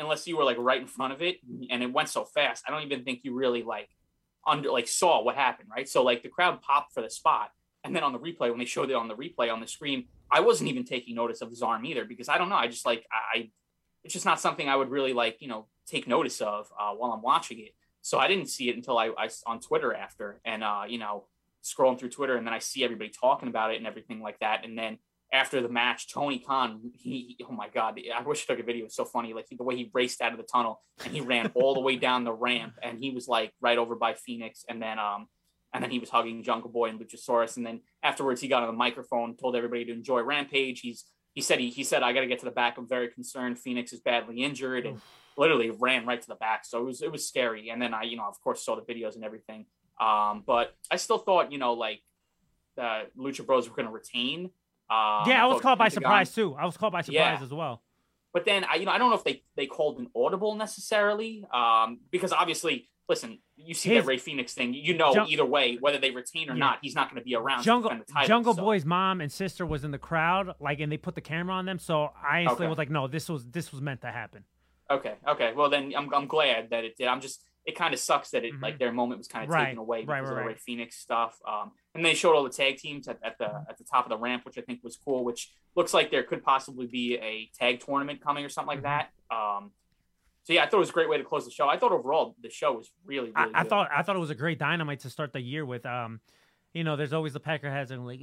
unless 0.00 0.26
you 0.26 0.36
were 0.36 0.42
like 0.42 0.56
right 0.58 0.80
in 0.80 0.88
front 0.88 1.12
of 1.12 1.22
it, 1.22 1.36
and 1.70 1.80
it 1.80 1.92
went 1.92 2.08
so 2.08 2.24
fast, 2.24 2.64
I 2.66 2.72
don't 2.72 2.82
even 2.82 3.04
think 3.04 3.20
you 3.22 3.32
really 3.32 3.62
like 3.62 3.88
under 4.46 4.70
like 4.70 4.88
saw 4.88 5.22
what 5.22 5.34
happened, 5.34 5.68
right? 5.70 5.88
So 5.88 6.02
like 6.02 6.22
the 6.22 6.28
crowd 6.28 6.60
popped 6.62 6.92
for 6.92 7.02
the 7.02 7.10
spot, 7.10 7.50
and 7.82 7.94
then 7.94 8.02
on 8.02 8.12
the 8.12 8.18
replay 8.18 8.50
when 8.50 8.58
they 8.58 8.64
showed 8.64 8.90
it 8.90 8.94
on 8.94 9.08
the 9.08 9.14
replay 9.14 9.52
on 9.52 9.60
the 9.60 9.66
screen, 9.66 10.06
I 10.30 10.40
wasn't 10.40 10.70
even 10.70 10.84
taking 10.84 11.14
notice 11.14 11.40
of 11.40 11.50
his 11.50 11.62
arm 11.62 11.84
either 11.84 12.04
because 12.04 12.28
I 12.28 12.38
don't 12.38 12.48
know. 12.48 12.56
I 12.56 12.68
just 12.68 12.86
like 12.86 13.06
I, 13.12 13.50
it's 14.02 14.14
just 14.14 14.26
not 14.26 14.40
something 14.40 14.68
I 14.68 14.76
would 14.76 14.90
really 14.90 15.12
like 15.12 15.38
you 15.40 15.48
know 15.48 15.66
take 15.86 16.06
notice 16.06 16.40
of 16.40 16.70
uh, 16.78 16.92
while 16.92 17.12
I'm 17.12 17.22
watching 17.22 17.60
it. 17.60 17.74
So 18.02 18.18
I 18.18 18.28
didn't 18.28 18.48
see 18.48 18.68
it 18.68 18.76
until 18.76 18.98
I, 18.98 19.10
I 19.16 19.28
on 19.46 19.60
Twitter 19.60 19.94
after, 19.94 20.40
and 20.44 20.62
uh, 20.62 20.84
you 20.88 20.98
know 20.98 21.26
scrolling 21.62 21.98
through 21.98 22.10
Twitter, 22.10 22.36
and 22.36 22.46
then 22.46 22.54
I 22.54 22.58
see 22.58 22.84
everybody 22.84 23.10
talking 23.10 23.48
about 23.48 23.72
it 23.72 23.78
and 23.78 23.86
everything 23.86 24.20
like 24.20 24.38
that, 24.40 24.64
and 24.64 24.78
then 24.78 24.98
after 25.34 25.60
the 25.60 25.68
match, 25.68 26.12
Tony 26.12 26.38
Khan, 26.38 26.92
he, 26.94 27.36
oh 27.50 27.52
my 27.52 27.68
God, 27.68 27.98
I 28.16 28.22
wish 28.22 28.46
I 28.48 28.54
took 28.54 28.62
a 28.62 28.66
video. 28.66 28.84
It's 28.84 28.94
so 28.94 29.04
funny. 29.04 29.34
Like 29.34 29.46
the 29.50 29.64
way 29.64 29.74
he 29.74 29.90
raced 29.92 30.22
out 30.22 30.30
of 30.30 30.38
the 30.38 30.44
tunnel 30.44 30.80
and 31.04 31.12
he 31.12 31.20
ran 31.20 31.50
all 31.54 31.74
the 31.74 31.80
way 31.80 31.96
down 31.96 32.22
the 32.22 32.32
ramp 32.32 32.74
and 32.80 33.00
he 33.00 33.10
was 33.10 33.26
like 33.26 33.52
right 33.60 33.76
over 33.76 33.96
by 33.96 34.12
Fénix. 34.12 34.64
And 34.68 34.80
then, 34.80 35.00
um, 35.00 35.26
and 35.72 35.82
then 35.82 35.90
he 35.90 35.98
was 35.98 36.08
hugging 36.08 36.44
Jungle 36.44 36.70
Boy 36.70 36.90
and 36.90 37.00
Luchasaurus. 37.00 37.56
And 37.56 37.66
then 37.66 37.80
afterwards 38.00 38.40
he 38.40 38.46
got 38.46 38.62
on 38.62 38.68
the 38.68 38.78
microphone, 38.78 39.36
told 39.36 39.56
everybody 39.56 39.84
to 39.86 39.92
enjoy 39.92 40.20
Rampage. 40.20 40.78
He's, 40.80 41.04
he 41.32 41.40
said, 41.40 41.58
he, 41.58 41.68
he 41.68 41.82
said, 41.82 42.04
I 42.04 42.12
got 42.12 42.20
to 42.20 42.28
get 42.28 42.38
to 42.38 42.44
the 42.44 42.52
back. 42.52 42.78
I'm 42.78 42.88
very 42.88 43.08
concerned. 43.08 43.56
Fénix 43.56 43.92
is 43.92 43.98
badly 43.98 44.44
injured 44.44 44.86
and 44.86 45.00
literally 45.36 45.70
ran 45.70 46.06
right 46.06 46.22
to 46.22 46.28
the 46.28 46.36
back. 46.36 46.64
So 46.64 46.78
it 46.78 46.84
was, 46.84 47.02
it 47.02 47.10
was 47.10 47.26
scary. 47.26 47.70
And 47.70 47.82
then 47.82 47.92
I, 47.92 48.04
you 48.04 48.16
know, 48.16 48.28
of 48.28 48.40
course 48.40 48.64
saw 48.64 48.76
the 48.76 48.82
videos 48.82 49.16
and 49.16 49.24
everything. 49.24 49.66
Um, 50.00 50.44
but 50.46 50.76
I 50.92 50.96
still 50.96 51.18
thought, 51.18 51.50
you 51.50 51.58
know, 51.58 51.72
like, 51.72 52.02
uh, 52.80 53.02
Lucha 53.18 53.44
Bros 53.44 53.68
were 53.68 53.74
going 53.74 53.88
to 53.88 53.92
retain. 53.92 54.50
Um, 54.90 55.28
yeah, 55.28 55.42
I 55.42 55.46
was 55.46 55.60
caught 55.60 55.78
by 55.78 55.88
surprise 55.88 56.34
too. 56.34 56.54
I 56.54 56.66
was 56.66 56.76
caught 56.76 56.92
by 56.92 57.00
surprise 57.02 57.38
Yeah. 57.40 57.42
as 57.44 57.50
well. 57.52 57.82
But 58.32 58.44
then 58.44 58.64
I, 58.64 58.74
you 58.76 58.84
know, 58.86 58.92
I 58.92 58.98
don't 58.98 59.10
know 59.10 59.16
if 59.16 59.24
they 59.24 59.42
they 59.56 59.66
called 59.66 59.98
an 59.98 60.08
audible 60.14 60.54
necessarily, 60.56 61.44
um, 61.52 62.00
because 62.10 62.32
obviously, 62.32 62.88
listen, 63.08 63.38
you 63.56 63.74
see 63.74 63.90
His- 63.90 64.04
that 64.04 64.08
Rey 64.08 64.16
Fénix 64.18 64.50
thing, 64.50 64.74
you 64.74 64.94
know, 64.96 65.14
Jun- 65.14 65.28
either 65.28 65.44
way, 65.44 65.76
whether 65.76 65.98
they 65.98 66.10
retain 66.10 66.50
or 66.50 66.54
Yeah. 66.54 66.58
not, 66.58 66.78
he's 66.82 66.94
not 66.94 67.08
going 67.10 67.20
to 67.20 67.24
be 67.24 67.34
around. 67.36 67.62
Jungle 67.62 67.90
title, 67.90 68.26
Jungle 68.26 68.54
so- 68.54 68.62
Boy's 68.62 68.84
mom 68.84 69.20
and 69.20 69.30
sister 69.30 69.64
was 69.64 69.84
in 69.84 69.90
the 69.92 69.98
crowd, 69.98 70.54
like, 70.60 70.80
and 70.80 70.90
they 70.90 70.96
put 70.96 71.14
the 71.14 71.20
camera 71.20 71.54
on 71.54 71.64
them. 71.64 71.78
So 71.78 72.10
I 72.28 72.40
instantly 72.40 72.66
Okay. 72.66 72.68
was 72.70 72.78
like, 72.78 72.90
no, 72.90 73.06
this 73.06 73.28
was 73.28 73.46
this 73.50 73.70
was 73.72 73.80
meant 73.80 74.00
to 74.02 74.10
happen. 74.10 74.44
Okay, 74.90 75.14
okay. 75.28 75.52
Well, 75.54 75.70
then 75.70 75.92
I'm 75.96 76.12
I'm 76.12 76.26
glad 76.26 76.70
that 76.70 76.84
it 76.84 76.96
did. 76.96 77.06
I'm 77.06 77.20
just 77.20 77.42
it 77.66 77.76
kind 77.76 77.94
of 77.94 78.00
sucks 78.00 78.30
that 78.30 78.44
it 78.44 78.52
Mhm. 78.52 78.62
like 78.62 78.78
their 78.78 78.92
moment 78.92 79.18
was 79.18 79.26
kind 79.28 79.44
of 79.44 79.50
Right, 79.50 79.64
taken 79.66 79.78
away 79.78 80.00
because 80.02 80.10
right, 80.12 80.22
of 80.22 80.28
the 80.28 80.34
right. 80.36 80.46
Rey 80.68 80.76
Fénix 80.76 80.92
stuff. 80.94 81.40
Um, 81.48 81.72
and 81.94 82.04
they 82.04 82.12
showed 82.14 82.34
all 82.34 82.44
the 82.44 82.50
tag 82.50 82.76
teams 82.76 83.08
at, 83.08 83.18
at 83.22 83.38
the 83.38 83.64
at 83.68 83.78
the 83.78 83.84
top 83.84 84.04
of 84.04 84.10
the 84.10 84.18
ramp, 84.18 84.44
which 84.44 84.58
I 84.58 84.60
think 84.60 84.84
was 84.84 84.96
cool. 84.96 85.24
Which 85.24 85.50
looks 85.74 85.94
like 85.94 86.10
there 86.10 86.22
could 86.24 86.42
possibly 86.42 86.86
be 86.86 87.16
a 87.18 87.50
tag 87.58 87.80
tournament 87.80 88.20
coming 88.20 88.44
or 88.44 88.48
something 88.50 88.68
like 88.76 88.80
Mhm. 88.80 89.08
that. 89.30 89.34
Um, 89.34 89.72
so 90.42 90.52
yeah, 90.52 90.64
I 90.64 90.66
thought 90.66 90.76
it 90.76 90.80
was 90.80 90.90
a 90.90 90.92
great 90.92 91.08
way 91.08 91.16
to 91.16 91.24
close 91.24 91.46
the 91.46 91.50
show. 91.50 91.66
I 91.68 91.78
thought 91.78 91.90
overall 91.92 92.36
the 92.40 92.50
show 92.50 92.72
was 92.74 92.92
really 93.06 93.32
I, 93.34 93.44
really. 93.44 93.54
I 93.54 93.62
good. 93.62 93.70
thought 93.70 93.90
I 93.90 94.02
thought 94.02 94.16
it 94.16 94.20
was 94.20 94.30
a 94.30 94.34
great 94.34 94.58
dynamite 94.58 95.00
to 95.00 95.10
start 95.10 95.32
the 95.32 95.40
year 95.40 95.64
with. 95.64 95.86
Um, 95.86 96.20
you 96.74 96.82
know, 96.84 96.96
there's 96.96 97.12
always 97.12 97.32
the 97.32 97.40
peckerheads 97.40 97.90
and 97.92 98.04
like 98.04 98.20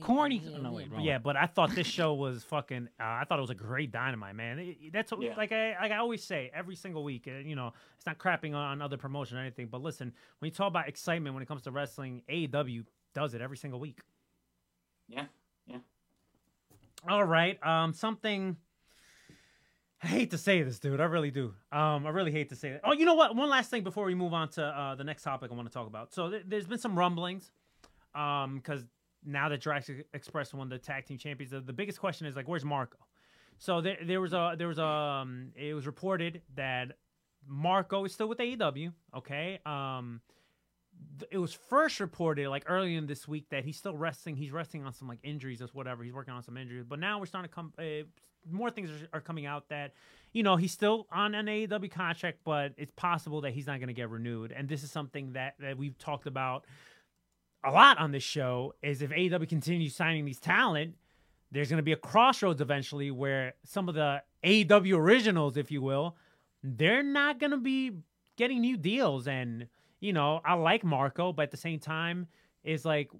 Corny. 0.00 0.40
No, 0.60 0.72
wait, 0.72 0.90
wrong. 0.92 1.00
yeah, 1.00 1.18
but 1.18 1.34
I 1.36 1.46
thought 1.46 1.74
this 1.74 1.86
show 1.86 2.14
was 2.14 2.44
fucking. 2.44 2.88
Uh, 3.00 3.02
I 3.04 3.24
thought 3.28 3.38
it 3.38 3.42
was 3.42 3.50
a 3.50 3.54
great 3.54 3.90
dynamite, 3.90 4.36
man. 4.36 4.58
It- 4.58 4.76
it- 4.80 4.92
that's 4.92 5.10
what, 5.10 5.20
Yeah. 5.22 5.34
like 5.36 5.50
I 5.50 5.72
like 5.80 5.92
I 5.92 5.96
always 5.96 6.22
say 6.22 6.50
every 6.54 6.76
single 6.76 7.02
week. 7.02 7.26
Uh, 7.26 7.38
you 7.38 7.56
know, 7.56 7.72
it's 7.96 8.06
not 8.06 8.18
crapping 8.18 8.54
on 8.54 8.80
other 8.82 8.96
promotion 8.98 9.38
or 9.38 9.40
anything, 9.40 9.66
but 9.68 9.82
listen, 9.82 10.12
when 10.38 10.50
you 10.50 10.54
talk 10.54 10.68
about 10.68 10.88
excitement 10.88 11.34
when 11.34 11.42
it 11.42 11.46
comes 11.46 11.62
to 11.62 11.70
wrestling, 11.70 12.22
AEW 12.28 12.84
does 13.14 13.32
it 13.34 13.40
every 13.40 13.56
single 13.56 13.80
week. 13.80 14.00
Yeah, 15.08 15.24
yeah. 15.66 15.78
All 17.08 17.24
right, 17.24 17.58
um, 17.66 17.92
something. 17.94 18.56
I 20.02 20.08
hate 20.08 20.30
to 20.32 20.38
say 20.38 20.62
this, 20.62 20.78
dude. 20.78 21.00
I 21.00 21.04
really 21.04 21.30
do. 21.30 21.54
Um, 21.72 22.06
I 22.06 22.10
really 22.10 22.30
hate 22.32 22.50
to 22.50 22.56
say 22.56 22.68
it. 22.70 22.80
Oh, 22.84 22.92
you 22.92 23.06
know 23.06 23.14
what? 23.14 23.34
One 23.34 23.48
last 23.48 23.70
thing 23.70 23.82
before 23.82 24.04
we 24.04 24.14
move 24.14 24.34
on 24.34 24.48
to 24.50 24.64
uh, 24.64 24.94
the 24.94 25.04
next 25.04 25.22
topic 25.22 25.50
I 25.50 25.54
want 25.54 25.68
to 25.68 25.72
talk 25.72 25.86
about. 25.86 26.12
So 26.12 26.30
th- 26.30 26.42
there's 26.46 26.66
been 26.66 26.78
some 26.78 26.98
rumblings, 26.98 27.50
um, 28.14 28.56
because 28.56 28.84
now 29.24 29.48
that 29.48 29.60
Jurassic 29.60 30.06
Express 30.12 30.52
won 30.52 30.68
the 30.68 30.78
tag 30.78 31.06
team 31.06 31.16
champions, 31.16 31.50
the, 31.50 31.60
the 31.60 31.72
biggest 31.72 31.98
question 31.98 32.26
is 32.26 32.36
like, 32.36 32.46
where's 32.46 32.64
Marko? 32.64 32.98
So 33.58 33.80
there, 33.80 33.96
there 34.04 34.20
was 34.20 34.34
a, 34.34 34.54
there 34.58 34.68
was 34.68 34.78
a, 34.78 34.84
um, 34.84 35.52
it 35.56 35.72
was 35.72 35.86
reported 35.86 36.42
that 36.56 36.92
Marko 37.48 38.04
is 38.04 38.12
still 38.12 38.28
with 38.28 38.38
AEW. 38.38 38.92
Okay. 39.16 39.60
Um, 39.64 40.20
th- 41.18 41.30
it 41.32 41.38
was 41.38 41.54
first 41.54 42.00
reported 42.00 42.48
like 42.48 42.64
early 42.66 42.96
in 42.96 43.06
this 43.06 43.26
week 43.26 43.48
that 43.50 43.64
he's 43.64 43.78
still 43.78 43.96
resting. 43.96 44.36
He's 44.36 44.52
resting 44.52 44.84
on 44.84 44.92
some 44.92 45.08
like 45.08 45.20
injuries 45.22 45.62
or 45.62 45.68
whatever. 45.72 46.04
He's 46.04 46.12
working 46.12 46.34
on 46.34 46.42
some 46.42 46.58
injuries, 46.58 46.84
but 46.86 46.98
now 46.98 47.18
we're 47.18 47.26
starting 47.26 47.48
to 47.48 47.54
come. 47.54 47.72
Uh, 47.78 48.04
more 48.50 48.70
things 48.70 48.90
are, 48.90 49.18
are 49.18 49.20
coming 49.20 49.46
out 49.46 49.68
that 49.68 49.92
you 50.32 50.42
know 50.42 50.56
he's 50.56 50.72
still 50.72 51.06
on 51.10 51.34
an 51.34 51.46
AEW 51.46 51.90
contract, 51.90 52.38
but 52.44 52.72
it's 52.76 52.92
possible 52.92 53.40
that 53.42 53.52
he's 53.52 53.66
not 53.66 53.78
going 53.78 53.88
to 53.88 53.94
get 53.94 54.10
renewed. 54.10 54.52
And 54.52 54.68
this 54.68 54.82
is 54.82 54.90
something 54.90 55.32
that 55.32 55.54
that 55.60 55.78
we've 55.78 55.98
talked 55.98 56.26
about 56.26 56.64
a 57.64 57.70
lot 57.70 57.98
on 57.98 58.12
this 58.12 58.22
show. 58.22 58.74
Is 58.82 59.02
if 59.02 59.10
AEW 59.10 59.48
continues 59.48 59.94
signing 59.94 60.24
these 60.24 60.40
talent, 60.40 60.94
there's 61.50 61.68
going 61.68 61.78
to 61.78 61.82
be 61.82 61.92
a 61.92 61.96
crossroads 61.96 62.60
eventually 62.60 63.10
where 63.10 63.54
some 63.64 63.88
of 63.88 63.94
the 63.94 64.22
AEW 64.44 64.96
originals, 64.96 65.56
if 65.56 65.70
you 65.70 65.80
will, 65.80 66.16
they're 66.62 67.02
not 67.02 67.38
going 67.38 67.52
to 67.52 67.56
be 67.56 67.92
getting 68.36 68.60
new 68.60 68.76
deals. 68.76 69.26
And, 69.28 69.68
you 70.00 70.12
know, 70.12 70.40
I 70.44 70.54
like 70.54 70.84
Marko, 70.84 71.32
but 71.32 71.42
at 71.44 71.50
the 71.50 71.56
same 71.56 71.78
time, 71.78 72.26
is 72.64 72.84
like, 72.84 73.10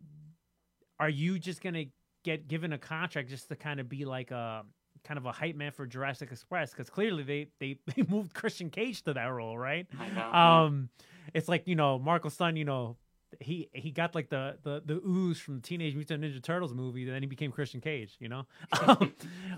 are 0.99 1.09
you 1.09 1.39
just 1.39 1.63
going 1.63 1.75
to 1.75 1.87
get 2.25 2.49
given 2.49 2.73
a 2.73 2.79
contract 2.79 3.29
just 3.29 3.49
to 3.49 3.57
kind 3.57 3.79
of 3.79 3.89
be 3.89 4.05
like 4.05 4.33
a 4.33 4.65
kind 5.07 5.19
of 5.19 5.27
a 5.27 5.33
hype 5.33 5.57
man 5.57 5.73
for 5.73 5.87
Jurassic 5.87 6.31
Express? 6.33 6.71
Because 6.71 6.91
clearly 6.91 7.23
they, 7.23 7.49
they, 7.61 7.79
they 7.95 8.03
moved 8.09 8.35
Christian 8.35 8.71
Cage 8.71 9.03
to 9.03 9.15
that 9.15 9.27
role, 9.27 9.57
right? 9.57 9.87
I 9.99 10.09
know. 10.11 10.33
Um, 10.33 10.89
it's 11.35 11.49
like, 11.49 11.67
you 11.67 11.75
know, 11.75 11.99
Marko's 11.99 12.35
son, 12.35 12.57
you 12.57 12.65
know, 12.65 12.97
he 13.41 13.69
he 13.73 13.91
got 13.91 14.15
like 14.15 14.29
the 14.29 14.57
the 14.63 14.83
the 14.85 14.95
ooze 14.95 15.39
from 15.39 15.57
the 15.57 15.61
Teenage 15.61 15.95
Mutant 15.95 16.23
Ninja 16.23 16.43
Turtles 16.43 16.73
movie, 16.75 17.05
then 17.05 17.23
he 17.23 17.27
became 17.27 17.51
Christian 17.51 17.81
Cage, 17.81 18.17
you 18.21 18.29
know. 18.29 18.47
um, 18.87 19.15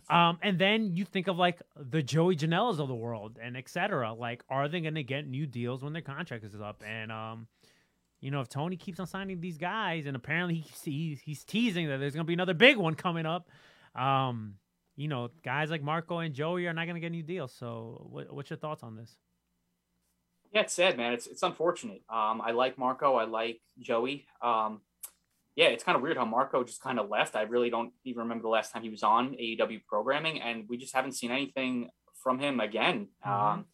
um, 0.08 0.38
and 0.42 0.58
then 0.58 0.96
you 0.96 1.04
think 1.04 1.28
of 1.28 1.36
like 1.36 1.60
the 1.76 2.02
Joey 2.02 2.36
Janela's 2.36 2.80
of 2.80 2.88
the 2.88 2.94
world 2.94 3.38
and 3.40 3.56
etc. 3.56 4.14
Like, 4.14 4.42
are 4.48 4.68
they 4.68 4.80
going 4.80 4.94
to 4.94 5.02
get 5.02 5.28
new 5.28 5.46
deals 5.46 5.82
when 5.82 5.92
their 5.92 6.02
contract 6.02 6.44
is 6.44 6.60
up? 6.60 6.82
And 6.86 7.12
um, 7.12 7.46
you 8.20 8.30
know, 8.30 8.40
if 8.40 8.48
Tony 8.48 8.76
keeps 8.76 8.98
on 9.00 9.06
signing 9.06 9.40
these 9.40 9.58
guys, 9.58 10.06
and 10.06 10.16
apparently 10.16 10.56
he's 10.56 10.82
he's, 10.82 11.20
he's 11.20 11.44
teasing 11.44 11.88
that 11.88 11.98
there's 11.98 12.14
going 12.14 12.24
to 12.24 12.28
be 12.28 12.34
another 12.34 12.54
big 12.54 12.76
one 12.76 12.94
coming 12.94 13.26
up, 13.26 13.48
um, 13.94 14.54
you 14.98 15.06
know, 15.06 15.30
guys 15.44 15.70
like 15.70 15.80
Marko 15.80 16.18
and 16.18 16.34
Joey 16.34 16.66
are 16.66 16.72
not 16.72 16.86
going 16.86 16.96
to 16.96 17.00
get 17.00 17.12
new 17.12 17.22
deals. 17.22 17.54
So, 17.54 18.08
what, 18.10 18.34
what's 18.34 18.50
your 18.50 18.56
thoughts 18.56 18.82
on 18.82 18.96
this? 18.96 19.16
Yeah, 20.52 20.62
it's 20.62 20.72
sad, 20.72 20.96
man. 20.96 21.12
It's 21.12 21.26
it's 21.28 21.42
unfortunate. 21.44 22.02
Um, 22.10 22.40
I 22.44 22.50
like 22.50 22.76
Marko. 22.78 23.14
I 23.14 23.24
like 23.24 23.60
Joey. 23.78 24.26
Um, 24.42 24.80
yeah, 25.54 25.66
it's 25.66 25.84
kind 25.84 25.94
of 25.94 26.02
weird 26.02 26.16
how 26.16 26.24
Marko 26.24 26.64
just 26.64 26.82
kind 26.82 26.98
of 26.98 27.08
left. 27.08 27.36
I 27.36 27.42
really 27.42 27.70
don't 27.70 27.92
even 28.04 28.22
remember 28.22 28.42
the 28.42 28.48
last 28.48 28.72
time 28.72 28.82
he 28.82 28.88
was 28.88 29.04
on 29.04 29.34
AEW 29.34 29.84
programming, 29.86 30.40
and 30.40 30.68
we 30.68 30.78
just 30.78 30.94
haven't 30.96 31.12
seen 31.12 31.30
anything 31.30 31.90
from 32.22 32.40
him 32.40 32.58
again. 32.58 33.08
Mhm. 33.24 33.30
Um, 33.30 33.66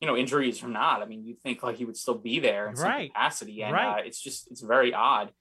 you 0.00 0.06
know, 0.06 0.16
injuries 0.16 0.62
or 0.64 0.68
not. 0.68 1.02
I 1.02 1.04
mean, 1.04 1.24
you'd 1.24 1.40
think 1.42 1.62
like 1.62 1.76
he 1.76 1.84
would 1.84 1.96
still 1.98 2.16
be 2.18 2.38
there 2.40 2.68
in 2.68 2.76
some 2.76 2.90
capacity, 3.08 3.62
and 3.62 3.74
Right. 3.74 4.00
uh, 4.00 4.02
it's 4.06 4.20
just 4.22 4.50
it's 4.50 4.62
very 4.62 4.94
odd. 4.94 5.32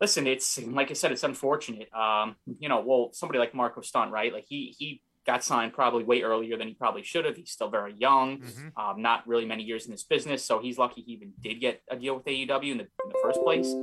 Listen, 0.00 0.26
it's 0.26 0.58
like 0.64 0.90
I 0.90 0.94
said, 0.94 1.10
it's 1.12 1.24
unfortunate. 1.24 1.92
Um, 1.92 2.36
you 2.58 2.68
know, 2.68 2.80
well, 2.86 3.10
somebody 3.12 3.38
like 3.40 3.54
Marko 3.54 3.80
Stunt, 3.80 4.12
right? 4.12 4.32
Like 4.32 4.44
he 4.48 4.74
he 4.78 5.02
got 5.26 5.42
signed 5.44 5.72
probably 5.74 6.04
way 6.04 6.22
earlier 6.22 6.56
than 6.56 6.68
he 6.68 6.74
probably 6.74 7.02
should 7.02 7.24
have. 7.24 7.36
He's 7.36 7.50
still 7.50 7.68
very 7.68 7.94
young 7.98 8.38
Mhm. 8.38 8.72
um, 8.78 9.02
not 9.02 9.26
really 9.26 9.44
many 9.44 9.62
years 9.64 9.84
in 9.86 9.90
this 9.90 10.04
business, 10.04 10.44
so 10.44 10.58
he's 10.60 10.78
lucky 10.78 11.02
he 11.02 11.12
even 11.12 11.32
did 11.40 11.60
get 11.60 11.82
a 11.90 11.96
deal 11.96 12.14
with 12.16 12.24
AEW 12.26 12.70
in 12.72 12.78
the, 12.78 12.84
in 12.84 13.08
the 13.08 13.18
first 13.22 13.40
place. 13.42 13.74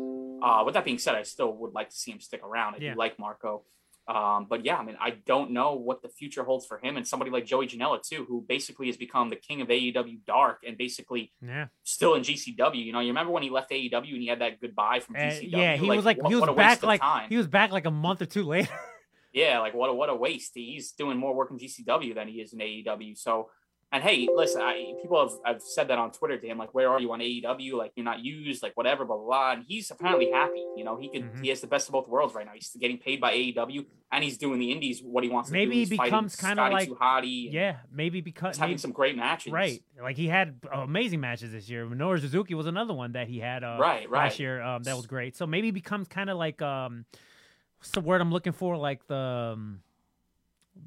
Uh, 0.41 0.63
with 0.65 0.73
that 0.73 0.85
being 0.85 0.97
said, 0.97 1.15
I 1.15 1.23
still 1.23 1.51
would 1.53 1.73
like 1.73 1.89
to 1.89 1.95
see 1.95 2.11
him 2.11 2.19
stick 2.19 2.41
around. 2.43 2.75
I 2.75 2.77
Yeah. 2.79 2.93
do 2.93 2.99
like 2.99 3.19
Marko, 3.19 3.63
um, 4.07 4.45
but 4.49 4.65
yeah, 4.65 4.75
I 4.77 4.83
mean, 4.83 4.97
I 5.01 5.11
don't 5.25 5.51
know 5.51 5.73
what 5.75 6.01
the 6.01 6.09
future 6.09 6.43
holds 6.43 6.65
for 6.65 6.77
him 6.77 6.95
and 6.97 7.07
somebody 7.07 7.31
like 7.31 7.45
Joey 7.45 7.67
Janela 7.67 8.01
too, 8.01 8.25
who 8.27 8.45
basically 8.47 8.87
has 8.87 8.97
become 8.97 9.29
the 9.29 9.35
king 9.35 9.61
of 9.61 9.67
AEW 9.69 10.23
Dark 10.25 10.59
and 10.67 10.77
basically 10.77 11.31
Yeah. 11.41 11.67
still 11.83 12.13
in 12.15 12.21
GCW. 12.23 12.83
You 12.85 12.93
know, 12.93 12.99
you 12.99 13.07
remember 13.07 13.31
when 13.31 13.41
he 13.43 13.49
left 13.49 13.71
AEW 13.71 14.13
and 14.13 14.21
he 14.21 14.27
had 14.27 14.41
that 14.41 14.61
goodbye 14.61 14.99
from 14.99 15.15
Uh, 15.15 15.19
GCW? 15.19 15.49
yeah, 15.51 15.75
he 15.75 15.87
Like, 15.87 15.95
was 15.95 16.05
like 16.05 16.21
what- 16.21 16.29
he 16.31 16.35
was 16.35 16.49
back 16.55 16.83
like 16.83 17.01
time. 17.01 17.29
he 17.29 17.37
was 17.37 17.47
back 17.47 17.71
like 17.71 17.85
a 17.85 17.91
month 17.91 18.21
or 18.21 18.25
two 18.27 18.43
later. 18.43 18.69
Yeah, 19.33 19.59
like 19.59 19.73
what 19.73 19.89
a 19.89 19.93
what 19.93 20.09
a 20.09 20.15
waste. 20.15 20.51
He's 20.55 20.93
doing 20.93 21.17
more 21.17 21.35
work 21.35 21.51
in 21.51 21.57
GCW 21.57 22.13
than 22.15 22.29
he 22.29 22.39
is 22.39 22.53
in 22.53 22.59
AEW. 22.61 23.15
So, 23.17 23.49
and 23.91 24.03
hey, 24.03 24.27
listen, 24.33 24.61
I, 24.61 24.93
people 25.01 25.21
have 25.21 25.37
I've 25.45 25.61
said 25.61 25.87
that 25.87 25.97
on 25.97 26.11
Twitter 26.11 26.37
to 26.37 26.47
him, 26.47 26.57
like, 26.57 26.73
where 26.73 26.89
are 26.89 26.99
you 26.99 27.11
on 27.13 27.19
AEW? 27.19 27.73
Like, 27.77 27.91
you're 27.95 28.03
not 28.03 28.19
used, 28.19 28.61
like 28.61 28.75
whatever, 28.75 29.05
blah 29.05 29.15
blah 29.15 29.25
blah. 29.25 29.51
And 29.53 29.63
he's 29.67 29.89
apparently 29.91 30.31
happy. 30.31 30.63
You 30.75 30.83
know, 30.83 30.97
he 30.97 31.09
could 31.09 31.23
Mhm. 31.23 31.41
he 31.41 31.49
has 31.49 31.61
the 31.61 31.67
best 31.67 31.87
of 31.87 31.93
both 31.93 32.07
worlds 32.07 32.33
right 32.35 32.45
now. 32.45 32.51
He's 32.53 32.75
getting 32.79 32.97
paid 32.97 33.21
by 33.21 33.33
AEW, 33.33 33.85
and 34.11 34.23
he's 34.23 34.37
doing 34.37 34.59
the 34.59 34.71
Indies 34.71 35.01
what 35.01 35.23
he 35.23 35.29
wants 35.29 35.49
to 35.49 35.53
do. 35.53 35.59
Maybe 35.59 35.85
he 35.85 35.97
becomes 35.97 36.35
kinda 36.35 36.69
like- 36.69 36.87
2 36.89 37.27
yeah, 37.51 37.77
maybe 37.91 38.19
because 38.21 38.55
he's 38.55 38.59
having 38.59 38.71
maybe- 38.73 38.79
some 38.79 38.91
great 38.91 39.15
matches. 39.15 39.53
right, 39.53 39.81
like 40.01 40.17
he 40.17 40.27
had 40.27 40.59
amazing 40.73 41.21
matches 41.21 41.51
this 41.53 41.69
year. 41.69 41.85
Minoru 41.85 42.19
Suzuki 42.19 42.53
was 42.53 42.65
another 42.67 42.93
one 42.93 43.13
that 43.13 43.27
he 43.27 43.39
had 43.39 43.63
uh, 43.63 43.77
Right, 43.79 44.09
right. 44.09 44.23
last 44.25 44.39
year. 44.39 44.61
Um, 44.61 44.83
that 44.83 44.95
was 44.97 45.05
great. 45.07 45.35
So 45.37 45.47
maybe 45.47 45.67
he 45.67 45.71
becomes 45.71 46.07
kind 46.09 46.29
of 46.29 46.37
like 46.37 46.61
um, 46.61 47.05
what's 47.77 47.91
the 47.91 48.01
word 48.01 48.19
I'm 48.19 48.31
looking 48.31 48.53
for? 48.53 48.75
Like 48.77 49.07
the 49.07 49.53
um, 49.55 49.81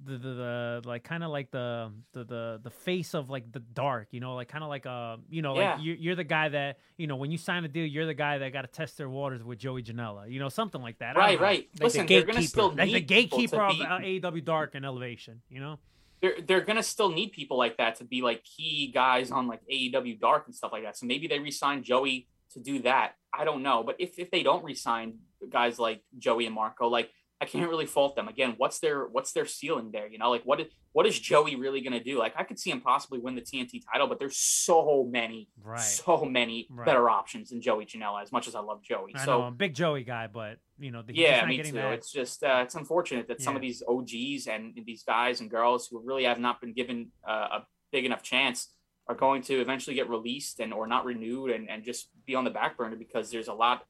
the 0.05 0.19
the, 0.19 0.29
the 0.35 0.83
like 0.85 1.03
kind 1.05 1.25
of 1.25 1.31
like 1.31 1.51
the, 1.51 1.91
the 2.13 2.25
the 2.25 2.61
the 2.63 2.71
face 2.71 3.15
of 3.15 3.31
like 3.31 3.51
the 3.53 3.61
dark, 3.61 4.09
you 4.11 4.21
know, 4.21 4.35
like 4.35 4.49
kind 4.49 4.63
of 4.63 4.69
like 4.71 4.85
uh, 4.87 5.17
you 5.31 5.43
know, 5.43 5.57
Yeah. 5.59 5.75
like 5.75 5.83
you're, 5.85 5.97
you're 5.97 6.15
the 6.17 6.25
guy 6.25 6.49
that 6.51 6.79
you 6.97 7.07
know 7.07 7.17
when 7.17 7.31
you 7.31 7.39
sign 7.39 7.65
a 7.65 7.69
deal, 7.69 7.87
you're 7.87 8.07
the 8.07 8.15
guy 8.15 8.39
that 8.39 8.53
got 8.53 8.63
to 8.63 8.69
test 8.69 8.99
their 8.99 9.09
waters 9.09 9.43
with 9.43 9.59
Joey 9.59 9.83
Janela, 9.83 10.31
you 10.31 10.39
know, 10.41 10.49
something 10.49 10.81
like 10.83 10.99
that. 10.99 11.17
Right, 11.17 11.41
right. 11.41 11.61
Like 11.61 11.73
the 11.75 11.85
Listen, 11.85 12.07
they're 12.07 12.23
gonna 12.25 12.43
still 12.43 12.69
like 12.69 12.77
the 12.77 12.85
need 12.87 13.09
people 13.09 13.39
to 13.39 13.47
gatekeeper 13.47 13.63
of 13.63 13.77
be- 13.77 14.21
uh, 14.23 14.31
AEW 14.31 14.45
Dark 14.45 14.75
and 14.75 14.85
Elevation, 14.85 15.41
you 15.49 15.61
know. 15.61 15.79
they're 16.21 16.37
they're 16.47 16.61
gonna 16.61 16.83
still 16.83 17.11
need 17.11 17.33
people 17.33 17.57
like 17.57 17.77
that 17.79 17.97
to 17.97 18.05
be 18.05 18.21
like 18.23 18.45
key 18.45 18.91
guys 18.93 19.31
on 19.31 19.47
like 19.47 19.61
AEW 19.73 20.19
Dark 20.21 20.45
and 20.47 20.55
stuff 20.55 20.73
like 20.73 20.83
that. 20.83 20.97
So 20.97 21.07
maybe 21.07 21.27
they 21.29 21.39
resign 21.39 21.83
Joey 21.83 22.29
to 22.53 22.61
do 22.61 22.81
that. 22.83 23.15
I 23.33 23.45
don't 23.45 23.63
know, 23.63 23.83
but 23.83 23.97
if 23.99 24.19
if 24.19 24.31
they 24.31 24.43
don't 24.43 24.65
resign 24.65 25.19
guys 25.49 25.79
like 25.79 26.03
Joey 26.19 26.47
and 26.47 26.55
Marko, 26.55 26.89
like 26.89 27.11
I 27.41 27.45
can't 27.45 27.71
really 27.71 27.87
fault 27.87 28.17
them. 28.17 28.27
Again, 28.27 28.55
what's 28.57 28.81
their 28.81 29.05
what's 29.07 29.33
their 29.33 29.47
ceiling 29.47 29.91
there? 29.93 30.09
You 30.09 30.19
know, 30.19 30.29
like 30.31 30.43
what 30.45 30.61
is 30.61 30.67
what 30.93 31.07
is 31.07 31.19
Joey 31.19 31.55
really 31.55 31.81
gonna 31.81 32.03
do? 32.03 32.19
Like 32.19 32.35
I 32.37 32.43
could 32.43 32.59
see 32.59 32.71
him 32.71 32.81
possibly 32.81 33.21
win 33.21 33.37
the 33.37 33.41
TNT 33.43 33.81
title, 33.93 34.09
but 34.09 34.19
there's 34.19 34.37
so 34.37 35.09
many, 35.09 35.49
Right. 35.63 35.79
so 35.79 36.25
many 36.25 36.67
Right. 36.69 36.85
better 36.87 37.09
options 37.09 37.51
than 37.51 37.61
Joey 37.61 37.87
Janela. 37.87 38.23
As 38.23 38.33
much 38.33 38.49
as 38.49 38.57
I 38.57 38.61
love 38.61 38.83
Joey, 38.83 39.13
I 39.15 39.25
so 39.25 39.39
know 39.39 39.43
I'm 39.45 39.53
a 39.53 39.57
big 39.57 39.75
Joey 39.75 40.03
guy, 40.03 40.27
but 40.27 40.59
you 40.81 40.91
know, 40.91 41.03
the, 41.03 41.15
yeah, 41.15 41.41
not 41.41 41.49
me 41.49 41.63
too. 41.63 41.73
that. 41.73 41.93
It's 41.93 42.11
just 42.11 42.43
uh, 42.43 42.61
it's 42.65 42.75
unfortunate 42.75 43.29
that 43.29 43.41
some 43.41 43.55
of 43.55 43.63
these 43.63 43.83
OGs 43.87 44.49
and 44.49 44.77
these 44.85 45.05
guys 45.05 45.41
and 45.41 45.49
girls 45.51 45.87
who 45.89 46.01
really 46.05 46.25
have 46.25 46.41
not 46.41 46.61
been 46.61 46.73
given 46.73 47.13
uh, 47.29 47.49
a 47.61 47.67
big 47.93 48.05
enough 48.05 48.23
chance 48.23 48.75
are 49.07 49.15
going 49.15 49.43
to 49.43 49.61
eventually 49.61 49.95
get 49.95 50.09
released 50.11 50.61
and 50.61 50.73
or 50.75 50.87
not 50.87 51.05
renewed 51.05 51.51
and, 51.51 51.71
and 51.71 51.85
just 51.85 52.11
be 52.27 52.35
on 52.35 52.45
the 52.45 52.51
back 52.51 52.77
burner 52.77 52.97
because 52.97 53.31
there's 53.31 53.49
a 53.49 53.55
lot 53.55 53.85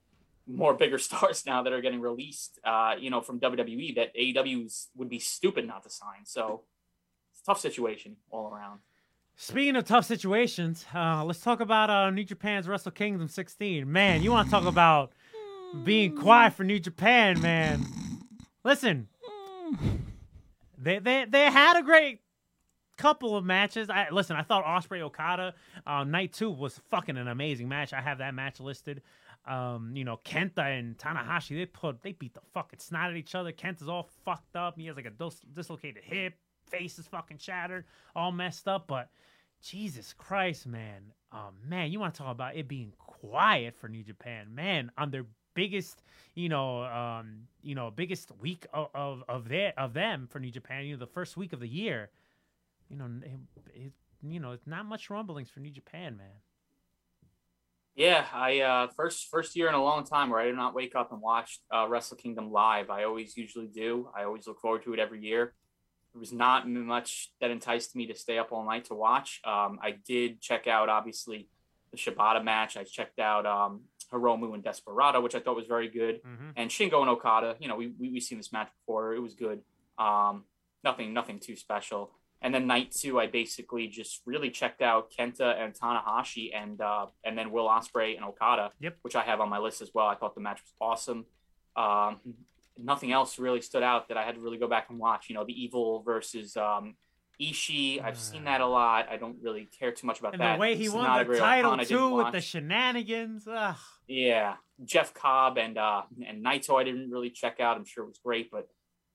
more 0.49 0.75
bigger 0.75 0.99
stars 0.99 1.45
now 1.47 1.63
that 1.63 1.73
are 1.73 1.81
getting 1.81 2.01
released, 2.01 2.59
uh, 2.65 2.95
you 2.99 3.11
know, 3.11 3.21
from 3.21 3.39
WWE 3.41 3.95
that 3.97 4.17
AEW's 4.17 4.89
would 4.97 5.09
be 5.09 5.19
stupid 5.19 5.67
not 5.67 5.83
to 5.85 5.91
sign. 5.91 6.25
So 6.25 6.63
it's 7.33 7.43
a 7.43 7.45
tough 7.45 7.61
situation 7.61 8.17
all 8.31 8.53
around. 8.53 8.81
Speaking 9.41 9.77
of 9.77 9.85
tough 9.85 10.05
situations, 10.05 10.85
uh, 10.93 11.25
let's 11.25 11.41
talk 11.41 11.61
about 11.61 11.91
uh, 11.91 12.11
New 12.11 12.25
Japan's 12.25 12.67
Wrestle 12.67 12.91
Kingdom 12.91 13.29
16. 13.29 13.91
Man, 13.91 14.21
you 14.21 14.33
want 14.33 14.49
to 14.49 14.51
talk 14.51 14.65
about 14.65 15.13
being 15.85 16.17
quiet 16.17 16.55
for 16.55 16.65
New 16.65 16.81
Japan, 16.81 17.41
man? 17.41 17.87
Listen, 18.65 19.07
they 20.77 20.99
they 20.99 21.25
they 21.29 21.45
had 21.45 21.79
a 21.79 21.83
great 21.85 22.21
couple 22.97 23.37
of 23.37 23.45
matches. 23.45 23.89
I 23.89 24.09
listen. 24.11 24.37
I 24.37 24.43
thought 24.43 24.65
Ospreay 24.65 25.01
Okada 25.03 25.55
uh, 25.87 26.05
night 26.05 26.33
two 26.33 26.51
was 26.51 26.81
fucking 26.91 27.17
an 27.17 27.29
amazing 27.29 27.69
match. 27.69 27.93
I 27.93 28.01
have 28.01 28.19
that 28.19 28.35
match 28.35 28.61
listed. 28.61 29.03
Um, 29.47 29.93
you 29.95 30.05
know, 30.05 30.21
Kenta 30.25 30.79
and 30.79 30.99
Tanahashi, 30.99 31.57
they 31.57 31.67
put 31.67 32.03
they 32.03 32.13
beat 32.13 32.35
the 32.35 32.41
fucking 32.53 32.81
snot 32.81 33.11
at 33.11 33.17
each 33.17 33.35
other. 33.35 33.53
Kenta's 33.53 33.89
all 33.89 34.09
fucked 34.25 34.57
up. 34.57 34.79
He 34.79 34.87
has 34.87 34.97
like 34.97 35.07
a 35.07 35.11
dis- 35.11 35.41
dislocated 35.55 36.03
hip. 36.05 36.35
Face 36.71 36.99
is 36.99 37.07
fucking 37.07 37.39
shattered, 37.39 37.85
all 38.15 38.31
messed 38.31 38.69
up. 38.69 38.87
But 38.87 39.09
Jesus 39.63 40.13
Christ, 40.13 40.67
man. 40.67 41.13
Um, 41.33 41.55
man, 41.67 41.91
you 41.91 42.01
want 42.01 42.15
to 42.15 42.19
talk 42.19 42.33
about 42.33 42.57
it 42.57 42.69
being 42.69 42.93
quiet 42.99 43.75
for 43.77 43.89
New 43.89 44.03
Japan, 44.03 44.55
man, 44.55 44.91
on 44.97 45.11
their 45.11 45.27
biggest, 45.55 46.03
you 46.35 46.49
know, 46.49 46.85
um, 46.85 47.49
you 47.63 47.75
know, 47.75 47.91
biggest 47.91 48.31
week 48.41 48.67
of 48.73 48.89
of 48.95 49.25
of, 49.29 49.49
their, 49.49 49.75
of 49.77 49.93
them 49.93 50.27
for 50.31 50.41
New 50.41 50.51
Japan, 50.51 50.85
you 50.85 50.95
know, 50.95 51.01
the 51.01 51.07
first 51.07 51.37
week 51.37 51.53
of 51.53 51.61
the 51.61 51.69
year. 51.69 52.11
You 52.89 52.97
know, 52.97 53.11
it, 53.23 53.31
it, 53.75 53.93
you 54.23 54.41
know, 54.41 54.53
it's 54.53 54.67
not 54.67 54.87
much 54.87 55.11
rumblings 55.11 55.51
for 55.51 55.61
New 55.61 55.71
Japan, 55.71 56.17
man. 56.17 56.41
Yeah, 57.99 58.25
I 58.33 58.61
uh, 58.61 58.87
first 58.97 59.27
first 59.29 59.57
year 59.57 59.69
in 59.69 59.75
a 59.75 59.83
long 59.83 60.05
time 60.05 60.31
where 60.31 60.39
I 60.39 60.45
did 60.45 60.55
not 60.55 60.73
wake 60.73 60.95
up 60.95 61.11
and 61.11 61.21
watch 61.21 61.59
uh, 61.75 61.89
Wrestle 61.89 62.17
Kingdom 62.17 62.53
live. 62.53 62.91
I 62.91 63.03
always 63.03 63.37
usually 63.37 63.67
do. 63.67 64.09
I 64.17 64.23
always 64.23 64.47
look 64.47 64.61
forward 64.61 64.85
to 64.85 64.95
it 64.95 65.01
every 65.01 65.21
year. 65.21 65.55
There 66.15 66.21
was 66.21 66.33
not 66.33 66.69
much 66.69 67.33
that 67.41 67.51
enticed 67.51 67.97
me 67.97 68.07
to 68.07 68.15
stay 68.15 68.39
up 68.39 68.53
all 68.53 68.65
night 68.65 68.85
to 68.85 68.95
watch. 68.95 69.41
Um, 69.45 69.81
I 69.83 69.97
did 70.07 70.41
check 70.41 70.69
out 70.69 70.89
obviously 70.89 71.49
the 71.91 71.97
Shibata 71.99 72.43
match. 72.43 72.77
I 72.77 72.85
checked 72.85 73.19
out 73.19 73.45
um, 73.47 73.81
Hiromu 74.13 74.55
and 74.55 74.63
Desperado, 74.63 75.21
which 75.21 75.35
I 75.35 75.41
thought 75.41 75.57
was 75.57 75.67
very 75.67 75.89
good, 75.89 76.23
Mhm. 76.23 76.53
and 76.55 76.71
Shingo 76.71 77.01
and 77.01 77.11
Okada. 77.11 77.57
You 77.59 77.67
know, 77.67 77.75
we 77.75 77.89
we 77.99 78.11
we 78.13 78.21
seen 78.21 78.39
this 78.39 78.53
match 78.53 78.71
before. 78.79 79.15
It 79.15 79.21
was 79.21 79.35
good. 79.35 79.63
Um, 79.99 80.45
nothing 80.85 81.13
nothing 81.13 81.41
too 81.41 81.57
special. 81.57 82.13
And 82.41 82.55
then 82.55 82.67
night 82.69 82.93
two, 82.93 83.19
I 83.19 83.27
basically 83.27 83.89
just 83.89 84.23
really 84.25 84.51
checked 84.51 84.81
out 84.81 85.11
Kenta 85.11 85.59
and 85.61 85.75
Tanahashi, 85.75 86.51
and 86.55 86.81
uh, 86.81 87.07
and 87.25 87.37
then 87.37 87.51
Will 87.51 87.67
Ospreay 87.67 88.17
and 88.17 88.25
Okada, 88.25 88.71
Yep. 88.81 88.99
which 89.03 89.17
I 89.17 89.23
have 89.25 89.41
on 89.41 89.49
my 89.49 89.59
list 89.59 89.83
as 89.83 89.91
well. 89.93 90.07
I 90.07 90.15
thought 90.15 90.35
the 90.37 90.41
match 90.41 90.61
was 90.63 90.73
awesome. 90.81 91.27
Um, 91.77 92.21
nothing 92.77 93.11
else 93.13 93.39
really 93.41 93.61
stood 93.61 93.83
out 93.83 94.09
that 94.09 94.17
I 94.17 94.25
had 94.25 94.37
to 94.37 94.41
really 94.41 94.59
go 94.59 94.69
back 94.69 94.87
and 94.91 94.99
watch. 95.01 95.29
You 95.29 95.35
know, 95.35 95.45
the 95.45 95.53
Evil 95.61 96.03
versus 96.03 96.57
um, 96.57 96.95
Ishii. 97.41 98.03
I've 98.05 98.19
seen 98.19 98.45
that 98.45 98.61
a 98.61 98.67
lot. 98.67 99.09
I 99.11 99.17
don't 99.17 99.37
really 99.43 99.69
care 99.79 99.91
too 99.93 100.07
much 100.07 100.21
about 100.21 100.33
And 100.35 100.41
that. 100.43 100.57
the 100.57 100.61
way 100.61 100.77
he 100.77 100.85
It's 100.85 100.95
won 100.95 101.27
the 101.27 101.39
title 101.39 101.77
didn't 101.77 101.89
too 101.89 102.09
with 102.15 102.25
watch. 102.25 102.33
the 102.35 102.41
shenanigans. 102.41 103.49
Ugh. 103.49 103.77
Yeah, 104.07 104.55
Jeff 104.85 105.13
Cobb 105.13 105.59
and 105.59 105.77
uh 105.77 106.03
and 106.27 106.45
Naito 106.45 106.81
I 106.81 106.85
didn't 106.85 107.11
really 107.11 107.31
check 107.31 107.61
out. 107.61 107.77
I'm 107.77 107.85
sure 107.85 108.05
it 108.05 108.09
was 108.09 108.19
great, 108.25 108.51
but 108.51 108.69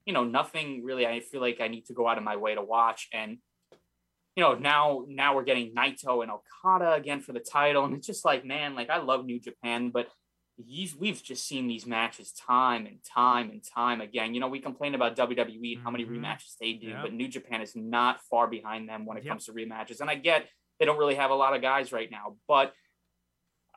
you 0.06 0.12
know, 0.12 0.24
nothing 0.24 0.84
really 0.84 1.06
I 1.06 1.20
feel 1.20 1.40
like 1.40 1.60
I 1.60 1.68
need 1.68 1.86
to 1.86 1.94
go 1.94 2.06
out 2.08 2.18
of 2.18 2.24
my 2.24 2.36
way 2.36 2.54
to 2.54 2.62
watch. 2.62 3.08
And 3.12 3.38
you 4.36 4.42
know, 4.42 4.54
now 4.54 5.04
now 5.08 5.34
we're 5.34 5.44
getting 5.44 5.74
Naito 5.74 6.22
and 6.22 6.30
Okada 6.32 6.92
again 6.94 7.20
for 7.20 7.32
the 7.32 7.40
title, 7.40 7.84
and 7.84 7.94
it's 7.94 8.06
just 8.06 8.24
like, 8.24 8.44
man, 8.44 8.74
like 8.74 8.90
I 8.90 8.98
love 8.98 9.24
New 9.24 9.38
Japan, 9.40 9.90
but 9.90 10.08
we've 10.56 11.22
just 11.22 11.46
seen 11.48 11.66
these 11.66 11.84
matches 11.86 12.32
time 12.32 12.86
and 12.86 12.98
time 13.04 13.50
and 13.50 13.62
time 13.64 14.00
again. 14.00 14.34
You 14.34 14.40
know, 14.40 14.48
we 14.48 14.60
complain 14.60 14.94
about 14.94 15.16
WWE 15.16 15.74
and 15.74 15.82
how 15.82 15.90
many 15.90 16.04
Mhm. 16.04 16.18
rematches 16.20 16.56
they 16.60 16.74
do, 16.74 16.88
Yep. 16.88 17.02
but 17.02 17.12
New 17.12 17.26
Japan 17.28 17.60
is 17.60 17.74
not 17.74 18.20
far 18.30 18.46
behind 18.46 18.88
them 18.88 19.04
when 19.04 19.16
it 19.16 19.24
Yep. 19.24 19.30
comes 19.32 19.46
to 19.46 19.52
rematches. 19.52 20.00
And 20.00 20.08
I 20.10 20.14
get 20.14 20.48
they 20.80 20.84
don't 20.84 20.98
really 20.98 21.14
have 21.14 21.30
a 21.30 21.34
lot 21.34 21.54
of 21.54 21.62
guys 21.62 21.92
right 21.92 22.10
now, 22.10 22.36
but 22.48 22.74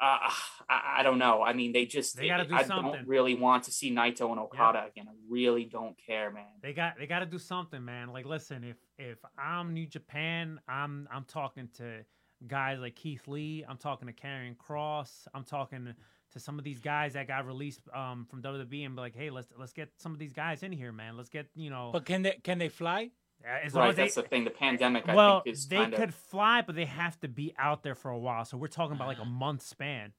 uh, 0.01 0.29
I, 0.69 0.97
I 0.99 1.03
don't 1.03 1.17
know. 1.17 1.41
I 1.43 1.53
mean, 1.53 1.71
they 1.73 1.85
just 1.85 2.17
They 2.17 2.27
gotta 2.27 2.45
do 2.45 2.55
I 2.55 2.63
something. 2.63 2.91
don't 2.93 3.07
really 3.07 3.35
want 3.35 3.63
to 3.65 3.71
see 3.71 3.91
Naito 3.91 4.29
and 4.31 4.39
Okada 4.39 4.85
again. 4.87 5.07
I 5.09 5.13
really 5.29 5.65
don't 5.65 5.95
care, 5.97 6.31
man. 6.31 6.45
They 6.61 6.73
got 6.73 6.97
they 6.97 7.07
got 7.07 7.19
to 7.19 7.25
do 7.25 7.39
something, 7.39 7.83
man. 7.83 8.09
Like, 8.09 8.25
listen, 8.25 8.63
if 8.63 8.77
if 8.97 9.17
I'm 9.37 9.73
New 9.73 9.85
Japan, 9.85 10.59
I'm 10.67 11.07
I'm 11.11 11.23
talking 11.25 11.69
to 11.77 12.03
guys 12.45 12.79
like 12.79 12.95
Keith 12.95 13.27
Lee. 13.27 13.65
I'm 13.67 13.77
talking 13.77 14.07
to 14.07 14.13
Karrion 14.13 14.55
Kross. 14.57 15.27
I'm 15.33 15.43
talking 15.43 15.93
to 16.33 16.39
some 16.39 16.59
of 16.59 16.65
these 16.65 16.79
guys 16.79 17.13
that 17.13 17.27
got 17.27 17.45
released 17.47 17.79
um, 17.93 18.25
from 18.29 18.41
WWE 18.41 18.85
and 18.85 18.95
be 18.95 19.01
like, 19.01 19.15
hey, 19.15 19.29
let's 19.29 19.47
let's 19.57 19.73
get 19.73 19.89
some 19.97 20.11
of 20.11 20.19
these 20.19 20.33
guys 20.33 20.63
in 20.63 20.71
here, 20.71 20.91
man. 20.91 21.15
Let's 21.17 21.29
get 21.29 21.47
you 21.55 21.69
know. 21.69 21.91
But 21.93 22.05
can 22.05 22.23
they 22.23 22.39
can 22.43 22.57
they 22.57 22.69
fly? 22.69 23.11
As 23.45 23.73
Right, 23.73 23.89
as 23.89 23.95
they, 23.95 24.03
that's 24.03 24.15
the 24.15 24.23
thing. 24.23 24.43
The 24.43 24.49
pandemic, 24.49 25.07
I 25.07 25.15
well, 25.15 25.41
think, 25.41 25.55
is 25.55 25.68
they 25.68 25.85
could 25.85 26.09
of 26.09 26.15
fly, 26.15 26.61
but 26.61 26.76
they 26.76 26.85
have 26.85 27.19
to 27.22 27.27
be 27.27 27.53
out 27.57 27.84
there 27.84 27.95
for 27.95 28.09
a 28.11 28.18
while. 28.18 28.43
So 28.45 28.57
we're 28.57 28.68
talking 28.68 28.95
about 28.95 29.07
like 29.07 29.19
a 29.19 29.26
month 29.26 29.61
span, 29.61 30.14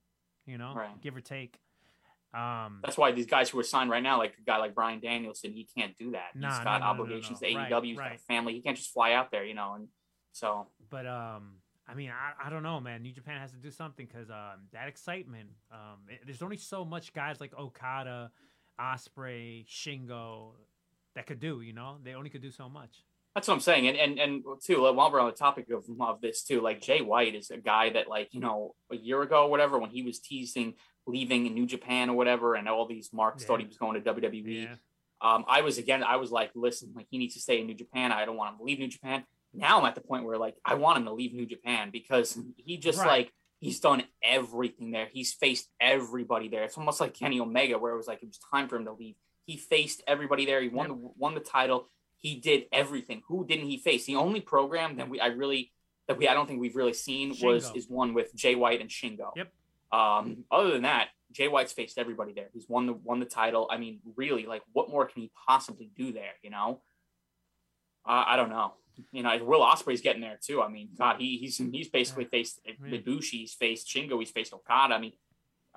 you 0.45 0.57
know, 0.57 0.73
Right. 0.75 1.01
give 1.01 1.15
or 1.15 1.21
take. 1.21 1.59
Um, 2.33 2.79
That's 2.83 2.97
why 2.97 3.11
these 3.11 3.25
guys 3.25 3.49
who 3.49 3.59
are 3.59 3.63
signed 3.63 3.89
right 3.89 4.03
now, 4.03 4.17
like 4.17 4.35
a 4.39 4.41
guy 4.43 4.57
like 4.57 4.75
Bryan 4.75 4.99
Danielson, 4.99 5.51
he 5.51 5.67
can't 5.77 5.97
do 5.97 6.11
that. 6.11 6.35
Nah, 6.35 6.49
He's 6.49 6.57
no, 6.59 6.63
got 6.63 6.79
no, 6.79 6.79
no, 6.79 6.79
no, 6.79 6.85
obligations 7.01 7.41
no. 7.41 7.47
to 7.47 7.53
AEW. 7.55 7.83
He's 7.85 7.97
got 7.97 8.07
a 8.07 8.09
right. 8.11 8.21
family. 8.21 8.53
He 8.53 8.61
can't 8.61 8.77
just 8.77 8.91
fly 8.91 9.13
out 9.13 9.31
there, 9.31 9.43
you 9.43 9.55
know. 9.55 9.73
And 9.73 9.87
so 10.31 10.67
but 10.89 11.05
um, 11.07 11.55
I 11.87 11.95
mean, 11.95 12.11
I, 12.11 12.47
I 12.47 12.49
don't 12.49 12.63
know, 12.63 12.79
man. 12.79 13.01
New 13.01 13.11
Japan 13.11 13.39
has 13.41 13.51
to 13.51 13.57
do 13.57 13.71
something 13.71 14.05
because 14.05 14.29
um, 14.29 14.67
that 14.73 14.87
excitement. 14.87 15.49
Um, 15.71 15.99
it- 16.07 16.21
there's 16.25 16.43
only 16.43 16.57
so 16.57 16.85
much 16.85 17.13
guys 17.13 17.39
like 17.41 17.57
Okada, 17.57 18.31
Ospreay, 18.79 19.65
Shingo 19.67 20.51
that 21.15 21.25
could 21.25 21.39
do. 21.39 21.61
You 21.61 21.73
know, 21.73 21.97
they 22.03 22.13
only 22.13 22.29
could 22.29 22.41
do 22.43 22.51
so 22.51 22.69
much. 22.69 23.03
That's 23.35 23.47
what 23.47 23.53
I'm 23.53 23.59
saying. 23.59 23.87
And 23.87 23.97
and 23.97 24.19
and 24.19 24.43
too, 24.63 24.81
while 24.81 25.11
we're 25.11 25.19
on 25.19 25.27
the 25.27 25.35
topic 25.35 25.69
of 25.71 25.85
of 26.01 26.21
this 26.21 26.43
too, 26.43 26.61
like 26.61 26.81
Jay 26.81 27.01
White 27.01 27.35
is 27.35 27.51
a 27.51 27.57
guy 27.57 27.91
that 27.91 28.07
like 28.09 28.33
you 28.33 28.39
know 28.39 28.75
a 28.91 28.95
year 28.97 29.21
ago, 29.21 29.43
or 29.45 29.49
whatever, 29.51 29.77
when 29.77 29.89
he 29.91 30.01
was 30.01 30.19
teasing 30.19 30.75
leaving 31.07 31.45
in 31.47 31.53
New 31.53 31.65
Japan 31.65 32.09
or 32.09 32.15
whatever, 32.15 32.55
and 32.55 32.67
all 32.67 32.85
these 32.87 33.11
marks 33.13 33.43
thought 33.43 33.59
he 33.59 33.65
was 33.65 33.77
going 33.77 34.01
to 34.01 34.13
WWE. 34.13 34.63
Yeah. 34.63 34.75
Um, 35.21 35.43
I 35.47 35.61
was 35.61 35.77
again, 35.77 36.03
I 36.03 36.15
was 36.17 36.31
like, 36.31 36.51
listen, 36.55 36.93
like 36.95 37.07
he 37.09 37.17
needs 37.17 37.33
to 37.33 37.39
stay 37.41 37.59
in 37.59 37.67
New 37.67 37.73
Japan. 37.75 38.11
I 38.11 38.25
don't 38.25 38.37
want 38.37 38.51
him 38.53 38.57
to 38.59 38.63
leave 38.63 38.79
New 38.79 38.87
Japan. 38.87 39.23
Now 39.53 39.79
I'm 39.79 39.85
at 39.85 39.95
the 39.95 40.01
point 40.01 40.23
where 40.25 40.37
like 40.37 40.55
I 40.63 40.75
want 40.75 40.97
him 40.97 41.05
to 41.05 41.13
leave 41.13 41.33
New 41.33 41.45
Japan 41.45 41.89
because 41.91 42.37
he 42.57 42.77
just 42.77 42.99
Right. 42.99 43.07
like 43.07 43.33
he's 43.59 43.79
done 43.79 44.03
everything 44.23 44.91
there. 44.91 45.07
He's 45.11 45.33
faced 45.33 45.67
everybody 45.81 46.47
there. 46.47 46.63
It's 46.63 46.77
almost 46.77 47.01
like 47.01 47.13
Kenny 47.13 47.39
Omega, 47.39 47.77
where 47.77 47.93
it 47.93 47.97
was 47.97 48.07
like 48.07 48.21
it 48.23 48.27
was 48.27 48.39
time 48.51 48.67
for 48.69 48.75
him 48.77 48.85
to 48.85 48.93
leave. 48.93 49.15
He 49.45 49.57
faced 49.57 50.03
everybody 50.07 50.45
there. 50.45 50.61
He 50.61 50.69
won 50.69 50.87
the 50.87 50.93
won 51.17 51.33
the 51.33 51.41
title. 51.41 51.89
He 52.19 52.35
did 52.35 52.65
everything. 52.71 53.21
Who 53.27 53.45
didn't 53.45 53.67
he 53.67 53.77
face? 53.77 54.05
The 54.05 54.17
only 54.17 54.41
program 54.41 54.97
that 54.97 55.09
we 55.09 55.19
I 55.19 55.27
really 55.27 55.71
that 56.07 56.17
we 56.17 56.27
I 56.27 56.33
don't 56.33 56.47
think 56.47 56.59
we've 56.59 56.75
really 56.75 56.93
seen 56.93 57.35
was 57.41 57.71
is 57.75 57.87
one 57.87 58.13
with 58.13 58.35
Jay 58.35 58.55
White 58.55 58.81
and 58.81 58.89
Shingo. 58.89 59.31
Yep. 59.35 59.51
Um, 59.91 60.43
other 60.51 60.71
than 60.71 60.83
that, 60.83 61.09
Jay 61.31 61.47
White's 61.47 61.73
faced 61.73 61.97
everybody 61.97 62.33
there. 62.33 62.49
He's 62.53 62.67
won 62.67 62.87
the 62.87 62.93
won 62.93 63.19
the 63.19 63.25
title. 63.25 63.67
I 63.71 63.77
mean, 63.77 63.99
really, 64.15 64.45
like, 64.45 64.61
what 64.73 64.89
more 64.89 65.05
can 65.05 65.21
he 65.21 65.31
possibly 65.47 65.91
do 65.95 66.11
there? 66.11 66.33
You 66.41 66.49
know, 66.49 66.81
uh, 68.05 68.23
I 68.27 68.35
don't 68.35 68.49
know. 68.49 68.73
You 69.11 69.23
know, 69.23 69.43
Will 69.43 69.61
Ospreay's 69.61 70.01
getting 70.01 70.21
there 70.21 70.39
too. 70.43 70.61
I 70.61 70.67
mean, 70.67 70.89
God, 70.97 71.17
he 71.19 71.37
he's 71.37 71.57
he's 71.57 71.89
basically 71.89 72.25
faced 72.25 72.59
Yeah. 72.65 72.97
Ibushi, 72.97 73.31
he's 73.31 73.53
faced 73.53 73.87
Shingo, 73.87 74.19
he's 74.19 74.31
faced 74.31 74.53
Okada. 74.53 74.95
I 74.95 74.99
mean, 74.99 75.13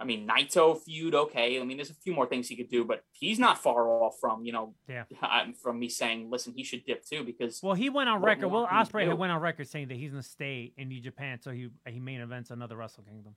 I 0.03 0.05
mean 0.05 0.27
Naito 0.27 0.77
feud. 0.83 1.15
Okay, 1.15 1.61
I 1.61 1.65
mean, 1.65 1.77
there's 1.77 1.91
a 1.91 1.95
few 1.95 2.13
more 2.13 2.27
things 2.27 2.49
he 2.49 2.57
could 2.57 2.69
do, 2.69 2.85
but 2.85 3.05
he's 3.13 3.39
not 3.39 3.57
far 3.57 3.89
off 3.89 4.17
from 4.21 4.45
you 4.45 4.53
know, 4.53 4.75
Yeah. 4.89 5.05
from 5.63 5.79
me 5.79 5.89
saying, 5.89 6.29
listen, 6.31 6.53
he 6.57 6.65
should 6.65 6.85
dip 6.85 7.05
too 7.07 7.23
because 7.25 7.61
Well, 7.63 7.75
he 7.75 7.89
went 7.89 8.09
on 8.09 8.21
record. 8.21 8.49
Will 8.49 8.67
Ospreay 8.67 9.07
had 9.07 9.17
went 9.17 9.31
on 9.33 9.41
record 9.41 9.69
saying 9.69 9.89
that 9.89 9.97
he's 9.97 10.11
gonna 10.11 10.23
stay 10.25 10.73
in 10.77 10.89
New 10.89 11.01
Japan 11.01 11.41
so 11.41 11.53
he 11.53 11.69
he 11.89 12.01
main 12.01 12.21
events 12.21 12.51
another 12.51 12.77
Wrestle 12.77 13.05
Kingdom. 13.05 13.37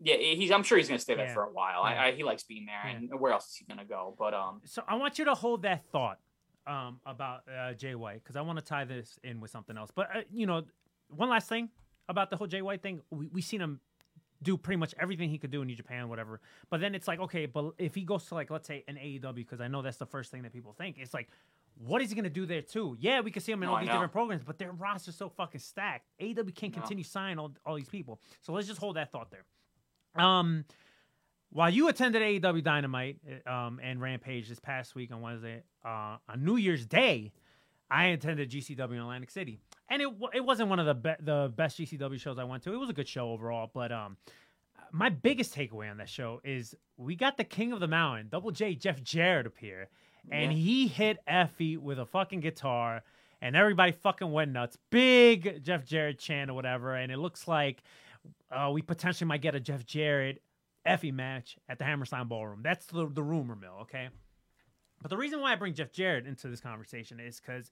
yeah, 0.00 0.16
he's 0.16 0.50
I'm 0.50 0.62
sure 0.62 0.76
he's 0.76 0.88
gonna 0.88 0.98
stay 0.98 1.14
there 1.14 1.26
Yeah. 1.26 1.34
for 1.34 1.44
a 1.44 1.52
while. 1.52 1.82
Yeah. 1.84 2.02
I, 2.02 2.06
I, 2.08 2.12
he 2.12 2.22
likes 2.22 2.42
being 2.44 2.66
there, 2.66 2.92
and 2.94 3.08
where 3.18 3.32
else 3.32 3.46
is 3.48 3.56
he 3.56 3.64
gonna 3.64 3.86
go? 3.86 4.14
But 4.18 4.34
um, 4.34 4.60
So 4.66 4.82
I 4.86 4.96
want 4.96 5.18
you 5.18 5.24
to 5.24 5.34
hold 5.34 5.62
that 5.62 5.84
thought 5.90 6.18
um, 6.66 7.00
about 7.06 7.40
uh, 7.48 7.72
Jay 7.72 7.94
White 7.94 8.22
because 8.22 8.36
I 8.36 8.42
want 8.42 8.58
to 8.58 8.64
tie 8.64 8.84
this 8.84 9.18
in 9.24 9.40
with 9.40 9.50
something 9.50 9.76
else. 9.76 9.90
But 9.94 10.08
uh, 10.14 10.20
you 10.32 10.46
know, 10.46 10.62
one 11.08 11.28
last 11.30 11.48
thing 11.48 11.70
about 12.08 12.28
the 12.30 12.36
whole 12.36 12.46
Jay 12.46 12.60
White 12.62 12.82
thing, 12.82 13.00
we 13.10 13.28
we 13.28 13.40
seen 13.40 13.60
him 13.62 13.80
do 14.44 14.56
pretty 14.56 14.76
much 14.78 14.94
everything 15.00 15.28
he 15.30 15.38
could 15.38 15.50
do 15.50 15.62
in 15.62 15.66
New 15.66 15.74
Japan, 15.74 16.08
whatever. 16.08 16.40
But 16.70 16.80
then 16.80 16.94
it's 16.94 17.08
like, 17.08 17.18
okay, 17.20 17.46
but 17.46 17.72
if 17.78 17.94
he 17.94 18.02
goes 18.02 18.24
to 18.26 18.34
like 18.34 18.50
let's 18.50 18.68
say 18.68 18.84
an 18.86 18.94
AEW, 18.96 19.34
because 19.34 19.60
I 19.60 19.66
know 19.68 19.82
that's 19.82 19.96
the 19.96 20.06
first 20.06 20.30
thing 20.30 20.42
that 20.42 20.52
people 20.52 20.72
think. 20.72 20.98
It's 20.98 21.14
like. 21.14 21.28
What 21.76 22.00
is 22.02 22.08
he 22.10 22.14
gonna 22.14 22.30
do 22.30 22.46
there 22.46 22.62
too? 22.62 22.96
Yeah, 23.00 23.18
we 23.20 23.32
can 23.32 23.42
see 23.42 23.50
him 23.50 23.60
in 23.64 23.66
No, 23.66 23.72
all 23.72 23.78
I 23.78 23.80
these 23.80 23.88
know. 23.88 23.94
different 23.94 24.12
programs, 24.12 24.44
but 24.44 24.58
their 24.58 24.70
roster's 24.70 25.16
so 25.16 25.28
fucking 25.28 25.58
stacked. 25.58 26.06
AEW 26.20 26.54
can't 26.54 26.72
No. 26.72 26.80
continue 26.80 27.02
signing 27.02 27.36
all, 27.40 27.50
all 27.66 27.74
these 27.74 27.88
people. 27.88 28.20
So 28.42 28.52
let's 28.52 28.68
just 28.68 28.78
hold 28.78 28.94
that 28.94 29.10
thought 29.10 29.32
there. 29.32 29.44
Um, 30.14 30.64
while 31.50 31.70
you 31.70 31.88
attended 31.88 32.22
AEW 32.22 32.62
Dynamite 32.62 33.18
uh, 33.44 33.50
um, 33.50 33.80
and 33.82 34.00
Rampage 34.00 34.48
this 34.48 34.60
past 34.60 34.94
week 34.94 35.10
on 35.12 35.20
Wednesday, 35.20 35.64
uh, 35.84 36.18
on 36.28 36.44
New 36.44 36.54
Year's 36.54 36.86
Day, 36.86 37.32
I 37.90 38.04
attended 38.06 38.50
GCW 38.50 38.92
in 38.92 38.98
Atlantic 38.98 39.30
City, 39.30 39.58
and 39.88 40.02
it 40.02 40.08
it 40.34 40.44
wasn't 40.44 40.68
one 40.68 40.78
of 40.78 40.86
the 40.86 40.94
be- 40.94 41.24
the 41.24 41.52
best 41.54 41.78
GCW 41.78 42.18
shows 42.20 42.38
I 42.38 42.44
went 42.44 42.62
to. 42.64 42.72
It 42.72 42.76
was 42.78 42.90
a 42.90 42.94
good 42.94 43.08
show 43.08 43.30
overall, 43.30 43.70
but 43.72 43.92
um, 43.92 44.16
my 44.92 45.08
biggest 45.08 45.54
takeaway 45.54 45.90
on 45.90 45.96
that 45.98 46.08
show 46.08 46.40
is 46.44 46.74
we 46.96 47.16
got 47.16 47.36
the 47.36 47.44
King 47.44 47.72
of 47.72 47.80
the 47.80 47.88
Mountain, 47.88 48.28
Double 48.30 48.50
J, 48.50 48.74
Jeff 48.74 49.02
Jarrett 49.02 49.46
appear, 49.46 49.88
and 50.30 50.52
Yeah. 50.52 50.58
he 50.58 50.86
hit 50.86 51.18
EFFY 51.28 51.78
with 51.78 51.98
a 51.98 52.06
fucking 52.06 52.40
guitar, 52.40 53.02
and 53.42 53.56
everybody 53.56 53.92
fucking 53.92 54.30
went 54.30 54.52
nuts. 54.52 54.78
Big 54.90 55.62
Jeff 55.64 55.84
Jarrett 55.84 56.18
chant 56.18 56.50
or 56.50 56.54
whatever, 56.54 56.94
and 56.94 57.10
it 57.12 57.18
looks 57.18 57.46
like 57.48 57.82
uh, 58.50 58.70
we 58.72 58.80
potentially 58.82 59.26
might 59.28 59.42
get 59.42 59.54
a 59.54 59.60
Jeff 59.60 59.84
Jarrett 59.84 60.40
EFFY 60.86 61.12
match 61.12 61.56
at 61.68 61.78
the 61.78 61.84
Hammerstein 61.84 62.26
Ballroom. 62.28 62.60
That's 62.62 62.86
the, 62.86 63.06
the 63.08 63.22
rumor 63.22 63.56
mill, 63.56 63.78
okay? 63.82 64.08
But 65.02 65.10
the 65.10 65.16
reason 65.16 65.40
why 65.40 65.52
I 65.52 65.56
bring 65.56 65.74
Jeff 65.74 65.92
Jarrett 65.92 66.26
into 66.26 66.48
this 66.48 66.60
conversation 66.60 67.20
is 67.20 67.38
because 67.40 67.70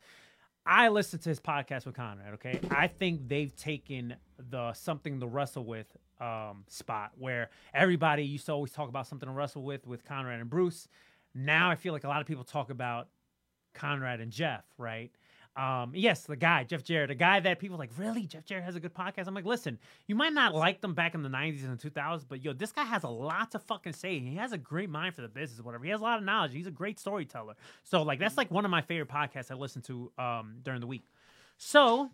I 0.65 0.89
listened 0.89 1.23
to 1.23 1.29
his 1.29 1.41
podcast 1.41 1.87
with 1.87 1.97
Conrad, 1.97 2.35
okay? 2.35 2.61
I 2.71 2.87
think 2.87 3.29
they've 3.29 3.55
taken 3.55 4.15
the 4.51 4.73
something 4.75 5.19
to 5.21 5.27
wrestle 5.27 5.65
with 5.65 5.87
um, 6.21 6.65
spot 6.69 7.13
where 7.19 7.51
everybody 7.75 8.25
used 8.25 8.47
to 8.47 8.53
always 8.53 8.71
talk 8.71 8.89
about 8.89 9.07
something 9.07 9.29
to 9.29 9.33
wrestle 9.35 9.63
with 9.63 9.87
with 9.87 10.05
Conrad 10.05 10.41
and 10.41 10.49
Bruce. 10.49 10.89
Now 11.35 11.71
I 11.71 11.75
feel 11.75 11.93
like 11.93 12.05
a 12.05 12.09
lot 12.09 12.21
of 12.21 12.27
people 12.27 12.45
talk 12.45 12.71
about 12.71 13.09
Conrad 13.75 14.21
and 14.21 14.31
Jeff, 14.31 14.65
right? 14.79 15.11
Um, 15.55 15.93
yes, 15.95 16.23
the 16.23 16.37
guy, 16.37 16.65
Jeff 16.65 16.83
Jarrett, 16.83 17.11
a 17.11 17.15
guy 17.15 17.39
that 17.41 17.59
people 17.59 17.77
like, 17.77 17.91
really? 17.99 18.27
Jeff 18.27 18.45
Jarrett 18.45 18.65
has 18.65 18.75
a 18.75 18.81
good 18.81 18.95
podcast? 18.95 19.27
I'm 19.27 19.35
like, 19.35 19.45
listen, 19.45 19.79
you 20.07 20.15
might 20.15 20.33
not 20.33 20.55
like 20.55 20.81
them 20.81 20.95
back 20.95 21.15
in 21.15 21.23
the 21.23 21.29
90s 21.29 21.65
and 21.65 21.79
the 21.79 21.91
2000s, 21.91 22.25
but 22.27 22.43
yo, 22.43 22.55
this 22.55 22.73
guy 22.73 22.85
has 22.85 23.05
a 23.05 23.09
lot 23.09 23.51
to 23.51 23.59
fucking 23.59 23.93
say. 23.93 24.19
He 24.19 24.37
has 24.37 24.53
a 24.53 24.59
great 24.59 24.89
mind 24.89 25.15
for 25.15 25.21
the 25.21 25.29
business, 25.29 25.61
whatever. 25.61 25.85
He 25.85 25.91
has 25.91 26.01
a 26.01 26.05
lot 26.05 26.19
of 26.19 26.25
knowledge. 26.25 26.53
He's 26.53 26.67
a 26.67 26.71
great 26.71 26.99
storyteller. 26.99 27.55
So, 27.85 28.03
like, 28.03 28.19
that's 28.19 28.39
like 28.39 28.51
one 28.51 28.65
of 28.65 28.71
my 28.71 28.81
favorite 28.81 29.11
podcasts 29.11 29.51
I 29.51 29.55
listen 29.55 29.83
to 29.83 30.11
um, 30.19 30.57
during 30.63 30.81
the 30.81 30.87
week. 30.87 31.05
So, 31.59 32.11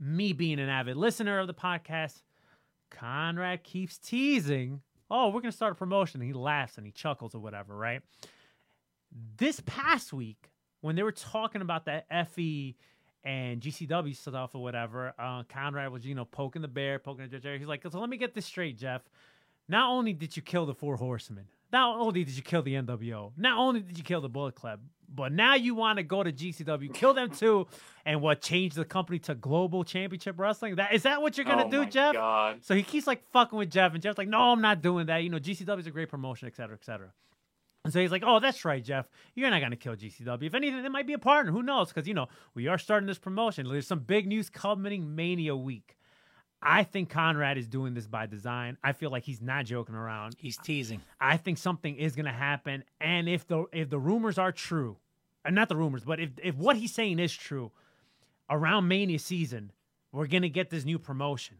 me 0.00 0.32
being 0.32 0.58
an 0.58 0.68
avid 0.68 0.96
listener 0.96 1.38
of 1.38 1.46
the 1.46 1.54
podcast, 1.54 2.22
Conrad 2.90 3.62
keeps 3.62 3.98
teasing, 3.98 4.80
oh, 5.10 5.28
we're 5.28 5.40
going 5.40 5.50
to 5.50 5.56
start 5.56 5.72
a 5.72 5.76
promotion. 5.76 6.20
And 6.20 6.28
he 6.28 6.32
laughs 6.32 6.76
and 6.76 6.84
he 6.84 6.92
chuckles 6.92 7.36
or 7.36 7.38
whatever, 7.38 7.76
right? 7.76 8.02
This 9.36 9.62
past 9.64 10.12
week, 10.12 10.50
when 10.80 10.96
they 10.96 11.02
were 11.02 11.12
talking 11.12 11.62
about 11.62 11.86
that 11.86 12.08
EFFY 12.10 12.74
and 13.24 13.60
GCW 13.60 14.16
stuff 14.16 14.54
or 14.54 14.62
whatever, 14.62 15.12
uh, 15.18 15.42
Conrad 15.48 15.90
was, 15.90 16.06
you 16.06 16.14
know, 16.14 16.24
poking 16.24 16.62
the 16.62 16.68
bear, 16.68 16.98
poking 16.98 17.28
the 17.28 17.38
Jerry. 17.38 17.58
He's 17.58 17.66
like, 17.68 17.82
so 17.90 17.98
let 17.98 18.08
me 18.08 18.16
get 18.16 18.34
this 18.34 18.46
straight, 18.46 18.78
Jeff. 18.78 19.02
Not 19.68 19.90
only 19.90 20.12
did 20.12 20.36
you 20.36 20.42
kill 20.42 20.64
the 20.66 20.74
Four 20.74 20.96
Horsemen, 20.96 21.44
not 21.72 21.98
only 21.98 22.24
did 22.24 22.34
you 22.34 22.42
kill 22.42 22.62
the 22.62 22.74
NWO, 22.74 23.32
not 23.36 23.58
only 23.58 23.80
did 23.80 23.98
you 23.98 24.04
kill 24.04 24.20
the 24.22 24.28
Bullet 24.28 24.54
Club, 24.54 24.80
but 25.14 25.32
now 25.32 25.54
you 25.54 25.74
want 25.74 25.98
to 25.98 26.02
go 26.02 26.22
to 26.22 26.32
GCW, 26.32 26.92
kill 26.94 27.12
them 27.12 27.30
too, 27.30 27.66
and 28.06 28.22
what 28.22 28.40
change 28.40 28.74
the 28.74 28.84
company 28.84 29.18
to 29.20 29.34
Global 29.34 29.84
Championship 29.84 30.38
Wrestling? 30.38 30.76
That 30.76 30.94
is 30.94 31.02
that 31.02 31.20
what 31.20 31.36
you're 31.36 31.44
gonna 31.46 31.66
Oh 31.66 31.70
do, 31.70 31.84
Jeff? 31.86 32.14
God. 32.14 32.64
So 32.64 32.74
he 32.74 32.82
keeps 32.82 33.06
like 33.06 33.22
fucking 33.30 33.58
with 33.58 33.70
Jeff, 33.70 33.92
and 33.94 34.02
Jeff's 34.02 34.16
like, 34.18 34.28
"No, 34.28 34.38
I'm 34.52 34.60
not 34.62 34.80
doing 34.82 35.06
that." 35.06 35.18
You 35.22 35.28
know, 35.30 35.38
GCW 35.38 35.78
is 35.80 35.86
a 35.86 35.90
great 35.90 36.08
promotion, 36.08 36.46
et 36.48 36.56
cetera, 36.56 36.76
et 36.80 36.84
cetera. 36.84 37.08
And 37.88 37.92
so 37.94 38.00
he's 38.02 38.10
like, 38.10 38.22
"Oh, 38.22 38.38
that's 38.38 38.66
right, 38.66 38.84
Jeff. 38.84 39.08
You're 39.34 39.48
not 39.48 39.62
gonna 39.62 39.74
kill 39.74 39.96
GCW. 39.96 40.42
If 40.48 40.54
anything, 40.54 40.84
it 40.84 40.92
might 40.92 41.06
be 41.06 41.14
a 41.14 41.18
partner. 41.18 41.52
Who 41.52 41.62
knows? 41.62 41.88
Because 41.88 42.06
you 42.06 42.12
know 42.12 42.26
we 42.52 42.66
are 42.66 42.76
starting 42.76 43.06
this 43.06 43.18
promotion. 43.18 43.66
There's 43.66 43.86
some 43.86 44.00
big 44.00 44.26
news 44.26 44.50
coming 44.50 45.16
Mania 45.16 45.56
week. 45.56 45.96
I 46.60 46.82
think 46.84 47.08
Conrad 47.08 47.56
is 47.56 47.66
doing 47.66 47.94
this 47.94 48.06
by 48.06 48.26
design. 48.26 48.76
I 48.84 48.92
feel 48.92 49.10
like 49.10 49.24
he's 49.24 49.40
not 49.40 49.64
joking 49.64 49.94
around. 49.94 50.34
He's 50.36 50.58
teasing. 50.58 51.00
I 51.18 51.38
think 51.38 51.56
something 51.56 51.96
is 51.96 52.14
gonna 52.14 52.30
happen, 52.30 52.84
and 53.00 53.26
if 53.26 53.46
the 53.46 53.64
if 53.72 53.88
the 53.88 53.98
rumors 53.98 54.36
are 54.36 54.52
true, 54.52 54.98
and 55.42 55.54
not 55.54 55.70
the 55.70 55.76
rumors, 55.76 56.04
but 56.04 56.20
if 56.20 56.32
if 56.42 56.56
what 56.56 56.76
he's 56.76 56.92
saying 56.92 57.18
is 57.20 57.34
true, 57.34 57.72
around 58.50 58.86
Mania 58.86 59.18
season, 59.18 59.72
we're 60.12 60.26
gonna 60.26 60.50
get 60.50 60.68
this 60.68 60.84
new 60.84 60.98
promotion. 60.98 61.56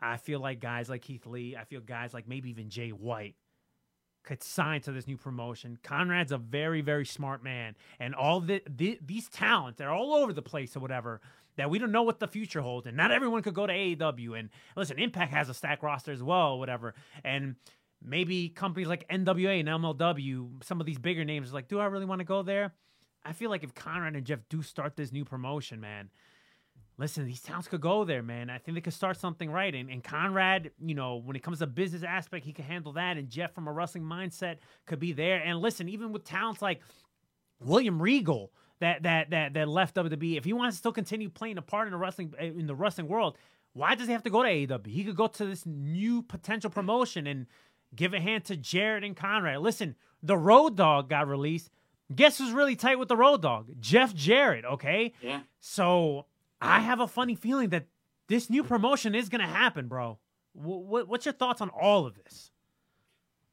I 0.00 0.16
feel 0.16 0.40
like 0.40 0.58
guys 0.58 0.88
like 0.88 1.02
Keith 1.02 1.26
Lee, 1.26 1.54
I 1.54 1.62
feel 1.62 1.80
guys 1.80 2.12
like 2.12 2.26
maybe 2.26 2.50
even 2.50 2.70
Jay 2.70 2.90
White 2.90 3.36
could 4.28 4.42
sign 4.42 4.82
to 4.82 4.92
this 4.92 5.06
new 5.06 5.16
promotion. 5.16 5.78
Conrad's 5.82 6.32
a 6.32 6.38
very, 6.38 6.82
very 6.82 7.06
smart 7.06 7.42
man, 7.42 7.74
and 7.98 8.14
all 8.14 8.40
the, 8.40 8.62
the 8.68 8.98
these 9.04 9.26
talents 9.28 9.78
they're 9.78 9.90
all 9.90 10.14
over 10.14 10.34
the 10.34 10.42
place 10.42 10.76
or 10.76 10.80
whatever. 10.80 11.20
That 11.56 11.70
we 11.70 11.80
don't 11.80 11.90
know 11.90 12.02
what 12.04 12.20
the 12.20 12.28
future 12.28 12.60
holds, 12.60 12.86
and 12.86 12.96
not 12.96 13.10
everyone 13.10 13.42
could 13.42 13.54
go 13.54 13.66
to 13.66 13.72
AEW. 13.72 14.38
And 14.38 14.50
listen, 14.76 14.98
Impact 14.98 15.32
has 15.32 15.48
a 15.48 15.54
stack 15.54 15.82
roster 15.82 16.12
as 16.12 16.22
well, 16.22 16.56
whatever. 16.58 16.94
And 17.24 17.56
maybe 18.00 18.48
companies 18.48 18.86
like 18.86 19.08
NWA 19.08 19.58
and 19.58 19.68
MLW, 19.68 20.62
some 20.62 20.78
of 20.78 20.86
these 20.86 20.98
bigger 20.98 21.24
names, 21.24 21.52
like, 21.52 21.66
do 21.66 21.80
I 21.80 21.86
really 21.86 22.04
want 22.04 22.20
to 22.20 22.24
go 22.24 22.42
there? 22.42 22.74
I 23.24 23.32
feel 23.32 23.50
like 23.50 23.64
if 23.64 23.74
Conrad 23.74 24.14
and 24.14 24.24
Jeff 24.24 24.38
do 24.48 24.62
start 24.62 24.94
this 24.94 25.10
new 25.10 25.24
promotion, 25.24 25.80
man, 25.80 26.10
listen, 26.98 27.24
these 27.24 27.40
towns 27.40 27.68
could 27.68 27.80
go 27.80 28.04
there, 28.04 28.22
man. 28.22 28.50
I 28.50 28.58
think 28.58 28.74
they 28.74 28.80
could 28.80 28.92
start 28.92 29.16
something 29.18 29.50
right. 29.50 29.74
And, 29.74 29.88
and 29.88 30.02
Conrad, 30.04 30.72
you 30.84 30.94
know, 30.94 31.16
when 31.16 31.36
it 31.36 31.42
comes 31.42 31.60
to 31.60 31.66
business 31.66 32.02
aspect, 32.02 32.44
he 32.44 32.52
can 32.52 32.64
handle 32.64 32.92
that. 32.94 33.16
And 33.16 33.30
Jeff, 33.30 33.54
from 33.54 33.68
a 33.68 33.72
wrestling 33.72 34.04
mindset, 34.04 34.56
could 34.86 34.98
be 34.98 35.12
there. 35.12 35.40
And 35.42 35.60
listen, 35.60 35.88
even 35.88 36.12
with 36.12 36.24
talents 36.24 36.60
like 36.60 36.80
William 37.60 38.00
Regal 38.00 38.52
that 38.80 39.02
that 39.02 39.30
that 39.30 39.54
that 39.54 39.68
left 39.68 39.94
WWE, 39.96 40.36
if 40.36 40.44
he 40.44 40.52
wants 40.52 40.76
to 40.76 40.78
still 40.78 40.92
continue 40.92 41.28
playing 41.28 41.58
a 41.58 41.62
part 41.62 41.86
in 41.88 41.92
the 41.92 41.98
wrestling 41.98 42.32
eh, 42.38 42.46
in 42.46 42.66
the 42.66 42.74
wrestling 42.74 43.08
world, 43.08 43.36
why 43.72 43.94
does 43.94 44.06
he 44.06 44.12
have 44.12 44.22
to 44.24 44.30
go 44.30 44.42
to 44.42 44.48
AEW? 44.48 44.86
He 44.86 45.04
could 45.04 45.16
go 45.16 45.26
to 45.26 45.46
this 45.46 45.66
new 45.66 46.22
potential 46.22 46.70
promotion 46.70 47.26
and 47.26 47.46
give 47.94 48.14
a 48.14 48.20
hand 48.20 48.44
to 48.46 48.56
Jarrett 48.56 49.02
and 49.04 49.16
Conrad. 49.16 49.60
Listen, 49.60 49.96
the 50.22 50.36
Road 50.36 50.76
Dog 50.76 51.08
got 51.08 51.26
released. 51.26 51.70
Guess 52.14 52.38
who's 52.38 52.52
really 52.52 52.76
tight 52.76 52.98
with 52.98 53.08
the 53.08 53.16
Road 53.16 53.42
Dog? 53.42 53.70
Jeff 53.80 54.14
Jarrett. 54.14 54.64
Okay, 54.64 55.12
Yeah. 55.20 55.40
so 55.60 56.26
I 56.60 56.80
have 56.80 57.00
a 57.00 57.06
funny 57.06 57.34
feeling 57.34 57.70
that 57.70 57.86
this 58.28 58.50
new 58.50 58.62
promotion 58.62 59.14
is 59.14 59.28
going 59.28 59.40
to 59.40 59.46
happen, 59.46 59.88
bro. 59.88 60.18
What, 60.52 61.08
what's 61.08 61.24
your 61.24 61.34
thoughts 61.34 61.60
on 61.60 61.70
all 61.70 62.06
of 62.06 62.14
this? 62.14 62.50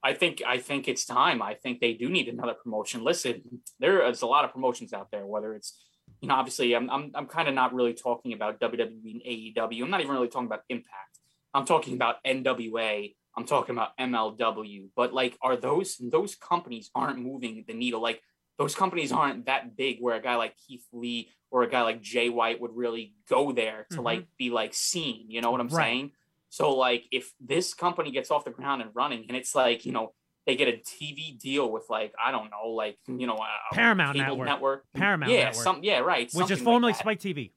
I 0.04 0.14
think 0.14 0.44
I 0.46 0.60
think 0.60 0.88
it's 0.88 1.04
time. 1.04 1.42
I 1.42 1.56
think 1.56 1.80
they 1.80 1.94
do 1.94 2.10
need 2.10 2.28
another 2.28 2.54
promotion. 2.54 3.04
Listen, 3.04 3.42
there 3.80 4.08
is 4.08 4.22
a 4.22 4.28
lot 4.28 4.46
of 4.46 4.52
promotions 4.52 4.94
out 4.94 5.10
there. 5.10 5.26
Whether 5.26 5.56
it's 5.56 5.84
you 6.22 6.28
know, 6.28 6.36
obviously, 6.36 6.76
I'm 6.76 6.90
I'm 6.92 7.12
I'm 7.16 7.26
kind 7.26 7.48
of 7.48 7.56
not 7.56 7.74
really 7.74 7.96
talking 7.96 8.34
about 8.34 8.60
WWE 8.60 9.12
and 9.12 9.22
AEW. 9.22 9.84
I'm 9.84 9.90
not 9.90 10.02
even 10.02 10.14
really 10.14 10.28
talking 10.28 10.46
about 10.46 10.62
Impact. 10.70 11.20
I'm 11.56 11.66
talking 11.66 11.96
about 11.96 12.24
NWA. 12.24 13.16
I'm 13.36 13.46
talking 13.46 13.76
about 13.76 13.98
MLW. 13.98 14.90
But 14.96 15.14
like, 15.14 15.38
are 15.42 15.56
those 15.56 15.98
those 16.00 16.36
companies 16.36 16.92
aren't 16.94 17.20
moving 17.20 17.66
the 17.68 17.74
needle? 17.74 18.02
Like 18.02 18.22
those 18.58 18.76
companies 18.76 19.12
aren't 19.12 19.46
that 19.48 19.76
big 19.76 19.98
where 20.00 20.16
a 20.16 20.22
guy 20.22 20.36
like 20.36 20.56
Keith 20.58 20.86
Lee 20.94 21.30
or 21.52 21.64
a 21.64 21.70
guy 21.70 21.82
like 21.82 22.02
Jay 22.02 22.30
White 22.30 22.60
would 22.62 22.76
really 22.76 23.14
go 23.30 23.52
there 23.52 23.86
to 23.92 23.98
Mhm. 23.98 24.04
like 24.04 24.28
be 24.38 24.50
like 24.50 24.74
seen. 24.74 25.26
You 25.30 25.42
know 25.42 25.52
what 25.52 25.62
I'm 25.62 25.68
Right. 25.68 25.84
saying? 25.86 26.12
So 26.50 26.74
like 26.76 27.06
if 27.12 27.34
this 27.40 27.74
company 27.74 28.12
gets 28.12 28.32
off 28.32 28.46
the 28.46 28.52
ground 28.52 28.82
and 28.82 28.92
running 28.96 29.26
and 29.28 29.36
it's 29.38 29.54
like, 29.56 29.86
you 29.86 29.92
know, 29.92 30.14
they 30.46 30.56
get 30.56 30.68
a 30.68 30.78
TV 30.78 31.38
deal 31.38 31.72
with 31.72 31.90
like, 31.90 32.14
I 32.24 32.32
don't 32.32 32.50
know, 32.52 32.70
like, 32.70 32.98
you 33.08 33.26
know, 33.28 33.36
a 33.38 33.76
Paramount 33.76 34.16
Network. 34.18 34.46
network. 34.48 34.86
Paramount 34.94 35.32
yeah, 35.32 35.46
Network. 35.46 35.64
some 35.64 35.84
yeah, 35.84 36.00
right. 36.00 36.32
Which 36.34 36.52
is 36.52 36.62
formerly 36.62 36.94
that. 36.94 37.00
Spike 37.00 37.20
TV. 37.20 37.52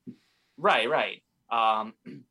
Right, 0.56 0.88
right. 0.88 1.22
Um, 1.50 1.94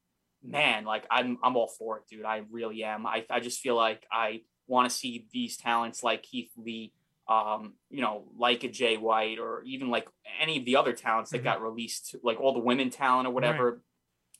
man, 0.43 0.83
like 0.85 1.05
I'm, 1.09 1.37
I'm 1.43 1.55
all 1.55 1.67
for 1.67 1.97
it, 1.99 2.03
dude. 2.09 2.25
I 2.25 2.43
really 2.49 2.83
am. 2.83 3.05
I, 3.05 3.25
I 3.29 3.39
just 3.39 3.59
feel 3.59 3.75
like 3.75 4.05
I 4.11 4.41
want 4.67 4.89
to 4.89 4.95
see 4.95 5.27
these 5.31 5.57
talents 5.57 6.03
like 6.03 6.23
Keith 6.23 6.51
Lee, 6.57 6.91
um, 7.29 7.73
you 7.89 8.01
know, 8.01 8.25
like 8.37 8.63
a 8.63 8.69
Jay 8.69 8.97
White, 8.97 9.39
or 9.39 9.61
even 9.63 9.89
like 9.89 10.07
any 10.39 10.57
of 10.59 10.65
the 10.65 10.75
other 10.77 10.93
talents 10.93 11.31
that 11.31 11.41
Mhm. 11.41 11.45
got 11.45 11.61
released, 11.61 12.15
like 12.23 12.39
all 12.39 12.53
the 12.53 12.59
women 12.59 12.89
talent 12.89 13.27
or 13.27 13.31
whatever, 13.31 13.83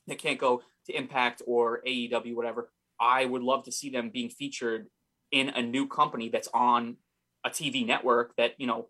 that 0.06 0.18
can't 0.18 0.38
go 0.38 0.62
to 0.86 0.92
Impact 0.96 1.42
or 1.46 1.82
AEW, 1.86 2.34
whatever. 2.34 2.72
I 2.98 3.24
would 3.26 3.42
love 3.42 3.64
to 3.64 3.72
see 3.72 3.90
them 3.90 4.10
being 4.10 4.30
featured 4.30 4.90
in 5.30 5.50
a 5.50 5.62
new 5.62 5.86
company 5.86 6.28
that's 6.30 6.48
on 6.54 6.96
a 7.44 7.50
TV 7.50 7.84
network 7.84 8.34
that 8.36 8.54
you 8.58 8.66
know 8.66 8.88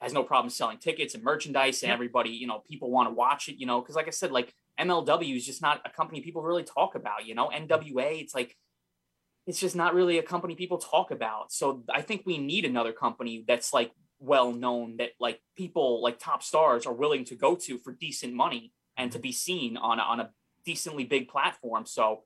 has 0.00 0.12
no 0.12 0.22
problem 0.22 0.50
selling 0.50 0.78
tickets 0.78 1.14
and 1.14 1.24
merchandise 1.24 1.82
and 1.82 1.90
everybody 1.92 2.30
you 2.30 2.46
know 2.46 2.60
people 2.68 2.90
want 2.90 3.08
to 3.08 3.14
watch 3.14 3.48
it 3.48 3.56
you 3.58 3.66
know 3.66 3.80
because 3.80 3.96
like 3.96 4.06
i 4.06 4.10
said 4.10 4.30
like 4.30 4.54
mlw 4.78 5.36
is 5.36 5.46
just 5.46 5.62
not 5.62 5.80
a 5.84 5.90
company 5.90 6.20
people 6.20 6.42
really 6.42 6.62
talk 6.64 6.94
about 6.94 7.24
you 7.26 7.34
know 7.34 7.48
nwa 7.48 8.20
it's 8.20 8.34
like 8.34 8.56
it's 9.46 9.60
just 9.60 9.76
not 9.76 9.94
really 9.94 10.18
a 10.18 10.22
company 10.22 10.54
people 10.54 10.78
talk 10.78 11.10
about 11.10 11.52
so 11.52 11.82
i 11.92 12.00
think 12.00 12.22
we 12.24 12.38
need 12.38 12.64
another 12.64 12.92
company 12.92 13.44
that's 13.46 13.72
like 13.72 13.92
well 14.18 14.52
known 14.52 14.96
that 14.98 15.10
like 15.20 15.40
people 15.56 16.02
like 16.02 16.18
top 16.18 16.42
stars 16.42 16.86
are 16.86 16.94
willing 16.94 17.24
to 17.24 17.34
go 17.34 17.54
to 17.54 17.78
for 17.78 17.92
decent 17.92 18.32
money 18.32 18.72
and 18.96 19.12
to 19.12 19.18
mm-hmm. 19.18 19.22
be 19.22 19.32
seen 19.32 19.76
on 19.76 19.98
a, 19.98 20.02
on 20.02 20.20
a 20.20 20.30
decently 20.64 21.04
big 21.04 21.28
platform 21.28 21.84
so 21.84 22.22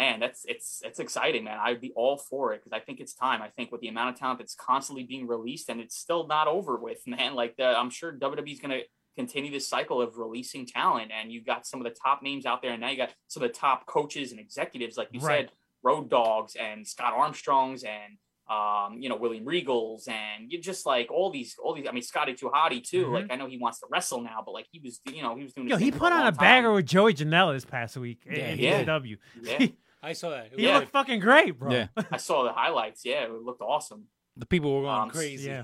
man, 0.00 0.18
that's 0.18 0.46
it's 0.46 0.80
it's 0.82 0.98
exciting, 0.98 1.44
man. 1.44 1.58
I'd 1.62 1.80
be 1.80 1.92
all 1.94 2.16
for 2.16 2.54
it 2.54 2.62
because 2.64 2.72
I 2.72 2.82
think 2.82 3.00
it's 3.00 3.14
time. 3.14 3.42
I 3.42 3.48
think 3.48 3.70
with 3.70 3.82
the 3.82 3.88
amount 3.88 4.14
of 4.14 4.18
talent 4.18 4.38
that's 4.38 4.54
constantly 4.54 5.04
being 5.04 5.26
released 5.26 5.68
and 5.68 5.78
it's 5.78 5.94
still 5.94 6.26
not 6.26 6.48
over 6.48 6.76
with, 6.76 7.00
man. 7.06 7.34
Like 7.34 7.56
the, 7.56 7.64
I'm 7.64 7.90
sure 7.90 8.12
WWE's 8.12 8.60
gonna 8.60 8.80
continue 9.16 9.52
this 9.52 9.68
cycle 9.68 10.00
of 10.00 10.16
releasing 10.16 10.66
talent, 10.66 11.10
and 11.12 11.30
you 11.30 11.44
got 11.44 11.66
some 11.66 11.80
of 11.80 11.84
the 11.84 11.96
top 12.02 12.22
names 12.22 12.46
out 12.46 12.62
there, 12.62 12.72
and 12.72 12.80
now 12.80 12.88
you 12.88 12.96
got 12.96 13.12
some 13.28 13.42
of 13.42 13.52
the 13.52 13.54
top 13.54 13.86
coaches 13.86 14.30
and 14.30 14.40
executives, 14.40 14.96
like 14.96 15.08
you 15.12 15.20
Right. 15.20 15.48
said, 15.48 15.52
Road 15.82 16.08
Dogs 16.10 16.56
and 16.56 16.86
Scott 16.86 17.14
Armstrongs 17.14 17.84
and. 17.84 18.18
Um, 18.48 18.96
you 18.98 19.08
know 19.08 19.14
William 19.14 19.44
Regals 19.44 20.08
and 20.08 20.50
you 20.50 20.60
just 20.60 20.84
like 20.84 21.08
all 21.12 21.30
these, 21.30 21.54
all 21.62 21.72
these. 21.72 21.86
I 21.88 21.92
mean, 21.92 22.02
Scotty 22.02 22.34
2 22.34 22.50
Hotty 22.50 22.82
too. 22.82 23.06
Mhm. 23.06 23.12
Like 23.12 23.26
I 23.30 23.36
know 23.36 23.46
he 23.46 23.58
wants 23.58 23.78
to 23.78 23.86
wrestle 23.88 24.22
now, 24.22 24.42
but 24.44 24.50
like 24.50 24.66
he 24.72 24.80
was, 24.80 24.98
you 25.06 25.22
know, 25.22 25.36
he 25.36 25.44
was 25.44 25.52
doing. 25.52 25.68
Yo, 25.68 25.76
he 25.76 25.92
put 25.92 26.10
on 26.12 26.22
a 26.26 26.32
time. 26.32 26.34
bagger 26.34 26.72
with 26.72 26.84
Joey 26.84 27.14
Janela 27.14 27.52
this 27.54 27.64
past 27.64 27.96
week 27.96 28.22
Yeah, 28.26 28.48
in 28.48 28.58
he 28.58 28.66
did. 28.66 28.88
AEW. 28.88 29.18
Yeah, 29.42 29.66
I 30.02 30.14
saw 30.14 30.30
that. 30.30 30.46
It 30.46 30.58
He 30.58 30.66
was 30.66 30.80
looked 30.80 30.90
fucking 30.90 31.20
great, 31.20 31.60
bro. 31.60 31.70
Yeah. 31.70 31.86
I 32.10 32.16
saw 32.16 32.42
the 32.42 32.52
highlights. 32.52 33.04
Yeah, 33.04 33.22
it 33.26 33.30
looked 33.30 33.62
awesome. 33.62 34.06
The 34.36 34.46
people 34.46 34.74
were 34.74 34.82
going 34.82 35.00
Um, 35.02 35.10
crazy. 35.10 35.48
yeah. 35.48 35.62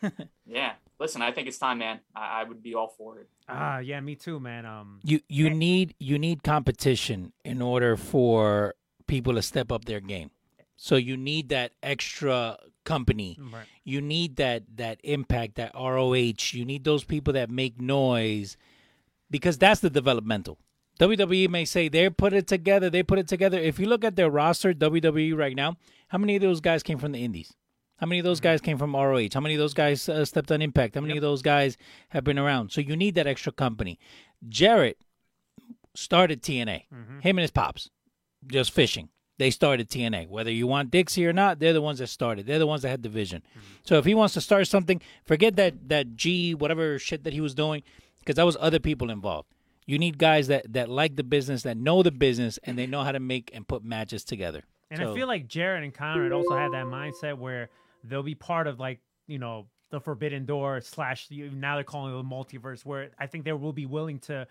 Yeah. 0.46 0.72
Listen, 1.00 1.22
I 1.22 1.32
think 1.32 1.48
it's 1.48 1.58
time, 1.58 1.78
man. 1.78 1.98
I, 2.14 2.42
I 2.42 2.44
would 2.44 2.62
be 2.62 2.74
all 2.76 2.94
for 2.96 3.18
it. 3.18 3.28
Ah, 3.48 3.78
yeah, 3.78 3.98
me 4.00 4.14
too, 4.14 4.38
man. 4.38 4.64
Um, 4.64 5.00
You 5.02 5.18
you 5.28 5.50
need 5.50 5.94
you 5.98 6.20
need 6.20 6.44
competition 6.44 7.32
in 7.44 7.60
order 7.60 7.96
for 7.96 8.74
people 9.08 9.34
to 9.34 9.42
step 9.42 9.72
up 9.72 9.84
their 9.86 10.00
game. 10.00 10.30
So 10.76 10.94
you 10.94 11.16
need 11.16 11.48
that 11.48 11.72
extra 11.82 12.56
company. 12.84 13.36
right. 13.52 13.66
You 13.82 14.00
need 14.00 14.36
that 14.36 14.62
that 14.76 15.00
impact, 15.02 15.56
that 15.56 15.72
ROH. 15.74 16.52
You 16.52 16.64
need 16.64 16.84
those 16.84 17.02
people 17.02 17.32
that 17.34 17.50
make 17.50 17.80
noise 17.80 18.56
because 19.28 19.58
that's 19.58 19.80
the 19.80 19.90
developmental. 19.90 20.58
WWE 21.00 21.48
may 21.48 21.64
say 21.64 21.88
they 21.88 22.08
put 22.10 22.32
it 22.32 22.46
together, 22.46 22.90
they 22.90 23.02
put 23.02 23.18
it 23.18 23.28
together. 23.28 23.58
If 23.58 23.78
you 23.78 23.86
look 23.86 24.04
at 24.04 24.16
their 24.16 24.30
roster, 24.30 24.72
WWE 24.74 25.36
right 25.36 25.54
now, 25.56 25.76
how 26.08 26.18
many 26.18 26.36
of 26.36 26.42
those 26.42 26.60
guys 26.60 26.82
came 26.82 26.98
from 26.98 27.12
the 27.12 27.24
indies? 27.24 27.52
How 27.98 28.06
many 28.06 28.20
of 28.20 28.24
those 28.24 28.40
guys 28.40 28.60
came 28.60 28.78
from 28.78 28.94
ROH? 28.94 29.28
How 29.34 29.40
many 29.40 29.54
of 29.54 29.58
those 29.58 29.74
guys 29.74 30.08
uh, 30.08 30.24
stepped 30.24 30.52
on 30.52 30.62
Impact? 30.62 30.94
How 30.94 31.00
many 31.00 31.16
of 31.16 31.22
those 31.22 31.42
guys 31.42 31.76
have 32.10 32.22
been 32.24 32.38
around? 32.38 32.70
So 32.70 32.80
you 32.80 32.96
need 32.96 33.16
that 33.16 33.26
extra 33.26 33.50
company. 33.52 33.98
Jarrett 34.48 34.98
started 35.94 36.42
TNA. 36.42 36.82
Him 37.20 37.38
and 37.38 37.40
his 37.40 37.50
pops, 37.50 37.90
just 38.46 38.70
fishing. 38.72 39.08
They 39.38 39.50
started 39.50 39.88
TNA. 39.88 40.28
Whether 40.28 40.50
you 40.50 40.66
want 40.66 40.90
Dixie 40.90 41.24
or 41.24 41.32
not, 41.32 41.60
they're 41.60 41.72
the 41.72 41.80
ones 41.80 42.00
that 42.00 42.08
started. 42.08 42.46
They're 42.46 42.58
the 42.58 42.66
ones 42.66 42.82
that 42.82 42.88
had 42.88 43.04
the 43.04 43.08
vision. 43.08 43.42
Mm-hmm. 43.50 43.60
So 43.84 43.96
if 43.96 44.04
he 44.04 44.14
wants 44.14 44.34
to 44.34 44.40
start 44.40 44.66
something, 44.66 45.00
forget 45.24 45.56
that 45.56 45.88
that 45.88 46.16
G 46.16 46.54
whatever 46.54 46.98
shit 46.98 47.24
that 47.24 47.32
he 47.32 47.40
was 47.40 47.54
doing, 47.54 47.82
because 48.18 48.34
that 48.34 48.46
was 48.46 48.56
other 48.58 48.80
people 48.80 49.10
involved. 49.10 49.48
You 49.86 49.98
need 49.98 50.18
guys 50.18 50.48
that 50.48 50.72
that 50.72 50.88
like 50.88 51.14
the 51.16 51.24
business, 51.24 51.62
that 51.62 51.76
know 51.76 52.02
the 52.02 52.10
business, 52.10 52.58
and 52.64 52.76
they 52.76 52.86
know 52.86 53.04
how 53.04 53.12
to 53.12 53.20
make 53.20 53.50
and 53.54 53.66
put 53.66 53.84
matches 53.84 54.24
together. 54.24 54.64
And 54.90 54.98
So- 54.98 55.12
I 55.12 55.14
feel 55.14 55.28
like 55.28 55.46
Jarrett 55.46 55.84
and 55.84 55.94
Conrad 55.94 56.32
also 56.32 56.56
had 56.56 56.72
that 56.72 56.86
mindset 56.86 57.38
where 57.38 57.70
they'll 58.02 58.22
be 58.22 58.34
part 58.34 58.66
of 58.66 58.80
like 58.80 59.00
you 59.28 59.38
know 59.38 59.66
the 59.90 60.00
Forbidden 60.00 60.46
Door 60.46 60.80
slash 60.82 61.28
now 61.30 61.76
they're 61.76 61.84
calling 61.84 62.12
it 62.12 62.16
the 62.16 62.24
multiverse, 62.24 62.84
where 62.84 63.10
I 63.18 63.26
think 63.26 63.44
they 63.44 63.52
will 63.52 63.72
be 63.72 63.86
willing 63.86 64.18
to 64.20 64.46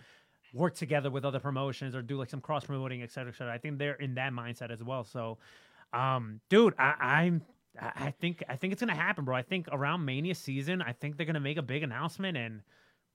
work 0.58 0.76
together 0.76 1.10
with 1.10 1.24
other 1.24 1.40
promotions 1.40 1.96
or 1.96 2.02
do 2.02 2.18
like 2.18 2.30
some 2.30 2.42
cross 2.42 2.66
promoting, 2.66 3.02
et 3.02 3.12
cetera, 3.12 3.32
et 3.32 3.36
cetera. 3.38 3.54
I 3.54 3.58
think 3.58 3.78
they're 3.78 3.94
in 3.96 4.16
that 4.16 4.34
mindset 4.34 4.72
as 4.72 4.84
well. 4.84 5.04
So, 5.04 5.38
um, 5.94 6.42
dude, 6.50 6.74
I, 6.78 6.94
I'm. 7.00 7.42
I 7.80 8.12
think 8.20 8.44
I 8.50 8.56
think 8.56 8.74
it's 8.74 8.80
gonna 8.80 8.96
happen, 8.96 9.24
bro. 9.24 9.36
I 9.36 9.44
think 9.44 9.68
around 9.72 10.04
Mania 10.04 10.34
season, 10.34 10.82
I 10.82 10.94
think 10.94 11.16
they're 11.16 11.28
gonna 11.28 11.40
make 11.40 11.58
a 11.58 11.62
big 11.62 11.84
announcement, 11.84 12.36
and 12.36 12.62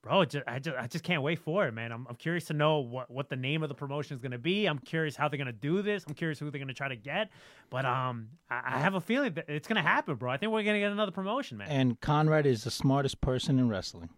bro, 0.05 0.21
it 0.21 0.31
ju- 0.31 0.43
I 0.47 0.61
just 0.61 0.77
I 0.79 0.87
just 0.87 1.03
can't 1.03 1.21
wait 1.21 1.41
for 1.41 1.67
it, 1.67 1.73
man. 1.75 1.91
I'm, 1.91 2.07
I'm 2.09 2.15
curious 2.15 2.45
to 2.45 2.53
know 2.53 2.79
what 2.79 3.11
what 3.11 3.29
the 3.29 3.35
name 3.35 3.65
of 3.65 3.69
the 3.69 3.75
promotion 3.75 4.15
is 4.15 4.23
gonna 4.23 4.39
be. 4.39 4.67
I'm 4.67 4.79
curious 4.79 5.17
how 5.17 5.29
they're 5.29 5.39
gonna 5.39 5.51
do 5.51 5.83
this. 5.83 6.05
I'm 6.07 6.15
curious 6.15 6.39
who 6.39 6.49
they're 6.49 6.61
gonna 6.61 6.75
try 6.75 6.87
to 6.87 6.95
get, 6.95 7.31
but 7.71 7.85
um, 7.85 8.29
I, 8.49 8.77
I 8.77 8.79
have 8.79 8.95
a 8.95 9.01
feeling 9.01 9.35
that 9.35 9.47
it's 9.49 9.67
gonna 9.67 9.83
happen, 9.83 10.15
bro. 10.15 10.31
I 10.31 10.37
think 10.37 10.53
we're 10.53 10.63
gonna 10.63 10.79
get 10.79 10.93
another 10.93 11.11
promotion, 11.11 11.59
man. 11.59 11.67
And 11.69 12.01
Conrad 12.01 12.47
is 12.47 12.63
the 12.63 12.71
smartest 12.71 13.21
person 13.21 13.59
in 13.59 13.69
wrestling. 13.69 14.11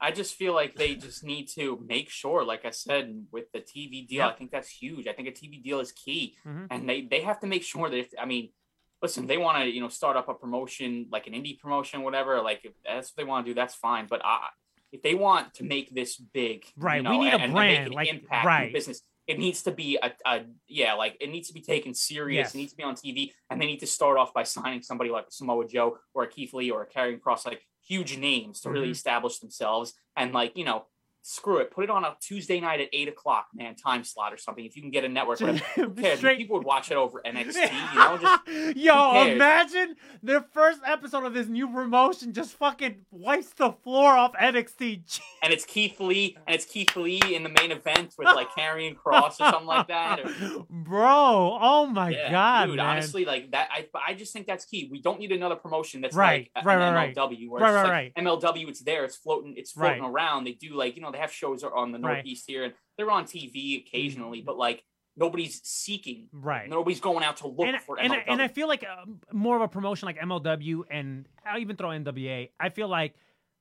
I 0.00 0.10
just 0.12 0.34
feel 0.34 0.54
like 0.54 0.76
they 0.76 0.94
just 0.94 1.22
need 1.24 1.46
to 1.56 1.78
make 1.86 2.08
sure, 2.08 2.44
like 2.44 2.64
I 2.64 2.70
said, 2.70 3.26
with 3.30 3.52
the 3.52 3.60
TV 3.60 4.06
deal, 4.08 4.22
I 4.22 4.32
think 4.32 4.50
that's 4.50 4.68
huge. 4.68 5.06
I 5.06 5.12
think 5.12 5.28
a 5.28 5.32
TV 5.32 5.62
deal 5.62 5.80
is 5.80 5.92
key, 5.92 6.36
Mhm. 6.46 6.66
and 6.70 6.88
they 6.88 7.02
they 7.02 7.20
have 7.20 7.40
to 7.40 7.46
make 7.46 7.62
sure 7.62 7.88
that 7.90 7.98
if 7.98 8.08
I 8.18 8.24
mean, 8.24 8.50
listen, 9.02 9.26
they 9.26 9.36
want 9.38 9.58
to 9.58 9.64
you 9.70 9.80
know 9.80 9.88
start 9.88 10.16
up 10.16 10.28
a 10.28 10.34
promotion 10.34 11.06
like 11.10 11.26
an 11.26 11.34
indie 11.34 11.58
promotion, 11.58 12.02
whatever. 12.02 12.40
Like 12.40 12.60
if 12.64 12.72
that's 12.84 13.10
what 13.10 13.16
they 13.16 13.24
want 13.24 13.44
to 13.44 13.50
do, 13.50 13.54
that's 13.54 13.74
fine. 13.74 14.06
But 14.08 14.22
I, 14.24 14.48
if 14.92 15.02
they 15.02 15.14
want 15.14 15.54
to 15.54 15.64
make 15.64 15.94
this 15.94 16.16
big, 16.16 16.64
you 16.64 16.82
Right, 16.82 17.02
we 17.06 17.18
need 17.18 17.28
a 17.28 17.34
and, 17.34 17.42
and 17.42 17.52
brand, 17.52 17.78
make 17.78 17.86
an 17.88 17.92
like- 17.92 18.08
impact 18.08 18.46
right. 18.46 18.72
business. 18.72 19.02
It 19.26 19.38
needs 19.38 19.62
to 19.62 19.70
be 19.70 19.96
a, 20.02 20.10
a 20.26 20.40
yeah, 20.66 20.94
like 20.94 21.16
it 21.20 21.28
needs 21.30 21.46
to 21.48 21.54
be 21.54 21.60
taken 21.60 21.94
serious. 21.94 22.46
Yes. 22.46 22.54
It 22.54 22.58
needs 22.58 22.72
to 22.72 22.76
be 22.78 22.82
on 22.82 22.94
TV, 22.96 23.32
and 23.48 23.60
they 23.60 23.66
need 23.66 23.78
to 23.80 23.86
start 23.86 24.16
off 24.18 24.32
by 24.34 24.42
signing 24.44 24.82
somebody 24.82 25.10
like 25.10 25.26
Samoa 25.30 25.68
Joe 25.68 25.98
or 26.14 26.24
a 26.24 26.28
Keith 26.28 26.52
Lee 26.52 26.70
or 26.72 26.82
a 26.82 26.88
Karrion 26.88 27.20
Kross, 27.20 27.46
like 27.46 27.62
huge 27.90 28.12
names 28.28 28.60
to 28.60 28.70
really 28.70 28.88
Mhm. 28.88 28.98
establish 28.98 29.38
themselves. 29.40 29.88
And 30.16 30.32
like 30.32 30.52
you 30.56 30.64
know, 30.64 30.80
screw 31.22 31.58
it, 31.58 31.70
put 31.70 31.84
it 31.84 31.90
on 31.90 32.04
a 32.04 32.16
Tuesday 32.20 32.60
night 32.60 32.80
at 32.80 32.88
eight 32.92 33.08
o'clock, 33.08 33.48
man, 33.54 33.74
time 33.76 34.04
slot 34.04 34.32
or 34.32 34.36
something. 34.36 34.64
If 34.64 34.74
you 34.76 34.82
can 34.82 34.90
get 34.90 35.04
a 35.04 35.08
network, 35.08 35.40
whatever. 35.40 35.58
Who 35.76 35.90
cares? 35.90 36.18
Straight- 36.18 36.38
People 36.38 36.56
would 36.56 36.66
watch 36.66 36.90
it 36.90 36.96
over 36.96 37.20
NXT. 37.26 37.70
You 37.92 37.98
know, 37.98 38.18
just 38.18 38.76
Yo, 38.76 39.26
imagine 39.26 39.96
the 40.22 40.44
first 40.52 40.80
episode 40.86 41.24
of 41.24 41.34
this 41.34 41.46
new 41.48 41.68
promotion 41.68 42.32
just 42.32 42.52
fucking 42.54 42.96
wipes 43.10 43.50
the 43.50 43.72
floor 43.72 44.12
off 44.12 44.32
NXT. 44.34 45.20
and 45.42 45.52
it's 45.52 45.64
Keith 45.64 46.00
Lee, 46.00 46.36
and 46.46 46.54
it's 46.54 46.64
Keith 46.64 46.96
Lee 46.96 47.20
in 47.34 47.42
the 47.42 47.48
main 47.50 47.70
event 47.72 48.14
with 48.18 48.26
like 48.26 48.48
Karrion 48.50 48.96
Kross 48.96 49.32
or 49.32 49.50
something 49.50 49.66
like 49.66 49.88
that. 49.88 50.20
Or, 50.20 50.64
Bro, 50.70 51.58
oh 51.60 51.86
my 51.86 52.10
Yeah, 52.10 52.30
god, 52.30 52.66
dude. 52.66 52.76
man. 52.76 52.86
Honestly, 52.86 53.24
like 53.24 53.50
that, 53.52 53.68
I 53.72 53.86
I 54.06 54.14
just 54.14 54.32
think 54.32 54.46
that's 54.46 54.64
key. 54.64 54.88
We 54.90 55.00
don't 55.00 55.20
need 55.20 55.32
another 55.32 55.56
promotion 55.56 56.00
that's 56.00 56.16
Right, 56.16 56.50
like 56.56 56.64
right, 56.64 56.92
right. 56.92 57.14
MLW, 57.14 57.48
Right, 57.50 57.62
it's 57.68 57.74
right, 57.74 57.82
like 57.82 57.90
right. 57.90 58.14
MLW. 58.16 58.68
It's 58.68 58.80
there, 58.80 59.04
it's 59.04 59.16
floating, 59.16 59.54
it's 59.56 59.72
floating 59.72 60.02
Right. 60.02 60.10
around. 60.10 60.44
They 60.44 60.52
do 60.52 60.74
like 60.74 60.96
you 60.96 61.02
know 61.02 61.09
they 61.12 61.18
have 61.18 61.32
shows 61.32 61.62
are 61.64 61.74
on 61.74 61.92
the 61.92 61.98
Right. 61.98 62.14
Northeast 62.14 62.44
here, 62.46 62.64
and 62.64 62.74
they're 62.96 63.10
on 63.10 63.24
TV 63.24 63.78
occasionally, 63.86 64.40
but 64.40 64.56
like 64.56 64.82
nobody's 65.16 65.60
seeking, 65.64 66.28
Right. 66.32 66.68
Nobody's 66.68 67.00
going 67.00 67.24
out 67.24 67.38
to 67.38 67.48
look 67.48 67.66
and, 67.66 67.80
for 67.82 67.98
and, 67.98 68.12
I- 68.12 68.16
MLW. 68.18 68.24
and 68.28 68.42
I 68.42 68.48
feel 68.48 68.68
like 68.68 68.84
uh, 68.84 69.04
more 69.32 69.56
of 69.56 69.62
a 69.62 69.68
promotion 69.68 70.06
like 70.06 70.18
MLW 70.18 70.84
and 70.90 71.28
I'll 71.44 71.58
even 71.58 71.76
throw 71.76 71.88
NWA. 71.88 72.50
I 72.58 72.68
feel 72.70 72.88
like 72.88 73.14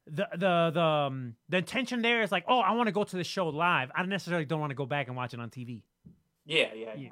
the 0.08 0.28
the 0.32 0.72
the 0.74 0.82
um, 0.82 1.36
the 1.50 1.58
intention 1.58 2.02
there 2.02 2.22
is 2.24 2.32
like, 2.32 2.46
oh, 2.48 2.60
I 2.60 2.72
want 2.72 2.88
to 2.88 2.92
go 2.94 3.04
to 3.04 3.16
the 3.16 3.24
show 3.24 3.48
live. 3.50 3.92
I 3.94 4.04
necessarily 4.06 4.46
don't 4.46 4.60
want 4.60 4.72
to 4.72 4.76
go 4.76 4.86
back 4.86 5.08
and 5.08 5.16
watch 5.18 5.34
it 5.34 5.40
on 5.40 5.50
TV. 5.50 5.84
yeah, 6.46 6.68
yeah, 6.74 6.86
yeah. 6.86 6.94
Yeah. 6.98 7.10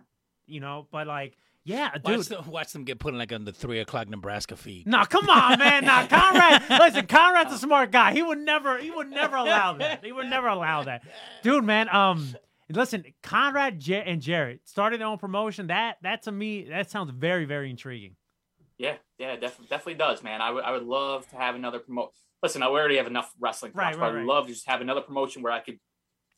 You 0.48 0.62
know, 0.62 0.88
but 0.92 1.06
like, 1.08 1.36
yeah, 1.68 1.92
dude. 1.94 2.18
Watch, 2.18 2.28
them, 2.28 2.50
watch 2.52 2.72
them 2.74 2.84
get 2.86 2.98
put 3.00 3.14
in 3.14 3.20
like 3.20 3.32
on 3.34 3.44
the 3.46 3.52
three 3.52 3.80
o'clock 3.80 4.08
Nebraska 4.10 4.56
feed. 4.56 4.88
Nah, 4.88 5.06
come 5.06 5.30
on, 5.30 5.60
man. 5.60 5.84
Nah, 5.86 6.08
Conrad. 6.08 6.64
listen, 6.70 7.06
Conrad's 7.08 7.54
a 7.54 7.58
smart 7.58 7.92
guy. 7.92 8.14
He 8.14 8.24
would 8.24 8.40
never. 8.40 8.78
He 8.80 8.90
would 8.90 9.10
never 9.10 9.36
allow 9.36 9.74
that. 9.74 10.04
He 10.04 10.12
would 10.12 10.28
never 10.28 10.48
allow 10.48 10.84
that, 10.84 11.04
dude. 11.44 11.64
Man, 11.66 11.90
um, 11.94 12.36
listen, 12.70 13.04
Conrad 13.22 13.80
J- 13.80 14.04
and 14.06 14.22
Jarrett 14.22 14.62
started 14.68 15.02
their 15.02 15.08
own 15.08 15.18
promotion. 15.18 15.68
That 15.68 15.98
that 16.04 16.24
to 16.24 16.32
me, 16.32 16.64
that 16.70 16.90
sounds 16.90 17.12
very, 17.12 17.46
very 17.46 17.70
intriguing. 17.70 18.16
Yeah, 18.78 18.96
yeah, 19.18 19.36
def- 19.36 19.58
definitely 19.70 19.96
does, 19.96 20.24
man. 20.24 20.42
I 20.42 20.52
would 20.52 20.64
I 20.64 20.72
would 20.72 20.84
love 20.84 21.28
to 21.32 21.36
have 21.36 21.56
another 21.56 21.80
promote. 21.80 22.12
Listen, 22.44 22.62
I 22.62 22.68
already 22.68 22.98
have 22.98 23.08
enough 23.08 23.34
wrestling, 23.40 23.72
to 23.72 23.78
Right, 23.78 23.88
watch, 23.88 23.96
but 23.96 24.02
right, 24.02 24.08
I 24.10 24.12
would 24.12 24.18
right. 24.20 24.28
love 24.28 24.46
to 24.48 24.54
just 24.54 24.68
have 24.68 24.80
another 24.82 25.02
promotion 25.02 25.42
where 25.42 25.52
I 25.52 25.60
could 25.60 25.80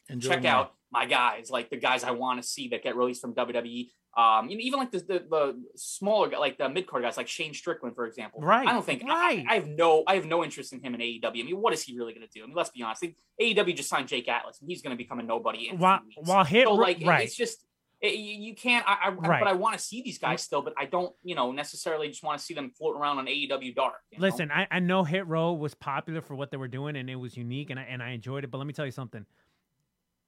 Enjoy 0.09 0.29
check 0.29 0.43
more. 0.43 0.51
out 0.51 0.73
my 0.91 1.05
guys, 1.05 1.49
like 1.49 1.69
the 1.69 1.77
guys 1.77 2.03
I 2.03 2.11
want 2.11 2.41
to 2.41 2.47
see 2.47 2.69
that 2.69 2.83
get 2.83 2.95
released 2.95 3.21
from 3.21 3.33
WWE. 3.35 3.89
Um, 4.17 4.49
you 4.49 4.57
know, 4.57 4.61
even 4.61 4.79
like 4.79 4.91
the 4.91 4.99
the, 4.99 5.25
the 5.29 5.63
smaller, 5.75 6.29
like 6.29 6.57
the 6.57 6.67
mid 6.67 6.87
card 6.87 7.03
guys, 7.03 7.15
like 7.15 7.27
Shane 7.27 7.53
Strickland, 7.53 7.95
for 7.95 8.07
example. 8.07 8.41
Right, 8.41 8.67
I 8.67 8.73
don't 8.73 8.85
think 8.85 9.03
right. 9.03 9.45
I, 9.47 9.51
I 9.51 9.55
have 9.55 9.67
no 9.67 10.03
I 10.07 10.15
have 10.15 10.25
no 10.25 10.43
interest 10.43 10.73
in 10.73 10.81
him 10.81 10.95
in 10.95 11.01
AEW. 11.01 11.25
I 11.25 11.31
mean, 11.31 11.61
what 11.61 11.73
is 11.73 11.83
he 11.83 11.95
really 11.95 12.13
going 12.13 12.27
to 12.27 12.33
do? 12.33 12.43
I 12.43 12.47
mean, 12.47 12.55
let's 12.55 12.71
be 12.71 12.81
honest. 12.81 13.05
AEW 13.39 13.75
just 13.75 13.87
signed 13.87 14.07
Jake 14.07 14.27
Atlas, 14.27 14.59
and 14.59 14.69
he's 14.69 14.81
going 14.81 14.95
to 14.95 14.97
become 14.97 15.19
a 15.19 15.23
nobody. 15.23 15.69
In 15.69 15.77
While 15.77 16.01
while 16.17 16.43
hit 16.43 16.67
so 16.67 16.73
like 16.73 16.99
right. 17.05 17.23
it's 17.23 17.35
just 17.35 17.63
it, 18.01 18.15
you, 18.15 18.55
can't. 18.55 18.85
I, 18.87 19.07
I 19.07 19.09
Right. 19.09 19.41
but 19.41 19.49
I 19.49 19.53
want 19.53 19.77
to 19.77 19.83
see 19.83 20.01
these 20.01 20.17
guys 20.17 20.41
still, 20.41 20.61
but 20.61 20.73
I 20.77 20.85
don't 20.85 21.13
you 21.21 21.35
know 21.35 21.51
necessarily 21.51 22.07
just 22.07 22.23
want 22.23 22.39
to 22.39 22.43
see 22.43 22.53
them 22.53 22.71
floating 22.77 23.01
around 23.01 23.19
on 23.19 23.27
AEW 23.27 23.75
Dark. 23.75 23.95
know? 24.11 24.21
Listen, 24.21 24.51
I, 24.51 24.67
I 24.71 24.79
know 24.79 25.03
Hit 25.03 25.27
Row 25.27 25.53
was 25.53 25.75
popular 25.75 26.21
for 26.21 26.33
what 26.33 26.49
they 26.49 26.57
were 26.57 26.69
doing 26.69 26.95
and 26.95 27.09
it 27.09 27.15
was 27.15 27.35
unique 27.37 27.69
and 27.69 27.79
I, 27.79 27.83
and 27.83 28.01
I 28.01 28.11
enjoyed 28.11 28.43
it. 28.43 28.51
But 28.51 28.57
let 28.57 28.67
me 28.67 28.73
tell 28.73 28.85
you 28.85 28.91
something. 28.91 29.25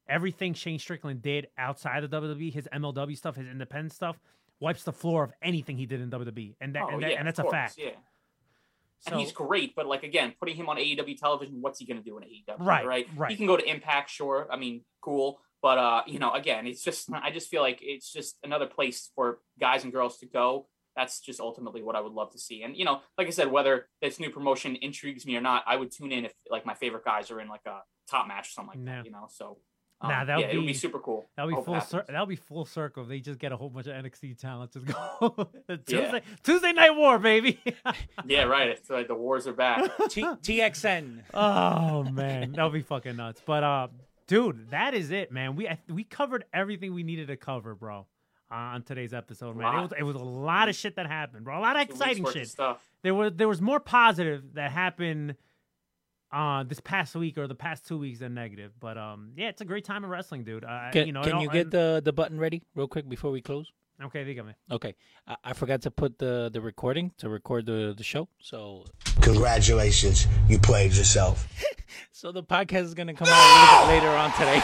Everything 0.09 0.53
Shane 0.53 0.79
Strickland 0.79 1.21
did 1.21 1.47
outside 1.57 2.03
of 2.03 2.11
WWE, 2.11 2.51
his 2.53 2.67
MLW 2.73 3.15
stuff, 3.17 3.35
his 3.35 3.47
independent 3.47 3.93
stuff, 3.93 4.19
wipes 4.59 4.83
the 4.83 4.91
floor 4.93 5.23
of 5.23 5.31
anything 5.41 5.77
he 5.77 5.85
did 5.85 6.01
in 6.01 6.09
WWE, 6.11 6.55
and 6.61 6.75
that, 6.75 6.83
Oh, 6.83 6.89
and, 6.89 7.03
that, 7.03 7.11
yeah, 7.11 7.17
and 7.19 7.27
that's 7.27 7.39
a 7.39 7.43
course, 7.43 7.53
fact. 7.53 7.75
Yeah. 7.77 7.91
So, 8.99 9.13
and 9.13 9.19
he's 9.21 9.31
great, 9.31 9.75
but 9.75 9.87
like 9.87 10.03
again, 10.03 10.33
putting 10.39 10.55
him 10.55 10.69
on 10.69 10.77
AEW 10.77 11.17
television, 11.17 11.61
what's 11.61 11.79
he 11.79 11.85
going 11.85 11.97
to 11.97 12.03
do 12.03 12.17
in 12.19 12.23
AEW? 12.23 12.59
Right, 12.59 12.85
right, 12.85 13.07
right. 13.15 13.31
He 13.31 13.37
can 13.37 13.47
go 13.47 13.57
to 13.57 13.67
Impact, 13.67 14.09
sure. 14.11 14.47
I 14.51 14.57
mean, 14.57 14.83
cool, 15.01 15.39
but 15.61 15.77
uh, 15.79 16.01
you 16.05 16.19
know, 16.19 16.31
again, 16.33 16.67
it's 16.67 16.83
just 16.83 17.09
I 17.11 17.31
just 17.31 17.49
feel 17.49 17.61
like 17.63 17.79
it's 17.81 18.11
just 18.11 18.37
another 18.43 18.67
place 18.67 19.09
for 19.15 19.39
guys 19.59 19.83
and 19.83 19.91
girls 19.91 20.19
to 20.19 20.27
go. 20.27 20.67
That's 20.95 21.19
just 21.21 21.39
ultimately 21.39 21.81
what 21.81 21.95
I 21.95 22.01
would 22.01 22.11
love 22.11 22.31
to 22.33 22.37
see. 22.37 22.61
And 22.63 22.75
you 22.77 22.85
know, 22.85 22.99
like 23.17 23.25
I 23.25 23.31
said, 23.31 23.49
whether 23.51 23.87
this 24.03 24.19
new 24.19 24.29
promotion 24.29 24.75
intrigues 24.75 25.25
me 25.25 25.35
or 25.35 25.41
not, 25.41 25.63
I 25.65 25.77
would 25.77 25.89
tune 25.91 26.11
in 26.11 26.25
if 26.25 26.33
like 26.49 26.65
my 26.67 26.75
favorite 26.75 27.05
guys 27.05 27.31
are 27.31 27.39
in 27.41 27.47
like 27.47 27.65
a 27.65 27.79
top 28.09 28.27
match 28.27 28.49
or 28.49 28.51
something 28.51 28.81
like 28.81 28.87
Yeah. 28.87 28.97
that. 28.97 29.05
You 29.05 29.11
know, 29.11 29.27
so 29.31 29.57
Nah, 30.03 30.21
um, 30.21 30.27
that 30.27 30.35
would 30.37 30.41
yeah, 30.47 30.53
would 30.55 30.61
be- 30.61 30.67
be 30.67 30.73
super 30.73 30.97
cool. 30.99 31.27
that'll 31.35 31.55
be 31.55 31.63
full. 31.63 31.79
Cir- 31.81 32.05
that'll 32.07 32.25
be 32.25 32.35
full 32.35 32.65
circle. 32.65 33.03
They 33.05 33.19
just 33.19 33.37
get 33.39 33.51
a 33.51 33.57
whole 33.57 33.69
bunch 33.69 33.87
of 33.87 33.93
NXT 33.93 34.37
talent. 34.39 34.71
Just 34.71 34.85
go 34.87 35.49
Tuesday, 35.85 36.21
Tuesday 36.43 36.71
Night 36.73 36.95
War, 36.95 37.19
baby. 37.19 37.59
Yeah, 38.25 38.43
right. 38.43 38.69
It's 38.69 38.89
like 38.89 39.07
the 39.07 39.15
wars 39.15 39.47
are 39.47 39.53
back. 39.53 39.83
T- 40.09 40.21
TXN. 40.23 41.21
Oh 41.33 42.03
man, 42.03 42.51
that'll 42.53 42.69
be 42.69 42.81
fucking 42.81 43.15
nuts. 43.15 43.41
But 43.45 43.63
uh, 43.63 43.87
dude, 44.27 44.69
that 44.71 44.93
is 44.93 45.11
it, 45.11 45.31
man. 45.31 45.55
We 45.55 45.69
we 45.89 46.03
covered 46.03 46.45
everything 46.53 46.93
we 46.93 47.03
needed 47.03 47.27
to 47.27 47.37
cover, 47.37 47.75
bro, 47.75 48.05
uh, 48.51 48.55
on 48.55 48.83
today's 48.83 49.13
episode, 49.13 49.55
man. 49.55 49.75
It 49.77 49.81
was 49.81 49.91
it 49.99 50.03
was 50.03 50.15
a 50.15 50.19
lot 50.19 50.69
of 50.69 50.75
shit 50.75 50.95
that 50.95 51.07
happened, 51.07 51.45
bro. 51.45 51.57
A 51.57 51.61
lot 51.61 51.75
of 51.75 51.83
exciting 51.83 52.23
worth 52.23 52.35
of 52.35 52.41
shit. 52.41 52.49
stuff. 52.49 52.81
There 53.03 53.13
was 53.15 53.33
there 53.35 53.47
was 53.47 53.61
more 53.61 53.79
positive 53.79 54.53
that 54.53 54.71
happened 54.71 55.35
uh 56.31 56.63
this 56.63 56.79
past 56.79 57.15
week 57.15 57.37
or 57.37 57.47
the 57.47 57.55
past 57.55 57.85
two 57.87 57.97
weeks 57.97 58.19
than 58.19 58.33
negative. 58.33 58.71
But 58.79 58.97
um, 58.97 59.31
yeah, 59.35 59.49
it's 59.49 59.61
a 59.61 59.65
great 59.65 59.85
time 59.85 60.03
of 60.03 60.09
wrestling, 60.09 60.43
dude. 60.43 60.63
Uh, 60.63 60.89
Can, 60.91 61.07
you 61.07 61.13
know, 61.13 61.23
can 61.23 61.41
you 61.41 61.49
get 61.49 61.63
and- 61.63 61.71
the, 61.71 62.01
the 62.03 62.13
button 62.13 62.39
ready 62.39 62.63
real 62.75 62.87
quick 62.87 63.07
before 63.09 63.31
we 63.31 63.41
close? 63.41 63.71
okay? 64.03 64.23
Dígame. 64.25 64.55
Okay, 64.71 64.95
I, 65.27 65.35
I 65.43 65.53
forgot 65.53 65.81
to 65.83 65.91
put 65.91 66.17
the, 66.17 66.49
the 66.51 66.61
recording 66.61 67.11
to 67.17 67.29
record 67.29 67.65
the, 67.65 67.93
the 67.95 68.03
show, 68.03 68.27
so 68.39 68.85
Congratulations, 69.21 70.25
you 70.49 70.57
played 70.57 70.93
yourself. 70.93 71.47
so 72.11 72.31
the 72.31 72.43
podcast 72.43 72.83
is 72.83 72.93
gonna 72.93 73.13
come 73.13 73.27
out 73.29 73.37
a 73.37 73.47
little 73.59 73.87
bit 73.87 74.03
later 74.03 74.17
on 74.17 74.31
today. 74.33 74.61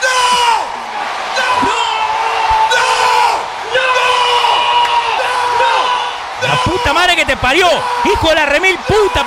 La 6.41 6.55
puta 6.63 6.93
madre 6.93 7.15
que 7.15 7.25
te 7.25 7.35
parió, 7.35 7.67
hijo 8.05 8.29
de 8.29 8.35
la 8.35 8.45
remil 8.45 8.77
puta. 8.87 9.25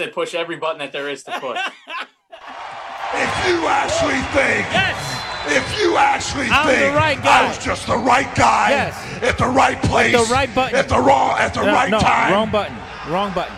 What 0.00 0.06
happened, 0.06 0.06
Ryan? 0.06 0.06
I 0.06 0.06
said 0.06 0.12
push 0.14 0.34
every 0.34 0.56
button 0.56 0.78
that 0.78 0.92
there 0.92 1.08
is 1.08 1.22
to 1.24 1.32
push. 1.40 1.58
If 3.12 3.48
you 3.48 3.66
actually 3.66 4.20
think, 4.32 4.66
Yes. 4.72 4.96
if 5.56 5.80
you 5.80 5.96
actually 5.96 6.46
I'm 6.48 6.66
the 6.68 6.72
think 6.74 6.94
right 6.94 7.20
guy. 7.20 7.44
I 7.44 7.48
was 7.48 7.58
just 7.58 7.86
the 7.88 7.96
right 7.96 8.32
guy 8.36 8.70
Yes. 8.70 9.22
at 9.22 9.36
the 9.36 9.46
right 9.48 9.82
place, 9.82 10.14
at 10.14 10.26
the 10.28 10.32
right 10.32 10.54
button. 10.54 10.78
at 10.78 10.88
the 10.88 10.98
wrong, 11.00 11.36
at 11.38 11.52
the 11.52 11.62
No, 11.64 11.72
right 11.72 11.90
no, 11.90 11.98
time. 11.98 12.32
wrong 12.32 12.50
button. 12.52 12.76
Wrong 13.08 13.32
button. 13.32 13.56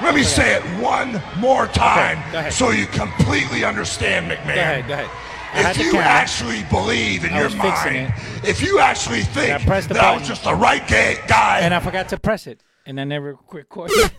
Let 0.00 0.14
me 0.14 0.22
say 0.22 0.54
it 0.54 0.62
one 0.80 1.20
more 1.38 1.66
time 1.66 2.22
go 2.30 2.38
ahead. 2.38 2.52
so 2.52 2.70
you 2.70 2.86
completely 2.86 3.64
understand, 3.64 4.30
McMahon. 4.30 4.54
Go 4.54 4.60
ahead. 4.60 4.86
Go 4.86 4.94
ahead. 4.94 5.10
I 5.54 5.70
If 5.70 5.78
you 5.78 5.90
camera. 5.90 6.06
actually 6.06 6.62
believe 6.70 7.24
in 7.24 7.32
I 7.32 7.36
your 7.38 7.46
was 7.46 7.54
fixing 7.54 7.94
mind, 8.04 8.12
if 8.44 8.62
you 8.62 8.78
actually 8.78 9.22
think 9.22 9.54
I 9.60 9.64
pressed 9.64 9.88
the 9.88 9.94
that 9.94 10.04
I 10.04 10.16
was 10.16 10.26
just 10.28 10.44
the 10.44 10.54
right 10.54 10.86
guy, 10.86 11.58
and 11.62 11.74
I 11.74 11.80
forgot 11.80 12.08
to 12.10 12.16
press 12.18 12.46
it, 12.46 12.62
and 12.86 13.00
I 13.00 13.04
never 13.04 13.36
recorded. 13.50 14.12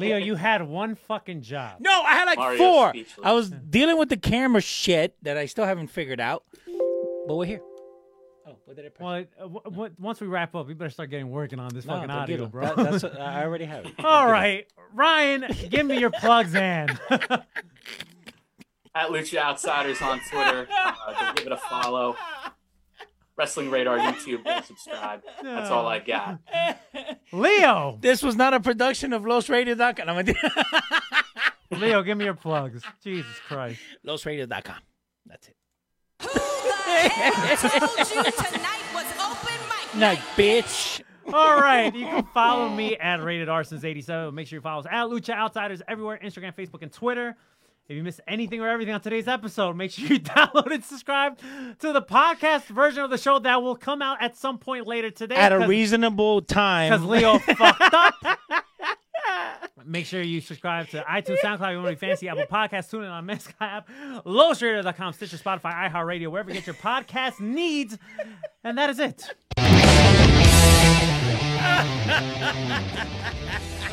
Leo, 0.00 0.16
you 0.16 0.34
had 0.34 0.62
one 0.66 0.94
fucking 0.94 1.42
job. 1.42 1.76
No, 1.80 1.90
I 2.02 2.12
had 2.14 2.24
like 2.24 2.38
Mario's 2.38 2.58
four. 2.58 2.88
speechless. 2.90 3.26
I 3.26 3.32
was 3.32 3.50
dealing 3.50 3.98
with 3.98 4.08
the 4.08 4.16
camera 4.16 4.60
shit 4.60 5.16
that 5.22 5.36
I 5.36 5.46
still 5.46 5.64
haven't 5.64 5.88
figured 5.88 6.20
out, 6.20 6.44
but 7.26 7.36
we're 7.36 7.44
here. 7.46 7.60
Oh, 8.46 8.56
what 8.64 8.76
did 8.76 8.86
I 8.86 8.88
press? 8.88 9.04
Well, 9.04 9.14
uh, 9.38 9.42
w- 9.42 9.60
w- 9.64 9.94
once 9.98 10.20
we 10.20 10.26
wrap 10.26 10.54
up, 10.56 10.66
we 10.66 10.74
better 10.74 10.90
start 10.90 11.10
getting 11.10 11.30
working 11.30 11.60
on 11.60 11.68
this 11.72 11.84
No, 11.84 11.94
fucking 11.94 12.08
don't 12.08 12.16
audio, 12.18 12.36
get 12.38 12.44
it. 12.46 12.50
bro. 12.50 12.66
That- 12.66 12.76
that's 12.76 13.02
what- 13.04 13.20
I 13.20 13.44
already 13.44 13.66
have 13.66 13.86
it. 13.86 13.92
All 14.04 14.26
right, 14.30 14.66
Ryan, 14.94 15.44
give 15.68 15.86
me 15.86 15.98
your 16.00 16.10
plugs, 16.10 16.52
man. 16.52 16.98
At 18.92 19.10
Lucha 19.10 19.38
Outsiders 19.38 20.02
on 20.02 20.18
Twitter. 20.30 20.66
Uh, 20.76 20.92
just 21.12 21.36
give 21.36 21.46
it 21.46 21.52
a 21.52 21.56
follow. 21.58 22.16
Wrestling 23.40 23.70
Radar 23.70 23.96
YouTube. 23.98 24.44
Go 24.44 24.60
subscribe. 24.60 25.22
That's 25.42 25.70
all 25.70 25.86
I 25.86 25.98
got. 26.00 26.40
Leo, 27.32 27.96
This 28.02 28.22
was 28.22 28.36
not 28.36 28.52
a 28.52 28.60
production 28.60 29.14
of 29.14 29.22
LosRadio.com. 29.22 30.06
No, 30.06 30.12
mentira. 30.14 31.00
Leo, 31.70 32.02
give 32.02 32.18
me 32.18 32.26
your 32.26 32.34
plugs. 32.34 32.82
Jesus 33.02 33.34
Christ. 33.48 33.80
LosRadio.com. 34.06 34.76
That's 35.24 35.48
it. 35.48 35.56
Who 36.20 36.28
the 36.28 36.40
tonight 38.52 38.82
was 38.92 39.06
open 39.18 39.54
mic 39.70 39.94
Night, 39.98 40.18
bitch. 40.36 41.00
All 41.32 41.58
right, 41.58 41.94
you 41.94 42.04
can 42.04 42.26
follow 42.34 42.68
me 42.76 42.94
at 42.98 43.24
Rated 43.24 43.48
R 43.48 43.64
since 43.64 43.84
'87. 43.84 44.34
Make 44.34 44.48
sure 44.48 44.58
you 44.58 44.60
follow 44.60 44.80
us 44.80 44.86
at 44.90 45.06
Lucha 45.06 45.30
Outsiders 45.32 45.80
everywhere: 45.88 46.18
Instagram, 46.22 46.54
Facebook, 46.54 46.82
and 46.82 46.92
Twitter. 46.92 47.38
If 47.90 47.96
you 47.96 48.04
missed 48.04 48.20
anything 48.28 48.60
or 48.60 48.68
everything 48.68 48.94
on 48.94 49.00
today's 49.00 49.26
episode, 49.26 49.74
make 49.76 49.90
sure 49.90 50.06
you 50.06 50.20
download 50.20 50.72
and 50.72 50.84
subscribe 50.84 51.36
to 51.80 51.92
the 51.92 52.00
podcast 52.00 52.66
version 52.66 53.02
of 53.02 53.10
the 53.10 53.18
show 53.18 53.40
that 53.40 53.64
will 53.64 53.74
come 53.74 54.00
out 54.00 54.22
at 54.22 54.36
some 54.36 54.58
point 54.58 54.86
later 54.86 55.10
today. 55.10 55.34
At 55.34 55.50
a 55.50 55.66
reasonable 55.66 56.40
time. 56.40 56.92
because. 56.92 57.04
Leo 57.04 57.38
fucked 57.56 57.92
up. 57.92 58.14
Make 59.84 60.06
sure 60.06 60.22
you 60.22 60.40
subscribe 60.40 60.88
to 60.90 61.02
iTunes, 61.02 61.38
SoundCloud, 61.40 61.72
Unity 61.72 61.96
Fantasy, 61.96 62.28
Apple 62.28 62.44
Podcasts, 62.48 62.88
tune 62.90 63.02
in 63.02 63.10
on 63.10 63.26
Mesca 63.26 63.54
app, 63.60 63.88
LowStrader.com, 64.24 65.12
Stitcher, 65.12 65.38
Spotify, 65.38 65.90
iHeartRadio, 65.90 66.28
wherever 66.28 66.48
you 66.50 66.54
get 66.54 66.68
your 66.68 66.76
podcast 66.76 67.40
needs. 67.40 67.98
And 68.62 68.78
that 68.78 68.90
is 68.90 69.00
it. 69.00 69.34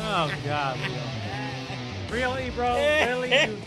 oh, 0.00 0.32
God, 0.44 0.78
Leo. 0.78 1.07
Really, 2.10 2.50
bro? 2.50 2.74
Really? 2.74 3.30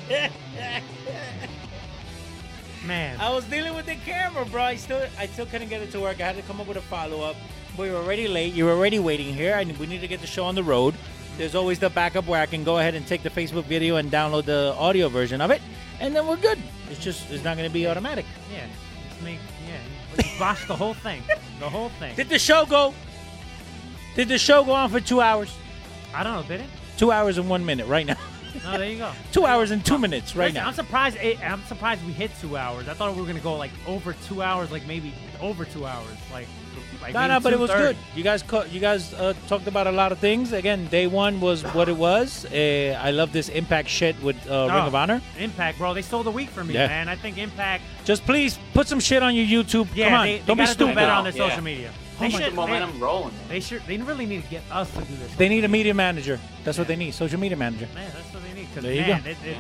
Man. 2.86 3.20
I 3.20 3.30
was 3.30 3.46
dealing 3.46 3.76
with 3.76 3.86
the 3.86 3.96
camera, 3.96 4.46
bro. 4.46 4.64
I 4.64 4.76
still, 4.76 5.06
I 5.18 5.28
still 5.28 5.46
couldn't 5.46 5.70
get 5.70 5.82
it 5.82 5.92
to 5.92 6.00
work. 6.00 6.20
I 6.20 6.26
had 6.26 6.36
to 6.38 6.42
come 6.42 6.60
up 6.60 6.68
with 6.68 6.78
a 6.78 6.82
follow 6.82 7.22
up. 7.22 7.36
We 7.78 7.90
were 7.92 7.98
already 7.98 8.28
late. 8.28 8.54
You 8.54 8.66
were 8.66 8.72
already 8.72 9.00
waiting 9.00 9.34
here. 9.34 9.56
I, 9.56 9.64
we 9.80 9.86
need 9.86 10.02
to 10.02 10.08
get 10.08 10.22
the 10.22 10.28
show 10.28 10.46
on 10.46 10.56
the 10.56 10.64
road. 10.64 10.96
There's 11.38 11.56
always 11.56 11.80
the 11.80 11.90
backup 11.90 12.28
where 12.28 12.42
I 12.42 12.46
can 12.46 12.64
go 12.64 12.80
ahead 12.80 12.96
and 12.96 13.06
take 13.08 13.24
the 13.24 13.30
Facebook 13.30 13.66
video 13.66 13.96
and 13.98 14.12
download 14.12 14.46
the 14.46 14.76
audio 14.78 15.08
version 15.08 15.40
of 15.40 15.52
it, 15.52 15.62
and 16.00 16.16
then 16.16 16.28
we're 16.28 16.36
good. 16.36 16.60
It's 16.90 17.00
just, 17.00 17.32
it's 17.32 17.44
not 17.44 17.56
going 17.56 17.70
to 17.70 17.74
be 17.74 17.88
automatic. 17.88 18.26
Yeah. 18.52 18.66
Just 19.10 19.22
make, 19.24 19.40
yeah. 19.68 20.40
Watch 20.40 20.68
the 20.68 20.76
whole 20.76 20.94
thing. 20.94 21.24
The 21.60 21.70
whole 21.70 21.90
thing. 21.90 22.16
Did 22.16 22.30
the 22.30 22.40
show 22.40 22.66
go? 22.66 22.94
Did 24.16 24.28
the 24.28 24.38
show 24.38 24.64
go 24.66 24.74
on 24.74 24.90
for 24.90 25.00
two 25.00 25.22
hours? 25.22 25.56
I 26.14 26.24
don't 26.24 26.36
know, 26.36 26.44
did 26.44 26.62
it? 26.62 26.70
Two 27.02 27.12
hours 27.12 27.40
and 27.40 27.50
one 27.50 27.66
minute 27.66 27.88
right 27.88 28.06
now. 28.06 28.16
No, 28.64 28.72
there 28.78 28.88
you 28.88 29.00
go. 29.00 29.12
two 29.32 29.48
hours 29.48 29.72
and 29.72 29.84
two 29.84 29.98
minutes 29.98 30.36
right 30.36 30.50
Listen, 30.54 30.62
now. 30.62 30.68
I'm 30.68 30.76
surprised. 30.76 31.18
It, 31.18 31.40
I'm 31.42 31.64
surprised 31.64 32.06
we 32.06 32.14
hit 32.14 32.30
two 32.40 32.56
hours. 32.58 32.88
I 32.88 32.94
thought 32.94 33.16
we 33.16 33.20
were 33.20 33.26
gonna 33.26 33.40
go 33.40 33.56
like 33.56 33.72
over 33.88 34.14
two 34.28 34.44
hours, 34.44 34.70
like 34.70 34.86
maybe 34.86 35.12
over 35.42 35.66
two 35.66 35.84
hours, 35.84 36.16
like. 36.32 36.48
like 37.02 37.16
No, 37.16 37.26
no, 37.26 37.40
but 37.40 37.54
it 37.54 37.60
was 37.60 37.72
good. 37.72 37.98
You 38.16 38.22
guys, 38.24 38.44
co- 38.44 38.66
you 38.66 38.80
guys 38.80 39.16
uh, 39.16 39.34
talked 39.48 39.66
about 39.66 39.88
a 39.88 39.92
lot 39.92 40.12
of 40.12 40.20
things. 40.20 40.54
Again, 40.54 40.86
day 40.90 41.08
one 41.08 41.42
was 41.42 41.64
what 41.74 41.90
it 41.90 41.98
was. 41.98 42.46
Uh, 42.46 43.00
I 43.02 43.10
love 43.10 43.34
this 43.34 43.50
Impact 43.50 43.90
shit 43.90 44.16
with 44.22 44.36
uh, 44.48 44.68
Ring 44.70 44.84
Oh, 44.84 44.86
of 44.86 44.94
Honor. 44.94 45.24
Impact, 45.40 45.80
bro. 45.80 45.96
They 45.96 46.04
stole 46.04 46.22
the 46.22 46.30
week 46.30 46.50
from 46.52 46.68
me, 46.68 46.76
Yeah. 46.76 46.86
man. 46.88 47.10
I 47.10 47.16
think 47.16 47.40
Impact. 47.40 47.82
Just 48.06 48.24
please 48.28 48.60
put 48.76 48.88
some 48.88 49.00
shit 49.00 49.24
on 49.24 49.34
your 49.34 49.48
YouTube. 49.48 49.88
Yeah, 49.96 50.10
Come 50.10 50.20
on, 50.20 50.26
they, 50.28 50.38
they 50.38 50.46
don't 50.46 50.58
be 50.58 50.64
gotta 50.66 50.78
do 50.78 50.84
stupid. 50.86 50.96
better 50.96 51.12
on 51.14 51.24
their 51.24 51.34
Yeah. 51.34 51.48
social 51.50 51.64
media. 51.64 51.92
They 52.22 52.28
my 52.28 52.32
should. 52.32 52.42
Keep 52.44 52.50
the 52.52 52.56
momentum 52.56 53.00
rolling. 53.00 53.34
They, 53.48 53.56
they 53.56 53.60
should. 53.60 53.82
They 53.86 53.98
really 53.98 54.26
need 54.26 54.44
to 54.44 54.50
get 54.50 54.64
us 54.72 54.90
to 54.94 55.00
do 55.02 55.16
this. 55.18 55.36
They 55.36 55.50
need 55.50 55.64
a 55.64 55.68
media 55.68 55.94
manager. 55.94 56.40
That's 56.64 56.78
what 56.78 56.88
they 56.88 56.96
need. 56.96 57.14
Social 57.14 57.40
media 57.40 57.58
manager. 57.58 57.88
Man, 57.94 58.12
that's 58.16 58.34
what 58.34 58.44
they 58.44 58.54
need. 58.54 58.68
'cause, 58.74 58.84
There 58.84 58.94
you 58.94 59.02
man, 59.02 59.22
go. 59.24 59.30
It, 59.32 59.38
it, 59.46 59.58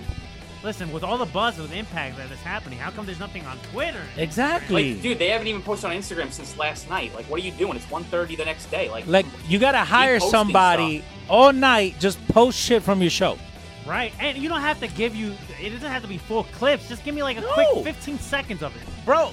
listen, 0.63 0.91
with 0.91 1.03
all 1.03 1.17
the 1.17 1.25
buzz 1.25 1.57
with 1.57 1.73
Impact 1.73 2.17
that 2.17 2.31
is 2.31 2.39
happening, 2.39 2.79
how 2.79 2.91
come 2.91 3.05
there's 3.05 3.19
nothing 3.19 3.45
on 3.45 3.57
Twitter? 3.71 4.01
Exactly. 4.17 4.93
Like, 4.93 5.01
dude, 5.03 5.19
they 5.19 5.29
haven't 5.29 5.47
even 5.47 5.61
posted 5.61 5.89
on 5.89 5.95
Instagram 5.97 6.31
since 6.31 6.57
last 6.57 6.89
night. 6.89 7.13
Like, 7.15 7.25
what 7.25 7.41
are 7.41 7.43
you 7.43 7.51
doing? 7.51 7.75
It's 7.75 7.85
1.30 7.85 8.37
the 8.37 8.45
next 8.45 8.69
day. 8.71 8.89
Like, 8.89 9.07
Like 9.07 9.25
you 9.47 9.59
gotta 9.59 9.79
hire 9.79 10.19
posting 10.19 10.31
somebody 10.31 11.03
all 11.29 11.51
night. 11.53 11.95
Just 11.99 12.25
post 12.29 12.57
shit 12.59 12.83
from 12.83 13.01
your 13.01 13.09
show. 13.11 13.37
Right, 13.87 14.13
and 14.19 14.37
you 14.37 14.47
don't 14.47 14.61
have 14.61 14.79
to 14.81 14.87
give 14.87 15.15
you. 15.15 15.33
It 15.59 15.71
doesn't 15.71 15.89
have 15.89 16.03
to 16.03 16.07
be 16.07 16.19
full 16.19 16.43
clips. 16.45 16.87
Just 16.87 17.03
give 17.03 17.15
me 17.15 17.23
like 17.23 17.37
a 17.37 17.41
No. 17.41 17.51
quick 17.81 17.95
15 17.95 18.19
seconds 18.19 18.61
of 18.61 18.75
it. 18.75 18.81
Bro, 19.05 19.31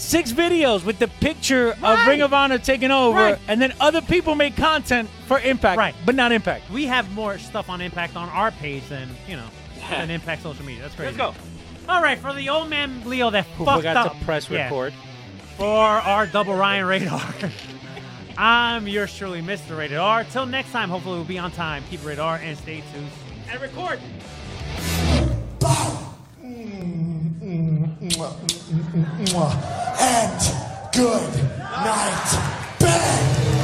six 0.00 0.32
videos 0.32 0.84
with 0.84 0.98
the 0.98 1.08
picture 1.08 1.76
of 1.82 2.06
Ring 2.06 2.22
of 2.22 2.32
Honor 2.32 2.58
taking 2.58 2.90
over, 2.90 3.16
Right. 3.18 3.38
and 3.48 3.60
then 3.60 3.72
other 3.80 4.00
people 4.00 4.34
make 4.34 4.56
content 4.56 5.08
for 5.26 5.38
Impact, 5.40 5.78
Right. 5.78 5.94
but 6.04 6.14
not 6.14 6.32
Impact. 6.32 6.70
We 6.70 6.86
have 6.86 7.10
more 7.12 7.38
stuff 7.38 7.68
on 7.68 7.80
Impact 7.80 8.16
on 8.16 8.28
our 8.30 8.50
page 8.50 8.82
than 8.88 9.08
you 9.28 9.36
know 9.36 9.46
than 9.90 10.10
Impact 10.10 10.42
social 10.42 10.64
media. 10.64 10.82
That's 10.82 10.94
crazy. 10.94 11.16
Let's 11.18 11.36
go. 11.36 11.42
All 11.88 12.02
right, 12.02 12.18
for 12.18 12.32
the 12.32 12.48
old 12.48 12.68
man 12.70 13.02
Leo 13.04 13.30
that 13.30 13.44
Who 13.58 13.64
fucked 13.64 13.78
forgot 13.78 13.96
up 14.06 14.18
to 14.18 14.24
press 14.24 14.48
Yeah. 14.48 14.64
record? 14.64 14.94
for 15.56 15.66
our 15.84 16.26
double 16.26 16.54
Ryan 16.54 16.86
radar. 16.86 17.22
I'm 18.38 18.88
yours 18.88 19.14
truly, 19.14 19.42
Mr. 19.42 19.76
Rated 19.76 19.98
R. 19.98 20.24
Till 20.24 20.46
next 20.46 20.70
time, 20.72 20.88
hopefully 20.88 21.16
we'll 21.16 21.24
be 21.24 21.38
on 21.38 21.50
time. 21.50 21.82
Keep 21.90 22.00
it 22.00 22.06
rated 22.06 22.20
R 22.20 22.36
and 22.42 22.56
stay 22.56 22.82
tuned. 22.92 23.10
And 23.50 23.60
record. 23.60 23.98
Mm 26.42 27.19
and 30.00 30.92
good 30.92 31.34
night, 31.84 32.76
bed. 32.78 33.59